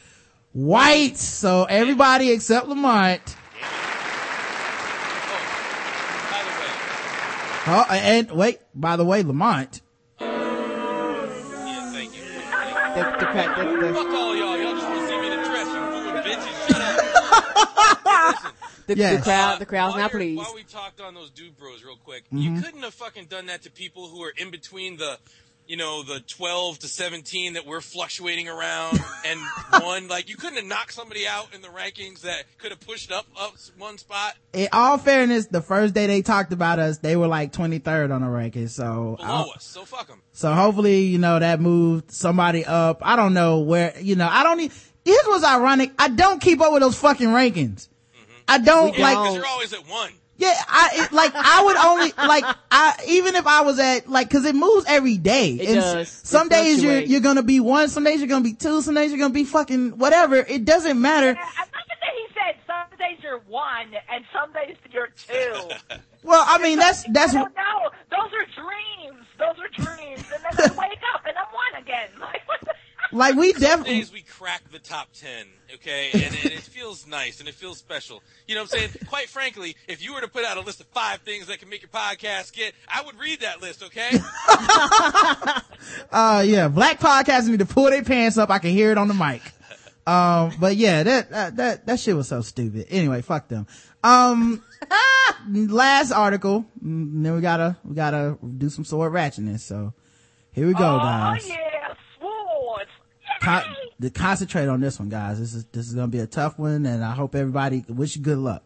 white. 0.53 1.17
So 1.17 1.65
everybody 1.65 2.31
except 2.31 2.67
Lamonte. 2.67 3.37
Oh, 7.65 7.87
and 7.91 8.31
wait, 8.33 8.59
by 8.75 8.97
the 8.97 9.05
way, 9.05 9.23
Lamonte, 9.23 9.81
The 12.95 13.03
the 13.21 13.25
crowd. 13.25 13.81
The, 13.81 13.87
the, 13.87 13.95
Fuck 13.95 14.32
bitches. 16.39 16.69
Shut 16.69 16.81
up. 16.81 18.55
the, 18.87 18.97
Yes. 18.97 19.17
the 19.19 19.23
crowd, 19.23 19.59
the 19.59 19.67
crowd's 19.67 19.93
while 19.95 20.03
not 20.03 20.13
you're- 20.13 20.25
pleased. 20.25 20.39
While 20.39 20.55
we 20.55 20.65
talked 20.65 21.01
on 21.01 21.15
those 21.15 21.31
dude 21.31 21.57
bros 21.59 21.83
real 21.85 21.97
quick, 21.97 22.25
Mhm. 22.33 22.43
you 22.43 22.61
couldn't 22.61 22.83
have 22.83 22.95
fucking 22.95 23.27
done 23.27 23.47
that 23.47 23.63
to 23.63 23.71
people 23.71 24.09
who 24.09 24.23
are 24.23 24.33
in 24.37 24.51
between 24.51 24.97
the, 24.97 25.19
you 25.67 25.77
know, 25.77 26.03
the 26.03 26.21
12 26.21 26.81
to 26.81 26.89
17 26.89 27.53
that 27.55 27.65
we're 27.67 27.81
fluctuating 27.81 28.49
around 28.49 29.01
and 29.25 29.41
one. 29.83 30.09
Like, 30.09 30.29
you 30.29 30.37
couldn't 30.37 30.57
have 30.57 30.67
knocked 30.67 30.93
somebody 30.93 31.27
out 31.27 31.55
in 31.55 31.63
the 31.63 31.69
rankings 31.69 32.21
that 32.23 32.45
could 32.59 32.71
have 32.73 32.81
pushed 32.81 33.11
up, 33.13 33.27
up 33.41 33.55
one 33.79 33.97
spot 33.97 34.35
In 34.53 34.69
all 34.73 34.99
fairness, 34.99 35.47
the 35.47 35.63
first 35.63 35.95
day 35.95 36.07
they 36.09 36.21
talked 36.21 36.53
about 36.53 36.79
us, 36.79 36.99
they 36.99 37.17
were 37.17 37.29
like 37.29 37.53
23rd 37.53 38.11
on 38.13 38.21
the 38.21 38.27
rankings. 38.27 38.71
So, 38.71 39.17
below 39.19 39.29
I'll- 39.31 39.53
us. 39.55 39.65
So 39.65 39.85
fuck 39.85 40.09
them. 40.09 40.21
so 40.33 40.53
hopefully, 40.53 41.03
you 41.05 41.19
know, 41.19 41.39
that 41.39 41.61
moved 41.61 42.11
somebody 42.11 42.65
up. 42.67 42.99
I 43.03 43.17
don't 43.17 43.33
know 43.33 43.61
where, 43.61 43.95
you 44.01 44.17
know, 44.17 44.29
I 44.31 44.43
don't 44.43 44.59
need, 44.59 44.73
here's 45.05 45.25
what's 45.27 45.45
ironic. 45.45 45.93
I 45.99 46.09
don't 46.09 46.41
keep 46.41 46.61
up 46.61 46.73
with 46.73 46.83
those 46.83 46.99
fucking 46.99 47.29
rankings. 47.29 47.89
I 48.49 48.59
don't 48.59 48.97
Yeah, 48.97 49.03
like, 49.05 49.19
because 49.19 49.37
you're 49.37 49.47
always 49.47 49.73
at 49.73 49.89
one. 49.89 50.13
yeah, 50.37 50.53
I, 50.69 50.91
it, 51.05 51.13
like, 51.13 51.33
I 51.35 51.63
would 51.65 51.77
only, 51.77 52.13
like, 52.17 52.45
I, 52.71 52.95
even 53.09 53.35
if 53.37 53.47
I 53.47 53.61
was 53.63 53.79
at, 53.79 54.09
like, 54.11 54.31
cause 54.31 54.45
it 54.45 54.55
moves 54.55 54.85
every 54.89 55.17
day. 55.17 55.51
It 55.55 55.69
And 55.69 55.79
s- 55.79 55.93
does. 55.93 56.09
It 56.23 56.27
Some 56.27 56.49
days 56.49 56.83
you're, 56.83 57.01
you're 57.01 57.21
gonna 57.21 57.43
be 57.45 57.61
one, 57.61 57.89
some 57.89 58.05
days 58.05 58.19
you're 58.21 58.29
gonna 58.29 58.45
be 58.45 58.55
two, 58.55 58.83
some 58.83 58.95
days 58.95 59.11
you're 59.11 59.21
gonna 59.21 59.33
be 59.33 59.45
fucking 59.45 59.97
whatever. 59.99 60.37
It 60.37 60.65
doesn't 60.65 61.01
matter. 61.01 61.29
I 61.39 61.61
like 61.61 61.71
that 62.01 62.15
he 62.17 62.27
said 62.35 62.57
some 62.67 62.99
days 62.99 63.19
you're 63.23 63.39
one 63.49 63.87
and 64.13 64.25
some 64.33 64.53
days 64.53 64.77
you're 64.93 65.09
two. 65.29 65.97
Well, 66.25 66.45
I 66.47 66.63
mean, 66.63 66.79
that's, 66.79 67.03
that's, 67.11 67.35
I 67.35 67.39
don't 67.41 67.53
know. 67.57 67.91
Those 68.09 68.31
are 68.33 68.47
dreams. 68.63 69.27
Those 69.41 69.59
are 69.59 69.69
dreams. 69.85 70.23
And 70.33 70.41
then 70.57 70.71
I 70.71 70.79
wake 70.79 71.01
up 71.13 71.27
and 71.27 71.35
I'm 71.37 71.53
one 71.53 71.83
again. 71.83 72.11
Like, 72.21 72.47
what 72.47 72.52
the 72.52 72.52
like, 73.17 73.35
we 73.37 73.53
definitely, 73.53 73.99
days 73.99 74.13
we 74.13 74.23
crack 74.23 74.63
the 74.71 74.79
top 74.79 75.09
10, 75.15 75.47
okay? 75.75 76.11
And, 76.13 76.23
and 76.25 76.53
it 76.53 76.61
feels 76.61 77.07
nice 77.07 77.41
and 77.41 77.49
it 77.49 77.55
feels 77.55 77.79
special. 77.79 78.23
You 78.47 78.55
know 78.55 78.63
what 78.63 78.73
I'm 78.75 78.79
saying? 78.79 78.91
Quite 79.09 79.29
frankly, 79.29 79.77
if 79.89 80.03
you 80.03 80.15
were 80.15 80.21
to 80.21 80.29
put 80.29 80.45
out 80.45 80.57
a 80.57 80.61
list 80.61 80.81
of 80.81 80.87
five 80.89 81.21
things 81.21 81.47
that 81.47 81.59
can 81.59 81.69
make 81.69 81.83
your 81.83 81.91
podcast 81.91 82.53
get, 82.53 82.75
I 82.89 83.03
would 83.03 83.19
read 83.19 83.41
that 83.41 83.61
list, 83.61 83.83
okay? 83.85 84.11
uh, 86.11 86.43
yeah, 86.47 86.69
black 86.69 87.01
podcasters 87.01 87.49
need 87.49 87.59
to 87.61 87.67
pull 87.67 87.91
their 87.91 88.03
pants 88.03 88.39
up. 88.39 88.51
I 88.51 88.59
can 88.59 88.71
hear 88.71 88.91
it 88.91 88.99
on 88.99 89.09
the 89.09 89.15
mic. 89.15 89.43
Um, 90.07 90.53
but 90.59 90.77
yeah, 90.77 91.03
that, 91.03 91.31
that, 91.31 91.57
that, 91.57 91.87
that 91.87 92.01
shit 92.01 92.17
was 92.17 92.29
so 92.29 92.41
stupid. 92.41 92.87
Anyway, 92.91 93.23
fuck 93.23 93.49
them. 93.49 93.67
Um, 94.03 94.63
last 95.49 96.11
article, 96.11 96.65
mm, 96.85 97.23
then 97.23 97.35
we 97.35 97.41
gotta, 97.41 97.77
we 97.85 97.95
gotta 97.95 98.37
do 98.59 98.69
some 98.69 98.85
sword 98.85 99.13
ratchetness. 99.13 99.61
So 99.61 99.93
here 100.53 100.67
we 100.67 100.75
go, 100.75 100.97
Oh, 100.97 100.99
guys. 100.99 101.49
yeah, 101.49 101.55
swords. 101.55 101.72
Con- 103.43 103.65
to 104.01 104.11
concentrate 104.11 104.69
on 104.69 104.81
this 104.81 104.99
one, 104.99 105.09
guys. 105.09 105.39
This 105.39 105.55
is, 105.55 105.65
this 105.67 105.89
is 105.89 105.95
gonna 105.95 106.09
be 106.09 106.19
a 106.21 106.27
tough 106.27 106.59
one 106.59 106.87
and 106.87 107.05
I 107.05 107.13
hope 107.13 107.35
everybody 107.35 107.85
wish 107.89 108.17
you 108.17 108.23
good 108.23 108.39
luck. 108.39 108.63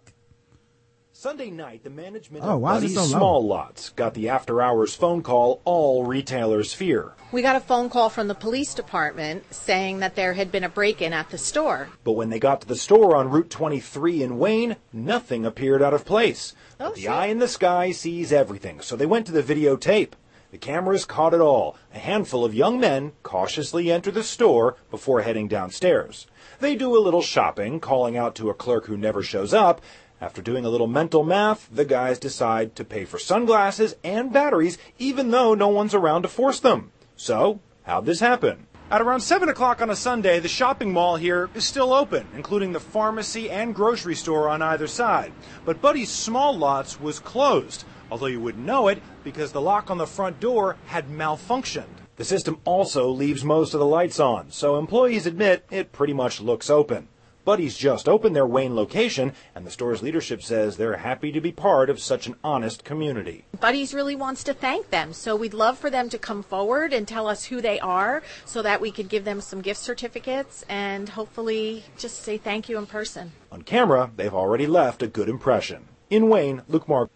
Sunday 1.12 1.48
night, 1.50 1.82
the 1.82 1.88
management 1.88 2.44
Oh, 2.44 2.56
of 2.56 2.60
why 2.60 2.76
is 2.76 2.82
it 2.82 2.94
Buddy's 2.94 3.10
so? 3.10 3.16
Small 3.18 3.46
Lots 3.46 3.88
got 3.90 4.12
the 4.12 4.28
after 4.28 4.60
hours 4.60 4.94
phone 4.94 5.22
call 5.22 5.62
all 5.64 6.04
retailers 6.04 6.74
fear. 6.74 7.14
We 7.32 7.40
got 7.40 7.56
a 7.56 7.60
phone 7.60 7.88
call 7.88 8.10
from 8.10 8.28
the 8.28 8.34
police 8.34 8.74
department 8.74 9.42
saying 9.52 10.00
that 10.00 10.14
there 10.14 10.34
had 10.34 10.52
been 10.52 10.62
a 10.62 10.68
break 10.68 11.00
in 11.00 11.14
at 11.14 11.30
the 11.30 11.38
store. 11.38 11.88
But 12.04 12.12
when 12.12 12.28
they 12.28 12.38
got 12.38 12.60
to 12.60 12.66
the 12.68 12.76
store 12.76 13.16
on 13.16 13.30
Route 13.30 13.48
23 13.48 14.22
in 14.22 14.38
Wayne, 14.38 14.76
nothing 14.92 15.46
appeared 15.46 15.82
out 15.82 15.94
of 15.94 16.04
place. 16.04 16.54
Oh, 16.78 16.90
But 16.90 16.96
the 16.96 17.08
eye 17.08 17.26
in 17.26 17.38
the 17.38 17.48
sky 17.48 17.92
sees 17.92 18.30
everything, 18.30 18.80
so 18.82 18.94
they 18.94 19.06
went 19.06 19.24
to 19.26 19.32
the 19.32 19.42
videotape. 19.42 20.12
The 20.56 20.60
cameras 20.60 21.04
caught 21.04 21.34
it 21.34 21.40
all. 21.42 21.76
A 21.94 21.98
handful 21.98 22.42
of 22.42 22.54
young 22.54 22.80
men 22.80 23.12
cautiously 23.22 23.92
enter 23.92 24.10
the 24.10 24.22
store 24.22 24.76
before 24.90 25.20
heading 25.20 25.48
downstairs. 25.48 26.26
They 26.60 26.74
do 26.76 26.96
a 26.96 27.04
little 27.04 27.20
shopping, 27.20 27.78
calling 27.78 28.16
out 28.16 28.34
to 28.36 28.48
a 28.48 28.54
clerk 28.54 28.86
who 28.86 28.96
never 28.96 29.22
shows 29.22 29.52
up. 29.52 29.82
After 30.18 30.40
doing 30.40 30.64
a 30.64 30.70
little 30.70 30.86
mental 30.86 31.24
math, 31.24 31.68
the 31.70 31.84
guys 31.84 32.18
decide 32.18 32.74
to 32.76 32.84
pay 32.84 33.04
for 33.04 33.18
sunglasses 33.18 33.96
and 34.02 34.32
batteries 34.32 34.78
even 34.98 35.30
though 35.30 35.52
no 35.52 35.68
one's 35.68 35.92
around 35.92 36.22
to 36.22 36.28
force 36.28 36.58
them. 36.58 36.90
So, 37.16 37.60
how'd 37.82 38.06
this 38.06 38.20
happen? 38.20 38.66
At 38.90 39.02
around 39.02 39.20
7 39.20 39.50
o'clock 39.50 39.82
on 39.82 39.90
a 39.90 39.96
Sunday, 39.96 40.40
the 40.40 40.48
shopping 40.48 40.90
mall 40.90 41.16
here 41.16 41.50
is 41.54 41.66
still 41.66 41.92
open, 41.92 42.28
including 42.34 42.72
the 42.72 42.80
pharmacy 42.80 43.50
and 43.50 43.74
grocery 43.74 44.14
store 44.14 44.48
on 44.48 44.62
either 44.62 44.86
side. 44.86 45.34
But 45.66 45.82
Buddy's 45.82 46.08
Small 46.08 46.56
Lots 46.56 46.98
was 46.98 47.18
closed, 47.18 47.84
although 48.10 48.26
you 48.26 48.40
wouldn't 48.40 48.64
know 48.64 48.88
it 48.88 49.02
because 49.24 49.52
the 49.52 49.60
lock 49.60 49.90
on 49.90 49.98
the 49.98 50.06
front 50.06 50.40
door 50.40 50.76
had 50.86 51.08
malfunctioned. 51.08 51.84
The 52.16 52.24
system 52.24 52.58
also 52.64 53.08
leaves 53.10 53.44
most 53.44 53.74
of 53.74 53.80
the 53.80 53.86
lights 53.86 54.18
on, 54.18 54.50
so 54.50 54.78
employees 54.78 55.26
admit 55.26 55.66
it 55.70 55.92
pretty 55.92 56.14
much 56.14 56.40
looks 56.40 56.70
open. 56.70 57.08
Buddy's 57.46 57.76
just 57.78 58.08
opened 58.08 58.34
their 58.34 58.44
Wayne 58.44 58.74
location, 58.74 59.32
and 59.54 59.64
the 59.64 59.70
store's 59.70 60.02
leadership 60.02 60.42
says 60.42 60.76
they're 60.76 60.96
happy 60.96 61.30
to 61.30 61.40
be 61.40 61.52
part 61.52 61.88
of 61.88 62.00
such 62.00 62.26
an 62.26 62.34
honest 62.42 62.82
community. 62.82 63.44
Buddies 63.60 63.94
really 63.94 64.16
wants 64.16 64.42
to 64.42 64.52
thank 64.52 64.90
them, 64.90 65.12
so 65.12 65.36
we'd 65.36 65.54
love 65.54 65.78
for 65.78 65.88
them 65.88 66.08
to 66.08 66.18
come 66.18 66.42
forward 66.42 66.92
and 66.92 67.06
tell 67.06 67.28
us 67.28 67.44
who 67.44 67.60
they 67.60 67.78
are 67.78 68.24
so 68.44 68.62
that 68.62 68.80
we 68.80 68.90
could 68.90 69.08
give 69.08 69.24
them 69.24 69.40
some 69.40 69.60
gift 69.60 69.78
certificates 69.78 70.64
and 70.68 71.10
hopefully 71.10 71.84
just 71.96 72.24
say 72.24 72.36
thank 72.36 72.68
you 72.68 72.78
in 72.78 72.86
person. 72.86 73.30
On 73.52 73.62
camera, 73.62 74.10
they've 74.16 74.34
already 74.34 74.66
left 74.66 75.00
a 75.04 75.06
good 75.06 75.28
impression. 75.28 75.86
In 76.10 76.28
Wayne, 76.28 76.62
Luke 76.66 76.88
Mark. 76.88 77.10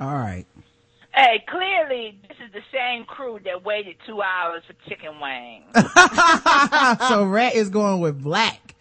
All 0.00 0.14
right. 0.14 0.46
Hey, 1.14 1.44
clearly 1.48 2.18
this 2.28 2.36
is 2.46 2.52
the 2.52 2.62
same 2.72 3.04
crew 3.04 3.40
that 3.44 3.64
waited 3.64 3.96
two 4.06 4.22
hours 4.22 4.62
for 4.66 4.74
chicken 4.88 5.18
wings. 5.20 5.64
so 7.08 7.24
Rhett 7.24 7.54
is 7.54 7.70
going 7.70 8.00
with 8.00 8.22
black. 8.22 8.74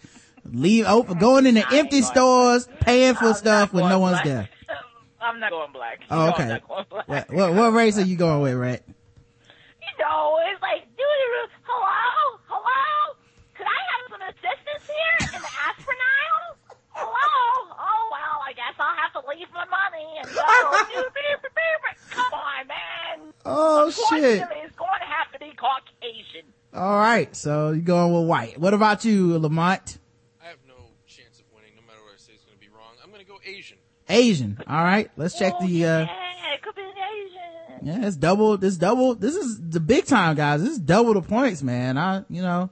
Leave 0.51 0.85
open, 0.85 1.17
going 1.17 1.45
into 1.45 1.65
empty 1.73 2.01
stores, 2.01 2.69
paying 2.81 3.15
for 3.15 3.33
stuff 3.33 3.73
when 3.73 3.89
no 3.89 3.99
one's 3.99 4.21
there. 4.23 4.47
I'm 5.21 5.39
not 5.39 5.49
going 5.49 5.71
black. 5.73 6.01
You 6.01 6.07
Oh, 6.11 6.29
okay. 6.29 6.61
going 6.67 6.85
black. 6.89 7.07
What, 7.07 7.31
what, 7.33 7.53
what 7.55 7.73
race 7.73 7.97
are 7.97 8.03
you 8.05 8.15
going 8.15 8.41
with, 8.41 8.53
Rhett? 8.53 8.83
You 8.87 10.03
know, 10.05 10.37
it's 10.51 10.61
like, 10.61 10.83
dude, 10.95 11.49
hello, 11.63 12.39
hello. 12.47 13.17
Could 13.55 13.65
I 13.65 13.81
have 13.91 14.03
some 14.11 14.21
assistance 14.21 14.85
here 14.87 15.35
in 15.35 15.41
the 15.41 15.47
Aspinall? 15.67 16.77
Hello. 16.91 17.75
Oh 17.75 18.09
well, 18.11 18.39
I 18.45 18.53
guess 18.53 18.73
I'll 18.79 18.95
have 18.95 19.11
to 19.13 19.26
leave 19.37 19.47
my 19.53 19.65
money 19.65 20.05
and 20.19 20.27
go. 20.33 20.41
Come 22.09 22.33
on, 22.33 22.67
man. 22.67 23.33
Oh, 23.45 23.89
shit. 23.91 24.41
It's 24.41 24.75
going 24.75 24.99
to 24.99 25.05
have 25.05 25.31
to 25.33 25.39
be 25.39 25.51
Caucasian. 25.55 26.45
All 26.73 26.97
right, 26.99 27.33
so 27.35 27.71
you're 27.71 27.81
going 27.81 28.13
with 28.13 28.27
white. 28.27 28.59
What 28.59 28.73
about 28.73 29.05
you, 29.05 29.39
Lamonte? 29.39 29.97
I 30.41 30.47
have 30.47 30.57
no 30.67 30.75
chance 31.07 31.39
of 31.39 31.45
winning, 31.55 31.71
no 31.75 31.81
matter 31.87 31.99
what 32.03 32.13
I 32.13 32.17
say 32.17 32.33
is 32.33 32.41
going 32.43 32.57
to 32.57 32.59
be 32.59 32.69
wrong. 32.69 32.93
I'm 33.03 33.09
going 33.09 33.23
to 33.23 33.27
go 33.27 33.37
Asian. 33.45 33.77
Asian. 34.09 34.57
All 34.67 34.83
right, 34.83 35.09
let's 35.17 35.37
check 35.37 35.53
the. 35.59 35.85
uh 35.85 35.99
Yeah, 35.99 36.53
it 36.53 36.61
could 36.61 36.75
be 36.75 36.81
Asian. 36.81 37.87
Yeah, 37.87 38.07
it's 38.07 38.17
double. 38.17 38.57
This 38.57 38.75
double. 38.77 39.15
This 39.15 39.35
is 39.35 39.59
the 39.69 39.79
big 39.79 40.05
time, 40.05 40.35
guys. 40.35 40.61
This 40.61 40.71
is 40.73 40.79
double 40.79 41.13
the 41.13 41.21
points, 41.21 41.63
man. 41.63 41.97
I, 41.97 42.23
you 42.29 42.41
know, 42.41 42.69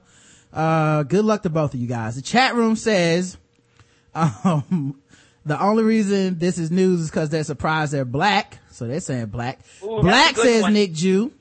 uh, 0.52 1.02
good 1.04 1.24
luck 1.24 1.42
to 1.44 1.50
both 1.50 1.74
of 1.74 1.80
you 1.80 1.88
guys. 1.88 2.16
The 2.16 2.22
chat 2.22 2.54
room 2.54 2.76
says, 2.76 3.36
um, 4.14 5.00
the 5.46 5.60
only 5.62 5.84
reason 5.84 6.38
this 6.38 6.58
is 6.58 6.70
news 6.70 7.00
is 7.00 7.10
because 7.10 7.30
they're 7.30 7.44
surprised 7.44 7.92
they're 7.92 8.04
black. 8.04 8.58
So 8.70 8.86
they're 8.86 9.00
saying 9.00 9.26
black. 9.26 9.60
Ooh, 9.82 10.00
black 10.02 10.34
that's 10.34 10.38
a 10.40 10.42
good 10.42 10.44
says 10.44 10.62
one. 10.62 10.72
Nick 10.74 10.92
Jew. 10.92 11.32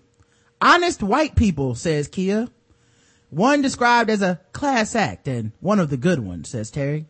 Honest 0.61 1.03
white 1.03 1.35
people 1.35 1.75
says 1.75 2.07
Kia. 2.07 2.47
One 3.29 3.61
described 3.61 4.09
as 4.09 4.21
a 4.21 4.39
class 4.53 4.95
act 4.95 5.27
and 5.27 5.51
one 5.59 5.79
of 5.79 5.89
the 5.89 5.97
good 5.97 6.19
ones, 6.19 6.49
says 6.49 6.71
Terry. 6.71 7.07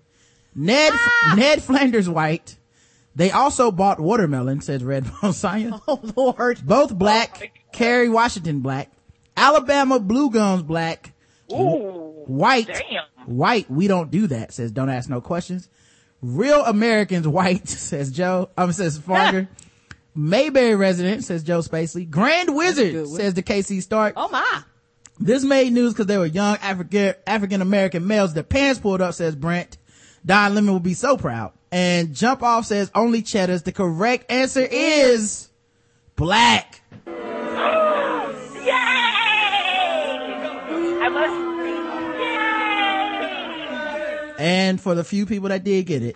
Ned, 0.56 0.92
ah! 0.94 1.36
Ned 1.38 1.62
Flanders 1.62 2.10
white. 2.10 2.58
They 3.14 3.30
also 3.32 3.72
bought 3.72 4.00
watermelon, 4.00 4.62
says 4.62 4.84
Red 4.84 5.06
Sonya. 5.34 5.82
Oh 5.88 6.00
Lord. 6.16 6.66
Both 6.66 6.98
black. 6.98 7.40
Oh, 7.44 7.60
Kerry 7.74 8.10
Washington 8.10 8.62
black. 8.62 8.92
Alabama 9.38 10.00
Blue 10.00 10.30
Gums 10.32 10.64
black. 10.64 11.12
Ooh, 11.52 12.24
White. 12.26 12.68
damn. 12.68 13.04
White. 13.26 13.70
We 13.70 13.88
don't 13.88 14.10
do 14.10 14.28
that, 14.28 14.54
says 14.54 14.72
don't 14.72 14.90
ask 14.90 15.10
no 15.10 15.22
questions. 15.22 15.70
Real 16.22 16.64
Americans 16.66 17.28
white, 17.28 17.68
says 17.68 18.12
Joe. 18.12 18.50
Um, 18.58 18.72
says 18.72 19.00
Farger. 19.00 19.48
Mayberry 20.16 20.76
resident, 20.76 21.26
says 21.26 21.44
Joe 21.44 21.60
Spacely. 21.60 22.10
Grand 22.10 22.56
Wizard, 22.56 23.08
says 23.10 23.34
the 23.34 23.44
KC 23.44 23.82
Stark. 23.82 24.14
Oh 24.16 24.30
my. 24.30 24.64
This 25.20 25.44
made 25.44 25.72
news 25.74 25.94
because 25.94 26.08
they 26.08 26.18
were 26.18 26.26
young 26.26 26.58
African 26.58 27.16
African 27.28 27.62
American 27.62 28.08
males. 28.08 28.34
Their 28.34 28.44
pants 28.44 28.80
pulled 28.80 29.02
up, 29.02 29.14
says 29.14 29.36
Brent. 29.36 29.78
Don 30.26 30.56
Lemon 30.56 30.74
will 30.74 30.80
be 30.80 30.94
so 30.94 31.18
proud. 31.18 31.54
And 31.72 32.14
Jump 32.14 32.44
Off 32.44 32.66
says 32.66 32.90
only 32.96 33.22
cheddars. 33.22 33.64
The 33.64 33.72
correct 33.72 34.32
answer 34.32 34.66
is 34.70 35.50
black. 36.16 36.82
And 44.46 44.80
for 44.80 44.94
the 44.94 45.04
few 45.04 45.26
people 45.26 45.50
that 45.50 45.64
did 45.64 45.88
get 45.88 46.04
it, 46.04 46.16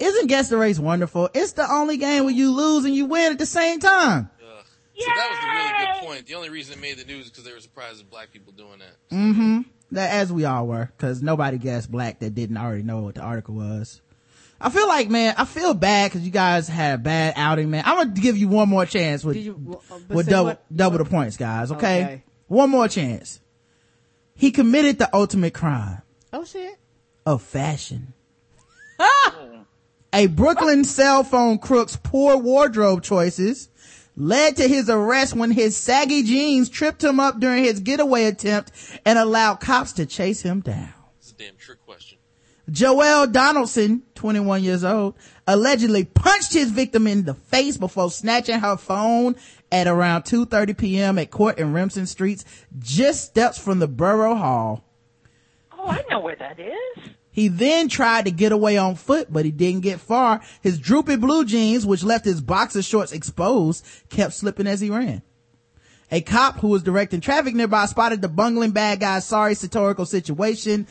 isn't 0.00 0.26
Guess 0.26 0.48
the 0.48 0.56
Race 0.56 0.80
wonderful? 0.80 1.30
It's 1.32 1.52
the 1.52 1.72
only 1.72 1.96
game 1.96 2.24
where 2.24 2.34
you 2.34 2.50
lose 2.50 2.84
and 2.84 2.92
you 2.92 3.06
win 3.06 3.30
at 3.30 3.38
the 3.38 3.46
same 3.46 3.78
time. 3.78 4.30
Uh, 4.42 4.62
so 4.98 5.06
that 5.06 5.28
was 5.30 5.38
a 5.38 5.46
really 5.46 5.86
good 5.86 6.06
point. 6.08 6.26
The 6.26 6.34
only 6.34 6.50
reason 6.50 6.76
it 6.76 6.80
made 6.80 6.98
the 6.98 7.04
news 7.04 7.26
is 7.26 7.30
because 7.30 7.44
they 7.44 7.52
were 7.52 7.60
surprised 7.60 8.00
at 8.00 8.10
black 8.10 8.32
people 8.32 8.52
doing 8.52 8.80
that. 8.80 9.14
Mm-hmm. 9.14 9.60
That, 9.92 10.10
as 10.10 10.32
we 10.32 10.44
all 10.44 10.66
were, 10.66 10.90
because 10.96 11.22
nobody 11.22 11.56
guessed 11.56 11.88
black 11.88 12.18
that 12.18 12.34
didn't 12.34 12.56
already 12.56 12.82
know 12.82 12.98
what 13.02 13.14
the 13.14 13.20
article 13.20 13.54
was. 13.54 14.00
I 14.60 14.70
feel 14.70 14.88
like, 14.88 15.08
man, 15.08 15.34
I 15.38 15.44
feel 15.44 15.72
bad 15.74 16.10
because 16.10 16.24
you 16.24 16.32
guys 16.32 16.66
had 16.68 16.94
a 16.94 16.98
bad 16.98 17.34
outing, 17.36 17.70
man. 17.70 17.84
I'm 17.86 17.96
gonna 17.96 18.20
give 18.20 18.36
you 18.36 18.48
one 18.48 18.68
more 18.68 18.84
chance 18.86 19.22
with, 19.24 19.36
you- 19.36 19.80
uh, 19.90 19.98
with 20.08 20.28
double, 20.28 20.46
what- 20.50 20.64
double 20.76 20.98
the 20.98 21.04
points, 21.04 21.36
guys. 21.36 21.70
Okay? 21.70 22.02
Okay. 22.04 22.24
One 22.48 22.70
more 22.70 22.88
chance. 22.88 23.40
He 24.34 24.50
committed 24.50 24.98
the 24.98 25.14
ultimate 25.14 25.54
crime 25.54 26.02
Oh 26.32 26.44
shit. 26.44 26.76
of 27.26 27.42
fashion. 27.42 28.12
A 30.12 30.26
Brooklyn 30.26 30.84
cell 30.84 31.22
phone 31.22 31.58
crook's 31.58 31.96
poor 31.96 32.36
wardrobe 32.36 33.02
choices 33.02 33.68
led 34.16 34.56
to 34.56 34.66
his 34.66 34.88
arrest 34.88 35.34
when 35.34 35.50
his 35.50 35.76
saggy 35.76 36.22
jeans 36.22 36.68
tripped 36.68 37.04
him 37.04 37.20
up 37.20 37.38
during 37.38 37.62
his 37.62 37.80
getaway 37.80 38.24
attempt 38.24 38.72
and 39.04 39.18
allowed 39.18 39.56
cops 39.56 39.92
to 39.92 40.06
chase 40.06 40.40
him 40.42 40.60
down. 40.60 40.92
It's 41.18 41.30
a 41.32 41.34
damn 41.34 41.56
trick 41.56 41.77
Joelle 42.70 43.32
Donaldson, 43.32 44.02
21 44.14 44.62
years 44.62 44.84
old, 44.84 45.14
allegedly 45.46 46.04
punched 46.04 46.52
his 46.52 46.70
victim 46.70 47.06
in 47.06 47.24
the 47.24 47.34
face 47.34 47.76
before 47.76 48.10
snatching 48.10 48.60
her 48.60 48.76
phone 48.76 49.36
at 49.72 49.86
around 49.86 50.22
2.30 50.22 50.76
p.m. 50.76 51.18
at 51.18 51.30
Court 51.30 51.58
and 51.58 51.72
Remsen 51.72 52.06
Streets, 52.06 52.44
just 52.78 53.24
steps 53.24 53.58
from 53.58 53.78
the 53.78 53.88
Borough 53.88 54.34
Hall. 54.34 54.84
Oh, 55.72 55.86
I 55.86 56.04
know 56.10 56.20
where 56.20 56.36
that 56.36 56.58
is. 56.58 57.10
He 57.30 57.48
then 57.48 57.88
tried 57.88 58.24
to 58.24 58.30
get 58.32 58.52
away 58.52 58.76
on 58.76 58.96
foot, 58.96 59.32
but 59.32 59.44
he 59.44 59.50
didn't 59.50 59.82
get 59.82 60.00
far. 60.00 60.40
His 60.60 60.78
droopy 60.78 61.16
blue 61.16 61.44
jeans, 61.44 61.86
which 61.86 62.02
left 62.02 62.24
his 62.24 62.40
boxer 62.40 62.82
shorts 62.82 63.12
exposed, 63.12 63.86
kept 64.10 64.32
slipping 64.34 64.66
as 64.66 64.80
he 64.80 64.90
ran. 64.90 65.22
A 66.10 66.20
cop 66.20 66.58
who 66.58 66.68
was 66.68 66.82
directing 66.82 67.20
traffic 67.20 67.54
nearby 67.54 67.86
spotted 67.86 68.22
the 68.22 68.28
bungling 68.28 68.72
bad 68.72 68.98
guy's 68.98 69.26
sorry 69.26 69.54
satirical 69.54 70.06
situation 70.06 70.86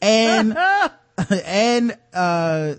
and, 0.00 0.56
and, 1.44 1.96
uh, 2.12 2.74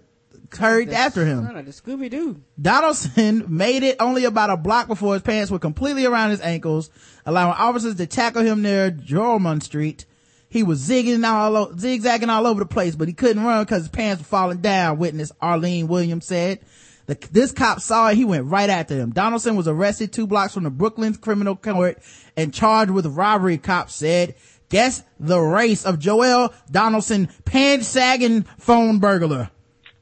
hurried 0.58 0.90
after 0.90 1.26
him. 1.26 1.44
The 1.44 1.72
Scooby 1.72 2.10
Doo. 2.10 2.42
Donaldson 2.62 3.46
made 3.56 3.84
it 3.84 3.98
only 4.00 4.26
about 4.26 4.50
a 4.50 4.58
block 4.58 4.88
before 4.88 5.14
his 5.14 5.24
pants 5.24 5.52
were 5.52 5.60
completely 5.60 6.06
around 6.06 6.32
his 6.32 6.42
ankles, 6.42 6.90
allowing 7.26 7.54
officers 7.54 7.96
to 7.96 8.06
tackle 8.06 8.42
him 8.42 8.62
near 8.62 8.92
Joralemon 8.92 9.62
Street. 9.64 10.06
He 10.50 10.64
was 10.64 10.82
zigging 10.88 11.26
all 11.26 11.56
o- 11.56 11.74
zigzagging 11.78 12.30
all 12.30 12.46
over 12.46 12.60
the 12.60 12.66
place, 12.66 12.96
but 12.96 13.08
he 13.08 13.14
couldn't 13.14 13.44
run 13.44 13.64
because 13.64 13.84
his 13.84 13.90
pants 13.90 14.22
were 14.22 14.26
falling 14.26 14.58
down, 14.58 14.98
witness 14.98 15.32
Arlene 15.42 15.88
Williams 15.88 16.26
said. 16.26 16.60
The, 17.06 17.18
this 17.32 17.52
cop 17.52 17.80
saw 17.80 18.10
it. 18.10 18.16
He 18.16 18.26
went 18.26 18.46
right 18.46 18.70
after 18.70 18.96
him. 18.96 19.12
Donaldson 19.12 19.56
was 19.56 19.68
arrested 19.68 20.12
two 20.12 20.28
blocks 20.28 20.54
from 20.54 20.64
the 20.64 20.70
Brooklyn 20.70 21.14
criminal 21.16 21.56
court 21.56 22.00
and 22.38 22.54
charged 22.54 22.92
with 22.92 23.06
robbery, 23.06 23.58
cops 23.58 23.96
said. 23.96 24.36
Guess 24.72 25.04
the 25.20 25.38
race 25.38 25.86
of 25.86 26.00
Joel 26.00 26.54
Donaldson, 26.72 27.28
pants 27.44 27.90
sagging 27.90 28.44
phone 28.58 29.00
burglar. 29.00 29.52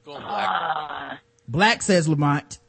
Going 0.05 0.21
black. 0.21 1.19
Black 1.47 1.81
says 1.81 2.07
Lamonte. 2.07 2.59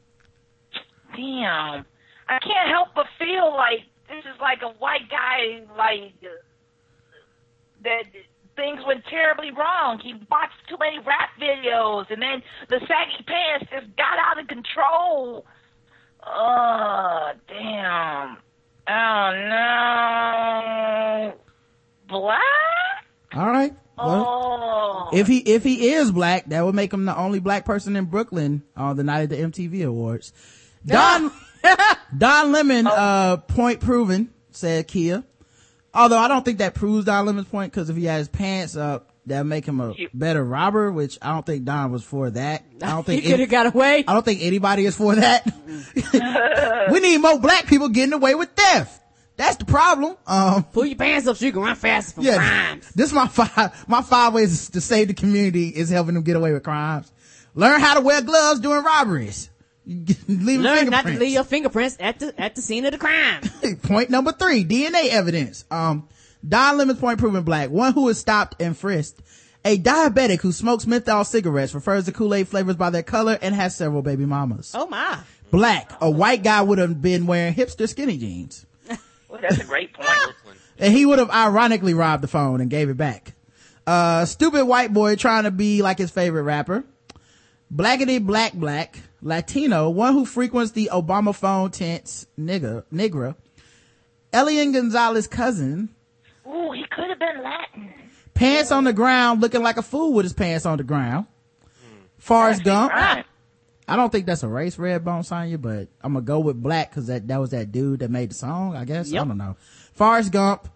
Damn. 1.15 1.85
I 2.27 2.39
can't 2.39 2.69
help 2.69 2.89
but 2.95 3.05
feel 3.19 3.53
like 3.55 3.81
this 4.09 4.25
is 4.25 4.41
like 4.41 4.63
a 4.63 4.69
white 4.79 5.09
guy, 5.11 5.61
like, 5.77 6.13
uh, 6.23 6.29
that 7.83 8.05
things 8.55 8.79
went 8.87 9.05
terribly 9.05 9.51
wrong. 9.51 9.99
He 10.03 10.15
watched 10.31 10.67
too 10.67 10.77
many 10.79 10.97
rap 10.97 11.29
videos, 11.39 12.09
and 12.09 12.19
then 12.19 12.41
the 12.69 12.79
saggy 12.79 13.23
pants 13.27 13.67
just 13.71 13.95
got 13.95 14.17
out 14.17 14.39
of 14.39 14.47
control. 14.47 15.45
Oh, 16.25 17.31
damn. 17.47 18.37
Oh, 18.87 19.31
no. 21.33 21.50
Black? 22.11 22.39
All 23.33 23.47
right. 23.47 23.73
Well, 23.97 24.25
Oh. 24.27 25.09
if 25.13 25.27
he 25.27 25.37
if 25.39 25.63
he 25.63 25.89
is 25.93 26.11
black, 26.11 26.47
that 26.49 26.65
would 26.65 26.75
make 26.75 26.91
him 26.93 27.05
the 27.05 27.15
only 27.15 27.39
black 27.39 27.65
person 27.65 27.95
in 27.95 28.05
Brooklyn 28.05 28.63
on 28.75 28.95
the 28.97 29.03
night 29.03 29.21
of 29.21 29.29
the 29.29 29.37
MTV 29.37 29.85
Awards. 29.85 30.33
Don 30.85 31.31
Don 32.17 32.51
Lemon, 32.51 32.87
uh, 32.87 33.37
point 33.37 33.79
proven, 33.79 34.29
said 34.51 34.87
Kia. 34.87 35.23
Although 35.93 36.17
I 36.17 36.27
don't 36.27 36.43
think 36.43 36.59
that 36.59 36.73
proves 36.73 37.05
Don 37.05 37.25
Lemon's 37.25 37.47
point 37.47 37.71
because 37.71 37.89
if 37.89 37.95
he 37.97 38.05
had 38.05 38.19
his 38.19 38.29
pants 38.29 38.75
up, 38.75 39.09
that 39.27 39.45
make 39.45 39.65
him 39.65 39.79
a 39.79 39.93
better 40.13 40.43
robber. 40.43 40.91
Which 40.91 41.19
I 41.21 41.33
don't 41.33 41.45
think 41.45 41.65
Don 41.65 41.91
was 41.91 42.03
for 42.03 42.29
that. 42.31 42.63
I 42.81 42.87
don't 42.91 43.05
think 43.05 43.23
He 43.23 43.29
coulda 43.29 43.45
got 43.45 43.67
away. 43.75 44.03
I 44.07 44.13
don't 44.13 44.25
think 44.25 44.41
anybody 44.41 44.85
is 44.85 44.95
for 44.95 45.15
that. 45.15 45.45
we 46.91 46.99
need 47.01 47.17
more 47.19 47.39
black 47.39 47.67
people 47.67 47.89
getting 47.89 48.13
away 48.13 48.33
with 48.35 48.49
theft. 48.55 49.00
That's 49.41 49.57
the 49.57 49.65
problem. 49.65 50.15
Um, 50.27 50.63
Pull 50.65 50.85
your 50.85 50.97
pants 50.97 51.25
up 51.25 51.35
so 51.35 51.45
you 51.45 51.51
can 51.51 51.63
run 51.63 51.75
faster 51.75 52.13
from 52.13 52.25
yeah, 52.25 52.35
crimes. 52.35 52.87
this 52.91 53.07
is 53.07 53.13
my 53.13 53.27
five, 53.27 53.89
my 53.89 54.03
five 54.03 54.35
ways 54.35 54.69
to 54.69 54.79
save 54.79 55.07
the 55.07 55.15
community 55.15 55.69
is 55.69 55.89
helping 55.89 56.13
them 56.13 56.21
get 56.21 56.35
away 56.35 56.53
with 56.53 56.61
crimes. 56.61 57.11
Learn 57.55 57.81
how 57.81 57.95
to 57.95 58.01
wear 58.01 58.21
gloves 58.21 58.59
during 58.59 58.83
robberies. 58.83 59.49
leave 59.87 60.59
Learn 60.59 60.91
not 60.91 61.07
to 61.07 61.17
leave 61.17 61.33
your 61.33 61.43
fingerprints 61.43 61.97
at 61.99 62.19
the 62.19 62.39
at 62.39 62.53
the 62.53 62.61
scene 62.61 62.85
of 62.85 62.91
the 62.91 62.99
crime. 62.99 63.41
point 63.81 64.11
number 64.11 64.31
three, 64.31 64.63
DNA 64.63 65.09
evidence. 65.09 65.65
Um, 65.71 66.07
Don 66.47 66.77
Lemon's 66.77 66.99
point 66.99 67.17
proven 67.17 67.43
black. 67.43 67.71
One 67.71 67.93
who 67.93 68.09
is 68.09 68.19
stopped 68.19 68.61
and 68.61 68.77
frisked. 68.77 69.23
A 69.65 69.75
diabetic 69.79 70.41
who 70.41 70.51
smokes 70.51 70.85
menthol 70.85 71.25
cigarettes 71.25 71.73
refers 71.73 72.05
to 72.05 72.11
Kool-Aid 72.11 72.47
flavors 72.47 72.75
by 72.75 72.91
their 72.91 73.01
color 73.01 73.39
and 73.41 73.55
has 73.55 73.75
several 73.75 74.03
baby 74.03 74.27
mamas. 74.27 74.71
Oh 74.75 74.85
my. 74.85 75.17
Black. 75.49 75.91
A 75.99 76.11
white 76.11 76.43
guy 76.43 76.61
would 76.61 76.77
have 76.77 77.01
been 77.01 77.25
wearing 77.25 77.55
hipster 77.55 77.89
skinny 77.89 78.19
jeans. 78.19 78.67
Well, 79.31 79.39
that's 79.41 79.59
a 79.59 79.63
great 79.65 79.93
point. 79.93 80.07
And 80.79 80.91
he 80.93 81.05
would 81.05 81.19
have 81.19 81.29
ironically 81.29 81.93
robbed 81.93 82.23
the 82.23 82.27
phone 82.27 82.59
and 82.59 82.67
gave 82.67 82.89
it 82.89 82.97
back. 82.97 83.33
Uh, 83.85 84.25
stupid 84.25 84.65
white 84.65 84.91
boy 84.91 85.15
trying 85.15 85.43
to 85.43 85.51
be 85.51 85.83
like 85.83 85.99
his 85.99 86.09
favorite 86.09 86.41
rapper. 86.41 86.83
Blackity 87.73 88.19
black 88.25 88.53
black. 88.53 88.97
Latino, 89.21 89.89
one 89.91 90.13
who 90.13 90.25
frequents 90.25 90.71
the 90.71 90.89
Obama 90.91 91.35
phone 91.35 91.69
tents, 91.69 92.25
nigga, 92.39 92.83
nigra. 92.91 93.35
Elian 94.33 94.71
Gonzalez 94.71 95.27
cousin, 95.27 95.89
Ooh, 96.47 96.71
he 96.71 96.83
could 96.89 97.09
have 97.09 97.19
been 97.19 97.43
Latin. 97.43 97.93
pants 98.33 98.71
on 98.71 98.83
the 98.85 98.93
ground 98.93 99.39
looking 99.41 99.61
like 99.61 99.77
a 99.77 99.83
fool 99.83 100.13
with 100.13 100.25
his 100.25 100.33
pants 100.33 100.65
on 100.65 100.79
the 100.79 100.83
ground. 100.83 101.27
Forrest 102.17 102.63
Gump. 102.63 102.91
Right. 102.91 103.25
I 103.91 103.97
don't 103.97 104.09
think 104.09 104.25
that's 104.25 104.41
a 104.41 104.47
race, 104.47 104.77
Redbone 104.77 105.25
Sonya, 105.25 105.57
but 105.57 105.89
I'm 106.01 106.13
gonna 106.13 106.23
go 106.23 106.39
with 106.39 106.63
black 106.63 106.89
because 106.91 107.07
that, 107.07 107.27
that 107.27 107.41
was 107.41 107.49
that 107.49 107.73
dude 107.73 107.99
that 107.99 108.09
made 108.09 108.31
the 108.31 108.35
song, 108.35 108.73
I 108.73 108.85
guess. 108.85 109.11
I 109.13 109.17
don't 109.17 109.37
know. 109.37 109.57
Forrest 109.93 110.31
Gump. 110.31 110.69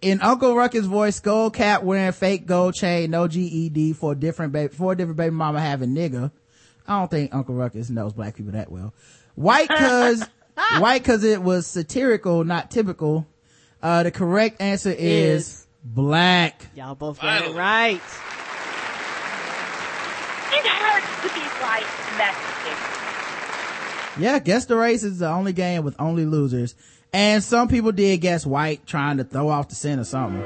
In 0.00 0.20
Uncle 0.20 0.54
Ruckus 0.54 0.86
voice, 0.86 1.18
gold 1.18 1.54
cap 1.54 1.82
wearing 1.82 2.12
fake 2.12 2.46
gold 2.46 2.74
chain, 2.74 3.10
no 3.10 3.26
GED 3.26 3.92
for 3.94 4.14
different 4.14 4.52
baby, 4.52 4.72
for 4.72 4.94
different 4.94 5.16
baby 5.16 5.30
mama 5.34 5.60
having 5.60 5.90
nigga. 5.90 6.30
I 6.86 6.98
don't 7.00 7.10
think 7.10 7.34
Uncle 7.34 7.54
Ruckus 7.56 7.90
knows 7.90 8.12
black 8.12 8.36
people 8.36 8.52
that 8.52 8.70
well. 8.70 8.94
White 9.34 9.68
cause, 9.68 10.24
white 10.78 11.02
cause 11.02 11.24
it 11.24 11.42
was 11.42 11.66
satirical, 11.66 12.44
not 12.44 12.70
typical. 12.70 13.26
Uh, 13.82 14.04
the 14.04 14.10
correct 14.12 14.60
answer 14.60 14.90
is, 14.90 15.48
Is. 15.48 15.66
black. 15.82 16.66
Y'all 16.76 16.94
both 16.94 17.20
got 17.20 17.44
it 17.44 17.54
right. 17.54 18.00
It 20.52 20.66
hurts 20.66 21.22
to 21.22 21.28
be 21.34 21.40
white 21.62 21.86
Mexican. 22.18 24.22
Yeah, 24.22 24.38
guess 24.38 24.66
the 24.66 24.76
race 24.76 25.02
is 25.02 25.18
the 25.20 25.28
only 25.28 25.52
game 25.52 25.84
with 25.84 25.96
only 25.98 26.26
losers. 26.26 26.74
And 27.12 27.42
some 27.42 27.68
people 27.68 27.92
did 27.92 28.20
guess 28.20 28.46
white 28.46 28.86
trying 28.86 29.18
to 29.18 29.24
throw 29.24 29.48
off 29.48 29.68
the 29.68 29.74
scent 29.74 30.00
or 30.00 30.04
something. 30.04 30.42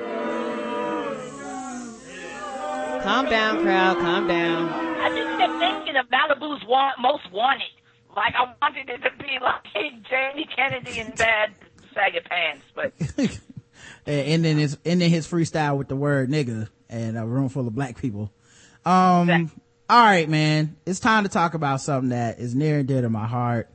Calm 3.02 3.26
down, 3.26 3.62
crowd. 3.62 3.98
Calm 3.98 4.26
down. 4.26 4.68
I 4.68 5.08
just 5.10 5.38
kept 5.38 5.58
thinking 5.60 5.96
of 5.96 6.06
Malibu's 6.08 6.64
want, 6.66 6.98
most 7.00 7.30
wanted. 7.32 7.62
Like 8.16 8.34
I 8.34 8.52
wanted 8.60 8.88
it 8.88 9.02
to 9.02 9.10
be 9.22 9.38
like 9.40 9.62
Jamie 10.10 10.48
Kennedy 10.56 10.98
in 10.98 11.12
bad 11.12 11.52
saggy 11.94 12.20
pants, 12.20 12.64
but 12.74 12.92
and 14.06 14.26
ending 14.26 14.58
his 14.58 14.78
ending 14.84 15.10
his 15.10 15.26
freestyle 15.26 15.76
with 15.76 15.88
the 15.88 15.96
word 15.96 16.30
nigga 16.30 16.68
and 16.88 17.16
a 17.16 17.24
room 17.24 17.48
full 17.48 17.68
of 17.68 17.74
black 17.74 18.00
people. 18.00 18.32
Um, 18.84 19.50
all 19.88 20.04
right, 20.04 20.28
man, 20.28 20.76
it's 20.84 21.00
time 21.00 21.24
to 21.24 21.28
talk 21.28 21.54
about 21.54 21.80
something 21.80 22.10
that 22.10 22.38
is 22.38 22.54
near 22.54 22.80
and 22.80 22.88
dear 22.88 23.02
to 23.02 23.08
my 23.08 23.26
heart. 23.26 23.70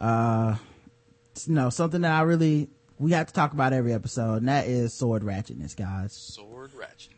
Uh, 0.00 0.56
you 1.46 1.54
know, 1.54 1.70
something 1.70 2.00
that 2.02 2.12
I 2.12 2.22
really 2.22 2.68
we 2.98 3.12
have 3.12 3.26
to 3.26 3.32
talk 3.32 3.52
about 3.52 3.72
every 3.72 3.92
episode, 3.92 4.36
and 4.36 4.48
that 4.48 4.66
is 4.66 4.92
sword 4.92 5.22
ratchetness, 5.22 5.76
guys. 5.76 6.12
Sword 6.12 6.72
ratchet. 6.74 7.12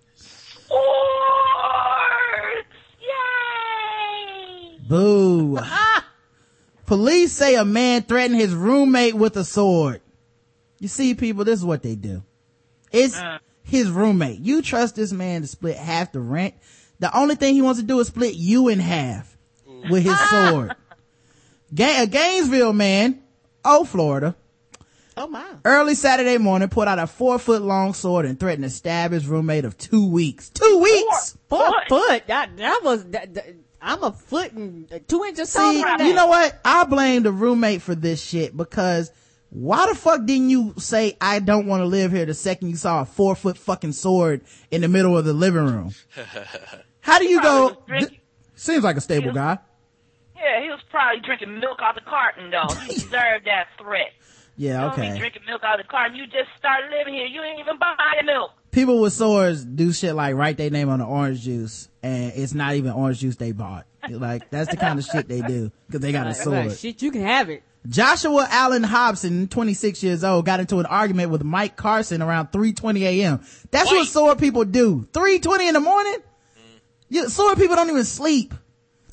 Boo. 4.89 5.59
Police 6.87 7.33
say 7.33 7.57
a 7.57 7.65
man 7.65 8.03
threatened 8.03 8.41
his 8.41 8.55
roommate 8.55 9.15
with 9.15 9.37
a 9.37 9.45
sword. 9.45 10.01
You 10.79 10.89
see, 10.89 11.15
people, 11.15 11.45
this 11.45 11.59
is 11.59 11.65
what 11.65 11.83
they 11.83 11.95
do. 11.95 12.23
It's 12.91 13.21
his 13.63 13.91
roommate. 13.91 14.41
You 14.41 14.63
trust 14.63 14.97
this 14.97 15.13
man 15.13 15.43
to 15.43 15.47
split 15.47 15.77
half 15.77 16.13
the 16.13 16.21
rent. 16.21 16.55
The 17.01 17.17
only 17.17 17.35
thing 17.35 17.55
he 17.55 17.63
wants 17.63 17.81
to 17.81 17.87
do 17.87 18.01
is 18.01 18.09
split 18.09 18.35
you 18.35 18.69
in 18.69 18.81
half 18.81 19.37
with 19.91 20.05
his 20.05 20.15
mm. 20.15 20.51
sword. 20.51 20.77
Ga- 21.75 22.03
a 22.03 22.07
Gainesville 22.07 22.73
man, 22.73 23.23
oh, 23.65 23.85
Florida, 23.85 24.35
Oh 25.19 25.27
my. 25.27 25.45
Early 25.65 25.97
Saturday 25.97 26.39
morning, 26.39 26.69
pulled 26.69 26.87
out 26.87 27.01
a 27.01 27.09
four 27.09 27.41
foot 27.41 27.61
long 27.63 27.93
sword 27.93 28.25
and 28.25 28.39
threatened 28.39 28.63
to 28.63 28.71
stab 28.71 29.11
his 29.11 29.27
roommate 29.27 29.65
of 29.65 29.77
two 29.77 30.09
weeks. 30.09 30.49
Two 30.49 30.79
weeks! 30.81 31.37
Four 31.49 31.73
foot. 31.89 32.23
That 32.29 32.57
that 32.57 32.81
was. 32.85 33.05
That, 33.07 33.35
that- 33.35 33.55
I'm 33.81 34.03
a 34.03 34.13
foot 34.13 34.53
and 34.53 34.89
two 35.09 35.25
inches 35.25 35.53
taller 35.53 35.73
See, 35.73 35.83
than 35.83 35.99
that. 35.99 36.07
you 36.07 36.15
know 36.15 36.27
what? 36.27 36.59
I 36.65 36.85
blame 36.85 37.23
the 37.23 37.33
roommate 37.33 37.83
for 37.83 37.95
this 37.95 38.23
shit 38.23 38.57
because 38.57 39.13
why 39.51 39.87
the 39.89 39.95
fuck 39.95 40.25
didn't 40.25 40.51
you 40.51 40.75
say 40.79 41.17
I 41.21 41.39
don't 41.39 41.67
want 41.67 41.83
to 41.83 41.87
live 41.87 42.11
here 42.11 42.27
the 42.27 42.35
second 42.35 42.71
you 42.71 42.77
saw 42.77 43.03
a 43.03 43.05
four 43.05 43.37
foot 43.37 43.57
fucking 43.57 43.93
sword 43.93 44.43
in 44.73 44.81
the 44.81 44.89
middle 44.89 45.17
of 45.17 45.25
the 45.25 45.33
living 45.33 45.65
room? 45.65 45.95
How 47.01 47.19
do 47.19 47.27
you 47.27 47.41
go? 47.43 47.77
Th- 47.89 48.21
seems 48.55 48.85
like 48.85 48.97
a 48.97 49.01
stable 49.01 49.33
guy. 49.33 49.59
Yeah, 50.37 50.63
he 50.63 50.69
was 50.71 50.81
probably 50.91 51.21
drinking 51.21 51.59
milk 51.59 51.79
out 51.83 51.95
the 51.97 52.01
carton, 52.01 52.51
though. 52.51 52.73
He 52.85 52.95
deserved 52.95 53.47
that 53.47 53.67
threat. 53.81 54.13
Yeah, 54.57 54.73
You 54.73 54.79
don't 54.89 54.97
be 54.97 55.03
okay. 55.03 55.19
drinking 55.19 55.43
milk 55.47 55.63
out 55.65 55.79
of 55.81 55.87
the 55.87 55.91
carton. 55.91 56.17
You 56.17 56.27
just 56.27 56.49
started 56.59 56.91
living 56.97 57.15
here. 57.15 57.27
You 57.27 57.43
ain't 57.43 57.61
even 57.61 57.79
buying 57.79 58.27
milk. 58.27 58.53
People 58.71 59.01
with 59.01 59.13
swords 59.13 59.65
do 59.65 59.93
shit 59.93 60.15
like 60.15 60.35
write 60.35 60.57
their 60.59 60.71
name 60.71 60.89
on 60.91 60.99
the 60.99 61.05
orange 61.07 61.41
juice 61.41 61.89
and 62.03 62.33
it's 62.37 62.53
not 62.55 62.75
even 62.75 62.93
orange 62.93 63.19
juice 63.21 63.37
they 63.37 63.53
bought. 63.53 63.87
Like, 64.09 64.51
that's 64.51 64.71
the 64.71 64.77
kind 64.77 64.99
of 64.99 65.05
shit 65.05 65.27
they 65.29 65.41
do 65.41 65.73
because 65.87 66.01
they 66.01 66.13
got 66.13 66.27
a 66.27 66.31
Like, 66.31 66.37
sword. 66.37 66.77
shit, 66.77 67.03
you 67.03 67.11
can 67.11 67.23
have 67.23 67.49
it. 67.51 67.63
Joshua 67.89 68.47
Allen 68.51 68.83
Hobson, 68.83 69.49
26 69.49 70.03
years 70.03 70.23
old, 70.25 70.45
got 70.45 70.61
into 70.61 70.79
an 70.79 70.87
argument 70.87 71.31
with 71.31 71.43
Mike 71.45 71.77
Carson 71.77 72.21
around 72.23 72.53
3.20 72.53 73.01
a.m. 73.03 73.41
That's 73.71 73.91
what 73.91 74.07
sword 74.09 74.39
people 74.39 74.65
do. 74.65 75.09
3.20 75.13 75.69
in 75.69 75.75
the 75.75 75.81
morning? 75.81 76.17
Yeah, 77.09 77.27
sword 77.27 77.59
people 77.59 77.77
don't 77.77 77.91
even 77.91 78.05
sleep. 78.05 78.55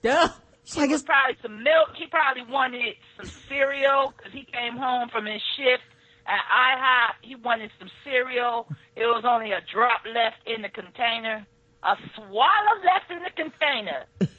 Yeah. 0.04 0.30
like 0.76 0.90
was 0.90 1.04
probably 1.04 1.38
some 1.42 1.64
milk. 1.64 1.90
He 1.96 2.08
probably 2.08 2.44
wanted 2.44 2.96
some 3.18 3.32
cereal 3.48 4.14
because 4.16 4.34
he 4.34 4.44
came 4.44 4.78
home 4.78 5.10
from 5.10 5.26
his 5.26 5.42
shift 5.56 5.84
at 6.28 6.40
IHOP. 6.40 7.14
He 7.22 7.36
wanted 7.36 7.72
some 7.80 7.90
cereal. 8.04 8.68
It 8.96 9.06
was 9.06 9.24
only 9.26 9.52
a 9.52 9.62
drop 9.72 10.02
left 10.06 10.38
in 10.46 10.62
the 10.62 10.70
container. 10.70 11.46
A 11.84 11.96
swallow 12.16 12.82
left 12.84 13.12
in 13.12 13.20
the 13.24 13.32
container. 13.36 14.06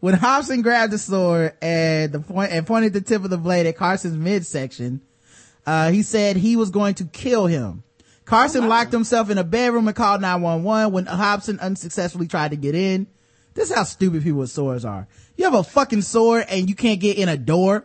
When 0.00 0.14
Hobson 0.14 0.62
grabbed 0.62 0.92
the 0.92 0.98
sword 0.98 1.54
and 1.62 2.12
the 2.12 2.18
point 2.18 2.50
and 2.50 2.66
pointed 2.66 2.92
the 2.92 3.00
tip 3.00 3.22
of 3.22 3.30
the 3.30 3.38
blade 3.38 3.66
at 3.66 3.76
Carson's 3.76 4.16
midsection, 4.16 5.00
uh, 5.64 5.92
he 5.92 6.02
said 6.02 6.36
he 6.36 6.56
was 6.56 6.70
going 6.70 6.94
to 6.94 7.04
kill 7.04 7.46
him. 7.46 7.84
Carson 8.24 8.68
locked 8.68 8.92
himself 8.92 9.30
in 9.30 9.38
a 9.38 9.44
bedroom 9.44 9.88
and 9.88 9.96
called 9.96 10.20
911 10.20 10.92
when 10.92 11.06
Hobson 11.06 11.58
unsuccessfully 11.60 12.28
tried 12.28 12.52
to 12.52 12.56
get 12.56 12.74
in. 12.74 13.06
This 13.54 13.70
is 13.70 13.76
how 13.76 13.84
stupid 13.84 14.22
people 14.22 14.40
with 14.40 14.50
swords 14.50 14.84
are. 14.84 15.06
You 15.36 15.44
have 15.44 15.54
a 15.54 15.62
fucking 15.64 16.02
sword 16.02 16.46
and 16.48 16.68
you 16.68 16.74
can't 16.74 17.00
get 17.00 17.18
in 17.18 17.28
a 17.28 17.36
door. 17.36 17.84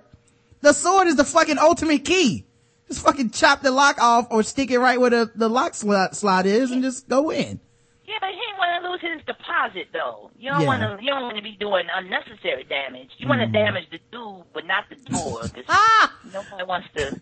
The 0.62 0.74
sword 0.74 1.08
is 1.08 1.16
the 1.16 1.26
fucking 1.26 1.58
ultimate 1.58 2.06
key. 2.06 2.46
Just 2.88 3.04
fucking 3.04 3.32
chop 3.32 3.62
the 3.62 3.72
lock 3.72 4.02
off 4.02 4.28
or 4.32 4.44
stick 4.44 4.72
it 4.72 4.80
right 4.80 5.00
where 5.00 5.10
the, 5.10 5.32
the 5.36 5.50
lock 5.50 5.74
slot, 5.74 6.16
slot 6.16 6.46
is 6.46 6.72
and 6.72 6.82
just 6.84 7.10
go 7.10 7.32
in. 7.32 7.60
Yeah, 8.08 8.16
but 8.22 8.30
he 8.30 8.36
didn't 8.36 8.58
want 8.58 8.84
to 8.84 8.90
lose 8.90 9.02
his 9.18 9.26
deposit 9.26 9.88
though. 9.92 10.32
You 10.40 10.52
don't 10.52 10.62
Yeah. 10.62 10.68
want 10.68 10.82
to. 11.00 11.04
You 11.04 11.10
don't 11.12 11.24
want 11.24 11.36
to 11.38 11.44
be 11.44 11.58
doing 11.60 11.86
unnecessary 11.94 12.64
damage. 12.64 13.10
You 13.18 13.28
want 13.28 13.42
to 13.42 13.48
Mhm. 13.48 13.54
damage 13.54 13.90
the 13.92 14.00
dude, 14.12 14.44
but 14.54 14.66
not 14.66 14.86
the 14.90 14.96
door. 15.12 15.42
'cause 15.42 15.66
Ah! 15.68 16.14
Nobody 16.34 16.64
wants 16.64 16.88
to. 16.96 17.20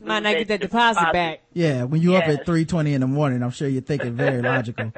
Might 0.00 0.22
not 0.22 0.36
get 0.36 0.48
that 0.48 0.60
deposit 0.60 1.12
back. 1.12 1.40
Yeah, 1.52 1.84
when 1.84 2.00
you 2.00 2.14
up 2.16 2.24
Yes. 2.26 2.40
at 2.40 2.46
3.20 2.46 2.92
in 2.94 3.00
the 3.00 3.06
morning, 3.06 3.42
I'm 3.42 3.50
sure 3.50 3.68
you're 3.68 3.82
thinking 3.82 4.14
very 4.14 4.40
logical. 4.48 4.92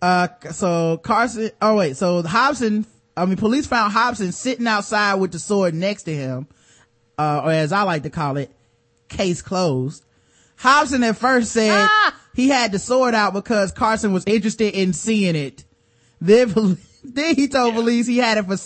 Uh, 0.00 0.28
so 0.52 0.98
Carson, 0.98 1.50
oh 1.60 1.76
wait, 1.76 1.96
so 1.96 2.22
Hobson, 2.22 2.86
I 3.16 3.24
mean, 3.26 3.36
police 3.36 3.66
found 3.66 3.92
Hobson 3.92 4.30
sitting 4.32 4.66
outside 4.66 5.14
with 5.14 5.32
the 5.32 5.38
sword 5.38 5.74
next 5.74 6.04
to 6.04 6.14
him, 6.14 6.46
uh, 7.18 7.42
or 7.44 7.50
as 7.50 7.72
I 7.72 7.82
like 7.82 8.02
to 8.04 8.10
call 8.10 8.36
it, 8.36 8.50
case 9.08 9.42
closed. 9.42 10.04
Hobson 10.56 11.02
at 11.02 11.16
first 11.16 11.52
said 11.52 11.88
he 12.34 12.48
had 12.48 12.72
the 12.72 12.78
sword 12.78 13.14
out 13.14 13.32
because 13.34 13.72
Carson 13.72 14.12
was 14.12 14.24
interested 14.26 14.74
in 14.74 14.92
seeing 14.92 15.34
it. 15.36 15.64
Then, 16.20 16.78
then 17.04 17.34
he 17.34 17.48
told 17.48 17.74
police 17.74 18.06
he 18.06 18.18
had 18.18 18.38
it 18.38 18.46
for 18.46 18.56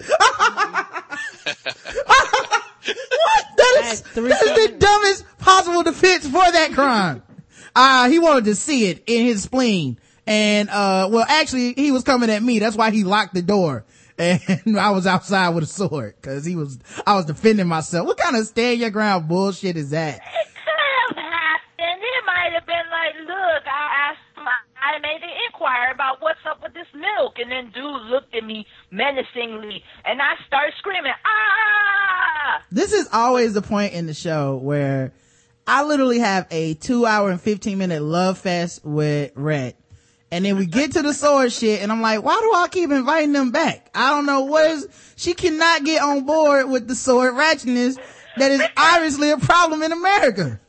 self-defense. 2.86 3.56
That 3.56 3.88
is, 3.90 4.02
that 4.02 4.42
is 4.42 4.70
the 4.70 4.76
dumbest 4.78 5.24
possible 5.38 5.82
defense 5.82 6.24
for 6.24 6.32
that 6.32 6.72
crime. 6.72 7.22
Uh, 7.74 8.08
he 8.10 8.18
wanted 8.18 8.44
to 8.46 8.54
see 8.54 8.86
it 8.86 9.02
in 9.06 9.26
his 9.26 9.42
spleen. 9.42 9.98
And, 10.26 10.68
uh, 10.70 11.08
well, 11.10 11.24
actually, 11.28 11.74
he 11.74 11.92
was 11.92 12.02
coming 12.02 12.30
at 12.30 12.42
me. 12.42 12.58
That's 12.58 12.76
why 12.76 12.90
he 12.90 13.04
locked 13.04 13.34
the 13.34 13.42
door. 13.42 13.84
And 14.18 14.80
I 14.80 14.92
was 14.92 15.06
outside 15.06 15.50
with 15.50 15.64
a 15.64 15.66
sword 15.66 16.14
because 16.18 16.42
he 16.46 16.56
was, 16.56 16.78
I 17.06 17.16
was 17.16 17.26
defending 17.26 17.66
myself. 17.66 18.06
What 18.06 18.16
kind 18.16 18.34
of 18.34 18.46
stand 18.46 18.80
your 18.80 18.88
ground 18.88 19.28
bullshit 19.28 19.76
is 19.76 19.90
that? 19.90 20.22
could 20.24 21.16
have 21.16 21.24
happened. 21.24 22.00
It 22.00 22.24
might 22.24 22.52
have 22.54 22.66
been 22.66 22.88
like, 22.90 23.14
look, 23.28 23.62
I 23.68 24.10
asked, 24.10 24.36
my, 24.36 24.56
I 24.86 24.98
made 25.00 25.20
an 25.22 25.30
inquiry 25.46 25.90
about 25.92 26.20
what's 26.20 26.38
up 26.48 26.62
with 26.62 26.72
this 26.74 26.86
milk, 26.94 27.34
and 27.38 27.50
then 27.50 27.72
dude 27.72 28.02
looked 28.02 28.34
at 28.34 28.44
me 28.44 28.66
menacingly, 28.90 29.82
and 30.04 30.22
I 30.22 30.34
started 30.46 30.74
screaming, 30.78 31.12
ah! 31.24 32.62
This 32.70 32.92
is 32.92 33.08
always 33.12 33.54
the 33.54 33.62
point 33.62 33.94
in 33.94 34.06
the 34.06 34.14
show 34.14 34.56
where 34.56 35.12
I 35.66 35.82
literally 35.82 36.20
have 36.20 36.46
a 36.50 36.74
two 36.74 37.04
hour 37.04 37.30
and 37.30 37.40
15 37.40 37.76
minute 37.76 38.02
love 38.02 38.38
fest 38.38 38.84
with 38.84 39.32
Rhett. 39.34 39.76
And 40.30 40.44
then 40.44 40.56
we 40.56 40.66
get 40.66 40.92
to 40.92 41.02
the 41.02 41.14
sword 41.14 41.52
shit 41.52 41.82
and 41.82 41.90
I'm 41.90 42.02
like, 42.02 42.22
why 42.22 42.38
do 42.40 42.52
I 42.54 42.68
keep 42.68 42.90
inviting 42.90 43.32
them 43.32 43.52
back? 43.52 43.90
I 43.94 44.10
don't 44.10 44.26
know 44.26 44.42
what 44.42 44.70
is, 44.70 44.88
she 45.16 45.34
cannot 45.34 45.84
get 45.84 46.02
on 46.02 46.26
board 46.26 46.68
with 46.68 46.88
the 46.88 46.94
sword 46.94 47.34
ratchetness 47.34 47.96
that 48.36 48.50
is 48.50 48.62
obviously 48.76 49.30
a 49.30 49.38
problem 49.38 49.82
in 49.82 49.92
America. 49.92 50.60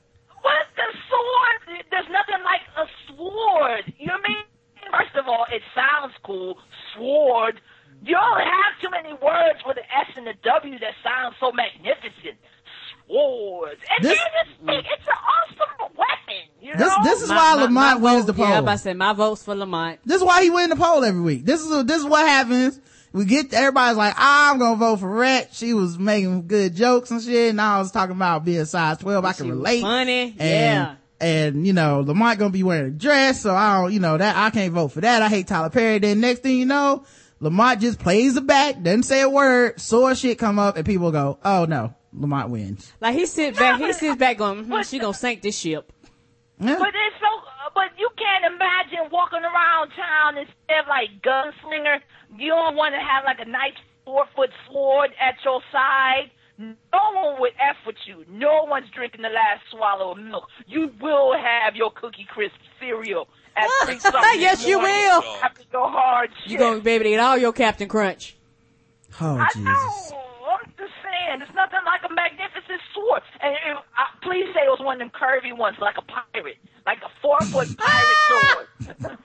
What's 0.41 0.69
the 0.76 0.84
sword? 1.09 1.83
There's 1.90 2.06
nothing 2.09 2.43
like 2.45 2.61
sword. 3.31 3.93
You 3.99 4.07
know 4.07 4.14
what 4.14 4.25
I 4.25 4.30
mean? 4.30 4.43
First 4.91 5.15
of 5.19 5.27
all, 5.27 5.45
it 5.51 5.61
sounds 5.75 6.14
cool. 6.23 6.57
Sword. 6.95 7.59
You 8.03 8.14
don't 8.14 8.39
have 8.39 8.80
too 8.81 8.89
many 8.91 9.14
words 9.14 9.59
with 9.65 9.77
an 9.77 9.83
S 9.89 10.15
and 10.17 10.27
a 10.27 10.33
W 10.33 10.80
that 10.80 10.93
sound 11.03 11.35
so 11.39 11.51
magnificent. 11.51 12.38
Swords. 13.07 13.81
And 13.95 14.06
This- 14.06 14.17
then 14.65 14.77
it's, 14.77 14.88
it's 14.88 15.07
an 15.07 15.14
awesome 15.14 15.95
weapon. 15.97 16.43
You 16.61 16.73
know? 16.75 16.77
This, 16.80 16.93
this 17.03 17.22
is 17.23 17.30
why 17.30 17.56
Lamonte 17.57 18.01
wins 18.01 18.25
the 18.25 18.33
poll. 18.33 18.45
Yeah, 18.47 18.57
I'm 18.57 18.64
about 18.64 18.73
to 18.73 18.77
say 18.80 18.93
my 18.93 19.14
vote's 19.14 19.43
for 19.43 19.56
Lamonte. 19.56 19.99
This 20.06 20.17
is 20.17 20.23
why 20.23 20.43
he 20.43 20.49
wins 20.49 20.69
the 20.69 20.75
poll 20.75 21.03
every 21.03 21.22
week. 21.22 21.45
This 21.45 21.61
is 21.65 21.85
this 21.85 21.97
is 21.97 22.06
what 22.06 22.27
happens. 22.27 22.80
We 23.14 23.23
get 23.25 23.53
everybody's 23.53 23.97
like, 23.97 24.14
I'm 24.17 24.59
gonna 24.59 24.75
vote 24.75 24.99
for 24.99 25.09
Rhett. 25.09 25.49
She 25.53 25.73
was 25.73 25.97
making 25.97 26.47
good 26.47 26.75
jokes 26.75 27.09
and 27.09 27.22
shit. 27.22 27.51
And 27.51 27.61
I 27.61 27.80
was 27.80 27.91
talking 27.91 28.15
about 28.15 28.43
being 28.45 28.65
size 28.65 28.97
twelve. 28.97 29.23
I 29.25 29.33
can 29.33 29.45
She 29.45 29.51
was 29.51 29.57
relate. 29.57 29.81
funny. 29.81 30.35
And, 30.38 30.39
Yeah. 30.39 30.95
And 31.20 31.66
you 31.66 31.74
know, 31.74 32.04
Lamonte 32.06 32.38
gonna 32.38 32.52
be 32.52 32.64
wearing 32.64 32.86
a 32.86 32.90
dress, 32.92 33.42
so 33.42 33.56
I 33.56 33.82
don't, 33.82 33.94
you 33.94 34.00
know, 34.00 34.18
that 34.18 34.36
I 34.36 34.50
can't 34.52 34.74
vote 34.74 34.90
for 34.90 35.02
that. 35.02 35.22
I 35.22 35.30
hate 35.30 35.48
Tyler 35.48 35.70
Perry. 35.70 36.00
Then 36.00 36.20
next 36.20 36.42
thing 36.44 36.58
you 36.58 36.66
know, 36.66 37.06
Lamonte 37.42 37.82
just 37.82 38.00
plays 38.00 38.36
the 38.36 38.42
back, 38.42 38.82
doesn't 38.82 39.04
say 39.04 39.22
a 39.22 39.30
word, 39.30 39.80
sword 39.80 40.18
shit 40.18 40.38
come 40.38 40.60
up, 40.60 40.78
and 40.78 40.86
people 40.86 41.12
go, 41.12 41.40
oh 41.44 41.66
no, 41.66 41.96
Lamonte 42.16 42.50
wins. 42.50 42.94
Like 43.00 43.16
he 43.16 43.26
sits 43.26 43.58
back, 43.58 43.80
he 43.80 43.94
sits 43.94 44.18
back 44.18 44.38
going, 44.38 44.66
hmm, 44.66 44.82
she 44.84 45.00
gonna 45.00 45.14
sink 45.14 45.42
this 45.42 45.58
ship. 45.58 45.92
But 46.60 46.70
it's 46.70 47.16
so. 47.20 47.28
But 47.76 47.92
you 48.00 48.10
can't 48.18 48.54
imagine 48.56 49.12
walking 49.12 49.44
around 49.44 49.92
town 49.92 50.38
instead 50.38 50.82
of 50.82 50.88
like 50.88 51.22
gunslinger. 51.22 52.00
You 52.36 52.50
don't 52.50 52.76
want 52.76 52.96
to 52.96 53.00
have 53.00 53.24
like 53.26 53.40
a 53.40 53.50
nice 53.50 53.78
four 54.04 54.26
foot 54.36 54.50
sword 54.68 55.12
at 55.20 55.36
your 55.46 55.62
side. 55.72 56.32
No 56.58 56.76
one 57.14 57.40
would 57.40 57.53
f 57.60 57.76
with 57.86 57.98
you. 58.06 58.26
No 58.30 58.64
one's 58.64 58.90
drinking 58.90 59.22
the 59.22 59.30
last 59.30 59.61
swallow 59.72 60.11
of 60.11 60.18
milk. 60.18 60.48
You 60.66 60.92
will 61.00 61.34
have 61.38 61.76
your 61.76 61.92
cookie 61.92 62.26
crisp 62.30 62.56
cereal 62.80 63.27
at 63.56 63.69
three 63.86 64.00
something. 64.00 64.22
in 64.36 64.42
Yes, 64.42 64.66
you 64.66 64.77
morning 64.77 64.95
will. 64.95 65.24
After 65.44 65.64
your 65.72 65.90
hard 65.90 66.30
You're 66.45 66.60
gonna 66.60 66.80
be 66.80 66.92
able 66.92 67.03
to 67.03 67.10
get 67.11 67.19
all 67.19 67.38
your 67.38 67.53
Captain 67.53 67.88
Crunch. 67.88 68.36
Oh 69.22 69.38
I 69.38 69.60
know. 69.60 70.18
I'm 70.48 70.74
just 70.77 70.94
saying, 71.03 71.42
it's 71.42 71.53
nothing 71.53 71.80
like 71.86 72.02
a 72.10 72.14
magnificent 72.14 72.82
sword. 72.94 73.22
And 73.42 73.53
uh, 73.76 73.80
uh, 73.80 74.03
please 74.24 74.45
say 74.53 74.61
it 74.61 74.69
was 74.69 74.80
one 74.80 75.00
of 75.00 75.00
them 75.00 75.11
curvy 75.11 75.56
ones, 75.56 75.77
like 75.80 75.95
a 75.98 76.02
pirate, 76.02 76.58
like 76.86 77.00
a 77.03 77.10
four 77.22 77.40
foot 77.42 77.68
pirate 77.77 78.18
sword, 78.30 79.18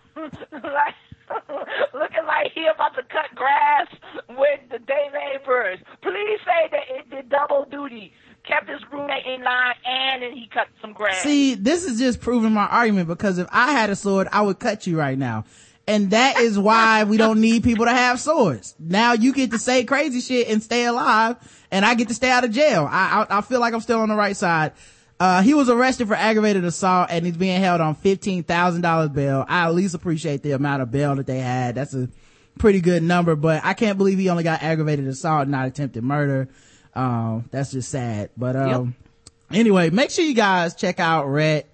like 0.52 0.94
looking 1.94 2.27
like 2.27 2.52
he 2.55 2.67
about 2.67 2.94
to 2.94 3.02
cut 3.05 3.35
grass 3.35 3.86
with 4.28 4.61
the 4.70 4.78
day 4.81 5.09
laborers. 5.12 5.78
Please 6.02 6.39
say 6.44 6.69
that 6.70 6.83
it 6.89 7.11
did 7.11 7.28
double 7.28 7.67
duty, 7.70 8.12
kept 8.44 8.69
his 8.69 8.81
roommate 8.93 9.27
in 9.27 9.43
line, 9.43 9.75
and 9.85 10.23
then 10.23 10.33
he 10.33 10.49
cut 10.52 10.69
some 10.81 10.93
grass. 10.93 11.23
See, 11.23 11.55
this 11.55 11.85
is 11.85 11.99
just 11.99 12.20
proving 12.20 12.52
my 12.52 12.67
argument 12.67 13.09
because 13.09 13.39
if 13.39 13.49
I 13.51 13.73
had 13.73 13.91
a 13.91 13.97
sword, 13.97 14.28
I 14.33 14.43
would 14.43 14.59
cut 14.59 14.86
you 14.86 14.99
right 14.99 15.19
now. 15.19 15.44
And 15.86 16.11
that 16.12 16.39
is 16.39 16.59
why 16.59 17.05
we 17.05 17.17
don't 17.17 17.41
need 17.41 17.65
people 17.65 17.86
to 17.86 17.93
have 17.93 18.20
swords. 18.20 18.75
Now 18.78 19.15
you 19.15 19.33
get 19.33 19.51
to 19.51 19.59
say 19.59 19.83
crazy 19.85 20.20
shit 20.20 20.49
and 20.49 20.62
stay 20.62 20.85
alive 20.85 21.36
and 21.73 21.85
I 21.85 21.94
get 21.94 22.09
to 22.09 22.15
stay 22.15 22.31
out 22.31 22.44
of 22.44 22.52
jail. 22.52 22.89
I, 22.89 23.27
I, 23.28 23.39
I 23.39 23.41
feel 23.41 23.59
like 23.59 23.75
I'm 23.75 23.81
still 23.81 23.99
on 23.99 24.09
the 24.09 24.15
right 24.15 24.36
side. 24.36 24.73
Uh, 25.23 25.41
he 25.41 25.55
was 25.55 25.70
arrested 25.70 26.09
for 26.09 26.15
aggravated 26.15 26.65
assault 26.65 27.07
and 27.09 27.25
he's 27.25 27.36
being 27.36 27.60
held 27.60 27.81
on 27.81 27.94
$15,000 27.94 29.12
bail. 29.12 29.44
I 29.47 29.67
at 29.67 29.73
least 29.73 29.94
appreciate 29.94 30.42
the 30.42 30.51
amount 30.51 30.83
of 30.83 30.91
bail 30.91 31.15
that 31.15 31.28
they 31.28 31.39
had. 31.39 31.76
That's 31.76 31.94
a 31.94 32.09
pretty 32.59 32.81
good 32.81 33.05
number, 33.05 33.36
but 33.36 33.65
I 33.65 33.75
can't 33.75 33.97
believe 33.99 34.18
he 34.18 34.31
only 34.31 34.42
got 34.42 34.65
aggravated 34.65 35.07
assault, 35.07 35.47
not 35.47 35.68
attempted 35.68 36.02
murder. 36.02 36.49
Um, 36.92 37.49
that's 37.52 37.70
just 37.70 37.89
sad. 37.89 38.31
But, 38.36 38.57
um, 38.57 38.97
anyway, 39.52 39.91
make 39.91 40.10
sure 40.10 40.25
you 40.25 40.34
guys 40.34 40.75
check 40.75 40.99
out 40.99 41.26
Rhett 41.26 41.70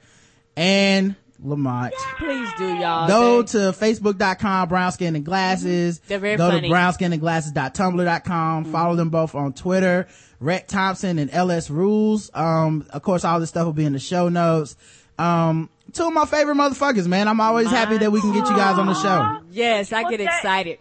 and 0.55 1.17
Lamonte. 1.45 1.93
Please 2.19 2.49
do, 2.59 2.67
y'all. 2.77 3.07
Go 3.09 3.43
to 3.43 3.59
facebook.com, 3.59 4.69
brown 4.69 4.93
skin 4.93 5.15
and 5.17 5.25
glasses. 5.25 6.01
They're 6.01 6.19
very 6.19 6.37
Go 6.37 6.51
funny. 6.51 6.69
to 6.69 6.75
brownskinandglasses.tumblr.com. 6.75 8.65
Follow 8.67 8.97
them 8.97 9.11
both 9.11 9.35
on 9.35 9.53
Twitter, 9.53 10.09
Rhett 10.41 10.69
Thompson 10.69 11.19
and 11.19 11.31
LS 11.31 11.71
Rules. 11.71 12.31
Um, 12.35 12.87
of 12.91 13.03
course, 13.03 13.25
all 13.25 13.41
this 13.41 13.49
stuff 13.51 13.65
will 13.67 13.73
be 13.73 13.85
in 13.85 13.93
the 13.93 13.99
show 13.99 14.29
notes. 14.29 14.77
Um, 15.19 15.69
two 15.93 16.07
of 16.07 16.13
my 16.13 16.27
favorite 16.27 16.55
motherfuckers, 16.57 17.07
man. 17.07 17.29
I'm 17.29 17.41
always 17.41 17.69
happy 17.69 17.99
that 17.99 18.11
we 18.13 18.21
can 18.21 18.33
get 18.33 18.49
you 18.49 18.57
guys 18.57 18.79
on 18.79 18.87
the 18.87 18.95
show. 18.95 19.41
Yes, 19.51 19.93
I 19.93 20.03
get 20.11 20.21
Well, 20.21 20.29
excited. 20.29 20.79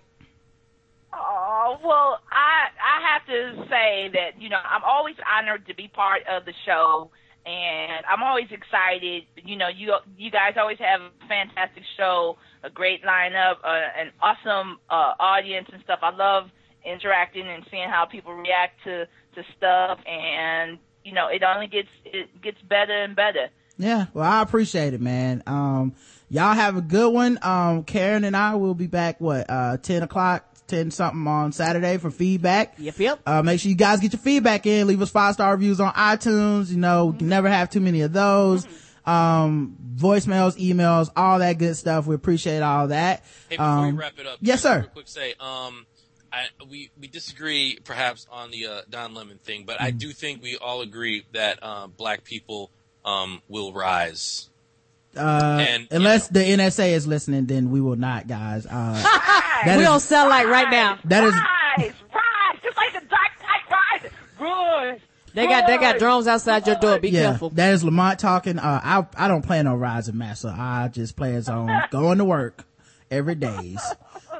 Oh 1.14 1.78
well, 1.84 2.20
I 2.32 2.68
I 2.80 3.14
have 3.14 3.26
to 3.26 3.66
say 3.70 4.10
that 4.14 4.42
you 4.42 4.50
know 4.50 4.58
I'm 4.64 4.84
always 4.84 5.16
honored 5.38 5.68
to 5.68 5.74
be 5.74 5.88
part 5.88 6.22
of 6.28 6.46
the 6.46 6.54
show, 6.66 7.10
and 7.48 8.06
I'm 8.06 8.22
always 8.24 8.48
excited. 8.52 9.24
You 9.44 9.56
know, 9.56 9.70
you 9.70 9.96
you 10.18 10.30
guys 10.30 10.56
always 10.58 10.78
have 10.80 11.02
a 11.02 11.28
fantastic 11.28 11.84
show, 11.96 12.38
a 12.64 12.70
great 12.70 13.04
lineup, 13.04 13.56
uh, 13.64 14.00
an 14.00 14.12
awesome 14.22 14.80
uh, 14.90 15.14
audience 15.20 15.70
and 15.72 15.82
stuff. 15.84 16.00
I 16.02 16.14
love 16.14 16.50
interacting 16.86 17.48
and 17.48 17.66
seeing 17.72 17.90
how 17.90 18.06
people 18.06 18.34
react 18.34 18.84
to 18.84 19.06
to 19.36 19.44
stuff, 19.56 20.00
and 20.06 20.78
you 21.06 21.14
know, 21.14 21.28
it 21.28 21.42
only 21.44 21.68
gets 21.68 21.90
it 22.04 22.42
gets 22.42 22.58
better 22.68 23.04
and 23.04 23.16
better. 23.16 23.48
Yeah, 23.78 24.08
well, 24.14 24.30
I 24.30 24.42
appreciate 24.42 24.94
it, 24.94 25.02
man. 25.02 25.44
Um, 25.46 25.94
y'all 26.30 26.56
have 26.56 26.76
a 26.78 26.82
good 26.82 27.14
one. 27.14 27.40
Um, 27.44 27.84
Karen 27.84 28.24
and 28.24 28.36
I 28.36 28.56
will 28.56 28.74
be 28.74 28.88
back, 28.88 29.22
what, 29.22 29.48
uh, 29.50 29.78
10 29.78 30.02
o'clock, 30.02 30.52
10 30.68 30.92
something 30.92 31.26
on 31.28 31.52
Saturday 31.52 31.98
for 31.98 32.12
feedback. 32.12 32.76
Yep, 32.78 33.00
yep. 33.00 33.20
Uh, 33.26 33.42
make 33.42 33.60
sure 33.60 33.70
you 33.70 33.76
guys 33.76 34.00
get 34.00 34.14
your 34.14 34.20
feedback 34.20 34.66
in. 34.66 34.88
Leave 34.88 35.02
us 35.02 35.10
five 35.10 35.34
star 35.34 35.52
reviews 35.54 35.80
on 35.80 35.92
iTunes. 35.94 36.70
You 36.70 36.78
know, 36.78 37.16
you 37.20 37.26
never 37.26 37.50
have 37.50 37.70
too 37.70 37.80
many 37.80 38.02
of 38.02 38.14
those. 38.14 38.68
Um, 39.06 39.78
voicemails, 39.96 40.58
emails, 40.58 41.10
all 41.16 41.40
that 41.40 41.58
good 41.58 41.76
stuff. 41.78 42.06
We 42.08 42.16
appreciate 42.16 42.62
all 42.62 42.90
that. 42.90 43.24
Hey, 43.50 43.56
before 43.56 43.66
um, 43.66 43.86
we 43.94 44.00
wrap 44.00 44.20
it 44.20 44.28
up, 44.28 44.38
yes, 44.42 44.62
sir. 44.62 44.86
Quick, 44.94 45.08
say, 45.08 45.34
um, 45.40 45.86
I, 46.32 46.48
we 46.70 46.92
we 47.00 47.08
disagree 47.08 47.80
perhaps 47.86 48.28
on 48.30 48.52
the 48.52 48.68
uh, 48.68 48.82
Don 48.90 49.14
Lemon 49.14 49.38
thing, 49.38 49.64
but 49.66 49.80
I 49.82 49.90
Mm-hmm. 49.92 49.98
do 50.00 50.12
think 50.12 50.44
we 50.44 50.58
all 50.58 50.82
agree 50.82 51.26
that 51.32 51.60
uh, 51.62 51.88
black 51.88 52.26
people 52.26 52.70
um, 53.06 53.42
will 53.48 53.72
rise. 53.72 54.50
Uh, 55.18 55.66
And, 55.68 55.88
unless 55.92 56.28
the 56.30 56.40
NSA 56.40 56.92
is 56.94 57.08
listening, 57.08 57.46
then 57.46 57.72
we 57.72 57.82
will 57.82 57.96
not, 57.96 58.28
guys. 58.28 58.66
Uh, 58.66 58.94
that 59.66 59.76
we 59.78 59.84
is- 59.84 59.88
don't 59.88 60.00
sound 60.00 60.30
like 60.30 60.48
right 60.48 60.70
now. 60.70 60.98
that 61.06 61.24
is, 61.24 61.34
Rise, 61.34 61.94
rise, 62.14 62.60
just 62.64 62.78
like 62.78 62.94
the 62.94 63.08
dark 63.08 63.32
side 63.42 64.02
rise. 64.04 64.12
Rise. 64.40 65.00
They 65.34 65.46
got 65.48 65.68
they 65.68 65.78
got 65.78 66.00
drones 66.00 66.26
outside 66.28 66.66
your 66.66 66.78
door. 66.78 67.00
Be 67.00 67.10
yeah, 67.10 67.30
careful. 67.30 67.52
that 67.52 67.74
is 67.74 67.84
Lamonte 67.84 68.18
talking. 68.18 68.58
Uh, 68.58 68.82
I, 68.84 69.06
I 69.16 69.28
don't 69.28 69.44
plan 69.44 69.68
on 69.68 69.78
rising 69.80 70.18
master. 70.18 70.48
I 70.48 70.88
just 70.88 71.16
plans 71.16 71.48
on 71.48 71.70
going 71.92 72.18
to 72.18 72.26
work 72.26 72.66
every 73.12 73.36
days. 73.36 73.80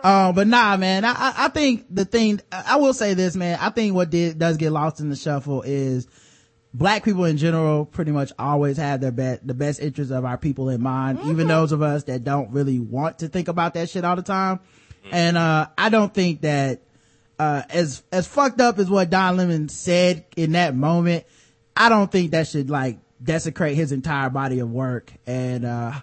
Um, 0.04 0.34
but 0.34 0.48
nah, 0.48 0.76
man, 0.78 1.06
I, 1.06 1.12
I, 1.12 1.34
I 1.38 1.48
think 1.50 1.86
the 1.94 2.04
thing, 2.06 2.40
I 2.52 2.64
I 2.70 2.76
will 2.78 2.94
say 2.96 3.14
this, 3.14 3.36
man, 3.36 3.60
I 3.62 3.70
think 3.70 3.94
what 3.94 4.10
did, 4.10 4.40
does 4.40 4.58
get 4.58 4.72
lost 4.72 5.00
in 5.00 5.10
the 5.10 5.16
shuffle 5.16 5.62
is 5.62 6.08
black 6.78 7.04
people 7.04 7.26
in 7.26 7.38
general 7.38 7.86
pretty 7.86 8.12
much 8.12 8.32
always 8.38 8.78
have 8.78 9.02
their 9.02 9.12
best, 9.12 9.46
the 9.46 9.54
best 9.54 9.80
interests 9.80 10.12
of 10.12 10.26
our 10.26 10.38
people 10.38 10.70
in 10.70 10.82
mind, 10.82 11.20
even 11.26 11.48
those 11.48 11.72
of 11.72 11.82
us 11.82 12.04
that 12.04 12.24
don't 12.24 12.52
really 12.52 12.80
want 12.80 13.20
to 13.20 13.28
think 13.28 13.48
about 13.48 13.74
that 13.74 13.90
shit 13.90 14.06
all 14.06 14.16
the 14.16 14.22
time. 14.22 14.60
And, 15.12 15.38
uh, 15.38 15.68
I 15.78 15.90
don't 15.90 16.14
think 16.14 16.42
that, 16.42 16.82
uh, 17.40 17.64
as, 17.70 18.04
as 18.12 18.28
fucked 18.28 18.62
up 18.62 18.78
as 18.78 18.90
what 18.90 19.10
Don 19.10 19.38
Lemon 19.38 19.70
said 19.70 20.26
in 20.36 20.52
that 20.52 20.76
moment, 20.76 21.26
I 21.76 21.90
don't 21.90 22.12
think 22.12 22.32
that 22.32 22.48
should 22.48 22.70
like 22.70 23.00
desecrate 23.24 23.76
his 23.76 23.92
entire 23.92 24.30
body 24.30 24.60
of 24.60 24.70
work. 24.70 25.12
And, 25.26 25.66
uh, 25.66 25.94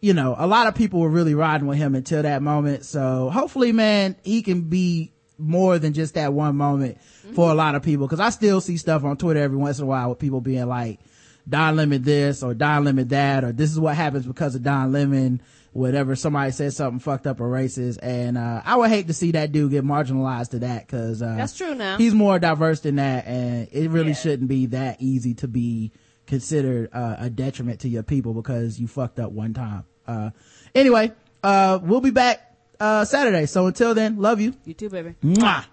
you 0.00 0.12
know, 0.12 0.34
a 0.36 0.46
lot 0.46 0.66
of 0.66 0.74
people 0.74 1.00
were 1.00 1.08
really 1.08 1.34
riding 1.34 1.66
with 1.66 1.78
him 1.78 1.94
until 1.94 2.22
that 2.22 2.42
moment. 2.42 2.84
So 2.84 3.30
hopefully, 3.30 3.72
man, 3.72 4.16
he 4.22 4.42
can 4.42 4.62
be 4.62 5.12
more 5.38 5.78
than 5.78 5.92
just 5.92 6.14
that 6.14 6.32
one 6.32 6.56
moment 6.56 7.00
for 7.34 7.50
a 7.50 7.54
lot 7.54 7.74
of 7.74 7.82
people. 7.82 8.08
Cause 8.08 8.20
I 8.20 8.30
still 8.30 8.60
see 8.60 8.76
stuff 8.76 9.04
on 9.04 9.16
Twitter 9.16 9.40
every 9.40 9.56
once 9.58 9.78
in 9.78 9.84
a 9.84 9.86
while 9.86 10.10
with 10.10 10.18
people 10.18 10.40
being 10.40 10.66
like, 10.66 11.00
Don 11.48 11.76
Lemon 11.76 12.02
this 12.02 12.42
or 12.42 12.54
Don 12.54 12.84
Lemon 12.84 13.06
that, 13.08 13.44
or 13.44 13.52
this 13.52 13.70
is 13.70 13.78
what 13.78 13.94
happens 13.94 14.26
because 14.26 14.56
of 14.56 14.62
Don 14.64 14.90
Lemon, 14.90 15.40
whatever. 15.72 16.16
Somebody 16.16 16.50
says 16.50 16.74
something 16.74 16.98
fucked 16.98 17.26
up 17.26 17.40
or 17.40 17.48
racist. 17.48 17.98
And, 18.02 18.36
uh, 18.36 18.62
I 18.64 18.74
would 18.76 18.90
hate 18.90 19.06
to 19.06 19.12
see 19.14 19.30
that 19.32 19.52
dude 19.52 19.70
get 19.70 19.84
marginalized 19.84 20.50
to 20.50 20.58
that 20.60 20.88
cause, 20.88 21.22
uh, 21.22 21.36
That's 21.36 21.56
true 21.56 21.74
now. 21.76 21.98
he's 21.98 22.14
more 22.14 22.38
diverse 22.40 22.80
than 22.80 22.96
that. 22.96 23.26
And 23.28 23.68
it 23.70 23.90
really 23.90 24.14
shouldn't 24.14 24.48
be 24.48 24.66
that 24.66 25.00
easy 25.00 25.34
to 25.34 25.46
be 25.46 25.92
considered, 26.26 26.88
uh, 26.92 27.14
a 27.20 27.30
detriment 27.30 27.80
to 27.80 27.88
your 27.88 28.02
people 28.02 28.34
because 28.34 28.80
you 28.80 28.88
fucked 28.88 29.20
up 29.20 29.30
one 29.30 29.54
time. 29.54 29.84
Uh, 30.08 30.30
anyway, 30.74 31.12
uh, 31.44 31.78
we'll 31.80 32.00
be 32.00 32.10
back, 32.10 32.45
uh, 32.80 33.04
Saturday. 33.04 33.46
So 33.46 33.66
until 33.66 33.94
then, 33.94 34.16
love 34.18 34.40
you. 34.40 34.54
You 34.64 34.74
too, 34.74 34.88
baby. 34.90 35.14
Mwah. 35.24 35.64